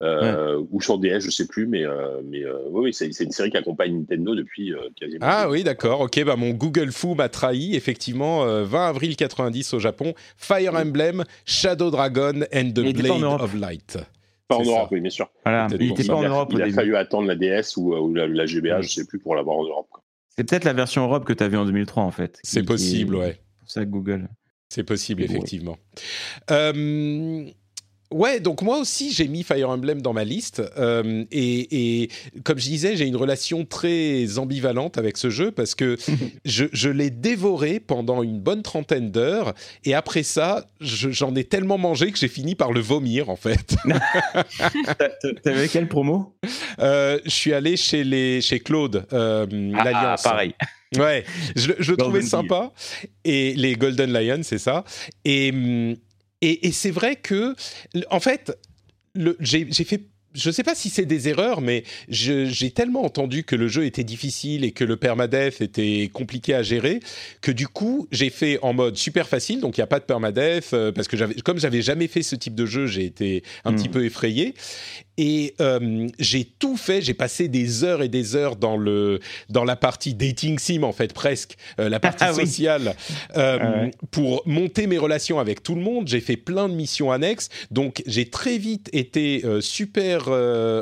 Euh, 0.02 0.62
ou 0.70 0.80
sur 0.82 0.98
DS, 0.98 1.20
je 1.20 1.30
sais 1.30 1.46
plus, 1.46 1.66
mais, 1.66 1.84
euh, 1.84 2.20
mais 2.24 2.44
euh, 2.44 2.58
oui, 2.70 2.92
c'est 2.92 3.12
c'est 3.12 3.24
une 3.24 3.30
série 3.30 3.50
qui 3.50 3.56
accompagne 3.56 3.96
Nintendo 3.96 4.34
depuis 4.34 4.72
euh, 4.72 4.78
quasiment. 4.94 5.24
Ah 5.28 5.48
oui, 5.48 5.64
d'accord. 5.64 6.00
Ok, 6.02 6.22
bah 6.24 6.36
mon 6.36 6.50
Google 6.50 6.92
Foo 6.92 7.14
m'a 7.14 7.28
trahi. 7.28 7.74
Effectivement, 7.76 8.44
euh, 8.44 8.64
20 8.64 8.88
avril 8.88 9.16
90 9.16 9.74
au 9.74 9.78
Japon. 9.78 10.12
Fire 10.36 10.74
Emblem, 10.74 11.24
Shadow 11.46 11.90
Dragon 11.90 12.42
and 12.54 12.70
the 12.74 12.92
Blade 12.92 13.22
Europe. 13.22 13.40
of 13.42 13.54
Light. 13.54 13.98
Pas 14.48 14.56
en 14.56 14.64
c'est 14.64 14.70
Europe, 14.70 14.82
ça. 14.82 14.88
oui, 14.92 15.00
bien 15.00 15.10
sûr. 15.10 15.28
Voilà. 15.44 15.66
Il 15.80 15.88
n'était 15.88 16.04
pas 16.04 16.14
en 16.14 16.22
il 16.22 16.26
a, 16.26 16.28
Europe 16.28 16.50
il 16.52 16.62
a 16.62 16.70
fallu 16.70 16.94
attendre 16.96 17.26
la 17.26 17.34
DS 17.34 17.76
ou, 17.76 17.94
ou 17.96 18.14
la, 18.14 18.26
la 18.28 18.46
GBA, 18.46 18.78
Mm. 18.78 18.82
je 18.82 18.88
sais 18.90 19.04
plus, 19.06 19.18
pour 19.18 19.34
l'avoir 19.34 19.56
en 19.56 19.64
Europe. 19.64 19.88
C'est 20.36 20.44
peut-être 20.48 20.64
la 20.64 20.72
version 20.74 21.02
Europe 21.04 21.24
que 21.24 21.32
tu 21.32 21.42
as 21.42 21.48
vue 21.48 21.56
en 21.56 21.64
2003 21.64 22.02
en 22.02 22.10
fait. 22.10 22.38
C'est 22.44 22.62
possible, 22.62 23.14
qui- 23.14 23.20
ouais. 23.20 23.40
Ça, 23.66 23.84
Google. 23.86 24.28
C'est 24.68 24.84
possible, 24.84 25.22
Ouais. 25.22 25.28
effectivement. 25.28 25.78
Euh, 26.50 27.44
ouais, 28.12 28.40
donc 28.40 28.62
moi 28.62 28.78
aussi, 28.78 29.12
j'ai 29.12 29.28
mis 29.28 29.42
Fire 29.42 29.68
Emblem 29.70 30.00
dans 30.02 30.12
ma 30.12 30.24
liste. 30.24 30.62
euh, 30.78 31.24
et, 31.30 32.02
et 32.02 32.10
comme 32.44 32.58
je 32.58 32.64
disais, 32.64 32.96
j'ai 32.96 33.06
une 33.06 33.16
relation 33.16 33.64
très 33.64 34.38
ambivalente 34.38 34.98
avec 34.98 35.16
ce 35.16 35.30
jeu 35.30 35.50
parce 35.50 35.74
que 35.74 35.96
je, 36.44 36.64
je 36.72 36.88
l'ai 36.88 37.10
dévoré 37.10 37.80
pendant 37.80 38.22
une 38.22 38.40
bonne 38.40 38.62
trentaine 38.62 39.10
d'heures. 39.10 39.54
Et 39.84 39.94
après 39.94 40.22
ça, 40.22 40.66
je- 40.80 41.10
j'en 41.10 41.34
ai 41.34 41.44
tellement 41.44 41.78
mangé 41.78 42.12
que 42.12 42.18
j'ai 42.18 42.28
fini 42.28 42.54
par 42.54 42.72
le 42.72 42.80
vomir, 42.80 43.30
en 43.30 43.36
fait. 43.36 43.76
T'avais 45.42 45.68
quelle 45.68 45.88
promo? 45.88 46.36
Euh, 46.78 47.18
je 47.24 47.30
suis 47.30 47.52
allé 47.52 47.76
chez, 47.76 48.04
les, 48.04 48.40
chez 48.40 48.60
Claude, 48.60 49.06
euh, 49.12 49.46
l'Alliance. 49.50 50.20
Ah, 50.24 50.30
pareil. 50.30 50.54
Ouais, 50.96 51.24
je, 51.56 51.68
le- 51.68 51.76
je 51.80 51.90
le 51.90 51.96
Golden 51.96 51.98
trouvais 51.98 52.22
sympa. 52.22 52.72
Et 53.24 53.54
les 53.54 53.74
Golden 53.74 54.12
Lions, 54.12 54.42
c'est 54.42 54.58
ça. 54.58 54.84
Et, 55.24 55.50
hum, 55.52 55.96
et, 56.50 56.66
et 56.66 56.72
c'est 56.72 56.90
vrai 56.90 57.16
que, 57.16 57.54
en 58.10 58.20
fait, 58.20 58.56
j'ai 59.40 59.64
fait. 59.72 60.02
Je 60.34 60.50
ne 60.50 60.52
sais 60.52 60.64
pas 60.64 60.74
si 60.74 60.90
c'est 60.90 61.06
des 61.06 61.30
erreurs, 61.30 61.62
mais 61.62 61.82
j'ai 62.10 62.70
tellement 62.70 63.02
entendu 63.06 63.42
que 63.44 63.56
le 63.56 63.68
jeu 63.68 63.86
était 63.86 64.04
difficile 64.04 64.64
et 64.64 64.72
que 64.72 64.84
le 64.84 64.98
permadeath 64.98 65.62
était 65.62 66.10
compliqué 66.12 66.52
à 66.52 66.62
gérer 66.62 67.00
que 67.40 67.50
du 67.50 67.66
coup 67.68 68.06
j'ai 68.12 68.28
fait 68.28 68.58
en 68.60 68.74
mode 68.74 68.98
super 68.98 69.28
facile, 69.28 69.60
donc 69.62 69.78
il 69.78 69.80
n'y 69.80 69.84
a 69.84 69.86
pas 69.86 69.98
de 69.98 70.04
permadeath 70.04 70.74
euh, 70.74 70.92
parce 70.92 71.08
que 71.08 71.40
comme 71.40 71.58
j'avais 71.58 71.80
jamais 71.80 72.06
fait 72.06 72.22
ce 72.22 72.36
type 72.36 72.54
de 72.54 72.66
jeu, 72.66 72.86
j'ai 72.86 73.06
été 73.06 73.44
un 73.64 73.72
Hmm. 73.72 73.76
petit 73.76 73.88
peu 73.88 74.04
effrayé 74.04 74.52
et 75.18 75.54
euh, 75.60 76.08
j'ai 76.18 76.44
tout 76.44 76.76
fait. 76.76 77.00
J'ai 77.00 77.14
passé 77.14 77.48
des 77.48 77.84
heures 77.84 78.02
et 78.02 78.08
des 78.08 78.36
heures 78.36 78.56
dans 78.56 78.76
le 78.76 79.20
dans 79.48 79.64
la 79.64 79.76
partie 79.76 80.14
dating 80.14 80.58
sim 80.58 80.82
en 80.82 80.92
fait 80.92 81.12
presque 81.12 81.56
euh, 81.80 81.88
la 81.88 82.00
partie 82.00 82.24
Ah 82.24 82.32
oui. 82.34 82.46
sociale 82.46 82.94
euh, 83.36 83.58
Ah 83.60 83.70
ouais. 83.82 83.90
pour 84.10 84.42
monter 84.46 84.86
mes 84.86 84.98
relations 84.98 85.38
avec 85.38 85.62
tout 85.62 85.74
le 85.74 85.80
monde. 85.80 86.08
J'ai 86.08 86.20
fait 86.20 86.36
plein 86.36 86.68
de 86.68 86.74
missions 86.74 87.10
annexes, 87.12 87.48
donc 87.70 88.02
j'ai 88.06 88.28
très 88.30 88.58
vite 88.58 88.88
été 88.92 89.42
super 89.60 90.28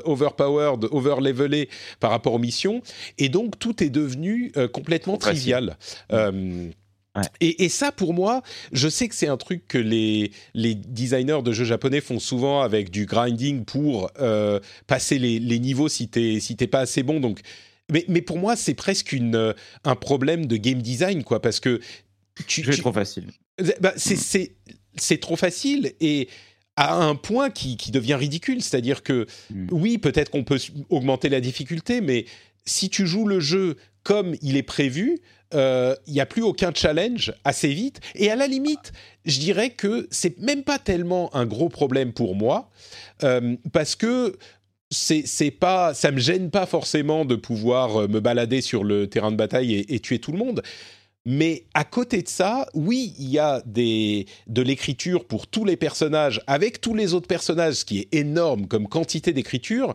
overpowered, 0.05 0.87
overlevelé 0.91 1.69
par 2.01 2.11
rapport 2.11 2.35
aux 2.35 2.39
missions, 2.39 2.83
et 3.19 3.29
donc 3.29 3.59
tout 3.59 3.83
est 3.83 3.91
devenu 3.91 4.53
complètement 4.73 5.17
trivial. 5.17 5.77
Ouais. 7.17 7.23
et, 7.41 7.65
et 7.65 7.69
ça, 7.69 7.93
pour 7.93 8.13
moi, 8.13 8.43
je 8.73 8.89
sais 8.89 9.09
que 9.09 9.15
c'est 9.15 9.29
un 9.29 9.37
truc 9.37 9.69
que 9.69 9.79
les, 9.79 10.33
les 10.55 10.75
designers 10.75 11.43
de 11.45 11.53
jeux 11.53 11.65
japonais 11.65 12.01
font 12.01 12.19
souvent 12.19 12.61
avec 12.63 12.91
du 12.91 13.07
grinding 13.07 13.65
pour 13.65 14.11
euh, 14.21 14.59
passer 14.87 15.19
les, 15.19 15.39
les 15.39 15.59
niveaux 15.61 15.89
si 15.89 16.09
t'es 16.09 16.41
si 16.41 16.57
t'es 16.57 16.67
pas 16.67 16.81
assez 16.81 17.03
bon. 17.05 17.21
Donc, 17.21 17.41
mais, 17.93 18.05
mais 18.09 18.21
pour 18.23 18.39
moi, 18.39 18.57
c'est 18.57 18.75
presque 18.75 19.13
une, 19.13 19.37
euh, 19.37 19.53
un 19.85 19.95
problème 19.95 20.47
de 20.47 20.57
game 20.57 20.83
design, 20.83 21.23
quoi, 21.23 21.41
parce 21.41 21.61
que 21.61 21.81
tu, 22.47 22.63
tu- 22.63 22.79
trop 22.79 22.93
facile. 22.93 23.27
bah, 23.81 23.93
c'est, 23.97 24.17
c'est, 24.97 25.19
trop 25.19 25.37
facile 25.37 25.93
et 26.01 26.29
à 26.77 26.97
un 26.97 27.15
point 27.15 27.51
qui, 27.51 27.77
qui 27.77 27.93
devient 27.93 28.15
ridicule. 28.17 28.61
C'est-à-dire 28.61 29.05
que 29.05 29.27
Mm. 29.51 29.69
oui, 29.71 29.99
peut-être 29.99 30.31
qu'on 30.31 30.43
peut 30.43 30.59
augmenter 30.91 31.29
la 31.29 31.41
difficulté, 31.41 32.01
mais 32.01 32.25
si 32.65 32.89
tu 32.91 33.07
joues 33.07 33.29
le 33.29 33.39
jeu 33.39 33.77
comme 34.05 34.37
il 34.41 34.57
est 34.57 34.63
prévu, 34.63 35.19
il 35.53 36.13
n'y 36.13 36.21
a 36.21 36.27
plus 36.27 36.43
aucun 36.43 36.73
challenge 36.75 37.33
assez 37.45 37.73
vite. 37.73 38.01
Et 38.15 38.31
à 38.31 38.37
la 38.37 38.47
limite, 38.47 38.93
je 39.25 39.39
dirais 39.39 39.71
que 39.71 40.09
c'est 40.11 40.39
même 40.41 40.63
pas 40.63 40.79
tellement 40.79 41.35
un 41.35 41.47
gros 41.47 41.69
problème 41.69 42.13
pour 42.13 42.35
moi, 42.35 42.71
parce 43.73 43.97
que 43.97 44.37
c'est 44.91 45.51
pas, 45.51 45.95
ça 45.95 46.11
me 46.11 46.19
gêne 46.19 46.51
pas 46.51 46.67
forcément 46.67 47.25
de 47.25 47.37
pouvoir 47.37 48.09
me 48.09 48.21
balader 48.21 48.61
sur 48.61 48.85
le 48.85 49.09
terrain 49.09 49.31
de 49.33 49.37
bataille 49.37 49.75
et, 49.75 49.95
et 49.95 50.01
tuer 50.01 50.19
tout 50.19 50.33
le 50.33 50.39
monde. 50.39 50.63
Mais 51.27 51.65
à 51.73 51.85
côté 51.85 52.23
de 52.23 52.29
ça, 52.29 52.69
oui, 52.75 53.15
il 53.19 53.31
y 53.31 53.39
a 53.39 53.63
des, 53.65 54.27
de 54.47 54.61
l'écriture 54.61 55.25
pour 55.25 55.47
tous 55.47 55.65
les 55.65 55.77
personnages, 55.77 56.43
avec 56.47 56.81
tous 56.81 56.95
les 56.95 57.15
autres 57.15 57.27
personnages, 57.29 57.77
ce 57.77 57.85
qui 57.85 58.01
est 58.01 58.15
énorme 58.15 58.67
comme 58.67 58.89
quantité 58.89 59.33
d'écriture. 59.33 59.95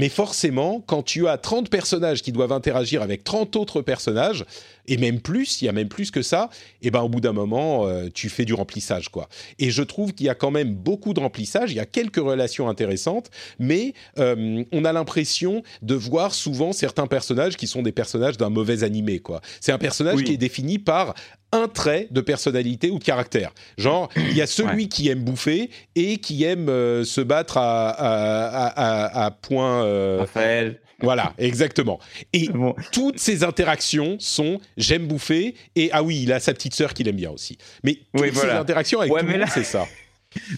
Mais 0.00 0.08
forcément, 0.08 0.82
quand 0.86 1.02
tu 1.02 1.28
as 1.28 1.36
30 1.36 1.68
personnages 1.68 2.22
qui 2.22 2.32
doivent 2.32 2.52
interagir 2.52 3.02
avec 3.02 3.22
30 3.22 3.54
autres 3.56 3.82
personnages, 3.82 4.46
et 4.90 4.96
même 4.96 5.20
plus, 5.20 5.62
il 5.62 5.66
y 5.66 5.68
a 5.68 5.72
même 5.72 5.88
plus 5.88 6.10
que 6.10 6.20
ça, 6.20 6.50
et 6.82 6.88
eh 6.88 6.90
ben 6.90 7.00
au 7.00 7.08
bout 7.08 7.20
d'un 7.20 7.32
moment, 7.32 7.86
euh, 7.86 8.08
tu 8.12 8.28
fais 8.28 8.44
du 8.44 8.52
remplissage 8.52 9.08
quoi. 9.08 9.28
Et 9.60 9.70
je 9.70 9.82
trouve 9.82 10.12
qu'il 10.12 10.26
y 10.26 10.28
a 10.28 10.34
quand 10.34 10.50
même 10.50 10.74
beaucoup 10.74 11.14
de 11.14 11.20
remplissage, 11.20 11.70
il 11.70 11.76
y 11.76 11.80
a 11.80 11.86
quelques 11.86 12.16
relations 12.16 12.68
intéressantes, 12.68 13.30
mais 13.60 13.94
euh, 14.18 14.64
on 14.72 14.84
a 14.84 14.92
l'impression 14.92 15.62
de 15.82 15.94
voir 15.94 16.34
souvent 16.34 16.72
certains 16.72 17.06
personnages 17.06 17.56
qui 17.56 17.68
sont 17.68 17.82
des 17.82 17.92
personnages 17.92 18.36
d'un 18.36 18.50
mauvais 18.50 18.82
animé 18.82 19.20
quoi. 19.20 19.40
C'est 19.60 19.72
un 19.72 19.78
personnage 19.78 20.24
qui 20.24 20.32
est 20.32 20.36
défini 20.36 20.80
par 20.80 21.14
un 21.52 21.68
trait 21.68 22.08
de 22.10 22.20
personnalité 22.20 22.90
ou 22.90 22.98
de 22.98 23.04
caractère. 23.04 23.52
Genre, 23.78 24.08
il 24.16 24.36
y 24.36 24.42
a 24.42 24.46
celui 24.46 24.88
qui 24.88 25.08
aime 25.08 25.22
bouffer 25.22 25.70
et 25.94 26.18
qui 26.18 26.44
aime 26.44 26.68
euh, 26.68 27.04
se 27.04 27.20
battre 27.20 27.58
à, 27.58 27.90
à, 27.90 29.24
à, 29.24 29.30
point. 29.30 30.18
Raphaël. 30.18 30.80
Voilà, 31.02 31.34
exactement. 31.38 31.98
Et 32.32 32.48
toutes 32.92 33.18
ces 33.18 33.44
interactions 33.44 34.16
sont 34.18 34.60
j'aime 34.76 35.06
bouffer 35.06 35.54
et 35.76 35.90
ah 35.92 36.02
oui, 36.02 36.22
il 36.22 36.32
a 36.32 36.40
sa 36.40 36.52
petite 36.52 36.74
sœur 36.74 36.94
qu'il 36.94 37.08
aime 37.08 37.16
bien 37.16 37.30
aussi. 37.30 37.58
Mais 37.84 37.98
toutes 38.14 38.34
ces 38.34 38.50
interactions 38.50 39.00
avec 39.00 39.12
tout 39.12 39.18
le 39.18 39.38
monde, 39.38 39.48
c'est 39.52 39.64
ça. 39.64 39.86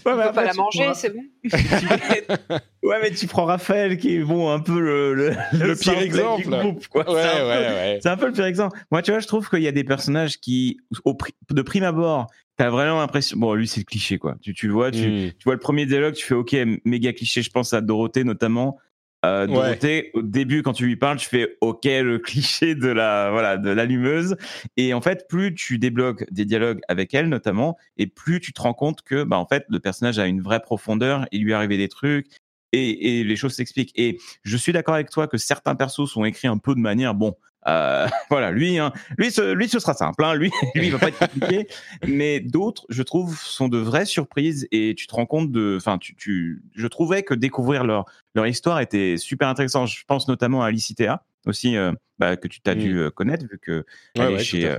Ouais, 0.05 0.15
mais 0.15 0.31
pas 0.31 0.43
la 0.43 0.53
manger, 0.53 0.91
c'est 0.93 1.09
bon. 1.09 1.23
ouais, 2.83 2.99
mais 3.01 3.11
tu 3.11 3.25
prends 3.25 3.45
Raphaël 3.45 3.97
qui 3.97 4.17
est 4.17 4.23
bon 4.23 4.51
un 4.51 4.59
peu 4.59 4.79
le, 4.79 5.13
le, 5.13 5.75
pire 5.75 5.97
exemple. 5.97 6.47
Ouais, 6.47 7.03
ouais, 7.07 7.13
ouais. 7.13 7.99
C'est 8.01 8.09
un 8.09 8.17
peu 8.17 8.27
le 8.27 8.33
pire 8.33 8.45
exemple. 8.45 8.77
Moi, 8.91 9.01
tu 9.01 9.11
vois, 9.11 9.19
je 9.19 9.27
trouve 9.27 9.49
qu'il 9.49 9.63
y 9.63 9.67
a 9.67 9.71
des 9.71 9.83
personnages 9.83 10.39
qui, 10.39 10.79
au 11.05 11.17
de 11.49 11.61
prime 11.63 11.83
abord, 11.83 12.27
t'as 12.57 12.69
vraiment 12.69 12.99
l'impression. 12.99 13.37
Bon, 13.37 13.53
lui, 13.53 13.67
c'est 13.67 13.81
le 13.81 13.85
cliché, 13.85 14.19
quoi. 14.19 14.35
Tu, 14.41 14.53
tu 14.53 14.67
le 14.67 14.73
vois, 14.73 14.91
tu, 14.91 15.07
hmm. 15.07 15.31
tu 15.31 15.43
vois 15.45 15.55
le 15.55 15.59
premier 15.59 15.85
dialogue, 15.85 16.13
tu 16.13 16.25
fais 16.25 16.35
OK, 16.35 16.55
méga 16.85 17.11
cliché. 17.13 17.41
Je 17.41 17.49
pense 17.49 17.73
à 17.73 17.81
Dorothée 17.81 18.23
notamment. 18.23 18.77
Euh, 19.25 19.47
Dorothée, 19.47 20.11
au 20.13 20.21
début, 20.21 20.63
quand 20.63 20.73
tu 20.73 20.85
lui 20.85 20.95
parles, 20.95 21.17
tu 21.17 21.29
fais 21.29 21.57
OK 21.61 21.85
le 21.85 22.17
cliché 22.23 22.75
de 22.75 22.87
la 22.87 23.31
voilà 23.31 23.57
de 23.57 23.69
l'allumeuse. 23.69 24.35
Et 24.77 24.93
en 24.93 25.01
fait, 25.01 25.27
plus 25.27 25.53
tu 25.53 25.77
débloques 25.79 26.25
des 26.31 26.45
dialogues 26.45 26.81
avec 26.87 27.13
elle, 27.13 27.29
notamment, 27.29 27.77
et 27.97 28.07
plus 28.07 28.39
tu 28.39 28.53
te 28.53 28.61
rends 28.61 28.73
compte 28.73 29.01
que 29.01 29.23
bah 29.23 29.37
en 29.37 29.45
fait 29.45 29.65
le 29.69 29.79
personnage 29.79 30.19
a 30.19 30.27
une 30.27 30.41
vraie 30.41 30.61
profondeur. 30.61 31.25
Il 31.31 31.43
lui 31.43 31.53
arrivé 31.53 31.77
des 31.77 31.89
trucs. 31.89 32.27
Et, 32.75 33.19
et 33.19 33.23
les 33.23 33.35
choses 33.35 33.53
s'expliquent. 33.53 33.91
Et 33.95 34.17
je 34.41 34.57
suis 34.57 34.73
d'accord 34.73 34.95
avec 34.95 35.11
toi 35.11 35.27
que 35.27 35.37
certains 35.37 35.75
persos 35.75 36.09
sont 36.11 36.25
écrits 36.25 36.47
un 36.47 36.57
peu 36.57 36.73
de 36.73 36.79
manière, 36.79 37.13
bon, 37.13 37.35
euh, 37.67 38.07
voilà, 38.29 38.51
lui, 38.51 38.77
hein, 38.77 38.93
lui, 39.17 39.31
ce, 39.31 39.53
lui, 39.53 39.67
ce 39.67 39.79
sera 39.79 39.93
simple. 39.93 40.23
Hein, 40.23 40.35
lui, 40.35 40.51
lui, 40.75 40.87
il 40.87 40.91
va 40.91 40.99
pas 40.99 41.09
être 41.09 41.19
compliqué. 41.19 41.67
mais 42.07 42.39
d'autres, 42.39 42.85
je 42.89 43.03
trouve, 43.03 43.37
sont 43.39 43.67
de 43.67 43.77
vraies 43.77 44.05
surprises 44.05 44.67
et 44.71 44.95
tu 44.95 45.07
te 45.07 45.15
rends 45.15 45.25
compte 45.25 45.51
de, 45.51 45.75
enfin, 45.77 45.97
tu, 45.97 46.15
tu, 46.15 46.63
je 46.75 46.87
trouvais 46.87 47.23
que 47.23 47.33
découvrir 47.33 47.83
leur 47.83 48.05
leur 48.35 48.47
histoire 48.47 48.79
était 48.79 49.17
super 49.17 49.47
intéressant. 49.47 49.85
Je 49.85 50.03
pense 50.07 50.27
notamment 50.27 50.63
à 50.63 50.67
Alicitea 50.67 51.23
aussi, 51.45 51.75
euh, 51.75 51.91
bah, 52.19 52.37
que 52.37 52.47
tu 52.47 52.61
t'as 52.61 52.73
dû 52.73 52.99
euh, 52.99 53.09
connaître 53.09 53.45
vu 53.45 53.59
que 53.59 53.85
elle 54.15 54.33
est 54.33 54.39
chez, 54.39 54.73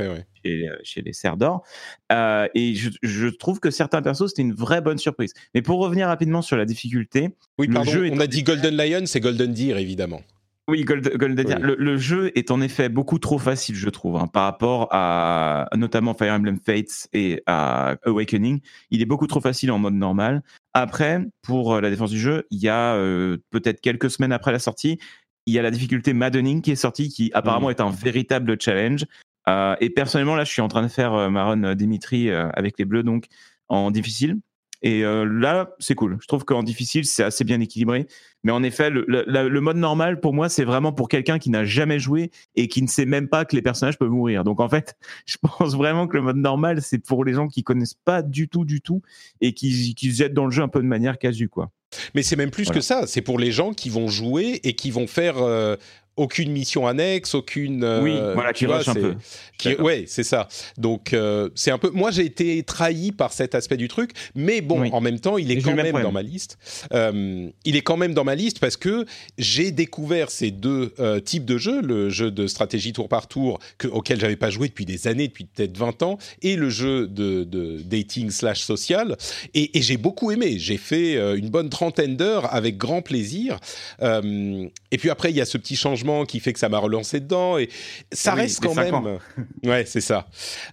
chez, 0.82 1.02
les 1.02 1.12
Serres 1.12 1.36
d'Or. 1.36 1.62
et 2.10 2.74
je, 2.74 2.90
je, 3.02 3.28
trouve 3.28 3.60
que 3.60 3.70
certains 3.70 4.00
persos 4.02 4.28
c'était 4.28 4.42
une 4.42 4.54
vraie 4.54 4.80
bonne 4.80 4.98
surprise. 4.98 5.34
Mais 5.54 5.62
pour 5.62 5.78
revenir 5.78 6.06
rapidement 6.06 6.42
sur 6.42 6.56
la 6.56 6.64
difficulté, 6.64 7.30
oui, 7.58 7.68
pardon, 7.68 7.92
on 8.12 8.20
a 8.20 8.26
dit 8.26 8.42
Golden 8.42 8.76
Lion, 8.76 9.06
c'est 9.06 9.20
Golden 9.20 9.52
Deer 9.52 9.78
évidemment. 9.78 10.22
Oui, 10.66 10.82
Golden 10.84 11.34
Deer. 11.34 11.58
Le, 11.60 11.96
jeu 11.98 12.32
est 12.38 12.50
en 12.50 12.62
effet 12.62 12.88
beaucoup 12.88 13.18
trop 13.18 13.38
facile, 13.38 13.74
je 13.74 13.90
trouve, 13.90 14.16
hein, 14.16 14.26
par 14.26 14.44
rapport 14.44 14.88
à 14.92 15.68
notamment 15.76 16.14
Fire 16.14 16.32
Emblem 16.32 16.58
Fates 16.58 17.06
et 17.12 17.42
à 17.44 17.96
Awakening. 18.06 18.60
Il 18.90 19.02
est 19.02 19.06
beaucoup 19.06 19.26
trop 19.26 19.40
facile 19.40 19.70
en 19.72 19.78
mode 19.78 19.94
normal. 19.94 20.42
Après, 20.72 21.20
pour 21.42 21.74
euh, 21.74 21.80
la 21.82 21.90
défense 21.90 22.10
du 22.10 22.18
jeu, 22.18 22.46
il 22.50 22.60
y 22.60 22.68
a 22.68 22.94
euh, 22.94 23.36
peut-être 23.50 23.82
quelques 23.82 24.10
semaines 24.10 24.32
après 24.32 24.52
la 24.52 24.58
sortie, 24.58 24.98
il 25.44 25.52
y 25.52 25.58
a 25.58 25.62
la 25.62 25.70
difficulté 25.70 26.14
Maddening 26.14 26.62
qui 26.62 26.70
est 26.70 26.76
sortie, 26.76 27.10
qui 27.10 27.30
apparemment 27.34 27.68
est 27.68 27.82
un 27.82 27.90
véritable 27.90 28.56
challenge. 28.58 29.04
Euh, 29.46 29.76
et 29.80 29.90
personnellement, 29.90 30.34
là, 30.34 30.44
je 30.44 30.50
suis 30.50 30.62
en 30.62 30.68
train 30.68 30.82
de 30.82 30.88
faire 30.88 31.12
euh, 31.12 31.28
Maron 31.28 31.74
Dimitri 31.74 32.30
avec 32.30 32.78
les 32.78 32.86
Bleus, 32.86 33.02
donc 33.02 33.26
en 33.68 33.90
difficile. 33.90 34.38
Et 34.84 35.02
euh, 35.02 35.24
là, 35.24 35.70
c'est 35.78 35.94
cool. 35.94 36.18
Je 36.20 36.26
trouve 36.26 36.44
qu'en 36.44 36.62
difficile, 36.62 37.06
c'est 37.06 37.24
assez 37.24 37.42
bien 37.42 37.58
équilibré. 37.58 38.06
Mais 38.42 38.52
en 38.52 38.62
effet, 38.62 38.90
le, 38.90 39.06
le, 39.08 39.60
mode 39.62 39.78
normal, 39.78 40.20
pour 40.20 40.34
moi, 40.34 40.50
c'est 40.50 40.64
vraiment 40.64 40.92
pour 40.92 41.08
quelqu'un 41.08 41.38
qui 41.38 41.48
n'a 41.48 41.64
jamais 41.64 41.98
joué 41.98 42.30
et 42.54 42.68
qui 42.68 42.82
ne 42.82 42.86
sait 42.86 43.06
même 43.06 43.28
pas 43.28 43.46
que 43.46 43.56
les 43.56 43.62
personnages 43.62 43.96
peuvent 43.96 44.10
mourir. 44.10 44.44
Donc 44.44 44.60
en 44.60 44.68
fait, 44.68 44.94
je 45.26 45.38
pense 45.40 45.74
vraiment 45.74 46.06
que 46.06 46.18
le 46.18 46.22
mode 46.22 46.36
normal, 46.36 46.82
c'est 46.82 46.98
pour 46.98 47.24
les 47.24 47.32
gens 47.32 47.48
qui 47.48 47.64
connaissent 47.64 47.94
pas 47.94 48.20
du 48.20 48.46
tout, 48.46 48.66
du 48.66 48.82
tout, 48.82 49.00
et 49.40 49.54
qui, 49.54 49.94
qui 49.94 50.12
se 50.12 50.18
jettent 50.18 50.34
dans 50.34 50.44
le 50.44 50.50
jeu 50.50 50.62
un 50.62 50.68
peu 50.68 50.82
de 50.82 50.86
manière 50.86 51.18
casu, 51.18 51.48
quoi. 51.48 51.70
Mais 52.14 52.22
c'est 52.22 52.36
même 52.36 52.50
plus 52.50 52.70
que 52.70 52.80
ça. 52.80 53.06
C'est 53.06 53.22
pour 53.22 53.38
les 53.38 53.52
gens 53.52 53.72
qui 53.72 53.88
vont 53.88 54.08
jouer 54.08 54.60
et 54.64 54.74
qui 54.74 54.90
vont 54.90 55.06
faire 55.06 55.38
euh, 55.38 55.76
aucune 56.16 56.52
mission 56.52 56.86
annexe, 56.86 57.34
aucune. 57.34 57.82
Euh, 57.82 58.02
oui, 58.02 58.18
voilà, 58.34 58.52
qui 58.52 58.66
rush 58.66 58.88
un 58.88 58.94
peu. 58.94 59.14
Qui, 59.58 59.74
ouais, 59.76 60.04
c'est 60.06 60.22
ça. 60.22 60.48
Donc 60.78 61.12
euh, 61.12 61.48
c'est 61.54 61.70
un 61.70 61.78
peu. 61.78 61.90
Moi, 61.90 62.10
j'ai 62.10 62.24
été 62.24 62.62
trahi 62.62 63.12
par 63.12 63.32
cet 63.32 63.54
aspect 63.54 63.76
du 63.76 63.88
truc, 63.88 64.12
mais 64.34 64.60
bon, 64.60 64.88
en 64.92 65.00
même 65.00 65.18
temps, 65.18 65.38
il 65.38 65.50
est 65.50 65.60
quand 65.60 65.74
même 65.74 66.02
dans 66.02 66.12
ma 66.12 66.22
liste. 66.22 66.58
Euh, 66.92 67.48
il 67.64 67.76
est 67.76 67.82
quand 67.82 67.96
même 67.96 68.14
dans 68.14 68.24
ma 68.24 68.34
liste 68.34 68.60
parce 68.60 68.76
que 68.76 69.06
j'ai 69.38 69.72
découvert 69.72 70.30
ces 70.30 70.50
deux 70.50 70.94
types 71.24 71.44
de 71.44 71.58
jeux, 71.58 71.80
le 71.80 72.10
jeu 72.10 72.30
de 72.30 72.46
stratégie 72.46 72.92
tour 72.92 73.08
par 73.08 73.26
tour 73.26 73.58
que, 73.78 73.88
auquel 73.88 74.20
j'avais 74.20 74.36
pas 74.36 74.50
joué 74.50 74.68
depuis 74.68 74.86
des 74.86 75.08
années, 75.08 75.28
depuis 75.28 75.44
peut-être 75.44 75.76
20 75.76 76.02
ans, 76.02 76.18
et 76.42 76.56
le 76.56 76.70
jeu 76.70 77.06
de, 77.06 77.44
de 77.44 77.80
dating 77.84 78.30
slash 78.30 78.62
social, 78.62 79.16
et, 79.54 79.76
et 79.76 79.82
j'ai 79.82 79.96
beaucoup 79.96 80.30
aimé. 80.30 80.58
J'ai 80.58 80.76
fait 80.76 81.14
une 81.36 81.48
bonne 81.48 81.70
trentaine 81.70 82.16
d'heures 82.16 82.52
avec 82.54 82.76
grand 82.76 83.02
plaisir. 83.02 83.58
et 84.00 84.98
puis 84.98 85.10
après, 85.10 85.30
il 85.30 85.36
y 85.36 85.40
a 85.40 85.44
ce 85.44 85.58
petit 85.58 85.76
changement 85.76 86.03
qui 86.26 86.40
fait 86.40 86.52
que 86.52 86.58
ça 86.58 86.68
m'a 86.68 86.78
relancé 86.78 87.20
dedans 87.20 87.58
et 87.58 87.68
ça 88.12 88.34
reste 88.34 88.62
quand 88.62 88.74
même. 88.74 88.94
Ouais, 89.64 89.84
c'est 89.86 90.00
ça. 90.00 90.28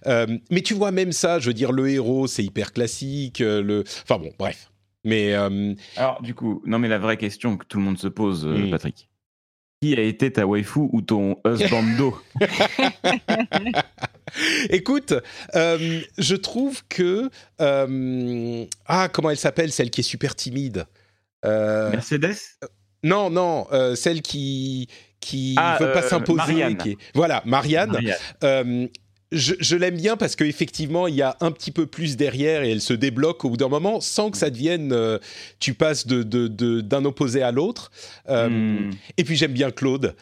Euh, 0.06 0.26
mais 0.50 0.60
tu 0.60 0.74
vois 0.74 0.92
même 0.92 1.12
ça, 1.12 1.38
je 1.38 1.46
veux 1.46 1.54
dire, 1.54 1.72
le 1.72 1.88
héros, 1.88 2.26
c'est 2.26 2.44
hyper 2.44 2.72
classique. 2.72 3.40
Euh, 3.40 3.62
le, 3.62 3.84
enfin 4.02 4.18
bon, 4.18 4.30
bref. 4.38 4.70
Mais 5.04 5.34
euh, 5.34 5.74
alors 5.96 6.22
du 6.22 6.34
coup, 6.34 6.62
non 6.64 6.78
mais 6.78 6.88
la 6.88 6.98
vraie 6.98 7.16
question 7.16 7.56
que 7.56 7.66
tout 7.66 7.78
le 7.78 7.84
monde 7.84 7.98
se 7.98 8.08
pose, 8.08 8.46
hmm. 8.46 8.70
Patrick. 8.70 9.08
Qui 9.80 9.96
a 9.96 10.00
été 10.00 10.32
ta 10.32 10.46
waifu 10.46 10.88
ou 10.92 11.02
ton 11.02 11.38
husbando 11.44 12.16
Écoute, 14.70 15.14
je 15.54 16.34
trouve 16.36 16.82
que 16.88 17.28
ah 17.58 19.08
comment 19.08 19.30
elle 19.30 19.36
s'appelle 19.36 19.72
celle 19.72 19.90
qui 19.90 20.02
est 20.02 20.04
super 20.04 20.36
timide? 20.36 20.86
Mercedes? 21.44 22.36
Non, 23.02 23.30
non, 23.30 23.66
celle 23.96 24.22
qui 24.22 24.88
qui 25.22 25.54
ne 25.56 25.62
ah, 25.62 25.78
veut 25.80 25.92
pas 25.92 26.04
euh, 26.04 26.08
s'imposer. 26.08 26.98
Voilà, 27.14 27.42
Marianne. 27.46 27.98
Euh, 28.42 28.86
je, 29.30 29.76
l'aime 29.76 29.96
bien 29.96 30.18
parce 30.18 30.36
qu'effectivement, 30.36 31.06
il 31.06 31.14
y 31.14 31.22
a 31.22 31.38
un 31.40 31.52
petit 31.52 31.70
peu 31.70 31.86
plus 31.86 32.18
derrière 32.18 32.64
et 32.64 32.70
elle 32.70 32.82
se 32.82 32.92
débloque 32.92 33.46
au 33.46 33.50
bout 33.50 33.56
d'un 33.56 33.68
moment 33.68 34.00
sans 34.00 34.30
que 34.30 34.36
ça 34.36 34.50
devienne. 34.50 34.92
Euh, 34.92 35.18
tu 35.58 35.72
passes 35.72 36.06
d'un 36.06 36.22
de, 36.22 36.48
de, 36.48 37.06
opposé 37.06 37.40
à 37.42 37.50
l'autre. 37.50 37.90
Hmm. 38.28 38.90
Et 39.16 39.24
puis 39.24 39.36
j'aime 39.36 39.52
bien 39.52 39.70
Claude 39.70 40.14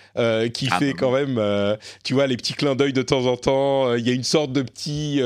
qui 0.55 0.69
ah, 0.71 0.79
fait 0.79 0.93
bah, 0.93 0.97
quand 1.01 1.11
même, 1.11 1.79
tu 2.05 2.15
vois, 2.15 2.29
les 2.29 2.37
petits 2.37 2.55
clins 2.55 2.77
d'œil 2.77 2.93
de 2.93 3.03
temps 3.03 3.27
en 3.27 3.37
temps. 3.37 3.95
Il 3.95 4.07
y 4.07 4.11
a 4.11 4.15
une 4.15 4.23
sorte 4.23 4.53
de 4.53 4.63
petit 4.63 5.21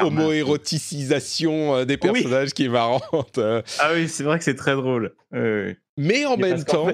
homo-éroticisation 0.00 1.84
des 1.84 1.96
personnages 1.96 2.52
qui 2.52 2.66
est 2.66 2.68
marrante. 2.68 3.40
ah 3.40 3.90
oui, 3.94 4.08
c'est 4.08 4.22
vrai 4.22 4.38
que 4.38 4.44
c'est 4.44 4.54
très 4.54 4.74
drôle. 4.74 5.12
Mais 5.96 6.24
en 6.26 6.36
même 6.36 6.62
temps. 6.62 6.88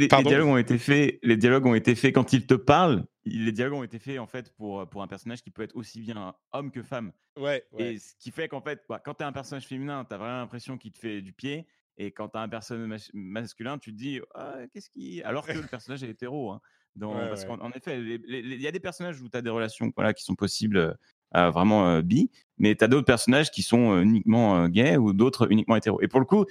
Les, 0.00 0.08
dialogues 0.08 0.48
ont 0.48 0.56
été 0.56 0.78
faits. 0.78 1.18
Les 1.22 1.36
dialogues 1.36 1.66
ont 1.66 1.74
été 1.74 1.94
faits 1.94 2.14
quand 2.14 2.32
il 2.32 2.46
te 2.46 2.54
parle. 2.54 3.04
Les 3.26 3.52
dialogues 3.52 3.78
ont 3.78 3.84
été 3.84 3.98
faits 3.98 4.18
en 4.18 4.26
fait 4.26 4.52
pour 4.56 4.88
pour 4.88 5.02
un 5.02 5.06
personnage 5.06 5.42
qui 5.42 5.50
peut 5.50 5.62
être 5.62 5.76
aussi 5.76 6.00
bien 6.00 6.34
homme 6.52 6.70
que 6.70 6.82
femme. 6.82 7.12
Ouais. 7.38 7.64
Et 7.78 7.98
ce 7.98 8.14
qui 8.18 8.30
fait 8.30 8.48
qu'en 8.48 8.62
fait, 8.62 8.82
bah, 8.88 9.00
quand 9.04 9.14
tu 9.14 9.24
as 9.24 9.26
un 9.26 9.32
personnage 9.32 9.66
féminin, 9.66 10.06
tu 10.08 10.14
as 10.14 10.18
vraiment 10.18 10.38
l'impression 10.38 10.78
qu'il 10.78 10.92
te 10.92 10.98
fait 10.98 11.20
du 11.20 11.32
pied. 11.32 11.66
Et 11.98 12.12
quand 12.12 12.30
tu 12.30 12.38
as 12.38 12.40
un 12.40 12.48
personnage 12.48 13.10
masculin, 13.12 13.78
tu 13.78 13.92
te 13.92 13.96
dis 13.96 14.20
ah, 14.34 14.56
qu'est-ce 14.72 14.88
qui. 14.88 15.22
Alors 15.22 15.46
que 15.46 15.52
le 15.52 15.62
personnage 15.70 16.02
est 16.02 16.08
hétéro. 16.08 16.50
Hein. 16.50 16.60
parce 16.98 17.44
qu'en 17.44 17.70
effet, 17.72 18.00
il 18.00 18.60
y 18.60 18.66
a 18.66 18.72
des 18.72 18.80
personnages 18.80 19.20
où 19.20 19.28
tu 19.28 19.36
as 19.36 19.42
des 19.42 19.50
relations 19.50 19.92
voilà, 19.94 20.14
qui 20.14 20.24
sont 20.24 20.34
possibles 20.34 20.96
euh, 21.36 21.50
vraiment 21.50 21.88
euh, 21.88 22.02
bi, 22.02 22.30
mais 22.58 22.74
tu 22.74 22.84
as 22.84 22.88
d'autres 22.88 23.06
personnages 23.06 23.50
qui 23.50 23.62
sont 23.62 24.00
uniquement 24.00 24.66
gays 24.68 24.96
ou 24.96 25.12
d'autres 25.12 25.52
uniquement 25.52 25.76
hétéros. 25.76 26.00
Et 26.00 26.08
pour 26.08 26.20
le 26.20 26.26
coup, 26.26 26.46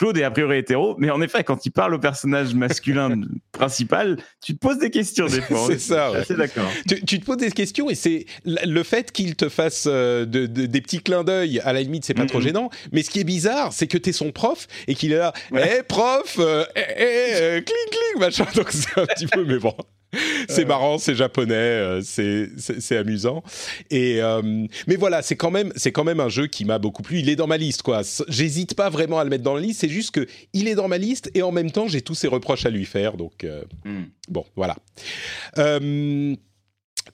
Claude 0.00 0.16
est 0.16 0.22
a 0.24 0.30
priori 0.30 0.56
hétéro, 0.56 0.94
mais 0.98 1.10
en 1.10 1.20
effet, 1.20 1.44
quand 1.44 1.66
il 1.66 1.70
parle 1.72 1.92
au 1.92 1.98
personnage 1.98 2.54
masculin 2.54 3.20
principal, 3.52 4.16
tu 4.42 4.54
te 4.54 4.58
poses 4.58 4.78
des 4.78 4.88
questions 4.88 5.26
des 5.26 5.42
fois. 5.42 5.66
C'est 5.66 5.78
ça, 5.78 6.10
ouais. 6.10 6.22
C'est 6.26 6.38
d'accord. 6.38 6.70
Tu, 6.88 7.04
tu 7.04 7.20
te 7.20 7.24
poses 7.26 7.36
des 7.36 7.50
questions 7.50 7.90
et 7.90 7.94
c'est 7.94 8.24
le 8.46 8.82
fait 8.82 9.12
qu'il 9.12 9.36
te 9.36 9.50
fasse 9.50 9.84
euh, 9.86 10.24
de- 10.24 10.46
de- 10.46 10.64
des 10.64 10.80
petits 10.80 11.02
clins 11.02 11.22
d'œil, 11.22 11.60
à 11.64 11.74
la 11.74 11.82
limite, 11.82 12.06
c'est 12.06 12.14
pas 12.14 12.24
trop 12.24 12.40
gênant. 12.40 12.70
Mais 12.92 13.02
ce 13.02 13.10
qui 13.10 13.20
est 13.20 13.24
bizarre, 13.24 13.74
c'est 13.74 13.86
que 13.88 13.98
t'es 13.98 14.12
son 14.12 14.32
prof 14.32 14.66
et 14.88 14.94
qu'il 14.94 15.12
est 15.12 15.18
là, 15.18 15.34
hé 15.52 15.54
Ouais. 15.54 15.82
prof, 15.86 16.36
euh, 16.38 16.64
hé, 16.74 16.80
euh, 17.29 17.29
cling 17.60 17.90
cling, 17.90 18.20
machin. 18.20 18.46
Donc 18.54 18.70
c'est 18.70 18.98
un 18.98 19.06
petit 19.06 19.26
peu, 19.26 19.44
mais 19.44 19.58
bon. 19.58 19.74
C'est 20.48 20.64
marrant, 20.64 20.98
c'est 20.98 21.14
japonais, 21.14 21.54
euh, 21.54 22.00
c'est 22.02 22.96
amusant. 22.96 23.44
Et 23.90 24.20
euh, 24.20 24.66
mais 24.88 24.96
voilà, 24.96 25.22
c'est 25.22 25.36
quand 25.36 25.52
même 25.52 25.72
c'est 25.76 25.92
quand 25.92 26.02
même 26.02 26.18
un 26.18 26.28
jeu 26.28 26.48
qui 26.48 26.64
m'a 26.64 26.80
beaucoup 26.80 27.02
plu. 27.02 27.20
Il 27.20 27.28
est 27.28 27.36
dans 27.36 27.46
ma 27.46 27.56
liste, 27.56 27.82
quoi. 27.82 28.02
J'hésite 28.26 28.74
pas 28.74 28.90
vraiment 28.90 29.20
à 29.20 29.24
le 29.24 29.30
mettre 29.30 29.44
dans 29.44 29.54
la 29.54 29.60
liste. 29.60 29.80
C'est 29.80 29.88
juste 29.88 30.10
que 30.10 30.26
il 30.52 30.66
est 30.66 30.74
dans 30.74 30.88
ma 30.88 30.98
liste 30.98 31.30
et 31.34 31.42
en 31.42 31.52
même 31.52 31.70
temps 31.70 31.86
j'ai 31.86 32.02
tous 32.02 32.16
ses 32.16 32.26
reproches 32.26 32.66
à 32.66 32.70
lui 32.70 32.86
faire. 32.86 33.16
Donc 33.16 33.44
euh, 33.44 33.62
Hmm. 33.84 34.04
Bon, 34.28 34.44
voilà. 34.56 34.76
Euh, 35.58 36.34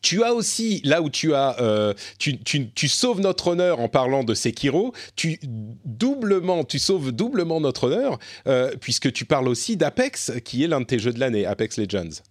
tu 0.02 0.22
as 0.24 0.34
aussi, 0.34 0.80
là 0.84 1.02
où 1.02 1.10
tu 1.10 1.34
as, 1.34 1.60
euh, 1.60 1.94
tu, 2.18 2.88
sauves 2.88 3.20
notre 3.20 3.48
honneur 3.48 3.80
en 3.80 3.88
parlant 3.88 4.24
de 4.24 4.34
Sekiro, 4.34 4.92
tu 5.14 5.38
doublement, 5.84 6.64
tu 6.64 6.78
sauves 6.78 7.12
doublement 7.12 7.60
notre 7.60 7.84
honneur 7.84 8.18
euh, 8.46 8.72
puisque 8.80 9.12
tu 9.12 9.24
parles 9.24 9.48
aussi 9.48 9.76
d'Apex, 9.76 10.32
qui 10.44 10.64
est 10.64 10.68
l'un 10.68 10.80
de 10.80 10.86
tes 10.86 10.98
jeux 10.98 11.12
de 11.12 11.20
l'année, 11.20 11.46
Apex 11.46 11.78
Legends. 11.78 12.22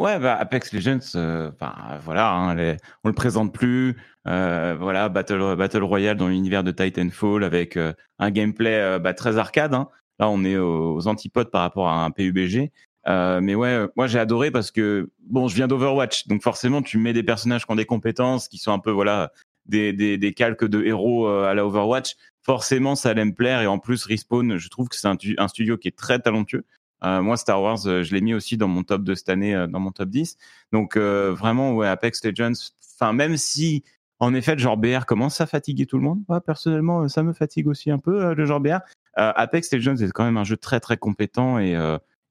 Ouais, 0.00 0.18
bah, 0.18 0.34
Apex 0.36 0.72
Legends, 0.72 0.98
euh, 1.14 1.50
enfin, 1.52 1.74
voilà, 2.04 2.30
hein, 2.32 2.54
les- 2.54 2.76
on 3.04 3.08
le 3.08 3.14
présente 3.14 3.52
plus. 3.54 3.96
euh, 4.26 4.74
voilà, 4.80 5.08
Battle, 5.08 5.54
Battle 5.56 5.82
Royale 5.84 6.16
dans 6.16 6.28
l'univers 6.28 6.64
de 6.64 6.70
Titanfall 6.70 7.44
avec 7.44 7.76
un 8.18 8.30
gameplay 8.30 8.98
bah, 8.98 9.14
très 9.14 9.36
arcade. 9.38 9.74
hein. 9.74 9.88
Là, 10.18 10.28
on 10.30 10.44
est 10.44 10.56
aux 10.56 11.06
antipodes 11.08 11.50
par 11.50 11.62
rapport 11.62 11.88
à 11.88 12.04
un 12.04 12.10
PUBG. 12.10 12.70
Euh, 13.06 13.40
mais 13.42 13.54
ouais, 13.54 13.68
euh, 13.68 13.88
moi 13.96 14.06
j'ai 14.06 14.18
adoré 14.18 14.50
parce 14.50 14.70
que 14.70 15.10
bon, 15.20 15.48
je 15.48 15.54
viens 15.54 15.68
d'Overwatch, 15.68 16.26
donc 16.26 16.42
forcément 16.42 16.80
tu 16.82 16.96
mets 16.98 17.12
des 17.12 17.22
personnages 17.22 17.66
qui 17.66 17.72
ont 17.72 17.76
des 17.76 17.84
compétences, 17.84 18.48
qui 18.48 18.56
sont 18.58 18.72
un 18.72 18.78
peu 18.78 18.90
voilà 18.90 19.30
des, 19.66 19.92
des, 19.92 20.16
des 20.16 20.32
calques 20.32 20.64
de 20.64 20.82
héros 20.82 21.26
euh, 21.28 21.44
à 21.46 21.54
la 21.54 21.66
Overwatch. 21.66 22.16
Forcément, 22.42 22.94
ça 22.94 23.10
allait 23.10 23.24
me 23.24 23.32
plaire 23.34 23.60
et 23.62 23.66
en 23.66 23.78
plus 23.78 24.04
Respawn, 24.06 24.56
je 24.58 24.68
trouve 24.68 24.88
que 24.88 24.96
c'est 24.96 25.08
un, 25.08 25.16
tu- 25.16 25.34
un 25.38 25.48
studio 25.48 25.76
qui 25.78 25.88
est 25.88 25.96
très 25.96 26.18
talentueux. 26.18 26.64
Moi, 27.02 27.36
Star 27.36 27.60
Wars, 27.60 27.76
je 27.84 28.14
l'ai 28.14 28.22
mis 28.22 28.32
aussi 28.32 28.56
dans 28.56 28.68
mon 28.68 28.82
top 28.82 29.04
de 29.04 29.14
cette 29.14 29.28
année, 29.28 29.66
dans 29.68 29.78
mon 29.78 29.92
top 29.92 30.08
10. 30.08 30.38
Donc 30.72 30.96
vraiment, 30.96 31.74
ouais, 31.74 31.86
Apex 31.86 32.24
Legends. 32.24 32.52
Enfin, 32.98 33.12
même 33.12 33.36
si 33.36 33.84
en 34.20 34.32
effet, 34.32 34.54
le 34.54 34.58
genre 34.60 34.78
BR 34.78 35.04
commence 35.04 35.38
à 35.42 35.46
fatiguer 35.46 35.84
tout 35.84 35.98
le 35.98 36.04
monde. 36.04 36.20
Moi, 36.30 36.40
personnellement, 36.40 37.06
ça 37.08 37.22
me 37.22 37.34
fatigue 37.34 37.66
aussi 37.66 37.90
un 37.90 37.98
peu 37.98 38.32
le 38.32 38.46
genre 38.46 38.60
BR. 38.60 38.78
Apex 39.16 39.70
Legends 39.74 39.96
est 39.96 40.10
quand 40.12 40.24
même 40.24 40.38
un 40.38 40.44
jeu 40.44 40.56
très 40.56 40.80
très 40.80 40.96
compétent 40.96 41.58
et 41.58 41.76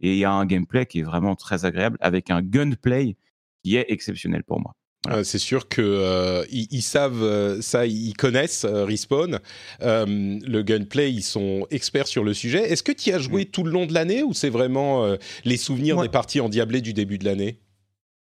et 0.03 0.11
il 0.11 0.17
y 0.19 0.25
a 0.25 0.31
un 0.31 0.45
gameplay 0.45 0.85
qui 0.85 0.99
est 0.99 1.03
vraiment 1.03 1.35
très 1.35 1.65
agréable 1.65 1.97
avec 2.01 2.30
un 2.30 2.41
gunplay 2.43 3.15
qui 3.63 3.77
est 3.77 3.85
exceptionnel 3.89 4.43
pour 4.43 4.59
moi. 4.61 4.75
Voilà. 5.05 5.19
Euh, 5.19 5.23
c'est 5.23 5.38
sûr 5.39 5.67
que 5.67 5.81
euh, 5.81 6.45
ils, 6.51 6.67
ils 6.71 6.81
savent 6.81 7.23
euh, 7.23 7.59
ça, 7.61 7.85
ils 7.88 8.13
connaissent 8.15 8.65
Respawn. 8.65 9.39
Le 9.81 10.61
gunplay, 10.61 11.11
ils 11.11 11.23
sont 11.23 11.65
experts 11.71 12.07
sur 12.07 12.23
le 12.23 12.34
sujet. 12.34 12.71
Est-ce 12.71 12.84
que 12.84 12.91
tu 12.91 13.09
y 13.09 13.13
as 13.13 13.19
joué 13.19 13.45
tout 13.45 13.63
le 13.63 13.71
long 13.71 13.85
de 13.85 13.93
l'année 13.93 14.23
ou 14.23 14.34
c'est 14.34 14.49
vraiment 14.49 15.15
les 15.43 15.57
souvenirs 15.57 15.97
Ouais. 15.97 16.03
des 16.07 16.11
parties 16.11 16.39
endiablées 16.39 16.81
du 16.81 16.93
début 16.93 17.17
de 17.17 17.25
l'année? 17.25 17.59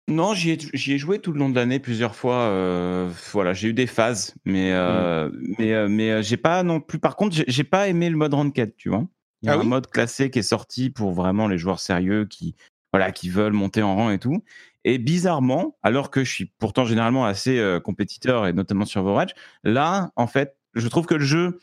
Non, 0.10 0.34
j'y 0.34 0.51
ai, 0.51 0.97
joué 0.97 1.19
tout 1.19 1.31
le 1.31 1.38
long 1.39 1.49
de 1.49 1.56
l'année 1.56 1.80
plusieurs 1.80 2.15
fois. 2.15 2.35
euh, 2.47 3.10
voilà, 3.31 3.53
j'ai 3.53 3.68
eu 3.68 3.73
des 3.73 3.85
phases, 3.85 4.34
mais 4.43 4.72
euh, 4.72 5.30
mais 5.60 5.73
euh, 5.73 5.88
mais 5.88 6.10
euh, 6.11 6.22
j'ai 6.23 6.38
pas 6.38 6.64
non 6.64 6.80
plus. 6.81 6.97
Par 6.97 7.15
contre, 7.15 7.35
j'ai- 7.35 7.45
j'ai 7.47 7.64
pas 7.64 7.88
aimé 7.89 8.10
le 8.10 8.18
mode 8.18 8.34
ranked, 8.34 8.73
tu 8.76 8.89
vois. 8.89 9.06
Il 9.41 9.48
y 9.48 9.49
a 9.49 9.53
Ah 9.53 9.57
un 9.57 9.60
oui? 9.60 9.68
mode 9.68 9.88
classé 9.88 10.30
qui 10.30 10.40
est 10.40 10.44
sorti 10.44 10.90
pour 10.90 11.11
vraiment 11.14 11.48
les 11.48 11.57
joueurs 11.57 11.80
sérieux 11.80 12.26
qui 12.26 12.56
voilà 12.94 13.11
qui 13.11 13.30
veulent 13.30 13.53
monter 13.53 13.82
en 13.84 13.95
rang 13.95 14.10
et 14.11 14.20
tout. 14.20 14.44
Et 14.86 14.98
bizarrement, 14.98 15.78
alors 15.84 16.10
que 16.10 16.24
je 16.24 16.32
suis 16.32 16.45
pourtant 16.57 16.86
généralement 16.86 17.26
assez 17.26 17.60
euh, 17.60 17.80
compétiteur 17.80 18.48
et 18.48 18.53
notamment 18.53 18.86
sur 18.86 19.02
Overwatch, 19.02 19.32
là 19.64 20.11
en 20.16 20.28
fait, 20.28 20.57
je 20.74 20.88
trouve 20.88 21.06
que 21.06 21.16
le 21.16 21.24
jeu 21.26 21.60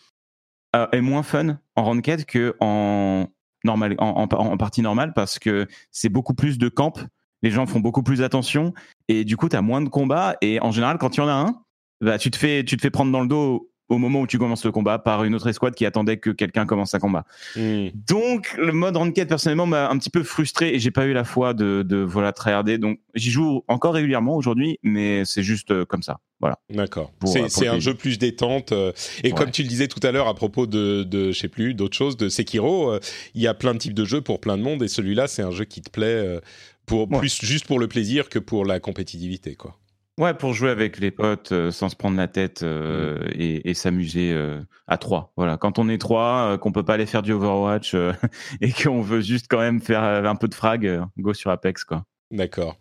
euh, 0.75 0.87
est 0.93 1.01
moins 1.01 1.23
fun 1.23 1.59
en 1.77 1.85
ranked 1.85 2.25
que 2.27 2.55
en 2.61 3.29
normal 3.65 3.95
en, 3.99 4.27
en, 4.31 4.35
en 4.37 4.57
partie 4.57 4.83
normale 4.83 5.13
parce 5.15 5.39
que 5.39 5.67
c'est 5.91 6.09
beaucoup 6.09 6.35
plus 6.35 6.59
de 6.59 6.69
camp 6.69 7.01
les 7.43 7.51
gens 7.51 7.67
font 7.67 7.81
beaucoup 7.81 8.03
plus 8.03 8.23
attention 8.23 8.73
et 9.09 9.25
du 9.25 9.37
coup 9.37 9.49
tu 9.49 9.57
as 9.57 9.63
moins 9.63 9.81
de 9.83 9.89
combats 9.89 10.37
et 10.41 10.61
en 10.61 10.71
général 10.71 10.99
quand 10.99 11.17
il 11.17 11.21
y 11.21 11.23
en 11.23 11.29
a 11.29 11.33
un 11.33 11.63
bah, 12.01 12.19
tu 12.19 12.31
te 12.31 12.37
fais 12.37 12.65
tu 12.65 12.77
te 12.77 12.83
fais 12.83 12.91
prendre 12.91 13.11
dans 13.13 13.23
le 13.23 13.29
dos 13.29 13.71
au 13.89 13.99
moment 13.99 14.21
où 14.23 14.27
tu 14.27 14.39
commences 14.39 14.65
le 14.65 14.73
combat 14.73 14.99
par 14.99 15.25
une 15.25 15.35
autre 15.35 15.47
escouade 15.49 15.75
qui 15.75 15.87
attendait 15.87 16.17
que 16.17 16.31
quelqu'un 16.31 16.67
commence 16.67 16.95
un 16.95 16.99
combat. 16.99 17.25
Hmm. 17.55 17.89
Donc 17.95 18.55
le 18.59 18.73
mode 18.73 18.97
ranked 18.97 19.29
personnellement 19.29 19.67
m'a 19.67 19.89
un 19.91 19.99
petit 19.99 20.11
peu 20.11 20.23
frustré 20.23 20.75
et 20.75 20.79
j'ai 20.79 20.91
pas 20.91 21.07
eu 21.07 21.13
la 21.13 21.25
foi 21.25 21.55
de, 21.55 21.83
de 21.87 21.99
voilà 21.99 22.33
tryharder 22.33 22.79
donc 22.79 22.99
j'y 23.15 23.31
joue 23.31 23.63
encore 23.69 23.95
régulièrement 23.95 24.35
aujourd'hui 24.37 24.79
mais 24.83 25.25
c'est 25.25 25.43
juste 25.43 25.71
euh, 25.71 25.85
comme 25.85 26.03
ça. 26.03 26.19
Voilà. 26.41 26.59
D'accord. 26.69 27.13
C'est 27.25 27.67
euh, 27.67 27.73
un 27.73 27.79
jeu 27.81 27.95
plus 27.95 28.19
détente. 28.19 28.73
euh, 28.73 28.93
et 29.25 29.29
Ouais. 29.29 29.39
comme 29.39 29.51
tu 29.51 29.63
le 29.63 29.69
disais 29.69 29.89
tout 29.89 30.01
à 30.03 30.13
l'heure 30.13 30.29
à 30.29 30.35
propos 30.35 30.67
de, 30.67 31.03
de 31.03 31.33
je 31.33 31.39
sais 31.39 31.49
plus, 31.49 31.73
d'autres 31.73 31.97
choses, 31.97 32.19
de 32.19 32.29
Sekiro, 32.29 32.91
euh, 32.93 33.01
il 33.35 33.41
y 33.41 33.47
a 33.47 33.55
plein 33.55 33.73
de 33.73 33.79
types 33.79 33.95
de 33.95 34.05
jeux 34.05 34.21
pour 34.21 34.39
plein 34.41 34.59
de 34.59 34.63
monde. 34.63 34.83
Et 34.83 34.89
celui-là, 34.89 35.29
c'est 35.29 35.41
un 35.41 35.51
jeu 35.51 35.65
qui 35.65 35.81
te 35.81 35.89
plaît 35.89 36.05
euh, 36.07 36.41
pour, 36.85 37.11
Ouais. 37.11 37.19
plus 37.21 37.41
juste 37.43 37.67
pour 37.67 37.79
le 37.79 37.89
plaisir 37.89 38.29
que 38.29 38.39
pour 38.39 38.67
la 38.67 38.81
compétitivité. 38.81 39.55
quoi. 39.55 39.79
Ouais, 40.19 40.33
pour 40.33 40.55
jouer 40.55 40.71
avec 40.71 40.99
les 40.99 41.11
potes 41.11 41.53
euh, 41.53 41.71
sans 41.71 41.91
se 41.91 41.97
prendre 41.97 42.17
la 42.17 42.27
tête 42.27 42.63
euh, 42.63 43.19
et, 43.33 43.69
et 43.69 43.75
s'amuser 43.75 44.33
euh, 44.33 44.61
à 44.87 44.97
trois. 44.97 45.33
Voilà, 45.37 45.59
quand 45.59 45.79
on 45.79 45.91
est 45.91 45.99
trois, 45.99 46.53
euh, 46.53 46.57
qu'on 46.59 46.73
peut 46.73 46.85
pas 46.85 46.95
aller 46.95 47.05
faire 47.05 47.21
du 47.23 47.33
Overwatch 47.33 47.95
euh, 47.95 48.13
et 48.63 48.73
qu'on 48.73 49.03
veut 49.03 49.21
juste 49.21 49.47
quand 49.51 49.59
même 49.59 49.81
faire 49.83 50.03
euh, 50.03 50.25
un 50.25 50.35
peu 50.35 50.49
de 50.49 50.55
frag, 50.55 50.87
euh, 50.87 51.03
go 51.19 51.35
sur 51.35 51.51
Apex 51.51 51.85
quoi. 51.85 52.05
D'accord. 52.31 52.77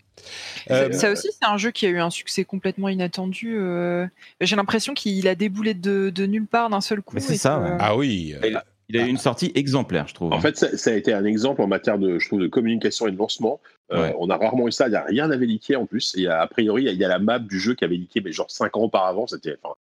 Ça- 0.68 0.74
Euh, 0.84 0.92
Ça 0.94 1.12
aussi, 1.12 1.28
c'est 1.34 1.46
un 1.46 1.58
jeu 1.58 1.72
qui 1.72 1.86
a 1.86 1.90
eu 1.90 2.00
un 2.00 2.10
succès 2.10 2.46
complètement 2.46 2.88
inattendu. 2.88 3.58
euh, 3.58 4.08
J'ai 4.40 4.56
l'impression 4.56 4.94
qu'il 4.94 5.28
a 5.28 5.36
déboulé 5.36 5.74
de, 5.74 6.10
de 6.10 6.26
nulle 6.26 6.48
part 6.48 6.70
d'un 6.70 6.80
seul 6.80 7.02
coup. 7.02 7.18
C'est 7.20 7.36
ça, 7.36 7.58
que- 7.58 7.70
ouais. 7.70 7.78
ah 7.82 7.98
oui. 7.98 8.34
Il 8.90 8.98
a, 9.00 9.06
eu 9.06 9.10
une 9.10 9.18
sortie 9.18 9.52
exemplaire, 9.56 10.08
je 10.08 10.14
trouve. 10.14 10.32
En 10.34 10.40
fait, 10.40 10.58
ça, 10.58 10.78
ça 10.78 10.92
a 10.92 10.94
été 10.94 11.12
un 11.14 11.26
exemple 11.26 11.62
en 11.62 11.68
matière 11.68 11.98
de, 11.98 12.20
je 12.20 12.28
trouve, 12.28 12.42
de 12.42 12.48
communication 12.48 13.08
et 13.08 13.12
de 13.12 13.18
lancement. 13.18 13.60
Euh, 13.92 14.02
Ouais. 14.02 14.16
On 14.20 14.30
a 14.30 14.38
rarement 14.38 14.68
eu 14.68 14.72
ça. 14.72 14.88
Il 14.88 14.94
y 14.94 14.96
a 14.96 15.04
rien 15.04 15.28
n'avait 15.28 15.46
leaké 15.46 15.76
en 15.76 15.86
plus. 15.86 16.14
Il 16.16 16.24
y 16.24 16.28
a, 16.28 16.42
a 16.42 16.48
priori, 16.48 16.84
il 16.84 16.86
y 16.86 16.90
a- 16.90 16.92
il 16.92 16.98
y 17.00 17.06
a 17.06 17.08
la 17.08 17.20
map 17.20 17.40
du 17.40 17.60
jeu 17.60 17.74
qui 17.76 17.84
avait 17.86 17.96
leaké, 17.98 18.22
mais 18.22 18.32
genre 18.32 18.50
5 18.50 18.76
ans 18.78 18.82
auparavant. 18.84 19.28
C'était, 19.28 19.56
enfin, 19.64 19.74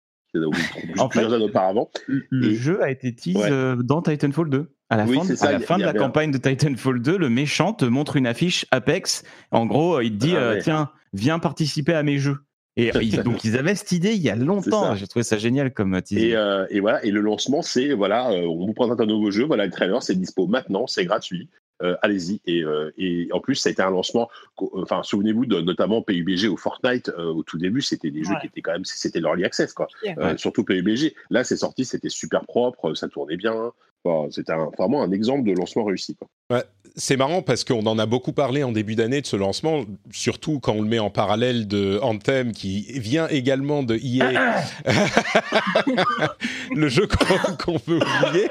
En 0.98 1.08
plusieurs 1.08 1.30
fait- 1.30 1.34
années 1.36 1.44
auparavant. 1.44 1.90
le 2.08 2.50
Et- 2.50 2.54
jeu 2.54 2.82
a 2.82 2.90
été 2.90 3.14
tease 3.14 3.36
Ouais. 3.36 3.50
euh, 3.50 3.76
dans 3.76 4.02
Titanfall 4.02 4.50
2. 4.50 4.70
À 4.90 4.96
la 4.98 5.04
Oui, 5.06 5.16
fin, 5.16 5.24
c'est 5.24 5.32
de- 5.32 5.38
ça, 5.38 5.48
à 5.48 5.52
la 5.52 5.60
fin 5.60 5.78
de 5.78 5.84
la 5.84 5.92
campagne 5.94 6.30
de 6.30 6.38
Titanfall 6.38 7.00
2, 7.00 7.16
le 7.16 7.28
méchant 7.30 7.72
te 7.72 7.84
montre 7.84 8.16
une 8.16 8.26
affiche 8.26 8.66
Apex. 8.70 9.22
En 9.50 9.64
gros, 9.66 10.00
il 10.00 10.10
te 10.12 10.16
dit 10.16 10.34
Ah 10.36 10.40
euh, 10.40 10.54
ouais. 10.54 10.60
tiens, 10.62 10.90
viens 11.14 11.38
participer 11.38 11.94
à 11.94 12.02
mes 12.02 12.18
jeux. 12.18 12.38
Et 12.76 12.90
ils- 13.02 13.22
donc 13.22 13.44
ils 13.44 13.56
avaient 13.56 13.74
cette 13.74 13.92
idée 13.92 14.12
il 14.14 14.22
y 14.22 14.30
a 14.30 14.36
longtemps. 14.36 14.94
J'ai 14.96 15.06
trouvé 15.06 15.22
ça 15.22 15.38
génial 15.38 15.72
comme 15.72 16.00
teaser. 16.02 16.30
Et, 16.30 16.36
euh, 16.36 16.66
et 16.70 16.80
voilà. 16.80 17.04
Et 17.04 17.10
le 17.10 17.20
lancement, 17.20 17.62
c'est 17.62 17.92
voilà, 17.92 18.30
euh, 18.32 18.46
on 18.46 18.66
vous 18.66 18.72
présente 18.72 19.00
un 19.00 19.06
nouveau 19.06 19.30
jeu. 19.30 19.44
Voilà, 19.44 19.64
le 19.66 19.72
trailer, 19.72 20.02
c'est 20.02 20.14
dispo 20.16 20.46
maintenant, 20.46 20.86
c'est 20.86 21.04
gratuit. 21.04 21.48
Euh, 21.82 21.96
Allez-y. 22.02 22.40
Et, 22.46 22.62
euh, 22.62 22.92
et 22.98 23.28
en 23.32 23.40
plus, 23.40 23.56
ça 23.56 23.68
a 23.68 23.72
été 23.72 23.82
un 23.82 23.90
lancement. 23.90 24.28
Enfin, 24.74 25.02
souvenez-vous 25.02 25.44
de 25.46 25.60
notamment 25.60 26.02
PUBG 26.02 26.46
ou 26.48 26.56
Fortnite 26.56 27.10
euh, 27.18 27.26
au 27.32 27.42
tout 27.42 27.58
début, 27.58 27.82
c'était 27.82 28.12
des 28.12 28.22
jeux 28.22 28.34
qui 28.40 28.46
étaient 28.46 28.60
quand 28.62 28.72
même, 28.72 28.84
c'était 28.84 29.18
l'early 29.20 29.44
access 29.44 29.72
quoi. 29.72 29.88
Ouais. 30.04 30.14
Euh, 30.18 30.36
surtout 30.36 30.62
PUBG. 30.64 31.14
Là, 31.30 31.42
c'est 31.42 31.56
sorti, 31.56 31.84
c'était 31.84 32.08
super 32.08 32.44
propre, 32.44 32.94
ça 32.94 33.08
tournait 33.08 33.36
bien. 33.36 33.72
Enfin, 34.04 34.28
c'était 34.30 34.52
un- 34.52 34.70
vraiment 34.78 35.02
un 35.02 35.10
exemple 35.12 35.44
de 35.48 35.52
lancement 35.52 35.84
réussi. 35.84 36.14
Quoi. 36.14 36.62
C'est 36.96 37.16
marrant 37.16 37.42
parce 37.42 37.64
qu'on 37.64 37.84
en 37.86 37.98
a 37.98 38.06
beaucoup 38.06 38.32
parlé 38.32 38.62
en 38.62 38.70
début 38.70 38.94
d'année 38.94 39.20
de 39.20 39.26
ce 39.26 39.34
lancement, 39.34 39.84
surtout 40.12 40.60
quand 40.60 40.74
on 40.74 40.82
le 40.82 40.88
met 40.88 41.00
en 41.00 41.10
parallèle 41.10 41.66
de 41.66 41.98
Anthem 42.02 42.52
qui 42.52 42.82
vient 43.00 43.26
également 43.28 43.82
de 43.82 43.96
EA, 43.96 44.62
le 46.74 46.88
jeu 46.88 47.06
qu'on 47.08 47.56
qu'on 47.56 47.80
veut 47.86 47.96
oublier. 47.96 48.48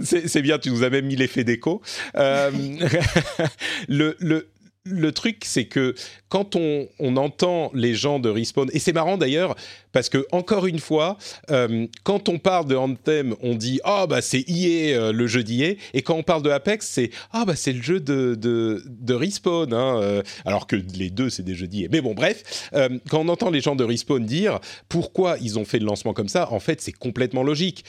C'est 0.00 0.26
c'est 0.26 0.42
bien, 0.42 0.58
tu 0.58 0.70
nous 0.70 0.82
as 0.82 0.90
même 0.90 1.06
mis 1.06 1.14
l'effet 1.16 1.44
d'écho. 1.44 1.80
Euh, 2.16 2.50
le, 3.88 4.16
le, 4.18 4.48
le 4.84 5.12
truc, 5.12 5.42
c'est 5.44 5.66
que 5.66 5.94
quand 6.28 6.56
on, 6.56 6.88
on 6.98 7.16
entend 7.16 7.70
les 7.74 7.94
gens 7.94 8.18
de 8.18 8.28
Respawn, 8.28 8.68
et 8.72 8.78
c'est 8.78 8.92
marrant 8.92 9.16
d'ailleurs, 9.16 9.54
parce 9.92 10.08
que 10.08 10.26
encore 10.32 10.66
une 10.66 10.78
fois, 10.78 11.18
euh, 11.50 11.86
quand 12.04 12.28
on 12.28 12.38
parle 12.38 12.66
de 12.66 12.76
Anthem, 12.76 13.34
on 13.42 13.54
dit 13.54 13.80
ah 13.84 14.06
bah 14.06 14.20
c'est 14.20 14.44
EA, 14.48 14.96
euh, 14.96 15.12
le 15.12 15.26
jeu 15.26 15.42
d'EA, 15.42 15.76
et 15.94 16.02
quand 16.02 16.14
on 16.14 16.22
parle 16.22 16.42
de 16.42 16.50
Apex, 16.50 16.86
c'est 16.86 17.10
ah 17.32 17.44
bah 17.44 17.56
c'est 17.56 17.72
le 17.72 17.82
jeu 17.82 18.00
de, 18.00 18.34
de, 18.34 18.82
de 18.86 19.14
Respawn, 19.14 19.72
hein, 19.72 20.00
euh, 20.00 20.22
alors 20.44 20.66
que 20.66 20.76
les 20.76 21.10
deux 21.10 21.30
c'est 21.30 21.42
des 21.42 21.54
jeux 21.54 21.68
d'EA. 21.68 21.88
Mais 21.90 22.00
bon, 22.00 22.14
bref, 22.14 22.70
quand 23.10 23.20
on 23.20 23.28
entend 23.28 23.50
les 23.50 23.60
gens 23.60 23.76
de 23.76 23.84
Respawn 23.84 24.24
dire 24.24 24.60
pourquoi 24.88 25.36
ils 25.40 25.58
ont 25.58 25.64
fait 25.64 25.78
le 25.78 25.86
lancement 25.86 26.12
comme 26.12 26.28
ça, 26.28 26.52
en 26.52 26.60
fait 26.60 26.80
c'est 26.80 26.92
complètement 26.92 27.42
logique. 27.42 27.84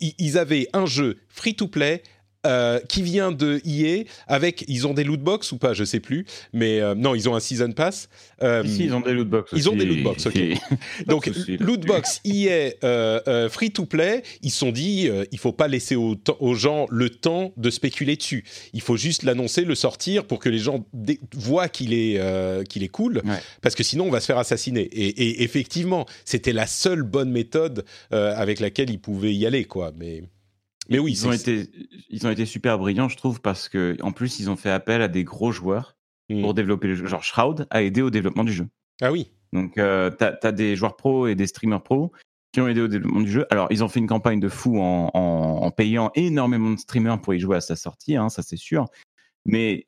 Ils 0.00 0.38
avaient 0.38 0.68
un 0.72 0.86
jeu 0.86 1.18
free 1.28 1.54
to 1.54 1.68
play 1.68 2.02
euh, 2.46 2.80
qui 2.88 3.02
vient 3.02 3.32
de 3.32 3.60
EA 3.66 4.04
avec, 4.26 4.64
ils 4.68 4.86
ont 4.86 4.94
des 4.94 5.04
loot 5.04 5.20
box 5.20 5.52
ou 5.52 5.58
pas, 5.58 5.74
je 5.74 5.84
sais 5.84 6.00
plus, 6.00 6.24
mais 6.52 6.80
euh, 6.80 6.94
non, 6.94 7.14
ils 7.14 7.28
ont 7.28 7.34
un 7.34 7.40
season 7.40 7.72
pass. 7.72 8.08
Euh, 8.42 8.62
Ici, 8.64 8.84
ils 8.84 8.94
ont 8.94 9.00
des 9.00 9.12
loot 9.12 9.28
box. 9.28 9.50
Ils 9.54 9.68
ont 9.68 9.76
des 9.76 9.84
loot 9.84 10.02
box, 10.02 10.26
ok. 10.26 10.38
Donc 11.06 11.30
loot 11.60 11.84
box 11.86 12.20
EA 12.24 12.72
euh, 12.84 13.48
free 13.48 13.70
to 13.70 13.84
play, 13.84 14.22
ils 14.42 14.50
se 14.50 14.58
sont 14.58 14.72
dit, 14.72 15.08
il 15.32 15.38
faut 15.38 15.52
pas 15.52 15.68
laisser 15.68 15.96
aux, 15.96 16.16
aux, 16.40 16.54
gens 16.54 16.86
le 16.90 17.10
temps 17.10 17.52
de 17.56 17.70
spéculer 17.70 18.16
dessus. 18.16 18.44
Il 18.72 18.80
faut 18.80 18.96
juste 18.96 19.22
l'annoncer, 19.22 19.62
le 19.62 19.74
sortir 19.74 20.24
pour 20.24 20.38
que 20.38 20.48
les 20.48 20.58
gens 20.58 20.86
voient 21.34 21.68
qu'il 21.68 21.92
est 21.92 22.20
qu'il 22.68 22.82
est 22.82 22.88
cool, 22.88 23.22
Ouais. 23.24 23.38
parce 23.62 23.74
que 23.74 23.82
sinon 23.82 24.06
on 24.06 24.10
va 24.10 24.20
se 24.20 24.26
faire 24.26 24.38
assassiner. 24.38 24.82
Et, 24.82 25.08
et 25.08 25.42
effectivement, 25.42 26.06
c'était 26.24 26.52
la 26.52 26.66
seule 26.66 27.02
bonne 27.02 27.30
méthode 27.30 27.84
avec 28.10 28.60
laquelle 28.60 28.90
ils 28.90 29.00
pouvaient 29.00 29.34
y 29.34 29.46
aller, 29.46 29.64
quoi. 29.64 29.92
Mais 29.96 30.22
mais 30.88 30.98
oui, 30.98 31.12
ils 31.12 31.26
ont 31.26 31.32
été 31.32 31.68
ils 32.10 32.26
ont 32.26 32.30
été 32.30 32.46
super 32.46 32.78
brillants, 32.78 33.08
je 33.08 33.16
trouve, 33.16 33.40
parce 33.40 33.68
que 33.68 33.96
en 34.02 34.12
plus 34.12 34.40
ils 34.40 34.50
ont 34.50 34.56
fait 34.56 34.70
appel 34.70 35.02
à 35.02 35.08
des 35.08 35.24
gros 35.24 35.52
joueurs 35.52 35.96
Mm. 36.28 36.42
pour 36.42 36.54
développer 36.54 36.88
le 36.88 36.94
jeu. 36.94 37.06
Genre 37.06 37.22
Shroud 37.22 37.66
a 37.70 37.82
aidé 37.82 38.02
au 38.02 38.10
développement 38.10 38.44
du 38.44 38.52
jeu. 38.52 38.66
Ah 39.00 39.12
oui. 39.12 39.30
Donc 39.52 39.78
euh, 39.78 40.10
t'as 40.10 40.34
as 40.42 40.52
des 40.52 40.74
joueurs 40.74 40.96
pros 40.96 41.26
et 41.28 41.34
des 41.34 41.46
streamers 41.46 41.82
pros 41.82 42.12
qui 42.52 42.60
ont 42.60 42.68
aidé 42.68 42.80
au 42.80 42.88
développement 42.88 43.20
du 43.20 43.30
jeu. 43.30 43.46
Alors 43.50 43.68
ils 43.70 43.84
ont 43.84 43.88
fait 43.88 44.00
une 44.00 44.08
campagne 44.08 44.40
de 44.40 44.48
fou 44.48 44.80
en, 44.80 45.10
en, 45.14 45.20
en 45.62 45.70
payant 45.70 46.10
énormément 46.14 46.70
de 46.70 46.78
streamers 46.78 47.20
pour 47.20 47.34
y 47.34 47.38
jouer 47.38 47.56
à 47.56 47.60
sa 47.60 47.76
sortie, 47.76 48.16
hein, 48.16 48.28
ça 48.28 48.42
c'est 48.42 48.56
sûr. 48.56 48.86
Mais 49.44 49.86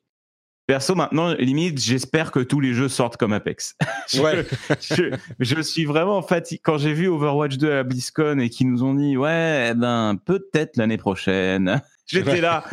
Perso, 0.69 0.93
maintenant, 0.93 1.33
limite, 1.33 1.81
j'espère 1.81 2.29
que 2.31 2.41
tous 2.41 2.59
les 2.59 2.75
jeux 2.75 2.89
sortent 2.89 3.17
comme 3.17 3.33
Apex. 3.33 3.75
je, 4.13 4.21
Ouais. 4.21 4.45
je, 4.79 5.17
je 5.39 5.61
suis 5.61 5.83
vraiment 5.83 6.21
fatigué. 6.21 6.61
Quand 6.63 6.77
j'ai 6.77 6.93
vu 6.93 7.07
Overwatch 7.07 7.57
2 7.57 7.71
à 7.71 7.75
la 7.77 7.83
BlizzCon 7.83 8.37
et 8.37 8.51
qu'ils 8.51 8.69
nous 8.69 8.83
ont 8.83 8.93
dit, 8.93 9.17
ouais, 9.17 9.69
eh 9.71 9.73
ben, 9.73 10.15
peut-être 10.23 10.77
l'année 10.77 10.99
prochaine. 10.99 11.81
J'étais 12.05 12.39
là. 12.39 12.65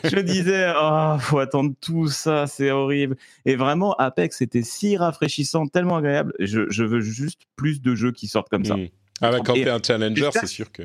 Je 0.05 0.21
disais, 0.21 0.73
oh, 0.81 1.17
faut 1.19 1.41
attendre 1.41 1.75
tout 1.81 2.07
ça, 2.07 2.47
c'est 2.47 2.71
horrible. 2.71 3.17
Et 3.45 3.57
vraiment, 3.57 3.95
Apex 3.95 4.41
était 4.41 4.63
si 4.63 4.97
rafraîchissant, 4.97 5.67
tellement 5.67 5.97
agréable. 5.97 6.33
Je, 6.39 6.71
je 6.71 6.85
veux 6.85 7.01
juste 7.01 7.41
plus 7.57 7.83
de 7.83 7.97
jeux 7.97 8.13
qui 8.13 8.29
sortent 8.29 8.51
comme 8.51 8.65
ça. 8.65 8.77
Mm. 8.77 8.89
Ah 9.21 9.33
bah, 9.33 9.39
quand 9.45 9.55
t'es 9.55 9.69
un 9.69 9.81
challenger, 9.85 10.31
c'est 10.33 10.47
sûr 10.47 10.71
que. 10.71 10.85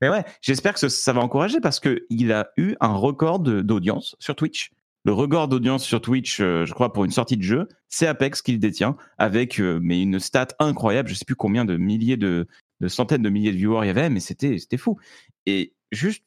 Mais 0.00 0.08
ouais, 0.08 0.24
j'espère 0.40 0.74
que 0.74 0.88
ça, 0.88 1.12
va 1.12 1.20
encourager 1.20 1.60
parce 1.60 1.80
que 1.80 2.06
il 2.10 2.32
a 2.32 2.50
eu 2.56 2.74
un 2.80 2.94
record 2.94 3.40
d'audience 3.40 4.16
sur 4.18 4.34
Twitch. 4.34 4.72
Le 5.04 5.12
record 5.12 5.48
d'audience 5.48 5.84
sur 5.84 6.00
Twitch, 6.00 6.40
euh, 6.40 6.66
je 6.66 6.74
crois, 6.74 6.92
pour 6.92 7.04
une 7.04 7.10
sortie 7.10 7.38
de 7.38 7.42
jeu, 7.42 7.68
c'est 7.88 8.06
Apex 8.06 8.42
qui 8.42 8.52
le 8.52 8.58
détient, 8.58 8.96
avec 9.16 9.58
euh, 9.58 9.78
mais 9.82 10.02
une 10.02 10.20
stat 10.20 10.48
incroyable. 10.58 11.08
Je 11.08 11.14
sais 11.14 11.24
plus 11.24 11.36
combien 11.36 11.64
de 11.64 11.76
milliers 11.78 12.18
de, 12.18 12.46
de 12.80 12.88
centaines 12.88 13.22
de 13.22 13.30
milliers 13.30 13.52
de 13.52 13.56
viewers 13.56 13.84
il 13.84 13.86
y 13.86 13.90
avait, 13.90 14.10
mais 14.10 14.20
c'était 14.20 14.58
fou. 14.76 14.98
Et 15.46 15.72
juste, 15.90 16.22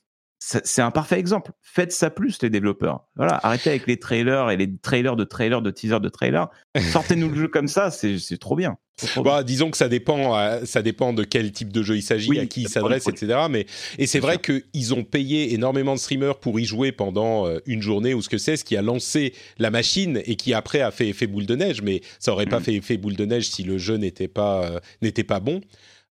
c'est 0.45 0.82
un 0.82 0.91
parfait 0.91 1.18
exemple. 1.20 1.52
Faites 1.61 1.91
ça 1.94 2.10
plus, 2.10 2.41
les 2.41 2.49
développeurs. 2.49 3.06
Voilà, 3.15 3.40
arrêtez 3.44 3.70
avec 3.70 3.88
les 3.88 3.98
trailers 3.98 4.49
et 4.52 4.57
les 4.57 4.70
trailers 4.78 5.15
de 5.15 5.24
trailers 5.24 5.61
de 5.61 5.72
teasers 5.72 6.02
de 6.02 6.10
trailers. 6.10 6.48
Sortez-nous 6.91 7.30
le 7.30 7.36
jeu 7.36 7.48
comme 7.48 7.68
ça, 7.70 7.91
c'est 7.91 8.38
trop 8.40 8.56
bien. 8.56 8.78
Bah, 9.24 9.41
disons 9.44 9.72
que 9.72 9.78
ça 9.78 9.90
dépend, 9.90 10.38
euh, 10.38 10.65
ça 10.65 10.82
dépend 10.84 11.14
de 11.14 11.24
quel 11.24 11.52
type 11.52 11.72
de 11.74 11.82
jeu 11.82 11.95
il 11.95 12.03
s'agit, 12.03 12.30
Oui, 12.30 12.40
à 12.40 12.45
qui 12.45 12.64
il 12.64 12.70
s'adresse, 12.70 13.07
etc. 13.07 13.40
Mais 13.49 13.65
et 13.98 14.06
c'est 14.06 14.20
vrai 14.20 14.38
qu'ils 14.40 14.94
ont 14.94 15.03
payé 15.03 15.53
énormément 15.53 15.94
de 15.95 15.99
streamers 15.99 16.38
pour 16.40 16.60
y 16.60 16.65
jouer 16.65 16.91
pendant 16.91 17.48
euh, 17.48 17.60
une 17.65 17.82
journée 17.82 18.14
ou 18.14 18.22
ce 18.22 18.30
que 18.30 18.38
c'est, 18.38 18.56
ce 18.57 18.64
qui 18.65 18.76
a 18.78 18.82
lancé 18.82 19.34
la 19.57 19.72
machine 19.72 20.22
et 20.26 20.36
qui 20.36 20.53
après 20.53 20.82
a 20.82 20.91
fait 20.91 21.07
effet 21.07 21.26
boule 21.26 21.45
de 21.48 21.56
neige. 21.56 21.82
Mais 21.82 22.02
ça 22.20 22.34
aurait 22.34 22.45
pas 22.45 22.60
Mhm. 22.60 22.65
fait 22.65 22.74
effet 22.76 22.98
boule 22.98 23.15
de 23.15 23.26
neige 23.26 23.49
si 23.49 23.64
le 23.64 23.78
jeu 23.78 23.95
n'était 23.95 24.28
pas 24.28 24.64
euh, 24.65 24.80
n'était 25.02 25.24
pas 25.24 25.40
bon. 25.40 25.61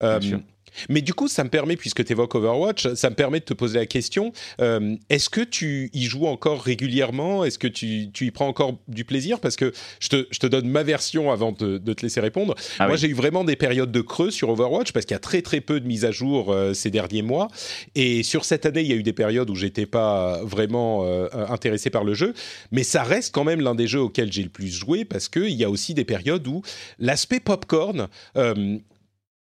Euh, 0.04 0.18
Bien 0.18 0.30
sûr. 0.30 0.40
Mais 0.90 1.02
du 1.02 1.14
coup, 1.14 1.28
ça 1.28 1.44
me 1.44 1.50
permet, 1.50 1.76
puisque 1.76 2.04
tu 2.04 2.12
évoques 2.12 2.36
Overwatch, 2.36 2.94
ça 2.94 3.10
me 3.10 3.16
permet 3.16 3.40
de 3.40 3.46
te 3.46 3.54
poser 3.54 3.80
la 3.80 3.86
question 3.86 4.32
euh, 4.60 4.96
est-ce 5.10 5.30
que 5.30 5.42
tu 5.42 5.90
y 5.94 6.04
joues 6.04 6.28
encore 6.28 6.62
régulièrement? 6.62 7.44
Est-ce 7.44 7.60
que 7.60 7.68
tu, 7.68 8.10
tu 8.12 8.26
y 8.26 8.32
prends 8.32 8.48
encore 8.48 8.78
du 8.88 9.06
plaisir? 9.06 9.40
Parce 9.40 9.56
que 9.56 9.72
je 10.00 10.10
te, 10.10 10.28
je 10.32 10.40
te 10.40 10.48
donne 10.48 10.68
ma 10.68 10.84
version 10.84 11.32
avant 11.32 11.52
de, 11.52 11.78
de 11.78 11.94
te 11.94 12.02
laisser 12.04 12.20
répondre. 12.20 12.56
Ah 12.80 12.86
Moi, 12.86 12.96
oui. 12.96 13.00
j'ai 13.02 13.08
eu 13.08 13.14
vraiment 13.14 13.44
des 13.44 13.56
périodes 13.56 13.92
de 13.92 14.02
creux 14.02 14.32
sur 14.32 14.50
Overwatch 14.50 14.92
parce 14.92 15.06
qu'il 15.06 15.14
y 15.14 15.18
a 15.18 15.20
très 15.20 15.42
très 15.42 15.62
peu 15.62 15.80
de 15.80 15.88
mises 15.88 16.06
à 16.06 16.12
jour 16.12 16.52
euh, 16.52 16.74
ces 16.74 16.90
derniers 16.90 17.22
mois. 17.22 17.48
Et 17.96 18.24
sur 18.24 18.46
cette 18.46 18.66
année, 18.66 18.82
il 18.82 18.88
y 18.88 18.94
a 18.94 18.96
eu 18.96 19.04
des 19.04 19.14
périodes 19.14 19.50
où 19.50 19.56
j'étais 19.56 19.86
pas 19.86 20.42
vraiment 20.44 21.06
euh, 21.06 21.28
intéressé 21.50 21.90
par 21.90 22.04
le 22.04 22.14
jeu. 22.14 22.34
Mais 22.72 22.84
ça 22.84 23.04
reste 23.04 23.34
quand 23.34 23.44
même 23.44 23.62
l'un 23.62 23.76
des 23.76 23.88
jeux 23.88 24.02
auxquels 24.02 24.32
j'ai 24.32 24.44
le 24.44 24.50
plus 24.50 24.70
joué 24.70 25.06
parce 25.06 25.30
qu'il 25.30 25.52
y 25.52 25.64
a 25.64 25.70
aussi 25.70 25.94
des 25.94 26.06
périodes 26.06 26.48
où 26.48 26.62
l'aspect 27.00 27.40
popcorn. 27.40 28.08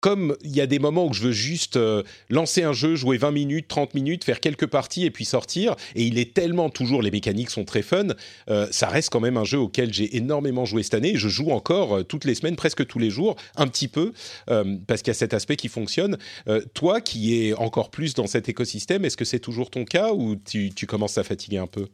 Comme 0.00 0.36
il 0.42 0.54
y 0.54 0.60
a 0.60 0.66
des 0.66 0.78
moments 0.78 1.06
où 1.06 1.12
je 1.12 1.22
veux 1.22 1.32
juste 1.32 1.76
euh, 1.76 2.02
lancer 2.28 2.62
un 2.62 2.72
jeu, 2.72 2.96
jouer 2.96 3.16
20 3.16 3.30
minutes, 3.30 3.68
30 3.68 3.94
minutes, 3.94 4.24
faire 4.24 4.40
quelques 4.40 4.66
parties 4.66 5.04
et 5.04 5.10
puis 5.10 5.24
sortir, 5.24 5.74
et 5.94 6.04
il 6.04 6.18
est 6.18 6.34
tellement 6.34 6.70
toujours, 6.70 7.02
les 7.02 7.10
mécaniques 7.10 7.50
sont 7.50 7.64
très 7.64 7.82
fun, 7.82 8.08
euh, 8.50 8.68
ça 8.70 8.88
reste 8.88 9.10
quand 9.10 9.20
même 9.20 9.36
un 9.36 9.44
jeu 9.44 9.58
auquel 9.58 9.92
j'ai 9.92 10.16
énormément 10.16 10.64
joué 10.64 10.82
cette 10.82 10.94
année, 10.94 11.16
je 11.16 11.28
joue 11.28 11.50
encore 11.50 11.98
euh, 11.98 12.02
toutes 12.02 12.24
les 12.24 12.34
semaines, 12.34 12.56
presque 12.56 12.86
tous 12.86 12.98
les 12.98 13.10
jours, 13.10 13.36
un 13.56 13.66
petit 13.66 13.88
peu, 13.88 14.12
parce 14.86 15.02
qu'il 15.02 15.08
y 15.08 15.10
a 15.10 15.14
cet 15.14 15.34
aspect 15.34 15.56
qui 15.56 15.68
fonctionne. 15.68 16.18
Toi 16.74 17.00
qui 17.00 17.40
es 17.40 17.54
encore 17.54 17.90
plus 17.90 18.14
dans 18.14 18.26
cet 18.26 18.48
écosystème, 18.48 19.04
est-ce 19.04 19.16
que 19.16 19.24
c'est 19.24 19.40
toujours 19.40 19.70
ton 19.70 19.84
cas 19.84 20.12
ou 20.12 20.36
tu, 20.36 20.70
tu 20.74 20.86
commences 20.86 21.18
à 21.18 21.24
fatiguer 21.24 21.58
un 21.58 21.66
peu? 21.66 21.88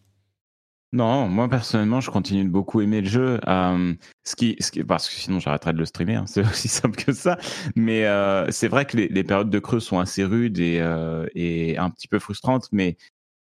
Non, 0.94 1.26
moi 1.26 1.48
personnellement, 1.48 2.00
je 2.00 2.10
continue 2.10 2.44
de 2.44 2.50
beaucoup 2.50 2.82
aimer 2.82 3.00
le 3.00 3.08
jeu. 3.08 3.40
Euh, 3.48 3.94
ce 4.24 4.36
qui, 4.36 4.56
ce 4.60 4.70
qui, 4.70 4.84
parce 4.84 5.08
que 5.08 5.14
sinon 5.14 5.38
j'arrêterais 5.38 5.72
de 5.72 5.78
le 5.78 5.86
streamer. 5.86 6.16
hein, 6.16 6.24
c'est 6.28 6.42
aussi 6.42 6.68
simple 6.68 7.02
que 7.02 7.12
ça. 7.12 7.38
Mais 7.76 8.04
euh, 8.04 8.50
c'est 8.50 8.68
vrai 8.68 8.84
que 8.84 8.96
les, 8.98 9.08
les 9.08 9.24
périodes 9.24 9.48
de 9.48 9.58
creux 9.58 9.80
sont 9.80 9.98
assez 9.98 10.22
rudes 10.22 10.58
et, 10.58 10.80
euh, 10.80 11.26
et 11.34 11.78
un 11.78 11.88
petit 11.88 12.08
peu 12.08 12.18
frustrantes. 12.18 12.68
Mais 12.72 12.98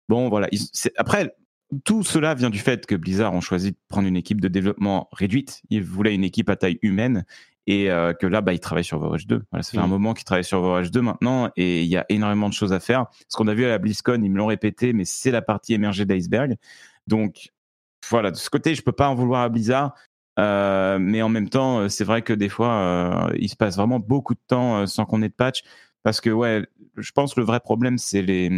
bon, 0.10 0.28
voilà. 0.28 0.49
Ils- 0.52 0.68
après, 0.98 1.34
tout 1.86 2.03
cela 2.03 2.34
vient 2.34 2.49
du 2.49 2.60
fait 2.60 2.86
que 2.86 2.95
Blizzard 2.95 3.34
ont 3.34 3.41
choisi 3.41 3.72
de 3.72 3.78
prendre 3.88 4.07
une 4.10 4.18
équipe 4.18 4.41
de 4.41 4.49
développement 4.49 5.07
réduite. 5.14 5.61
Ils 5.69 5.84
voulaient 5.84 6.15
une 6.15 6.26
équipe 6.26 6.49
à 6.49 6.57
taille 6.57 6.80
humaine. 6.82 7.26
Et 7.69 7.90
que 8.22 8.26
là, 8.28 8.40
bah, 8.40 8.53
ils 8.53 8.61
travaillent 8.61 8.86
sur 8.86 8.95
Overwatch 8.95 9.28
2. 9.28 9.44
Voilà, 9.52 9.61
ça 9.61 9.72
fait 9.72 9.78
un 9.80 9.88
moment 9.88 10.14
qu'ils 10.14 10.24
travaillent 10.24 10.45
sur 10.45 10.60
Overwatch 10.60 10.90
2 10.90 11.02
maintenant, 11.02 11.52
et 11.57 11.82
il 11.84 11.90
y 11.90 11.98
a 11.98 12.06
énormément 12.07 12.48
de 12.48 12.53
choses 12.53 12.72
à 12.72 12.80
faire. 12.80 13.07
Ce 13.28 13.36
qu'on 13.36 13.49
a 13.49 13.53
vu 13.53 13.65
à 13.65 13.68
la 13.68 13.78
BlizzCon, 13.78 14.22
ils 14.24 14.32
me 14.32 14.38
l'ont 14.38 14.45
répété, 14.45 14.94
mais 14.94 15.03
c'est 15.03 15.32
la 15.32 15.41
partie 15.41 15.74
émergée 15.74 16.06
d'iceberg. 16.06 16.56
Donc, 17.07 17.49
voilà, 18.09 18.31
de 18.31 18.35
ce 18.35 18.49
côté, 18.49 18.75
je 18.75 18.81
peux 18.81 18.91
pas 18.91 19.09
en 19.09 19.15
vouloir 19.15 19.41
à 19.41 19.49
Blizzard. 19.49 19.95
Euh, 20.39 20.99
mais 20.99 21.21
en 21.21 21.29
même 21.29 21.49
temps, 21.49 21.79
euh, 21.79 21.89
c'est 21.89 22.03
vrai 22.03 22.21
que 22.21 22.34
des 22.34 22.49
fois, 22.49 22.73
euh, 22.73 23.35
il 23.39 23.49
se 23.49 23.55
passe 23.55 23.75
vraiment 23.75 23.99
beaucoup 23.99 24.35
de 24.35 24.39
temps 24.47 24.77
euh, 24.77 24.85
sans 24.85 25.05
qu'on 25.05 25.21
ait 25.23 25.29
de 25.29 25.34
patch. 25.34 25.63
Parce 26.03 26.21
que, 26.21 26.29
ouais, 26.29 26.65
je 26.95 27.11
pense 27.11 27.34
que 27.34 27.39
le 27.39 27.45
vrai 27.45 27.59
problème, 27.59 27.97
c'est 27.97 28.21
les, 28.21 28.49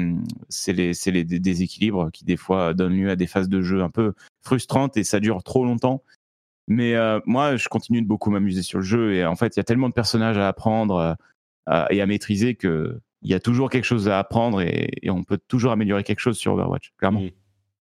les, 0.67 0.91
les 1.05 1.23
dé- 1.23 1.39
déséquilibres 1.39 2.11
qui, 2.11 2.25
des 2.25 2.37
fois, 2.37 2.73
donnent 2.73 2.97
lieu 2.97 3.09
à 3.09 3.15
des 3.15 3.27
phases 3.27 3.49
de 3.49 3.61
jeu 3.61 3.81
un 3.81 3.89
peu 3.89 4.13
frustrantes 4.41 4.97
et 4.97 5.03
ça 5.03 5.19
dure 5.19 5.41
trop 5.41 5.63
longtemps. 5.63 6.03
Mais 6.67 6.95
euh, 6.95 7.19
moi, 7.25 7.55
je 7.55 7.69
continue 7.69 8.01
de 8.01 8.07
beaucoup 8.07 8.29
m'amuser 8.29 8.61
sur 8.61 8.79
le 8.79 8.85
jeu 8.85 9.13
et 9.15 9.25
en 9.25 9.35
fait, 9.35 9.55
il 9.55 9.59
y 9.59 9.61
a 9.61 9.63
tellement 9.63 9.89
de 9.89 9.93
personnages 9.93 10.37
à 10.37 10.47
apprendre 10.47 11.17
et 11.89 12.01
à 12.01 12.05
maîtriser 12.05 12.55
que 12.55 12.99
il 13.21 13.29
y 13.29 13.33
a 13.33 13.39
toujours 13.39 13.69
quelque 13.69 13.85
chose 13.85 14.07
à 14.07 14.19
apprendre 14.19 14.61
et, 14.61 14.89
on 15.09 15.23
peut 15.23 15.39
toujours 15.47 15.71
améliorer 15.71 16.03
quelque 16.03 16.19
chose 16.19 16.37
sur 16.37 16.53
Overwatch, 16.53 16.93
clairement. 16.97 17.21
Mm. 17.21 17.29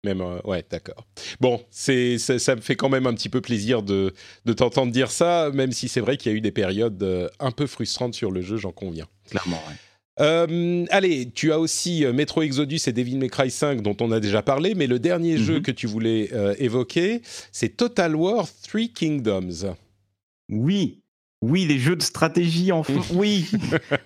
Même, 0.03 0.21
euh, 0.21 0.39
ouais, 0.45 0.65
d'accord. 0.69 1.05
Bon, 1.39 1.61
c'est, 1.69 2.17
ça, 2.17 2.39
ça 2.39 2.55
me 2.55 2.61
fait 2.61 2.75
quand 2.75 2.89
même 2.89 3.05
un 3.05 3.13
petit 3.13 3.29
peu 3.29 3.39
plaisir 3.39 3.83
de, 3.83 4.13
de 4.45 4.53
t'entendre 4.53 4.91
dire 4.91 5.11
ça, 5.11 5.51
même 5.53 5.71
si 5.71 5.87
c'est 5.87 5.99
vrai 5.99 6.17
qu'il 6.17 6.31
y 6.31 6.35
a 6.35 6.37
eu 6.37 6.41
des 6.41 6.51
périodes 6.51 7.01
euh, 7.03 7.29
un 7.39 7.51
peu 7.51 7.67
frustrantes 7.67 8.15
sur 8.15 8.31
le 8.31 8.41
jeu, 8.41 8.57
j'en 8.57 8.71
conviens. 8.71 9.07
Clairement, 9.29 9.61
ouais. 9.69 9.75
Euh, 10.19 10.85
allez, 10.89 11.29
tu 11.31 11.51
as 11.53 11.59
aussi 11.59 12.03
Metro 12.13 12.41
Exodus 12.41 12.79
et 12.87 12.91
Devil 12.91 13.17
May 13.17 13.29
Cry 13.29 13.49
5 13.49 13.81
dont 13.81 13.95
on 14.01 14.11
a 14.11 14.19
déjà 14.19 14.41
parlé, 14.41 14.73
mais 14.75 14.87
le 14.87 14.99
dernier 14.99 15.33
Mhm. 15.37 15.43
jeu 15.43 15.59
que 15.61 15.71
tu 15.71 15.87
voulais 15.87 16.29
évoquer, 16.59 17.21
c'est 17.51 17.69
Total 17.77 18.15
War 18.15 18.47
Three 18.61 18.91
Kingdoms. 18.91 19.73
Oui, 20.49 21.00
oui, 21.41 21.65
les 21.65 21.79
jeux 21.79 21.95
de 21.95 22.03
stratégie, 22.03 22.71
enfin, 22.71 23.01
oui, 23.15 23.49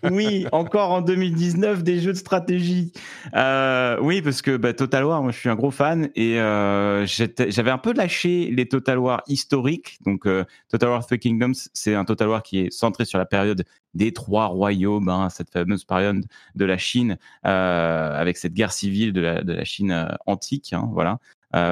oui, 0.10 0.46
encore 0.54 0.92
en 0.92 1.02
2019, 1.02 1.84
des 1.84 2.00
jeux 2.00 2.14
de 2.14 2.18
stratégie. 2.18 2.94
Euh, 3.36 3.98
oui, 4.02 4.22
parce 4.22 4.42
que 4.42 4.56
bah, 4.56 4.74
Total 4.74 5.04
War, 5.04 5.22
moi 5.22 5.32
je 5.34 5.40
suis 5.40 5.50
un 5.50 5.56
gros 5.56 5.72
fan 5.72 6.10
et 6.16 6.40
euh, 6.40 7.06
j'avais 7.06 7.72
un 7.72 7.78
peu 7.78 7.94
lâché 7.94 8.50
les 8.52 8.68
Total 8.70 8.98
War 8.98 9.22
historiques. 9.28 9.98
Donc 10.06 10.26
euh, 10.28 10.46
Total 10.70 10.90
War 10.90 11.06
Three 11.06 11.20
Kingdoms, 11.20 11.56
c'est 11.74 11.94
un 11.94 12.06
Total 12.06 12.30
War 12.30 12.42
qui 12.42 12.60
est 12.60 12.72
centré 12.72 13.04
sur 13.04 13.20
la 13.20 13.26
période 13.26 13.66
des 13.94 14.14
trois 14.14 14.46
royaumes, 14.46 15.10
hein, 15.10 15.30
cette 15.30 15.52
fameuse 15.52 15.84
période 15.84 16.26
de 16.56 16.66
la 16.66 16.78
Chine, 16.78 17.18
avec 17.44 18.38
cette 18.38 18.54
guerre 18.54 18.74
civile 18.74 19.14
de 19.14 19.22
la, 19.22 19.42
de 19.42 19.54
la 19.54 19.64
Chine 19.64 20.10
antique, 20.26 20.74
hein, 20.74 20.90
voilà, 20.92 21.20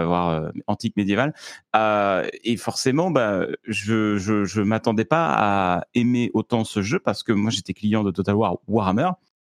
voire 0.05 0.29
euh, 0.29 0.49
antique 0.67 0.95
médiévale. 0.97 1.33
Euh, 1.75 2.27
et 2.43 2.57
forcément, 2.57 3.11
bah, 3.11 3.45
je 3.67 4.17
je, 4.17 4.45
je 4.45 4.61
m'attendais 4.61 5.05
pas 5.05 5.33
à 5.37 5.85
aimer 5.93 6.31
autant 6.33 6.63
ce 6.63 6.81
jeu 6.81 6.99
parce 6.99 7.23
que 7.23 7.31
moi 7.33 7.51
j'étais 7.51 7.73
client 7.73 8.03
de 8.03 8.11
Total 8.11 8.35
War 8.35 8.57
Warhammer, 8.67 9.09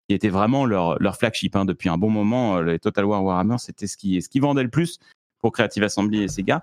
qui 0.09 0.15
était 0.15 0.29
vraiment 0.31 0.65
leur 0.67 0.99
leur 1.01 1.17
flagship 1.17 1.57
hein, 1.57 1.65
depuis 1.65 1.89
un 1.89 1.99
bon 1.99 2.11
moment. 2.11 2.57
euh, 2.59 2.63
Les 2.65 2.79
Total 2.79 3.05
War 3.05 3.23
Warhammer, 3.25 3.59
c'était 3.59 3.87
ce 3.87 3.97
qui 3.97 4.21
ce 4.23 4.29
qui 4.29 4.41
vendait 4.41 4.63
le 4.63 4.71
plus 4.71 4.99
pour 5.41 5.53
Creative 5.53 5.83
Assembly 5.85 6.23
et 6.23 6.29
Sega. 6.29 6.63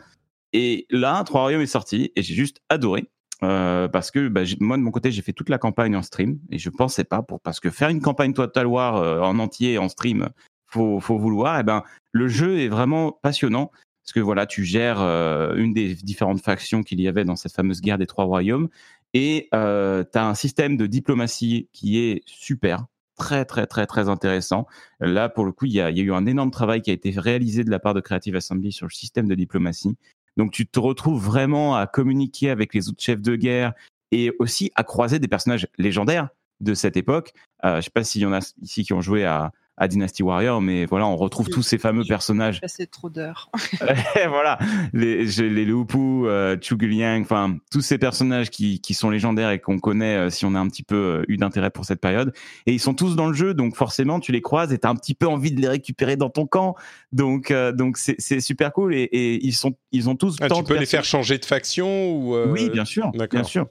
Et 0.54 0.86
là, 0.90 1.24
Trois 1.24 1.42
Royaumes 1.44 1.62
est 1.62 1.66
sorti 1.68 2.12
et 2.16 2.22
j'ai 2.24 2.34
juste 2.36 2.62
adoré. 2.70 3.08
euh, 3.44 3.88
parce 3.88 4.12
que 4.12 4.28
bah, 4.28 4.42
moi 4.60 4.78
de 4.78 4.84
mon 4.84 4.92
côté 4.92 5.12
j'ai 5.12 5.22
fait 5.24 5.34
toute 5.34 5.50
la 5.50 5.58
campagne 5.58 5.96
en 5.96 6.04
stream 6.04 6.40
et 6.52 6.60
je 6.60 6.70
pensais 6.70 7.04
pas 7.04 7.22
pour 7.24 7.40
parce 7.42 7.60
que 7.60 7.70
faire 7.72 7.90
une 7.90 8.02
campagne 8.02 8.34
Total 8.34 8.68
War 8.68 8.98
euh, 8.98 9.20
en 9.22 9.40
entier 9.40 9.78
en 9.80 9.90
stream 9.90 10.30
faut, 10.72 11.00
vouloir. 11.00 11.60
Et 11.60 11.64
ben, 11.64 11.84
le 12.12 12.28
jeu 12.28 12.60
est 12.60 12.70
vraiment 12.70 13.12
passionnant 13.22 13.72
parce 14.04 14.14
que 14.14 14.20
voilà, 14.20 14.46
tu 14.46 14.64
gères 14.64 15.02
euh, 15.02 15.56
une 15.56 15.74
des 15.74 15.94
différentes 15.96 16.42
factions 16.42 16.82
qu'il 16.82 17.00
y 17.00 17.08
avait 17.08 17.24
dans 17.24 17.36
cette 17.36 17.54
fameuse 17.54 17.82
guerre 17.82 17.98
des 17.98 18.08
trois 18.08 18.26
royaumes 18.26 18.70
et 19.14 19.50
euh, 19.54 20.04
tu 20.12 20.18
as 20.18 20.26
un 20.26 20.36
système 20.36 20.78
de 20.78 20.86
diplomatie 20.88 21.70
qui 21.74 22.00
est 22.00 22.24
super, 22.26 22.86
très 23.18 23.46
très 23.46 23.68
très 23.68 23.86
très 23.86 24.10
intéressant. 24.10 24.66
Là, 25.00 25.30
pour 25.30 25.46
le 25.46 25.52
coup, 25.52 25.66
il 25.66 25.74
y 25.74 25.82
a, 25.82 25.92
eu 25.92 26.14
un 26.14 26.26
énorme 26.26 26.52
travail 26.52 26.82
qui 26.82 26.92
a 26.92 26.94
été 26.94 27.12
réalisé 27.12 27.64
de 27.64 27.70
la 27.70 27.80
part 27.80 27.94
de 27.94 28.02
Creative 28.02 28.36
Assembly 28.36 28.72
sur 28.72 28.86
le 28.86 28.92
système 28.92 29.28
de 29.28 29.36
diplomatie. 29.36 29.98
Donc 30.38 30.52
tu 30.52 30.66
te 30.66 30.80
retrouves 30.80 31.24
vraiment 31.24 31.76
à 31.76 31.88
communiquer 31.88 32.50
avec 32.50 32.74
les 32.74 32.88
autres 32.88 33.02
chefs 33.02 33.22
de 33.22 33.36
guerre 33.36 33.74
et 34.12 34.32
aussi 34.40 34.72
à 34.76 34.84
croiser 34.84 35.20
des 35.20 35.28
personnages 35.28 35.68
légendaires 35.78 36.30
de 36.62 36.74
cette 36.74 36.96
époque. 36.96 37.34
Euh, 37.66 37.78
je 37.78 37.82
sais 37.82 37.92
pas 37.92 38.04
s'il 38.04 38.22
y 38.22 38.26
en 38.26 38.34
a 38.34 38.40
ici 38.62 38.84
qui 38.84 38.94
ont 38.94 39.02
joué 39.02 39.26
à, 39.26 39.52
à 39.82 39.88
Dynasty 39.88 40.22
Warrior, 40.22 40.62
mais 40.62 40.86
voilà, 40.86 41.08
on 41.08 41.16
retrouve 41.16 41.50
tous 41.50 41.64
ces 41.64 41.80
fameux 41.80 42.04
personnages. 42.08 42.62
C'est 42.68 42.92
trop 42.92 43.10
d'heures. 43.10 43.50
voilà, 44.30 44.60
les, 44.94 45.26
les 45.26 45.66
Lupu, 45.66 45.98
euh, 45.98 46.56
Chuguliang, 46.62 47.22
enfin, 47.22 47.58
tous 47.72 47.82
ces 47.82 47.98
personnages 47.98 48.52
qui, 48.52 48.80
qui 48.80 48.94
sont 48.94 49.10
légendaires 49.10 49.50
et 49.50 49.58
qu'on 49.58 49.80
connaît 49.80 50.18
euh, 50.18 50.30
si 50.30 50.46
on 50.46 50.54
a 50.54 50.60
un 50.60 50.68
petit 50.68 50.84
peu 50.84 50.96
euh, 50.96 51.24
eu 51.28 51.38
d'intérêt 51.38 51.72
pour 51.72 51.86
cette 51.86 52.00
période. 52.00 52.32
Et 52.68 52.74
ils 52.74 52.80
sont 52.80 52.94
tous 52.94 53.16
dans 53.16 53.26
le 53.26 53.34
jeu, 53.34 53.56
donc 53.56 53.76
forcément, 53.76 54.20
tu 54.20 54.32
les 54.32 54.42
croises 54.42 54.72
et 54.72 54.78
tu 54.78 54.86
as 54.86 54.92
un 54.92 54.96
petit 54.96 55.16
peu 55.16 55.26
envie 55.26 55.52
de 55.52 55.60
les 55.60 55.68
récupérer 55.68 56.16
dans 56.16 56.30
ton 56.30 56.46
camp. 56.46 56.76
Donc, 57.12 57.50
euh, 57.50 57.72
donc 57.72 57.98
c'est 57.98 58.40
super 58.40 58.74
cool 58.74 58.94
et, 58.94 59.02
et, 59.02 59.44
ils, 59.44 59.56
sont, 59.56 59.74
ils 59.92 60.12
ont 60.12 60.16
tous. 60.16 60.36
Ah, 60.42 60.48
tu 60.48 60.64
peux 60.64 60.78
les 60.78 60.86
faire 60.86 61.06
changer 61.06 61.40
de 61.40 61.46
faction 61.46 62.12
ou 62.12 62.36
Oui, 62.52 62.70
bien 62.70 62.86
sûr, 62.86 63.12
bien 63.32 63.44
sûr 63.44 63.66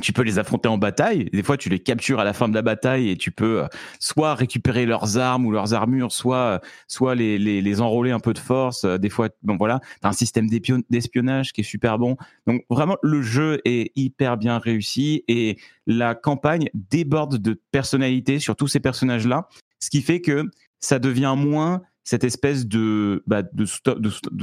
tu 0.00 0.12
peux 0.12 0.22
les 0.22 0.38
affronter 0.38 0.68
en 0.68 0.78
bataille. 0.78 1.28
Des 1.32 1.42
fois, 1.42 1.56
tu 1.56 1.68
les 1.68 1.78
captures 1.78 2.20
à 2.20 2.24
la 2.24 2.32
fin 2.32 2.48
de 2.48 2.54
la 2.54 2.62
bataille 2.62 3.10
et 3.10 3.16
tu 3.16 3.30
peux 3.30 3.62
euh, 3.62 3.66
soit 4.00 4.34
récupérer 4.34 4.86
leurs 4.86 5.18
armes 5.18 5.46
ou 5.46 5.50
leurs 5.50 5.74
armures, 5.74 6.12
soit 6.12 6.36
euh, 6.36 6.58
soit 6.86 7.14
les, 7.14 7.38
les, 7.38 7.60
les 7.60 7.80
enrôler 7.80 8.10
un 8.10 8.20
peu 8.20 8.32
de 8.32 8.38
force. 8.38 8.84
Euh, 8.84 8.98
des 8.98 9.10
fois, 9.10 9.28
bon 9.42 9.56
voilà, 9.56 9.80
t'as 10.00 10.08
un 10.08 10.12
système 10.12 10.48
d'espionnage 10.48 11.52
qui 11.52 11.62
est 11.62 11.64
super 11.64 11.98
bon. 11.98 12.16
Donc 12.46 12.64
vraiment, 12.70 12.96
le 13.02 13.22
jeu 13.22 13.60
est 13.64 13.92
hyper 13.96 14.36
bien 14.36 14.58
réussi 14.58 15.24
et 15.28 15.58
la 15.86 16.14
campagne 16.14 16.68
déborde 16.74 17.38
de 17.38 17.60
personnalités 17.72 18.38
sur 18.38 18.56
tous 18.56 18.68
ces 18.68 18.80
personnages-là, 18.80 19.48
ce 19.80 19.90
qui 19.90 20.02
fait 20.02 20.20
que 20.20 20.44
ça 20.80 20.98
devient 20.98 21.34
moins 21.36 21.82
cette 22.08 22.24
espèce 22.24 22.66
de, 22.66 23.22
bah, 23.26 23.42
de, 23.42 23.66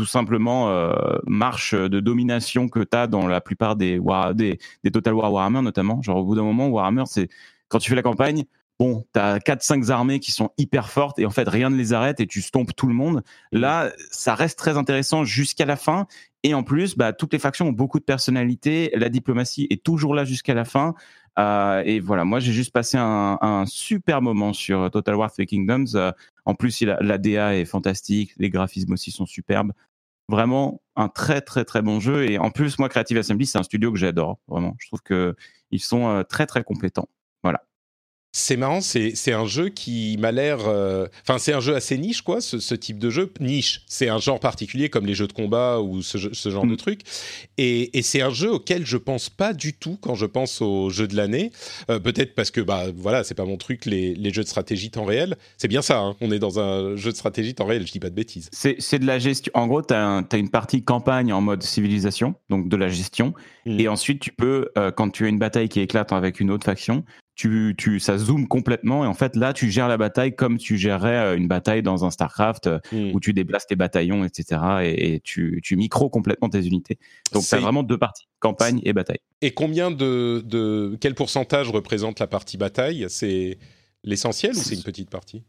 simplement 0.06 0.70
euh, 0.70 0.94
marche 1.26 1.74
de 1.74 2.00
domination 2.00 2.70
que 2.70 2.82
tu 2.82 2.96
as 2.96 3.08
dans 3.08 3.26
la 3.26 3.42
plupart 3.42 3.76
des, 3.76 4.00
des, 4.36 4.60
des 4.84 4.92
Total 4.92 5.16
War 5.16 5.34
Warhammer 5.34 5.64
notamment. 5.64 6.00
Genre 6.04 6.18
au 6.18 6.24
bout 6.26 6.36
d'un 6.36 6.44
moment, 6.44 6.68
Warhammer, 6.68 7.06
c'est 7.08 7.28
quand 7.68 7.80
tu 7.80 7.90
fais 7.90 7.96
la 7.96 8.04
campagne, 8.04 8.44
bon, 8.78 9.04
tu 9.12 9.20
as 9.20 9.40
4-5 9.40 9.90
armées 9.90 10.20
qui 10.20 10.32
sont 10.32 10.52
hyper 10.60 10.92
fortes 10.92 11.18
et 11.18 11.26
en 11.26 11.32
fait 11.32 11.50
rien 11.50 11.72
ne 11.72 11.76
les 11.76 11.92
arrête 11.94 12.20
et 12.20 12.28
tu 12.28 12.44
stompes 12.44 12.76
tout 12.76 12.86
le 12.86 12.94
monde. 12.94 13.24
Là, 13.52 13.92
ça 14.12 14.36
reste 14.36 14.60
très 14.60 14.78
intéressant 14.78 15.24
jusqu'à 15.24 15.66
la 15.66 15.76
fin. 15.76 16.06
Et 16.44 16.54
en 16.54 16.62
plus, 16.62 16.96
bah, 16.96 17.14
toutes 17.14 17.34
les 17.34 17.40
factions 17.40 17.70
ont 17.70 17.72
beaucoup 17.72 17.98
de 17.98 18.04
personnalité. 18.04 18.92
La 18.94 19.10
diplomatie 19.10 19.66
est 19.72 19.84
toujours 19.84 20.14
là 20.14 20.24
jusqu'à 20.24 20.54
la 20.54 20.66
fin. 20.66 20.94
Euh, 21.38 21.84
et 21.86 21.99
voilà, 21.99 22.24
moi 22.24 22.40
j'ai 22.40 22.53
juste 22.53 22.72
passé 22.72 22.98
un, 22.98 23.66
super 23.68 24.22
moment 24.22 24.53
sur 24.53 24.90
Total 24.91 25.16
War 25.16 25.32
Three 25.32 25.45
Kingdoms. 25.45 25.95
Euh, 25.95 26.12
en 26.45 26.56
plus, 26.56 26.82
la, 26.82 27.18
DA 27.18 27.56
est 27.56 27.66
fantastique, 27.66 28.34
les 28.38 28.49
graphismes 28.49 28.94
aussi 28.94 29.12
sont 29.12 29.26
superbes. 29.26 29.74
Vraiment 30.30 30.82
un 30.95 31.07
très 31.10 31.41
très 31.41 31.66
très 31.66 31.82
bon 31.82 31.99
jeu. 31.99 32.30
Et 32.30 32.40
en 32.40 32.52
plus, 32.52 32.80
moi, 32.80 32.90
Creative 32.90 33.18
Assembly, 33.18 33.45
c'est 33.45 33.57
un 33.60 33.64
studio 33.64 33.91
que 33.91 33.98
j'adore. 33.98 34.40
Vraiment, 34.48 34.76
je 34.80 34.88
trouve 34.88 35.02
que 35.02 35.36
ils 35.72 35.80
sont 35.80 36.07
euh, 36.07 36.24
très 36.24 36.45
très 36.45 36.64
compétents. 36.64 37.10
C'est 38.38 38.57
marrant, 38.57 38.82
c'est 38.82 39.32
un 39.32 39.45
jeu 39.45 39.70
qui 39.70 40.18
m'a 40.20 40.34
l'air. 40.34 40.68
Euh, 40.68 41.07
enfin, 41.22 41.40
c'est 41.40 41.53
un 41.53 41.62
jeu 41.62 41.74
assez 41.74 41.98
niche, 41.98 42.22
quoi, 42.22 42.41
ce, 42.41 42.60
ce 42.60 42.76
type 42.76 42.99
de 42.99 43.10
jeu. 43.10 43.32
Niche, 43.40 43.84
c'est 43.88 44.10
un 44.10 44.18
genre 44.18 44.41
particulier 44.41 44.90
comme 44.90 45.06
les 45.06 45.14
jeux 45.14 45.28
de 45.28 45.32
combat 45.32 45.80
ou 45.80 46.02
ce, 46.02 46.18
ce 46.18 46.49
genre 46.49 46.66
mm. 46.66 46.72
de 46.72 46.76
truc. 46.76 47.02
Et, 47.57 47.98
et 47.98 48.02
c'est 48.02 48.20
un 48.20 48.32
jeu 48.32 48.52
auquel 48.52 48.86
je 48.86 48.98
pense 48.98 49.30
pas 49.30 49.53
du 49.53 49.72
tout 49.72 49.98
quand 50.02 50.16
je 50.16 50.26
pense 50.26 50.62
aux 50.62 50.90
jeux 50.90 51.07
de 51.07 51.16
l'année. 51.16 51.53
Euh, 51.90 51.98
Peut-être 51.98 52.36
parce 52.36 52.52
que, 52.52 52.60
bah, 52.60 52.88
voilà, 52.94 53.24
c'est 53.24 53.36
pas 53.36 53.45
mon 53.45 53.56
truc, 53.56 53.86
les, 53.86 54.14
les, 54.16 54.34
jeux 54.34 54.44
de 54.44 54.49
stratégie 54.49 54.91
temps 54.91 55.06
réel. 55.06 55.38
C'est 55.56 55.70
bien 55.70 55.82
ça, 55.82 55.99
hein, 55.99 56.18
on 56.20 56.30
est 56.30 56.40
dans 56.40 56.60
un 56.60 56.98
jeu 56.98 57.14
de 57.14 57.16
stratégie 57.16 57.56
temps 57.56 57.66
réel, 57.66 57.88
je 57.88 57.91
dis 57.94 58.02
pas 58.02 58.10
de 58.10 58.16
bêtises. 58.16 58.49
C'est 58.52 58.99
de 58.99 59.06
la 59.06 59.18
gestion. 59.18 59.53
En 59.56 59.66
gros, 59.68 59.82
tu 59.82 59.94
as, 59.94 60.24
as, 60.30 60.38
une 60.38 60.49
partie 60.49 60.84
campagne 60.84 61.32
en 61.32 61.40
mode 61.40 61.64
civilisation, 61.64 62.36
donc 62.49 62.68
de 62.68 62.76
la 62.76 62.90
gestion. 62.90 63.34
Mm. 63.66 63.80
Et 63.80 63.88
ensuite, 63.88 64.20
tu 64.20 64.34
peux, 64.34 64.72
euh, 64.78 64.91
quand 64.91 65.10
tu 65.10 65.24
as 65.24 65.30
une 65.30 65.40
bataille 65.40 65.70
qui 65.70 65.80
éclate 65.80 66.12
avec 66.12 66.41
une 66.41 66.52
autre 66.52 66.66
faction, 66.66 67.06
tu, 67.36 67.76
tu, 67.78 67.99
ça 67.99 68.18
zoome 68.18 68.48
complètement 68.48 69.03
et 69.03 69.07
en 69.07 69.14
fait 69.14 69.36
là 69.36 69.53
tu 69.53 69.70
gères 69.70 69.88
la 69.88 69.98
bataille 69.98 70.36
comme 70.36 70.57
tu 70.57 70.78
gérerais 70.78 71.18
euh, 71.18 71.38
une 71.38 71.48
bataille 71.48 71.84
dans 71.84 72.06
un 72.06 72.12
Starcraft 72.12 72.70
mmh. 72.91 73.12
où 73.14 73.20
tu 73.20 73.34
déplaces 73.34 73.68
tes 73.68 73.76
bataillons 73.76 74.24
etc 74.24 74.62
et, 74.84 75.16
et 75.16 75.20
tu, 75.20 75.60
tu 75.64 75.76
micro 75.76 76.10
complètement 76.10 76.49
tes 76.49 76.66
unités. 76.66 76.98
Donc 77.34 77.44
c'est 77.44 77.60
vraiment 77.60 77.84
deux 77.84 77.98
parties 77.98 78.28
campagne 78.45 78.80
et 78.84 78.94
bataille. 78.94 79.20
Et 79.41 79.52
combien 79.52 79.91
de, 79.91 80.44
de 80.45 80.98
quel 81.02 81.16
pourcentage 81.16 81.70
représente 81.70 82.20
la 82.20 82.28
partie 82.28 82.57
bataille? 82.57 83.06
C'est 83.10 83.57
l'essentiel 84.03 84.52
ou 84.52 84.60
c'est 84.60 84.76
une 84.76 84.84
petite 84.84 85.10
partie? 85.10 85.44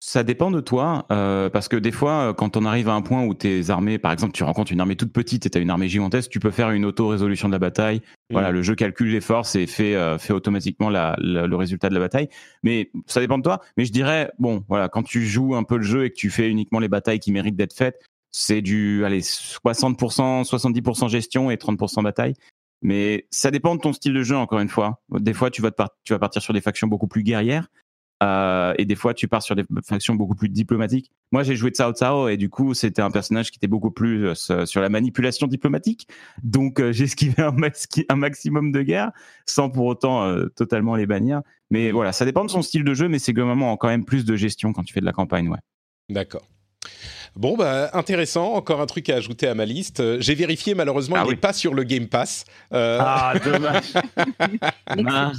Ça 0.00 0.22
dépend 0.22 0.52
de 0.52 0.60
toi, 0.60 1.06
euh, 1.10 1.50
parce 1.50 1.66
que 1.66 1.74
des 1.74 1.90
fois, 1.90 2.32
quand 2.32 2.56
on 2.56 2.64
arrive 2.64 2.88
à 2.88 2.94
un 2.94 3.02
point 3.02 3.24
où 3.24 3.34
tes 3.34 3.70
armées, 3.70 3.98
par 3.98 4.12
exemple, 4.12 4.32
tu 4.32 4.44
rencontres 4.44 4.70
une 4.70 4.80
armée 4.80 4.94
toute 4.94 5.12
petite 5.12 5.44
et 5.44 5.50
tu 5.50 5.58
as 5.58 5.60
une 5.60 5.70
armée 5.70 5.88
gigantesque, 5.88 6.30
tu 6.30 6.38
peux 6.38 6.52
faire 6.52 6.70
une 6.70 6.84
auto-résolution 6.84 7.48
de 7.48 7.52
la 7.52 7.58
bataille. 7.58 7.98
Mmh. 7.98 8.32
Voilà, 8.32 8.52
le 8.52 8.62
jeu 8.62 8.76
calcule 8.76 9.10
les 9.10 9.20
forces 9.20 9.56
et 9.56 9.66
fait, 9.66 9.96
euh, 9.96 10.16
fait 10.16 10.32
automatiquement 10.32 10.88
la, 10.88 11.16
la, 11.18 11.48
le 11.48 11.56
résultat 11.56 11.88
de 11.88 11.94
la 11.94 12.00
bataille. 12.00 12.28
Mais 12.62 12.92
ça 13.06 13.20
dépend 13.20 13.38
de 13.38 13.42
toi. 13.42 13.60
Mais 13.76 13.84
je 13.84 13.92
dirais, 13.92 14.30
bon, 14.38 14.64
voilà, 14.68 14.88
quand 14.88 15.02
tu 15.02 15.26
joues 15.26 15.56
un 15.56 15.64
peu 15.64 15.76
le 15.76 15.82
jeu 15.82 16.04
et 16.04 16.10
que 16.10 16.16
tu 16.16 16.30
fais 16.30 16.48
uniquement 16.48 16.78
les 16.78 16.88
batailles 16.88 17.18
qui 17.18 17.32
méritent 17.32 17.56
d'être 17.56 17.74
faites, 17.74 18.00
c'est 18.30 18.62
du, 18.62 19.04
allez, 19.04 19.20
60%, 19.20 20.44
70% 20.48 21.08
gestion 21.08 21.50
et 21.50 21.56
30% 21.56 22.04
bataille. 22.04 22.34
Mais 22.82 23.26
ça 23.30 23.50
dépend 23.50 23.74
de 23.74 23.80
ton 23.80 23.92
style 23.92 24.14
de 24.14 24.22
jeu, 24.22 24.36
encore 24.36 24.60
une 24.60 24.68
fois. 24.68 25.02
Des 25.10 25.34
fois, 25.34 25.50
tu 25.50 25.60
vas, 25.60 25.72
te 25.72 25.82
tu 26.04 26.12
vas 26.12 26.20
partir 26.20 26.40
sur 26.40 26.54
des 26.54 26.60
factions 26.60 26.86
beaucoup 26.86 27.08
plus 27.08 27.24
guerrières. 27.24 27.68
Euh, 28.22 28.74
et 28.78 28.84
des 28.84 28.96
fois, 28.96 29.14
tu 29.14 29.28
pars 29.28 29.42
sur 29.42 29.54
des 29.54 29.64
factions 29.84 30.14
beaucoup 30.14 30.34
plus 30.34 30.48
diplomatiques. 30.48 31.10
Moi, 31.30 31.42
j'ai 31.42 31.54
joué 31.54 31.70
Cao 31.70 31.92
Cao 31.92 32.28
et 32.28 32.36
du 32.36 32.48
coup, 32.50 32.74
c'était 32.74 33.02
un 33.02 33.10
personnage 33.10 33.50
qui 33.50 33.58
était 33.58 33.68
beaucoup 33.68 33.90
plus 33.90 34.26
euh, 34.50 34.66
sur 34.66 34.80
la 34.80 34.88
manipulation 34.88 35.46
diplomatique. 35.46 36.08
Donc, 36.42 36.80
euh, 36.80 36.92
j'ai 36.92 37.04
esquivé 37.04 37.42
un, 37.42 37.54
un, 38.08 38.16
maximum 38.16 38.72
de 38.72 38.82
guerres 38.82 39.12
sans 39.46 39.70
pour 39.70 39.86
autant 39.86 40.36
totalement 40.56 40.96
les 40.96 41.06
bannir. 41.06 41.42
Mais 41.70 41.90
voilà, 41.90 42.12
ça 42.12 42.24
dépend 42.24 42.44
de 42.44 42.50
son 42.50 42.62
style 42.62 42.84
de 42.84 42.94
jeu, 42.94 43.08
mais 43.08 43.18
c'est 43.18 43.32
globalement 43.32 43.76
quand 43.76 43.88
même 43.88 44.04
plus 44.04 44.24
de 44.24 44.36
gestion 44.36 44.72
quand 44.72 44.82
tu 44.82 44.92
fais 44.92 45.00
de 45.00 45.06
la 45.06 45.12
campagne, 45.12 45.48
ouais. 45.48 45.58
D'accord. 46.08 46.42
Bon, 47.38 47.56
bah, 47.56 47.90
intéressant. 47.92 48.54
Encore 48.54 48.80
un 48.80 48.86
truc 48.86 49.08
à 49.10 49.14
ajouter 49.14 49.46
à 49.46 49.54
ma 49.54 49.64
liste. 49.64 50.00
Euh, 50.00 50.16
j'ai 50.18 50.34
vérifié, 50.34 50.74
malheureusement, 50.74 51.14
ah 51.18 51.20
il 51.20 51.26
n'est 51.26 51.34
oui. 51.34 51.36
pas 51.36 51.52
sur 51.52 51.72
le 51.72 51.84
Game 51.84 52.08
Pass. 52.08 52.44
Euh... 52.74 52.98
Ah, 53.00 53.32
dommage. 53.38 53.92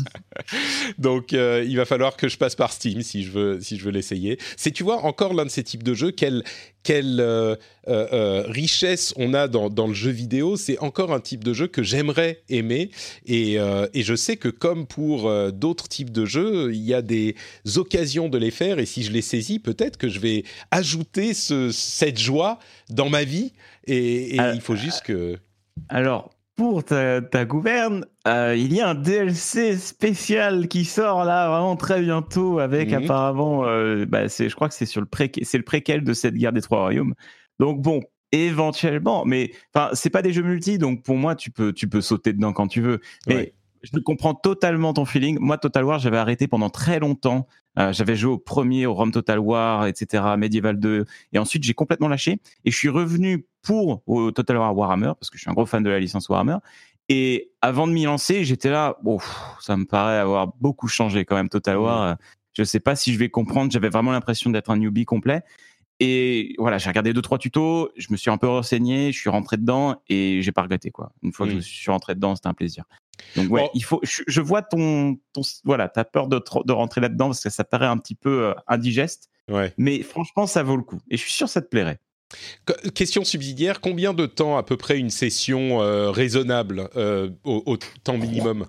Donc, 0.98 1.34
euh, 1.34 1.66
il 1.68 1.76
va 1.76 1.84
falloir 1.84 2.16
que 2.16 2.30
je 2.30 2.38
passe 2.38 2.56
par 2.56 2.72
Steam 2.72 3.02
si 3.02 3.24
je 3.24 3.32
veux, 3.32 3.60
si 3.60 3.78
je 3.78 3.84
veux 3.84 3.92
l'essayer. 3.92 4.40
C'est, 4.56 4.72
tu 4.72 4.84
vois, 4.84 5.04
encore 5.04 5.34
l'un 5.34 5.44
de 5.44 5.50
ces 5.50 5.62
types 5.62 5.84
de 5.84 5.94
jeux. 5.94 6.12
Quel, 6.12 6.46
quelle 6.84 7.20
euh, 7.20 7.56
euh, 7.88 8.44
richesse 8.48 9.14
on 9.18 9.34
a 9.34 9.48
dans, 9.48 9.70
dans, 9.70 9.88
le 9.88 9.94
jeu 9.94 10.12
vidéo. 10.12 10.58
C'est 10.58 10.80
encore 10.80 11.14
un 11.14 11.20
type 11.20 11.44
de 11.44 11.54
jeu 11.54 11.68
que 11.68 11.84
j'aimerais 11.84 12.42
aimer. 12.50 12.92
Et, 13.26 13.60
euh, 13.60 13.88
et, 13.94 14.04
je 14.04 14.16
sais 14.16 14.38
que 14.38 14.50
comme 14.50 14.86
pour 14.86 15.28
euh, 15.28 15.52
d'autres 15.52 15.88
types 15.88 16.12
de 16.12 16.26
jeux, 16.26 16.74
il 16.74 16.82
y 16.82 16.94
a 16.94 17.02
des 17.02 17.36
occasions 17.76 18.30
de 18.30 18.38
les 18.38 18.52
faire. 18.52 18.80
Et 18.80 18.86
si 18.86 19.04
je 19.04 19.12
les 19.12 19.22
saisis, 19.22 19.60
peut-être 19.60 19.98
que 19.98 20.10
je 20.10 20.20
vais 20.20 20.44
ajouter 20.72 21.34
ce, 21.34 21.72
cette 21.72 22.20
joie 22.20 22.60
dans 22.90 23.10
ma 23.10 23.24
vie. 23.24 23.54
Et, 23.86 24.36
et 24.36 24.40
il 24.54 24.62
faut 24.62 24.76
juste 24.76 25.02
que... 25.04 25.38
Alors, 25.90 26.32
pour 26.60 26.84
ta, 26.84 27.22
ta 27.22 27.46
gouverne, 27.46 28.06
euh, 28.28 28.54
il 28.54 28.74
y 28.74 28.82
a 28.82 28.90
un 28.90 28.94
DLC 28.94 29.78
spécial 29.78 30.68
qui 30.68 30.84
sort 30.84 31.24
là 31.24 31.48
vraiment 31.48 31.78
très 31.78 32.02
bientôt 32.02 32.60
avec 32.60 32.92
mmh. 32.92 32.96
apparemment, 32.96 33.66
euh, 33.66 34.06
bah 34.06 34.28
c'est, 34.28 34.50
je 34.50 34.56
crois 34.56 34.68
que 34.68 34.76
c'est 34.76 34.86
sur 34.86 35.00
le 35.00 35.08
c'est 35.44 35.58
le 35.58 35.64
préquel 35.64 36.04
de 36.04 36.12
cette 36.12 36.34
guerre 36.34 36.52
des 36.52 36.62
trois 36.62 36.82
royaumes. 36.82 37.16
Donc 37.62 37.82
bon, 37.82 38.02
éventuellement, 38.34 39.24
mais 39.24 39.54
enfin 39.74 39.92
c'est 39.94 40.10
pas 40.10 40.22
des 40.22 40.34
jeux 40.34 40.44
multi, 40.44 40.78
donc 40.78 41.02
pour 41.02 41.16
moi 41.16 41.34
tu 41.34 41.50
peux 41.50 41.72
tu 41.72 41.88
peux 41.88 42.02
sauter 42.02 42.34
dedans 42.34 42.52
quand 42.52 42.68
tu 42.68 42.82
veux. 42.82 43.00
Mais 43.26 43.36
ouais. 43.36 43.54
Je 43.82 43.98
comprends 44.00 44.34
totalement 44.34 44.94
ton 44.94 45.06
feeling. 45.06 45.38
Moi 45.40 45.58
Total 45.58 45.84
War 45.84 46.00
j'avais 46.00 46.18
arrêté 46.18 46.48
pendant 46.48 46.70
très 46.70 47.00
longtemps. 47.00 47.48
Euh, 47.78 47.94
j'avais 47.94 48.16
joué 48.16 48.34
au 48.34 48.38
premier, 48.38 48.86
au 48.86 48.94
Rome 48.94 49.12
Total 49.12 49.40
War, 49.40 49.86
etc., 49.86 50.24
Medieval 50.38 50.80
2, 50.80 51.06
et 51.34 51.40
ensuite 51.40 51.64
j'ai 51.64 51.74
complètement 51.74 52.08
lâché 52.08 52.40
et 52.66 52.72
je 52.72 52.76
suis 52.76 52.90
revenu 52.90 53.46
pour 53.62 54.02
au 54.08 54.32
Total 54.32 54.58
War 54.58 54.76
Warhammer 54.76 55.12
parce 55.20 55.30
que 55.30 55.38
je 55.38 55.42
suis 55.42 55.52
un 55.52 55.54
gros 55.54 55.66
fan 55.66 55.84
de 55.84 55.90
la 55.90 56.00
licence 56.00 56.30
Warhammer. 56.30 56.58
Et 57.10 57.52
avant 57.62 57.88
de 57.88 57.92
m'y 57.92 58.04
lancer, 58.04 58.44
j'étais 58.44 58.70
là, 58.70 58.98
bon, 59.02 59.20
ça 59.62 59.76
me 59.76 59.86
paraît 59.86 60.20
avoir 60.20 60.54
beaucoup 60.60 60.88
changé 60.88 61.26
quand 61.26 61.36
même 61.36 61.50
Total 61.50 61.78
War. 61.78 62.14
Mmh. 62.14 62.18
Je 62.54 62.64
sais 62.64 62.80
pas 62.80 62.96
si 62.96 63.14
je 63.14 63.20
vais 63.20 63.30
comprendre. 63.30 63.72
J'avais 63.72 63.90
vraiment 63.90 64.12
l'impression 64.12 64.50
d'être 64.50 64.70
un 64.70 64.78
newbie 64.78 65.06
complet. 65.06 65.42
Et 66.00 66.56
voilà, 66.58 66.78
j'ai 66.78 66.90
regardé 66.90 67.12
deux 67.12 67.22
trois 67.22 67.38
tutos, 67.38 67.90
je 67.98 68.08
me 68.12 68.18
suis 68.18 68.32
un 68.32 68.38
peu 68.38 68.48
renseigné, 68.48 69.12
je 69.12 69.20
suis 69.20 69.30
rentré 69.30 69.58
dedans 69.58 70.02
et 70.08 70.42
j'ai 70.42 70.52
pas 70.54 70.62
regretté 70.62 70.92
quoi. 70.92 71.12
Une 71.24 71.34
fois 71.34 71.46
mmh. 71.46 71.50
que 71.50 71.56
je 71.60 71.68
suis 71.68 71.92
rentré 71.92 72.16
dedans, 72.16 72.36
c'était 72.36 72.48
un 72.48 72.54
plaisir. 72.54 72.86
Donc 73.36 73.52
ouais, 73.52 73.64
bon. 73.64 73.70
il 73.74 73.84
faut. 73.84 74.00
Je, 74.04 74.24
je, 74.26 74.42
vois 74.42 74.62
ton, 74.62 75.18
ton 75.34 75.42
voilà, 75.66 75.90
t'as 75.90 76.06
peur 76.06 76.28
de, 76.28 76.42
de 76.66 76.72
rentrer 76.72 77.02
là-dedans 77.02 77.28
parce 77.28 77.44
que 77.44 77.50
ça 77.50 77.66
paraît 77.66 77.86
un 77.86 77.98
petit 77.98 78.16
peu 78.16 78.46
euh, 78.46 78.54
indigeste. 78.68 79.30
Ouais. 79.50 79.74
Mais 79.78 80.02
franchement, 80.04 80.48
ça 80.48 80.64
vaut 80.64 80.78
le 80.78 80.84
coup. 80.84 81.00
Et 81.10 81.18
je 81.18 81.22
suis 81.22 81.32
sûr 81.32 81.48
que 81.48 81.52
ça 81.52 81.62
te 81.62 81.68
plairait. 81.68 82.00
Que- 82.66 82.90
Question 82.90 83.26
subsidiaire, 83.26 83.82
combien 83.82 84.14
de 84.14 84.26
temps 84.26 84.58
à 84.58 84.64
peu 84.64 84.78
près 84.78 84.98
une 84.98 85.10
session 85.10 85.82
euh, 85.82 86.12
raisonnable 86.12 86.90
euh, 86.96 87.30
au, 87.44 87.64
au 87.66 87.78
temps 88.04 88.18
minimum? 88.18 88.68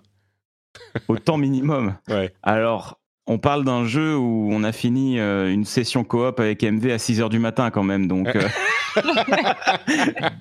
Au 1.09 1.19
temps 1.19 1.37
minimum? 1.37 1.97
Ouais. 2.09 2.33
Alors, 2.43 3.00
on 3.33 3.39
parle 3.39 3.65
d'un 3.65 3.85
jeu 3.87 4.17
où 4.17 4.49
on 4.53 4.65
a 4.65 4.73
fini 4.73 5.21
euh, 5.21 5.53
une 5.53 5.65
session 5.65 6.03
coop 6.03 6.41
avec 6.41 6.63
MV 6.65 6.91
à 6.91 6.97
6h 6.97 7.29
du 7.29 7.39
matin 7.39 7.71
quand 7.71 7.85
même. 7.85 8.09
Donc, 8.09 8.27
euh, 8.35 8.43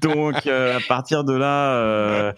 donc 0.02 0.48
euh, 0.48 0.78
à 0.78 0.80
partir 0.88 1.24
de 1.24 1.34
là. 1.34 1.74
euh, 1.76 2.32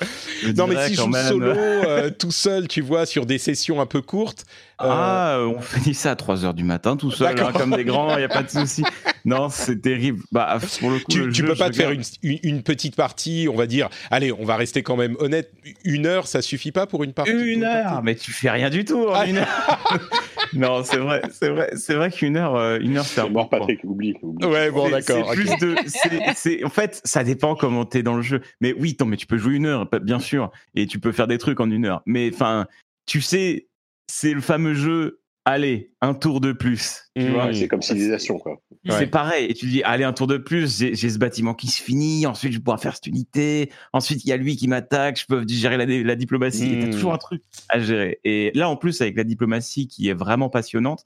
je 0.43 0.51
Non 0.51 0.67
mais 0.67 0.87
si 0.87 0.95
je 0.95 1.01
joue 1.01 1.07
même- 1.07 1.27
solo, 1.27 1.51
euh, 1.55 2.09
tout 2.09 2.31
seul, 2.31 2.67
tu 2.67 2.81
vois, 2.81 3.05
sur 3.05 3.25
des 3.25 3.37
sessions 3.37 3.79
un 3.81 3.85
peu 3.85 4.01
courtes. 4.01 4.45
Euh, 4.83 4.89
Ah, 4.91 5.35
euh, 5.37 5.45
on 5.57 5.61
finit 5.61 5.93
ça 5.93 6.11
à 6.11 6.15
3h 6.15 6.53
du 6.53 6.63
matin 6.63 6.95
tout 6.97 7.11
seul, 7.11 7.35
D'accord. 7.35 7.49
hein, 7.49 7.59
comme 7.59 7.75
des 7.75 7.83
grands, 7.85 8.11
il 8.15 8.19
n'y 8.19 8.23
a 8.23 8.29
pas 8.29 8.43
de 8.43 8.49
souci. 8.49 8.83
Non, 9.25 9.49
c'est 9.49 9.79
terrible. 9.81 10.23
Bah, 10.31 10.57
pour 10.79 10.89
le 10.89 10.97
coup, 10.99 11.11
tu, 11.11 11.25
le 11.25 11.31
tu 11.31 11.41
jeu, 11.41 11.47
peux 11.49 11.55
pas 11.55 11.69
te 11.69 11.75
faire 11.75 11.89
regarde- 11.89 12.05
une, 12.23 12.31
une, 12.31 12.39
une 12.43 12.63
petite 12.63 12.95
partie, 12.95 13.47
on 13.51 13.55
va 13.55 13.67
dire. 13.67 13.89
Allez, 14.09 14.31
on 14.31 14.43
va 14.45 14.55
rester 14.55 14.81
quand 14.83 14.95
même 14.95 15.15
honnête. 15.19 15.51
Une 15.85 16.05
heure, 16.07 16.25
ça 16.27 16.41
suffit 16.41 16.71
pas 16.71 16.87
pour 16.87 17.03
une 17.03 17.13
partie? 17.13 17.31
Une 17.31 17.63
heure, 17.63 17.83
partie? 17.83 18.01
mais 18.03 18.15
tu 18.15 18.31
fais 18.31 18.49
rien 18.49 18.69
du 18.71 18.83
tout 18.83 19.07
en 19.07 19.13
Ah. 19.13 19.25
une 19.27 19.37
heure. 19.37 19.79
non, 20.53 20.83
c'est 20.83 20.97
vrai, 20.97 21.21
c'est 21.31 21.49
vrai, 21.49 21.69
c'est 21.75 21.93
vrai 21.93 22.09
qu'une 22.11 22.35
heure, 22.37 22.55
euh, 22.55 22.79
une 22.81 22.97
heure, 22.97 23.05
c'est 23.05 23.29
mort, 23.29 23.49
Patrick, 23.49 23.81
oublie. 23.83 24.15
oublie. 24.21 24.45
Ouais, 24.47 24.71
bon, 24.71 24.89
d'accord. 24.89 25.31
Plus 25.33 25.49
de. 25.59 26.65
en 26.65 26.69
fait, 26.69 27.01
ça 27.03 27.23
dépend 27.23 27.55
comment 27.55 27.85
t'es 27.85 28.03
dans 28.03 28.15
le 28.15 28.21
jeu. 28.23 28.41
Mais 28.59 28.73
oui, 28.77 28.95
tant, 28.95 29.05
mais 29.05 29.17
tu 29.17 29.27
peux 29.27 29.37
jouer 29.37 29.55
une 29.55 29.65
heure, 29.67 29.87
bien 30.01 30.19
sûr, 30.19 30.51
et 30.75 30.87
tu 30.87 30.99
peux 30.99 31.11
faire 31.11 31.27
des 31.27 31.37
trucs 31.37 31.59
en 31.59 31.69
une 31.69 31.85
heure. 31.85 32.01
Mais 32.05 32.31
enfin, 32.33 32.65
tu 33.05 33.21
sais, 33.21 33.67
c'est 34.11 34.33
le 34.33 34.41
fameux 34.41 34.73
jeu. 34.73 35.17
Allez, 35.43 35.91
un 36.01 36.13
tour 36.13 36.39
de 36.39 36.51
plus. 36.51 37.09
Tu 37.15 37.23
Mmh. 37.23 37.31
vois, 37.31 37.45
Ouais, 37.47 37.53
c'est 37.55 37.67
comme 37.67 37.81
civilisation, 37.81 38.37
quoi. 38.37 38.61
c'est 38.85 38.91
Ouais. 38.93 39.07
pareil. 39.07 39.45
Et 39.49 39.55
tu 39.55 39.65
dis, 39.65 39.81
allez, 39.83 40.03
un 40.03 40.13
tour 40.13 40.27
de 40.27 40.37
plus, 40.37 40.77
j'ai 40.77 40.93
j'ai 40.93 41.09
ce 41.09 41.17
bâtiment 41.17 41.55
qui 41.55 41.65
se 41.67 41.81
finit, 41.81 42.27
ensuite 42.27 42.51
je 42.51 42.57
vais 42.57 42.63
pouvoir 42.63 42.79
faire 42.79 42.93
cette 42.93 43.07
unité, 43.07 43.71
ensuite 43.91 44.23
il 44.23 44.27
y 44.29 44.33
a 44.33 44.37
lui 44.37 44.55
qui 44.55 44.67
m'attaque, 44.67 45.19
je 45.19 45.25
peux 45.25 45.43
gérer 45.47 45.77
la, 45.77 45.85
la 45.87 46.15
diplomatie. 46.15 46.73
Et 46.73 46.75
Mm. 46.75 46.79
T'as 46.85 46.91
toujours 46.91 47.13
un 47.13 47.17
truc 47.17 47.41
à 47.69 47.79
gérer. 47.79 48.19
Et 48.23 48.51
là, 48.53 48.69
en 48.69 48.75
plus, 48.75 49.01
avec 49.01 49.15
la 49.17 49.23
diplomatie 49.23 49.87
qui 49.87 50.09
est 50.09 50.13
vraiment 50.13 50.49
passionnante, 50.49 51.03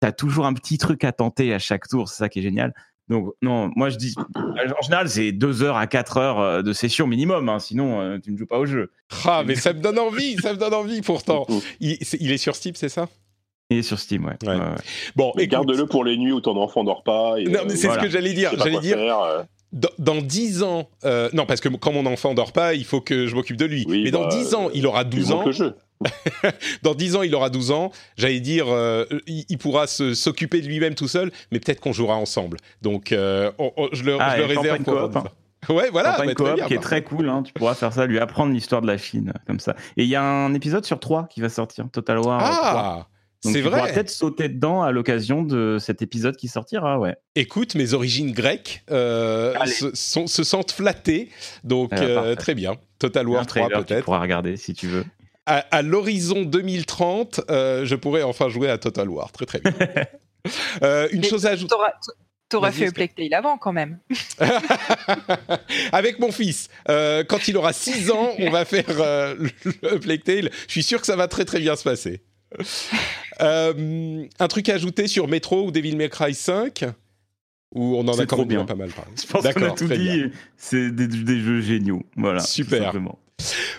t'as 0.00 0.12
toujours 0.12 0.46
un 0.46 0.54
petit 0.54 0.78
truc 0.78 1.04
à 1.04 1.12
tenter 1.12 1.52
à 1.52 1.58
chaque 1.58 1.86
tour. 1.86 2.08
C'est 2.08 2.16
ça 2.16 2.28
qui 2.30 2.38
est 2.38 2.42
génial. 2.42 2.72
Donc, 3.08 3.32
non, 3.40 3.70
moi 3.76 3.88
je 3.88 3.96
dis, 3.96 4.14
en 4.34 4.82
général, 4.82 5.08
c'est 5.08 5.30
deux 5.32 5.62
heures 5.62 5.76
à 5.76 5.86
quatre 5.86 6.16
heures 6.16 6.40
euh, 6.40 6.62
de 6.62 6.72
session 6.72 7.06
minimum, 7.06 7.48
hein, 7.48 7.58
sinon 7.60 8.00
euh, 8.00 8.18
tu 8.18 8.32
ne 8.32 8.36
joues 8.36 8.46
pas 8.46 8.58
au 8.58 8.66
jeu. 8.66 8.90
Ah, 9.24 9.42
mais 9.46 9.54
ça 9.54 9.72
me 9.72 9.80
donne 9.80 9.98
envie, 9.98 10.36
ça 10.36 10.52
me 10.52 10.58
donne 10.58 10.74
envie 10.74 11.02
pourtant. 11.02 11.46
Il, 11.80 11.98
il 12.20 12.32
est 12.32 12.38
sur 12.38 12.56
Steam, 12.56 12.74
c'est 12.74 12.88
ça? 12.88 13.08
Et 13.70 13.82
sur 13.82 13.98
Steam, 13.98 14.24
ouais. 14.24 14.36
Ouais. 14.44 14.54
Ouais, 14.54 14.60
ouais. 14.60 14.74
Bon, 15.16 15.32
garde-le 15.36 15.86
pour 15.86 16.04
les 16.04 16.16
nuits 16.16 16.32
où 16.32 16.40
ton 16.40 16.56
enfant 16.56 16.84
dort 16.84 17.02
pas. 17.02 17.34
Et, 17.38 17.44
Non, 17.44 17.60
mais 17.64 17.72
euh, 17.72 17.76
c'est 17.76 17.88
voilà. 17.88 18.02
ce 18.02 18.06
que 18.06 18.12
j'allais 18.12 18.30
je 18.30 18.34
dire. 18.34 18.52
J'allais 18.56 18.78
dire, 18.78 18.96
faire, 18.96 19.20
euh, 19.20 19.42
dans, 19.72 19.88
dans 19.98 20.16
10 20.22 20.62
ans, 20.62 20.88
euh, 21.04 21.28
non, 21.32 21.46
parce 21.46 21.60
que 21.60 21.68
quand 21.68 21.92
mon 21.92 22.06
enfant 22.06 22.32
dort 22.34 22.52
pas, 22.52 22.74
il 22.74 22.84
faut 22.84 23.00
que 23.00 23.26
je 23.26 23.34
m'occupe 23.34 23.56
de 23.56 23.64
lui. 23.64 23.84
Oui, 23.88 24.04
mais 24.04 24.12
dans 24.12 24.22
bah, 24.22 24.28
10 24.30 24.54
ans, 24.54 24.70
il 24.72 24.86
aura 24.86 25.04
tu 25.04 25.16
12 25.16 25.30
montes 25.30 25.40
ans. 25.42 25.46
le 25.46 25.52
jeu. 25.52 25.74
Dans 26.82 26.94
10 26.94 27.16
ans, 27.16 27.22
il 27.22 27.34
aura 27.34 27.50
12 27.50 27.70
ans. 27.70 27.90
J'allais 28.16 28.40
dire, 28.40 28.66
euh, 28.68 29.04
il, 29.26 29.44
il 29.48 29.58
pourra 29.58 29.86
s'occuper 29.86 30.60
de 30.60 30.66
lui-même 30.66 30.94
tout 30.94 31.08
seul, 31.08 31.30
mais 31.50 31.60
peut-être 31.60 31.80
qu'on 31.80 31.92
jouera 31.92 32.16
ensemble. 32.16 32.58
Donc, 32.82 33.12
euh, 33.12 33.50
on- 33.58 33.72
on- 33.76 33.88
je 33.92 34.04
le, 34.04 34.16
Ah, 34.20 34.36
je 34.36 34.42
le 34.42 34.44
et 34.44 34.56
réserve 34.56 34.82
pour 34.82 35.00
coop, 35.00 35.12
ça. 35.12 35.72
Ouais, 35.72 35.88
voilà, 35.90 36.16
bah, 36.18 36.32
coop 36.34 36.54
bien, 36.54 36.66
qui 36.66 36.74
est 36.74 36.78
très 36.80 37.02
cool, 37.02 37.28
hein. 37.28 37.42
tu 37.42 37.52
pourras 37.52 37.74
faire 37.74 37.92
ça, 37.92 38.06
lui 38.06 38.18
apprendre 38.20 38.52
l'histoire 38.52 38.82
de 38.82 38.86
la 38.86 38.98
Chine, 38.98 39.32
comme 39.46 39.58
ça. 39.58 39.74
Et 39.96 40.04
il 40.04 40.08
y 40.08 40.14
a 40.14 40.22
un 40.22 40.54
épisode 40.54 40.84
sur 40.84 41.00
3 41.00 41.26
qui 41.28 41.40
va 41.40 41.48
sortir, 41.48 41.86
Total 41.90 42.18
War 42.18 42.40
euh, 42.40 42.44
3. 42.44 42.58
Ah, 42.62 43.08
Donc 43.42 43.52
c'est 43.52 43.62
tu 43.62 43.68
vrai. 43.68 43.92
peut-être 43.92 44.10
sauter 44.10 44.48
dedans 44.48 44.82
à 44.82 44.92
l'occasion 44.92 45.42
de 45.42 45.78
cet 45.80 46.02
épisode 46.02 46.36
qui 46.36 46.46
sortira, 46.48 46.98
ouais. 47.00 47.16
Écoute, 47.34 47.74
mes 47.74 47.94
origines 47.94 48.32
grecques 48.32 48.84
euh, 48.92 49.54
se, 49.66 49.90
sont- 49.94 50.26
se 50.28 50.44
sentent 50.44 50.72
flattées, 50.72 51.30
donc 51.64 51.90
Ah, 51.92 52.00
euh, 52.02 52.14
parfait. 52.14 52.36
très 52.36 52.54
bien. 52.54 52.74
Total 53.00 53.26
War 53.28 53.44
3 53.46 53.62
trailer, 53.64 53.80
tu 53.80 53.84
peut-être. 53.86 54.04
pourras 54.04 54.20
regarder 54.20 54.56
si 54.56 54.72
tu 54.72 54.86
veux. 54.86 55.04
À, 55.46 55.58
à 55.70 55.82
l'horizon 55.82 56.42
2030, 56.42 57.42
euh, 57.50 57.84
je 57.84 57.94
pourrais 57.94 58.22
enfin 58.22 58.48
jouer 58.48 58.68
à 58.68 58.78
Total 58.78 59.08
War. 59.08 59.32
Très 59.32 59.46
très 59.46 59.60
bien. 59.60 59.72
Euh, 60.84 61.08
une 61.10 61.22
Mais 61.22 61.28
chose 61.28 61.44
à 61.44 61.50
ajouter. 61.50 61.74
Vas-y, 62.52 62.72
fait. 62.72 62.92
Plague 62.92 63.34
avant 63.34 63.58
quand 63.58 63.72
même. 63.72 63.98
Avec 65.92 66.18
mon 66.20 66.30
fils, 66.30 66.68
euh, 66.88 67.24
quand 67.24 67.48
il 67.48 67.56
aura 67.56 67.72
6 67.72 68.10
ans, 68.10 68.30
on 68.38 68.50
va 68.50 68.64
faire 68.64 68.84
euh, 69.00 69.34
le 69.82 69.98
Plague 69.98 70.22
Tale. 70.22 70.50
Je 70.66 70.72
suis 70.72 70.82
sûr 70.82 71.00
que 71.00 71.06
ça 71.06 71.16
va 71.16 71.26
très 71.26 71.44
très 71.44 71.58
bien 71.58 71.74
se 71.74 71.82
passer. 71.82 72.22
Euh, 73.40 74.24
un 74.38 74.48
truc 74.48 74.68
à 74.68 74.74
ajouter 74.74 75.08
sur 75.08 75.26
Metro 75.28 75.66
ou 75.66 75.70
Devil 75.70 75.96
May 75.96 76.08
Cry 76.08 76.34
5 76.34 76.84
Ou 77.74 77.96
on 77.96 78.06
en 78.08 78.18
a 78.18 78.26
quand 78.26 78.38
même 78.38 78.48
bien. 78.48 78.64
pas 78.64 78.74
mal 78.74 78.90
parlé. 78.90 79.10
Je 79.20 79.26
pense 79.26 79.42
qu'on 79.42 79.48
a 79.48 79.52
D'accord, 79.52 79.74
tout 79.74 79.88
dit. 79.88 80.24
C'est 80.56 80.90
des, 80.90 81.06
des 81.08 81.40
jeux 81.40 81.60
géniaux. 81.60 82.02
Voilà. 82.16 82.40
Super. 82.40 82.92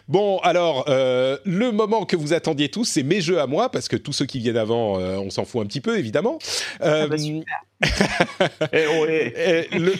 Bon, 0.07 0.38
alors, 0.39 0.85
euh, 0.88 1.38
le 1.45 1.72
moment 1.72 2.05
que 2.05 2.15
vous 2.15 2.34
attendiez 2.34 2.69
tous, 2.69 2.85
c'est 2.85 3.01
mes 3.03 3.22
jeux 3.22 3.39
à 3.39 3.47
moi, 3.47 3.72
parce 3.72 3.88
que 3.88 3.95
tous 3.95 4.14
ceux 4.14 4.26
qui 4.26 4.39
viennent 4.39 4.55
avant, 4.57 4.99
euh, 4.99 5.18
on 5.18 5.30
s'en 5.31 5.45
fout 5.45 5.64
un 5.64 5.65
petit 5.65 5.81
peu, 5.81 5.97
évidemment. 5.97 6.38
Euh, 6.81 7.03
Ah 7.05 7.07
bah, 7.07 7.18
super. 7.18 7.45
Eh, 8.73 8.85
oh, 8.88 9.05
eh. 9.09 9.34
euh, 9.38 9.64
le- 9.80 9.93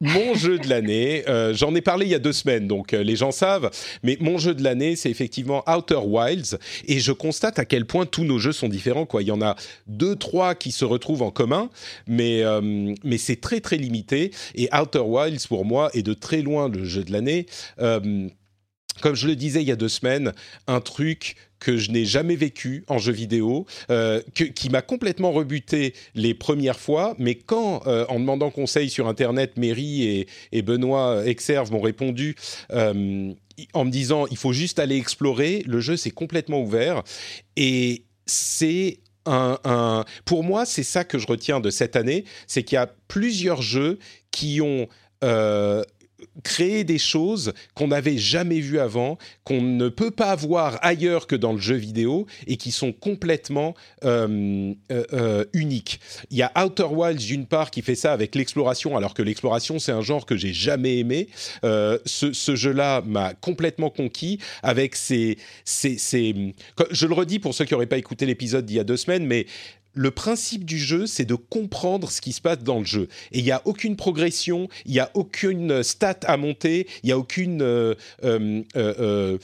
mon 0.00 0.34
jeu 0.34 0.58
de 0.58 0.68
l'année, 0.68 1.24
euh, 1.28 1.54
j'en 1.54 1.74
ai 1.74 1.80
parlé 1.80 2.04
il 2.06 2.12
y 2.12 2.14
a 2.14 2.18
deux 2.18 2.32
semaines, 2.32 2.68
donc 2.68 2.92
euh, 2.92 3.02
les 3.02 3.16
gens 3.16 3.30
savent, 3.30 3.70
mais 4.02 4.18
mon 4.20 4.36
jeu 4.36 4.54
de 4.54 4.62
l'année, 4.62 4.94
c'est 4.94 5.10
effectivement 5.10 5.64
Outer 5.66 6.00
Wilds, 6.04 6.58
et 6.86 6.98
je 6.98 7.12
constate 7.12 7.58
à 7.58 7.64
quel 7.64 7.86
point 7.86 8.04
tous 8.04 8.24
nos 8.24 8.38
jeux 8.38 8.52
sont 8.52 8.68
différents. 8.68 9.06
Quoi. 9.06 9.22
Il 9.22 9.28
y 9.28 9.32
en 9.32 9.40
a 9.40 9.56
deux, 9.86 10.14
trois 10.14 10.54
qui 10.54 10.70
se 10.70 10.84
retrouvent 10.84 11.22
en 11.22 11.30
commun, 11.30 11.70
mais, 12.06 12.42
euh, 12.42 12.94
mais 13.04 13.16
c'est 13.16 13.40
très 13.40 13.60
très 13.60 13.78
limité, 13.78 14.32
et 14.54 14.68
Outer 14.74 15.00
Wilds, 15.00 15.46
pour 15.48 15.64
moi, 15.64 15.90
est 15.94 16.02
de 16.02 16.14
très 16.14 16.42
loin 16.42 16.68
le 16.68 16.84
jeu 16.84 17.02
de 17.02 17.12
l'année. 17.12 17.46
Comme 19.02 19.14
je 19.14 19.26
le 19.26 19.36
disais 19.36 19.60
il 19.62 19.68
y 19.68 19.72
a 19.72 19.76
deux 19.76 19.90
semaines, 19.90 20.32
un 20.66 20.80
truc 20.80 21.36
que 21.58 21.76
je 21.76 21.90
n'ai 21.90 22.04
jamais 22.04 22.36
vécu 22.36 22.84
en 22.88 22.98
jeu 22.98 23.12
vidéo, 23.12 23.66
euh, 23.90 24.20
qui 24.34 24.70
m'a 24.70 24.82
complètement 24.82 25.32
rebuté 25.32 25.94
les 26.14 26.34
premières 26.34 26.78
fois, 26.78 27.14
mais 27.18 27.34
quand, 27.34 27.86
euh, 27.86 28.04
en 28.08 28.20
demandant 28.20 28.50
conseil 28.50 28.90
sur 28.90 29.08
Internet, 29.08 29.56
Mary 29.56 30.26
et, 30.52 30.62
Benoît 30.62 31.24
Exerve 31.24 31.70
m'ont 31.70 31.80
répondu 31.80 32.34
euh, 32.72 33.32
en 33.72 33.84
me 33.84 33.90
disant 33.90 34.26
il 34.30 34.36
faut 34.36 34.52
juste 34.52 34.78
aller 34.78 34.96
explorer, 34.96 35.62
le 35.66 35.80
jeu 35.80 35.96
s'est 35.96 36.10
complètement 36.10 36.60
ouvert. 36.60 37.02
Et 37.56 38.04
c'est 38.26 38.98
un, 39.26 40.04
pour 40.24 40.44
moi, 40.44 40.64
c'est 40.66 40.82
ça 40.82 41.04
que 41.04 41.18
je 41.18 41.26
retiens 41.26 41.60
de 41.60 41.70
cette 41.70 41.96
année, 41.96 42.24
c'est 42.46 42.62
qu'il 42.62 42.76
y 42.76 42.78
a 42.78 42.88
plusieurs 43.08 43.62
jeux 43.62 43.98
qui 44.30 44.60
ont 44.60 44.88
euh, 45.24 45.82
créé 46.42 46.84
des 46.84 46.98
choses 46.98 47.52
qu'on 47.74 47.88
n'avait 47.88 48.18
jamais 48.18 48.60
vues 48.60 48.78
avant, 48.78 49.18
qu'on 49.44 49.62
ne 49.62 49.88
peut 49.88 50.10
pas 50.10 50.34
voir 50.36 50.78
ailleurs 50.82 51.26
que 51.26 51.36
dans 51.36 51.52
le 51.52 51.58
jeu 51.60 51.74
vidéo 51.76 52.26
et 52.46 52.56
qui 52.56 52.72
sont 52.72 52.92
complètement 52.92 53.74
euh, 54.04 54.72
euh, 54.92 55.04
euh, 55.12 55.44
uniques. 55.52 56.00
Il 56.30 56.36
y 56.36 56.42
a 56.42 56.52
Outer 56.62 56.84
Wilds 56.90 57.24
d'une 57.26 57.46
part 57.46 57.70
qui 57.70 57.82
fait 57.82 57.94
ça 57.94 58.12
avec 58.12 58.34
l'exploration, 58.34 58.96
alors 58.96 59.14
que 59.14 59.22
l'exploration 59.22 59.78
c'est 59.78 59.92
un 59.92 60.02
genre 60.02 60.26
que 60.26 60.36
j'ai 60.36 60.52
jamais 60.52 60.98
aimé. 60.98 61.28
Ce, 61.62 62.32
ce 62.32 62.56
jeu-là 62.56 63.02
m'a 63.06 63.34
complètement 63.34 63.90
conquis 63.90 64.38
avec 64.62 64.94
ses, 64.96 65.38
ses, 65.64 65.98
ses- 65.98 66.54
Je 66.90 67.06
le 67.06 67.14
redis 67.14 67.38
pour 67.38 67.54
ceux 67.54 67.64
qui 67.64 67.74
n'auraient 67.74 67.86
pas 67.86 67.98
écouté 67.98 68.26
l'épisode 68.26 68.66
d'il 68.66 68.76
y 68.76 68.80
a 68.80 68.84
deux 68.84 68.96
semaines, 68.96 69.26
mais 69.26 69.46
le 69.96 70.10
principe 70.10 70.64
du 70.64 70.78
jeu, 70.78 71.06
c'est 71.06 71.24
de 71.24 71.34
comprendre 71.34 72.10
ce 72.10 72.20
qui 72.20 72.32
se 72.32 72.40
passe 72.40 72.62
dans 72.62 72.78
le 72.78 72.84
jeu. 72.84 73.08
Et 73.32 73.38
il 73.38 73.44
n'y 73.44 73.50
a 73.50 73.62
aucune 73.64 73.96
progression, 73.96 74.68
il 74.84 74.92
n'y 74.92 75.00
a 75.00 75.10
aucune 75.14 75.82
stat 75.82 76.20
à 76.24 76.36
monter, 76.36 76.86
il 77.02 77.06
n'y 77.06 77.12
a 77.12 77.18
aucune 77.18 77.62
euh, 77.62 77.94
euh, 78.22 78.62
euh, 78.76 79.38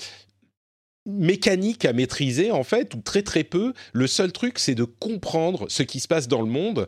mécanique 1.06 1.86
à 1.86 1.94
maîtriser 1.94 2.50
en 2.50 2.64
fait, 2.64 2.94
ou 2.94 3.00
très 3.00 3.22
très 3.22 3.44
peu. 3.44 3.72
Le 3.94 4.06
seul 4.06 4.30
truc, 4.30 4.58
c'est 4.58 4.74
de 4.74 4.84
comprendre 4.84 5.66
ce 5.68 5.82
qui 5.82 6.00
se 6.00 6.06
passe 6.06 6.28
dans 6.28 6.42
le 6.42 6.48
monde, 6.48 6.86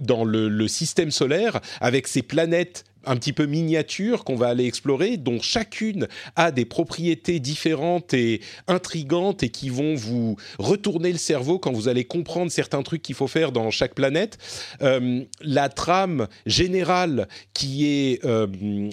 dans 0.00 0.24
le, 0.24 0.48
le 0.48 0.68
système 0.68 1.10
solaire, 1.10 1.60
avec 1.80 2.06
ces 2.06 2.22
planètes 2.22 2.84
un 3.08 3.16
petit 3.16 3.32
peu 3.32 3.46
miniatures 3.46 4.24
qu'on 4.24 4.36
va 4.36 4.48
aller 4.48 4.66
explorer, 4.66 5.16
dont 5.16 5.40
chacune 5.40 6.08
a 6.36 6.50
des 6.50 6.64
propriétés 6.64 7.40
différentes 7.40 8.14
et 8.14 8.40
intrigantes 8.66 9.42
et 9.42 9.48
qui 9.48 9.68
vont 9.70 9.94
vous 9.94 10.36
retourner 10.58 11.12
le 11.12 11.18
cerveau 11.18 11.58
quand 11.58 11.72
vous 11.72 11.88
allez 11.88 12.04
comprendre 12.04 12.52
certains 12.52 12.82
trucs 12.82 13.02
qu'il 13.02 13.14
faut 13.14 13.26
faire 13.26 13.52
dans 13.52 13.70
chaque 13.70 13.94
planète. 13.94 14.38
Euh, 14.82 15.24
la 15.40 15.68
trame 15.68 16.28
générale 16.46 17.28
qui 17.54 17.86
est 17.86 18.24
euh, 18.24 18.46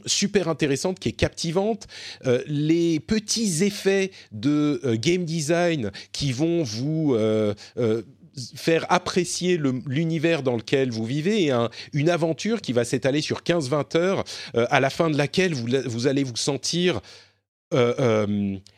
super 0.05 0.47
intéressante, 0.47 0.99
qui 0.99 1.09
est 1.09 1.13
captivante, 1.13 1.87
euh, 2.25 2.41
les 2.47 2.99
petits 2.99 3.63
effets 3.63 4.11
de 4.31 4.81
game 4.95 5.25
design 5.25 5.91
qui 6.11 6.31
vont 6.31 6.63
vous 6.63 7.15
faire 8.55 8.85
apprécier 8.91 9.57
l'univers 9.85 10.43
dans 10.43 10.55
lequel 10.55 10.91
vous 10.91 11.05
vivez 11.05 11.43
et 11.43 11.51
un- 11.51 11.69
une 11.93 12.09
aventure 12.09 12.61
qui 12.61 12.73
va 12.73 12.83
s'étaler 12.85 13.21
sur 13.21 13.43
15-20 13.43 13.95
heures, 13.95 14.23
euh, 14.55 14.65
à 14.69 14.79
la 14.79 14.89
fin 14.89 15.09
de 15.09 15.17
laquelle 15.17 15.53
vous, 15.53 15.67
vous 15.85 16.07
allez 16.07 16.23
vous 16.23 16.35
sentir 16.35 17.01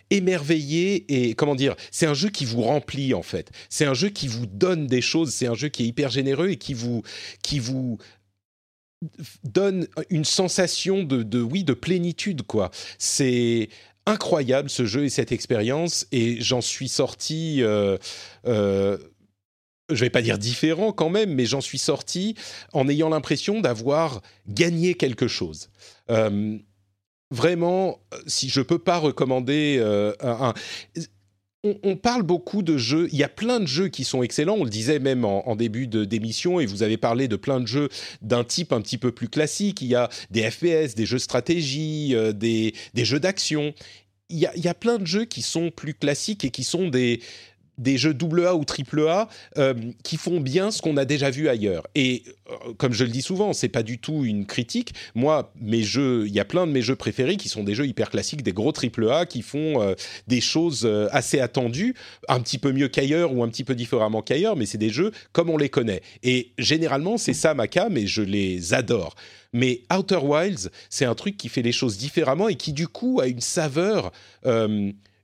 émerveillé 0.10 1.06
et 1.30 1.34
comment 1.36 1.56
dire, 1.56 1.76
c'est 1.92 2.06
un 2.06 2.14
jeu 2.14 2.30
qui 2.30 2.46
vous 2.46 2.62
remplit 2.62 3.14
en 3.14 3.22
fait. 3.22 3.52
C'est 3.70 3.86
un 3.86 3.94
jeu 3.94 4.10
qui 4.10 4.28
vous 4.28 4.46
donne 4.46 4.88
des 4.88 5.02
choses. 5.02 5.34
C'est 5.34 5.48
un 5.48 5.54
jeu 5.54 5.68
qui 5.70 5.84
est 5.84 5.88
hyper 5.88 6.10
généreux 6.10 6.50
et 6.50 6.58
qui 6.58 6.74
vous 6.74 7.04
qui 7.44 7.60
vous 7.60 7.98
donne 9.44 9.88
une 10.10 10.26
sensation 10.26 11.04
de, 11.04 11.22
de 11.24 11.42
oui 11.42 11.64
de 11.64 11.74
plénitude 11.74 12.44
quoi. 12.44 12.72
C'est 12.98 13.70
incroyable 14.06 14.70
ce 14.70 14.86
jeu 14.86 15.04
et 15.06 15.10
cette 15.10 15.32
expérience 15.32 16.08
et 16.12 16.42
j'en 16.42 16.62
suis 16.62 16.88
sorti. 16.90 17.62
Euh, 17.62 17.98
euh, 18.48 18.98
je 19.90 20.02
vais 20.04 20.10
pas 20.10 20.22
dire 20.22 20.38
différent 20.38 20.92
quand 20.92 21.10
même, 21.10 21.34
mais 21.34 21.46
j'en 21.46 21.62
suis 21.62 21.78
sorti 21.78 22.36
en 22.74 22.88
ayant 22.90 23.10
l'impression 23.10 23.62
d'avoir 23.62 24.22
gagné 24.48 24.96
quelque 24.96 25.28
chose. 25.28 25.70
Euh, 26.10 26.58
vraiment, 27.32 28.00
si 28.26 28.50
je 28.50 28.62
peux 28.62 28.80
pas 28.80 28.98
recommander 28.98 29.78
euh, 29.80 30.14
un, 30.22 30.54
on, 31.84 31.96
parle 31.96 32.24
beaucoup 32.24 32.62
de 32.62 32.78
jeux. 32.78 33.10
Il 33.12 33.18
y 33.18 33.24
a 33.24 33.30
plein 33.30 33.60
de 33.60 33.66
jeux 33.66 33.88
qui 33.88 34.04
sont 34.04 34.24
excellents. 34.24 34.56
On 34.60 34.64
le 34.64 34.70
disait 34.70 35.00
même 35.00 35.26
en, 35.26 35.56
début 35.56 35.88
d'émission, 35.88 36.60
et 36.60 36.66
vous 36.66 36.84
avez 36.84 36.98
parlé 36.98 37.28
de 37.28 37.36
plein 37.36 37.60
de 37.60 37.68
jeux 37.68 37.90
d'un 38.22 38.44
type 38.44 38.72
un 38.74 38.82
petit 38.82 38.98
peu 38.98 39.12
plus 39.12 39.28
classique. 39.28 39.82
Il 39.82 39.88
y 39.88 39.96
a 39.96 40.10
des 40.30 40.50
FPS, 40.50 40.96
des 40.96 41.06
jeux 41.06 41.18
de 41.18 41.22
stratégie, 41.22 42.16
euh, 42.16 42.32
des, 42.32 42.74
jeux 42.96 43.20
d'action. 43.20 43.74
il 44.30 44.38
y, 44.38 44.68
a, 44.68 44.74
plein 44.74 45.00
de 45.00 45.08
jeux 45.08 45.26
qui 45.26 45.42
sont 45.42 45.72
plus 45.72 45.94
classiques 45.94 46.46
et 46.46 46.52
qui 46.52 46.64
sont 46.64 46.88
des, 46.90 47.22
des 47.78 47.98
jeux 47.98 48.16
AA 48.20 48.56
ou 48.56 48.64
AAA 48.64 49.30
euh, 49.58 49.74
qui 50.04 50.18
font 50.18 50.40
bien 50.40 50.72
ce 50.72 50.82
qu'on 50.82 50.98
a 50.98 51.06
déjà 51.06 51.30
vu 51.30 51.48
ailleurs. 51.48 51.86
Et 51.96 52.24
euh, 52.50 52.74
comme 52.78 52.94
je 52.94 53.04
le 53.04 53.10
dis 53.10 53.22
souvent, 53.22 53.54
c'est 53.54 53.70
pas 53.70 53.84
du 53.84 54.00
tout 54.00 54.26
une 54.26 54.46
critique. 54.46 54.94
Moi, 55.16 55.52
mes 55.60 55.84
jeux, 55.84 56.26
il 56.28 56.34
y 56.34 56.40
a 56.40 56.46
plein 56.46 56.66
de 56.66 56.72
mes 56.72 56.82
jeux 56.82 56.96
préférés 56.96 57.38
qui 57.38 57.50
sont 57.50 57.64
des 57.64 57.76
jeux 57.76 57.86
hyper 57.86 58.10
classiques, 58.10 58.42
des 58.42 58.54
gros 58.54 58.74
AAA 58.74 59.26
qui 59.28 59.42
font 59.42 59.82
euh, 59.82 59.94
des 60.28 60.42
choses 60.42 60.90
assez 61.12 61.40
attendues, 61.40 61.96
un 62.28 62.40
petit 62.40 62.58
peu 62.58 62.72
mieux 62.72 62.88
qu'ailleurs 62.88 63.34
ou 63.34 63.44
un 63.44 63.50
petit 63.50 63.64
peu 63.64 63.76
différemment 63.76 64.22
qu'ailleurs, 64.22 64.56
mais 64.56 64.66
c'est 64.66 64.78
des 64.78 64.90
jeux 64.90 65.12
comme 65.32 65.50
on 65.50 65.58
les 65.58 65.70
connaît. 65.70 66.02
Et 66.24 66.52
généralement, 66.58 67.18
c'est 67.18 67.34
ça 67.34 67.54
ma 67.54 67.68
cam 67.68 67.96
et 67.98 68.08
je 68.08 68.22
les 68.22 68.74
adore. 68.74 69.16
Mais 69.54 69.82
Outer 69.96 70.20
Wilds, 70.22 70.70
c'est 70.90 71.06
un 71.06 71.16
truc 71.16 71.38
qui 71.38 71.50
fait 71.50 71.62
les 71.62 71.72
choses 71.72 71.98
différemment 71.98 72.48
et 72.48 72.56
qui 72.56 72.74
du 72.74 72.88
coup 72.88 73.20
a 73.22 73.28
une 73.28 73.42
saveur 73.42 74.12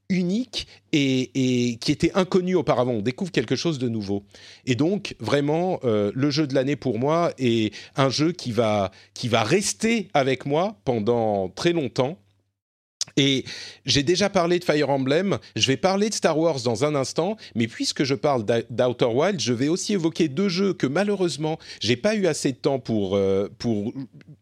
unique 0.09 0.67
et, 0.91 1.77
qui 1.81 1.91
était 1.91 2.11
inconnu 2.13 2.55
auparavant. 2.55 2.91
On 2.91 3.01
découvre 3.01 3.31
quelque 3.31 3.55
chose 3.55 3.79
de 3.79 3.89
nouveau. 3.89 4.23
Et 4.65 4.75
donc, 4.75 5.15
vraiment, 5.19 5.79
euh, 5.83 6.11
le 6.13 6.29
jeu 6.29 6.47
de 6.47 6.53
l'année 6.53 6.75
pour 6.75 6.99
moi 6.99 7.33
est 7.37 7.73
un 7.95 8.09
jeu 8.09 8.31
qui 8.31 8.51
va, 8.51 8.91
qui 9.13 9.27
va 9.27 9.43
rester 9.43 10.09
avec 10.13 10.45
moi 10.45 10.77
pendant 10.85 11.49
très 11.49 11.73
longtemps 11.73 12.17
et 13.17 13.45
j'ai 13.85 14.03
déjà 14.03 14.29
parlé 14.29 14.59
de 14.59 14.63
Fire 14.63 14.89
Emblem, 14.89 15.37
je 15.55 15.67
vais 15.67 15.77
parler 15.77 16.09
de 16.09 16.13
Star 16.13 16.37
Wars 16.37 16.61
dans 16.61 16.83
un 16.83 16.95
instant, 16.95 17.37
mais 17.55 17.67
puisque 17.67 18.03
je 18.03 18.15
parle 18.15 18.45
d'Outer 18.69 19.05
Wild, 19.05 19.39
je 19.39 19.53
vais 19.53 19.67
aussi 19.67 19.93
évoquer 19.93 20.27
deux 20.27 20.49
jeux 20.49 20.73
que 20.73 20.87
malheureusement 20.87 21.59
j'ai 21.79 21.95
pas 21.95 22.15
eu 22.15 22.27
assez 22.27 22.51
de 22.51 22.57
temps 22.57 22.79
pour, 22.79 23.15
euh, 23.15 23.49
pour 23.59 23.93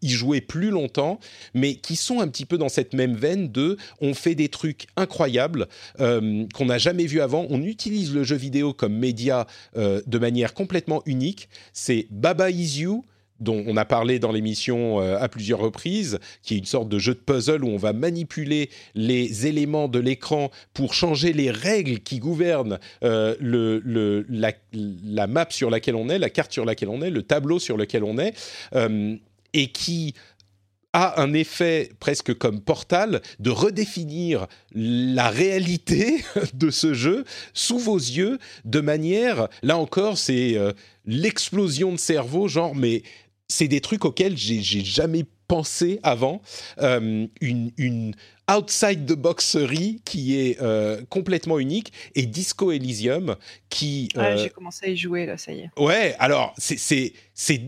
y 0.01 0.09
jouer 0.09 0.41
plus 0.41 0.69
longtemps, 0.69 1.19
mais 1.53 1.75
qui 1.75 1.95
sont 1.95 2.19
un 2.19 2.27
petit 2.27 2.45
peu 2.45 2.57
dans 2.57 2.69
cette 2.69 2.93
même 2.93 3.15
veine 3.15 3.51
de 3.51 3.77
on 3.99 4.13
fait 4.13 4.35
des 4.35 4.49
trucs 4.49 4.87
incroyables 4.95 5.67
euh, 5.99 6.45
qu'on 6.53 6.65
n'a 6.65 6.77
jamais 6.77 7.05
vu 7.05 7.21
avant, 7.21 7.45
on 7.49 7.61
utilise 7.63 8.13
le 8.13 8.23
jeu 8.23 8.35
vidéo 8.35 8.73
comme 8.73 8.93
média 8.93 9.47
euh, 9.77 10.01
de 10.07 10.17
manière 10.17 10.53
complètement 10.53 11.01
unique. 11.05 11.49
C'est 11.73 12.07
Baba 12.09 12.49
Is 12.49 12.79
You 12.79 13.03
dont 13.41 13.63
on 13.67 13.75
a 13.75 13.83
parlé 13.85 14.19
dans 14.19 14.31
l'émission 14.31 15.01
euh, 15.01 15.17
à 15.19 15.27
plusieurs 15.27 15.59
reprises, 15.59 16.19
qui 16.43 16.53
est 16.53 16.57
une 16.59 16.65
sorte 16.65 16.87
de 16.87 16.99
jeu 16.99 17.13
de 17.13 17.19
puzzle 17.19 17.65
où 17.65 17.69
on 17.69 17.77
va 17.77 17.91
manipuler 17.91 18.69
les 18.95 19.47
éléments 19.47 19.87
de 19.87 19.99
l'écran 19.99 20.51
pour 20.73 20.93
changer 20.93 21.33
les 21.33 21.51
règles 21.51 21.99
qui 21.99 22.19
gouvernent 22.19 22.79
euh, 23.03 23.35
la, 24.29 25.27
map 25.27 25.47
sur 25.49 25.69
laquelle 25.69 25.95
on 25.95 26.07
est, 26.07 26.19
la 26.19 26.29
carte 26.29 26.53
sur 26.53 26.65
laquelle 26.65 26.89
on 26.89 27.01
est, 27.01 27.09
le 27.09 27.23
tableau 27.23 27.59
sur 27.59 27.77
lequel 27.77 28.03
on 28.03 28.17
est, 28.19 28.33
euh, 28.75 29.15
et 29.53 29.67
qui 29.67 30.13
a 30.93 31.21
un 31.21 31.33
effet 31.33 31.89
presque 31.99 32.33
comme 32.33 32.59
portal 32.59 33.21
de 33.39 33.49
redéfinir 33.49 34.47
la 34.75 35.29
réalité 35.29 36.23
de 36.53 36.69
ce 36.69 36.93
jeu 36.93 37.23
sous 37.53 37.79
vos 37.79 37.97
yeux 37.97 38.39
de 38.65 38.81
manière, 38.81 39.47
là 39.63 39.77
encore, 39.77 40.17
c'est 40.17 40.57
l'explosion 41.05 41.93
de 41.93 41.97
cerveau, 41.97 42.49
genre, 42.49 42.75
mais 42.75 43.03
c'est 43.51 43.67
des 43.67 43.81
trucs 43.81 44.05
auxquels 44.05 44.37
j'ai 44.37 44.61
jamais 44.61 45.25
pensé 45.47 45.99
avant. 46.01 46.41
Euh, 46.81 47.27
une, 47.41 48.15
outside 48.49 49.05
the 49.05 49.13
boxerie 49.13 50.01
qui 50.05 50.39
est 50.39 50.61
euh, 50.61 51.01
complètement 51.09 51.59
unique 51.59 51.91
et 52.15 52.25
Disco 52.25 52.71
Elysium 52.71 53.35
qui. 53.69 54.09
Euh, 54.17 54.37
j'ai 54.37 54.49
commencé 54.49 54.85
à 54.85 54.89
y 54.89 54.97
jouer 54.97 55.25
là, 55.25 55.37
ça 55.37 55.51
y 55.51 55.59
est. 55.59 55.69
Ouais, 55.77 56.15
alors 56.19 56.53
c'est 56.57 57.13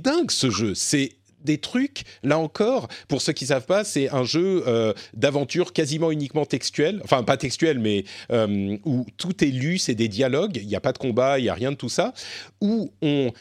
dingue 0.02 0.32
ce 0.32 0.50
jeu. 0.50 0.76
C'est 0.76 1.12
des 1.42 1.58
trucs, 1.58 2.04
là 2.24 2.40
encore, 2.40 2.88
pour 3.10 3.22
ceux 3.22 3.34
qui 3.34 3.48
savent 3.48 3.66
pas, 3.66 3.84
c'est 3.84 4.10
un 4.10 4.24
jeu 4.24 4.64
d'aventure 5.14 5.74
quasiment 5.74 6.10
uniquement 6.10 6.46
textuel, 6.46 7.02
enfin 7.04 7.24
pas 7.24 7.36
textuel, 7.36 7.80
mais 7.80 8.06
où 8.86 9.06
tout 9.18 9.44
est 9.44 9.50
lu, 9.50 9.78
c'est 9.78 9.96
des 9.96 10.08
dialogues, 10.08 10.56
il 10.56 10.68
n'y 10.68 10.76
a 10.78 10.80
pas 10.80 10.94
de 10.94 10.98
combat, 10.98 11.40
il 11.40 11.44
n'y 11.44 11.50
a 11.50 11.54
rien 11.54 11.72
de 11.72 11.76
tout 11.76 11.90
ça, 11.90 12.14
où 12.62 12.94
on 13.02 13.34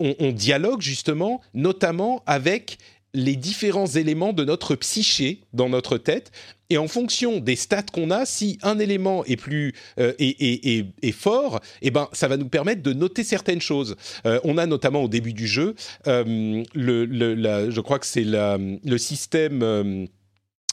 on, 0.00 0.32
dialogue 0.32 0.80
justement, 0.80 1.40
notamment 1.54 2.22
avec 2.26 2.78
les 3.14 3.36
différents 3.36 3.86
éléments 3.86 4.32
de 4.32 4.44
notre 4.44 4.74
psyché 4.74 5.40
dans 5.52 5.68
notre 5.68 5.98
tête. 5.98 6.32
Et 6.70 6.78
en 6.78 6.88
fonction 6.88 7.38
des 7.38 7.56
stats 7.56 7.82
qu'on 7.82 8.10
a, 8.10 8.26
si 8.26 8.58
un 8.62 8.78
élément 8.78 9.24
est 9.26 9.36
plus 9.36 9.74
euh, 10.00 10.12
est, 10.18 11.12
fort, 11.12 11.60
eh 11.82 11.90
ben 11.90 12.08
ça 12.12 12.26
va 12.26 12.36
nous 12.36 12.48
permettre 12.48 12.82
de 12.82 12.92
noter 12.92 13.22
certaines 13.22 13.60
choses. 13.60 13.96
Euh, 14.26 14.40
on 14.44 14.58
a 14.58 14.66
notamment 14.66 15.02
au 15.02 15.08
début 15.08 15.34
du 15.34 15.46
jeu, 15.46 15.74
euh, 16.08 16.64
le, 16.74 17.70
je 17.70 17.80
crois 17.80 17.98
que 17.98 18.06
c'est 18.06 18.24
le 18.24 18.98
système 18.98 20.08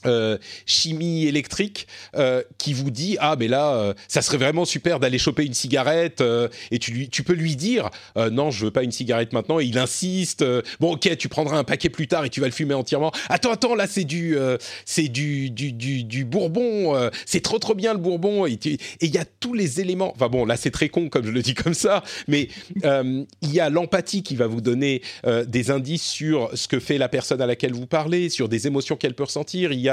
euh, 0.05 0.37
chimie 0.65 1.25
électrique 1.25 1.87
euh, 2.15 2.41
qui 2.57 2.73
vous 2.73 2.89
dit 2.89 3.17
ah 3.19 3.35
mais 3.37 3.47
là 3.47 3.75
euh, 3.75 3.93
ça 4.07 4.21
serait 4.21 4.37
vraiment 4.37 4.65
super 4.65 4.99
d'aller 4.99 5.19
choper 5.19 5.45
une 5.45 5.53
cigarette 5.53 6.23
et 6.71 6.79
tu 6.79 6.91
lui 6.91 7.09
tu 7.09 7.23
peux 7.23 7.33
lui 7.33 7.55
dire 7.55 7.89
non 8.31 8.49
je 8.49 8.65
veux 8.65 8.71
pas 8.71 8.83
une 8.83 8.91
cigarette 8.91 9.33
maintenant 9.33 9.59
il 9.59 9.77
insiste 9.77 10.43
bon 10.79 10.93
ok 10.93 11.17
tu 11.17 11.29
prendras 11.29 11.57
un 11.57 11.63
paquet 11.63 11.89
plus 11.89 12.07
tard 12.07 12.25
et 12.25 12.29
tu 12.29 12.41
vas 12.41 12.47
le 12.47 12.53
fumer 12.53 12.73
entièrement. 12.73 13.11
Attends 13.29 13.51
attends 13.51 13.75
là 13.75 13.85
c'est 13.87 14.03
du 14.03 14.35
c'est 14.85 15.07
du 15.07 15.49
du, 15.51 15.71
du, 15.71 16.03
du 16.03 16.25
bourbon 16.25 17.09
c'est 17.25 17.41
trop 17.41 17.59
trop 17.59 17.75
bien 17.75 17.93
le 17.93 17.99
bourbon 17.99 18.47
et 18.47 18.57
il 19.01 19.13
y 19.13 19.17
a 19.17 19.25
tous 19.39 19.53
les 19.53 19.81
éléments. 19.81 20.13
Enfin 20.15 20.29
bon 20.29 20.45
là 20.45 20.57
c'est 20.57 20.71
très 20.71 20.89
con 20.89 21.09
comme 21.09 21.25
je 21.25 21.31
le 21.31 21.41
dis 21.41 21.53
comme 21.53 21.75
ça 21.75 22.03
mais 22.27 22.47
il 22.83 23.51
y 23.51 23.59
a 23.59 23.69
l'empathie 23.69 24.23
qui 24.23 24.35
va 24.35 24.47
vous 24.47 24.61
donner 24.61 25.01
des 25.45 25.71
indices 25.71 26.03
sur 26.03 26.49
ce 26.53 26.67
que 26.67 26.79
fait 26.79 26.97
la 26.97 27.09
personne 27.09 27.41
à 27.41 27.45
laquelle 27.45 27.73
vous 27.73 27.87
parlez 27.87 28.29
sur 28.29 28.49
des 28.49 28.67
émotions 28.67 28.95
qu'elle 28.95 29.13
peut 29.13 29.23
ressentir. 29.23 29.71
Il 29.71 29.79
y 29.79 29.89
a 29.89 29.90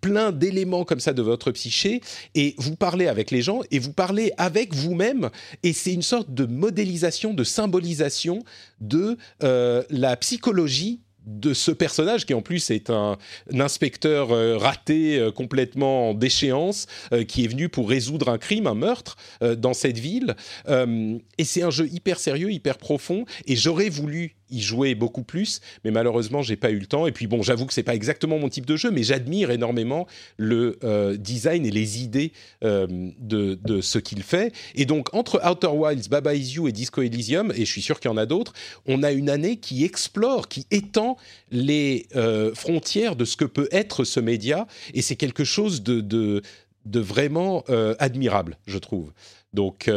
plein 0.00 0.32
d'éléments 0.32 0.84
comme 0.84 1.00
ça 1.00 1.12
de 1.12 1.22
votre 1.22 1.50
psyché 1.52 2.00
et 2.34 2.54
vous 2.58 2.76
parlez 2.76 3.08
avec 3.08 3.30
les 3.30 3.42
gens 3.42 3.60
et 3.70 3.78
vous 3.78 3.92
parlez 3.92 4.32
avec 4.38 4.74
vous-même 4.74 5.30
et 5.62 5.72
c'est 5.72 5.92
une 5.92 6.02
sorte 6.02 6.32
de 6.32 6.46
modélisation, 6.46 7.34
de 7.34 7.44
symbolisation 7.44 8.42
de 8.80 9.16
euh, 9.42 9.82
la 9.90 10.16
psychologie 10.16 11.00
de 11.24 11.54
ce 11.54 11.70
personnage 11.70 12.26
qui 12.26 12.34
en 12.34 12.42
plus 12.42 12.70
est 12.70 12.90
un, 12.90 13.16
inspecteur 13.56 14.32
euh, 14.32 14.56
raté 14.58 15.18
euh, 15.18 15.30
complètement 15.30 16.10
en 16.10 16.14
déchéance 16.14 16.86
qui 17.28 17.44
est 17.44 17.48
venu 17.48 17.68
pour 17.68 17.88
résoudre 17.88 18.28
un 18.28 18.38
crime, 18.38 18.66
un 18.66 18.74
meurtre 18.74 19.16
dans 19.56 19.74
cette 19.74 19.98
ville. 19.98 20.34
Et 20.68 21.44
c'est 21.44 21.62
un 21.62 21.70
jeu 21.70 21.88
hyper 21.92 22.18
sérieux, 22.18 22.50
hyper 22.50 22.78
profond 22.78 23.24
et 23.46 23.54
j'aurais 23.54 23.88
voulu 23.88 24.34
y 24.52 24.60
jouer 24.60 24.94
beaucoup 24.94 25.22
plus, 25.22 25.60
mais 25.84 25.90
malheureusement, 25.90 26.42
j'ai 26.42 26.56
pas 26.56 26.70
eu 26.70 26.78
le 26.78 26.86
temps. 26.86 27.06
Et 27.06 27.12
puis 27.12 27.26
bon, 27.26 27.42
j'avoue 27.42 27.66
que 27.66 27.72
c'est 27.72 27.82
pas 27.82 27.94
exactement 27.94 28.38
mon 28.38 28.48
type 28.48 28.66
de 28.66 28.76
jeu, 28.76 28.90
mais 28.90 29.02
j'admire 29.02 29.50
énormément 29.50 30.06
le 30.36 30.78
euh, 30.84 31.16
design 31.16 31.66
et 31.66 31.70
les 31.70 32.02
idées 32.02 32.32
euh, 32.62 32.86
de, 33.18 33.80
ce 33.80 33.98
qu'il 33.98 34.22
fait. 34.22 34.52
Et 34.74 34.84
donc, 34.84 35.12
entre 35.14 35.40
Outer 35.48 35.68
Wilds, 35.68 36.08
Baba 36.08 36.34
Is 36.34 36.54
You 36.54 36.68
et 36.68 36.72
Disco 36.72 37.02
Elysium, 37.02 37.52
et 37.52 37.64
je 37.64 37.70
suis 37.70 37.82
sûr 37.82 37.98
qu'il 37.98 38.10
y 38.10 38.14
en 38.14 38.16
a 38.16 38.26
d'autres, 38.26 38.52
on 38.86 39.02
a 39.02 39.12
une 39.12 39.30
année 39.30 39.56
qui 39.56 39.84
explore, 39.84 40.48
qui 40.48 40.66
étend 40.70 41.16
les 41.50 42.06
euh, 42.14 42.54
frontières 42.54 43.16
de 43.16 43.24
ce 43.24 43.36
que 43.36 43.44
peut 43.44 43.68
être 43.72 44.04
ce 44.04 44.20
média, 44.20 44.66
et 44.94 45.02
c'est 45.02 45.16
quelque 45.16 45.44
chose 45.44 45.82
de, 45.82 46.00
de 46.00 47.00
vraiment 47.00 47.64
admirable, 47.98 48.58
je 48.66 48.78
trouve. 48.78 49.12
Donc, 49.52 49.88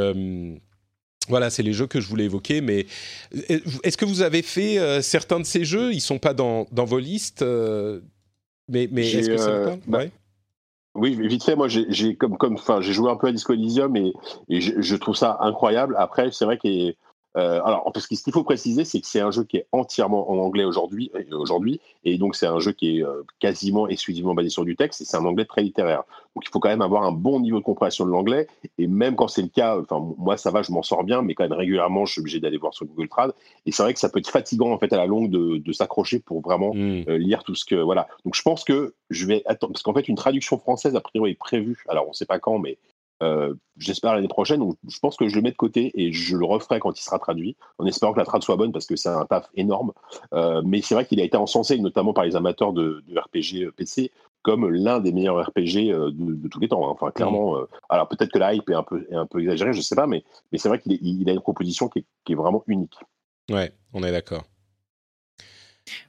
voilà, 1.27 1.49
c'est 1.49 1.63
les 1.63 1.73
jeux 1.73 1.87
que 1.87 1.99
je 1.99 2.07
voulais 2.07 2.25
évoquer, 2.25 2.61
mais 2.61 2.85
euh, 3.49 3.59
est-ce 3.83 3.97
que 3.97 4.05
vous 4.05 4.21
avez 4.21 4.41
fait 4.41 4.77
euh, 4.77 5.01
certains 5.01 5.39
de 5.39 5.45
ces 5.45 5.65
jeux? 5.65 5.93
Ils 5.93 6.01
sont 6.01 6.19
pas 6.19 6.33
dans, 6.33 6.67
dans 6.71 6.85
vos 6.85 6.99
listes, 6.99 7.41
euh, 7.41 8.01
mais, 8.67 8.87
mais 8.91 9.09
est-ce 9.09 9.29
que 9.29 9.37
c'est 9.37 9.51
le 9.51 9.65
cas 9.65 9.77
bah, 9.87 10.03
Oui, 10.95 11.15
vite 11.27 11.43
fait, 11.43 11.55
moi 11.55 11.67
j'ai 11.67 12.15
comme 12.15 12.37
comme 12.37 12.57
joué 12.79 13.11
un 13.11 13.15
peu 13.15 13.27
à 13.27 13.31
Disco 13.31 13.53
Elysium 13.53 13.95
et, 13.95 14.13
et 14.49 14.61
je, 14.61 14.95
trouve 14.95 15.15
ça 15.15 15.37
incroyable. 15.41 15.95
Après, 15.97 16.29
c'est 16.31 16.45
vrai 16.45 16.57
que 16.57 16.93
Euh, 17.35 17.61
alors, 17.63 17.91
parce 17.93 18.07
que 18.07 18.15
ce 18.15 18.23
qu'il 18.23 18.33
faut 18.33 18.43
préciser, 18.43 18.85
c'est 18.85 19.01
que 19.01 19.07
c'est 19.07 19.19
un 19.19 19.31
jeu 19.31 19.43
qui 19.43 19.57
est 19.57 19.67
entièrement 19.71 20.31
en 20.31 20.37
anglais 20.37 20.63
aujourd'hui, 20.63 21.11
euh, 21.15 21.37
aujourd'hui, 21.37 21.81
et 22.03 22.17
donc 22.17 22.35
c'est 22.35 22.47
un 22.47 22.59
jeu 22.59 22.71
qui 22.71 22.97
est 22.97 23.03
euh, 23.03 23.23
quasiment 23.39 23.87
exclusivement 23.87 24.33
basé 24.33 24.49
sur 24.49 24.63
du 24.65 24.75
texte, 24.75 25.01
et 25.01 25.05
c'est 25.05 25.17
un 25.17 25.25
anglais 25.25 25.45
très 25.45 25.61
littéraire. 25.61 26.03
Donc 26.35 26.43
il 26.45 26.49
faut 26.49 26.59
quand 26.59 26.69
même 26.69 26.81
avoir 26.81 27.03
un 27.03 27.11
bon 27.11 27.39
niveau 27.39 27.59
de 27.59 27.63
compréhension 27.63 28.05
de 28.05 28.11
l'anglais, 28.11 28.47
et 28.77 28.87
même 28.87 29.15
quand 29.15 29.27
c'est 29.27 29.41
le 29.41 29.47
cas, 29.49 29.79
enfin 29.79 29.99
moi 30.17 30.37
ça 30.37 30.51
va, 30.51 30.61
je 30.61 30.71
m'en 30.71 30.83
sors 30.83 31.03
bien, 31.03 31.21
mais 31.21 31.33
quand 31.33 31.43
même 31.43 31.57
régulièrement, 31.57 32.05
je 32.05 32.13
suis 32.13 32.21
obligé 32.21 32.39
d'aller 32.39 32.57
voir 32.57 32.73
sur 32.73 32.85
Google 32.85 33.09
Trad, 33.09 33.33
et 33.65 33.71
c'est 33.71 33.83
vrai 33.83 33.93
que 33.93 33.99
ça 33.99 34.09
peut 34.09 34.19
être 34.19 34.29
fatigant 34.29 34.71
en 34.71 34.77
fait 34.77 34.91
à 34.93 34.97
la 34.97 35.05
longue 35.05 35.29
de, 35.29 35.57
de 35.57 35.71
s'accrocher 35.73 36.19
pour 36.19 36.41
vraiment 36.41 36.73
Mm. 36.75 37.03
euh, 37.07 37.17
lire 37.17 37.43
tout 37.43 37.55
ce 37.55 37.63
que 37.65 37.75
voilà. 37.75 38.07
Donc 38.25 38.35
je 38.35 38.41
pense 38.41 38.63
que 38.63 38.93
je 39.09 39.25
vais 39.25 39.43
attendre, 39.45 39.73
parce 39.73 39.83
qu'en 39.83 39.93
fait 39.93 40.07
une 40.07 40.15
traduction 40.15 40.57
française 40.57 40.95
a 40.95 41.01
priori 41.01 41.31
est 41.31 41.35
prévue. 41.35 41.83
Alors 41.87 42.07
on 42.09 42.13
sait 42.13 42.25
pas 42.25 42.39
quand, 42.39 42.59
mais 42.59 42.77
j'espère 43.77 44.13
l'année 44.15 44.27
prochaine. 44.27 44.59
Donc, 44.59 44.75
je 44.87 44.99
pense 44.99 45.15
que 45.17 45.27
je 45.27 45.35
le 45.35 45.41
mets 45.41 45.51
de 45.51 45.55
côté 45.55 45.91
et 45.95 46.11
je 46.11 46.37
le 46.37 46.45
referai 46.45 46.79
quand 46.79 46.97
il 46.99 47.03
sera 47.03 47.19
traduit, 47.19 47.55
en 47.77 47.85
espérant 47.85 48.13
que 48.13 48.19
la 48.19 48.25
trad 48.25 48.43
soit 48.43 48.55
bonne 48.55 48.71
parce 48.71 48.85
que 48.85 48.95
c'est 48.95 49.09
un 49.09 49.25
taf 49.25 49.49
énorme. 49.55 49.91
Euh, 50.33 50.61
mais 50.65 50.81
c'est 50.81 50.95
vrai 50.95 51.05
qu'il 51.05 51.19
a 51.19 51.23
été 51.23 51.37
encensé, 51.37 51.77
notamment 51.79 52.13
par 52.13 52.25
les 52.25 52.35
amateurs 52.35 52.73
de, 52.73 53.03
de 53.07 53.19
RPG 53.19 53.71
PC, 53.75 54.11
comme 54.41 54.69
l'un 54.69 54.99
des 54.99 55.11
meilleurs 55.11 55.47
RPG 55.47 55.91
euh, 55.91 56.11
de, 56.11 56.35
de 56.35 56.47
tous 56.47 56.59
les 56.59 56.67
temps. 56.67 56.87
hein. 56.87 56.91
Enfin, 56.91 57.11
clairement. 57.11 57.57
euh, 57.57 57.67
alors 57.89 58.07
peut-être 58.07 58.31
que 58.31 58.39
la 58.39 58.53
hype 58.53 58.69
est 58.69 58.75
un 58.75 58.83
peu, 58.83 59.07
est 59.09 59.15
un 59.15 59.25
peu 59.25 59.39
exagérée, 59.41 59.73
je 59.73 59.81
sais 59.81 59.95
pas, 59.95 60.07
mais, 60.07 60.23
mais 60.51 60.57
c'est 60.57 60.69
vrai 60.69 60.79
qu'il 60.79 60.93
il 61.01 61.29
a 61.29 61.33
une 61.33 61.41
proposition 61.41 61.87
qui 61.89 61.99
est, 61.99 62.05
qui 62.25 62.33
est 62.33 62.35
vraiment 62.35 62.63
unique. 62.67 62.95
Ouais, 63.51 63.71
on 63.93 64.03
est 64.03 64.11
d'accord. 64.11 64.43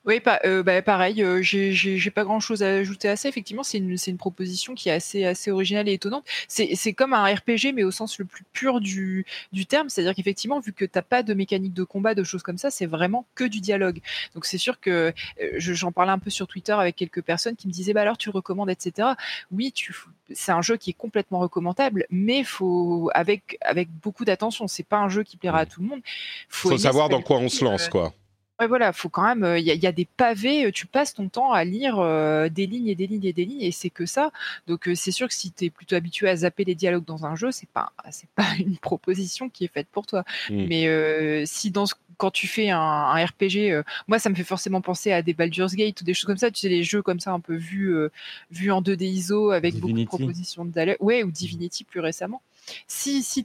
Oui, 0.04 0.20
pas, 0.20 0.40
euh, 0.44 0.62
bah, 0.62 0.80
pareil, 0.82 1.22
euh, 1.22 1.42
j'ai- 1.42 2.10
pas 2.10 2.24
grand 2.24 2.40
chose 2.40 2.62
à 2.62 2.68
ajouter 2.68 3.08
à 3.08 3.16
ça. 3.16 3.28
Effectivement, 3.28 3.62
c'est 3.62 3.78
une, 3.78 4.16
proposition 4.16 4.74
qui 4.74 4.88
est 4.88 4.92
assez, 4.92 5.24
assez 5.24 5.50
originale 5.50 5.88
et 5.88 5.92
étonnante. 5.92 6.24
C'est 6.48 6.92
comme 6.94 7.12
un 7.12 7.24
RPG, 7.24 7.72
mais 7.74 7.84
au 7.84 7.90
sens 7.90 8.18
le 8.18 8.24
plus 8.24 8.44
pur 8.52 8.80
du, 8.80 9.26
du 9.52 9.66
terme. 9.66 9.88
C'est-à-dire 9.88 10.14
qu'effectivement, 10.14 10.60
vu 10.60 10.72
que 10.72 10.84
t'as 10.84 11.02
pas 11.02 11.22
de 11.22 11.34
mécanique 11.34 11.74
de 11.74 11.84
combat, 11.84 12.14
de 12.14 12.24
choses 12.24 12.42
comme 12.42 12.56
ça, 12.56 12.70
c'est 12.70 12.86
vraiment 12.86 13.26
que 13.34 13.44
du 13.44 13.60
dialogue. 13.60 14.00
Donc 14.34 14.46
c'est 14.46 14.58
sûr 14.58 14.80
que 14.80 15.12
euh, 15.40 15.52
je- 15.56 15.74
j'en 15.74 15.92
parlais 15.92 16.12
un 16.12 16.18
peu 16.18 16.30
sur 16.30 16.46
Twitter 16.46 16.72
avec 16.72 16.96
quelques 16.96 17.22
personnes 17.22 17.56
qui 17.56 17.66
me 17.66 17.72
disaient, 17.72 17.92
bah 17.92 18.02
alors 18.02 18.16
tu 18.16 18.30
recommandes, 18.30 18.70
etc. 18.70 19.08
Oui, 19.50 19.72
tu, 19.72 19.94
c'est 20.32 20.52
un 20.52 20.62
jeu 20.62 20.76
qui 20.76 20.90
est 20.90 20.94
complètement 20.94 21.40
recommandable, 21.40 22.06
mais 22.10 22.44
faut 22.44 23.10
avec, 23.14 23.58
avec 23.60 23.88
beaucoup 24.02 24.24
d'attention. 24.24 24.68
C'est 24.68 24.86
pas 24.86 24.98
un 24.98 25.08
jeu 25.08 25.22
qui 25.22 25.36
plaira 25.36 25.60
à 25.60 25.66
tout 25.66 25.82
le 25.82 25.88
monde. 25.88 26.00
Faut, 26.48 26.70
aimer 26.70 26.78
savoir 26.78 27.08
dans 27.08 27.20
quoi 27.20 27.38
on 27.38 27.48
se 27.48 27.64
lance, 27.64 27.86
euh, 27.86 27.90
quoi. 27.90 28.14
Ouais, 28.58 28.66
voilà, 28.68 28.92
faut 28.94 29.10
quand 29.10 29.22
même. 29.34 29.56
Il 29.58 29.64
y, 29.64 29.70
a- 29.70 29.74
y 29.74 29.86
a 29.86 29.92
des 29.92 30.06
pavés. 30.06 30.64
euh, 30.66 30.72
Tu 30.72 30.86
passes 30.86 31.12
ton 31.12 31.28
temps 31.28 31.52
à 31.52 31.62
lire 31.62 31.98
euh, 31.98 32.48
des 32.48 32.66
lignes 32.66 32.88
et 32.88 32.94
des 32.94 33.06
lignes 33.06 33.24
et 33.26 33.34
des 33.34 33.44
lignes, 33.44 33.60
et 33.60 33.70
c'est 33.70 33.90
que 33.90 34.06
ça. 34.06 34.30
Donc 34.66 34.88
euh, 34.88 34.94
c'est 34.94 35.10
sûr 35.10 35.28
que 35.28 35.34
si 35.34 35.52
tu 35.52 35.66
es 35.66 35.70
plutôt 35.70 35.94
habitué 35.94 36.28
à 36.30 36.36
zapper 36.36 36.64
les 36.64 36.74
dialogues 36.74 37.04
dans 37.04 37.26
un 37.26 37.36
jeu, 37.36 37.50
c'est 37.52 37.68
pas 37.68 37.92
c'est 38.10 38.30
pas 38.30 38.46
une 38.58 38.78
proposition 38.78 39.50
qui 39.50 39.64
est 39.66 39.72
faite 39.72 39.88
pour 39.92 40.06
toi. 40.06 40.24
Mm. 40.48 40.66
Mais 40.68 40.86
euh, 40.88 41.42
si 41.44 41.70
dans 41.70 41.84
ce- 41.84 41.94
quand 42.16 42.30
tu 42.30 42.46
fais 42.48 42.70
un, 42.70 42.78
un 42.80 43.22
RPG, 43.26 43.72
euh, 43.72 43.82
moi 44.08 44.18
ça 44.18 44.30
me 44.30 44.34
fait 44.34 44.42
forcément 44.44 44.80
penser 44.80 45.12
à 45.12 45.20
des 45.20 45.34
Baldur's 45.34 45.74
Gate 45.74 46.00
ou 46.00 46.04
des 46.04 46.14
choses 46.14 46.24
comme 46.24 46.38
ça. 46.38 46.50
Tu 46.50 46.60
sais 46.60 46.70
les 46.70 46.82
jeux 46.82 47.02
comme 47.02 47.20
ça 47.20 47.32
un 47.32 47.40
peu 47.40 47.54
vus 47.56 47.94
euh, 47.94 48.10
vus 48.50 48.70
en 48.70 48.80
2D 48.80 49.04
ISO 49.04 49.50
avec 49.50 49.74
beaucoup 49.74 49.92
de 49.92 49.96
propositions 50.06 50.64
de 50.64 50.70
dialogue. 50.70 50.96
Ouais, 51.00 51.22
ou 51.24 51.30
Divinity 51.30 51.84
plus 51.84 52.00
récemment. 52.00 52.40
Si 52.86 53.22
si 53.22 53.44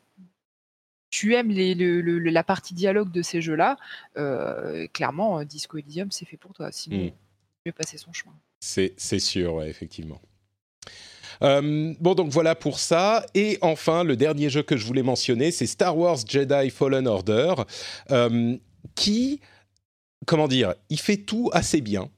tu 1.12 1.36
aimes 1.36 1.50
les, 1.52 1.76
le- 1.76 2.02
le- 2.02 2.18
le- 2.18 2.32
la 2.32 2.44
partie 2.44 2.74
dialogue 2.74 3.12
de 3.12 3.22
ces 3.22 3.42
jeux-là, 3.42 3.78
euh, 4.18 4.88
clairement, 4.94 5.40
euh, 5.40 5.44
Disco 5.46 5.78
Elysium, 5.78 6.10
c'est 6.10 6.26
fait 6.26 6.38
pour 6.38 6.54
toi. 6.54 6.72
Sinon, 6.72 6.98
Mm. 7.06 7.10
tu 7.10 7.14
vais 7.66 7.72
passer 7.74 7.98
son 7.98 8.12
chemin. 8.14 8.34
C'est 8.62 8.94
c'est 8.98 9.20
sûr, 9.20 9.56
ouais, 9.56 9.70
effectivement. 9.70 10.20
Euh, 11.44 11.94
bon, 12.00 12.14
donc 12.14 12.30
voilà 12.30 12.56
pour 12.56 12.80
ça. 12.80 13.26
Et 13.34 13.58
enfin, 13.62 14.04
le 14.04 14.16
dernier 14.16 14.50
jeu 14.50 14.62
que 14.64 14.78
je 14.78 14.86
voulais 14.86 15.04
mentionner, 15.04 15.52
c'est 15.52 15.66
Star 15.68 15.98
Wars 15.98 16.18
Jedi 16.28 16.70
Fallen 16.70 17.08
Order, 17.08 17.56
euh, 18.12 18.56
qui, 18.96 19.42
comment 20.28 20.48
dire, 20.48 20.76
il 20.90 21.00
fait 21.00 21.18
tout 21.18 21.50
assez 21.54 21.82
bien. 21.82 22.10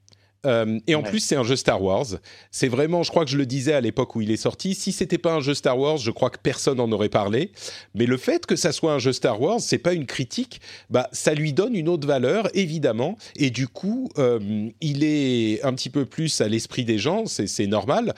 Euh, 0.45 0.79
et 0.87 0.95
en 0.95 1.01
Ouais. 1.01 1.09
plus, 1.09 1.19
c'est 1.19 1.35
un 1.35 1.43
jeu 1.43 1.55
Star 1.55 1.81
Wars. 1.81 2.05
C'est 2.51 2.67
vraiment, 2.67 3.03
je 3.03 3.09
crois 3.11 3.23
que 3.25 3.31
je 3.31 3.37
le 3.37 3.45
disais 3.45 3.73
à 3.73 3.81
l'époque 3.81 4.15
où 4.15 4.21
il 4.21 4.29
est 4.31 4.37
sorti, 4.37 4.75
si 4.75 4.91
c'était 4.91 5.17
pas 5.17 5.33
un 5.33 5.39
jeu 5.39 5.53
Star 5.53 5.77
Wars, 5.79 5.97
je 5.97 6.11
crois 6.11 6.29
que 6.29 6.37
personne 6.41 6.77
n'en 6.77 6.91
aurait 6.91 7.09
parlé. 7.09 7.51
Mais 7.95 8.05
le 8.05 8.17
fait 8.17 8.45
que 8.45 8.55
ça 8.55 8.71
soit 8.71 8.93
un 8.93 8.99
jeu 8.99 9.13
Star 9.13 9.39
Wars, 9.41 9.59
c'est 9.61 9.77
pas 9.77 9.93
une 9.93 10.05
critique, 10.05 10.59
bah 10.89 11.07
ça 11.11 11.33
lui 11.33 11.53
donne 11.53 11.75
une 11.75 11.87
autre 11.89 12.07
valeur, 12.07 12.49
évidemment. 12.55 13.17
Et 13.35 13.49
du 13.51 13.67
coup, 13.67 14.09
euh, 14.17 14.69
il 14.81 15.03
est 15.03 15.63
un 15.63 15.73
petit 15.73 15.89
peu 15.89 16.05
plus 16.05 16.41
à 16.41 16.47
l'esprit 16.47 16.83
des 16.85 16.97
gens, 16.97 17.25
c'est 17.25 17.47
c'est 17.47 17.67
normal. 17.67 18.13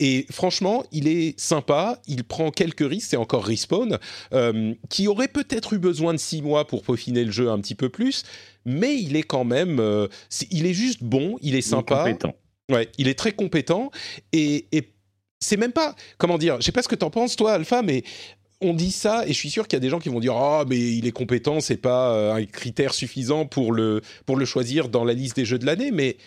Et 0.00 0.26
franchement, 0.30 0.84
il 0.92 1.08
est 1.08 1.38
sympa, 1.40 2.00
il 2.06 2.24
prend 2.24 2.50
quelques 2.50 2.88
risques, 2.88 3.08
c'est 3.10 3.16
encore 3.16 3.44
Respawn, 3.44 3.98
euh, 4.32 4.74
qui 4.88 5.08
aurait 5.08 5.28
peut-être 5.28 5.72
eu 5.72 5.78
besoin 5.78 6.12
de 6.12 6.18
six 6.18 6.42
mois 6.42 6.66
pour 6.66 6.82
peaufiner 6.82 7.24
le 7.24 7.30
jeu 7.32 7.50
un 7.50 7.58
petit 7.60 7.74
peu 7.74 7.88
plus, 7.88 8.24
mais 8.64 8.96
il 9.00 9.16
est 9.16 9.22
quand 9.22 9.44
même, 9.44 9.78
euh, 9.80 10.08
il 10.50 10.66
est 10.66 10.74
juste 10.74 11.02
bon, 11.02 11.36
il 11.40 11.48
est 11.48 11.50
Il 11.50 11.56
est 11.58 11.62
sympa. 11.62 11.98
compétent. 12.04 12.34
Ouais, 12.70 12.88
il 12.98 13.08
est 13.08 13.18
très 13.18 13.32
compétent 13.32 13.90
et, 14.32 14.66
et 14.72 14.92
c'est 15.40 15.56
même 15.56 15.72
pas, 15.72 15.94
comment 16.18 16.38
dire, 16.38 16.56
je 16.60 16.66
sais 16.66 16.72
pas 16.72 16.82
ce 16.82 16.88
que 16.88 16.94
t'en 16.94 17.10
penses 17.10 17.34
toi, 17.36 17.52
Alpha, 17.54 17.82
mais 17.82 18.04
on 18.60 18.74
dit 18.74 18.92
ça 18.92 19.24
et 19.26 19.28
je 19.32 19.38
suis 19.38 19.50
sûr 19.50 19.66
qu'il 19.66 19.76
y 19.76 19.78
a 19.78 19.80
des 19.80 19.88
gens 19.88 19.98
qui 19.98 20.08
vont 20.10 20.20
dire 20.20 20.34
ah 20.36 20.64
mais 20.68 20.78
il 20.78 21.06
est 21.06 21.12
compétent, 21.12 21.60
c'est 21.60 21.78
pas 21.78 22.14
euh, 22.14 22.34
un 22.34 22.44
critère 22.44 22.92
suffisant 22.94 23.46
pour 23.46 23.72
le 23.72 24.02
pour 24.26 24.36
le 24.36 24.44
choisir 24.44 24.88
dans 24.90 25.02
la 25.04 25.14
liste 25.14 25.36
des 25.36 25.44
jeux 25.46 25.58
de 25.58 25.64
l'année, 25.66 25.90
mais 25.90 26.18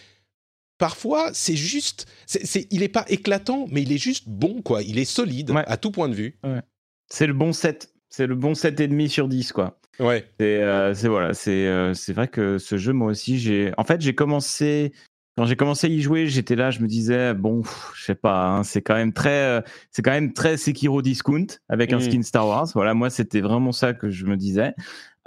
parfois 0.78 1.30
c'est 1.34 1.56
juste, 1.56 2.08
c'est, 2.26 2.68
il 2.72 2.84
est 2.84 2.90
pas 2.90 3.06
éclatant, 3.08 3.68
mais 3.70 3.84
il 3.84 3.92
est 3.92 3.98
juste 3.98 4.28
bon 4.28 4.62
quoi, 4.62 4.82
il 4.84 4.98
est 5.00 5.06
solide 5.06 5.52
Ouais. 5.52 5.64
à 5.68 5.78
tout 5.78 5.92
point 5.92 6.10
de 6.10 6.16
vue. 6.16 6.38
C'est 7.10 7.28
le 7.28 7.34
bon 7.34 7.54
7. 7.54 7.94
C'est 8.10 8.28
le 8.28 8.36
bon 8.36 8.54
7,5 8.54 9.08
sur 9.10 9.28
10, 9.28 9.52
quoi. 9.54 9.80
Ouais, 10.00 10.28
C'est 10.40 10.62
euh, 10.64 10.94
voilà, 11.04 11.34
c'est 11.34 11.68
euh, 11.68 11.94
c'est 11.94 12.14
vrai 12.14 12.28
que 12.28 12.58
ce 12.58 12.78
jeu, 12.78 12.94
moi 12.94 13.10
aussi, 13.12 13.38
j'ai. 13.40 13.72
En 13.78 13.84
fait, 13.84 14.02
j'ai 14.02 14.16
commencé. 14.16 14.94
Quand 15.36 15.46
j'ai 15.46 15.56
commencé 15.56 15.88
à 15.88 15.90
y 15.90 16.00
jouer, 16.00 16.28
j'étais 16.28 16.56
là, 16.56 16.70
je 16.70 16.80
me 16.80 16.88
disais 16.88 17.34
bon, 17.34 17.62
pff, 17.64 17.92
je 17.96 18.04
sais 18.06 18.16
pas, 18.16 18.46
hein, 18.50 18.64
c'est 18.64 18.84
quand 18.84 18.94
même 18.94 19.14
très, 19.14 19.60
euh, 19.60 19.62
c'est 19.92 20.04
quand 20.04 20.12
même 20.12 20.32
très 20.32 20.58
Sekiro 20.58 21.02
discount 21.02 21.48
avec 21.70 21.92
un 21.92 21.98
Mhm. 21.98 22.02
skin 22.02 22.22
Star 22.22 22.48
Wars. 22.48 22.68
Voilà, 22.76 22.94
moi, 22.94 23.10
c'était 23.10 23.42
vraiment 23.42 23.72
ça 23.72 23.94
que 23.94 24.12
je 24.12 24.26
me 24.28 24.38
disais. 24.38 24.76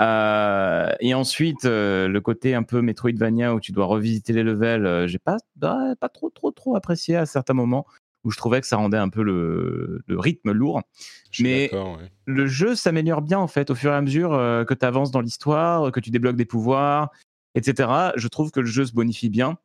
Euh, 0.01 0.93
et 1.01 1.15
ensuite, 1.15 1.65
euh, 1.65 2.07
le 2.07 2.21
côté 2.21 2.55
un 2.55 2.63
peu 2.63 2.83
Metroidvania 2.83 3.55
où 3.55 3.61
tu 3.61 3.73
dois 3.73 3.87
revisiter 3.87 4.33
les 4.33 4.43
levels, 4.45 4.87
euh, 4.87 5.07
j'ai 5.07 5.19
pas, 5.19 5.39
bah, 5.57 5.95
pas 5.99 6.09
trop, 6.09 6.31
trop, 6.31 6.51
trop 6.53 6.77
apprécié 6.77 7.17
à 7.17 7.27
certains 7.27 7.55
moments 7.55 7.87
où 8.27 8.31
je 8.33 8.37
trouvais 8.37 8.61
que 8.61 8.67
ça 8.67 8.77
rendait 8.77 8.97
un 8.99 9.09
peu 9.09 9.23
le, 9.23 10.03
le 10.07 10.19
rythme 10.19 10.51
lourd. 10.51 10.83
je 11.31 11.45
Mais- 11.45 11.71
ouais. 11.73 12.11
le 12.25 12.47
jeu 12.49 12.75
s'améliore 12.75 13.23
bien 13.23 13.39
en 13.39 13.47
fait 13.47 13.71
au 13.71 13.75
fur 13.77 13.93
et 13.93 13.95
à 13.95 14.01
mesure 14.03 14.35
euh, 14.35 14.65
que 14.65 14.75
tu 14.75 14.85
avances 14.85 15.13
dans 15.13 15.21
l'histoire, 15.21 15.93
que 15.93 16.01
tu 16.01 16.11
débloques 16.11 16.35
des 16.37 16.45
pouvoirs, 16.45 17.11
etc. 17.55 17.89
Je 18.17 18.27
trouve 18.29 18.51
que 18.51 18.59
le 18.61 18.67
jeu 18.67 18.85
se 18.85 18.93
bonifie 18.93 19.31
bien 19.31 19.59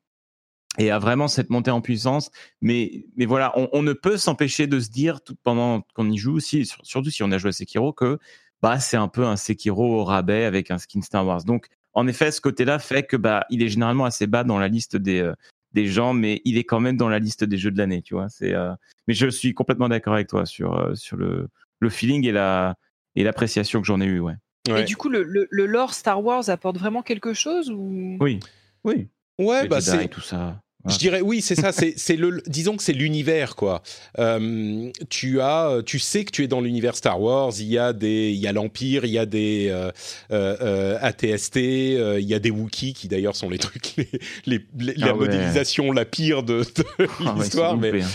et 0.77 0.91
a 0.91 0.99
vraiment 0.99 1.27
cette 1.27 1.49
montée 1.49 1.71
en 1.71 1.81
puissance. 1.81 2.29
Mais, 2.61 3.05
mais 3.17 3.25
voilà, 3.25 3.51
on, 3.57 3.67
on 3.73 3.81
ne 3.81 3.93
peut 3.93 4.15
s'empêcher 4.17 4.67
de 4.67 4.79
se 4.79 4.89
dire 4.89 5.21
tout 5.21 5.35
pendant 5.43 5.81
qu'on 5.95 6.09
y 6.09 6.17
joue, 6.17 6.39
si, 6.39 6.65
sur- 6.67 6.85
surtout 6.85 7.09
si 7.09 7.23
on 7.23 7.31
a 7.31 7.39
joué 7.39 7.49
à 7.49 7.51
Sekiro, 7.53 7.91
que 7.93 8.19
bah, 8.61 8.79
c'est 8.79 8.95
un 8.97 9.07
peu 9.07 9.25
un 9.25 9.37
Sekiro 9.37 9.99
au 10.01 10.03
rabais 10.03 10.45
avec 10.45 10.69
un 10.69 10.77
skin 10.77 11.01
Star 11.01 11.25
Wars. 11.25 11.43
Donc 11.45 11.67
en 11.93 12.07
effet, 12.07 12.31
ce 12.31 12.39
côté-là 12.41 12.77
fait 12.77 13.03
que 13.03 13.17
bah, 13.17 13.43
il 13.49 13.63
est 13.63 13.69
généralement 13.69 14.05
assez 14.05 14.27
bas 14.27 14.43
dans 14.43 14.59
la 14.59 14.67
liste 14.67 14.95
des, 14.97 15.19
euh, 15.19 15.33
des 15.73 15.87
gens, 15.87 16.13
mais 16.13 16.41
il 16.45 16.57
est 16.57 16.63
quand 16.63 16.79
même 16.79 16.97
dans 16.97 17.09
la 17.09 17.19
liste 17.19 17.43
des 17.43 17.57
jeux 17.57 17.71
de 17.71 17.77
l'année, 17.77 18.01
tu 18.01 18.13
vois. 18.13 18.29
C'est, 18.29 18.53
euh, 18.53 18.73
Mais 19.07 19.13
je 19.13 19.27
suis 19.27 19.53
complètement 19.53 19.89
d'accord 19.89 20.13
avec 20.13 20.27
toi 20.27 20.45
sur, 20.45 20.75
euh, 20.75 20.95
sur 20.95 21.17
le, 21.17 21.47
le 21.79 21.89
feeling 21.89 22.25
et 22.25 22.31
la 22.31 22.75
et 23.15 23.23
l'appréciation 23.23 23.81
que 23.81 23.87
j'en 23.87 23.99
ai 23.99 24.05
eu, 24.05 24.19
ouais. 24.19 24.35
Ouais. 24.69 24.81
Et 24.81 24.85
du 24.85 24.95
coup, 24.95 25.09
le, 25.09 25.23
le, 25.23 25.47
le 25.49 25.65
lore 25.65 25.93
Star 25.93 26.23
Wars 26.23 26.49
apporte 26.49 26.77
vraiment 26.77 27.01
quelque 27.01 27.33
chose 27.33 27.71
ou? 27.71 28.17
Oui, 28.19 28.39
oui. 28.83 29.09
Ouais, 29.39 29.63
Les 29.63 29.67
bah 29.67 29.79
Jedi, 29.79 29.97
c'est 30.03 30.07
tout 30.07 30.21
ça. 30.21 30.61
Je 30.87 30.97
dirais 30.97 31.21
oui, 31.21 31.41
c'est 31.41 31.55
ça. 31.55 31.71
C'est, 31.71 32.15
le, 32.15 32.41
disons 32.47 32.75
que 32.77 32.83
c'est 32.83 32.93
l'univers 32.93 33.55
quoi. 33.55 33.83
Euh, 34.19 34.89
tu 35.09 35.39
as, 35.41 35.81
tu 35.85 35.99
sais 35.99 36.25
que 36.25 36.31
tu 36.31 36.43
es 36.43 36.47
dans 36.47 36.61
l'univers 36.61 36.95
Star 36.95 37.21
Wars. 37.21 37.51
Il 37.59 37.67
y 37.67 37.77
a 37.77 37.93
des, 37.93 38.31
il 38.31 38.39
y 38.39 38.47
a 38.47 38.51
l'Empire, 38.51 39.05
il 39.05 39.11
y 39.11 39.17
a 39.19 39.25
des 39.25 39.67
euh, 39.69 39.91
euh, 40.31 40.57
euh, 40.61 40.97
ATST, 41.01 41.57
euh, 41.57 42.19
il 42.19 42.27
y 42.27 42.33
a 42.33 42.39
des 42.39 42.49
Wookiees 42.51 42.93
qui 42.93 43.07
d'ailleurs 43.07 43.35
sont 43.35 43.49
les 43.49 43.57
trucs, 43.59 43.93
les, 43.97 44.07
les- 44.45 44.65
les- 44.79 44.93
la 44.95 45.07
Ah 45.07 45.13
ouais. 45.13 45.27
modélisation 45.27 45.91
la 45.91 46.05
pire 46.05 46.41
de, 46.43 46.59
de 46.63 47.07
Ah 47.25 47.35
l'histoire. 47.37 47.77
mais 47.77 48.01
hein. 48.01 48.07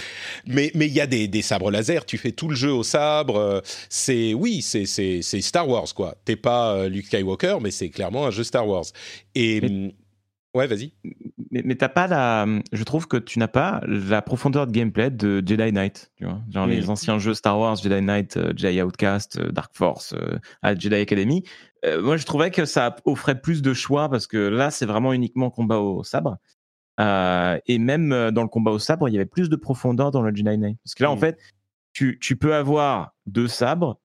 mais 0.46 0.70
mais 0.74 0.86
il 0.86 0.92
y 0.92 1.00
a 1.00 1.06
des, 1.06 1.28
des 1.28 1.42
sabres 1.42 1.70
laser. 1.70 2.04
Tu 2.04 2.18
fais 2.18 2.32
tout 2.32 2.48
le 2.48 2.56
jeu 2.56 2.72
au 2.72 2.82
sabre. 2.82 3.62
C'est 3.88 4.34
oui, 4.34 4.62
c'est 4.62 4.86
c'est 4.86 5.22
Star 5.40 5.68
Wars 5.68 5.92
quoi. 5.94 6.16
T'es 6.24 6.36
pas 6.36 6.88
Luke 6.88 7.06
Skywalker, 7.06 7.58
mais 7.60 7.70
c'est 7.70 7.88
clairement 7.90 8.26
un 8.26 8.30
jeu 8.30 8.44
Star 8.44 8.66
Wars. 8.66 8.86
Et 9.34 9.60
Mais- 9.60 9.68
hum, 9.68 9.92
ouais, 10.56 10.66
vas-y. 10.66 10.92
Mais, 11.50 11.62
mais 11.64 11.74
t'as 11.76 11.88
pas 11.88 12.06
la. 12.06 12.46
Je 12.72 12.82
trouve 12.84 13.06
que 13.06 13.16
tu 13.16 13.38
n'as 13.38 13.48
pas 13.48 13.80
la 13.86 14.20
profondeur 14.22 14.66
de 14.66 14.72
gameplay 14.72 15.10
de 15.10 15.42
Jedi 15.46 15.72
Knight. 15.72 16.10
Tu 16.16 16.24
vois 16.24 16.40
Genre 16.50 16.66
les 16.66 16.90
anciens 16.90 17.18
jeux 17.18 17.34
Star 17.34 17.58
Wars, 17.58 17.76
Jedi 17.76 18.02
Knight, 18.02 18.36
euh, 18.36 18.52
Jedi 18.56 18.82
Outcast, 18.82 19.38
euh, 19.38 19.52
Dark 19.52 19.72
Force, 19.76 20.12
euh, 20.14 20.38
à 20.62 20.74
Jedi 20.74 20.96
Academy. 20.96 21.44
Euh, 21.84 22.02
moi, 22.02 22.16
je 22.16 22.26
trouvais 22.26 22.50
que 22.50 22.64
ça 22.64 22.96
offrait 23.04 23.40
plus 23.40 23.62
de 23.62 23.72
choix 23.74 24.08
parce 24.08 24.26
que 24.26 24.36
là, 24.38 24.70
c'est 24.70 24.86
vraiment 24.86 25.12
uniquement 25.12 25.50
combat 25.50 25.78
au 25.78 26.02
sabre. 26.02 26.38
Et 26.98 27.78
même 27.78 28.30
dans 28.30 28.42
le 28.42 28.48
combat 28.48 28.70
au 28.70 28.78
sabre, 28.78 29.08
il 29.08 29.12
y 29.12 29.16
avait 29.16 29.26
plus 29.26 29.48
de 29.50 29.56
profondeur 29.56 30.10
dans 30.10 30.22
le 30.22 30.34
Jedi 30.34 30.56
Knight. 30.58 30.78
Parce 30.84 30.94
que 30.94 31.02
là, 31.02 31.10
en 31.10 31.16
Mm. 31.16 31.20
fait, 31.20 31.38
tu, 31.92 32.18
tu 32.20 32.36
peux 32.36 32.54
avoir 32.54 33.14
deux 33.26 33.48
sabres, 33.48 34.00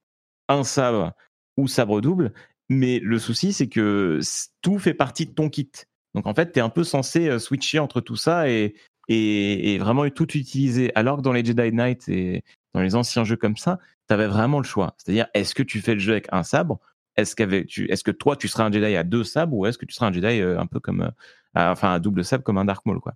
un 0.47 0.63
sabre 0.63 1.13
ou 1.57 1.67
sabre 1.67 2.01
double, 2.01 2.33
Mais 2.69 2.99
le 2.99 3.19
souci, 3.19 3.51
c'est 3.51 3.67
que 3.67 4.19
tout 4.61 4.79
fait 4.79 4.93
partie 4.93 5.25
de 5.25 5.31
ton 5.31 5.49
kit. 5.49 5.69
Donc 6.15 6.27
en 6.27 6.33
fait, 6.33 6.51
tu 6.51 6.59
es 6.59 6.61
un 6.61 6.69
peu 6.69 6.83
censé 6.83 7.39
switcher 7.39 7.79
entre 7.79 8.01
tout 8.01 8.15
ça 8.15 8.49
et, 8.49 8.75
et, 9.07 9.77
vraiment 9.77 10.09
tout 10.09 10.37
utiliser. 10.37 10.91
Alors 10.95 11.17
que 11.17 11.21
dans 11.21 11.33
les 11.33 11.43
Jedi 11.43 11.71
Knight 11.71 12.07
et 12.09 12.43
dans 12.73 12.81
les 12.81 12.95
anciens 12.95 13.23
jeux 13.23 13.35
comme 13.35 13.57
ça, 13.57 13.79
tu 14.07 14.13
avais 14.13 14.27
vraiment 14.27 14.59
le 14.59 14.65
choix. 14.65 14.95
C'est-à-dire, 14.97 15.27
est-ce 15.33 15.55
que 15.55 15.63
tu 15.63 15.81
fais 15.81 15.93
le 15.93 15.99
jeu 15.99 16.13
avec 16.13 16.27
un 16.31 16.43
sabre? 16.43 16.79
Est-ce, 17.17 17.35
est 17.41 18.03
que 18.03 18.11
toi, 18.11 18.35
tu 18.35 18.47
seras 18.47 18.65
un 18.65 18.71
Jedi 18.71 18.95
à 18.95 19.03
deux 19.03 19.23
sabres 19.23 19.55
ou 19.55 19.65
est-ce 19.65 19.77
que 19.77 19.85
tu 19.85 19.93
seras 19.93 20.07
un 20.07 20.13
Jedi 20.13 20.41
un 20.41 20.65
peu 20.65 20.79
comme, 20.79 21.11
enfin, 21.55 21.93
un 21.93 21.99
double 21.99 22.23
sabre 22.23 22.43
comme 22.43 22.57
un 22.57 22.65
Dark 22.65 22.85
Maul, 22.85 22.99
quoi. 22.99 23.13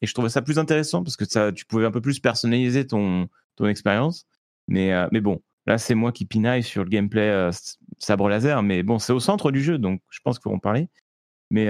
Et 0.00 0.06
je 0.06 0.14
trouvais 0.14 0.28
ça 0.28 0.42
plus 0.42 0.58
intéressant 0.58 1.04
parce 1.04 1.16
que 1.16 1.24
ça, 1.24 1.52
tu 1.52 1.64
pouvais 1.64 1.86
un 1.86 1.92
peu 1.92 2.00
plus 2.00 2.18
personnaliser 2.18 2.86
ton, 2.86 3.28
ton 3.56 3.66
expérience. 3.66 4.26
Mais, 4.68 4.92
mais 5.12 5.20
bon, 5.20 5.42
là, 5.66 5.78
c'est 5.78 5.94
moi 5.94 6.12
qui 6.12 6.24
pinaille 6.24 6.62
sur 6.62 6.82
le 6.82 6.90
gameplay 6.90 7.50
sabre 7.98 8.28
laser. 8.28 8.62
Mais 8.62 8.82
bon, 8.82 8.98
c'est 8.98 9.12
au 9.12 9.20
centre 9.20 9.52
du 9.52 9.62
jeu, 9.62 9.78
donc 9.78 10.00
je 10.10 10.18
pense 10.24 10.38
qu'on 10.38 10.56
en 10.56 10.58
parler. 10.58 10.88
Mais, 11.50 11.68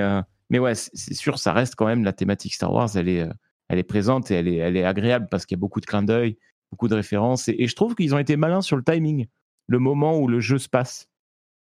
mais 0.52 0.58
ouais, 0.58 0.74
c'est 0.74 1.14
sûr, 1.14 1.38
ça 1.38 1.52
reste 1.52 1.74
quand 1.74 1.86
même 1.86 2.04
la 2.04 2.12
thématique 2.12 2.54
Star 2.54 2.72
Wars. 2.72 2.90
Elle 2.94 3.08
est, 3.08 3.26
elle 3.68 3.78
est 3.78 3.82
présente 3.82 4.30
et 4.30 4.34
elle 4.34 4.46
est, 4.46 4.56
elle 4.56 4.76
est 4.76 4.84
agréable 4.84 5.26
parce 5.30 5.46
qu'il 5.46 5.56
y 5.56 5.58
a 5.58 5.62
beaucoup 5.62 5.80
de 5.80 5.86
clins 5.86 6.02
d'œil, 6.02 6.38
beaucoup 6.70 6.88
de 6.88 6.94
références. 6.94 7.48
Et, 7.48 7.66
je 7.66 7.74
trouve 7.74 7.94
qu'ils 7.94 8.14
ont 8.14 8.18
été 8.18 8.36
malins 8.36 8.60
sur 8.60 8.76
le 8.76 8.84
timing, 8.84 9.26
le 9.66 9.78
moment 9.78 10.18
où 10.18 10.28
le 10.28 10.40
jeu 10.40 10.58
se 10.58 10.68
passe. 10.68 11.08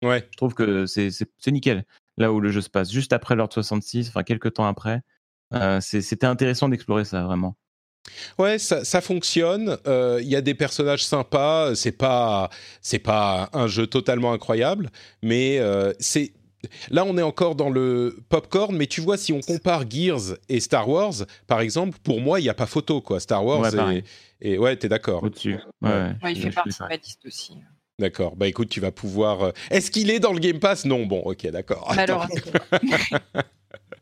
Ouais. 0.02 0.28
Je 0.30 0.36
trouve 0.36 0.52
que 0.52 0.84
c'est 0.84 1.10
nickel, 1.46 1.86
là 2.18 2.30
où 2.30 2.40
le 2.40 2.50
jeu 2.50 2.60
se 2.60 2.68
passe, 2.68 2.92
juste 2.92 3.14
après 3.14 3.34
l'ordre 3.34 3.54
66, 3.54 4.10
enfin 4.10 4.22
quelques 4.22 4.52
temps 4.52 4.66
après. 4.66 5.00
Euh, 5.54 5.80
c'était 5.80 6.26
intéressant 6.26 6.68
d'explorer 6.68 7.06
ça, 7.06 7.22
vraiment. 7.22 7.56
Ouais, 8.38 8.58
ça, 8.58 8.84
ça 8.84 9.00
fonctionne. 9.00 9.78
Euh, 9.86 10.18
il 10.20 10.28
y 10.28 10.36
a 10.36 10.42
des 10.42 10.54
personnages 10.54 11.04
sympas. 11.04 11.74
C'est 11.74 11.92
pas, 11.92 12.50
c'est 12.82 12.98
pas 12.98 13.48
un 13.54 13.66
jeu 13.66 13.86
totalement 13.86 14.32
incroyable, 14.32 14.90
mais 15.22 15.58
euh, 15.58 15.92
c'est 16.00 16.34
Là, 16.90 17.04
on 17.04 17.16
est 17.18 17.22
encore 17.22 17.54
dans 17.54 17.70
le 17.70 18.16
popcorn, 18.28 18.76
mais 18.76 18.86
tu 18.86 19.00
vois, 19.00 19.16
si 19.16 19.32
on 19.32 19.40
compare 19.40 19.88
Gears 19.88 20.36
et 20.48 20.60
Star 20.60 20.88
Wars, 20.88 21.14
par 21.46 21.60
exemple, 21.60 21.98
pour 22.02 22.20
moi, 22.20 22.40
il 22.40 22.44
n'y 22.44 22.48
a 22.48 22.54
pas 22.54 22.66
photo, 22.66 23.00
quoi. 23.00 23.20
Star 23.20 23.44
Wars 23.44 23.60
ouais, 23.60 24.02
et, 24.40 24.52
et, 24.52 24.58
ouais, 24.58 24.76
t'es 24.76 24.88
d'accord. 24.88 25.22
Au-dessus. 25.22 25.58
Ouais, 25.82 26.14
il 26.30 26.40
fait 26.40 26.50
partie 26.50 26.70
de 26.70 26.84
ma 26.88 26.96
liste 26.96 27.24
aussi. 27.26 27.54
D'accord. 27.98 28.34
Bah 28.34 28.48
écoute, 28.48 28.68
tu 28.68 28.80
vas 28.80 28.90
pouvoir. 28.90 29.42
Euh, 29.42 29.52
est-ce 29.70 29.90
qu'il 29.90 30.10
est 30.10 30.18
dans 30.18 30.32
le 30.32 30.40
Game 30.40 30.58
Pass? 30.58 30.84
Non. 30.84 31.06
Bon, 31.06 31.20
ok, 31.20 31.46
d'accord. 31.50 31.92
Alors. 31.96 32.26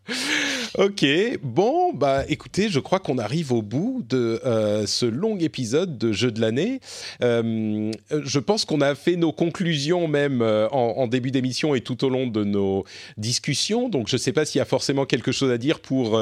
ok, 0.79 1.05
bon, 1.43 1.93
bah 1.93 2.25
écoutez, 2.29 2.69
je 2.69 2.81
crois 2.81 2.99
qu'on 2.99 3.19
arrive 3.19 3.53
au 3.53 3.63
bout 3.63 4.03
de 4.09 4.41
euh, 4.45 4.87
ce 4.87 5.05
long 5.05 5.39
épisode 5.39 5.99
de 5.99 6.13
Jeu 6.13 6.31
de 6.31 6.41
l'année. 6.41 6.81
Euh, 7.23 7.91
je 8.11 8.39
pense 8.39 8.65
qu'on 8.65 8.81
a 8.81 8.95
fait 8.95 9.17
nos 9.17 9.33
conclusions 9.33 10.09
même 10.09 10.41
euh, 10.41 10.69
en, 10.71 11.07
début 11.07 11.31
d'émission 11.31 11.75
et 11.75 11.83
tout 11.83 12.05
au 12.05 12.09
long 12.09 12.27
de 12.27 12.45
nos 12.45 12.85
discussions. 13.19 13.89
Donc 13.89 14.09
je 14.09 14.17
ne 14.17 14.19
sais 14.19 14.33
pas 14.33 14.45
s'il 14.45 14.61
y 14.61 14.63
a 14.63 14.65
forcément 14.65 15.05
quelque 15.05 15.33
chose 15.33 15.51
à 15.51 15.59
dire 15.59 15.81
pour 15.81 16.19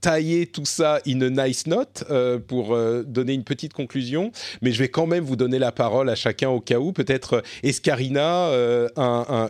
tailler 0.00 0.46
tout 0.46 0.64
ça 0.64 1.00
in 1.06 1.20
a 1.20 1.46
nice 1.46 1.66
note, 1.66 2.04
pour 2.48 2.76
donner 3.06 3.34
une 3.34 3.44
petite 3.44 3.72
conclusion. 3.74 4.32
Mais 4.60 4.72
je 4.72 4.78
vais 4.78 4.88
quand 4.88 5.06
même 5.06 5.24
vous 5.24 5.36
donner 5.36 5.58
la 5.58 5.72
parole 5.72 6.08
à 6.08 6.14
chacun 6.14 6.48
au 6.48 6.60
cas 6.60 6.78
où. 6.78 6.92
Peut-être 6.92 7.42
Escarina, 7.62 8.50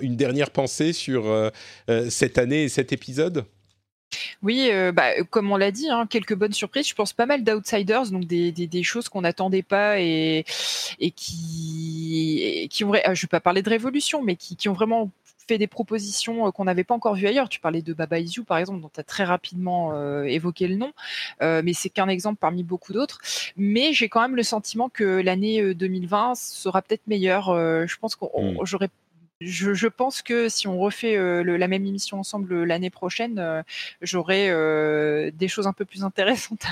une 0.02 0.16
dernière 0.16 0.50
pensée 0.50 0.92
sur 0.92 1.24
cette 2.08 2.38
année 2.38 2.64
et 2.64 2.68
cet 2.68 2.92
épisode? 2.92 3.44
Oui, 4.42 4.68
euh, 4.72 4.92
bah, 4.92 5.22
comme 5.30 5.50
on 5.52 5.56
l'a 5.56 5.70
dit, 5.70 5.88
hein, 5.88 6.06
quelques 6.08 6.34
bonnes 6.34 6.52
surprises. 6.52 6.88
Je 6.88 6.94
pense 6.94 7.12
pas 7.12 7.26
mal 7.26 7.44
d'outsiders, 7.44 8.10
donc 8.10 8.24
des, 8.24 8.52
des, 8.52 8.82
choses 8.82 9.08
qu'on 9.08 9.22
n'attendait 9.22 9.62
pas 9.62 10.00
et, 10.00 10.44
et 10.98 11.10
qui, 11.10 12.68
qui 12.70 12.84
ont, 12.84 12.92
ah, 13.04 13.14
je 13.14 13.22
vais 13.22 13.28
pas 13.28 13.40
parler 13.40 13.62
de 13.62 13.70
révolution, 13.70 14.22
mais 14.22 14.36
qui, 14.36 14.56
qui 14.56 14.68
ont 14.68 14.72
vraiment 14.72 15.10
fait 15.48 15.58
des 15.58 15.66
propositions 15.66 16.46
euh, 16.46 16.50
qu'on 16.50 16.64
n'avait 16.64 16.84
pas 16.84 16.94
encore 16.94 17.14
vues 17.14 17.26
ailleurs. 17.26 17.48
Tu 17.48 17.60
parlais 17.60 17.82
de 17.82 17.92
Baba 17.92 18.18
Is 18.18 18.34
par 18.46 18.58
exemple, 18.58 18.80
dont 18.80 18.90
tu 18.92 19.00
as 19.00 19.04
très 19.04 19.24
rapidement 19.24 19.92
euh, 19.92 20.24
évoqué 20.24 20.68
le 20.68 20.76
nom, 20.76 20.92
mais 21.40 21.72
c'est 21.72 21.88
qu'un 21.88 22.08
exemple 22.08 22.38
parmi 22.40 22.62
beaucoup 22.62 22.92
d'autres. 22.92 23.20
Mais 23.56 23.92
j'ai 23.92 24.08
quand 24.08 24.20
même 24.20 24.36
le 24.36 24.42
sentiment 24.42 24.88
que 24.88 25.04
l'année 25.04 25.74
2020 25.74 26.34
sera 26.34 26.82
peut-être 26.82 27.06
meilleure. 27.06 27.46
je 27.86 27.96
pense 27.98 28.16
que 28.16 28.24
mmh. 28.24 28.58
j'aurais 28.64 28.90
je, 29.46 29.86
pense 29.88 30.22
que 30.22 30.48
si 30.48 30.66
on 30.68 30.78
refait 30.78 31.16
euh, 31.16 31.42
la 31.42 31.68
même 31.68 31.84
émission 31.84 32.18
ensemble 32.20 32.52
euh, 32.52 32.64
l'année 32.64 32.90
prochaine, 32.90 33.38
euh, 33.38 33.62
j'aurai 34.00 34.50
des 35.32 35.48
choses 35.48 35.66
un 35.66 35.72
peu 35.72 35.84
plus 35.84 36.04
intéressantes 36.04 36.64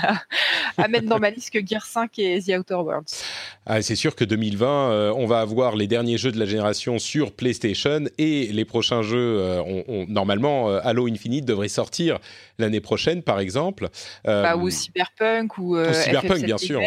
à, 0.77 0.87
mettre 0.87 1.07
dans 1.07 1.19
ma 1.19 1.29
liste 1.29 1.51
que 1.51 1.65
Gear 1.65 1.85
5 1.85 2.17
et 2.19 2.41
The 2.41 2.59
Outer 2.59 2.75
Worlds. 2.75 3.23
Ah, 3.65 3.81
c'est 3.81 3.95
sûr 3.95 4.15
que 4.15 4.23
2020, 4.23 5.13
on 5.15 5.25
va 5.25 5.41
avoir 5.41 5.75
les 5.75 5.87
derniers 5.87 6.17
jeux 6.17 6.31
de 6.31 6.39
la 6.39 6.45
génération 6.45 6.99
sur 6.99 7.31
PlayStation 7.31 8.05
et 8.17 8.47
les 8.47 8.65
prochains 8.65 9.01
jeux, 9.01 9.61
normalement, 10.07 10.69
Halo 10.69 11.07
Infinite 11.07 11.45
devrait 11.45 11.69
sortir 11.69 12.19
l'année 12.57 12.81
prochaine, 12.81 13.23
par 13.23 13.39
exemple. 13.39 13.89
Bah, 14.25 14.55
ou 14.55 14.69
Cyberpunk 14.69 15.57
ou, 15.57 15.77
Cyberpunk, 15.93 16.43
bien 16.43 16.57
sûr. 16.57 16.81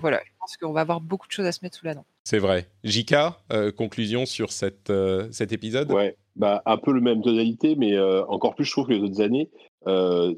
Voilà, 0.00 0.20
pense 0.46 0.56
qu'on 0.56 0.72
va 0.72 0.80
avoir 0.80 1.00
beaucoup 1.00 1.26
de 1.26 1.32
choses 1.32 1.46
à 1.46 1.52
se 1.52 1.60
mettre 1.62 1.76
sous 1.76 1.86
la 1.86 1.94
dent. 1.94 2.04
C'est 2.24 2.38
vrai. 2.38 2.68
Jika, 2.84 3.38
euh, 3.52 3.72
conclusion 3.72 4.26
sur 4.26 4.52
cette, 4.52 4.90
euh, 4.90 5.28
cet 5.32 5.52
épisode? 5.52 5.90
Ouais, 5.90 6.16
bah, 6.36 6.62
un 6.66 6.76
peu 6.76 6.92
le 6.92 7.00
même 7.00 7.20
tonalité, 7.20 7.74
mais 7.76 7.94
euh, 7.94 8.24
encore 8.26 8.54
plus, 8.54 8.64
je 8.64 8.70
trouve 8.70 8.86
que 8.86 8.92
les 8.92 9.00
autres 9.00 9.20
années, 9.20 9.50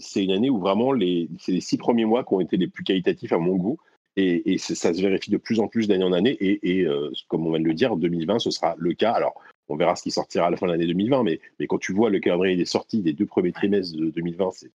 c'est 0.01 0.24
une 0.24 0.30
année 0.30 0.51
où 0.51 0.59
vraiment 0.59 0.93
les, 0.93 1.28
c'est 1.39 1.52
les 1.52 1.60
six 1.60 1.78
premiers 1.78 2.05
mois 2.05 2.22
qui 2.24 2.35
ont 2.35 2.40
été 2.40 2.56
les 2.56 2.68
plus 2.68 2.85
qualitatifs 2.85 3.32
à 3.32 3.39
mon 3.39 3.56
goût. 3.56 3.78
Et, 4.16 4.59
ça 4.59 4.93
se 4.93 5.01
vérifie 5.01 5.30
de 5.30 5.36
plus 5.36 5.60
en 5.60 5.68
plus 5.68 5.86
d'année 5.86 6.05
en 6.05 6.12
année. 6.12 6.36
Et, 6.40 6.86
comme 7.28 7.47
on 7.47 7.51
vient 7.51 7.60
de 7.60 7.64
le 7.64 7.74
dire, 7.74 7.97
2020, 7.97 8.40
ce 8.40 8.51
sera 8.51 8.74
le 8.76 8.93
cas. 8.93 9.12
Alors, 9.12 9.35
on 9.68 9.76
verra 9.76 9.97
ce 9.97 10.02
qui 10.02 10.10
sortira 10.10 10.47
à 10.47 10.51
la 10.51 10.56
fin 10.56 10.66
de 10.66 10.72
l'année 10.72 10.86
2020, 10.86 11.22
mais, 11.22 11.40
mais 11.59 11.66
quand 11.66 11.78
tu 11.78 11.93
vois 11.93 12.10
le 12.10 12.18
calendrier 12.18 12.56
des 12.56 12.64
sorties 12.64 13.01
des 13.01 13.12
deux 13.12 13.26
premiers 13.26 13.52
trimestres 13.52 13.97
de 13.97 14.10
2020, 14.10 14.51
c'est 14.52 14.70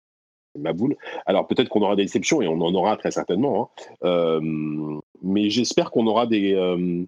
ma 0.59 0.73
boule. 0.73 0.97
Alors 1.27 1.47
peut-être 1.47 1.69
qu'on 1.69 1.83
aura 1.83 1.97
des 1.97 2.05
déceptions 2.05 2.43
et 2.43 2.49
on 2.49 2.61
en 2.61 2.75
aura 2.75 2.97
très 2.97 3.11
certainement, 3.11 3.71
hein. 3.71 3.85
euh, 4.05 5.00
mais 5.23 5.51
j'espère 5.51 5.91
qu'on 5.91 6.07
aura 6.07 6.27
des. 6.27 6.55
Euh, 6.55 7.05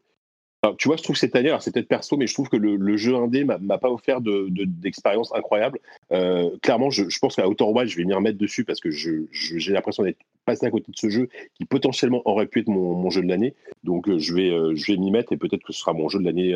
tu 0.78 0.86
vois, 0.86 0.97
je 0.97 1.02
trouve 1.02 1.16
cette 1.16 1.34
année, 1.34 1.48
alors 1.48 1.60
c'est 1.60 1.72
peut-être 1.72 1.89
perso, 1.89 2.16
mais 2.16 2.28
je 2.28 2.34
trouve 2.34 2.48
que 2.48 2.56
le, 2.56 2.97
jeu 2.97 3.16
indé 3.16 3.43
m'a 3.44 3.78
pas 3.78 3.90
offert 3.90 4.20
d'expérience 4.20 5.32
de, 5.32 5.36
incroyable. 5.36 5.80
Euh, 6.12 6.51
clairement, 6.62 6.89
je, 6.89 7.02
pense 7.20 7.34
qu'à 7.34 7.48
Outer 7.48 7.64
Wild, 7.64 7.90
je 7.90 7.97
vais 7.97 8.05
m'y 8.05 8.14
remettre 8.14 8.39
dessus 8.39 8.64
parce 8.64 8.78
que 8.78 8.89
j'ai 8.90 9.72
l'impression 9.72 10.05
d'être 10.05 10.18
passé 10.44 10.66
à 10.66 10.70
côté 10.70 10.93
de 10.93 10.97
ce 10.97 11.09
jeu 11.09 11.28
qui 11.55 11.64
potentiellement 11.64 12.22
aurait 12.26 12.47
pu 12.47 12.60
être 12.60 12.68
mon, 12.68 13.10
jeu 13.10 13.22
de 13.22 13.28
l'année. 13.28 13.55
Donc 13.82 14.06
je 14.16 14.34
vais, 14.34 14.51
je 14.76 14.93
vais 14.93 14.98
m'y 14.98 15.10
mettre 15.10 15.32
et 15.32 15.36
peut-être 15.36 15.64
que 15.64 15.72
ce 15.72 15.80
sera 15.80 15.94
mon 15.94 16.09
jeu 16.09 16.20
de 16.20 16.24
l'année 16.24 16.55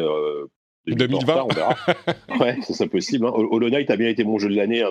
2020. 0.86 1.42
on 1.42 1.48
verra. 1.48 1.74
ouais, 2.40 2.58
c'est 2.62 2.88
possible. 2.88 3.26
Hein. 3.26 3.32
Hollow 3.34 3.70
Knight 3.70 3.90
a 3.90 3.96
bien 3.96 4.08
été 4.08 4.22
mon 4.22 4.38
jeu 4.38 4.48
de 4.48 4.54
l'année 4.54 4.82
hein, 4.82 4.90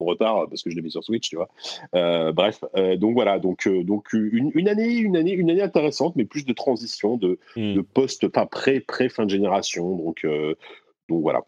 retard 0.00 0.48
parce 0.48 0.62
que 0.62 0.70
je 0.70 0.76
l'ai 0.76 0.82
mis 0.82 0.90
sur 0.90 1.04
Switch, 1.04 1.28
tu 1.28 1.36
vois. 1.36 1.48
Euh, 1.94 2.32
bref, 2.32 2.64
euh, 2.76 2.96
donc 2.96 3.14
voilà, 3.14 3.38
donc 3.38 3.66
euh, 3.66 3.82
donc 3.84 4.12
une, 4.12 4.68
année, 4.68 4.96
une 4.96 5.16
année, 5.16 5.32
une 5.32 5.50
année 5.50 5.62
intéressante, 5.62 6.16
mais 6.16 6.24
plus 6.24 6.44
de 6.44 6.52
transition, 6.52 7.16
de, 7.16 7.38
hmm. 7.56 7.74
de 7.74 7.80
post, 7.80 8.28
pas 8.28 8.46
pré 8.46 8.80
pré 8.80 9.08
fin 9.08 9.24
de 9.24 9.30
génération, 9.30 9.96
donc 9.96 10.26
donc 11.08 11.22
voilà. 11.22 11.40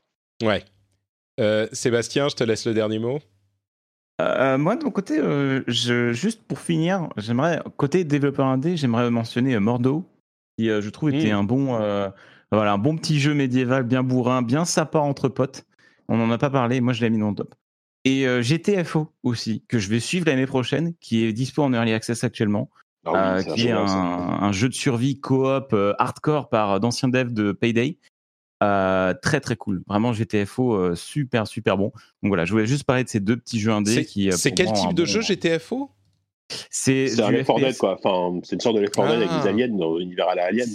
Ouais. 0.43 0.65
Sébastien, 1.73 2.29
je 2.29 2.37
te 2.37 2.45
laisse 2.45 2.66
le 2.66 2.75
dernier 2.75 2.99
mot. 2.99 3.19
moi, 4.19 4.77
de 4.77 4.85
mon 4.85 4.91
côté, 4.91 5.19
je, 5.66 6.12
juste 6.12 6.43
pour 6.43 6.59
finir, 6.59 7.09
j'aimerais, 7.16 7.61
côté 7.77 8.05
développeur 8.05 8.47
indé, 8.47 8.77
j'aimerais 8.77 9.11
mentionner 9.11 9.59
Mordo, 9.59 10.05
qui 10.57 10.66
je 10.66 10.89
trouve 10.91 11.15
était 11.15 11.33
hmm. 11.33 11.39
un 11.39 11.45
bon, 11.45 11.66
voilà, 12.53 12.73
un 12.73 12.79
bon 12.79 12.97
petit 12.97 13.19
jeu 13.19 13.35
médiéval, 13.35 13.83
bien 13.85 14.03
bourrin, 14.03 14.43
bien 14.43 14.65
sympa 14.65 14.99
entre 14.99 15.29
potes. 15.29 15.65
On 16.09 16.19
n'en 16.19 16.31
a 16.31 16.39
pas 16.39 16.51
parlé, 16.51 16.81
moi 16.81 16.93
je 16.93 17.01
l'ai 17.01 17.11
mis 17.11 17.19
dans 17.19 17.31
le 17.31 17.37
top. 17.37 17.55
Et 18.05 18.26
euh, 18.26 18.43
GTFO 18.43 19.10
aussi, 19.22 19.64
que 19.66 19.78
je 19.78 19.89
vais 19.89 20.01
suivre 20.01 20.26
l'année 20.26 20.47
prochaine, 20.47 20.94
qui 21.01 21.24
est 21.24 21.32
dispo 21.32 21.62
en 21.62 21.72
early 21.72 21.93
access 21.93 22.22
actuellement, 22.22 22.70
ah 23.06 23.36
euh, 23.36 23.43
qui 23.43 23.68
est 23.68 23.72
un, 23.72 24.52
jeu 24.52 24.68
de 24.68 24.74
survie 24.74 25.20
coop 25.20 25.72
euh, 25.72 25.94
hardcore 25.98 26.48
par 26.51 26.81
d'anciens 26.81 27.09
devs 27.09 27.32
de 27.32 27.52
Payday. 27.52 27.98
très 28.60 29.40
très 29.40 29.56
cool, 29.56 29.82
vraiment 29.89 30.12
GTFO 30.12 30.94
super 30.94 31.47
super 31.47 31.78
bon. 31.78 31.93
Donc 32.22 32.28
voilà, 32.28 32.44
je 32.44 32.52
voulais 32.52 32.66
juste 32.66 32.85
parler 32.85 33.05
de 33.05 33.09
ces 33.09 33.20
deux 33.20 33.36
petits 33.36 33.59
jeux 33.59 33.72
indés 33.72 34.05
qui. 34.05 34.31
C'est 34.32 34.52
quel 34.52 34.72
type 34.72 34.94
de 34.94 35.06
jeu 35.06 35.22
GTFO 35.22 35.90
C'est 36.70 37.20
un 37.20 37.31
Left 37.31 37.47
4 37.47 37.60
Dead 37.60 37.76
quoi. 37.78 37.98
Enfin, 38.02 38.39
c'est 38.43 38.56
une 38.56 38.60
sorte 38.60 38.76
de 38.76 38.82
Left 38.82 38.94
4 38.94 39.09
Dead 39.09 39.16
avec 39.16 39.28
des 39.28 39.48
ah. 39.48 39.48
aliens 39.48 39.68
dans 39.68 39.97
l'univers 39.97 40.28
à 40.28 40.35
la 40.35 40.44
Alien. 40.47 40.68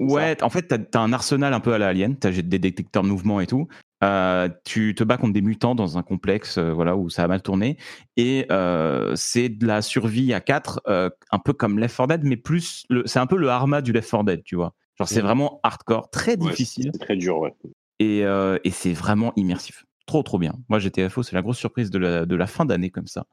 Ouais, 0.00 0.42
en 0.42 0.50
fait, 0.50 0.66
tu 0.66 0.74
as, 0.74 1.00
un 1.00 1.12
arsenal 1.12 1.54
un 1.54 1.60
peu 1.60 1.72
à 1.72 1.78
la 1.78 1.88
Alien, 1.88 2.18
tu 2.18 2.26
as 2.26 2.30
des 2.30 2.58
détecteurs 2.58 3.04
de 3.04 3.08
mouvement 3.08 3.40
et 3.40 3.46
tout. 3.46 3.68
Euh, 4.02 4.48
tu 4.64 4.94
te 4.94 5.04
bats 5.04 5.16
contre 5.16 5.32
des 5.32 5.42
mutants 5.42 5.74
dans 5.74 5.96
un 5.96 6.02
complexe 6.02 6.58
euh, 6.58 6.72
voilà 6.72 6.96
où 6.96 7.08
ça 7.08 7.22
a 7.22 7.28
mal 7.28 7.40
tourné. 7.40 7.76
Et 8.16 8.46
euh, 8.50 9.14
c'est 9.14 9.48
de 9.48 9.66
la 9.66 9.80
survie 9.80 10.32
à 10.32 10.40
4 10.40 10.82
un 10.86 11.38
peu 11.38 11.52
comme 11.52 11.78
Left 11.78 11.96
4 11.96 12.08
Dead 12.08 12.24
mais 12.24 12.36
plus 12.36 12.84
c'est 13.06 13.18
un 13.18 13.26
peu 13.26 13.36
le 13.36 13.48
Arma 13.48 13.80
du 13.80 13.92
Left 13.92 14.10
4 14.10 14.24
Dead 14.24 14.42
tu 14.44 14.56
vois. 14.56 14.74
Genre 14.98 15.08
c'est 15.08 15.20
mmh. 15.20 15.24
vraiment 15.24 15.60
hardcore 15.62 16.10
très 16.10 16.36
difficile. 16.36 16.90
c'est 16.92 16.98
très 16.98 17.16
dur 17.16 17.38
ouais. 17.38 17.54
Et, 18.00 18.20
et 18.20 18.70
c'est 18.70 18.92
vraiment 18.92 19.32
immersif. 19.36 19.84
Trop 20.06 20.22
trop 20.22 20.38
bien. 20.38 20.54
Moi 20.68 20.78
GTFO 20.80 21.22
c'est 21.22 21.36
la 21.36 21.42
grosse 21.42 21.58
surprise 21.58 21.90
de 21.90 21.98
la, 21.98 22.26
de 22.26 22.36
la 22.36 22.46
fin 22.46 22.64
d'année 22.64 22.90
comme 22.90 23.06
ça. 23.06 23.26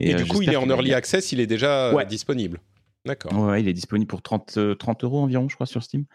Et, 0.00 0.14
du 0.14 0.26
coup 0.26 0.42
il 0.42 0.50
est 0.50 0.56
en 0.56 0.68
early 0.68 0.94
access 0.94 1.32
il 1.32 1.40
est 1.40 1.46
déjà 1.46 1.92
disponible. 2.04 2.60
D'accord. 3.04 3.38
Ouais 3.38 3.60
il 3.60 3.68
est 3.68 3.74
disponible 3.74 4.08
pour 4.08 4.22
30 4.22 4.78
30 4.78 5.04
euros 5.04 5.20
environ 5.20 5.48
je 5.48 5.54
crois 5.54 5.66
sur 5.66 5.82
Steam 5.82 6.06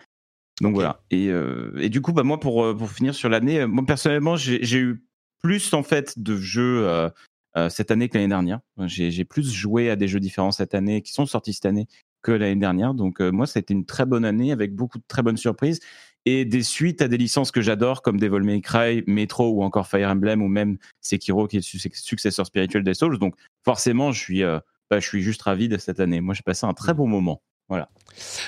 Donc 0.59 0.75
voilà. 0.75 1.01
Et, 1.09 1.29
euh, 1.29 1.73
et, 1.79 1.89
du 1.89 2.01
coup, 2.01 2.13
bah, 2.13 2.23
moi, 2.23 2.39
pour, 2.39 2.63
euh, 2.63 2.75
pour 2.75 2.91
finir 2.91 3.15
sur 3.15 3.29
l'année, 3.29 3.61
euh, 3.61 3.67
moi 3.67 3.85
personnellement, 3.85 4.35
j'ai 4.35 4.77
eu 4.77 5.03
plus 5.41 5.73
en 5.73 5.81
fait 5.81 6.19
de 6.19 6.37
jeux 6.37 6.87
euh, 7.57 7.69
cette 7.69 7.89
année 7.89 8.09
que 8.09 8.17
l'année 8.17 8.27
dernière. 8.27 8.59
J'ai 8.85 9.25
plus 9.25 9.51
joué 9.51 9.89
à 9.89 9.95
des 9.95 10.07
jeux 10.07 10.19
différents 10.19 10.51
cette 10.51 10.75
année, 10.75 11.01
qui 11.01 11.13
sont 11.13 11.25
sortis 11.25 11.53
cette 11.53 11.65
année 11.65 11.87
que 12.21 12.31
l'année 12.31 12.59
dernière. 12.59 12.93
Donc 12.93 13.19
moi, 13.19 13.47
ça 13.47 13.57
a 13.57 13.61
été 13.61 13.73
une 13.73 13.85
très 13.85 14.05
bonne 14.05 14.23
année 14.23 14.51
avec 14.51 14.75
beaucoup 14.75 14.99
de 14.99 15.03
très 15.07 15.23
bonnes 15.23 15.37
surprises 15.37 15.79
et 16.25 16.45
des 16.45 16.61
suites 16.61 17.01
à 17.01 17.07
des 17.07 17.17
licences 17.17 17.49
que 17.49 17.61
j'adore 17.61 18.03
comme 18.03 18.19
Devil 18.19 18.41
May 18.41 18.61
Cry, 18.61 19.03
Metro 19.07 19.49
ou 19.49 19.63
encore 19.63 19.87
Fire 19.87 20.09
Emblem 20.09 20.43
ou 20.43 20.47
même 20.47 20.77
Sekiro 21.01 21.47
qui 21.47 21.57
est 21.57 21.73
le 21.73 21.89
successeur 21.95 22.45
spirituel 22.45 22.83
des 22.83 22.93
Souls. 22.93 23.17
Donc 23.17 23.33
forcément, 23.65 24.11
je 24.11 24.19
suis, 24.19 24.43
bah, 24.43 24.99
je 24.99 25.07
suis 25.07 25.23
juste 25.23 25.41
ravi 25.41 25.67
de 25.67 25.77
cette 25.77 25.99
année. 25.99 26.21
Moi, 26.21 26.35
j'ai 26.35 26.43
passé 26.43 26.67
un 26.67 26.73
très 26.73 26.93
bon 26.93 27.07
moment. 27.07 27.41
Voilà. 27.71 27.87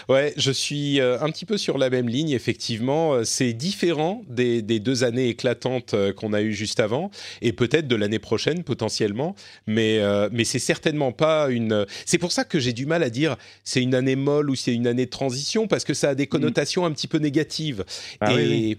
Ouais, 0.10 0.34
je 0.36 0.52
suis 0.52 1.00
euh, 1.00 1.18
un 1.22 1.30
petit 1.30 1.46
peu 1.46 1.58
sur 1.58 1.78
la 1.78 1.90
même 1.90 2.10
ligne, 2.10 2.32
effectivement. 2.32 3.14
Euh, 3.14 3.24
c'est 3.24 3.54
différent 3.54 4.22
des, 4.28 4.62
deux 4.62 5.06
années 5.06 5.30
éclatantes 5.30 5.94
euh, 5.94 6.12
qu'on 6.12 6.34
a 6.34 6.42
eues 6.42 6.52
juste 6.52 6.82
avant, 6.82 7.10
et 7.42 7.54
peut-être 7.54 7.88
de 7.88 7.96
l'année 7.96 8.20
prochaine 8.20 8.66
potentiellement, 8.66 9.34
mais, 9.66 10.02
mais 10.34 10.44
c'est 10.44 10.60
certainement 10.60 11.14
pas 11.14 11.50
une... 11.50 11.86
C'est 12.06 12.18
pour 12.18 12.34
ça 12.34 12.44
que 12.44 12.60
j'ai 12.60 12.74
du 12.74 12.86
mal 12.86 13.02
à 13.02 13.10
dire 13.10 13.38
c'est 13.64 13.82
une 13.82 13.96
année 13.96 14.18
molle 14.18 14.50
ou 14.50 14.56
c'est 14.56 14.74
une 14.74 14.88
année 14.88 15.06
de 15.06 15.10
transition, 15.10 15.68
parce 15.68 15.86
que 15.86 15.94
ça 15.94 16.10
a 16.10 16.16
des 16.16 16.26
mmh. 16.26 16.28
connotations 16.28 16.86
un 16.86 16.92
petit 16.92 17.08
peu 17.08 17.20
négatives. 17.20 17.86
Ah 18.20 18.34
et 18.34 18.78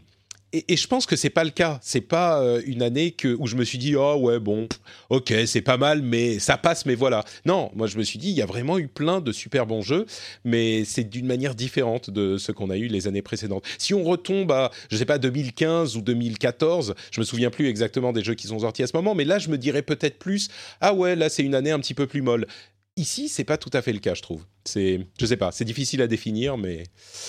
et, 0.68 0.76
je 0.76 0.86
pense 0.86 1.06
que 1.06 1.16
c'est 1.16 1.30
pas 1.30 1.44
le 1.44 1.50
cas. 1.50 1.78
C'est 1.82 2.00
pas 2.00 2.40
euh, 2.40 2.62
une 2.66 2.82
année 2.82 3.10
que, 3.10 3.36
où 3.38 3.46
je 3.46 3.56
me 3.56 3.64
suis 3.64 3.78
dit, 3.78 3.96
oh 3.96 4.14
ouais, 4.16 4.38
bon, 4.38 4.68
ok, 5.10 5.32
c'est 5.46 5.62
pas 5.62 5.76
mal, 5.76 6.02
mais 6.02 6.38
ça 6.38 6.56
passe, 6.56 6.86
mais 6.86 6.94
voilà. 6.94 7.24
Non, 7.44 7.70
moi 7.74 7.86
je 7.86 7.98
me 7.98 8.02
suis 8.02 8.18
dit, 8.18 8.30
il 8.30 8.36
y 8.36 8.42
a 8.42 8.46
vraiment 8.46 8.78
eu 8.78 8.88
plein 8.88 9.20
de 9.20 9.32
super 9.32 9.66
bons 9.66 9.82
jeux, 9.82 10.06
mais 10.44 10.84
c'est 10.84 11.04
d'une 11.04 11.26
manière 11.26 11.54
différente 11.54 12.10
de 12.10 12.38
ce 12.38 12.52
qu'on 12.52 12.70
a 12.70 12.76
eu 12.76 12.86
les 12.86 13.08
années 13.08 13.22
précédentes. 13.22 13.64
Si 13.78 13.94
on 13.94 14.04
retombe 14.04 14.52
à, 14.52 14.70
je 14.90 14.96
sais 14.96 15.04
pas, 15.04 15.18
2015 15.18 15.96
ou 15.96 16.02
2014, 16.02 16.94
je 17.10 17.20
me 17.20 17.24
souviens 17.24 17.50
plus 17.50 17.66
exactement 17.66 18.12
des 18.12 18.22
jeux 18.22 18.34
qui 18.34 18.46
sont 18.46 18.60
sortis 18.60 18.82
à 18.82 18.86
ce 18.86 18.96
moment, 18.96 19.14
mais 19.14 19.24
là 19.24 19.38
je 19.38 19.48
me 19.48 19.58
dirais 19.58 19.82
peut-être 19.82 20.18
plus, 20.18 20.48
ah 20.80 20.94
ouais, 20.94 21.16
là 21.16 21.28
c'est 21.28 21.42
une 21.42 21.54
année 21.54 21.70
un 21.70 21.80
petit 21.80 21.94
peu 21.94 22.06
plus 22.06 22.22
molle. 22.22 22.46
Ici, 22.96 23.28
c'est 23.28 23.42
pas 23.42 23.58
tout 23.58 23.70
à 23.72 23.82
fait 23.82 23.92
le 23.92 23.98
cas, 23.98 24.14
je 24.14 24.22
trouve. 24.22 24.44
C'est, 24.64 25.00
je 25.18 25.26
sais 25.26 25.36
pas, 25.36 25.50
c'est 25.50 25.64
difficile 25.64 26.00
à 26.00 26.06
définir, 26.06 26.56
mais. 26.56 26.84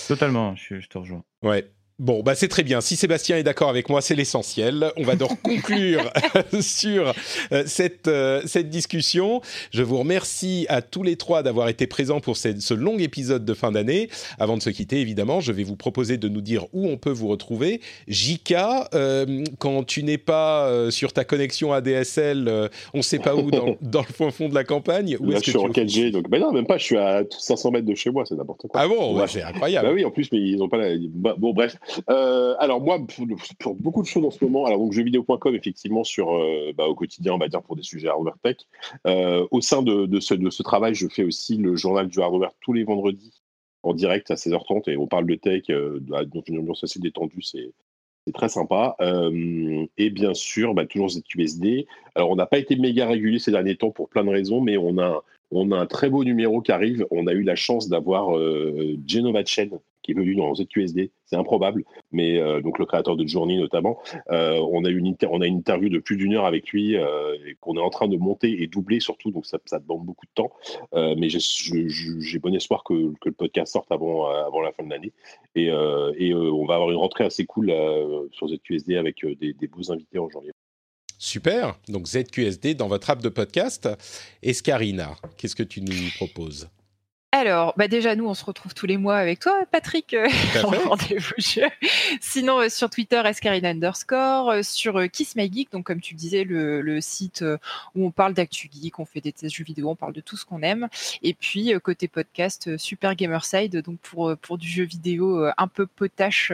Totalement, 0.06 0.54
je, 0.54 0.78
je 0.78 0.88
te 0.88 0.96
rejoins. 0.96 1.24
Ouais. 1.42 1.68
Bon, 1.98 2.22
bah 2.22 2.34
c'est 2.34 2.48
très 2.48 2.62
bien. 2.62 2.82
Si 2.82 2.94
Sébastien 2.94 3.38
est 3.38 3.42
d'accord 3.42 3.70
avec 3.70 3.88
moi, 3.88 4.02
c'est 4.02 4.14
l'essentiel. 4.14 4.92
On 4.98 5.02
va 5.02 5.16
donc 5.16 5.40
conclure 5.42 6.12
sur 6.60 7.14
euh, 7.52 7.62
cette, 7.64 8.06
euh, 8.06 8.42
cette 8.44 8.68
discussion. 8.68 9.40
Je 9.70 9.82
vous 9.82 9.98
remercie 9.98 10.66
à 10.68 10.82
tous 10.82 11.02
les 11.02 11.16
trois 11.16 11.42
d'avoir 11.42 11.70
été 11.70 11.86
présents 11.86 12.20
pour 12.20 12.36
ce 12.36 12.74
long 12.74 12.98
épisode 12.98 13.46
de 13.46 13.54
fin 13.54 13.72
d'année. 13.72 14.10
Avant 14.38 14.58
de 14.58 14.62
se 14.62 14.68
quitter, 14.68 15.00
évidemment, 15.00 15.40
je 15.40 15.52
vais 15.52 15.62
vous 15.62 15.76
proposer 15.76 16.18
de 16.18 16.28
nous 16.28 16.42
dire 16.42 16.66
où 16.74 16.86
on 16.86 16.98
peut 16.98 17.10
vous 17.10 17.28
retrouver. 17.28 17.80
Jika, 18.08 18.90
euh, 18.92 19.42
quand 19.58 19.82
tu 19.84 20.02
n'es 20.02 20.18
pas 20.18 20.90
sur 20.90 21.14
ta 21.14 21.24
connexion 21.24 21.72
ADSL, 21.72 22.70
on 22.92 22.98
ne 22.98 23.02
sait 23.02 23.18
pas 23.18 23.34
où, 23.34 23.50
dans, 23.50 23.74
dans, 23.80 24.02
le 24.02 24.12
fond 24.12 24.30
fond 24.30 24.50
de 24.50 24.54
la 24.54 24.64
campagne. 24.64 25.16
Où 25.18 25.30
Là, 25.30 25.38
je 25.42 25.50
suis 25.50 25.56
en 25.56 25.70
4G, 25.70 26.10
donc 26.10 26.28
ben 26.28 26.42
non, 26.42 26.52
même 26.52 26.66
pas. 26.66 26.76
Je 26.76 26.84
suis 26.84 26.98
à 26.98 27.22
500 27.30 27.70
mètres 27.70 27.86
de 27.86 27.94
chez 27.94 28.10
moi, 28.10 28.24
c'est 28.26 28.34
n'importe 28.34 28.66
quoi. 28.68 28.82
Ah 28.82 28.86
bon, 28.86 29.26
c'est 29.26 29.42
incroyable. 29.42 29.88
Bah 29.88 29.94
oui, 29.94 30.04
en 30.04 30.10
plus, 30.10 30.30
mais 30.30 30.38
ils 30.38 30.58
n'ont 30.58 30.68
pas 30.68 30.76
la... 30.76 30.90
Bah, 31.14 31.34
bon, 31.38 31.54
bref. 31.54 31.78
Euh, 32.10 32.54
alors 32.58 32.80
moi, 32.80 32.98
pour, 33.58 33.74
beaucoup 33.74 34.02
de 34.02 34.06
choses 34.06 34.24
en 34.24 34.30
ce 34.30 34.44
moment, 34.44 34.66
alors 34.66 34.78
donc 34.78 34.92
jeuxvideo.com 34.92 35.54
effectivement 35.54 36.04
sur 36.04 36.34
euh, 36.34 36.72
bah, 36.76 36.86
au 36.86 36.94
quotidien, 36.94 37.34
on 37.34 37.38
va 37.38 37.48
dire 37.48 37.62
pour 37.62 37.76
des 37.76 37.82
sujets 37.82 38.08
hardware 38.08 38.38
tech. 38.42 38.56
Euh, 39.06 39.46
au 39.50 39.60
sein 39.60 39.82
de, 39.82 40.20
ce, 40.20 40.34
de 40.34 40.50
ce 40.50 40.62
travail, 40.62 40.94
je 40.94 41.08
fais 41.08 41.24
aussi 41.24 41.56
le 41.56 41.76
journal 41.76 42.08
du 42.08 42.20
hardware 42.20 42.52
tous 42.60 42.72
les 42.72 42.84
vendredis 42.84 43.42
en 43.82 43.94
direct 43.94 44.30
à 44.30 44.34
16h30 44.34 44.90
et 44.90 44.96
on 44.96 45.06
parle 45.06 45.26
de 45.26 45.34
tech 45.36 45.64
dans 45.68 46.42
une 46.46 46.58
ambiance 46.58 46.82
assez 46.82 46.98
détendue, 46.98 47.42
c'est 47.42 47.72
très 48.34 48.48
sympa. 48.48 48.96
et 49.96 50.10
bien 50.10 50.34
sûr, 50.34 50.74
bah, 50.74 50.86
toujours 50.86 51.10
ZQSD. 51.10 51.86
Alors, 52.16 52.30
on 52.30 52.36
n'a 52.36 52.46
pas 52.46 52.58
été 52.58 52.74
méga 52.76 53.06
régulier 53.06 53.38
ces 53.38 53.52
derniers 53.52 53.76
temps 53.76 53.92
pour 53.92 54.08
plein 54.08 54.24
de 54.24 54.30
raisons, 54.30 54.60
mais 54.60 54.76
on 54.76 54.98
a, 54.98 55.22
on 55.50 55.70
a 55.70 55.76
un 55.76 55.86
très 55.86 56.10
beau 56.10 56.24
numéro 56.24 56.60
qui 56.60 56.72
arrive. 56.72 57.06
On 57.10 57.26
a 57.26 57.32
eu 57.32 57.42
la 57.42 57.54
chance 57.54 57.88
d'avoir 57.88 58.36
euh, 58.36 58.96
Genova 59.06 59.44
Chen 59.44 59.70
qui 60.02 60.12
est 60.12 60.14
venu 60.14 60.34
dans 60.34 60.54
ZQSD. 60.54 61.10
C'est 61.26 61.36
improbable, 61.36 61.84
mais 62.12 62.38
euh, 62.38 62.60
donc 62.60 62.78
le 62.78 62.86
créateur 62.86 63.16
de 63.16 63.26
Journey 63.26 63.58
notamment. 63.58 63.98
Euh, 64.30 64.60
on 64.70 64.84
a 64.84 64.90
une 64.90 65.06
une 65.06 65.42
interview 65.44 65.88
de 65.88 65.98
plus 65.98 66.16
d'une 66.16 66.34
heure 66.34 66.44
avec 66.44 66.68
lui 66.70 66.96
euh, 66.96 67.36
qu'on 67.60 67.76
est 67.76 67.80
en 67.80 67.90
train 67.90 68.06
de 68.06 68.16
monter 68.16 68.62
et 68.62 68.68
doubler 68.68 69.00
surtout, 69.00 69.32
donc 69.32 69.44
ça, 69.44 69.58
demande 69.80 70.04
beaucoup 70.04 70.26
de 70.26 70.30
temps. 70.34 70.52
mais 70.94 71.28
j'ai 71.28 72.38
bon 72.38 72.54
espoir 72.54 72.84
que, 72.84 73.12
le 73.24 73.32
podcast 73.32 73.72
sorte 73.72 73.90
avant 73.90 74.28
la 74.62 74.72
fin 74.72 74.84
de 74.84 74.90
l'année 74.90 75.12
et, 75.54 75.66
et 75.66 76.34
on 76.34 76.64
va 76.64 76.74
avoir 76.74 76.90
une 76.90 76.96
rentrée 76.96 77.24
assez 77.24 77.44
cool 77.44 77.72
sur 78.30 78.48
ZQSD 78.48 78.96
avec 78.96 79.24
des, 79.40 79.52
des 79.52 79.66
beaux 79.66 79.90
invités 79.90 80.18
en 80.18 80.28
janvier. 80.30 80.52
Super. 81.18 81.78
Donc 81.88 82.06
ZQSD 82.06 82.74
dans 82.74 82.88
votre 82.88 83.10
app 83.10 83.22
de 83.22 83.28
podcast. 83.28 83.88
Escarina, 84.42 85.16
qu'est-ce 85.36 85.56
que 85.56 85.62
tu 85.62 85.80
nous 85.80 86.10
proposes? 86.16 86.68
Alors, 87.36 87.74
bah 87.76 87.86
déjà, 87.86 88.16
nous, 88.16 88.26
on 88.26 88.32
se 88.32 88.44
retrouve 88.44 88.72
tous 88.72 88.86
les 88.86 88.96
mois 88.96 89.16
avec 89.16 89.40
toi, 89.40 89.64
Patrick, 89.70 90.14
euh, 90.14 90.26
rendez-vous 90.62 91.34
Sinon, 92.20 92.60
euh, 92.60 92.68
sur 92.70 92.88
Twitter, 92.88 93.20
Escarina 93.26 93.68
underscore, 93.68 94.50
euh, 94.50 94.62
sur 94.62 95.10
Kiss 95.10 95.36
My 95.36 95.52
Geek, 95.52 95.70
donc 95.70 95.84
comme 95.84 96.00
tu 96.00 96.14
disais, 96.14 96.44
le, 96.44 97.00
site 97.00 97.44
où 97.94 98.06
on 98.06 98.10
parle 98.10 98.32
d'actu 98.32 98.70
geek, 98.72 98.98
on 98.98 99.04
fait 99.04 99.20
des 99.20 99.32
tests 99.32 99.54
jeux 99.54 99.64
vidéo, 99.64 99.90
on 99.90 99.96
parle 99.96 100.14
de 100.14 100.22
tout 100.22 100.36
ce 100.36 100.46
qu'on 100.46 100.62
aime. 100.62 100.88
Et 101.22 101.34
puis, 101.34 101.74
côté 101.82 102.08
podcast, 102.08 102.78
Super 102.78 103.14
Gamerside, 103.14 103.82
donc 103.82 103.98
pour, 104.00 104.34
pour 104.38 104.56
du 104.56 104.66
jeu 104.66 104.84
vidéo 104.84 105.46
un 105.56 105.68
peu 105.68 105.86
potache, 105.86 106.50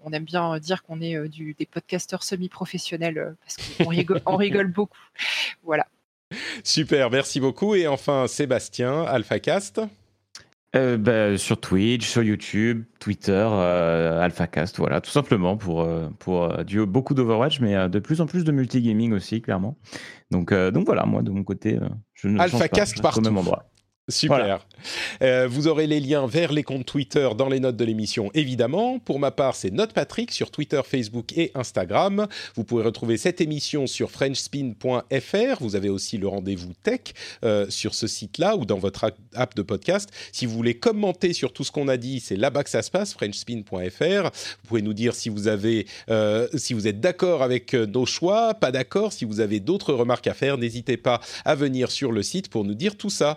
on 0.00 0.12
aime 0.12 0.24
bien 0.24 0.58
dire 0.58 0.82
qu'on 0.82 1.02
est 1.02 1.28
du, 1.28 1.54
des 1.58 1.66
podcasteurs 1.66 2.22
semi-professionnels 2.22 3.36
parce 3.44 3.76
qu'on 3.76 3.88
rigole, 3.88 4.22
on 4.24 4.36
rigole 4.36 4.68
beaucoup. 4.68 4.98
Voilà. 5.62 5.86
Super, 6.64 7.10
merci 7.10 7.38
beaucoup. 7.38 7.74
Et 7.74 7.86
enfin, 7.86 8.26
Sébastien, 8.26 9.02
AlphaCast 9.02 9.82
euh, 10.76 10.96
bah, 10.96 11.36
Sur 11.38 11.60
Twitch, 11.60 12.06
sur 12.06 12.22
YouTube, 12.22 12.84
Twitter, 13.00 13.46
euh, 13.50 14.20
AlphaCast, 14.20 14.78
voilà, 14.78 15.00
tout 15.00 15.10
simplement 15.10 15.56
pour, 15.56 15.82
euh, 15.82 16.08
pour 16.18 16.48
beaucoup 16.86 17.14
d'Overwatch, 17.14 17.60
mais 17.60 17.88
de 17.88 17.98
plus 17.98 18.20
en 18.20 18.26
plus 18.26 18.44
de 18.44 18.52
multigaming 18.52 19.12
aussi, 19.12 19.42
clairement. 19.42 19.76
Donc, 20.30 20.52
donc 20.52 20.86
voilà, 20.86 21.06
moi 21.06 21.22
de 21.22 21.30
mon 21.30 21.44
côté, 21.44 21.78
je 22.14 22.28
ne 22.28 22.38
AlphaCast 22.38 23.00
pas, 23.00 23.12
au 23.16 23.20
même 23.20 23.38
endroit. 23.38 23.66
Super. 24.08 24.64
Euh, 25.20 25.48
vous 25.50 25.66
aurez 25.66 25.88
les 25.88 25.98
liens 25.98 26.28
vers 26.28 26.52
les 26.52 26.62
comptes 26.62 26.86
Twitter 26.86 27.28
dans 27.36 27.48
les 27.48 27.58
notes 27.58 27.76
de 27.76 27.84
l'émission, 27.84 28.30
évidemment. 28.34 29.00
Pour 29.00 29.18
ma 29.18 29.32
part, 29.32 29.56
c'est 29.56 29.72
Note 29.72 29.92
Patrick 29.92 30.30
sur 30.30 30.52
Twitter, 30.52 30.80
Facebook 30.84 31.36
et 31.36 31.50
Instagram. 31.56 32.28
Vous 32.54 32.62
pouvez 32.62 32.84
retrouver 32.84 33.16
cette 33.16 33.40
émission 33.40 33.88
sur 33.88 34.12
FrenchSpin.fr. 34.12 35.56
Vous 35.60 35.74
avez 35.74 35.88
aussi 35.88 36.18
le 36.18 36.28
rendez-vous 36.28 36.72
tech 36.84 37.00
euh, 37.44 37.68
sur 37.68 37.96
ce 37.96 38.06
site-là 38.06 38.54
ou 38.54 38.64
dans 38.64 38.78
votre 38.78 39.12
app 39.34 39.56
de 39.56 39.62
podcast. 39.62 40.08
Si 40.30 40.46
vous 40.46 40.54
voulez 40.54 40.74
commenter 40.74 41.32
sur 41.32 41.52
tout 41.52 41.64
ce 41.64 41.72
qu'on 41.72 41.88
a 41.88 41.96
dit, 41.96 42.20
c'est 42.20 42.36
là-bas 42.36 42.62
que 42.62 42.70
ça 42.70 42.82
se 42.82 42.92
passe, 42.92 43.12
FrenchSpin.fr. 43.12 44.30
Vous 44.62 44.68
pouvez 44.68 44.82
nous 44.82 44.94
dire 44.94 45.16
si 45.16 45.30
vous 45.30 45.48
avez, 45.48 45.84
euh, 46.10 46.46
si 46.54 46.74
vous 46.74 46.86
êtes 46.86 47.00
d'accord 47.00 47.42
avec 47.42 47.74
nos 47.74 48.06
choix, 48.06 48.54
pas 48.54 48.70
d'accord. 48.70 49.12
Si 49.12 49.24
vous 49.24 49.40
avez 49.40 49.58
d'autres 49.58 49.94
remarques 49.94 50.28
à 50.28 50.34
faire, 50.34 50.58
n'hésitez 50.58 50.96
pas 50.96 51.20
à 51.44 51.56
venir 51.56 51.90
sur 51.90 52.12
le 52.12 52.22
site 52.22 52.50
pour 52.50 52.64
nous 52.64 52.74
dire 52.74 52.96
tout 52.96 53.10
ça. 53.10 53.36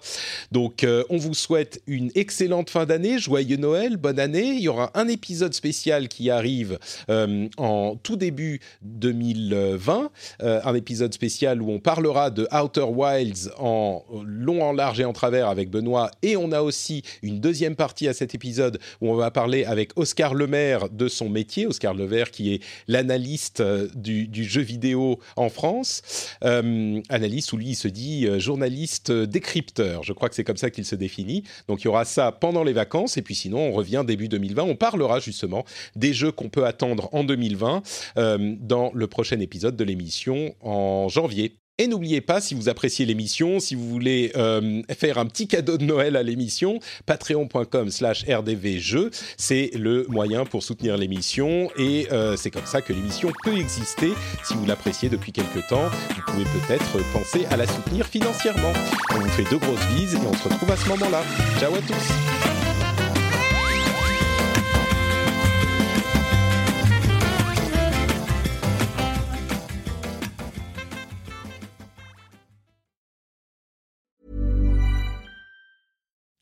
Donc, 0.59 0.83
euh, 0.83 1.05
on 1.09 1.15
vous 1.15 1.35
souhaite 1.35 1.81
une 1.87 2.11
excellente 2.15 2.69
fin 2.69 2.85
d'année, 2.85 3.17
joyeux 3.17 3.55
Noël, 3.55 3.95
bonne 3.95 4.19
année. 4.19 4.55
Il 4.55 4.59
y 4.59 4.67
aura 4.67 4.91
un 4.93 5.07
épisode 5.07 5.53
spécial 5.53 6.09
qui 6.09 6.29
arrive 6.29 6.79
euh, 7.09 7.47
en 7.55 7.95
tout 7.95 8.17
début 8.17 8.59
2020, 8.81 10.11
euh, 10.41 10.59
un 10.65 10.75
épisode 10.75 11.13
spécial 11.13 11.61
où 11.61 11.71
on 11.71 11.79
parlera 11.79 12.29
de 12.29 12.45
Outer 12.51 12.87
Wilds 12.93 13.51
en 13.57 14.03
long, 14.25 14.61
en 14.61 14.73
large 14.73 14.99
et 14.99 15.05
en 15.05 15.13
travers 15.13 15.47
avec 15.47 15.69
Benoît. 15.69 16.11
Et 16.23 16.35
on 16.35 16.51
a 16.51 16.61
aussi 16.61 17.03
une 17.21 17.39
deuxième 17.39 17.77
partie 17.77 18.09
à 18.09 18.13
cet 18.13 18.35
épisode 18.35 18.79
où 18.99 19.09
on 19.09 19.15
va 19.15 19.31
parler 19.31 19.63
avec 19.63 19.97
Oscar 19.97 20.33
Lemaire 20.33 20.89
de 20.89 21.07
son 21.07 21.29
métier, 21.29 21.67
Oscar 21.67 21.93
Lemaire 21.93 22.31
qui 22.31 22.53
est 22.53 22.61
l'analyste 22.89 23.63
du, 23.95 24.27
du, 24.27 24.43
jeu 24.43 24.61
vidéo 24.61 25.21
en 25.37 25.47
France, 25.47 26.01
analyste 26.41 27.53
où 27.53 27.57
lui 27.57 27.69
il 27.69 27.75
se 27.75 27.87
dit 27.87 28.27
journaliste 28.41 29.09
décrypteur. 29.13 30.03
Je 30.03 30.11
crois 30.11 30.27
que 30.27 30.35
c'est 30.35 30.48
comme 30.49 30.57
ça 30.57 30.71
qu'il 30.71 30.83
se 30.83 30.95
définit. 30.95 31.43
Donc 31.67 31.81
il 31.81 31.85
y 31.85 31.87
aura 31.89 32.05
ça 32.05 32.31
pendant 32.31 32.63
les 32.63 32.73
vacances 32.73 33.17
et 33.17 33.21
puis 33.21 33.35
sinon 33.35 33.59
on 33.59 33.71
revient 33.71 34.03
début 34.03 34.29
2020. 34.29 34.63
On 34.63 34.75
parlera 34.75 35.19
justement 35.19 35.63
des 35.95 36.11
jeux 36.11 36.31
qu'on 36.31 36.49
peut 36.49 36.65
attendre 36.65 37.07
en 37.11 37.23
2020 37.23 37.83
euh, 38.17 38.55
dans 38.59 38.89
le 38.95 39.05
prochain 39.05 39.39
épisode 39.41 39.75
de 39.75 39.83
l'émission 39.83 40.55
en 40.61 41.07
janvier. 41.07 41.59
Et 41.79 41.87
n'oubliez 41.87 42.19
pas, 42.19 42.41
si 42.41 42.55
vous 42.55 42.67
appréciez 42.67 43.05
l'émission, 43.05 43.61
si 43.61 43.73
vous 43.73 43.87
voulez 43.87 44.33
euh, 44.35 44.81
faire 44.97 45.17
un 45.17 45.25
petit 45.25 45.47
cadeau 45.47 45.77
de 45.77 45.85
Noël 45.85 46.17
à 46.17 46.23
l'émission, 46.23 46.79
patreon.com 47.05 47.89
slash 47.89 48.25
rdvjeux, 48.27 49.11
c'est 49.37 49.71
le 49.73 50.05
moyen 50.09 50.43
pour 50.43 50.61
soutenir 50.61 50.97
l'émission 50.97 51.71
et 51.77 52.07
euh, 52.11 52.35
c'est 52.35 52.51
comme 52.51 52.65
ça 52.65 52.81
que 52.81 52.91
l'émission 52.91 53.31
peut 53.45 53.57
exister. 53.57 54.11
Si 54.43 54.55
vous 54.55 54.65
l'appréciez 54.65 55.07
depuis 55.07 55.31
quelques 55.31 55.65
temps, 55.69 55.89
vous 56.15 56.21
pouvez 56.27 56.43
peut-être 56.43 56.97
penser 57.13 57.45
à 57.49 57.55
la 57.55 57.65
soutenir 57.65 58.05
financièrement. 58.07 58.73
On 59.15 59.19
vous 59.19 59.29
fait 59.29 59.49
deux 59.49 59.57
grosses 59.57 59.87
bises 59.95 60.15
et 60.15 60.17
on 60.17 60.33
se 60.33 60.49
retrouve 60.49 60.71
à 60.71 60.75
ce 60.75 60.89
moment-là. 60.89 61.23
Ciao 61.61 61.73
à 61.73 61.79
tous 61.79 62.58